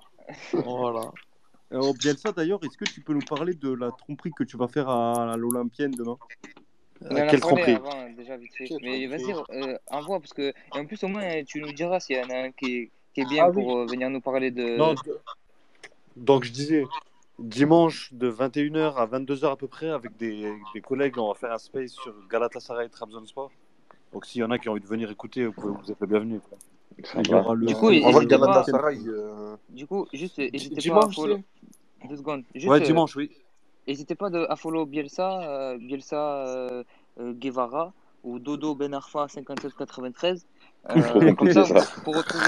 Voilà. 0.51 1.13
Alors, 1.71 1.93
Bielsa, 1.93 2.33
d'ailleurs, 2.33 2.59
est-ce 2.61 2.77
que 2.77 2.91
tu 2.91 2.99
peux 2.99 3.13
nous 3.13 3.25
parler 3.25 3.53
de 3.53 3.71
la 3.71 3.89
tromperie 3.91 4.31
que 4.35 4.43
tu 4.43 4.57
vas 4.57 4.67
faire 4.67 4.89
à 4.89 5.37
l'Olympienne 5.37 5.91
demain? 5.91 6.17
On 7.01 7.15
en 7.15 7.39
tromperie 7.39 7.77
Mais 8.81 9.07
vas-y, 9.07 9.33
euh, 9.51 9.77
envoie, 9.89 10.19
parce 10.19 10.33
que. 10.33 10.53
En 10.71 10.85
plus, 10.85 11.03
au 11.03 11.07
moins, 11.07 11.43
tu 11.43 11.61
nous 11.61 11.71
diras 11.71 11.99
s'il 11.99 12.17
y 12.17 12.19
en 12.19 12.29
a 12.29 12.47
un 12.47 12.51
qui 12.51 12.91
est, 13.15 13.25
bien 13.25 13.45
ah 13.47 13.51
pour 13.51 13.77
euh, 13.77 13.85
venir 13.85 14.09
nous 14.09 14.21
parler 14.21 14.51
de. 14.51 14.77
Non, 14.77 14.95
donc, 16.15 16.43
je 16.43 16.51
disais, 16.51 16.83
dimanche 17.37 18.13
de 18.13 18.29
21h 18.29 18.95
à 18.95 19.05
22h 19.05 19.51
à 19.51 19.55
peu 19.55 19.67
près, 19.67 19.89
avec 19.89 20.17
des, 20.17 20.51
collègues, 20.83 21.17
on 21.17 21.29
va 21.29 21.33
faire 21.35 21.53
un 21.53 21.57
space 21.57 21.91
sur 21.91 22.13
Galatasaray 22.29 22.87
et 22.87 22.89
Trabzonspor. 22.89 23.51
Donc, 24.11 24.25
s'il 24.25 24.41
y 24.41 24.43
en 24.43 24.51
a 24.51 24.57
qui 24.57 24.67
ont 24.67 24.73
envie 24.73 24.81
de 24.81 24.87
venir 24.87 25.09
écouter, 25.09 25.45
vous, 25.45 25.77
êtes 25.89 26.01
les 26.01 26.07
bienvenus. 26.07 26.41
Du 29.69 29.87
coup, 29.87 30.07
juste, 30.11 30.39
n'hésitez 30.39 30.89
pas 30.89 31.05
à. 31.05 32.07
Deux 32.07 32.15
secondes. 32.15 32.43
Ouais, 32.55 32.69
euh, 32.69 32.79
dimanche, 32.79 33.15
oui. 33.15 33.31
N'hésitez 33.87 34.15
pas 34.15 34.29
de, 34.29 34.45
à 34.49 34.55
follow 34.55 34.85
Bielsa, 34.85 35.41
euh, 35.41 35.77
Bielsa 35.77 36.45
euh, 36.47 36.83
euh, 37.19 37.33
Guevara 37.33 37.93
ou 38.23 38.39
Dodo 38.39 38.75
Ben 38.75 38.93
Arfa 38.93 39.27
5793. 39.27 40.45
Euh, 40.89 41.33
comme 41.35 41.51
ça, 41.51 41.63
pour 42.03 42.15
retrouver 42.15 42.45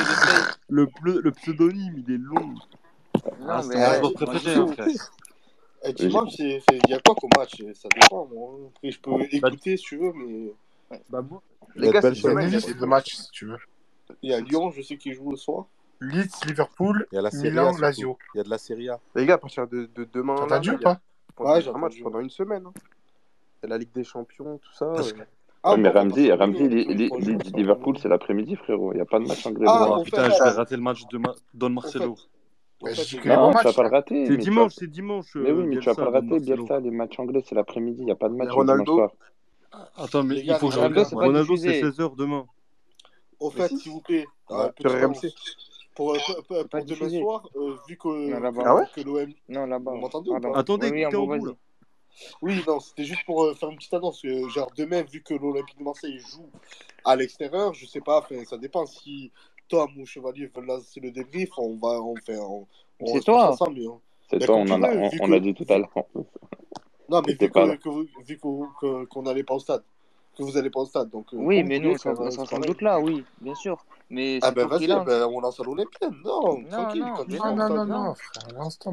le, 0.70 0.88
le, 1.03 1.22
le, 1.22 1.32
pseudonyme, 1.32 2.03
il 2.08 2.14
est 2.14 2.18
long. 2.18 2.53
Non, 3.40 3.48
ah, 3.48 3.62
mais 3.68 3.76
ouais, 3.76 4.02
ouais, 4.02 4.14
préféré, 4.14 4.58
en 4.58 4.68
eh, 5.84 5.94
dimanche, 5.94 6.34
il 6.38 6.62
y 6.90 6.94
a 6.94 6.99
quoi 6.99 7.16
comme 7.16 7.32
match? 7.36 7.56
Ça 7.74 7.90
dépend, 7.99 8.28
moi. 8.32 8.52
Hein. 8.53 8.70
Je 8.84 8.99
peux 8.99 9.12
bah, 9.12 9.49
écouter 9.49 9.78
si 9.78 9.84
tu 9.84 9.98
veux, 9.98 10.14
mais. 10.14 10.53
Bah, 11.10 11.22
moi, 11.28 11.41
les 11.76 11.90
gars, 11.90 12.02
c'est 12.02 12.74
deux 12.78 12.86
matchs 12.86 13.16
si 13.16 13.32
tu 13.32 13.45
veux. 13.45 13.58
Il 14.22 14.30
y 14.30 14.34
a 14.34 14.40
Lyon, 14.40 14.72
je 14.72 14.82
sais 14.82 14.98
qui 14.98 15.14
joue 15.14 15.32
le 15.32 15.38
soir. 15.38 15.66
Leeds, 16.02 16.45
Liverpool, 16.45 17.08
il 17.12 17.16
y 17.16 17.18
a 17.18 17.22
la 17.22 17.32
Milan, 17.32 17.72
Lazio. 17.80 18.18
Il 18.34 18.40
y 18.40 18.41
a 18.41 18.44
de 18.44 18.49
la 18.49 18.58
Serie 18.58 18.90
A. 18.90 18.99
Les 19.16 19.26
gars, 19.26 19.36
à 19.36 19.38
partir 19.38 19.68
de, 19.68 19.90
de 19.95 20.08
demain. 20.12 20.36
T'as 20.36 20.44
entendu 20.44 20.72
ou 20.72 20.78
pas 20.78 20.99
pendant 21.36 21.53
ouais, 21.53 21.68
un 21.68 21.78
match, 21.78 22.02
pendant 22.02 22.20
une 22.20 22.30
semaine. 22.30 22.64
Hein. 22.66 22.74
La 23.64 23.78
Ligue 23.78 23.91
des 23.94 24.03
Champions, 24.03 24.58
tout 24.58 24.74
ça. 24.74 24.88
Parce... 24.88 25.14
Ah, 25.64 25.78
mais 25.78 25.90
Ramsey, 25.90 26.34
Ramsey 26.34 26.68
Liverpool, 26.68 27.98
c'est 27.99 28.10
l'après-midi, 28.10 28.56
frérot. 28.56 28.94
Il 28.94 28.95
n'y 28.95 29.02
a 29.02 29.06
pas 29.06 29.20
de 29.20 29.28
match 29.28 29.45
anglais. 29.45 29.68
Ah, 29.70 29.98
ah 29.98 30.02
putain, 30.03 30.30
je 30.30 30.44
vais 30.44 30.49
rater 30.49 30.76
le 30.76 30.82
match 30.82 31.06
de 31.12 31.18
ma... 31.20 31.36
Don 31.53 31.70
Marcelo. 31.70 32.16
Non, 32.82 32.94
tu 32.94 33.20
vas 33.28 33.74
pas 33.74 33.84
le 33.84 33.90
rater. 33.90 34.26
C'est 34.26 34.38
dimanche, 34.38 34.74
c'est 34.76 34.90
dimanche. 34.90 35.36
Mais 35.36 35.52
oui, 35.52 35.66
mais 35.66 35.76
Bielsa, 35.76 35.91
tu 35.94 35.98
vas 35.98 36.06
pas 36.06 36.20
le 36.20 36.28
rater, 36.28 36.40
Bielsa, 36.40 36.80
les 36.80 36.90
matchs 36.90 37.20
anglais, 37.20 37.44
c'est 37.45 37.53
l'après-midi, 37.53 38.02
il 38.02 38.06
n'y 38.06 38.12
a 38.12 38.16
pas 38.16 38.30
de 38.30 38.34
match 38.34 38.49
Ronaldo. 38.49 38.95
Soir. 38.95 39.12
Ah, 39.72 39.88
attends, 39.98 40.24
mais 40.24 40.40
il 40.40 40.53
faut 40.56 40.70
que 40.70 40.74
je. 40.74 40.80
Ronaldo, 41.16 41.56
c'est 41.56 41.82
16h 41.82 42.16
demain. 42.16 42.45
Au 43.40 43.52
fait, 43.52 43.68
s'il 43.70 43.91
vous 43.91 44.02
plaît, 44.02 44.26
ah, 44.49 44.72
pour 45.95 46.15
pas 46.69 46.81
demain 46.81 46.93
diffusé. 46.95 47.19
soir, 47.22 47.47
euh, 47.55 47.76
vu 47.88 47.97
que, 47.97 48.07
Non. 48.07 48.61
Ah 48.65 48.76
ouais 48.76 48.84
que 48.95 49.01
l'OM. 49.01 49.31
Non, 49.49 49.65
là-bas. 49.65 49.91
Vous 49.91 50.05
Attendez, 50.55 50.89
Oui, 50.91 51.03
oui, 51.03 51.09
t'es 51.09 51.15
en 51.18 51.22
en 51.23 51.38
bout. 51.38 51.55
Oui, 52.41 52.61
non, 52.68 52.80
c'était 52.80 53.03
juste 53.05 53.23
pour 53.26 53.43
euh, 53.45 53.53
faire 53.55 53.69
une 53.69 53.77
petite 53.77 53.93
annonce. 53.93 54.22
que, 54.22 54.47
genre, 54.49 54.69
demain, 54.77 55.01
vu 55.03 55.22
que 55.23 55.34
l'Olympique 55.34 55.77
de 55.80 55.84
Marseille 55.84 56.19
joue 56.19 56.49
à 57.05 57.15
l'extérieur, 57.15 57.73
je 57.73 57.85
sais 57.85 58.01
pas, 58.01 58.26
ça 58.45 58.57
dépend. 58.57 58.85
Si 58.85 59.31
Tom 59.69 59.89
ou 59.97 60.05
Chevalier 60.05 60.51
veulent 60.53 60.65
lancer 60.65 60.99
le 60.99 61.11
débrief, 61.11 61.49
on 61.57 61.77
va, 61.77 62.01
on 62.01 62.15
fait, 62.18 62.38
on, 62.38 62.68
on 62.99 63.05
C'est 63.07 63.22
toi. 63.22 63.47
tous 63.47 63.53
ensemble. 63.63 63.80
on- 63.88 64.01
C'est 64.30 64.39
mais 64.39 64.45
toi, 64.45 64.55
on, 64.57 64.69
en 64.69 64.84
a, 64.84 64.93
on, 64.93 65.05
on 65.05 65.09
que- 65.09 65.34
a 65.34 65.39
dit 65.39 65.53
tout 65.53 65.65
à 65.69 65.77
l'heure. 65.77 65.89
Non, 67.09 67.22
mais 67.26 67.34
vu 67.34 67.49
pas 67.49 67.65
que 70.45 70.51
vous 70.51 70.57
allez 70.57 70.69
pas 70.69 70.81
au 70.81 70.85
stade. 70.85 71.09
Donc, 71.09 71.27
oui, 71.34 71.63
mais 71.63 71.80
nous, 71.80 71.97
ça, 71.97 72.13
on 72.18 72.31
s'en 72.31 72.45
sans 72.45 72.59
doute 72.59 72.81
là, 72.81 72.99
oui, 72.99 73.23
bien 73.39 73.55
sûr. 73.55 73.84
Mais 74.09 74.39
ah 74.41 74.51
ben 74.51 74.68
vas-y, 74.68 74.88
ben, 74.88 75.26
on 75.31 75.39
lance 75.39 75.59
à 75.59 75.63
l'Olympienne. 75.63 76.13
Non, 76.26 76.57
non, 76.59 76.69
tranquille. 76.69 77.01
Non, 77.01 77.13
quand 77.15 77.55
non, 77.55 77.55
non, 77.55 77.69
non, 77.69 77.85
non, 77.85 78.15
frère, 78.15 78.57
lance-toi, 78.57 78.91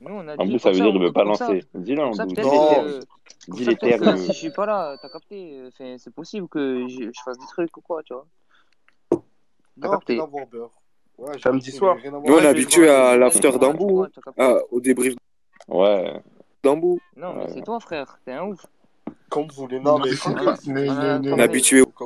mon 0.00 0.28
ami. 0.28 0.38
En 0.38 0.46
plus, 0.46 0.58
ça 0.60 0.70
veut 0.70 0.76
dire 0.76 0.84
qu'il 0.84 1.00
ne 1.00 1.06
veut 1.06 1.12
pas 1.12 1.24
lancer. 1.24 1.64
Dis-le 1.74 2.02
en 2.02 2.10
douce. 2.10 3.06
Dis 3.48 3.64
les 3.64 3.76
termes. 3.76 4.16
Si 4.16 4.26
je 4.28 4.32
suis 4.32 4.50
pas 4.50 4.66
là, 4.66 4.96
t'as 5.00 5.08
capté. 5.08 5.58
Euh, 5.80 5.96
c'est 5.98 6.14
possible 6.14 6.46
que 6.48 6.86
je 6.88 7.20
fasse 7.24 7.38
des 7.38 7.46
trucs 7.46 7.76
ou 7.76 7.80
quoi, 7.80 8.02
tu 8.02 8.14
vois. 8.14 8.26
T'as 9.80 9.88
capté. 9.88 10.20
Ouais, 11.18 11.38
samedi 11.38 11.72
soir. 11.72 11.96
Nous, 12.04 12.34
on 12.34 12.38
est 12.38 12.46
habitué 12.46 12.88
à 12.88 13.16
l'after 13.16 13.50
d'Ambou, 13.58 14.06
au 14.70 14.80
débrief. 14.80 15.14
Ouais. 15.68 16.22
D'Ambou. 16.62 17.00
Non, 17.16 17.34
mais 17.34 17.48
c'est 17.48 17.62
toi, 17.62 17.80
frère, 17.80 18.18
t'es 18.24 18.32
un 18.32 18.44
ouf. 18.44 18.64
Comme 19.30 19.46
vous 19.46 19.62
voulez, 19.62 19.78
non, 19.80 19.98
mais 19.98 20.10
on 20.26 21.38
est 21.38 21.42
habitué 21.42 21.80
euh, 21.80 22.04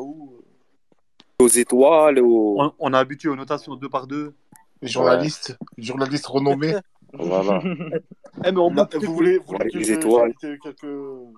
aux 1.40 1.48
étoiles. 1.48 2.20
Aux... 2.20 2.60
On, 2.60 2.72
on, 2.78 2.92
habitué 2.92 3.30
aux 3.30 3.36
notations 3.36 3.74
deux 3.76 3.88
par 3.88 4.06
deux. 4.06 4.34
Les 4.82 4.88
journalistes, 4.88 5.50
ouais. 5.50 5.66
les 5.78 5.84
journalistes 5.84 6.26
renommés. 6.26 6.76
voilà. 7.14 7.62
eh, 8.44 8.52
mais 8.52 8.58
on 8.58 8.70
non, 8.70 8.86
vous 8.92 9.14
voulez, 9.14 9.38
vous 9.38 9.56
voulez 9.56 9.70
les 9.72 9.92
étoiles. 9.92 10.34
Quelques... 10.38 10.84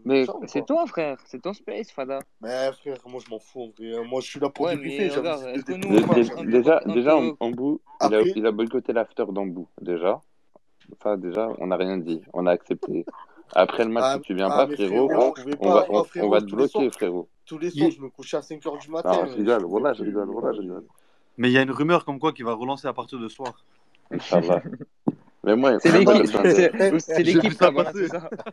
Mais 0.04 0.26
c'est 0.46 0.66
toi, 0.66 0.86
frère. 0.86 1.18
C'est 1.26 1.40
ton 1.40 1.52
space, 1.52 1.92
Fada. 1.92 2.18
Mais 2.40 2.72
frère, 2.72 2.98
moi 3.06 3.20
je 3.24 3.30
m'en 3.30 3.38
fous. 3.38 3.72
Hein. 3.80 4.02
Moi 4.08 4.20
je 4.20 4.26
suis 4.26 4.40
là 4.40 4.48
pour 4.48 4.66
ouais, 4.66 4.76
mais 4.76 5.08
regarde, 5.08 5.62
que 5.62 5.72
nous, 5.72 6.44
de, 6.44 6.50
Déjà, 6.50 6.80
déjà 6.86 7.16
Ambou, 7.38 7.80
Après... 8.00 8.22
il, 8.24 8.30
a, 8.30 8.32
il 8.36 8.46
a 8.46 8.50
boycotté 8.50 8.92
l'after 8.92 9.26
d'Ambou. 9.30 9.68
Déjà. 9.80 10.20
Enfin, 10.92 11.16
déjà, 11.16 11.48
on 11.58 11.68
n'a 11.68 11.76
rien 11.76 11.98
dit. 11.98 12.22
On 12.32 12.46
a 12.46 12.50
accepté. 12.50 13.04
Après 13.52 13.84
le 13.84 13.90
match, 13.90 14.04
ah, 14.06 14.14
si 14.16 14.22
tu 14.22 14.34
viens 14.34 14.48
ah, 14.50 14.66
pas, 14.66 14.74
frérot, 14.74 15.10
on, 15.60 16.28
va, 16.28 16.40
te 16.40 16.54
bloquer, 16.54 16.90
frérot. 16.90 17.28
Tous 17.44 17.58
les 17.58 17.70
soirs, 17.70 17.90
je 17.90 18.00
me 18.00 18.08
couchais 18.08 18.36
à 18.36 18.40
5h 18.40 18.80
du 18.80 18.90
matin. 18.90 19.10
Ah, 19.12 19.26
je 19.26 19.36
rigole, 19.36 19.64
voilà, 19.64 19.92
je 19.94 20.02
rigole, 20.02 20.28
voilà, 20.28 20.52
je 20.52 20.60
rigole. 20.60 20.84
Mais 21.38 21.48
il 21.48 21.52
y 21.52 21.58
a 21.58 21.62
une 21.62 21.70
rumeur 21.70 22.04
comme 22.04 22.18
quoi 22.18 22.32
qu'il 22.32 22.44
va 22.44 22.54
relancer 22.54 22.88
à 22.88 22.92
partir 22.92 23.18
de 23.18 23.28
ce 23.28 23.36
soir. 23.36 23.64
Inch'Allah. 24.10 24.62
Mais 25.44 25.54
moi, 25.54 25.78
c'est 25.78 25.92
l'équipe. 25.92 26.26
C'est 26.98 27.22
l'équipe 27.22 27.52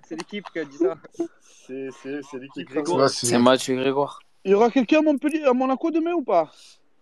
C'est 0.03 0.15
l'équipe 0.15 0.45
qui 0.51 0.59
a 0.59 0.65
dit 0.65 0.77
ça. 0.77 0.95
C'est 1.41 2.39
l'équipe. 2.39 2.69
C'est 3.07 3.39
Mathieu 3.39 3.75
Grégoire. 3.75 4.19
Il 4.45 4.51
y 4.51 4.53
aura 4.53 4.69
quelqu'un 4.69 4.99
à 4.99 5.01
Montpellier, 5.01 5.43
à 5.45 5.53
Monaco 5.53 5.89
demain 5.89 6.13
ou 6.13 6.21
pas? 6.21 6.51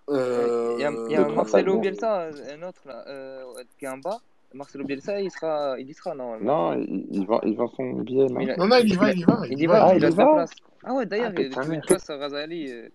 Euh, 0.10 0.76
il 0.78 0.82
y 0.82 1.16
a, 1.16 1.26
un 1.26 1.30
Marcelo 1.30 1.80
Bielsa, 1.80 2.30
un 2.54 2.64
autre 2.64 2.82
là, 2.86 3.04
euh, 3.08 3.44
qui 3.78 3.86
est 3.86 3.88
en 3.88 3.98
bas. 3.98 4.20
Marcelo 4.54 4.84
Bielsa, 4.84 5.22
il, 5.22 5.32
sera, 5.32 5.80
il 5.80 5.90
y 5.90 5.94
sera 5.94 6.14
normalement. 6.14 6.74
Non, 6.74 6.82
il, 6.82 7.08
il, 7.12 7.26
vend, 7.26 7.40
il 7.44 7.58
son 7.76 8.02
billet. 8.02 8.28
Non, 8.28 8.42
non, 8.58 8.68
non, 8.68 8.78
il 8.78 8.92
y 8.92 8.96
va, 8.96 9.12
il 9.12 9.20
y 9.20 9.24
va. 9.24 9.42
Il 9.50 9.60
y 9.60 9.66
va, 9.66 9.86
ah, 9.86 9.96
il, 9.96 10.06
a 10.06 10.12
sa 10.12 10.26
place. 10.26 10.52
Ah 10.84 10.94
ouais, 10.94 11.06
d'ailleurs, 11.06 11.32
ah, 11.36 11.42
il 11.42 11.58
a 11.58 11.74
une 11.74 11.82
place 11.82 12.10
à 12.10 12.18
Razali. 12.18 12.72
Euh, 12.72 12.90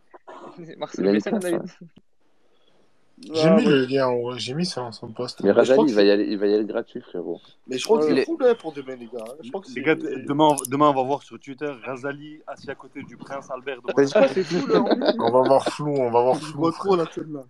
Marcelo 0.77 1.13
Bielsa, 1.13 1.31
il 1.31 1.61
j'ai 3.19 3.45
bah, 3.45 3.57
mis 3.57 3.65
le 3.65 3.87
lien, 3.87 4.11
j'ai 4.37 4.53
mis 4.53 4.67
ça 4.67 4.93
son 4.93 5.09
poste. 5.09 5.43
Mais 5.43 5.51
Razali, 5.51 5.85
il, 5.89 5.95
va 5.95 6.03
y 6.03 6.11
aller, 6.11 6.25
il 6.25 6.39
va 6.39 6.47
y 6.47 6.55
aller 6.55 6.67
gratuit, 6.67 7.01
frérot. 7.01 7.41
Mais 7.67 7.79
je 7.79 7.85
crois 7.85 8.05
qu'il 8.07 8.19
est 8.19 8.27
fou 8.27 8.37
là 8.39 8.55
pour 8.55 8.73
demain, 8.73 8.95
les 8.97 9.07
gars. 9.07 9.25
Je 9.43 9.51
que 9.51 10.27
demain, 10.27 10.55
demain, 10.69 10.91
on 10.91 10.95
va 10.95 11.03
voir 11.03 11.23
sur 11.23 11.41
Twitter 11.41 11.73
Razali 11.83 12.41
assis 12.47 12.71
à 12.71 12.75
côté 12.75 13.03
du 13.03 13.17
prince 13.17 13.51
Albert. 13.51 13.81
De 13.81 13.93
bah, 13.95 14.03
c'est. 14.05 15.17
On 15.19 15.31
va 15.31 15.49
voir 15.49 15.67
flou, 15.73 15.95
on 15.97 16.11
va 16.11 16.23
voir 16.23 16.37
flou. 16.37 16.47
Je 16.53 16.57
vois 16.57 16.73
trop 16.73 16.97
la 16.97 17.07
tête 17.07 17.29
là. 17.29 17.45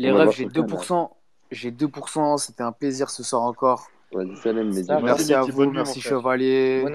Les 0.00 0.10
refs, 0.10 0.36
j'ai 0.36 0.46
2%. 0.46 1.08
J'ai 1.50 1.70
2%, 1.70 2.38
c'était 2.38 2.62
un 2.62 2.72
plaisir 2.72 3.10
ce 3.10 3.22
soir 3.22 3.42
encore. 3.42 3.88
Ouais, 4.12 4.24
merci, 4.24 4.86
merci 5.02 5.34
à 5.34 5.42
vous, 5.42 5.70
merci 5.70 6.00
Chevalier. 6.00 6.82
Bonne 6.82 6.94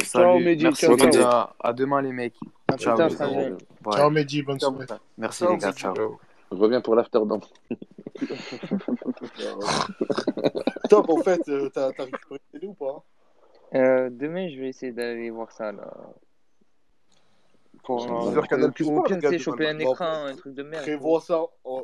Ciao, 0.00 0.38
Mehdi. 0.38 0.64
Merci, 0.64 0.86
ciao, 0.86 0.96
Mehdi. 0.96 1.18
À, 1.18 1.54
à 1.60 1.72
demain, 1.72 2.00
les 2.00 2.12
mecs. 2.12 2.34
Ciao, 2.78 2.94
putain, 2.96 3.10
ciao, 3.10 3.28
ouais. 3.34 3.52
ciao, 3.92 4.10
Bonne 4.42 4.60
soirée. 4.60 4.86
Merci, 5.18 5.44
les 5.48 5.58
gars. 5.58 5.72
Ciao. 5.72 6.18
Je 6.50 6.56
reviens 6.56 6.80
pour 6.80 6.94
l'after-dance. 6.94 7.52
Top, 10.88 11.10
en 11.10 11.18
fait, 11.22 11.48
euh, 11.48 11.68
t'as 11.70 11.88
récupéré 11.88 12.66
ou 12.66 12.74
pas? 12.74 13.04
Euh, 13.74 14.08
demain, 14.10 14.48
je 14.48 14.60
vais 14.60 14.68
essayer 14.68 14.92
d'aller 14.92 15.30
voir 15.30 15.50
ça. 15.50 15.72
là. 15.72 15.92
Pour 17.84 18.32
dire 18.32 18.48
Canal 18.48 18.72
Plus 18.72 18.86
Weekend, 18.86 19.20
c'est 19.20 19.38
choper 19.38 19.68
un 19.68 19.78
écran, 19.78 20.26
un 20.26 20.34
truc 20.34 20.54
de 20.54 20.62
merde. 20.62 20.82
Prévois 20.82 21.20
ça, 21.20 21.42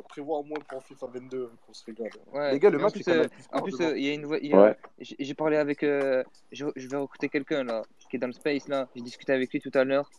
prévois 0.09 0.39
au 0.39 0.43
moins 0.43 0.57
pour 0.67 0.83
FIFA 0.83 1.07
22 1.13 1.37
euh, 1.37 1.49
qu'on 1.65 1.73
se 1.73 1.85
régale. 1.85 2.09
Hein. 2.33 2.51
Les 2.51 2.59
gars, 2.59 2.71
le 2.71 2.79
match 2.79 2.93
c'est 2.95 3.03
Canal 3.03 3.25
euh, 3.25 3.27
Plus 3.29 3.45
En 3.51 3.61
plus, 3.61 3.81
euh, 3.81 3.97
il 3.97 4.03
y 4.03 4.09
a 4.09 4.13
une 4.13 4.75
j'ai 4.97 5.33
parlé 5.35 5.57
avec 5.57 5.81
je 5.81 6.65
vais 6.87 6.97
recruter 6.97 7.29
quelqu'un 7.29 7.63
là 7.63 7.83
qui 8.09 8.15
est 8.15 8.19
dans 8.19 8.27
le 8.27 8.33
space 8.33 8.67
là, 8.67 8.89
j'ai 8.95 9.01
discuté 9.01 9.31
avec 9.31 9.51
lui 9.53 9.61
tout 9.61 9.71
à 9.73 9.83
l'heure. 9.83 10.09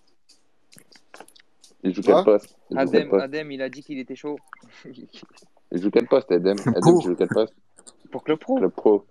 Il 1.83 1.93
joue 1.95 2.03
quel 2.03 2.25
poste? 2.25 2.57
Adem, 2.77 3.13
Adem, 3.15 3.51
il 3.51 3.61
a 3.61 3.69
dit 3.69 3.83
qu'il 3.83 3.99
était 3.99 4.15
chaud. 4.15 4.39
il 4.85 5.83
joue 5.83 5.91
quel 5.91 6.07
poste 6.07 6.31
Adem? 6.31 6.57
Adem, 6.65 6.97
il 7.01 7.03
joue 7.03 7.17
quel 7.17 7.29
poste? 7.29 7.55
Pour 8.13 8.23
Club 8.23 8.39
Pro. 8.39 8.57
Club 8.57 8.71
Pro. 8.71 9.05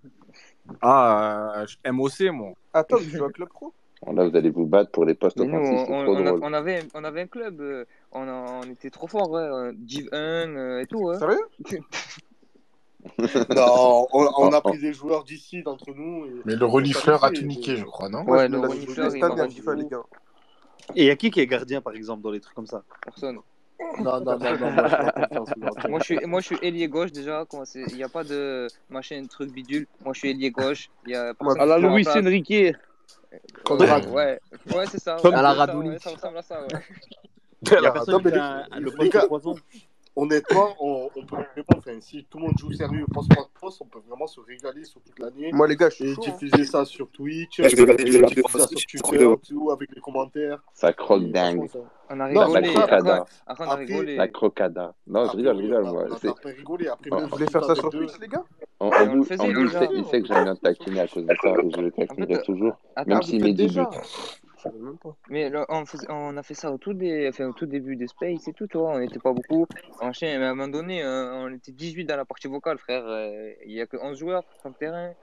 Ah, 0.82 1.66
MOC 1.86 2.22
moi. 2.32 2.54
Attends, 2.74 2.98
il 3.00 3.10
joue 3.10 3.26
à 3.26 3.32
Club 3.32 3.50
Pro? 3.50 3.74
Là, 4.08 4.28
vous 4.28 4.36
allez 4.36 4.50
vous 4.50 4.66
battre 4.66 4.92
pour 4.92 5.06
les 5.06 5.14
postes 5.14 5.40
offensifs. 5.40 5.88
On, 5.90 6.08
on, 6.08 6.42
on, 6.42 6.54
avait, 6.54 6.80
on 6.96 7.04
avait 7.04 7.22
un 7.22 7.28
club, 7.28 7.62
euh, 7.62 7.86
on, 8.12 8.28
a, 8.28 8.62
on, 8.64 8.64
était 8.64 8.90
trop 8.90 9.08
fort, 9.08 9.30
ouais, 9.30 9.42
euh, 9.42 9.72
Div 9.76 10.10
1 10.12 10.18
euh, 10.18 10.82
et 10.82 10.88
tout. 10.88 11.00
Ouais. 11.00 11.18
Sérieux? 11.18 11.46
Non, 13.56 14.06
on, 14.14 14.26
a 14.26 14.32
oh, 14.38 14.52
oh. 14.54 14.70
pris 14.70 14.78
des 14.78 14.94
joueurs 14.94 15.24
d'ici, 15.24 15.64
d'entre 15.64 15.92
nous. 15.92 16.26
Et... 16.26 16.42
Mais 16.46 16.56
le 16.56 16.66
renifleur 16.66 17.24
a 17.24 17.32
tout 17.32 17.42
niqué, 17.42 17.76
je 17.76 17.84
crois, 17.84 18.10
non? 18.10 18.24
Ouais, 18.26 18.48
le 18.48 18.60
renifleur, 18.60 19.16
il 19.16 19.24
a. 19.24 20.04
Et 20.96 21.04
il 21.04 21.06
y 21.06 21.10
a 21.10 21.16
qui 21.16 21.32
qui 21.32 21.40
est 21.40 21.48
gardien, 21.48 21.82
par 21.82 21.94
exemple, 21.94 22.22
dans 22.22 22.30
les 22.30 22.40
trucs 22.40 22.54
comme 22.54 22.68
ça? 22.68 22.84
Personne. 23.04 23.40
Non, 24.00 24.22
non, 24.22 24.38
non, 24.38 24.38
non. 24.38 25.90
moi, 25.90 26.00
je 26.00 26.04
suis, 26.04 26.20
moi, 26.26 26.42
je 26.42 26.46
suis 26.46 26.58
ailier 26.62 26.88
gauche 26.88 27.12
déjà. 27.12 27.46
Il 27.74 27.96
n'y 27.96 28.04
a 28.04 28.10
pas 28.10 28.24
de 28.24 28.68
machin, 28.90 29.26
truc 29.28 29.52
bidule. 29.52 29.88
Moi, 30.04 30.14
je 30.14 30.20
suis 30.20 30.30
ailier 30.30 30.52
gauche. 30.52 30.92
Il 31.08 31.14
Y 31.14 31.16
a 31.16 31.34
ah 31.40 31.66
la 31.66 31.80
Luis 31.80 32.08
Enrique. 32.08 32.76
Ouais, 33.70 34.40
c'est 34.90 35.00
ça. 35.00 35.18
À 35.24 35.42
la 35.42 35.54
Radouli. 35.54 36.00
ça 36.00 36.10
ressemble 36.12 36.38
à 36.38 36.42
ça, 36.42 36.62
ouais. 36.62 36.68
Personne 37.64 38.28
a 38.38 38.80
le 38.80 38.92
poste 38.92 39.12
3 39.12 39.56
honnêtement, 40.16 40.76
on, 40.80 41.10
on 41.16 41.26
peut 41.26 41.36
vraiment, 41.36 41.66
enfin, 41.78 42.00
si 42.00 42.26
tout 42.30 42.38
le 42.38 42.46
monde 42.46 42.58
joue 42.58 42.72
sérieux 42.72 43.06
post-post, 43.14 43.82
on 43.82 43.86
peut 43.86 44.00
vraiment 44.08 44.28
se 44.28 44.40
régaler 44.40 44.84
sur 44.84 45.02
toute 45.02 45.20
l'année. 45.20 45.52
Moi, 45.54 45.68
les 45.68 45.76
gars, 45.76 45.90
je 45.90 45.96
suis 45.96 46.12
hein. 46.12 46.16
diffuser 46.20 46.66
ça 46.66 46.86
sur 46.86 47.10
Twitch, 47.10 47.62
je 47.62 47.76
vais 47.76 47.96
diffuser 47.96 48.42
ça 48.50 48.68
sur 48.68 49.02
Twitter, 49.02 49.34
tout, 49.48 49.72
avec 49.72 49.90
les 49.94 50.02
commentaires. 50.02 50.62
Ça 50.74 50.94
croque 50.94 51.26
dingue. 51.32 51.68
On 52.10 52.20
a 52.20 52.26
rigolé. 52.26 52.74
La 52.74 52.88
crocada. 52.88 53.26
La 54.18 54.28
crocada. 54.28 54.94
Non, 55.08 55.26
je 55.26 55.38
rigole, 55.38 55.58
je 55.58 55.62
rigole, 55.62 55.86
On 55.86 55.92
moi. 55.94 56.06
rigolé. 56.44 56.88
Après, 56.88 57.10
vous 57.10 57.28
voulez 57.28 57.48
faire 57.48 57.64
ça 57.64 57.76
sur 57.76 57.90
Twitch, 57.90 58.20
les 58.20 58.28
gars 58.28 58.44
en, 58.80 58.88
en, 58.88 59.22
il 59.22 59.26
sait 60.06 60.22
que 60.22 60.28
j'aime 60.28 60.44
bien 60.44 60.56
taquiner 60.56 61.02
à 61.02 61.08
cause 61.08 61.24
de 61.24 61.36
ça, 61.42 61.54
je 61.76 61.82
le 61.82 61.92
taquinerai 61.92 62.42
toujours, 62.42 62.74
même 63.06 63.22
s'il 63.22 63.44
met 63.44 63.54
des 63.54 63.68
buts. 63.68 63.80
Mais 65.30 65.50
là, 65.50 65.66
on, 65.70 65.84
on, 66.10 66.38
a 66.38 66.44
fait 66.44 66.54
ça 66.54 66.72
au 66.72 66.78
tout, 66.78 66.94
des, 66.94 67.30
au 67.40 67.54
tout 67.54 67.66
début 67.66 67.96
des 67.96 68.08
Space 68.08 68.48
et 68.48 68.54
tout, 68.54 68.68
tu 68.68 68.78
vois. 68.78 68.96
On 68.96 69.00
n'était 69.00 69.20
pas 69.20 69.34
beaucoup. 69.34 69.68
En 70.00 70.14
chien, 70.14 70.38
mais 70.40 70.46
à 70.46 70.50
un 70.52 70.56
moment 70.56 70.72
donné, 70.72 71.04
euh, 71.04 71.34
on 71.34 71.54
était 71.54 71.72
18 71.72 72.06
dans 72.06 72.18
la 72.18 72.26
partie 72.26 72.48
vocale, 72.48 72.78
frère. 72.78 73.04
Euh, 73.06 73.52
il 73.66 73.74
n'y 73.74 73.82
a 73.82 73.88
que 73.88 73.98
11 73.98 74.18
joueurs 74.18 74.44
sur 74.60 74.70
le 74.70 74.76
terrain. 74.76 75.14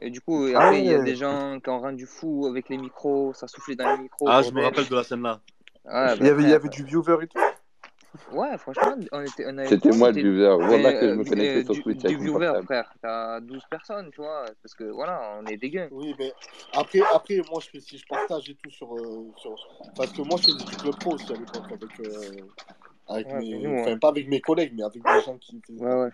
Et 0.00 0.10
du 0.10 0.20
coup, 0.20 0.46
ah 0.54 0.60
après, 0.60 0.80
il 0.80 0.86
y 0.86 0.94
a 0.94 1.02
des 1.02 1.14
gens 1.14 1.60
qui 1.60 1.70
ont 1.70 1.80
rendu 1.80 2.06
fou 2.06 2.46
avec 2.48 2.68
les 2.68 2.78
micros, 2.78 3.34
ça 3.34 3.46
soufflait 3.46 3.76
dans 3.76 3.94
les 3.94 4.02
micros. 4.02 4.26
Ah, 4.28 4.42
je 4.42 4.50
me 4.50 4.62
rappelle 4.62 4.88
de 4.88 4.94
la 4.94 5.04
scène 5.04 5.22
là. 5.22 5.40
Ah, 5.86 6.14
il, 6.16 6.24
y 6.24 6.24
bah, 6.24 6.30
avait, 6.30 6.42
il 6.42 6.48
y 6.48 6.54
avait 6.54 6.68
du 6.68 6.84
viewer 6.84 7.18
et 7.22 7.26
tout. 7.26 7.38
Ouais, 8.32 8.58
franchement, 8.58 8.94
on 9.12 9.22
était. 9.22 9.46
On 9.46 9.66
C'était 9.66 9.90
moi 9.90 10.12
le 10.12 10.20
viewer. 10.20 10.56
Voilà 10.60 10.92
que 10.92 11.00
je 11.00 11.12
euh, 11.12 11.16
me 11.16 11.24
connectais 11.24 11.64
sur 11.64 11.82
Twitch. 11.82 12.02
Du 12.02 12.16
viewer, 12.16 12.52
frère. 12.64 12.92
T'as 13.00 13.40
12 13.40 13.62
personnes, 13.70 14.10
tu 14.10 14.20
vois. 14.20 14.44
Parce 14.62 14.74
que 14.74 14.84
voilà, 14.84 15.38
on 15.40 15.46
est 15.46 15.56
dégueu. 15.56 15.88
Oui, 15.90 16.14
mais 16.18 16.32
après, 16.74 17.00
après 17.14 17.40
moi, 17.50 17.60
je, 17.60 17.78
si 17.80 17.98
je 17.98 18.06
partage 18.06 18.50
et 18.50 18.54
tout 18.54 18.70
sur, 18.70 18.94
euh, 18.94 19.30
sur. 19.36 19.54
Parce 19.96 20.12
que 20.12 20.22
moi, 20.22 20.38
je 20.38 20.52
faisais 20.52 20.64
du 20.64 20.76
club 20.76 20.96
pro 20.98 21.14
aussi 21.14 21.32
à 21.32 21.36
l'époque 21.36 21.72
avec. 21.72 22.00
Euh... 22.00 22.42
Avec 23.12 23.32
mes... 23.32 23.96
pas 23.98 24.08
avec 24.08 24.28
mes 24.28 24.40
collègues, 24.40 24.72
mais 24.74 24.82
avec 24.82 25.02
des 25.02 25.22
gens 25.24 25.36
qui 25.38 25.60
faisaient 25.66 25.84
ouais, 25.84 26.08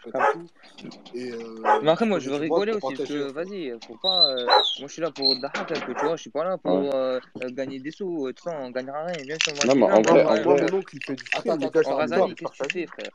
Et, 1.15 1.33
euh... 1.33 1.81
Mais 1.83 1.91
après, 1.91 2.07
moi, 2.07 2.19
je 2.19 2.31
veux 2.31 2.37
rigoler 2.37 2.73
aussi, 2.73 2.95
parce 2.97 3.09
que 3.09 3.33
vas-y, 3.33 3.73
faut 3.87 3.97
pas. 4.03 4.27
Euh, 4.27 4.47
moi, 4.47 4.87
je 4.87 4.93
suis 4.93 5.03
là 5.03 5.11
pour 5.11 5.39
Dahak, 5.41 5.73
tu 5.73 6.05
vois, 6.05 6.16
je 6.16 6.20
suis 6.20 6.31
pas 6.31 6.45
là 6.45 6.59
pour 6.59 6.95
euh, 6.95 7.19
euh, 7.43 7.51
gagner 7.51 7.81
des 7.81 7.91
sous, 7.91 8.31
tout 8.33 8.43
ça, 8.43 8.59
on 8.61 8.70
gagnera 8.70 9.05
rien, 9.05 9.25
bien 9.25 9.37
sûr. 9.43 9.53
Non, 9.66 9.75
mais 9.75 9.93
en 9.93 10.03
vrai, 10.03 10.25
en 10.25 10.43
vrai, 10.43 10.83
fait 11.05 11.15
du 11.15 11.25
frère 11.27 13.11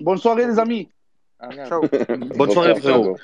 Bonne 0.00 0.18
soirée, 0.18 0.46
les 0.46 0.58
amis. 0.58 0.88
Ah, 1.38 1.50
ciao. 1.50 1.82
Bonne 2.36 2.50
soirée, 2.50 2.74
frérot. 2.76 3.16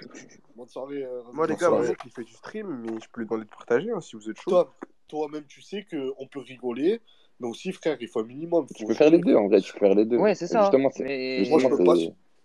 Bonne 0.54 0.68
soirée. 0.68 1.02
Euh, 1.02 1.22
Moi, 1.32 1.46
les 1.46 1.56
gars, 1.56 1.70
mon 1.70 1.80
oncle, 1.80 1.96
il 2.04 2.10
fait 2.10 2.24
du 2.24 2.32
stream, 2.34 2.82
mais 2.82 3.00
je 3.00 3.08
peux 3.10 3.20
lui 3.20 3.26
demander 3.26 3.44
de 3.44 3.50
partager 3.50 3.90
hein, 3.90 4.00
si 4.00 4.16
vous 4.16 4.28
êtes 4.28 4.40
chaud. 4.40 4.68
Toi-même, 5.08 5.44
tu 5.46 5.60
sais 5.60 5.86
qu'on 5.90 6.26
peut 6.26 6.40
rigoler. 6.40 7.00
Mais 7.40 7.48
aussi, 7.48 7.72
frère, 7.72 7.96
il 8.00 8.08
faut 8.08 8.20
un 8.20 8.24
minimum. 8.24 8.66
Tu 8.74 8.84
peux 8.84 8.94
faire 8.94 9.10
les 9.10 9.18
deux, 9.18 9.34
en 9.34 9.48
vrai, 9.48 9.60
tu 9.60 9.72
peux 9.72 9.80
faire 9.80 9.94
les 9.94 10.04
deux. 10.04 10.16
Ouais, 10.16 10.34
c'est 10.34 10.46
ça. 10.46 10.62
Justement, 10.62 10.90
mais... 11.00 11.44
Moi, 11.48 11.58
je 11.58 11.68
peux 11.68 11.84
pas... 11.84 11.94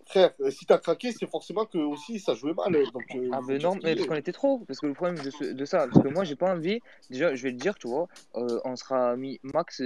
Frère, 0.08 0.32
euh, 0.40 0.50
si 0.52 0.66
t'as 0.66 0.78
craqué, 0.78 1.12
c'est 1.12 1.30
forcément 1.30 1.66
que 1.66 1.78
aussi 1.78 2.20
ça 2.20 2.34
jouait 2.34 2.54
mal. 2.54 2.74
Euh, 2.74 2.86
donc, 2.94 3.04
euh, 3.14 3.30
ah, 3.34 3.42
mais 3.46 3.58
non, 3.58 3.76
mais 3.84 3.94
parce 3.94 4.08
qu'on 4.08 4.16
était 4.16 4.32
trop. 4.32 4.60
Parce 4.60 4.80
que 4.80 4.88
le 4.88 4.94
problème 4.94 5.18
de, 5.18 5.66
ça, 5.66 5.88
parce 5.92 6.02
que 6.02 6.08
moi, 6.08 6.24
j'ai 6.24 6.38
pas 6.38 6.54
envie. 6.54 6.80
Déjà, 7.10 7.36
je 7.36 7.44
vais 7.44 7.52
le 7.52 7.58
dire, 7.58 7.76
tu 7.76 7.88
vois, 7.88 8.08
on 8.34 8.76
sera 8.76 9.18
mis 9.18 9.40
max 9.44 9.82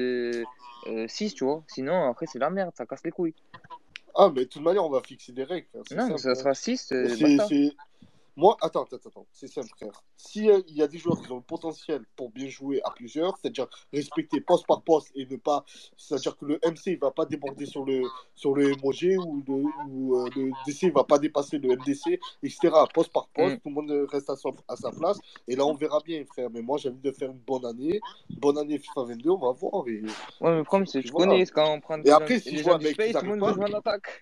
6, 1.07 1.33
tu 1.33 1.43
vois. 1.43 1.63
Sinon, 1.67 2.07
après, 2.07 2.27
c'est 2.27 2.39
la 2.39 2.51
merde, 2.51 2.71
ça 2.77 2.85
casse 2.85 3.03
les 3.03 3.11
couilles. 3.11 3.33
Ah, 4.13 4.31
mais 4.33 4.41
de 4.41 4.49
toute 4.49 4.61
manière, 4.61 4.85
on 4.85 4.89
va 4.89 5.01
fixer 5.01 5.31
des 5.31 5.43
règles. 5.43 5.67
Hein, 5.75 6.09
non, 6.09 6.17
ça, 6.17 6.35
ça 6.35 6.35
sera 6.35 6.53
6. 6.53 6.93
Moi, 8.37 8.55
attends, 8.61 8.83
attends, 8.83 8.97
attends, 9.05 9.27
c'est 9.31 9.47
simple, 9.47 9.67
frère. 9.75 10.03
S'il 10.15 10.49
euh, 10.49 10.61
y 10.67 10.81
a 10.81 10.87
des 10.87 10.97
joueurs 10.97 11.21
qui 11.21 11.31
ont 11.31 11.37
le 11.37 11.41
potentiel 11.41 12.05
pour 12.15 12.29
bien 12.29 12.47
jouer 12.47 12.81
à 12.83 12.91
plusieurs, 12.91 13.37
c'est-à-dire 13.37 13.67
respecter 13.91 14.39
poste 14.39 14.65
par 14.65 14.83
poste 14.83 15.11
et 15.15 15.25
ne 15.25 15.35
pas. 15.35 15.65
C'est-à-dire 15.97 16.37
que 16.37 16.45
le 16.45 16.59
MC 16.63 16.95
ne 16.95 16.99
va 16.99 17.11
pas 17.11 17.25
déborder 17.25 17.65
sur 17.65 17.83
le, 17.83 18.03
sur 18.33 18.55
le 18.55 18.71
ou 18.71 18.91
le, 18.91 19.63
ou, 19.89 20.15
euh, 20.15 20.29
DC 20.65 20.83
ne 20.83 20.91
va 20.91 21.03
pas 21.03 21.19
dépasser 21.19 21.57
le 21.57 21.75
MDC, 21.75 22.19
etc. 22.43 22.69
Poste 22.93 23.11
par 23.11 23.27
poste, 23.29 23.55
mm. 23.55 23.59
tout 23.59 23.69
le 23.69 23.75
monde 23.75 24.07
reste 24.09 24.29
à, 24.29 24.35
son, 24.35 24.55
à 24.67 24.75
sa 24.75 24.91
place. 24.91 25.19
Et 25.47 25.55
là, 25.55 25.65
on 25.65 25.73
verra 25.73 25.99
bien, 25.99 26.23
frère. 26.25 26.49
Mais 26.51 26.61
moi, 26.61 26.77
j'ai 26.77 26.89
envie 26.89 27.01
de 27.01 27.11
faire 27.11 27.31
une 27.31 27.39
bonne 27.39 27.65
année. 27.65 27.99
Bonne 28.29 28.57
année 28.57 28.79
FIFA 28.79 29.03
22, 29.03 29.29
on 29.29 29.37
va 29.37 29.51
voir. 29.51 29.87
Et... 29.87 30.01
Ouais, 30.01 30.51
mais 30.51 30.57
le 30.57 30.63
problème, 30.63 30.87
c'est 30.87 31.01
que 31.01 31.07
je 31.07 31.13
connais 31.13 31.45
quand 31.47 31.73
on 31.73 31.81
prend 31.81 31.97
des 31.97 32.09
Et 32.09 32.13
après, 32.13 32.39
si 32.39 32.57
je 32.57 32.63
vois 32.63 32.75
un 32.75 32.79
mec. 32.79 32.99
Joue 33.01 33.63
en 33.63 33.73
attaque. 33.73 34.21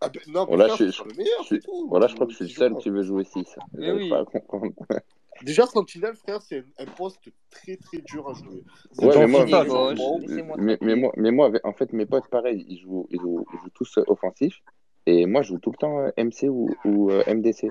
Ah 0.00 0.08
ben 0.08 0.22
non, 0.28 0.46
je, 0.76 0.90
je, 0.90 1.02
le 1.02 1.14
meilleur, 1.16 1.42
je, 1.42 2.14
crois 2.14 2.26
que 2.26 2.32
je 2.32 2.36
suis 2.36 2.44
le 2.44 2.50
seul 2.50 2.76
qui 2.76 2.90
veut 2.90 3.02
jouer 3.02 3.24
6. 3.24 3.56
Ah, 3.58 3.66
oui. 3.78 4.12
Déjà, 5.42 5.66
Sentinel, 5.66 6.14
frère, 6.14 6.40
c'est 6.40 6.64
un 6.78 6.86
poste 6.86 7.30
très 7.50 7.76
très 7.76 7.98
dur 7.98 8.28
à 8.28 8.32
jouer. 8.32 8.64
Ouais, 8.98 9.26
mais 9.26 10.42
moi, 10.42 10.56
mais, 10.58 10.78
mais, 11.16 11.30
moi, 11.30 11.50
en 11.64 11.72
fait, 11.72 11.92
mes 11.92 12.06
potes, 12.06 12.28
pareil, 12.28 12.64
ils 12.68 12.78
jouent, 12.78 13.06
ils 13.10 13.20
jouent, 13.20 13.44
ils 13.52 13.58
jouent 13.58 13.70
tous 13.74 13.98
euh, 13.98 14.04
offensifs. 14.06 14.62
Et 15.04 15.26
moi, 15.26 15.42
je 15.42 15.48
joue 15.48 15.58
tout 15.58 15.70
le 15.70 15.76
temps 15.76 16.00
euh, 16.00 16.10
MC 16.16 16.48
ou, 16.48 17.10
euh, 17.10 17.22
MDC. 17.26 17.68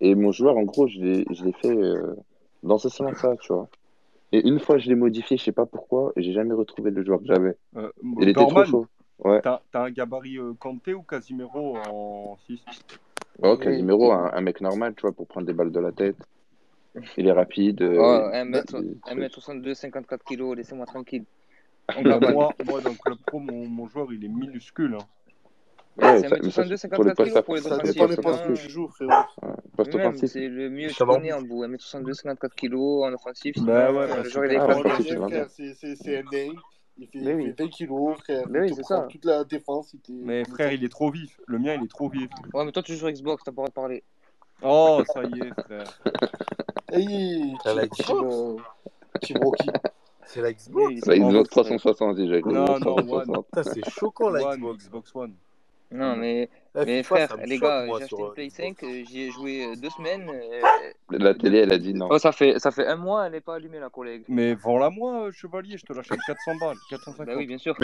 Et 0.00 0.14
mon 0.14 0.32
joueur, 0.32 0.56
en 0.56 0.62
gros, 0.62 0.86
je 0.86 1.00
l'ai 1.00 1.52
fait 1.60 1.76
dans 2.62 2.78
ce 2.78 2.88
sens-là, 2.88 3.36
tu 3.40 3.52
vois. 3.52 3.68
Et 4.32 4.46
une 4.46 4.58
fois, 4.58 4.78
je 4.78 4.88
l'ai 4.88 4.94
modifié, 4.94 5.36
je 5.36 5.44
sais 5.44 5.52
pas 5.52 5.66
pourquoi, 5.66 6.12
et 6.16 6.22
j'ai 6.22 6.32
jamais 6.32 6.54
retrouvé 6.54 6.90
le 6.90 7.04
joueur 7.04 7.20
que 7.20 7.26
j'avais. 7.26 7.56
Il 8.20 8.28
était 8.28 8.46
trop 8.46 8.64
chaud. 8.64 8.86
Ouais. 9.24 9.40
T'as 9.42 9.60
un 9.74 9.90
gabarit 9.90 10.38
euh, 10.38 10.52
Kanté 10.58 10.94
ou 10.94 11.02
Casimiro 11.02 11.76
en 11.76 12.36
6 12.46 12.64
Oh, 13.42 13.56
Casimiro, 13.56 14.12
un, 14.12 14.30
un, 14.32 14.40
mec 14.40 14.60
normal, 14.60 14.94
tu 14.94 15.02
vois, 15.02 15.12
pour 15.12 15.26
prendre 15.26 15.46
des 15.46 15.52
balles 15.52 15.72
de 15.72 15.80
la 15.80 15.92
tête. 15.92 16.16
Il 17.16 17.26
est 17.26 17.32
rapide. 17.32 17.82
Euh, 17.82 17.96
oh, 17.98 18.30
1m62, 18.32 19.74
54 19.74 20.24
kg, 20.24 20.54
laissez-moi 20.56 20.86
tranquille. 20.86 21.24
Ah, 21.88 22.00
moi, 22.02 22.52
moi, 22.64 22.80
dans 22.80 22.90
le 22.90 23.02
club 23.02 23.18
pro, 23.26 23.38
mon, 23.38 23.66
mon 23.66 23.88
joueur, 23.88 24.12
il 24.12 24.24
est 24.24 24.28
minuscule. 24.28 24.94
Hein. 24.94 25.06
Ouais, 25.96 26.20
c'est 26.20 26.28
1m62, 26.28 26.76
54 26.76 27.24
kg 27.24 27.40
pour 27.42 27.54
les 27.54 27.66
offensifs. 27.66 27.86
Ça 27.86 27.92
dépend 27.92 28.08
des 28.08 28.16
postes 28.16 28.46
que 28.46 28.54
je. 28.54 30.26
C'est 30.26 30.48
le 30.48 30.70
mieux 30.70 30.88
que 30.88 30.94
je 30.94 31.04
connais 31.04 31.32
en 31.32 31.42
bout. 31.42 31.64
1m62, 31.64 32.12
54 32.12 32.54
kg 32.54 32.74
en 32.74 33.12
offensif. 33.12 33.56
Bah 33.62 33.92
ouais, 33.92 34.06
le 34.06 34.14
bah, 34.14 34.22
joueur, 34.24 34.44
il 34.46 34.52
est 34.52 34.56
ah, 34.56 34.66
bah, 34.66 35.46
C'est 35.48 36.22
NDI. 36.22 36.56
Il 36.98 37.06
fait, 37.08 37.18
il 37.18 37.34
oui. 37.34 37.46
fait 37.46 37.62
20 37.64 37.68
kilos, 37.68 38.18
frère. 38.18 38.44
Mais 38.48 38.60
oui, 38.60 38.70
te 38.70 38.80
prend 38.80 39.02
ça. 39.02 39.08
toute 39.10 39.24
la 39.24 39.44
défense. 39.44 39.94
Il 40.08 40.16
mais 40.24 40.44
frère, 40.44 40.72
il 40.72 40.84
est 40.84 40.88
trop 40.88 41.10
vif. 41.10 41.40
Le 41.46 41.58
mien, 41.58 41.74
il 41.74 41.84
est 41.84 41.90
trop 41.90 42.08
vif. 42.08 42.28
Ouais, 42.52 42.64
mais 42.64 42.72
toi, 42.72 42.82
tu 42.82 42.92
joues 42.92 42.98
sur 42.98 43.10
Xbox, 43.10 43.42
t'as 43.44 43.52
pas 43.52 43.64
de 43.64 43.72
parler. 43.72 44.04
Oh, 44.62 45.02
ça 45.12 45.22
y 45.24 45.40
est, 45.40 45.62
frère. 45.62 46.00
hey, 46.92 47.54
tu 47.62 47.74
la 47.74 47.86
Xbox. 47.86 49.66
C'est 50.26 50.40
la 50.40 50.52
Xbox. 50.52 51.06
La 51.06 51.18
Xbox 51.18 51.50
360 51.50 52.16
déjà. 52.16 52.40
Non, 52.40 52.78
non, 52.78 52.96
One. 52.96 53.42
c'est 53.62 53.90
choquant 53.90 54.30
la 54.30 54.56
Xbox 54.56 55.14
One. 55.14 55.34
Non, 55.92 56.16
hmm. 56.16 56.20
mais, 56.20 56.48
mais 56.74 57.02
frère, 57.02 57.36
les 57.44 57.58
gars, 57.58 57.86
j'ai 57.86 58.04
acheté 58.04 58.16
une 58.18 58.32
Play 58.32 58.50
5, 58.50 58.82
euh, 58.82 59.04
j'y 59.04 59.22
ai 59.22 59.30
joué 59.30 59.66
euh, 59.66 59.76
deux 59.76 59.90
semaines. 59.90 60.28
Euh, 60.28 60.92
la 61.10 61.34
télé, 61.34 61.58
elle 61.58 61.72
a 61.72 61.78
dit 61.78 61.92
non. 61.92 62.08
Oh, 62.10 62.18
ça, 62.18 62.32
fait, 62.32 62.58
ça 62.58 62.70
fait 62.70 62.86
un 62.86 62.96
mois, 62.96 63.26
elle 63.26 63.32
n'est 63.32 63.40
pas 63.40 63.56
allumée, 63.56 63.78
la 63.78 63.90
collègue. 63.90 64.24
Mais 64.28 64.54
vends-la 64.54 64.88
moi, 64.88 65.30
chevalier, 65.32 65.76
je 65.76 65.84
te 65.84 65.92
l'achète 65.92 66.18
400 66.26 66.56
balles, 66.60 66.76
450. 66.88 67.26
Bah 67.26 67.34
oui, 67.36 67.46
bien 67.46 67.58
sûr. 67.58 67.76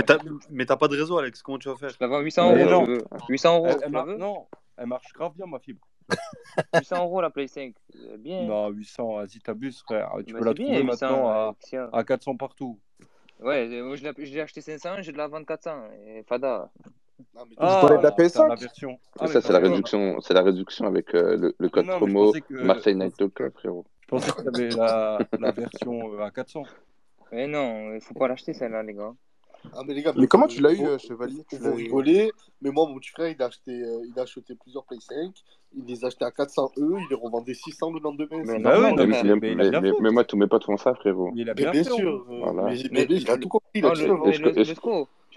Mais 0.50 0.64
t'as 0.64 0.76
pas 0.76 0.88
de 0.88 0.96
réseau, 0.96 1.18
Alex, 1.18 1.42
comment 1.42 1.58
tu 1.58 1.68
vas 1.68 1.76
faire? 1.76 1.90
Je 1.90 1.96
la 2.00 2.06
vends 2.06 2.20
800 2.20 2.56
euros. 2.56 2.86
Non. 2.86 2.98
800 3.28 3.56
euros, 3.56 3.78
elle. 3.82 4.16
Non, 4.18 4.46
elle 4.76 4.86
marche 4.86 5.12
grave 5.12 5.32
bien, 5.36 5.46
ma 5.46 5.58
fibre. 5.58 5.86
800 6.74 7.04
euros 7.04 7.20
la 7.20 7.28
Play 7.28 7.46
5, 7.46 7.74
bien. 8.18 8.44
Non, 8.44 8.70
800, 8.70 9.16
vas-y, 9.16 9.40
t'abuses, 9.40 9.82
frère. 9.82 10.12
Tu 10.26 10.32
bah, 10.32 10.38
peux 10.38 10.44
la 10.46 10.54
trouver 10.54 10.82
maintenant 10.82 11.54
à, 11.92 12.04
400 12.04 12.36
partout. 12.36 12.78
Ouais, 13.40 13.68
moi 13.82 13.94
je 13.94 14.02
l'ai 14.02 14.40
acheté 14.40 14.60
500, 14.62 15.02
je 15.02 15.12
de 15.12 15.16
la 15.16 15.28
vendre 15.28 15.46
400. 15.46 15.84
Et 16.06 16.22
fada. 16.24 16.70
C'est 19.26 19.52
la, 19.52 19.58
réduction, 20.40 20.86
avec 20.86 21.14
euh, 21.14 21.52
le, 21.58 21.68
code 21.68 21.86
promo. 21.86 22.32
Marseille 22.50 22.94
Night 22.94 23.16
Talk, 23.16 23.50
frérot. 23.54 23.84
Je 24.02 24.08
pensais 24.08 24.30
que 24.30 24.50
tu 24.50 24.76
la, 24.76 25.50
version 25.52 26.20
à 26.20 26.30
400. 26.30 26.62
Mais 27.32 27.46
non, 27.46 27.94
il 27.94 28.00
faut 28.00 28.14
pas 28.14 28.28
l'acheter 28.28 28.54
celle-là, 28.54 28.82
les 28.82 28.94
gars. 28.94 29.12
Ah, 29.74 29.82
mais 30.16 30.26
comment 30.28 30.46
tu 30.46 30.62
l'as 30.62 30.72
eu, 30.72 30.84
euh, 30.84 30.98
Chevalier? 30.98 31.44
Tu 31.50 31.58
l'as 31.58 32.30
mais 32.62 32.70
moi, 32.70 32.86
mon 32.88 32.96
petit 32.96 33.10
frère, 33.10 33.28
il 33.28 33.42
a 33.42 33.46
acheté, 33.46 33.72
euh, 33.72 34.54
plusieurs 34.60 34.84
Play 34.84 34.98
5, 35.00 35.32
il 35.76 35.84
les 35.84 36.04
achetait 36.04 36.24
à 36.24 36.30
400 36.30 36.72
E, 36.78 36.96
il 37.00 37.06
les 37.10 37.16
revendait 37.16 37.54
600 37.54 37.92
le 37.92 38.00
lendemain. 38.00 38.42
Mais, 40.00 40.10
moi, 40.10 40.24
tu 40.24 40.36
mets 40.36 40.46
pas 40.46 40.58
ça, 40.76 40.94
frérot. 40.94 41.32
Il 41.34 41.50
a 41.50 41.54
bien, 41.54 41.72
sûr. 41.82 42.24
Mais, 42.92 43.06
il 43.10 43.30
a 43.30 43.34
hein. 43.34 43.38
tout 43.38 43.48
compris. 43.48 43.82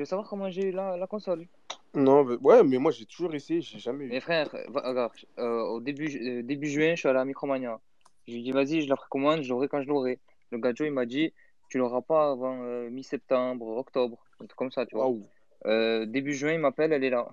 Tu 0.01 0.03
veux 0.03 0.09
savoir 0.09 0.27
comment 0.27 0.49
j'ai 0.49 0.69
eu 0.69 0.71
la, 0.71 1.05
console 1.05 1.45
Non, 1.93 2.23
mais, 2.23 2.35
ouais, 2.37 2.63
mais 2.63 2.79
moi 2.79 2.89
j'ai 2.89 3.05
toujours 3.05 3.35
essayé, 3.35 3.61
j'ai 3.61 3.77
jamais 3.77 4.05
eu. 4.05 4.09
Mes 4.09 4.19
frères, 4.19 4.49
regarde, 4.73 5.11
euh, 5.37 5.61
au 5.61 5.79
début, 5.79 6.07
euh, 6.07 6.41
début 6.41 6.65
juin, 6.65 6.95
je 6.95 7.01
suis 7.01 7.07
allé 7.07 7.19
à 7.19 7.23
Micromania. 7.23 7.79
Je 8.27 8.33
lui 8.33 8.39
ai 8.39 8.43
dit, 8.45 8.51
vas-y, 8.51 8.81
je 8.81 8.89
la 8.89 8.95
précommande, 8.95 9.43
je 9.43 9.49
l'aurai 9.51 9.67
quand 9.67 9.79
je 9.83 9.87
l'aurai. 9.87 10.17
Le 10.49 10.57
gajo, 10.57 10.85
il 10.85 10.91
m'a 10.91 11.05
dit, 11.05 11.33
tu 11.69 11.77
l'auras 11.77 12.01
pas 12.01 12.31
avant 12.31 12.63
euh, 12.63 12.89
mi-septembre, 12.89 13.67
octobre, 13.77 14.17
un 14.39 14.47
comme 14.55 14.71
ça, 14.71 14.87
tu 14.87 14.95
vois. 14.95 15.13
Début 16.07 16.33
juin, 16.33 16.53
il 16.53 16.59
m'appelle, 16.61 16.93
elle 16.93 17.03
est 17.03 17.11
là. 17.11 17.27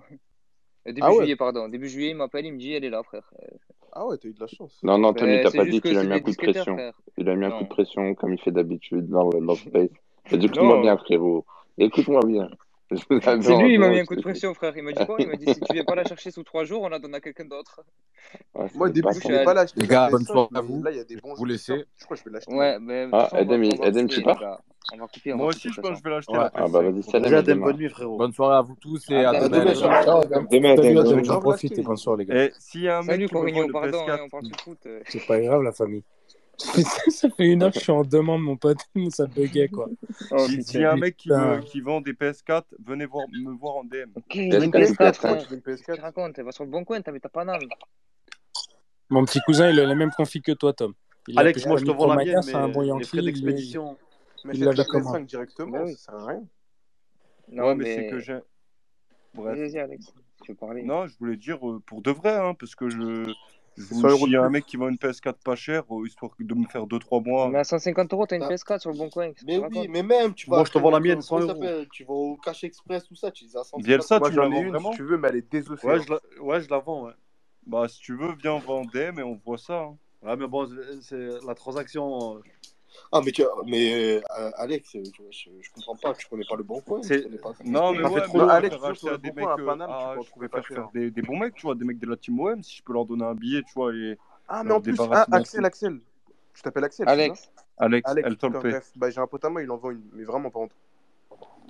Début 0.85 1.01
ah 1.01 1.09
ouais. 1.09 1.23
juillet, 1.23 1.35
pardon. 1.35 1.69
Début 1.69 1.89
juillet, 1.89 2.11
il 2.11 2.17
m'appelle, 2.17 2.45
il 2.45 2.53
me 2.53 2.59
dit, 2.59 2.71
elle 2.71 2.85
est 2.85 2.91
là, 2.91 3.01
frère. 3.01 3.33
Ah 3.93 4.05
ouais, 4.05 4.19
t'as 4.19 4.29
eu 4.29 4.33
de 4.33 4.41
la 4.41 4.45
chance. 4.45 4.79
Non, 4.83 4.99
non, 4.99 5.13
Tommy, 5.13 5.41
t'as 5.41 5.49
pas 5.49 5.65
dit 5.65 5.81
qu'il 5.81 5.97
a 5.97 6.03
mis 6.03 6.13
un 6.13 6.19
coup 6.19 6.29
de 6.29 6.35
pression. 6.35 6.77
Il 7.17 7.29
a 7.29 7.35
mis 7.35 7.45
un 7.45 7.51
coup 7.51 7.63
de 7.63 7.69
pression 7.69 8.13
comme 8.13 8.35
il 8.35 8.39
fait 8.39 8.51
d'habitude 8.51 9.09
dans 9.09 9.27
le 9.27 9.39
Love 9.39 9.57
Space. 9.67 9.89
T'as 10.29 10.37
bien, 10.37 10.97
frérot. 10.97 11.47
Écoute-moi 11.79 12.21
bien. 12.25 12.49
C'est 12.91 13.55
lui, 13.57 13.73
il 13.75 13.79
m'a 13.79 13.89
mis 13.89 13.99
un 13.99 14.05
coup 14.05 14.15
de 14.15 14.21
pression, 14.21 14.53
frère. 14.53 14.75
Il 14.75 14.83
m'a 14.83 14.91
dit 14.91 15.05
quoi? 15.05 15.17
Il 15.19 15.27
m'a 15.27 15.35
dit 15.35 15.45
si 15.45 15.59
tu 15.59 15.73
viens 15.73 15.83
pas 15.83 15.95
la 15.95 16.03
chercher 16.03 16.31
sous 16.31 16.43
trois 16.43 16.63
jours, 16.63 16.81
on 16.81 16.89
la 16.89 16.97
donne 16.97 17.13
à 17.13 17.21
quelqu'un 17.21 17.45
d'autre. 17.45 17.81
Moi, 18.55 18.87
au 18.87 18.89
début, 18.89 19.07
je 19.13 19.43
pas 19.43 19.53
l'acheter. 19.53 19.81
Les 19.81 19.87
gars, 19.87 20.09
bonne 20.09 20.25
soirée 20.25 20.49
à 20.55 20.61
vous. 20.61 20.81
Là, 20.81 20.91
il 20.91 20.97
y 20.97 20.99
a 20.99 21.03
des 21.03 21.17
bons. 21.17 21.35
Vous 21.35 21.45
laissez. 21.45 21.85
Je 21.97 22.05
crois 22.05 22.17
que 22.17 22.23
je 22.23 22.29
vais 22.29 22.33
l'acheter. 22.33 22.53
Ouais, 22.53 22.79
mais. 22.79 23.07
Ah, 23.11 23.29
tu 24.09 24.21
pars? 24.23 24.61
Moi 25.35 25.47
aussi, 25.47 25.69
je 25.69 25.81
pense 25.81 25.91
que 25.91 25.97
je 25.97 26.03
vais 26.03 26.09
l'acheter. 26.09 26.33
Ah, 26.35 26.65
bah 26.67 26.81
vas-y, 26.81 27.03
salut. 27.03 27.59
Bonne 27.59 27.77
nuit, 27.77 27.89
frérot. 27.89 28.17
Bonne 28.17 28.33
soirée 28.33 28.57
à 28.57 28.61
vous 28.61 28.75
tous 28.75 29.09
et 29.11 29.23
à 29.23 29.47
demain. 29.47 30.45
Demain, 30.51 31.23
J'en 31.23 31.39
profite 31.39 31.77
et 31.77 31.81
bonne 31.83 31.97
soirée, 31.97 32.25
les 32.25 32.25
gars. 32.25 32.45
Eh, 32.45 32.53
s'il 32.57 32.81
y 32.81 32.89
a 32.89 32.99
un 32.99 33.03
mec 33.03 33.27
qui 33.27 33.35
veut 33.35 33.49
une 33.49 33.71
PS4, 33.71 35.01
c'est 35.07 35.25
pas 35.27 35.39
grave, 35.39 35.61
la 35.61 35.71
famille. 35.71 36.03
ça 37.09 37.29
fait 37.29 37.45
une 37.45 37.63
heure 37.63 37.71
que 37.71 37.79
je 37.79 37.83
suis 37.83 37.91
en 37.91 38.03
demande, 38.03 38.41
mon 38.41 38.57
pote, 38.57 38.79
mais 38.93 39.09
ça 39.11 39.27
buguait 39.27 39.69
quoi. 39.69 39.87
Oh, 40.31 40.45
si 40.47 40.63
S'il 40.63 40.81
y 40.81 40.85
a 40.85 40.91
un 40.91 40.97
mec 40.97 41.15
qui, 41.15 41.29
me, 41.29 41.61
qui, 41.61 41.79
vend 41.79 42.01
des 42.01 42.13
PS4, 42.13 42.63
venez 42.85 43.05
voir, 43.05 43.25
me 43.29 43.51
voir 43.51 43.77
en 43.77 43.83
DM. 43.85 44.11
Okay, 44.15 44.49
PS4, 44.49 44.63
une 44.63 44.71
PS4, 44.71 45.27
hein. 45.27 45.37
une 45.51 45.59
PS4 45.59 45.95
tu 45.95 46.01
racontes, 46.01 46.37
elle 46.37 46.45
va 46.45 46.51
sur 46.51 46.65
le 46.65 46.69
bon 46.69 46.83
coin, 46.83 47.01
t'as 47.01 47.11
pas 47.11 47.45
d'âme. 47.45 47.59
Mon 49.09 49.25
petit 49.25 49.39
cousin, 49.41 49.69
il 49.69 49.79
a 49.79 49.85
la 49.85 49.95
même 49.95 50.11
config 50.11 50.43
que 50.43 50.51
toi, 50.51 50.73
Tom. 50.73 50.93
Il 51.27 51.39
Alex, 51.39 51.65
moi 51.65 51.77
je 51.77 51.85
te 51.85 51.91
vends 51.91 52.07
la 52.07 52.23
mienne, 52.23 52.41
mais 52.45 52.53
un 52.53 52.69
bon 52.69 52.97
les 52.97 53.05
frais 53.05 53.21
d'expédition. 53.21 53.97
Mais 54.45 54.53
il 54.55 54.67
avait 54.67 54.85
comment 54.85 55.11
5 55.11 55.25
directement, 55.25 55.83
bah 55.83 55.87
ça 55.87 55.97
sert 55.97 56.15
à 56.15 56.25
rien. 56.27 56.43
Non, 57.51 57.67
ouais, 57.67 57.75
mais, 57.75 57.83
mais... 57.83 57.95
c'est 57.95 58.09
que 58.09 58.19
j'ai. 58.19 58.39
Bref. 59.33 59.57
Vas-y, 59.57 59.79
Alex, 59.79 60.13
tu 60.43 60.51
veux 60.51 60.57
parler. 60.57 60.83
Non, 60.83 61.07
je 61.07 61.17
voulais 61.19 61.37
dire 61.37 61.67
euh, 61.67 61.81
pour 61.85 62.01
de 62.01 62.11
vrai, 62.11 62.35
hein, 62.35 62.53
parce 62.53 62.75
que 62.75 62.89
je 62.89 63.33
il 63.77 64.31
y 64.31 64.35
a 64.35 64.43
un 64.43 64.49
mec 64.49 64.65
qui 64.65 64.77
vend 64.77 64.89
une 64.89 64.95
PS4 64.95 65.35
pas 65.43 65.55
chère, 65.55 65.83
euh, 65.91 66.07
histoire 66.07 66.31
de 66.39 66.53
me 66.53 66.65
faire 66.67 66.85
2-3 66.85 67.23
mois. 67.25 67.49
Mais 67.49 67.59
à 67.59 67.63
150 67.63 68.13
euros, 68.13 68.25
t'as 68.25 68.37
une 68.37 68.43
ah. 68.43 68.49
PS4 68.49 68.79
sur 68.79 68.91
le 68.91 68.97
bon 68.97 69.09
coin. 69.09 69.31
Mais 69.45 69.57
oui, 69.57 69.87
mais 69.87 70.03
même, 70.03 70.33
tu 70.33 70.49
vas. 70.49 70.57
Moi, 70.57 70.65
je 70.65 70.71
te 70.71 70.79
vends 70.79 70.91
la 70.91 70.99
mienne, 70.99 71.21
100 71.21 71.39
euros. 71.41 71.85
Tu 71.91 72.03
vas 72.03 72.13
au 72.13 72.37
Cash 72.37 72.63
Express, 72.63 73.05
tout 73.05 73.15
ça, 73.15 73.31
tu 73.31 73.45
les 73.45 73.51
150 73.51 73.83
Bielsa, 73.83 74.19
tu 74.19 74.35
la 74.35 74.47
vends 74.47 74.63
vraiment 74.69 74.91
si 74.91 74.97
tu 74.97 75.03
veux, 75.03 75.17
mais 75.17 75.29
elle 75.29 75.37
est 75.37 75.51
désossée. 75.51 75.87
Ouais, 75.87 75.99
je 76.01 76.09
la, 76.09 76.19
ouais, 76.41 76.61
je 76.61 76.69
la 76.69 76.79
vends, 76.79 77.05
ouais. 77.05 77.13
Bah, 77.65 77.87
si 77.87 77.99
tu 77.99 78.15
veux, 78.17 78.33
viens 78.41 78.57
vendre, 78.59 78.89
mais 78.93 79.23
on 79.23 79.35
voit 79.45 79.57
ça. 79.57 79.81
Hein. 79.81 79.97
Ouais, 80.21 80.35
mais 80.35 80.47
bon, 80.47 80.67
c'est 81.01 81.27
la 81.45 81.55
transaction. 81.55 82.37
Euh, 82.37 82.41
Alex, 88.51 88.77
faire 88.77 88.77
toujours 88.77 88.91
acheter 88.91 89.01
sur 89.01 89.09
à 89.09 89.11
le 89.11 89.17
des 89.17 89.31
bon 89.31 89.35
mecs. 89.35 89.45
coin 89.45 89.51
à 89.51 89.61
euh, 89.61 89.65
Paname, 89.65 89.89
ah, 89.91 90.09
tu 90.09 90.13
peux 90.13 90.19
en 90.19 90.23
je 90.23 90.29
trouver 90.29 90.47
préfère 90.47 90.49
pas 90.49 90.75
faire 90.75 90.77
cher. 90.77 90.89
des, 90.93 91.11
des 91.11 91.21
bons 91.21 91.37
mecs, 91.37 91.55
tu 91.55 91.61
vois, 91.63 91.75
des 91.75 91.85
mecs 91.85 91.99
de 91.99 92.07
la 92.07 92.17
team 92.17 92.39
OM, 92.39 92.63
si 92.63 92.77
je 92.77 92.83
peux 92.83 92.93
leur 92.93 93.05
donner 93.05 93.25
un 93.25 93.35
billet, 93.35 93.61
tu 93.63 93.73
vois, 93.73 93.93
et 93.93 94.17
Ah, 94.47 94.63
mais 94.63 94.73
en 94.73 94.81
plus, 94.81 94.95
ah, 95.11 95.25
Axel. 95.31 95.65
Axel. 95.65 95.99
Tu 96.53 96.61
t'appelles 96.61 96.83
Axel, 96.83 97.07
Alex. 97.07 97.51
Alex, 97.77 98.09
Alex, 98.09 98.35
bref. 98.41 98.91
Bah, 98.95 99.09
j'ai 99.09 99.21
un 99.21 99.27
pote 99.27 99.45
à 99.45 99.49
moi, 99.49 99.63
il 99.63 99.71
en 99.71 99.77
vend 99.77 99.91
une, 99.91 100.03
mais 100.13 100.23
vraiment 100.23 100.49
pas 100.49 100.59
en 100.59 100.67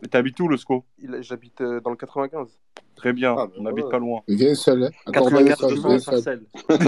T'habites 0.08 0.40
où, 0.40 0.48
le 0.48 0.58
SCO? 0.58 0.86
J'habite 1.22 1.62
euh, 1.62 1.80
dans 1.82 1.90
le 1.90 1.96
95. 1.96 2.60
Très 2.96 3.14
bien, 3.14 3.34
ah, 3.38 3.48
bah, 3.48 3.54
on 3.58 3.64
n'habite 3.64 3.90
pas 3.90 3.98
loin. 3.98 4.22
Viens 4.28 4.54
seul. 4.56 4.84
Hein. 4.84 4.90
Attends, 5.06 5.28
viens 5.30 5.56
seul. 5.56 5.80
Hein. 5.86 6.84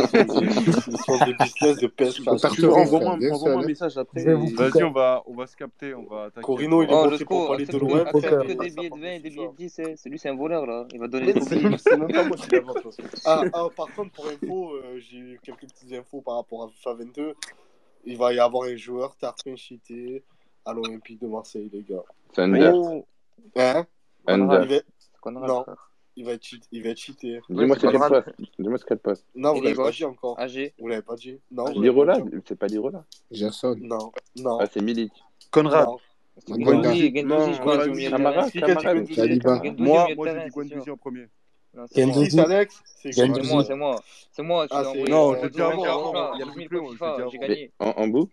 Envoie-moi 2.73 3.63
un 3.63 3.65
message 3.65 3.97
après. 3.97 4.25
Vas-y, 4.25 4.83
on 4.83 4.91
va, 4.91 5.23
on 5.25 5.33
va 5.35 5.47
se 5.47 5.55
capter. 5.55 5.93
On 5.95 6.03
va 6.03 6.29
Corino, 6.41 6.83
il 6.83 6.89
est 6.89 6.91
parti 6.91 7.23
pour 7.23 7.47
parler 7.47 7.65
de 7.65 7.77
loin. 7.77 8.03
Il 8.13 8.25
a 8.25 8.29
que 8.29 8.47
des 8.47 8.69
billets 8.71 8.89
de 8.89 8.99
20 8.99 9.07
et 9.07 9.19
des 9.19 9.29
billets 9.29 9.47
de 9.47 9.55
10. 9.55 9.81
C'est 10.17 10.29
un 10.29 10.35
voleur, 10.35 10.65
là. 10.65 10.85
Il 10.91 10.99
va 10.99 11.07
donner 11.07 11.31
des 11.31 11.39
billets. 11.39 11.77
C'est 11.77 11.97
même 11.97 12.11
pas 12.11 12.25
moi 12.25 12.35
qui 12.35 12.49
l'avance. 12.49 12.97
Ah, 13.25 13.43
ah, 13.53 13.67
par 13.75 13.93
contre, 13.93 14.11
pour 14.11 14.27
info, 14.27 14.73
euh, 14.73 14.99
j'ai 14.99 15.17
eu 15.17 15.39
quelques 15.43 15.61
petites 15.61 15.93
infos 15.93 16.21
par 16.21 16.35
rapport 16.35 16.63
à 16.63 16.69
FIFA 16.69 16.95
22. 16.95 17.35
Il 18.05 18.17
va 18.17 18.33
y 18.33 18.39
avoir 18.39 18.67
un 18.67 18.75
joueur, 18.75 19.15
Tarpin 19.15 19.55
Chité 19.55 20.23
à 20.65 20.73
l'Olympique 20.73 21.21
de 21.21 21.27
Marseille, 21.27 21.69
les 21.71 21.81
gars. 21.81 22.03
Thunder. 22.33 22.71
Oh. 22.73 23.05
Hein 23.55 23.85
non, 24.27 25.65
il 26.15 26.25
va, 26.25 26.33
il 26.71 26.83
va 26.83 26.95
cheater. 26.95 27.41
Dis-moi 27.49 27.77
ce 27.77 27.87
passe. 27.87 28.23
Dis-moi 28.59 28.77
ce 28.77 28.85
qu'elle 28.85 28.99
passe. 28.99 29.25
Non, 29.35 29.53
vous 29.53 29.61
l'avez 29.61 29.75
pas 29.75 29.91
dit 29.91 30.05
encore. 30.05 30.39
AG. 30.39 30.73
Vous 30.79 30.87
l'avez 30.87 31.01
pas 31.01 31.15
dit. 31.15 31.39
Non. 31.51 31.65
Lirola, 31.65 32.17
c'est 32.45 32.57
pas 32.57 32.67
Lirola. 32.67 33.05
Gerson. 33.31 33.75
Non, 33.79 34.11
non. 34.37 34.59
Ah, 34.59 34.65
c'est 34.71 34.81
Milik. 34.81 35.11
Conrad. 35.51 35.87
Moi, 36.47 36.59
moi, 36.59 36.93
j'ai 36.93 37.11
dit 40.71 40.89
en 40.89 40.97
premier. 40.97 41.27
Gendouzi, 41.95 42.39
Alex? 42.39 42.81
C'est 42.85 43.27
moi, 43.27 43.63
c'est 43.63 43.75
moi. 43.75 44.03
C'est 44.31 44.43
moi, 44.43 44.67
ah, 44.71 44.83
Non, 45.07 45.35
je 45.35 45.43
l'ai 45.43 45.49
dit 45.49 45.61
avant. 45.61 46.33
Il 46.33 46.39
y 46.39 46.43
a 46.43 46.45
le 46.45 47.29
j'ai 47.31 47.37
gagné. 47.37 47.71
En 47.79 48.07
bout? 48.07 48.29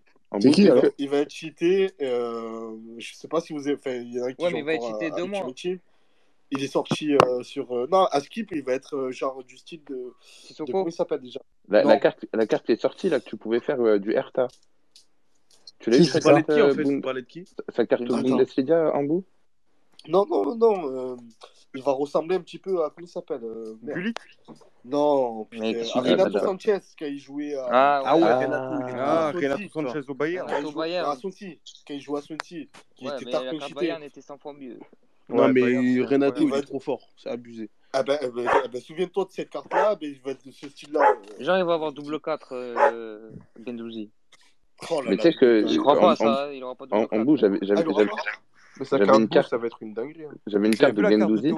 Qui, 0.52 0.68
alors 0.68 0.84
euh, 0.84 0.90
il 0.98 1.08
va 1.08 1.18
être 1.18 1.30
cheaté. 1.30 1.90
Euh, 2.02 2.76
je 2.98 3.14
sais 3.14 3.28
pas 3.28 3.40
si 3.40 3.54
vous 3.54 3.66
avez. 3.66 3.76
Enfin, 3.76 3.92
il 3.92 4.14
y 4.14 4.20
en 4.20 4.24
a 4.24 4.32
qui 4.32 4.44
ouais, 4.44 4.50
mais 4.52 4.58
il 4.58 4.64
va 4.64 4.74
être 4.74 4.86
cheaté 4.86 5.10
deux 5.10 5.24
mois. 5.24 5.46
Il 6.50 6.64
est 6.64 6.68
sorti 6.68 7.14
euh, 7.14 7.42
sur. 7.42 7.76
Euh, 7.76 7.86
non, 7.90 8.04
à 8.04 8.20
Skip, 8.20 8.50
il 8.52 8.62
va 8.62 8.72
être 8.72 8.96
euh, 8.96 9.10
genre 9.10 9.42
du 9.44 9.56
style 9.56 9.82
de. 9.84 9.94
de 9.94 10.72
comment 10.72 10.86
il 10.86 10.92
s'appelle 10.92 11.20
déjà? 11.20 11.40
La, 11.68 11.82
la, 11.82 11.98
carte, 11.98 12.24
la 12.32 12.46
carte 12.46 12.64
qui 12.64 12.72
est 12.72 12.80
sortie 12.80 13.10
là, 13.10 13.20
que 13.20 13.28
tu 13.28 13.36
pouvais 13.36 13.60
faire 13.60 13.80
euh, 13.80 13.98
du 13.98 14.12
Hertha. 14.12 14.48
Tu 15.78 15.90
l'as 15.90 15.98
eu 15.98 16.02
Vous 16.02 16.20
parlez 16.20 16.42
de 16.42 16.54
qui 16.54 16.62
en 16.62 16.74
fait? 16.74 16.82
Vous 16.82 17.00
parlez 17.00 17.22
de 17.22 17.26
qui? 17.26 17.44
Sa 17.68 17.86
carte 17.86 18.04
Bundesliga 18.04 18.92
en 18.94 19.04
bout? 19.04 19.24
Non, 20.08 20.24
non, 20.26 20.56
non. 20.56 21.12
euh, 21.12 21.16
il 21.74 21.82
va 21.82 21.92
ressembler 21.92 22.36
un 22.36 22.40
petit 22.40 22.58
peu 22.58 22.82
à. 22.82 22.90
Comment 22.90 23.06
il 23.06 23.10
s'appelle 23.10 23.44
euh. 23.44 23.74
Gullit? 23.82 24.14
Non, 24.84 25.44
putain, 25.44 25.72
Renato 26.00 26.38
Sanchez 26.38 26.78
qui 26.96 27.04
a 27.04 27.16
joué 27.16 27.54
à. 27.54 27.66
Ah, 27.70 28.02
Ah 28.06 28.16
ouais. 28.16 28.34
Renato, 28.46 28.94
Ah, 28.96 29.28
ah 29.28 29.32
Renato. 29.32 29.68
Sanchez 29.68 30.00
au 30.08 30.14
Bayern. 30.14 30.48
Renato 30.48 30.72
Bayern. 30.72 31.10
Assunti, 31.10 31.60
qui 31.86 32.00
joue 32.00 32.16
à 32.16 32.20
Assunti, 32.20 32.70
qui 32.96 33.06
Ouais, 33.06 33.12
était. 33.20 33.74
Bayern, 33.74 34.02
était 34.02 34.22
100 34.22 34.38
fois 34.38 34.54
mieux. 34.54 34.78
Non, 35.28 35.42
Ouais, 35.44 35.52
mais 35.52 36.00
Renato, 36.06 36.48
il 36.48 36.54
est 36.54 36.62
trop 36.62 36.80
fort. 36.80 37.06
C'est 37.18 37.28
abusé. 37.28 37.68
Ah 37.92 38.02
ben, 38.02 38.18
eh 38.22 38.28
ben, 38.28 38.46
eh 38.64 38.68
ben 38.68 38.80
souviens-toi 38.80 39.24
de 39.26 39.30
cette 39.30 39.50
carte-là, 39.50 39.96
il 40.00 40.20
va 40.22 40.30
être 40.30 40.44
de 40.46 40.50
ce 40.52 40.68
style-là. 40.68 41.16
Genre, 41.38 41.58
il 41.58 41.64
va 41.64 41.74
avoir 41.74 41.92
double 41.92 42.18
4, 42.20 42.54
euh, 42.54 43.30
Oh 44.90 45.02
Mais 45.06 45.16
tu 45.16 45.22
sais 45.22 45.34
que. 45.34 45.66
J'y 45.66 45.76
crois 45.78 45.96
en- 45.98 46.00
pas, 46.00 46.12
en- 46.12 46.16
ça. 46.16 46.50
Il 46.54 46.62
aura 46.64 46.74
pas 46.76 46.86
double 46.86 46.96
En, 46.96 47.06
4. 47.06 47.20
en 47.20 47.24
bout, 47.24 47.32
hein. 47.34 47.36
j'avais, 47.36 47.58
Ah, 47.62 47.82
mais 48.78 48.84
ça, 48.84 48.98
J'avais 48.98 49.16
une 49.16 49.28
carte... 49.28 49.50
ça 49.50 49.58
va 49.58 49.66
être 49.66 49.82
une 49.82 49.94
dinguerie. 49.94 50.24
Hein. 50.24 50.34
J'avais 50.46 50.66
une 50.66 50.76
carte 50.76 50.94
de 50.94 51.02
Gendouzi. 51.02 51.54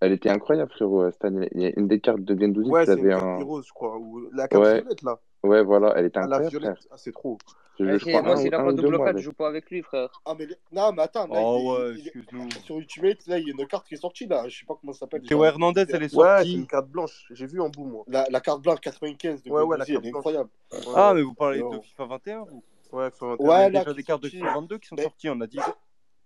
Elle 0.00 0.12
était 0.12 0.30
incroyable, 0.30 0.70
frérot, 0.72 1.02
euh, 1.02 1.10
cette 1.12 1.24
année. 1.24 1.48
Il 1.52 1.62
y 1.62 1.66
a 1.66 1.70
une 1.76 1.86
des 1.86 2.00
cartes 2.00 2.22
de 2.22 2.38
Gendouzi 2.38 2.68
ouais, 2.68 2.84
qui 2.84 2.90
avait 2.90 3.12
un. 3.12 3.36
Rose, 3.36 3.64
je 3.66 3.72
crois. 3.72 3.96
Ou 3.98 4.28
la 4.32 4.48
carte 4.48 4.64
ouais. 4.64 4.80
violette, 4.80 5.02
là. 5.02 5.20
Ouais, 5.44 5.62
voilà, 5.62 5.94
elle 5.96 6.06
était 6.06 6.18
ah, 6.18 6.24
incroyable. 6.24 6.54
La 6.54 6.60
violette, 6.60 6.88
ah, 6.90 6.94
c'est 6.96 7.12
trop. 7.12 7.38
Je, 7.78 7.84
eh, 7.84 7.98
je 7.98 8.04
crois 8.06 8.22
moi, 8.22 8.36
s'il 8.36 8.52
a 8.52 8.62
pas 8.62 8.72
de 8.72 8.82
blocage, 8.82 9.16
je 9.16 9.22
joue 9.22 9.32
pas 9.32 9.48
avec 9.48 9.70
lui, 9.70 9.80
frère. 9.82 10.08
Ah, 10.26 10.34
mais 10.38 10.46
non, 10.72 10.92
mais 10.92 11.02
attends. 11.02 11.26
Là, 11.26 11.40
oh, 11.40 11.58
il, 11.58 11.86
ouais, 11.86 12.00
excuse-nous. 12.00 12.50
Sur 12.64 12.78
Ultimate, 12.78 13.26
là, 13.28 13.38
il 13.38 13.46
y 13.46 13.50
a 13.50 13.54
une 13.56 13.66
carte 13.66 13.86
qui 13.86 13.94
est 13.94 13.98
sortie, 13.98 14.26
là. 14.26 14.48
Je 14.48 14.58
sais 14.58 14.66
pas 14.66 14.74
comment 14.80 14.92
ça 14.92 15.00
s'appelle. 15.00 15.22
Théo 15.22 15.44
Hernandez, 15.44 15.86
elle 15.88 16.02
est 16.02 16.08
sortie. 16.08 16.28
Ouais, 16.28 16.44
c'est 16.44 16.52
une 16.52 16.66
carte 16.66 16.88
blanche. 16.88 17.26
J'ai 17.30 17.46
vu 17.46 17.60
en 17.60 17.68
bout, 17.68 17.84
moi. 17.84 18.04
La, 18.08 18.26
la 18.28 18.40
carte 18.40 18.60
blanche 18.60 18.80
95 18.80 19.42
de 19.42 19.50
ouais, 19.50 19.62
ouais, 19.62 19.78
la 19.78 19.86
carte 19.86 20.00
elle 20.04 20.16
incroyable. 20.16 20.50
Ah, 20.94 21.12
mais 21.14 21.22
vous 21.22 21.34
parlez 21.34 21.60
de 21.60 21.80
FIFA 21.80 22.06
21, 22.06 22.44
vous 22.50 22.62
Ouais, 22.92 23.10
il 23.40 23.74
y 23.74 23.76
a 23.76 23.84
déjà 23.84 23.94
des 23.94 24.02
cartes 24.02 24.22
de 24.22 24.28
22 24.28 24.78
qui 24.78 24.88
sont 24.88 24.96
sorties, 24.96 25.28
on 25.30 25.40
a 25.40 25.46
dit. 25.46 25.58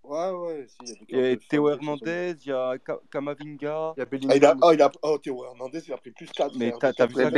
Ouais, 0.03 0.31
ouais, 0.31 0.65
si, 0.67 0.77
il 0.81 0.87
y 0.87 0.91
a 0.91 0.93
des 0.93 1.05
cartes 1.05 1.43
Et 1.43 1.47
Théo 1.49 1.69
Hernandez, 1.69 2.35
il 2.45 2.49
y 2.49 2.51
a 2.51 2.75
Kamavinga. 3.11 3.93
Il 3.95 3.99
y 3.99 4.01
a 4.01 4.03
ah, 4.03 4.05
Bellingham. 4.05 4.59
Oh, 4.61 4.73
oh, 5.01 5.17
Théo 5.17 5.45
Hernandez, 5.45 5.81
il 5.85 5.93
a 5.93 5.97
pris 5.97 6.11
plus 6.11 6.29
4. 6.29 6.55
Mais 6.57 6.73
t'as 6.79 7.05
vu 7.07 7.15
ça 7.15 7.29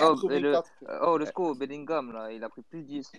oh, 0.00 0.30
euh, 0.30 0.62
oh, 1.02 1.18
le... 1.18 1.26
score, 1.26 1.54
Bellingham, 1.56 2.12
là, 2.12 2.32
il 2.32 2.44
a 2.44 2.48
pris 2.48 2.62
plus 2.62 2.82
10. 2.82 3.10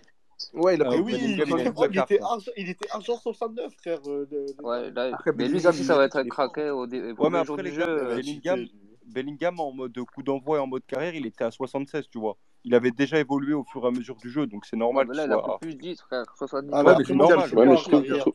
Ouais, 0.54 0.74
il 0.74 0.82
a 0.82 0.86
ah, 0.86 0.88
pris 0.90 0.98
ah, 0.98 1.02
oui, 1.02 1.14
il, 1.20 1.40
était 1.40 2.20
hein. 2.22 2.38
il 2.56 2.68
était 2.68 2.88
1,69 2.88 3.70
frère. 3.80 4.00
Euh, 4.06 4.26
ouais, 4.62 4.90
là, 4.90 5.10
après, 5.14 5.32
mais 5.32 5.48
lui, 5.48 5.64
aussi, 5.66 5.84
ça 5.84 5.96
va 5.96 6.04
être 6.04 6.16
un 6.16 6.28
craqué 6.28 6.70
au 6.70 6.86
début. 6.86 7.12
Ouais, 7.12 7.30
mais 7.30 7.38
après, 7.38 7.62
les 7.62 7.72
jeu, 7.72 8.14
Bellingham, 8.16 8.66
Bellingham 9.06 9.60
en 9.60 9.72
mode 9.72 9.98
coup 10.14 10.22
d'envoi 10.22 10.58
et 10.58 10.60
en 10.60 10.66
mode 10.66 10.84
carrière, 10.86 11.14
il 11.14 11.26
était 11.26 11.44
à 11.44 11.50
76, 11.50 12.08
tu 12.10 12.18
vois 12.18 12.36
il 12.64 12.74
avait 12.74 12.90
déjà 12.90 13.18
évolué 13.18 13.52
au 13.52 13.64
fur 13.64 13.84
et 13.84 13.88
à 13.88 13.90
mesure 13.90 14.16
du 14.16 14.30
jeu, 14.30 14.46
donc 14.46 14.64
c'est 14.64 14.76
normal. 14.76 15.08
Ouais, 15.08 15.16
là, 15.16 15.24
il 15.26 15.32
a 15.32 15.34
soit... 15.34 15.58
plus 15.60 15.74
10, 15.74 16.00
frère, 16.00 16.24
70. 16.36 16.70
Ah, 16.72 16.82
ouais, 16.82 16.94
mais 16.98 17.04
c'est 17.04 17.14
normal. 17.14 17.54
Ouais, 17.54 17.66
mais 17.66 17.76
je 17.76 17.84
trouve, 17.84 18.04
je 18.04 18.14
trouve, 18.14 18.34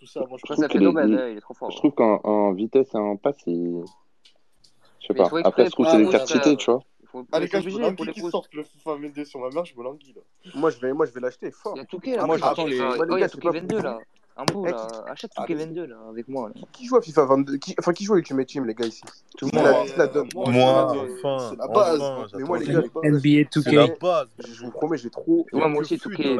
je 1.71 1.75
trouve 1.77 1.91
qu'en 1.91 2.53
vitesse 2.53 2.93
et 2.93 2.97
en 2.97 3.17
passe, 3.17 3.37
il. 3.47 3.83
Je 4.99 5.07
sais 5.07 5.13
pas. 5.13 5.29
Après, 5.43 5.65
je 5.65 5.71
trouve 5.71 5.85
que 5.85 5.91
c'est 5.91 5.97
des 5.97 6.11
certitudes, 6.11 6.57
tu 6.57 6.71
vois. 6.71 6.83
Ah, 7.31 7.39
les 7.39 7.47
gars, 7.47 7.59
je 7.59 7.69
me 7.69 8.11
qui 8.11 8.21
sortent 8.21 8.53
le 8.53 8.63
FIFA 8.63 8.95
22 8.95 9.25
sur 9.25 9.39
ma 9.39 9.49
mère, 9.49 9.65
je 9.65 9.75
me 9.75 9.83
languis 9.83 10.13
là. 10.13 10.21
Moi, 10.53 10.69
je 10.69 10.79
vais, 10.79 11.19
l'acheter 11.19 11.49
fort. 11.49 11.73
Il 11.75 11.79
y 11.79 11.81
a 11.81 11.85
Touquet 11.85 12.15
là. 12.15 12.25
Moi, 12.25 12.37
j'attends 12.37 12.65
les. 12.65 12.79
Ouais, 12.79 12.97
les 13.09 13.19
gars, 13.19 13.27
c'est 13.27 13.41
pas 13.41 13.51
22 13.51 13.81
là. 13.81 13.99
Un 14.39 14.45
eh, 14.65 14.71
là. 14.71 14.87
Achète 15.07 15.31
ah, 15.35 15.41
ton 15.41 15.47
Kevin 15.47 15.73
2, 15.73 15.85
là, 15.85 15.97
avec 16.09 16.29
moi. 16.29 16.49
Qui 16.71 16.85
joue 16.85 16.95
à 16.95 17.01
FIFA 17.01 17.25
22. 17.25 17.59
Enfin, 17.77 17.91
qui 17.91 18.05
joue 18.05 18.13
à 18.13 18.17
Ultimate 18.17 18.47
Team, 18.47 18.65
les 18.65 18.73
gars, 18.73 18.85
ici? 18.85 19.01
Tout 19.37 19.49
le 19.51 19.57
monde. 19.57 19.89
La 19.97 20.07
donne? 20.07 20.29
Moi, 20.33 20.95
euh, 20.95 21.15
enfin. 21.21 21.49
C'est 21.49 21.57
la 21.57 21.67
base. 21.67 22.33
mais 22.37 22.43
moi, 22.45 22.59
NBA 22.59 23.49
2K. 23.49 24.27
Je 24.47 24.63
vous 24.63 24.71
promets, 24.71 24.97
j'ai 24.97 25.09
trop. 25.09 25.45
moi 25.51 25.81
aussi, 25.81 25.99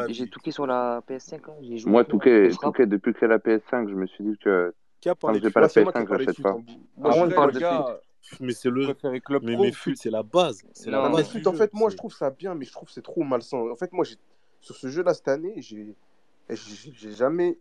j'ai 0.10 0.28
touqué 0.28 0.52
sur 0.52 0.66
la 0.66 1.02
PS5. 1.10 1.36
Hein, 1.36 1.84
moi, 1.86 2.06
touqué, 2.06 2.50
depuis 2.86 3.14
que 3.14 3.20
c'est 3.20 3.28
la 3.28 3.38
PS5, 3.38 3.90
je 3.90 3.96
me 3.96 4.08
suis 4.08 4.24
dit 4.24 4.38
que. 4.42 4.74
Quand 5.04 5.34
j'ai 5.34 5.50
pas 5.50 5.62
la 5.62 5.68
PS5, 5.68 6.08
j'achète 6.10 6.42
pas. 6.42 6.58
Ah, 7.04 7.10
moi, 7.16 7.28
on 7.28 7.30
parle 7.30 7.54
de 7.54 7.60
mais 8.42 8.54
c'est 8.54 8.70
le 8.70 8.96
mais, 9.42 9.58
mais 9.58 9.72
fut 9.72 9.96
c'est 9.96 10.12
la 10.12 10.22
base 10.22 10.62
c'est 10.74 10.92
la 10.92 11.10
base 11.10 11.36
en 11.48 11.54
fait 11.54 11.74
moi 11.74 11.90
je 11.90 11.96
trouve 11.96 12.14
ça 12.14 12.30
bien 12.30 12.54
mais 12.54 12.66
je 12.66 12.72
trouve 12.72 12.88
c'est 12.90 13.02
trop 13.02 13.24
malsain 13.24 13.58
en 13.58 13.76
fait 13.76 13.92
moi 13.92 14.06
j'ai 14.06 14.18
sur 14.62 14.76
ce 14.76 14.88
jeu 14.90 15.02
là 15.02 15.14
cette 15.14 15.30
année 15.30 15.54
j'ai 15.58 15.96
j'ai 16.50 17.12
jamais 17.14 17.58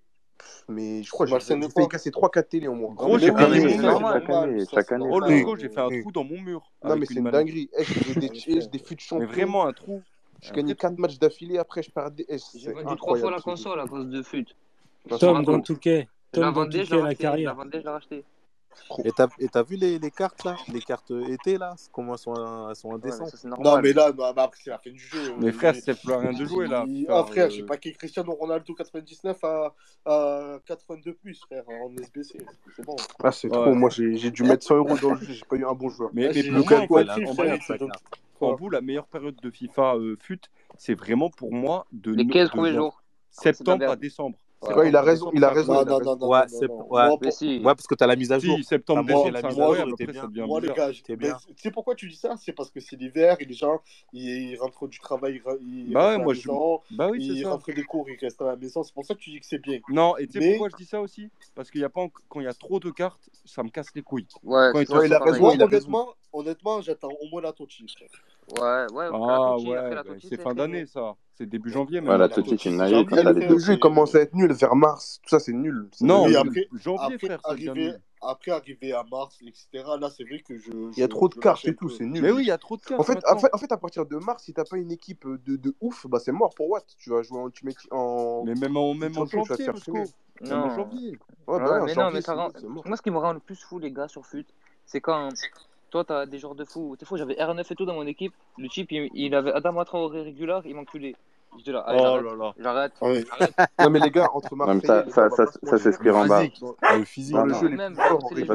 mais 0.68 1.02
je 1.02 1.10
crois 1.10 1.26
que 1.26 1.32
j'ai 1.32 1.68
failli 1.68 1.88
casser 1.88 2.10
3-4 2.10 2.48
télé 2.48 2.68
en 2.68 2.74
moins. 2.74 2.94
Gros, 2.94 3.18
j'ai 3.18 3.26
fait 3.26 3.42
un 3.42 5.00
Oh, 5.00 5.56
j'ai 5.56 5.68
fait 5.68 5.80
un 5.80 5.88
mmh. 5.88 6.00
trou 6.02 6.12
dans 6.12 6.24
mon 6.24 6.40
mur. 6.40 6.70
Non, 6.84 6.96
mais 6.96 7.06
c'est 7.06 7.14
une 7.14 7.30
dinguerie. 7.30 7.70
Eh, 7.78 7.84
j'ai 7.84 8.14
des 8.14 8.68
eh, 8.72 8.78
futs. 8.78 8.96
Mais 9.12 9.26
vraiment 9.26 9.66
un 9.66 9.72
trou. 9.72 10.02
J'ai 10.40 10.52
gagné 10.52 10.74
4 10.74 10.98
matchs 10.98 11.18
d'affilée, 11.18 11.58
après 11.58 11.82
je 11.82 11.90
perds 11.90 12.12
des 12.12 12.24
eh, 12.28 12.36
J'ai 12.54 12.72
vendu 12.72 12.96
3 12.96 13.18
fois 13.18 13.30
la 13.30 13.40
console 13.40 13.80
à 13.80 13.86
cause 13.86 14.08
de 14.08 14.22
fut. 14.22 14.46
Bah, 15.08 15.16
Tom 15.18 15.44
dans 15.44 15.60
Touquet. 15.60 16.08
Tom 16.32 16.52
dans 16.52 17.04
la 17.04 17.14
carrière. 17.14 17.56
Je 17.72 17.78
l'ai 17.78 17.88
racheté. 17.88 18.24
Et 19.04 19.12
t'as, 19.12 19.28
et 19.38 19.48
t'as 19.48 19.62
vu 19.62 19.76
les, 19.76 19.98
les, 19.98 20.10
cartes 20.10 20.44
là? 20.44 20.56
Les 20.72 20.80
cartes 20.80 21.12
été 21.28 21.58
là? 21.58 21.74
Comment 21.92 22.14
elles 22.14 22.18
sont, 22.18 22.68
elles 22.68 22.76
sont 22.76 22.94
indécentes 22.94 23.34
Non 23.44 23.80
mais 23.80 23.92
là, 23.92 24.12
bah, 24.12 24.32
bah, 24.32 24.50
c'est 24.54 24.70
la 24.70 24.78
fin 24.78 24.90
du 24.90 24.98
jeu. 24.98 25.34
Mais 25.38 25.48
euh, 25.48 25.52
frère, 25.52 25.74
c'est 25.74 26.00
plus 26.00 26.12
rien 26.12 26.32
de 26.32 26.44
jouer 26.44 26.66
là. 26.66 26.84
Ah 27.08 27.24
frère, 27.24 27.46
euh... 27.46 27.50
je 27.50 27.56
sais 27.56 27.62
pas 27.62 27.76
qui 27.76 27.88
est 27.88 27.92
Cristiano 27.92 28.32
Ronaldo 28.32 28.74
99 28.74 29.44
à, 29.44 29.74
à 30.06 30.58
82 30.66 31.14
plus 31.14 31.40
frère 31.40 31.64
en 31.68 31.90
SBC. 31.96 32.38
C'est 32.76 32.84
bon. 32.84 32.96
Ah 33.22 33.32
c'est 33.32 33.48
trop, 33.48 33.74
moi 33.74 33.90
j'ai, 33.90 34.30
dû 34.30 34.42
mettre 34.42 34.64
100 34.64 34.76
euros 34.76 34.96
dans 34.98 35.14
le 35.14 35.20
jeu, 35.20 35.32
j'ai 35.34 35.44
pas 35.44 35.56
eu 35.56 35.66
un 35.66 35.74
bon 35.74 35.88
joueur. 35.88 36.10
Mais, 36.12 36.26
ah, 36.26 36.32
mais 36.34 36.42
plus 36.42 36.74
en 38.40 38.54
bout, 38.54 38.68
euh, 38.68 38.70
la 38.72 38.80
meilleure 38.80 39.06
période 39.06 39.36
de 39.36 39.50
FIFA 39.50 39.96
euh, 39.96 40.16
FUT, 40.20 40.40
c'est 40.76 40.94
vraiment 40.94 41.30
pour 41.30 41.52
moi 41.52 41.86
de. 41.92 42.12
Les 42.12 42.26
15 42.26 42.50
premiers 42.50 42.74
jours. 42.74 43.02
Septembre 43.30 43.84
ah, 43.88 43.92
à 43.92 43.96
décembre. 43.96 44.38
C'est 44.60 44.88
il 44.88 44.96
a 44.96 45.02
raison, 45.02 45.30
il 45.32 45.44
a 45.44 45.50
raison. 45.50 45.72
Non, 45.72 45.84
non, 45.84 46.16
non, 46.16 46.28
ouais, 46.28 46.44
parce 47.64 47.86
que 47.86 47.94
tu 47.94 48.04
as 48.04 48.06
la 48.06 48.16
mise 48.16 48.32
à 48.32 48.38
jour. 48.40 48.56
Si, 48.56 48.64
septembre, 48.64 49.04
décembre, 49.04 49.30
la 49.30 49.42
mise 49.42 49.60
à 49.60 49.74
jour, 49.74 49.96
bien. 49.96 50.46
Moi, 50.46 50.60
tu 50.60 51.54
sais 51.56 51.70
pourquoi 51.70 51.94
tu 51.94 52.08
dis 52.08 52.16
ça? 52.16 52.34
C'est 52.36 52.52
parce 52.52 52.70
que 52.70 52.80
c'est 52.80 52.96
l'hiver, 52.96 53.36
et 53.38 53.44
les 53.44 53.54
gens, 53.54 53.80
ils 54.12 54.56
rentrent 54.56 54.88
du 54.88 54.98
travail, 54.98 55.40
ils 55.60 55.92
bah 55.92 56.16
rentrent 56.16 56.16
à 56.16 56.18
la 56.18 56.34
maison, 56.34 56.80
bah 56.90 57.10
ils 57.14 57.46
rentrent 57.46 57.72
des 57.72 57.84
cours, 57.84 58.08
ils 58.10 58.18
restent 58.18 58.42
à 58.42 58.46
la 58.46 58.56
maison. 58.56 58.82
C'est 58.82 58.94
pour 58.94 59.04
ça 59.04 59.14
que 59.14 59.20
tu 59.20 59.30
dis 59.30 59.40
que 59.40 59.46
c'est 59.46 59.62
bien. 59.62 59.78
Non, 59.88 60.16
et 60.16 60.26
tu 60.26 60.40
sais 60.40 60.50
pourquoi 60.50 60.70
je 60.70 60.76
dis 60.76 60.86
ça 60.86 61.00
aussi? 61.00 61.30
Parce 61.54 61.70
qu'il 61.70 61.80
y 61.80 61.84
a 61.84 61.88
pas 61.88 62.06
quand 62.28 62.40
il 62.40 62.44
y 62.44 62.48
a 62.48 62.54
trop 62.54 62.80
de 62.80 62.90
cartes, 62.90 63.30
ça 63.44 63.62
me 63.62 63.70
casse 63.70 63.94
les 63.94 64.02
couilles. 64.02 64.26
Ouais, 64.42 64.72
il 64.82 65.62
a 65.62 65.66
raison. 65.66 66.14
Honnêtement, 66.32 66.82
j'attends 66.82 67.12
au 67.20 67.28
moins 67.30 67.42
la 67.42 67.52
tortille, 67.52 67.86
frère. 67.88 68.08
Ouais, 68.56 68.86
ouais. 68.92 69.08
Ah 69.12 69.56
ouais, 69.56 69.94
bah, 69.94 70.02
c'est 70.20 70.40
fin 70.40 70.54
d'année 70.54 70.86
ça. 70.86 71.16
C'est 71.34 71.46
début 71.46 71.70
janvier. 71.70 72.00
Même, 72.00 72.10
ouais, 72.10 72.18
la 72.18 72.28
Toti, 72.28 72.58
c'est 72.58 72.70
une 72.70 72.78
naïve. 72.78 73.06
Le 73.10 73.58
jeu 73.58 73.76
commence 73.76 74.14
à 74.14 74.20
être 74.20 74.34
nul 74.34 74.52
vers 74.52 74.74
mars. 74.74 75.20
Tout 75.22 75.28
ça, 75.28 75.38
c'est 75.38 75.52
nul. 75.52 75.88
Non, 76.00 76.26
mais 76.26 76.34
après, 76.34 76.66
janvier, 76.72 77.16
après, 77.30 77.38
arrivé, 77.44 77.92
arriver 78.20 78.92
à 78.92 79.04
mars, 79.08 79.38
etc., 79.46 79.84
là, 80.00 80.10
c'est 80.10 80.24
vrai 80.24 80.40
que 80.40 80.58
je. 80.58 80.70
Il 80.96 80.98
y 80.98 81.02
a 81.02 81.08
trop 81.08 81.28
de 81.28 81.34
cartes 81.34 81.64
et 81.66 81.76
tout, 81.76 81.88
c'est 81.88 82.06
nul. 82.06 82.22
Mais 82.22 82.32
oui, 82.32 82.42
il 82.42 82.48
y 82.48 82.50
a 82.50 82.58
trop 82.58 82.76
de 82.76 82.82
cartes. 82.82 83.00
En 83.00 83.04
fait, 83.04 83.18
en 83.52 83.58
fait, 83.58 83.70
à 83.70 83.76
partir 83.76 84.06
de 84.06 84.16
mars, 84.16 84.44
si 84.44 84.52
t'as 84.52 84.64
pas 84.64 84.78
une 84.78 84.90
équipe 84.90 85.26
de, 85.26 85.56
de 85.56 85.74
ouf, 85.80 86.06
bah 86.08 86.18
c'est 86.18 86.32
mort 86.32 86.54
pour 86.54 86.70
Watt. 86.70 86.86
Tu 86.98 87.10
vas 87.10 87.22
jouer 87.22 87.38
en. 87.38 87.50
Tu 87.50 87.66
mets 87.66 87.74
en... 87.90 88.42
Mais 88.44 88.54
même 88.54 88.76
en, 88.76 88.94
même 88.94 89.16
en 89.16 89.26
janvier, 89.26 89.66
Non, 89.66 90.04
bah 90.40 90.56
en 90.56 90.74
janvier. 90.74 91.18
Mais 91.46 91.94
non, 91.94 92.10
mais 92.10 92.20
Moi, 92.84 92.96
ce 92.96 93.02
qui 93.02 93.10
me 93.10 93.18
rend 93.18 93.34
le 93.34 93.40
plus 93.40 93.62
fou, 93.62 93.78
les 93.78 93.92
gars, 93.92 94.08
sur 94.08 94.26
FUT, 94.26 94.46
c'est 94.86 95.00
quand 95.00 95.28
toi, 95.90 96.04
t'as 96.04 96.26
des 96.26 96.38
joueurs 96.38 96.54
de 96.54 96.64
fou. 96.64 96.96
T'es 96.98 97.06
fou, 97.06 97.16
j'avais 97.16 97.34
R9 97.34 97.60
et 97.70 97.74
tout 97.74 97.86
dans 97.86 97.94
mon 97.94 98.06
équipe. 98.06 98.34
Le 98.58 98.68
chip, 98.68 98.92
il, 98.92 99.10
il 99.14 99.34
avait 99.34 99.52
Adama 99.52 99.84
Traoré 99.84 100.22
régulier, 100.22 100.58
il 100.64 100.74
m'enculait. 100.74 101.16
J'étais 101.56 101.72
là, 101.72 101.84
oh 101.88 102.20
là 102.20 102.34
là. 102.36 102.52
J'arrête. 102.58 102.92
Ah 103.00 103.66
non, 103.84 103.90
mais 103.90 104.00
les 104.00 104.10
gars, 104.10 104.28
entre 104.32 104.54
Marseille. 104.54 104.80
ça, 104.84 105.04
et 105.06 105.10
ça, 105.10 105.30
ça, 105.30 105.46
ça, 105.46 105.58
ça 105.62 105.78
c'est 105.78 105.92
ce 105.92 105.98
qui 105.98 106.10
rend 106.10 106.26
bas. 106.26 106.42
Le 106.42 107.04
physique, 107.04 107.36
le 107.36 107.54
jeu, 107.54 107.68
les 107.68 108.46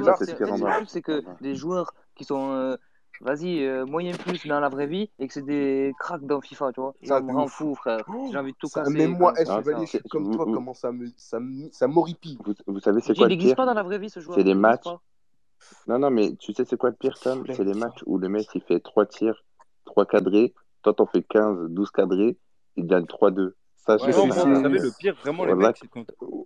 c'est 0.87 1.01
que 1.01 1.23
les 1.41 1.55
joueurs 1.55 1.93
qui 2.15 2.23
sont. 2.23 2.51
Euh, 2.51 2.77
vas-y, 3.21 3.63
euh, 3.63 3.85
moyen 3.85 4.13
plus 4.13 4.45
dans 4.47 4.59
la 4.59 4.69
vraie 4.69 4.87
vie 4.87 5.09
et 5.19 5.27
que 5.27 5.33
c'est 5.33 5.45
des 5.45 5.93
cracks 5.99 6.25
dans 6.25 6.41
FIFA, 6.41 6.71
tu 6.73 6.81
vois. 6.81 6.93
Ça 7.03 7.21
me 7.21 7.33
rend 7.33 7.47
fou, 7.47 7.75
frère. 7.75 8.03
Oh, 8.07 8.29
J'ai 8.31 8.37
envie 8.37 8.51
de 8.51 8.57
tout 8.57 8.67
casser. 8.67 8.91
Même 8.91 9.17
moi, 9.17 9.33
eh, 9.39 9.99
comme 10.09 10.33
toi, 10.35 10.45
comment 10.45 10.73
ça 10.73 10.91
me, 10.91 11.07
ça 11.15 11.87
m'horripille. 11.87 12.37
Vous, 12.67 12.79
savez, 12.79 13.01
c'est 13.01 13.15
quoi 13.15 13.27
Il 13.27 13.29
n'existe 13.29 13.55
pas 13.55 13.65
dans 13.65 13.73
la 13.73 13.83
vraie 13.83 13.99
vie 13.99 14.09
ce 14.09 14.19
joueur. 14.19 14.37
C'est 14.37 14.43
des 14.43 14.55
matchs. 14.55 14.87
Non, 15.87 15.99
non, 15.99 16.09
mais 16.09 16.35
tu 16.35 16.53
sais, 16.53 16.65
c'est 16.65 16.77
quoi 16.77 16.89
le 16.89 16.95
pire, 16.95 17.17
Tom? 17.19 17.43
C'est 17.51 17.63
les 17.63 17.73
matchs 17.73 18.03
où 18.05 18.17
le 18.17 18.29
mec, 18.29 18.47
il 18.55 18.61
fait 18.61 18.79
3 18.79 19.05
tirs, 19.05 19.43
3 19.85 20.05
cadrés. 20.05 20.53
Toi, 20.81 20.93
t'en 20.93 21.05
fais 21.05 21.23
15, 21.23 21.69
12 21.69 21.91
cadrés. 21.91 22.37
Il 22.75 22.87
gagne 22.87 23.05
3-2. 23.05 23.53
Ça, 23.75 23.97
ouais, 23.97 24.11
non. 24.11 24.27
Vous 24.27 24.31
savez, 24.33 24.79
le 24.79 24.97
pire, 24.97 25.15
vraiment, 25.21 25.45
les 25.45 25.55
mecs, 25.55 25.75
que... 25.91 25.99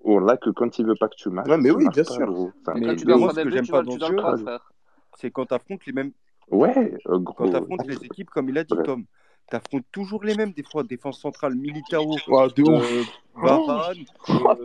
On 0.03 0.19
l'a 0.19 0.37
que 0.37 0.49
quand 0.49 0.79
il 0.79 0.87
veut 0.87 0.95
pas 0.99 1.07
que 1.07 1.15
tu 1.15 1.29
marques. 1.29 1.47
Ouais, 1.47 1.57
mais 1.57 1.69
oui, 1.69 1.87
bien 1.89 2.03
sûr. 2.03 2.51
Mais, 2.75 2.95
moi, 3.15 3.33
ce 3.33 3.41
que 3.43 3.49
j'aime 3.49 3.67
pas 3.67 3.83
dans 3.83 3.93
le 3.95 3.99
jeu, 3.99 4.57
c'est 5.17 5.31
quand 5.31 5.45
t'affrontes 5.45 5.85
les 5.85 5.93
mêmes. 5.93 6.11
Ouais, 6.49 6.97
euh, 7.07 7.19
gros. 7.19 7.33
Quand 7.33 7.51
t'affrontes 7.51 7.85
les 7.85 8.03
équipes, 8.05 8.29
comme 8.29 8.49
il 8.49 8.57
a 8.57 8.63
dit, 8.63 8.75
Tom 8.83 9.05
t'affrontes 9.49 9.85
toujours 9.91 10.23
les 10.23 10.35
mêmes, 10.35 10.51
des 10.51 10.63
fois, 10.63 10.83
défense 10.83 11.19
centrale, 11.19 11.55
Militao, 11.55 12.11
ah, 12.11 12.15
euh, 12.15 12.31
oh, 12.31 12.47
de 12.55 12.63
euh, 12.63 13.03
Varane, 13.35 14.05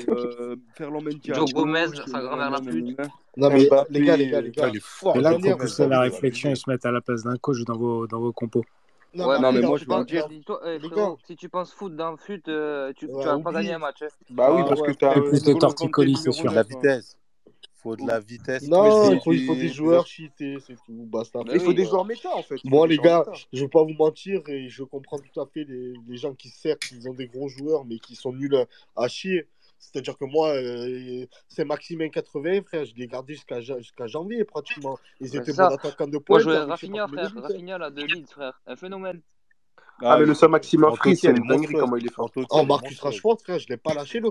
euh, 0.09 0.57
Ferland 0.75 1.03
Mendia. 1.03 1.35
Joe 1.35 1.53
Gomez, 1.53 1.87
ça 2.07 2.21
gravère 2.21 2.51
la 2.51 2.61
pute. 2.61 2.99
Euh, 2.99 3.05
non, 3.37 3.49
mais 3.49 3.69
les 3.91 4.05
gars, 4.05 4.17
les 4.17 4.29
gars, 4.29 4.41
les 4.41 4.51
gars, 4.51 4.71
là, 5.15 5.39
on 5.79 5.89
la 5.89 6.01
réflexion 6.01 6.51
et 6.51 6.55
se 6.55 6.69
mettre 6.69 6.87
à 6.87 6.93
la 6.93 7.01
place 7.01 7.23
d'un 7.23 7.37
coach 7.37 7.63
dans 7.65 7.77
vos, 7.77 8.07
dans 8.07 8.21
vos 8.21 8.33
compos. 8.33 8.65
Non, 9.15 9.29
ouais, 9.29 9.39
non, 9.41 9.53
mais, 9.53 9.61
moi, 9.61 9.79
je 9.79 9.85
veux 9.87 10.05
dire. 10.05 10.27
Si 11.27 11.37
tu 11.37 11.49
penses 11.49 11.73
foot 11.73 11.95
dans 11.95 12.13
le 12.13 12.17
fut, 12.17 12.43
tu, 12.43 13.07
vas 13.07 13.39
pas 13.39 13.53
gagner 13.53 13.75
un 13.75 13.79
match. 13.79 14.03
Hein. 14.03 14.09
Bah 14.31 14.53
oui, 14.55 14.63
ah 14.65 14.69
parce 14.69 14.83
que 14.83 14.93
tu 14.93 15.05
as 15.05 15.13
plus 15.13 15.43
de 15.43 15.53
torticolis, 15.53 16.17
c'est 16.17 16.33
sûr. 16.33 16.51
La 16.51 16.63
vitesse 16.63 17.19
faut 17.83 17.97
de 17.97 18.07
la 18.07 18.21
vitesse. 18.21 18.69
Non, 18.69 19.13
il 19.13 19.21
faut, 19.21 19.55
des 19.55 19.69
joueurs 19.69 20.07
cheatés, 20.07 20.59
c'est 20.67 20.77
tout. 20.87 21.07
Basta. 21.07 21.41
il 21.53 21.61
faut 21.61 21.73
des 21.73 21.85
joueurs 21.85 22.05
méta, 22.05 22.35
en 22.35 22.43
fait. 22.43 22.57
Bon, 22.65 22.85
les 22.85 22.99
gars, 22.99 23.25
je 23.53 23.59
ne 23.59 23.63
vais 23.63 23.69
pas 23.69 23.83
vous 23.83 23.95
mentir 23.95 24.41
et 24.49 24.69
je 24.69 24.83
comprends 24.85 25.19
tout 25.19 25.41
à 25.41 25.47
fait 25.47 25.65
les, 25.65 26.17
gens 26.17 26.35
qui, 26.35 26.49
certes, 26.49 26.83
ils 26.93 27.09
ont 27.09 27.15
des 27.15 27.27
gros 27.27 27.49
joueurs, 27.49 27.85
mais 27.85 27.99
qui 27.99 28.15
sont 28.15 28.33
nuls 28.33 28.67
à 28.97 29.09
chier. 29.09 29.49
C'est-à-dire 29.79 30.17
que 30.17 30.25
moi, 30.25 30.51
euh, 30.51 31.27
c'est 31.49 31.65
Maximin 31.65 32.09
80, 32.09 32.63
frère, 32.63 32.85
je 32.85 32.95
l'ai 32.95 33.09
gardé 33.09 33.35
jusqu'à 33.35 34.07
janvier 34.07 34.45
pratiquement. 34.45 34.97
Ils 35.21 35.35
étaient 35.37 35.53
bons 35.53 35.65
attaquants 35.65 36.07
de 36.07 36.19
pointe. 36.19 36.45
Moi, 36.45 36.55
je 36.55 36.59
hein, 36.59 36.67
Rafinha, 36.67 37.09
frère. 37.09 37.33
Rafinha, 37.35 37.79
là, 37.79 37.91
de 37.91 38.03
Leeds, 38.03 38.31
frère. 38.31 38.61
Un 38.67 38.77
phénomène. 38.77 39.21
Ah, 40.01 40.19
mais 40.19 40.27
le 40.27 40.35
seul 40.35 40.51
Maximin 40.51 40.95
Fritz, 40.95 41.21
c'est 41.21 41.31
une 41.31 41.47
dinguerie 41.47 41.75
comment 41.75 41.97
il 41.97 42.07
est 42.07 42.13
fort. 42.13 42.31
Oh, 42.51 42.65
Marcus 42.65 43.01
Rashford, 43.01 43.39
frère, 43.41 43.59
je 43.59 43.69
l'ai 43.69 43.77
pas 43.77 43.95
lâché 43.95 44.21
le 44.21 44.31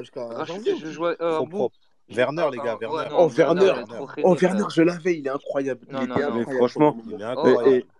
jusqu'à 0.00 0.44
janvier. 0.44 0.76
Je 0.78 0.90
jouais 0.90 1.16
euh, 1.20 1.38
en 1.38 1.46
bout. 1.46 1.70
Werner, 2.08 2.46
les 2.52 2.58
gars, 2.58 2.76
Werner. 2.80 3.08
oh, 3.16 3.28
Werner, 3.28 3.72
oh, 4.22 4.34
Werner, 4.34 4.64
je 4.74 4.82
l'avais, 4.82 5.18
il 5.18 5.26
est 5.26 5.30
incroyable. 5.30 5.86
il 5.88 5.94
était 5.94 6.12
incroyable. 6.12 6.56
franchement, 6.56 6.96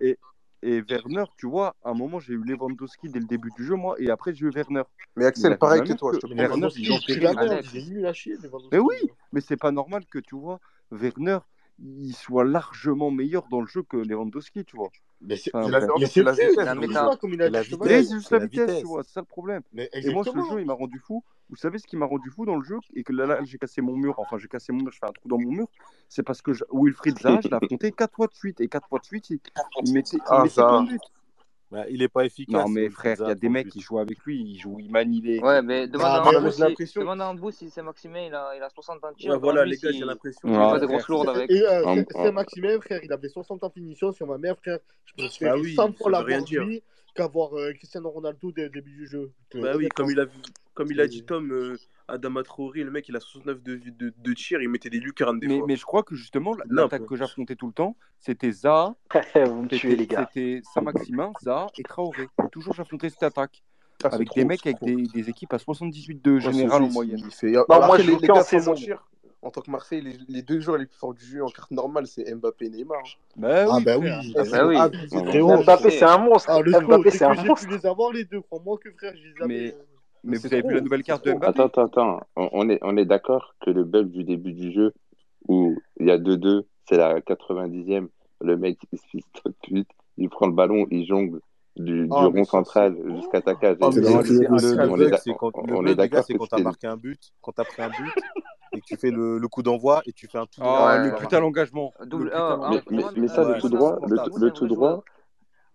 Et, 0.00 0.18
et 0.64 0.80
Werner, 0.80 1.24
tu 1.36 1.46
vois, 1.46 1.76
à 1.84 1.90
un 1.90 1.94
moment, 1.94 2.18
j'ai 2.20 2.32
eu 2.32 2.42
Lewandowski 2.42 3.10
dès 3.10 3.20
le 3.20 3.26
début 3.26 3.50
du 3.56 3.64
jeu, 3.64 3.74
moi, 3.74 3.96
et 3.98 4.08
après, 4.10 4.34
j'ai 4.34 4.46
eu 4.46 4.50
Werner. 4.50 4.82
Mais 5.14 5.26
Axel, 5.26 5.58
pareil 5.58 5.82
que 5.82 5.92
toi, 5.92 6.12
je 6.14 6.18
te 6.18 6.26
Werner, 6.26 6.68
il 6.76 6.90
est 6.90 7.88
nul 7.90 8.06
à 8.06 8.12
chier, 8.14 8.36
Mais 8.72 8.78
oui, 8.78 8.96
mais 9.32 9.40
c'est 9.42 9.58
pas 9.58 9.70
normal 9.70 10.04
que, 10.06 10.18
tu 10.18 10.36
vois, 10.36 10.58
Werner, 10.90 11.38
il 11.78 12.14
soit 12.14 12.44
largement 12.44 13.10
meilleur 13.10 13.48
dans 13.50 13.60
le 13.60 13.66
jeu 13.66 13.82
que 13.82 13.96
Lewandowski, 13.96 14.64
tu 14.64 14.76
vois. 14.76 14.90
Mais 15.20 15.36
c'est 15.36 15.54
enfin, 15.54 15.70
la, 15.70 15.80
vitesse, 15.80 16.12
c'est 16.12 16.22
juste 18.14 18.30
la, 18.30 18.38
vitesse, 18.46 18.80
tu 18.80 18.86
vois, 18.86 19.02
c'est 19.02 19.12
ça 19.12 19.20
le 19.20 19.26
problème. 19.26 19.62
Et 19.76 20.12
moi, 20.12 20.24
ce 20.24 20.30
jeu, 20.30 20.60
il 20.60 20.66
m'a 20.66 20.74
rendu 20.74 20.98
fou. 20.98 21.24
Vous 21.50 21.56
savez 21.56 21.78
ce 21.78 21.86
qui 21.86 21.96
m'a 21.96 22.06
rendu 22.06 22.30
fou 22.30 22.46
dans 22.46 22.56
le 22.56 22.64
jeu 22.64 22.78
Et 22.94 23.04
que 23.04 23.12
là, 23.12 23.26
là 23.26 23.38
j'ai 23.44 23.58
cassé 23.58 23.80
mon 23.80 23.96
mur, 23.96 24.14
enfin, 24.18 24.38
j'ai 24.38 24.48
cassé 24.48 24.72
mon 24.72 24.82
mur, 24.82 24.92
je 24.92 24.98
fais 24.98 25.06
un 25.06 25.12
trou 25.12 25.28
dans 25.28 25.38
mon 25.38 25.50
mur. 25.50 25.66
C'est 26.08 26.22
parce 26.22 26.42
que. 26.42 26.52
Wilfried 26.72 27.18
Zaha, 27.18 27.40
je 27.42 27.48
l'ai 27.48 27.54
affronté 27.54 27.92
4 27.92 28.14
fois 28.14 28.26
de 28.26 28.34
suite. 28.34 28.60
Et 28.60 28.68
4 28.68 28.88
fois 28.88 28.98
de 28.98 29.04
suite, 29.04 29.30
il, 29.30 29.40
mettait, 29.92 30.16
il 30.16 30.22
ah, 30.26 30.44
bah, 31.70 31.84
il 31.88 31.98
n'est 31.98 32.08
pas 32.08 32.24
efficace. 32.24 32.54
Non, 32.54 32.68
mais 32.68 32.86
euh, 32.86 32.90
frère, 32.90 33.16
il 33.20 33.28
y 33.28 33.30
a 33.30 33.34
des 33.34 33.48
mecs 33.48 33.68
qui 33.68 33.80
jouent 33.80 33.98
avec 33.98 34.18
lui, 34.24 34.40
ils 34.40 34.58
jouent, 34.58 34.78
ils 34.78 34.90
manient 34.90 35.20
les. 35.20 35.40
Ouais, 35.40 35.62
mais 35.62 35.82
ah, 35.82 35.86
demande 35.86 36.06
à 36.06 36.22
Andrew 36.22 36.50
si, 36.50 36.98
à 36.98 37.30
Andrew 37.30 37.50
si 37.50 37.70
c'est 37.70 37.82
Maximin, 37.82 38.26
il 38.26 38.34
a, 38.34 38.52
il 38.56 38.62
a 38.62 38.70
60 38.70 39.02
ans 39.04 39.10
de 39.10 39.16
tir. 39.16 39.32
Ouais, 39.32 39.38
voilà, 39.38 39.64
les 39.64 39.76
gars, 39.76 39.90
j'ai 39.90 40.04
l'impression. 40.04 40.48
Il 40.48 40.54
a 40.54 40.70
pas 40.70 40.78
de 40.78 40.86
grosses 40.86 41.08
lourdes 41.08 41.28
avec. 41.28 41.50
Euh, 41.50 42.04
c'est 42.10 42.32
Maximin, 42.32 42.80
frère, 42.80 43.00
il 43.02 43.12
avait 43.12 43.28
60 43.28 43.64
ans 43.64 43.68
de 43.68 43.72
finition 43.72 44.12
sur 44.12 44.26
ma 44.26 44.38
mère, 44.38 44.56
frère. 44.58 44.78
Je 45.06 45.12
bah 45.16 45.28
préfère 45.28 45.56
100 45.56 45.92
fois 45.94 46.10
l'avoir 46.10 46.40
lui 46.50 46.82
qu'avoir 47.14 47.56
euh, 47.56 47.72
Cristiano 47.72 48.10
Ronaldo 48.10 48.52
dès 48.52 48.64
le 48.64 48.70
début 48.70 48.92
du 48.92 49.06
jeu. 49.06 49.32
Bah 49.54 49.74
oui, 49.76 49.88
comme 49.88 50.10
il 50.10 50.20
a 50.20 50.24
vu. 50.24 50.38
Comme 50.74 50.90
il 50.90 51.00
a 51.00 51.06
dit 51.06 51.24
Tom, 51.24 51.52
euh, 51.52 51.76
Adama 52.08 52.42
Traoré, 52.42 52.82
le 52.82 52.90
mec, 52.90 53.08
il 53.08 53.16
a 53.16 53.20
69 53.20 53.62
de, 53.62 53.76
de, 53.76 54.12
de 54.16 54.32
tir, 54.34 54.60
il 54.60 54.68
mettait 54.68 54.90
des 54.90 54.98
lucarnes 54.98 55.38
des 55.38 55.46
mais. 55.46 55.60
Mais 55.66 55.76
je 55.76 55.84
crois 55.84 56.02
que 56.02 56.14
justement, 56.14 56.52
l'attaque 56.68 57.06
que 57.06 57.16
j'affrontais 57.16 57.56
tout 57.56 57.68
le 57.68 57.72
temps, 57.72 57.96
c'était 58.18 58.50
Zaha. 58.50 58.94
Vous 59.34 59.62
me 59.62 59.68
tuez, 59.68 59.96
les 59.96 60.06
gars. 60.06 60.28
C'était 60.32 60.62
Saint-Maximin, 60.74 61.32
Zaha 61.42 61.68
et 61.78 61.82
Traoré. 61.82 62.28
Toujours 62.52 62.74
j'affrontais 62.74 63.08
cette 63.08 63.22
attaque. 63.22 63.62
Ah, 64.02 64.08
avec 64.12 64.34
des 64.34 64.44
mecs, 64.44 64.66
avec 64.66 64.82
des, 64.82 65.06
des, 65.06 65.30
équipes 65.30 65.54
à 65.54 65.58
78 65.58 66.22
de 66.22 66.38
général 66.38 66.82
en 66.82 66.88
bah, 66.88 67.86
moi, 67.86 67.96
je 67.96 68.10
les, 68.10 68.16
gars, 68.18 68.34
en. 68.34 68.74
En 69.46 69.50
tant 69.50 69.60
que 69.60 69.70
Marseille, 69.70 70.02
les, 70.02 70.18
les, 70.28 70.42
deux 70.42 70.58
joueurs 70.60 70.78
les 70.78 70.86
plus 70.86 70.98
forts 70.98 71.14
du 71.14 71.24
jeu 71.24 71.42
en 71.42 71.48
carte 71.48 71.70
normale, 71.70 72.06
c'est 72.06 72.34
Mbappé 72.34 72.66
et 72.66 72.70
Neymar. 72.70 73.02
Bah, 73.36 73.66
ah, 73.70 73.78
bah 73.84 73.96
oui, 73.98 74.08
ah, 74.10 74.20
ah 74.36 74.42
bah 74.50 74.66
oui. 74.66 75.62
Mbappé, 75.62 75.90
c'est 75.90 76.04
un 76.04 76.18
monstre. 76.18 76.50
Ah, 76.50 76.60
le 76.60 76.72
Mbappé, 76.72 77.10
c'est 77.10 77.24
un 77.24 77.34
monstre. 77.34 77.56
J'ai 77.60 77.66
pu 77.68 77.74
les 77.76 77.86
avoir 77.86 78.10
les 78.12 78.24
deux, 78.24 78.40
crois-moi 78.40 78.78
que 78.78 78.90
frère, 78.90 79.14
je 79.14 79.22
les 79.22 79.42
avais. 79.42 79.74
Euh. 79.74 79.93
Mais 80.24 80.38
vous 80.38 80.46
avez 80.46 80.62
vu 80.62 80.74
la 80.74 80.80
nouvelle 80.80 81.02
carte 81.02 81.24
de 81.26 81.32
Mbappé 81.32 81.46
Attends, 81.46 81.66
attends, 81.66 81.84
attends. 81.84 82.20
On 82.36 82.68
est, 82.68 82.78
on 82.82 82.96
est 82.96 83.04
d'accord 83.04 83.54
que 83.60 83.70
le 83.70 83.84
bug 83.84 84.10
du 84.10 84.24
début 84.24 84.52
du 84.52 84.72
jeu, 84.72 84.92
où 85.48 85.76
il 86.00 86.06
y 86.06 86.10
a 86.10 86.18
2-2, 86.18 86.62
c'est 86.88 86.96
la 86.96 87.20
90e, 87.20 88.08
le 88.40 88.56
mec, 88.56 88.78
il 88.92 88.98
se 88.98 89.06
fisse 89.06 89.26
tout 89.34 89.48
de 89.48 89.56
suite, 89.62 89.88
il 90.16 90.28
prend 90.28 90.46
le 90.46 90.52
ballon, 90.52 90.86
il 90.90 91.06
jongle 91.06 91.40
du, 91.76 92.06
oh, 92.10 92.20
du 92.20 92.24
ah, 92.24 92.26
rond 92.26 92.44
central 92.44 92.96
jusqu'à 93.16 93.40
ta 93.40 93.54
cage. 93.54 93.76
Oh, 93.80 93.90
ah, 93.92 94.18
on 95.68 95.86
est 95.86 95.94
d'accord. 95.94 96.24
C'est 96.24 96.34
quand 96.34 96.46
t'as 96.46 96.62
marqué 96.62 96.86
un 96.86 96.96
but, 96.96 97.32
quand 97.40 97.52
t'as 97.52 97.64
pris 97.64 97.82
un 97.82 97.88
but, 97.88 98.12
et 98.72 98.80
que 98.80 98.86
tu 98.86 98.96
fais 98.96 99.10
le, 99.10 99.38
le 99.38 99.48
coup 99.48 99.62
d'envoi 99.62 100.02
et 100.06 100.12
tu 100.12 100.26
fais 100.26 100.38
un 100.38 100.46
tout 100.46 100.60
ah, 100.60 100.64
droit. 100.64 100.96
Oh, 100.96 101.04
le 101.04 101.14
putain 101.14 101.40
l'engagement. 101.40 101.92
Mais, 102.00 102.82
mais, 102.90 103.04
mais, 103.16 103.28
ça, 103.28 103.44
le 103.44 103.60
tout 103.60 103.68
droit, 103.68 103.98
le, 104.06 104.50
tout 104.50 104.66
droit, 104.66 105.04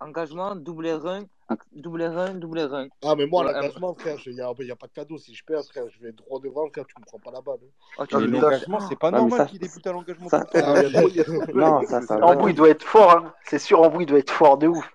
Engagement, 0.02 0.56
double 0.56 0.86
R1, 0.88 1.26
double 1.74 2.02
R1, 2.04 2.40
double 2.40 2.60
R1. 2.60 2.88
Ah, 3.04 3.16
mais 3.18 3.26
moi, 3.28 3.44
l'engagement, 3.44 3.94
frère, 3.96 4.16
il 4.26 4.34
n'y 4.34 4.40
a, 4.42 4.54
y 4.60 4.72
a 4.72 4.76
pas 4.78 4.88
de 4.88 4.94
cadeau. 4.94 5.18
Si 5.18 5.36
je 5.36 5.44
perds, 5.44 5.64
frère, 5.66 5.84
je 5.90 6.00
vais 6.02 6.14
droit 6.14 6.40
devant, 6.40 6.68
frère, 6.70 6.86
tu 6.88 6.96
me 7.00 7.06
prends 7.06 7.20
pas 7.20 7.32
la 7.32 7.42
balle. 7.42 7.58
hein. 7.62 8.06
Ah, 8.12 8.20
l'engagement, 8.20 8.80
c'est 8.80 8.96
pas 8.98 9.10
Ah, 9.10 9.12
normal 9.12 9.40
ça- 9.40 9.46
qu'il 9.48 9.60
débute 9.60 9.86
à 9.86 9.92
l'engagement. 9.92 10.30
ça-. 10.30 10.46
Ah, 10.54 10.82
Non, 11.54 11.82
ça, 11.86 12.02
ça 12.02 12.18
va. 12.18 12.28
Ambou, 12.28 12.48
il 12.48 12.56
doit 12.56 12.70
être 12.70 12.84
fort, 12.86 13.12
hein. 13.12 13.34
c'est 13.44 13.60
sûr, 13.60 13.82
Ambou, 13.82 14.00
il 14.02 14.06
doit 14.08 14.20
être 14.20 14.32
fort 14.32 14.58
de 14.58 14.68
ouf. 14.68 14.90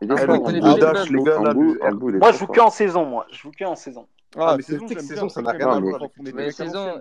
Moi, 0.00 0.16
je 2.32 2.38
joue 2.38 2.46
fort. 2.46 2.54
que 2.54 2.60
en 2.60 2.70
saison, 2.70 3.04
moi. 3.06 3.26
Je 3.30 3.38
joue 3.38 3.50
que 3.52 3.64
en 3.64 3.76
saison. 3.76 4.06
Ah, 4.36 4.50
Ah, 4.50 4.56
mais 4.56 4.62
saison, 4.62 4.88
saison, 4.88 5.28
ça 5.28 5.42
n'a 5.42 5.52
rien 5.52 5.70
à 5.70 5.80
voir. 5.80 6.00
Mais 6.22 6.50
saison, 6.50 7.00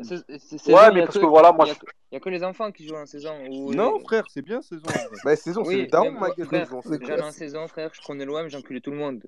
Ouais, 0.68 0.92
mais 0.94 1.06
parce 1.06 1.18
que, 1.18 1.26
voilà, 1.26 1.52
il 1.52 1.56
moi, 1.56 1.68
il 2.12 2.16
y 2.16 2.18
a 2.18 2.20
que 2.20 2.30
les 2.30 2.44
enfants 2.44 2.72
qui 2.72 2.88
jouent 2.88 2.96
en 2.96 3.06
saison. 3.08 3.34
Non, 3.72 4.00
frère, 4.00 4.26
c'est 4.30 4.44
bien 4.44 4.62
saison. 4.62 4.84
Bah, 5.24 5.36
saison, 5.36 5.64
c'est 5.66 5.78
mais 5.78 5.88
darons, 5.88 6.12
ma 6.12 6.30
gueule, 6.32 6.68
j'allais 7.02 7.24
en 7.24 7.32
saison, 7.32 7.68
frère, 7.68 7.90
je 7.94 8.02
prenais 8.02 8.26
l'OM, 8.26 8.48
j'enculais 8.50 8.82
tout 8.82 8.92
le 8.92 8.98
monde. 8.98 9.24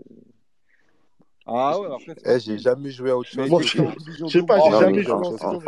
Ah 1.48 1.80
ouais, 1.80 1.88
après, 1.94 2.16
Eh, 2.26 2.40
j'ai 2.40 2.58
jamais 2.58 2.90
joué 2.90 3.12
à 3.12 3.18
autre 3.18 3.30
Mais 3.38 3.44
chose 3.44 3.52
Moi, 3.52 3.62
je 3.62 3.68
sais 4.30 4.40
2 4.40 4.46
pas, 4.48 4.60
j'ai 4.60 4.72
jamais 4.72 4.94
mais 4.94 5.04
joué 5.04 5.14
en, 5.14 5.24
saison 5.24 5.60
de 5.62 5.68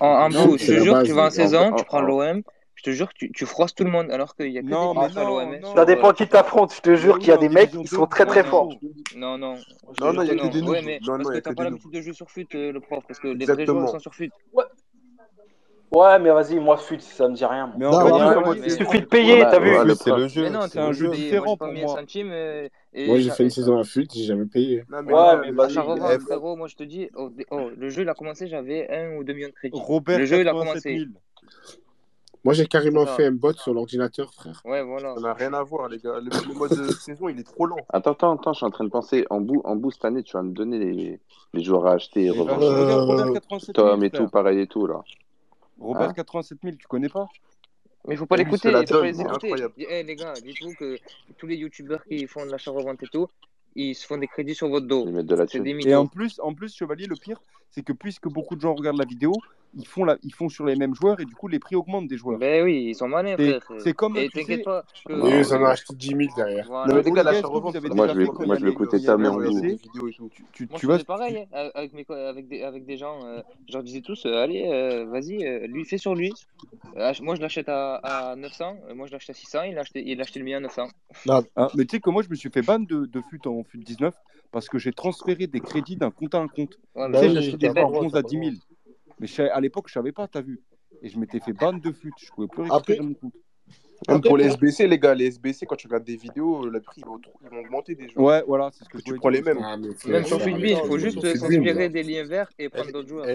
en, 0.00 0.30
bout, 0.30 0.58
je 0.58 0.66
te 0.66 0.72
jure, 0.72 1.02
tu 1.04 1.12
vas 1.12 1.26
en 1.26 1.30
saison, 1.30 1.72
tu 1.74 1.84
prends 1.84 1.98
en- 1.98 2.06
l'OM, 2.06 2.42
je 2.84 2.90
te 2.90 2.96
jure 2.96 3.08
que 3.08 3.14
tu, 3.16 3.30
tu 3.30 3.46
froisses 3.46 3.74
tout 3.74 3.84
le 3.84 3.90
monde 3.90 4.10
alors 4.10 4.34
qu'il 4.34 4.50
y 4.50 4.58
a 4.58 4.62
que 4.62 4.66
non, 4.66 4.92
des 4.92 5.00
mais 5.00 5.08
non, 5.08 5.20
à 5.20 5.44
l'OMS. 5.44 5.60
Non, 5.60 5.74
ça 5.76 5.84
dépend 5.84 6.08
euh, 6.08 6.12
qui 6.12 6.26
t'affronte, 6.26 6.74
je 6.74 6.80
te 6.80 6.96
jure 6.96 7.18
qu'il 7.20 7.28
y 7.28 7.32
a 7.32 7.36
des 7.36 7.48
mecs 7.48 7.70
qui 7.70 7.86
sont 7.86 8.06
très 8.06 8.26
très 8.26 8.42
forts. 8.42 8.74
Non, 9.16 9.38
non. 9.38 9.56
Non, 10.00 10.12
non, 10.12 10.22
il 10.22 10.28
y 10.28 10.30
a 10.32 10.34
que 10.34 10.48
des 10.48 10.98
Parce 11.06 11.30
que 11.30 11.38
t'as 11.38 11.54
pas 11.54 11.64
l'habitude 11.64 11.92
de 11.92 12.00
jouer 12.00 12.12
sur 12.12 12.28
fut, 12.28 12.48
euh, 12.54 12.72
le 12.72 12.80
prof, 12.80 13.04
parce 13.06 13.20
que 13.20 13.28
les 13.28 13.46
vrais 13.46 13.64
joueurs 13.64 13.88
sont 13.88 13.98
sur 14.00 14.14
fut. 14.14 14.32
Ouais. 14.52 14.64
Ouais, 15.92 16.18
mais 16.18 16.30
vas-y, 16.30 16.58
moi, 16.58 16.78
fut, 16.78 16.98
ça 17.00 17.28
me 17.28 17.34
dit 17.34 17.44
rien. 17.44 17.70
Mais 17.76 17.84
non, 17.84 18.48
ouais, 18.48 18.60
il 18.64 18.70
suffit 18.70 19.00
de 19.00 19.06
payer, 19.06 19.42
t'as 19.42 19.60
vu 19.60 19.76
C'est 19.94 20.16
le 20.16 20.26
jeu. 20.26 20.42
Mais 20.44 20.50
non, 20.50 20.62
c'est 20.68 20.78
un 20.80 20.92
jeu 20.92 21.10
différent 21.10 21.56
pour 21.56 21.68
moi. 21.68 22.02
Euh, 22.16 22.68
moi, 23.06 23.18
j'ai 23.18 23.30
fait 23.30 23.44
une 23.44 23.50
saison 23.50 23.78
à 23.78 23.84
fut, 23.84 24.08
j'ai 24.12 24.24
jamais 24.24 24.46
payé. 24.46 24.84
Ouais, 24.90 25.36
mais 25.40 25.52
vas-y. 25.52 25.74
Frérot, 26.20 26.56
moi, 26.56 26.66
je 26.66 26.76
te 26.76 26.82
dis, 26.82 27.10
oh, 27.14 27.30
oh, 27.50 27.70
le 27.76 27.88
jeu, 27.90 28.02
il 28.02 28.08
a 28.08 28.14
commencé, 28.14 28.48
j'avais 28.48 28.90
1 28.90 29.18
ou 29.18 29.24
2 29.24 29.32
millions 29.34 29.48
de 29.48 29.52
crédits. 29.52 29.80
Le 30.18 30.24
jeu, 30.24 30.40
il 30.40 30.48
a 30.48 30.52
commencé. 30.52 31.06
Moi, 32.44 32.54
j'ai 32.54 32.66
carrément 32.66 33.06
fait 33.06 33.26
un 33.26 33.32
bot 33.32 33.52
sur 33.52 33.72
l'ordinateur, 33.72 34.32
frère. 34.34 34.60
Ouais, 34.64 34.82
voilà. 34.82 35.14
Ça 35.14 35.20
n'a 35.20 35.34
rien 35.34 35.52
à 35.54 35.62
voir, 35.62 35.88
les 35.88 35.98
gars. 35.98 36.18
Le, 36.20 36.54
mode 36.54 36.70
de 36.70 36.92
saison, 36.92 37.28
il 37.28 37.38
est 37.38 37.44
trop 37.44 37.66
long. 37.66 37.76
Attends, 37.88 38.12
attends, 38.12 38.34
attends, 38.34 38.52
je 38.52 38.58
suis 38.58 38.66
en 38.66 38.70
train 38.70 38.84
de 38.84 38.90
penser. 38.90 39.24
En 39.30 39.40
bout, 39.40 39.62
en 39.64 39.76
bout 39.76 39.92
cette 39.92 40.04
année, 40.04 40.24
tu 40.24 40.32
vas 40.32 40.42
me 40.42 40.52
donner 40.52 40.78
les, 41.52 41.62
joueurs 41.62 41.86
à 41.86 41.92
acheter. 41.92 42.30
Robert, 42.30 42.60
euh... 42.60 43.04
Robert 43.04 43.32
87 43.32 43.76
000, 43.76 43.88
Tom 43.88 44.02
et 44.02 44.10
tout, 44.10 44.28
pareil 44.28 44.60
et 44.60 44.66
tout, 44.66 44.86
là. 44.86 45.02
Robert 45.78 46.10
hein 46.10 46.14
87 46.14 46.58
000, 46.62 46.76
tu 46.76 46.86
connais 46.86 47.08
pas? 47.08 47.28
Mais 48.08 48.16
faut 48.16 48.26
pas 48.26 48.36
l'écouter, 48.36 48.70
il 48.70 48.86
faut 48.88 48.98
pas 48.98 49.06
les 49.06 49.20
écouter. 49.20 49.52
Hey, 49.78 50.04
les 50.04 50.16
gars, 50.16 50.32
dites-vous 50.34 50.74
que 50.74 50.98
tous 51.38 51.46
les 51.46 51.56
youtubeurs 51.56 52.04
qui 52.04 52.26
font 52.26 52.44
de 52.44 52.50
l'achat-revente 52.50 53.02
et 53.04 53.06
tout, 53.06 53.28
ils 53.76 53.94
se 53.94 54.06
font 54.06 54.18
des 54.18 54.26
crédits 54.26 54.54
sur 54.54 54.68
votre 54.68 54.86
dos. 54.86 55.04
Ils 55.06 55.12
mettent 55.12 55.26
de 55.26 55.36
la 55.36 55.46
Et 55.86 55.94
en 55.94 56.06
plus, 56.06 56.40
en 56.40 56.54
plus, 56.54 56.74
Chevalier, 56.74 57.06
le 57.06 57.16
pire, 57.16 57.40
c'est 57.70 57.82
que 57.82 57.92
puisque 57.92 58.28
beaucoup 58.28 58.56
de 58.56 58.60
gens 58.60 58.74
regardent 58.74 58.98
la 58.98 59.04
vidéo, 59.04 59.32
ils 59.74 59.86
font, 59.86 60.04
la, 60.04 60.16
ils 60.22 60.34
font 60.34 60.48
sur 60.48 60.64
les 60.66 60.76
mêmes 60.76 60.94
joueurs 60.94 61.20
et 61.20 61.24
du 61.24 61.34
coup 61.34 61.48
les 61.48 61.58
prix 61.58 61.76
augmentent 61.76 62.08
des 62.08 62.16
joueurs. 62.16 62.38
Mais 62.38 62.62
oui, 62.62 62.86
ils 62.88 62.94
sont 62.94 63.08
malins. 63.08 63.36
C'est 63.78 63.94
comme. 63.94 64.16
Et 64.16 64.28
t'inquiète 64.28 64.64
pas. 64.64 64.84
Que... 65.06 65.12
Oui, 65.12 65.32
ils 65.38 65.54
en 65.54 65.62
ont 65.62 65.66
acheté 65.66 65.94
10 65.94 66.08
000 66.08 66.20
derrière. 66.36 66.66
Voilà. 66.66 66.94
Non, 66.94 67.02
mais 67.04 67.10
gars, 67.10 67.22
moi, 67.22 68.08
je 68.08 68.18
vais, 68.18 68.46
moi, 68.46 68.56
je 68.56 68.64
vais 68.64 68.70
écouter 68.70 69.02
ta 69.02 69.16
mère 69.16 69.32
en 69.32 69.38
vidéo. 69.38 69.76
Tu, 70.10 70.32
tu, 70.52 70.68
moi, 70.70 70.78
tu 70.78 70.86
vois 70.86 70.98
pareil 70.98 71.46
euh, 71.54 71.70
avec, 71.74 71.92
mes, 71.92 72.06
avec, 72.08 72.48
des, 72.48 72.62
avec 72.62 72.84
des 72.86 72.96
gens. 72.96 73.24
Euh, 73.24 73.40
je 73.68 73.74
leur 73.74 73.82
disais 73.82 74.00
tous 74.00 74.26
euh, 74.26 74.42
allez, 74.42 74.66
euh, 74.66 75.04
vas-y, 75.06 75.44
euh, 75.44 75.66
lui, 75.66 75.84
fais 75.84 75.98
sur 75.98 76.14
lui. 76.14 76.32
moi, 77.20 77.34
je 77.34 77.40
l'achète 77.40 77.68
à, 77.68 77.96
à, 77.96 78.36
900. 78.36 78.76
Moi, 78.94 79.06
je 79.06 79.12
l'achète 79.12 79.30
à 79.30 79.38
600. 79.38 79.62
Il 79.64 79.78
a 79.78 79.82
acheté, 79.82 80.02
il 80.04 80.18
a 80.20 80.22
acheté 80.22 80.38
le 80.38 80.44
mien 80.44 80.56
à 80.58 80.60
900. 80.60 80.88
Hein, 81.28 81.42
mais 81.74 81.84
tu 81.84 81.96
sais 81.96 82.00
que 82.00 82.10
moi, 82.10 82.22
je 82.22 82.28
me 82.28 82.34
suis 82.34 82.50
fait 82.50 82.62
ban 82.62 82.80
de, 82.80 83.06
de 83.06 83.20
fut 83.30 83.46
en 83.46 83.62
fut 83.64 83.78
19 83.78 84.14
parce 84.50 84.68
que 84.68 84.78
j'ai 84.78 84.92
transféré 84.92 85.46
des 85.46 85.60
crédits 85.60 85.96
d'un 85.96 86.10
compte 86.10 86.34
à 86.34 86.38
un 86.38 86.48
compte. 86.48 86.78
Tu 86.94 87.18
sais, 87.18 87.30
j'achetais 87.30 87.68
des 87.68 87.80
11 87.80 88.14
à 88.14 88.22
10 88.22 88.38
000. 88.38 88.50
Mais 89.20 89.28
à 89.40 89.60
l'époque, 89.60 89.88
je 89.88 89.94
savais 89.94 90.12
pas, 90.12 90.28
t'as 90.28 90.40
vu. 90.40 90.60
Et 91.02 91.08
je 91.08 91.18
m'étais 91.18 91.40
fait 91.40 91.52
ban 91.52 91.72
de 91.72 91.92
fut. 91.92 92.12
Je 92.18 92.30
pouvais 92.30 92.48
plus 92.48 92.62
récupérer 92.62 92.98
Après... 92.98 93.06
mon 93.06 93.14
compte. 93.14 93.34
Même 94.08 94.20
pour 94.20 94.36
les 94.36 94.46
SBC, 94.46 94.88
les 94.88 94.98
gars, 94.98 95.14
les 95.14 95.26
SBC, 95.26 95.66
quand 95.66 95.76
tu 95.76 95.86
regardes 95.86 96.04
des 96.04 96.16
vidéos, 96.16 96.66
le 96.66 96.80
prix, 96.80 97.02
ils 97.02 97.06
vont 97.06 97.20
augmenter 97.60 97.94
des 97.94 98.08
jeux. 98.08 98.20
Ouais, 98.20 98.42
voilà, 98.46 98.70
c'est 98.72 98.84
ce 98.84 98.88
que 98.88 98.98
je 98.98 99.04
Tu 99.04 99.14
prends 99.14 99.28
les 99.28 99.42
mêmes. 99.42 99.60
Ah, 99.62 99.76
même 99.76 100.24
sur 100.24 100.40
Fitbit, 100.40 100.72
il 100.72 100.88
faut 100.88 100.98
juste 100.98 101.20
s'inspirer 101.20 101.88
des 101.88 102.02
liens 102.02 102.24
verts 102.24 102.50
et 102.58 102.68
prendre 102.68 102.92
d'autres 102.92 103.08
joueurs. 103.08 103.26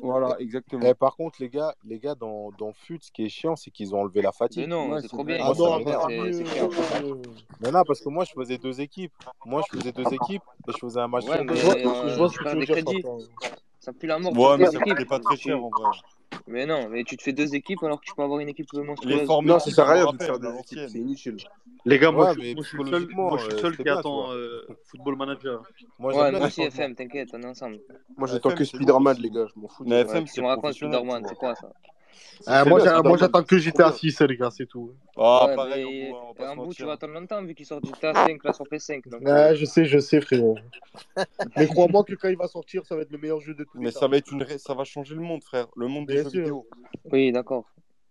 Voilà, 0.00 0.36
exactement. 0.40 0.82
Eh, 0.84 0.94
par 0.94 1.16
contre, 1.16 1.40
les 1.40 1.48
gars, 1.48 1.74
les 1.84 1.98
gars 1.98 2.14
dans, 2.14 2.50
dans 2.58 2.72
FUT, 2.72 2.98
ce 3.00 3.10
qui 3.10 3.24
est 3.24 3.28
chiant, 3.28 3.56
c'est 3.56 3.70
qu'ils 3.70 3.94
ont 3.94 4.00
enlevé 4.00 4.20
la 4.22 4.32
fatigue. 4.32 4.62
Mais 4.62 4.68
non, 4.68 4.98
c'est 5.00 5.08
trop 5.08 5.24
bien. 5.24 5.38
Ah 5.40 5.52
ah 5.52 5.58
non, 5.58 7.22
mais 7.60 7.70
non, 7.70 7.82
parce 7.86 8.00
que 8.00 8.08
moi, 8.08 8.24
je 8.24 8.32
faisais 8.32 8.58
deux 8.58 8.80
équipes. 8.80 9.12
Moi, 9.44 9.62
je 9.70 9.78
faisais 9.78 9.92
deux 9.92 10.12
équipes 10.12 10.42
et 10.68 10.72
je 10.72 10.78
faisais 10.78 11.00
un 11.00 11.08
match. 11.08 11.24
je 11.24 12.16
vois 12.16 12.26
euh, 12.26 12.28
ce 12.28 12.38
que 12.38 12.50
tu 12.50 13.02
veux. 13.02 13.26
Ça 13.86 13.92
pue 13.92 14.08
la 14.08 14.18
mort. 14.18 14.36
Ouais, 14.36 14.58
mais 14.58 14.66
ça 14.66 14.80
coûtait 14.80 15.04
pas 15.04 15.20
très 15.20 15.36
cher 15.36 15.62
en 15.62 15.68
vrai. 15.68 15.96
Mais 16.48 16.66
non, 16.66 16.88
mais 16.88 17.04
tu 17.04 17.16
te 17.16 17.22
fais 17.22 17.32
deux 17.32 17.54
équipes 17.54 17.84
alors 17.84 18.00
que 18.00 18.04
tu 18.04 18.16
peux 18.16 18.22
avoir 18.24 18.40
une 18.40 18.48
équipe 18.48 18.66
monstrueuse. 18.72 19.20
Les 19.20 19.24
formules, 19.24 19.52
non, 19.52 19.60
ça 19.60 19.70
sert 19.70 19.88
à 19.88 19.92
rien 19.92 20.12
de 20.12 20.20
faire 20.20 20.40
des 20.40 20.58
équipes, 20.58 20.80
c'est 20.88 20.98
inutile. 20.98 21.36
Les 21.84 22.00
gars, 22.00 22.10
moi, 22.10 22.34
je, 22.34 22.40
suis 22.40 22.82
le 22.82 23.58
seul, 23.58 23.76
qui 23.76 23.88
attend 23.88 24.32
euh, 24.32 24.66
Football 24.86 25.14
Manager. 25.14 25.62
Moi, 26.00 26.16
ouais, 26.16 26.32
moi 26.32 26.48
aussi 26.48 26.62
FM, 26.62 26.96
t'inquiète, 26.96 27.28
on 27.32 27.40
est 27.42 27.46
ensemble. 27.46 27.78
Moi, 28.16 28.26
j'attends 28.26 28.50
que 28.50 28.64
Spiderman 28.64 29.16
les 29.20 29.30
gars, 29.30 29.46
je 29.54 29.60
m'en 29.60 29.68
fous. 29.68 29.84
Mais 29.86 30.00
FM, 30.00 30.24
tu 30.24 30.42
me 30.42 30.48
racontes 30.48 30.72
Spiderman, 30.72 31.24
c'est 31.28 31.36
quoi 31.36 31.54
ça 31.54 31.70
euh, 32.48 32.64
moi, 32.64 33.16
j'attends 33.16 33.42
que 33.42 33.58
GTA 33.58 33.92
6, 33.92 34.20
les 34.22 34.36
gars, 34.36 34.50
c'est 34.50 34.66
tout. 34.66 34.92
Oh, 35.16 35.46
pareil, 35.54 36.12
on, 36.38 36.56
bout, 36.56 36.74
tu 36.74 36.84
vas 36.84 36.90
hein. 36.90 36.94
attendre 36.94 37.14
longtemps 37.14 37.42
vu 37.42 37.54
qu'il 37.54 37.66
sort 37.66 37.80
GTA 37.82 38.14
5 38.14 38.44
là 38.44 38.52
sur 38.52 38.64
PS5. 38.66 39.08
Donc... 39.08 39.22
Ah, 39.26 39.30
euh. 39.30 39.54
Je 39.54 39.64
sais, 39.64 39.84
je 39.84 39.98
sais, 39.98 40.20
frérot. 40.20 40.56
mais 41.56 41.66
crois-moi 41.66 42.04
que 42.04 42.14
quand 42.14 42.28
il 42.28 42.36
va 42.36 42.48
sortir, 42.48 42.84
ça 42.86 42.94
va 42.94 43.02
être 43.02 43.10
le 43.10 43.18
meilleur 43.18 43.40
jeu 43.40 43.54
de 43.54 43.64
tous. 43.64 43.78
Mais 43.78 43.90
ça 43.90 44.06
va, 44.06 44.16
être 44.16 44.30
une... 44.32 44.46
ça 44.58 44.74
va 44.74 44.84
changer 44.84 45.14
le 45.14 45.22
monde, 45.22 45.42
frère. 45.42 45.66
Le 45.76 45.88
monde 45.88 46.06
des 46.06 46.18
jeux 46.18 46.28
vidéo. 46.28 46.68
Oui, 47.10 47.32
d'accord. 47.32 47.64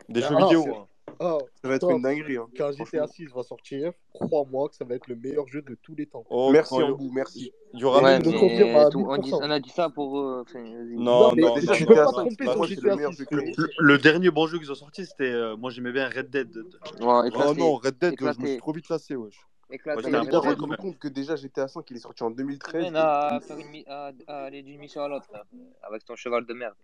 Des 0.10 0.23
ah, 0.23 0.30
jeux 0.30 0.38
vidéo. 0.38 0.88
Oh, 1.20 1.40
ça 1.62 1.68
va 1.68 1.76
être 1.76 1.90
une 1.90 2.02
dinguerie. 2.02 2.38
Hein, 2.38 2.48
quand 2.58 2.72
GTA 2.72 3.08
6 3.08 3.28
va 3.28 3.44
sortir, 3.44 3.92
crois-moi 4.14 4.70
que 4.70 4.76
ça 4.76 4.86
va 4.86 4.96
être 4.96 5.08
le 5.08 5.16
meilleur 5.16 5.48
jeu 5.48 5.62
de 5.62 5.76
tous 5.76 5.96
les 5.96 6.06
temps. 6.06 6.26
Oh, 6.30 6.52
merci 6.52 6.74
Ambou, 6.76 7.12
merci. 7.14 7.52
Il 7.74 7.82
y 7.82 7.86
on, 7.86 7.96
a 7.96 9.60
dit 9.60 9.70
ça 9.70 9.90
pour. 9.90 10.20
Euh, 10.20 10.44
non, 10.56 11.30
non, 11.30 11.32
mais 11.36 11.42
non, 11.42 11.56
tu 11.74 11.86
peux 11.86 11.96
pas 11.96 12.06
tromper 12.06 12.46
sur 12.46 12.64
GTA 12.66 13.12
6. 13.12 13.26
Le, 13.80 13.98
dernier 13.98 14.32
bon 14.32 14.48
jeu 14.48 14.60
qu'ils 14.60 14.72
ont 14.72 14.76
sorti, 14.76 15.06
c'était. 15.06 15.32
Euh, 15.32 15.56
moi, 15.58 15.72
j'aimais 15.72 15.92
bien 15.92 16.08
Red 16.08 16.30
Dead. 16.30 16.58
Oh 17.02 17.24
non, 17.58 17.76
Red 17.76 17.98
Dead, 18.00 18.16
je 18.20 18.26
me 18.26 18.34
suis 18.34 18.58
trop 18.58 18.74
vite 18.74 18.90
lassé, 18.90 19.16
wesh. 19.16 19.40
Éclaté, 19.72 20.06
ouais, 20.06 20.12
je 20.12 20.18
me 20.38 20.68
rends 20.68 20.76
compte 20.76 21.00
que 21.00 21.08
déjà 21.08 21.36
GTA 21.36 21.68
5 21.68 21.90
il 21.90 21.98
est 21.98 22.00
sorti 22.00 22.22
en 22.22 22.30
2013. 22.30 22.86
Tu 22.86 22.96
à, 22.96 23.40
à, 23.88 24.12
à 24.28 24.44
aller 24.44 24.62
d'une 24.62 24.80
mission 24.80 25.02
à 25.02 25.08
l'autre 25.08 25.28
avec 25.82 26.06
ton 26.06 26.16
cheval 26.16 26.46
de 26.46 26.54
merde. 26.54 26.76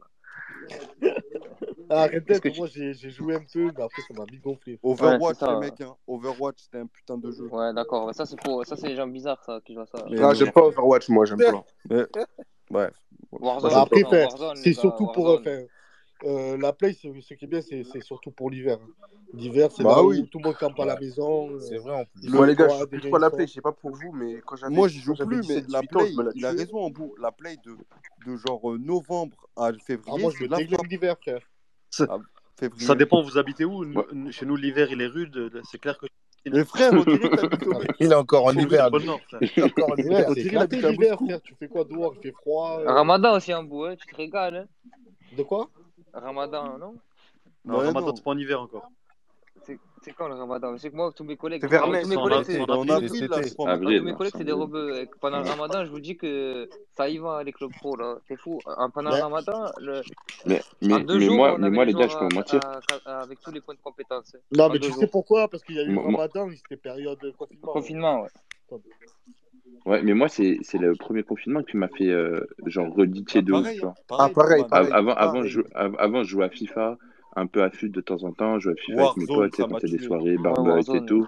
Ah, 1.92 2.04
arrêtez, 2.04 2.40
que 2.40 2.58
moi 2.58 2.68
j'ai 2.68 2.94
joué 2.94 3.36
un 3.36 3.44
peu, 3.52 3.72
mais 3.78 3.84
après 3.84 4.02
ça 4.02 4.14
m'a 4.18 4.26
mis 4.32 4.40
gonflé. 4.40 4.80
Overwatch, 4.82 5.42
ouais, 5.42 5.54
les 5.54 5.60
mecs, 5.60 5.82
hein. 5.82 5.96
Overwatch, 6.08 6.64
c'était 6.64 6.80
un 6.80 6.88
putain 6.88 7.18
de 7.18 7.32
jeu. 7.32 7.48
Ouais, 7.48 7.74
d'accord, 7.74 8.14
ça 8.16 8.26
c'est 8.26 8.40
pour... 8.40 8.66
ça, 8.66 8.76
les 8.88 8.96
gens 8.96 9.08
bizarres 9.08 9.44
ça, 9.44 9.60
qui 9.66 9.74
jouent 9.74 9.82
à 9.82 9.86
ça. 9.86 10.06
Mais... 10.10 10.18
Ah, 10.20 10.22
non, 10.22 10.34
j'aime 10.34 10.52
pas 10.52 10.62
Overwatch, 10.62 11.10
moi, 11.10 11.26
j'aime 11.26 11.38
pas. 11.38 11.66
Mais... 11.90 12.06
Bref. 12.70 12.94
Warzone, 13.32 13.72
bah, 13.72 13.82
après, 13.82 14.04
c'est 14.56 14.74
surtout 14.74 15.08
pour. 15.08 15.40
Enfin, 15.40 15.64
euh, 16.24 16.58
la 16.58 16.72
play, 16.72 16.94
ce 16.94 17.08
qui 17.08 17.46
est 17.46 17.48
bien, 17.48 17.62
c'est 17.62 18.02
surtout 18.02 18.32
pour 18.32 18.50
l'hiver. 18.50 18.78
Hein. 18.82 19.08
L'hiver, 19.34 19.72
c'est 19.72 19.84
bah 19.84 20.04
oui. 20.04 20.20
où 20.20 20.26
tout 20.28 20.40
le 20.40 20.46
monde 20.46 20.58
campe 20.58 20.80
à 20.80 20.86
la 20.86 21.00
maison. 21.00 21.50
Euh, 21.52 21.60
c'est 21.60 21.78
vrai. 21.78 22.02
En 22.02 22.06
plus. 22.06 22.30
Moi, 22.30 22.46
les 22.48 22.56
gars, 22.56 22.68
je 22.70 23.00
joue 23.00 23.10
pas 23.10 23.20
la 23.20 23.30
play, 23.30 23.48
je 23.48 23.54
sais 23.54 23.62
pas 23.62 23.72
pour 23.72 23.92
vous, 23.92 24.12
mais 24.12 24.42
quand 24.46 24.56
j'avais. 24.56 24.76
Moi, 24.76 24.88
je 24.88 25.00
joue 25.00 25.16
plus, 25.16 25.48
mais 25.48 25.64
la 25.70 25.82
play, 25.82 26.12
il 26.36 26.46
a 26.46 26.52
raison 26.52 26.80
en 26.80 26.90
bout. 26.90 27.16
La 27.20 27.32
play 27.32 27.56
de, 27.66 28.36
genre 28.36 28.72
euh, 28.72 28.78
novembre 28.78 29.50
à 29.56 29.72
février. 29.74 30.14
Ah, 30.14 30.22
moi, 30.22 30.32
je 30.38 30.44
l'hiver, 30.90 31.18
frère. 31.22 31.42
Ça 31.92 32.96
dépend, 32.96 33.22
vous 33.22 33.38
habitez 33.38 33.66
où? 33.66 33.86
Chez 34.32 34.46
nous, 34.46 34.56
l'hiver, 34.56 34.88
il 34.92 35.02
est 35.02 35.08
rude. 35.08 35.62
C'est 35.70 35.80
clair 35.80 35.98
que. 35.98 36.06
Mais 36.46 36.66
frère, 36.66 36.92
ah, 36.96 37.80
Il 38.00 38.12
est 38.12 38.16
encore 38.16 38.46
en 38.46 38.54
hiver. 38.54 38.90
Il 38.92 39.48
est 39.56 39.64
encore 39.64 39.92
en 39.92 39.96
hiver. 39.98 40.30
L'hiver, 40.32 41.18
frère. 41.20 41.42
Tu 41.44 41.56
fais 41.60 41.68
quoi 41.68 41.84
dehors? 41.84 42.16
Il 42.18 42.22
fait 42.22 42.32
froid. 42.32 42.80
Euh? 42.80 42.92
Ramadan 42.92 43.36
aussi, 43.36 43.52
un 43.52 43.62
bout, 43.62 43.86
hein. 43.86 43.96
tu 43.96 44.08
te 44.08 44.16
régales. 44.16 44.56
Hein. 44.56 44.90
De 45.38 45.44
quoi? 45.44 45.70
Ramadan, 46.14 46.80
non? 46.80 46.96
Non, 47.64 47.78
Ramadan, 47.78 48.16
c'est 48.16 48.24
pas 48.24 48.32
en 48.32 48.38
hiver 48.38 48.60
encore. 48.60 48.90
C'est 50.04 50.14
quand 50.14 50.28
le 50.28 50.34
ramadan? 50.34 50.76
C'est 50.78 50.90
que 50.90 50.96
moi, 50.96 51.12
tous 51.16 51.24
mes 51.24 51.38
collègues. 51.38 51.62
C'est 51.62 51.68
vers 51.70 51.84
Tous 51.84 52.08
mes 52.08 52.16
collègues, 52.16 52.44
c'est 52.44 52.58
Tous 52.58 52.84
mes 52.84 52.92
hein. 52.92 54.14
collègues, 54.16 54.34
c'est 54.36 54.44
des 54.44 54.52
rebeux. 54.52 55.08
Pendant 55.20 55.42
le 55.42 55.48
ramadan, 55.48 55.86
je 55.86 55.92
vous 55.92 56.00
dis 56.00 56.18
que 56.18 56.68
ça 56.98 57.08
y 57.08 57.20
va, 57.20 57.44
les 57.44 57.52
clubs 57.52 57.72
pro, 57.72 57.96
là. 57.96 58.18
C'est 58.28 58.38
fou. 58.38 58.60
Pendant 58.94 59.12
le 59.12 59.22
ramadan, 59.22 59.72
le. 59.80 60.02
Mais, 60.46 60.62
mais, 60.82 61.04
moi, 61.30 61.58
mais 61.60 61.70
moi 61.70 61.86
les 61.86 61.94
gars, 61.94 62.08
je 62.08 62.18
peux 62.18 62.34
mentir. 62.34 62.60
Avec 63.06 63.40
tous 63.42 63.52
les 63.52 63.62
points 63.62 63.76
de 63.76 63.80
compétence. 63.80 64.36
Non, 64.52 64.70
mais 64.70 64.80
tu 64.80 64.92
sais 64.92 65.08
pourquoi? 65.08 65.48
Parce 65.48 65.64
qu'il 65.64 65.76
y 65.76 65.80
a 65.80 65.84
eu 65.84 65.94
le 65.94 66.00
ramadan, 66.00 66.50
c'était 66.50 66.78
période 66.78 67.20
de 67.20 67.32
confinement. 67.32 67.72
Confinement, 67.74 68.22
ouais. 68.22 68.30
Ouais, 69.86 70.02
mais 70.04 70.14
moi, 70.14 70.28
c'est 70.30 70.58
le 70.74 70.96
premier 70.96 71.24
confinement 71.24 71.62
qui 71.64 71.78
m'a 71.78 71.88
fait, 71.90 72.10
euh, 72.10 72.48
genre, 72.66 72.94
reditier 72.96 73.40
ah, 73.40 73.48
de 73.48 73.54
ouf. 73.54 73.96
Pareil, 74.08 74.34
pareil, 74.34 74.66
avant, 74.72 75.14
avant, 75.14 75.44
avant, 75.98 76.24
je 76.24 76.30
jouais 76.30 76.46
à 76.46 76.50
FIFA, 76.50 76.98
un 77.36 77.48
peu 77.48 77.64
affût 77.64 77.90
de 77.90 78.02
temps 78.02 78.24
en 78.24 78.32
temps. 78.32 78.60
Je 78.60 78.72
jouais 78.88 79.00
à 79.00 79.06
avec 79.06 79.18
mes 79.18 79.26
potes, 79.28 79.60
on 79.60 79.80
faisait 79.80 79.98
des 79.98 80.04
soirées, 80.04 80.38
barbecue 80.38 80.98
et 80.98 81.06
tout. 81.06 81.28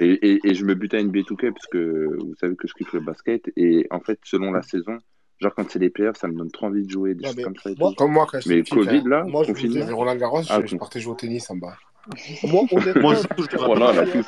Et, 0.00 0.40
et, 0.48 0.54
je 0.54 0.64
me 0.64 0.74
butais 0.74 0.98
à 0.98 1.02
NBA2K 1.02 1.52
parce 1.52 1.66
que 1.66 2.16
vous 2.20 2.34
savez 2.36 2.54
que 2.54 2.68
je 2.68 2.74
kiffe 2.74 2.92
le 2.92 3.00
basket. 3.00 3.50
Et 3.56 3.86
en 3.90 4.00
fait, 4.00 4.20
selon 4.22 4.52
la 4.52 4.62
saison, 4.62 4.98
genre 5.40 5.54
quand 5.54 5.68
c'est 5.68 5.78
les 5.78 5.90
playoffs, 5.90 6.18
ça 6.18 6.28
me 6.28 6.34
donne 6.34 6.50
trop 6.50 6.66
envie 6.66 6.84
de 6.84 6.90
jouer, 6.90 7.16
comme 7.42 7.56
ça. 7.56 7.70
Moi. 7.76 7.92
Comme 7.96 8.12
moi, 8.12 8.26
quand 8.30 8.38
Mais 8.46 8.62
Covid, 8.62 9.02
là, 9.06 9.24
moi, 9.24 9.42
je 9.42 9.52
confinement. 9.52 9.84
Jouais, 9.84 9.92
Roland 9.92 10.16
Garros, 10.16 10.42
ah, 10.50 10.60
je, 10.60 10.66
je, 10.66 10.76
partais 10.76 11.00
jouer 11.00 11.12
au 11.12 11.16
tennis, 11.16 11.46
ça 11.46 11.54
me 11.54 11.60
bat. 11.60 11.76
moi, 12.44 12.62
moi, 12.70 13.14
je 13.14 13.26
touche 13.34 13.46
Voilà, 13.56 13.92
la 13.92 14.02
plus 14.02 14.24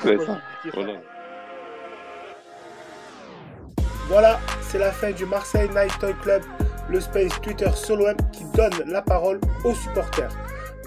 Voilà, 4.08 4.40
c'est 4.62 4.78
la 4.78 4.90
fin 4.90 5.12
du 5.12 5.24
Marseille 5.24 5.68
Night 5.68 5.97
Toy 6.00 6.14
Club, 6.22 6.42
le 6.89 7.00
space 7.00 7.40
Twitter 7.40 7.70
solo 7.74 8.06
qui 8.32 8.44
donne 8.56 8.90
la 8.90 9.02
parole 9.02 9.40
aux 9.64 9.74
supporters. 9.74 10.34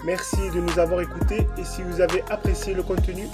Merci 0.04 0.50
de 0.54 0.60
nous 0.60 0.78
avoir 0.78 1.00
écoutés 1.00 1.46
et 1.56 1.64
si 1.64 1.82
vous 1.82 2.00
avez 2.02 2.22
apprécié 2.28 2.74
le 2.74 2.82
contenu, 2.82 3.26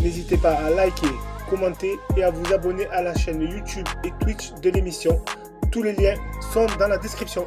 n'hésitez 0.00 0.38
pas 0.38 0.52
à 0.52 0.70
liker, 0.70 1.12
commenter 1.50 1.98
et 2.16 2.24
à 2.24 2.30
vous 2.30 2.54
abonner 2.54 2.86
à 2.86 3.02
la 3.02 3.14
chaîne 3.14 3.42
YouTube 3.42 3.86
et 4.02 4.12
Twitch 4.20 4.54
de 4.62 4.70
l'émission. 4.70 5.22
Tous 5.70 5.82
les 5.82 5.92
liens 5.92 6.14
sont 6.54 6.66
dans 6.78 6.88
la 6.88 6.96
description. 6.96 7.46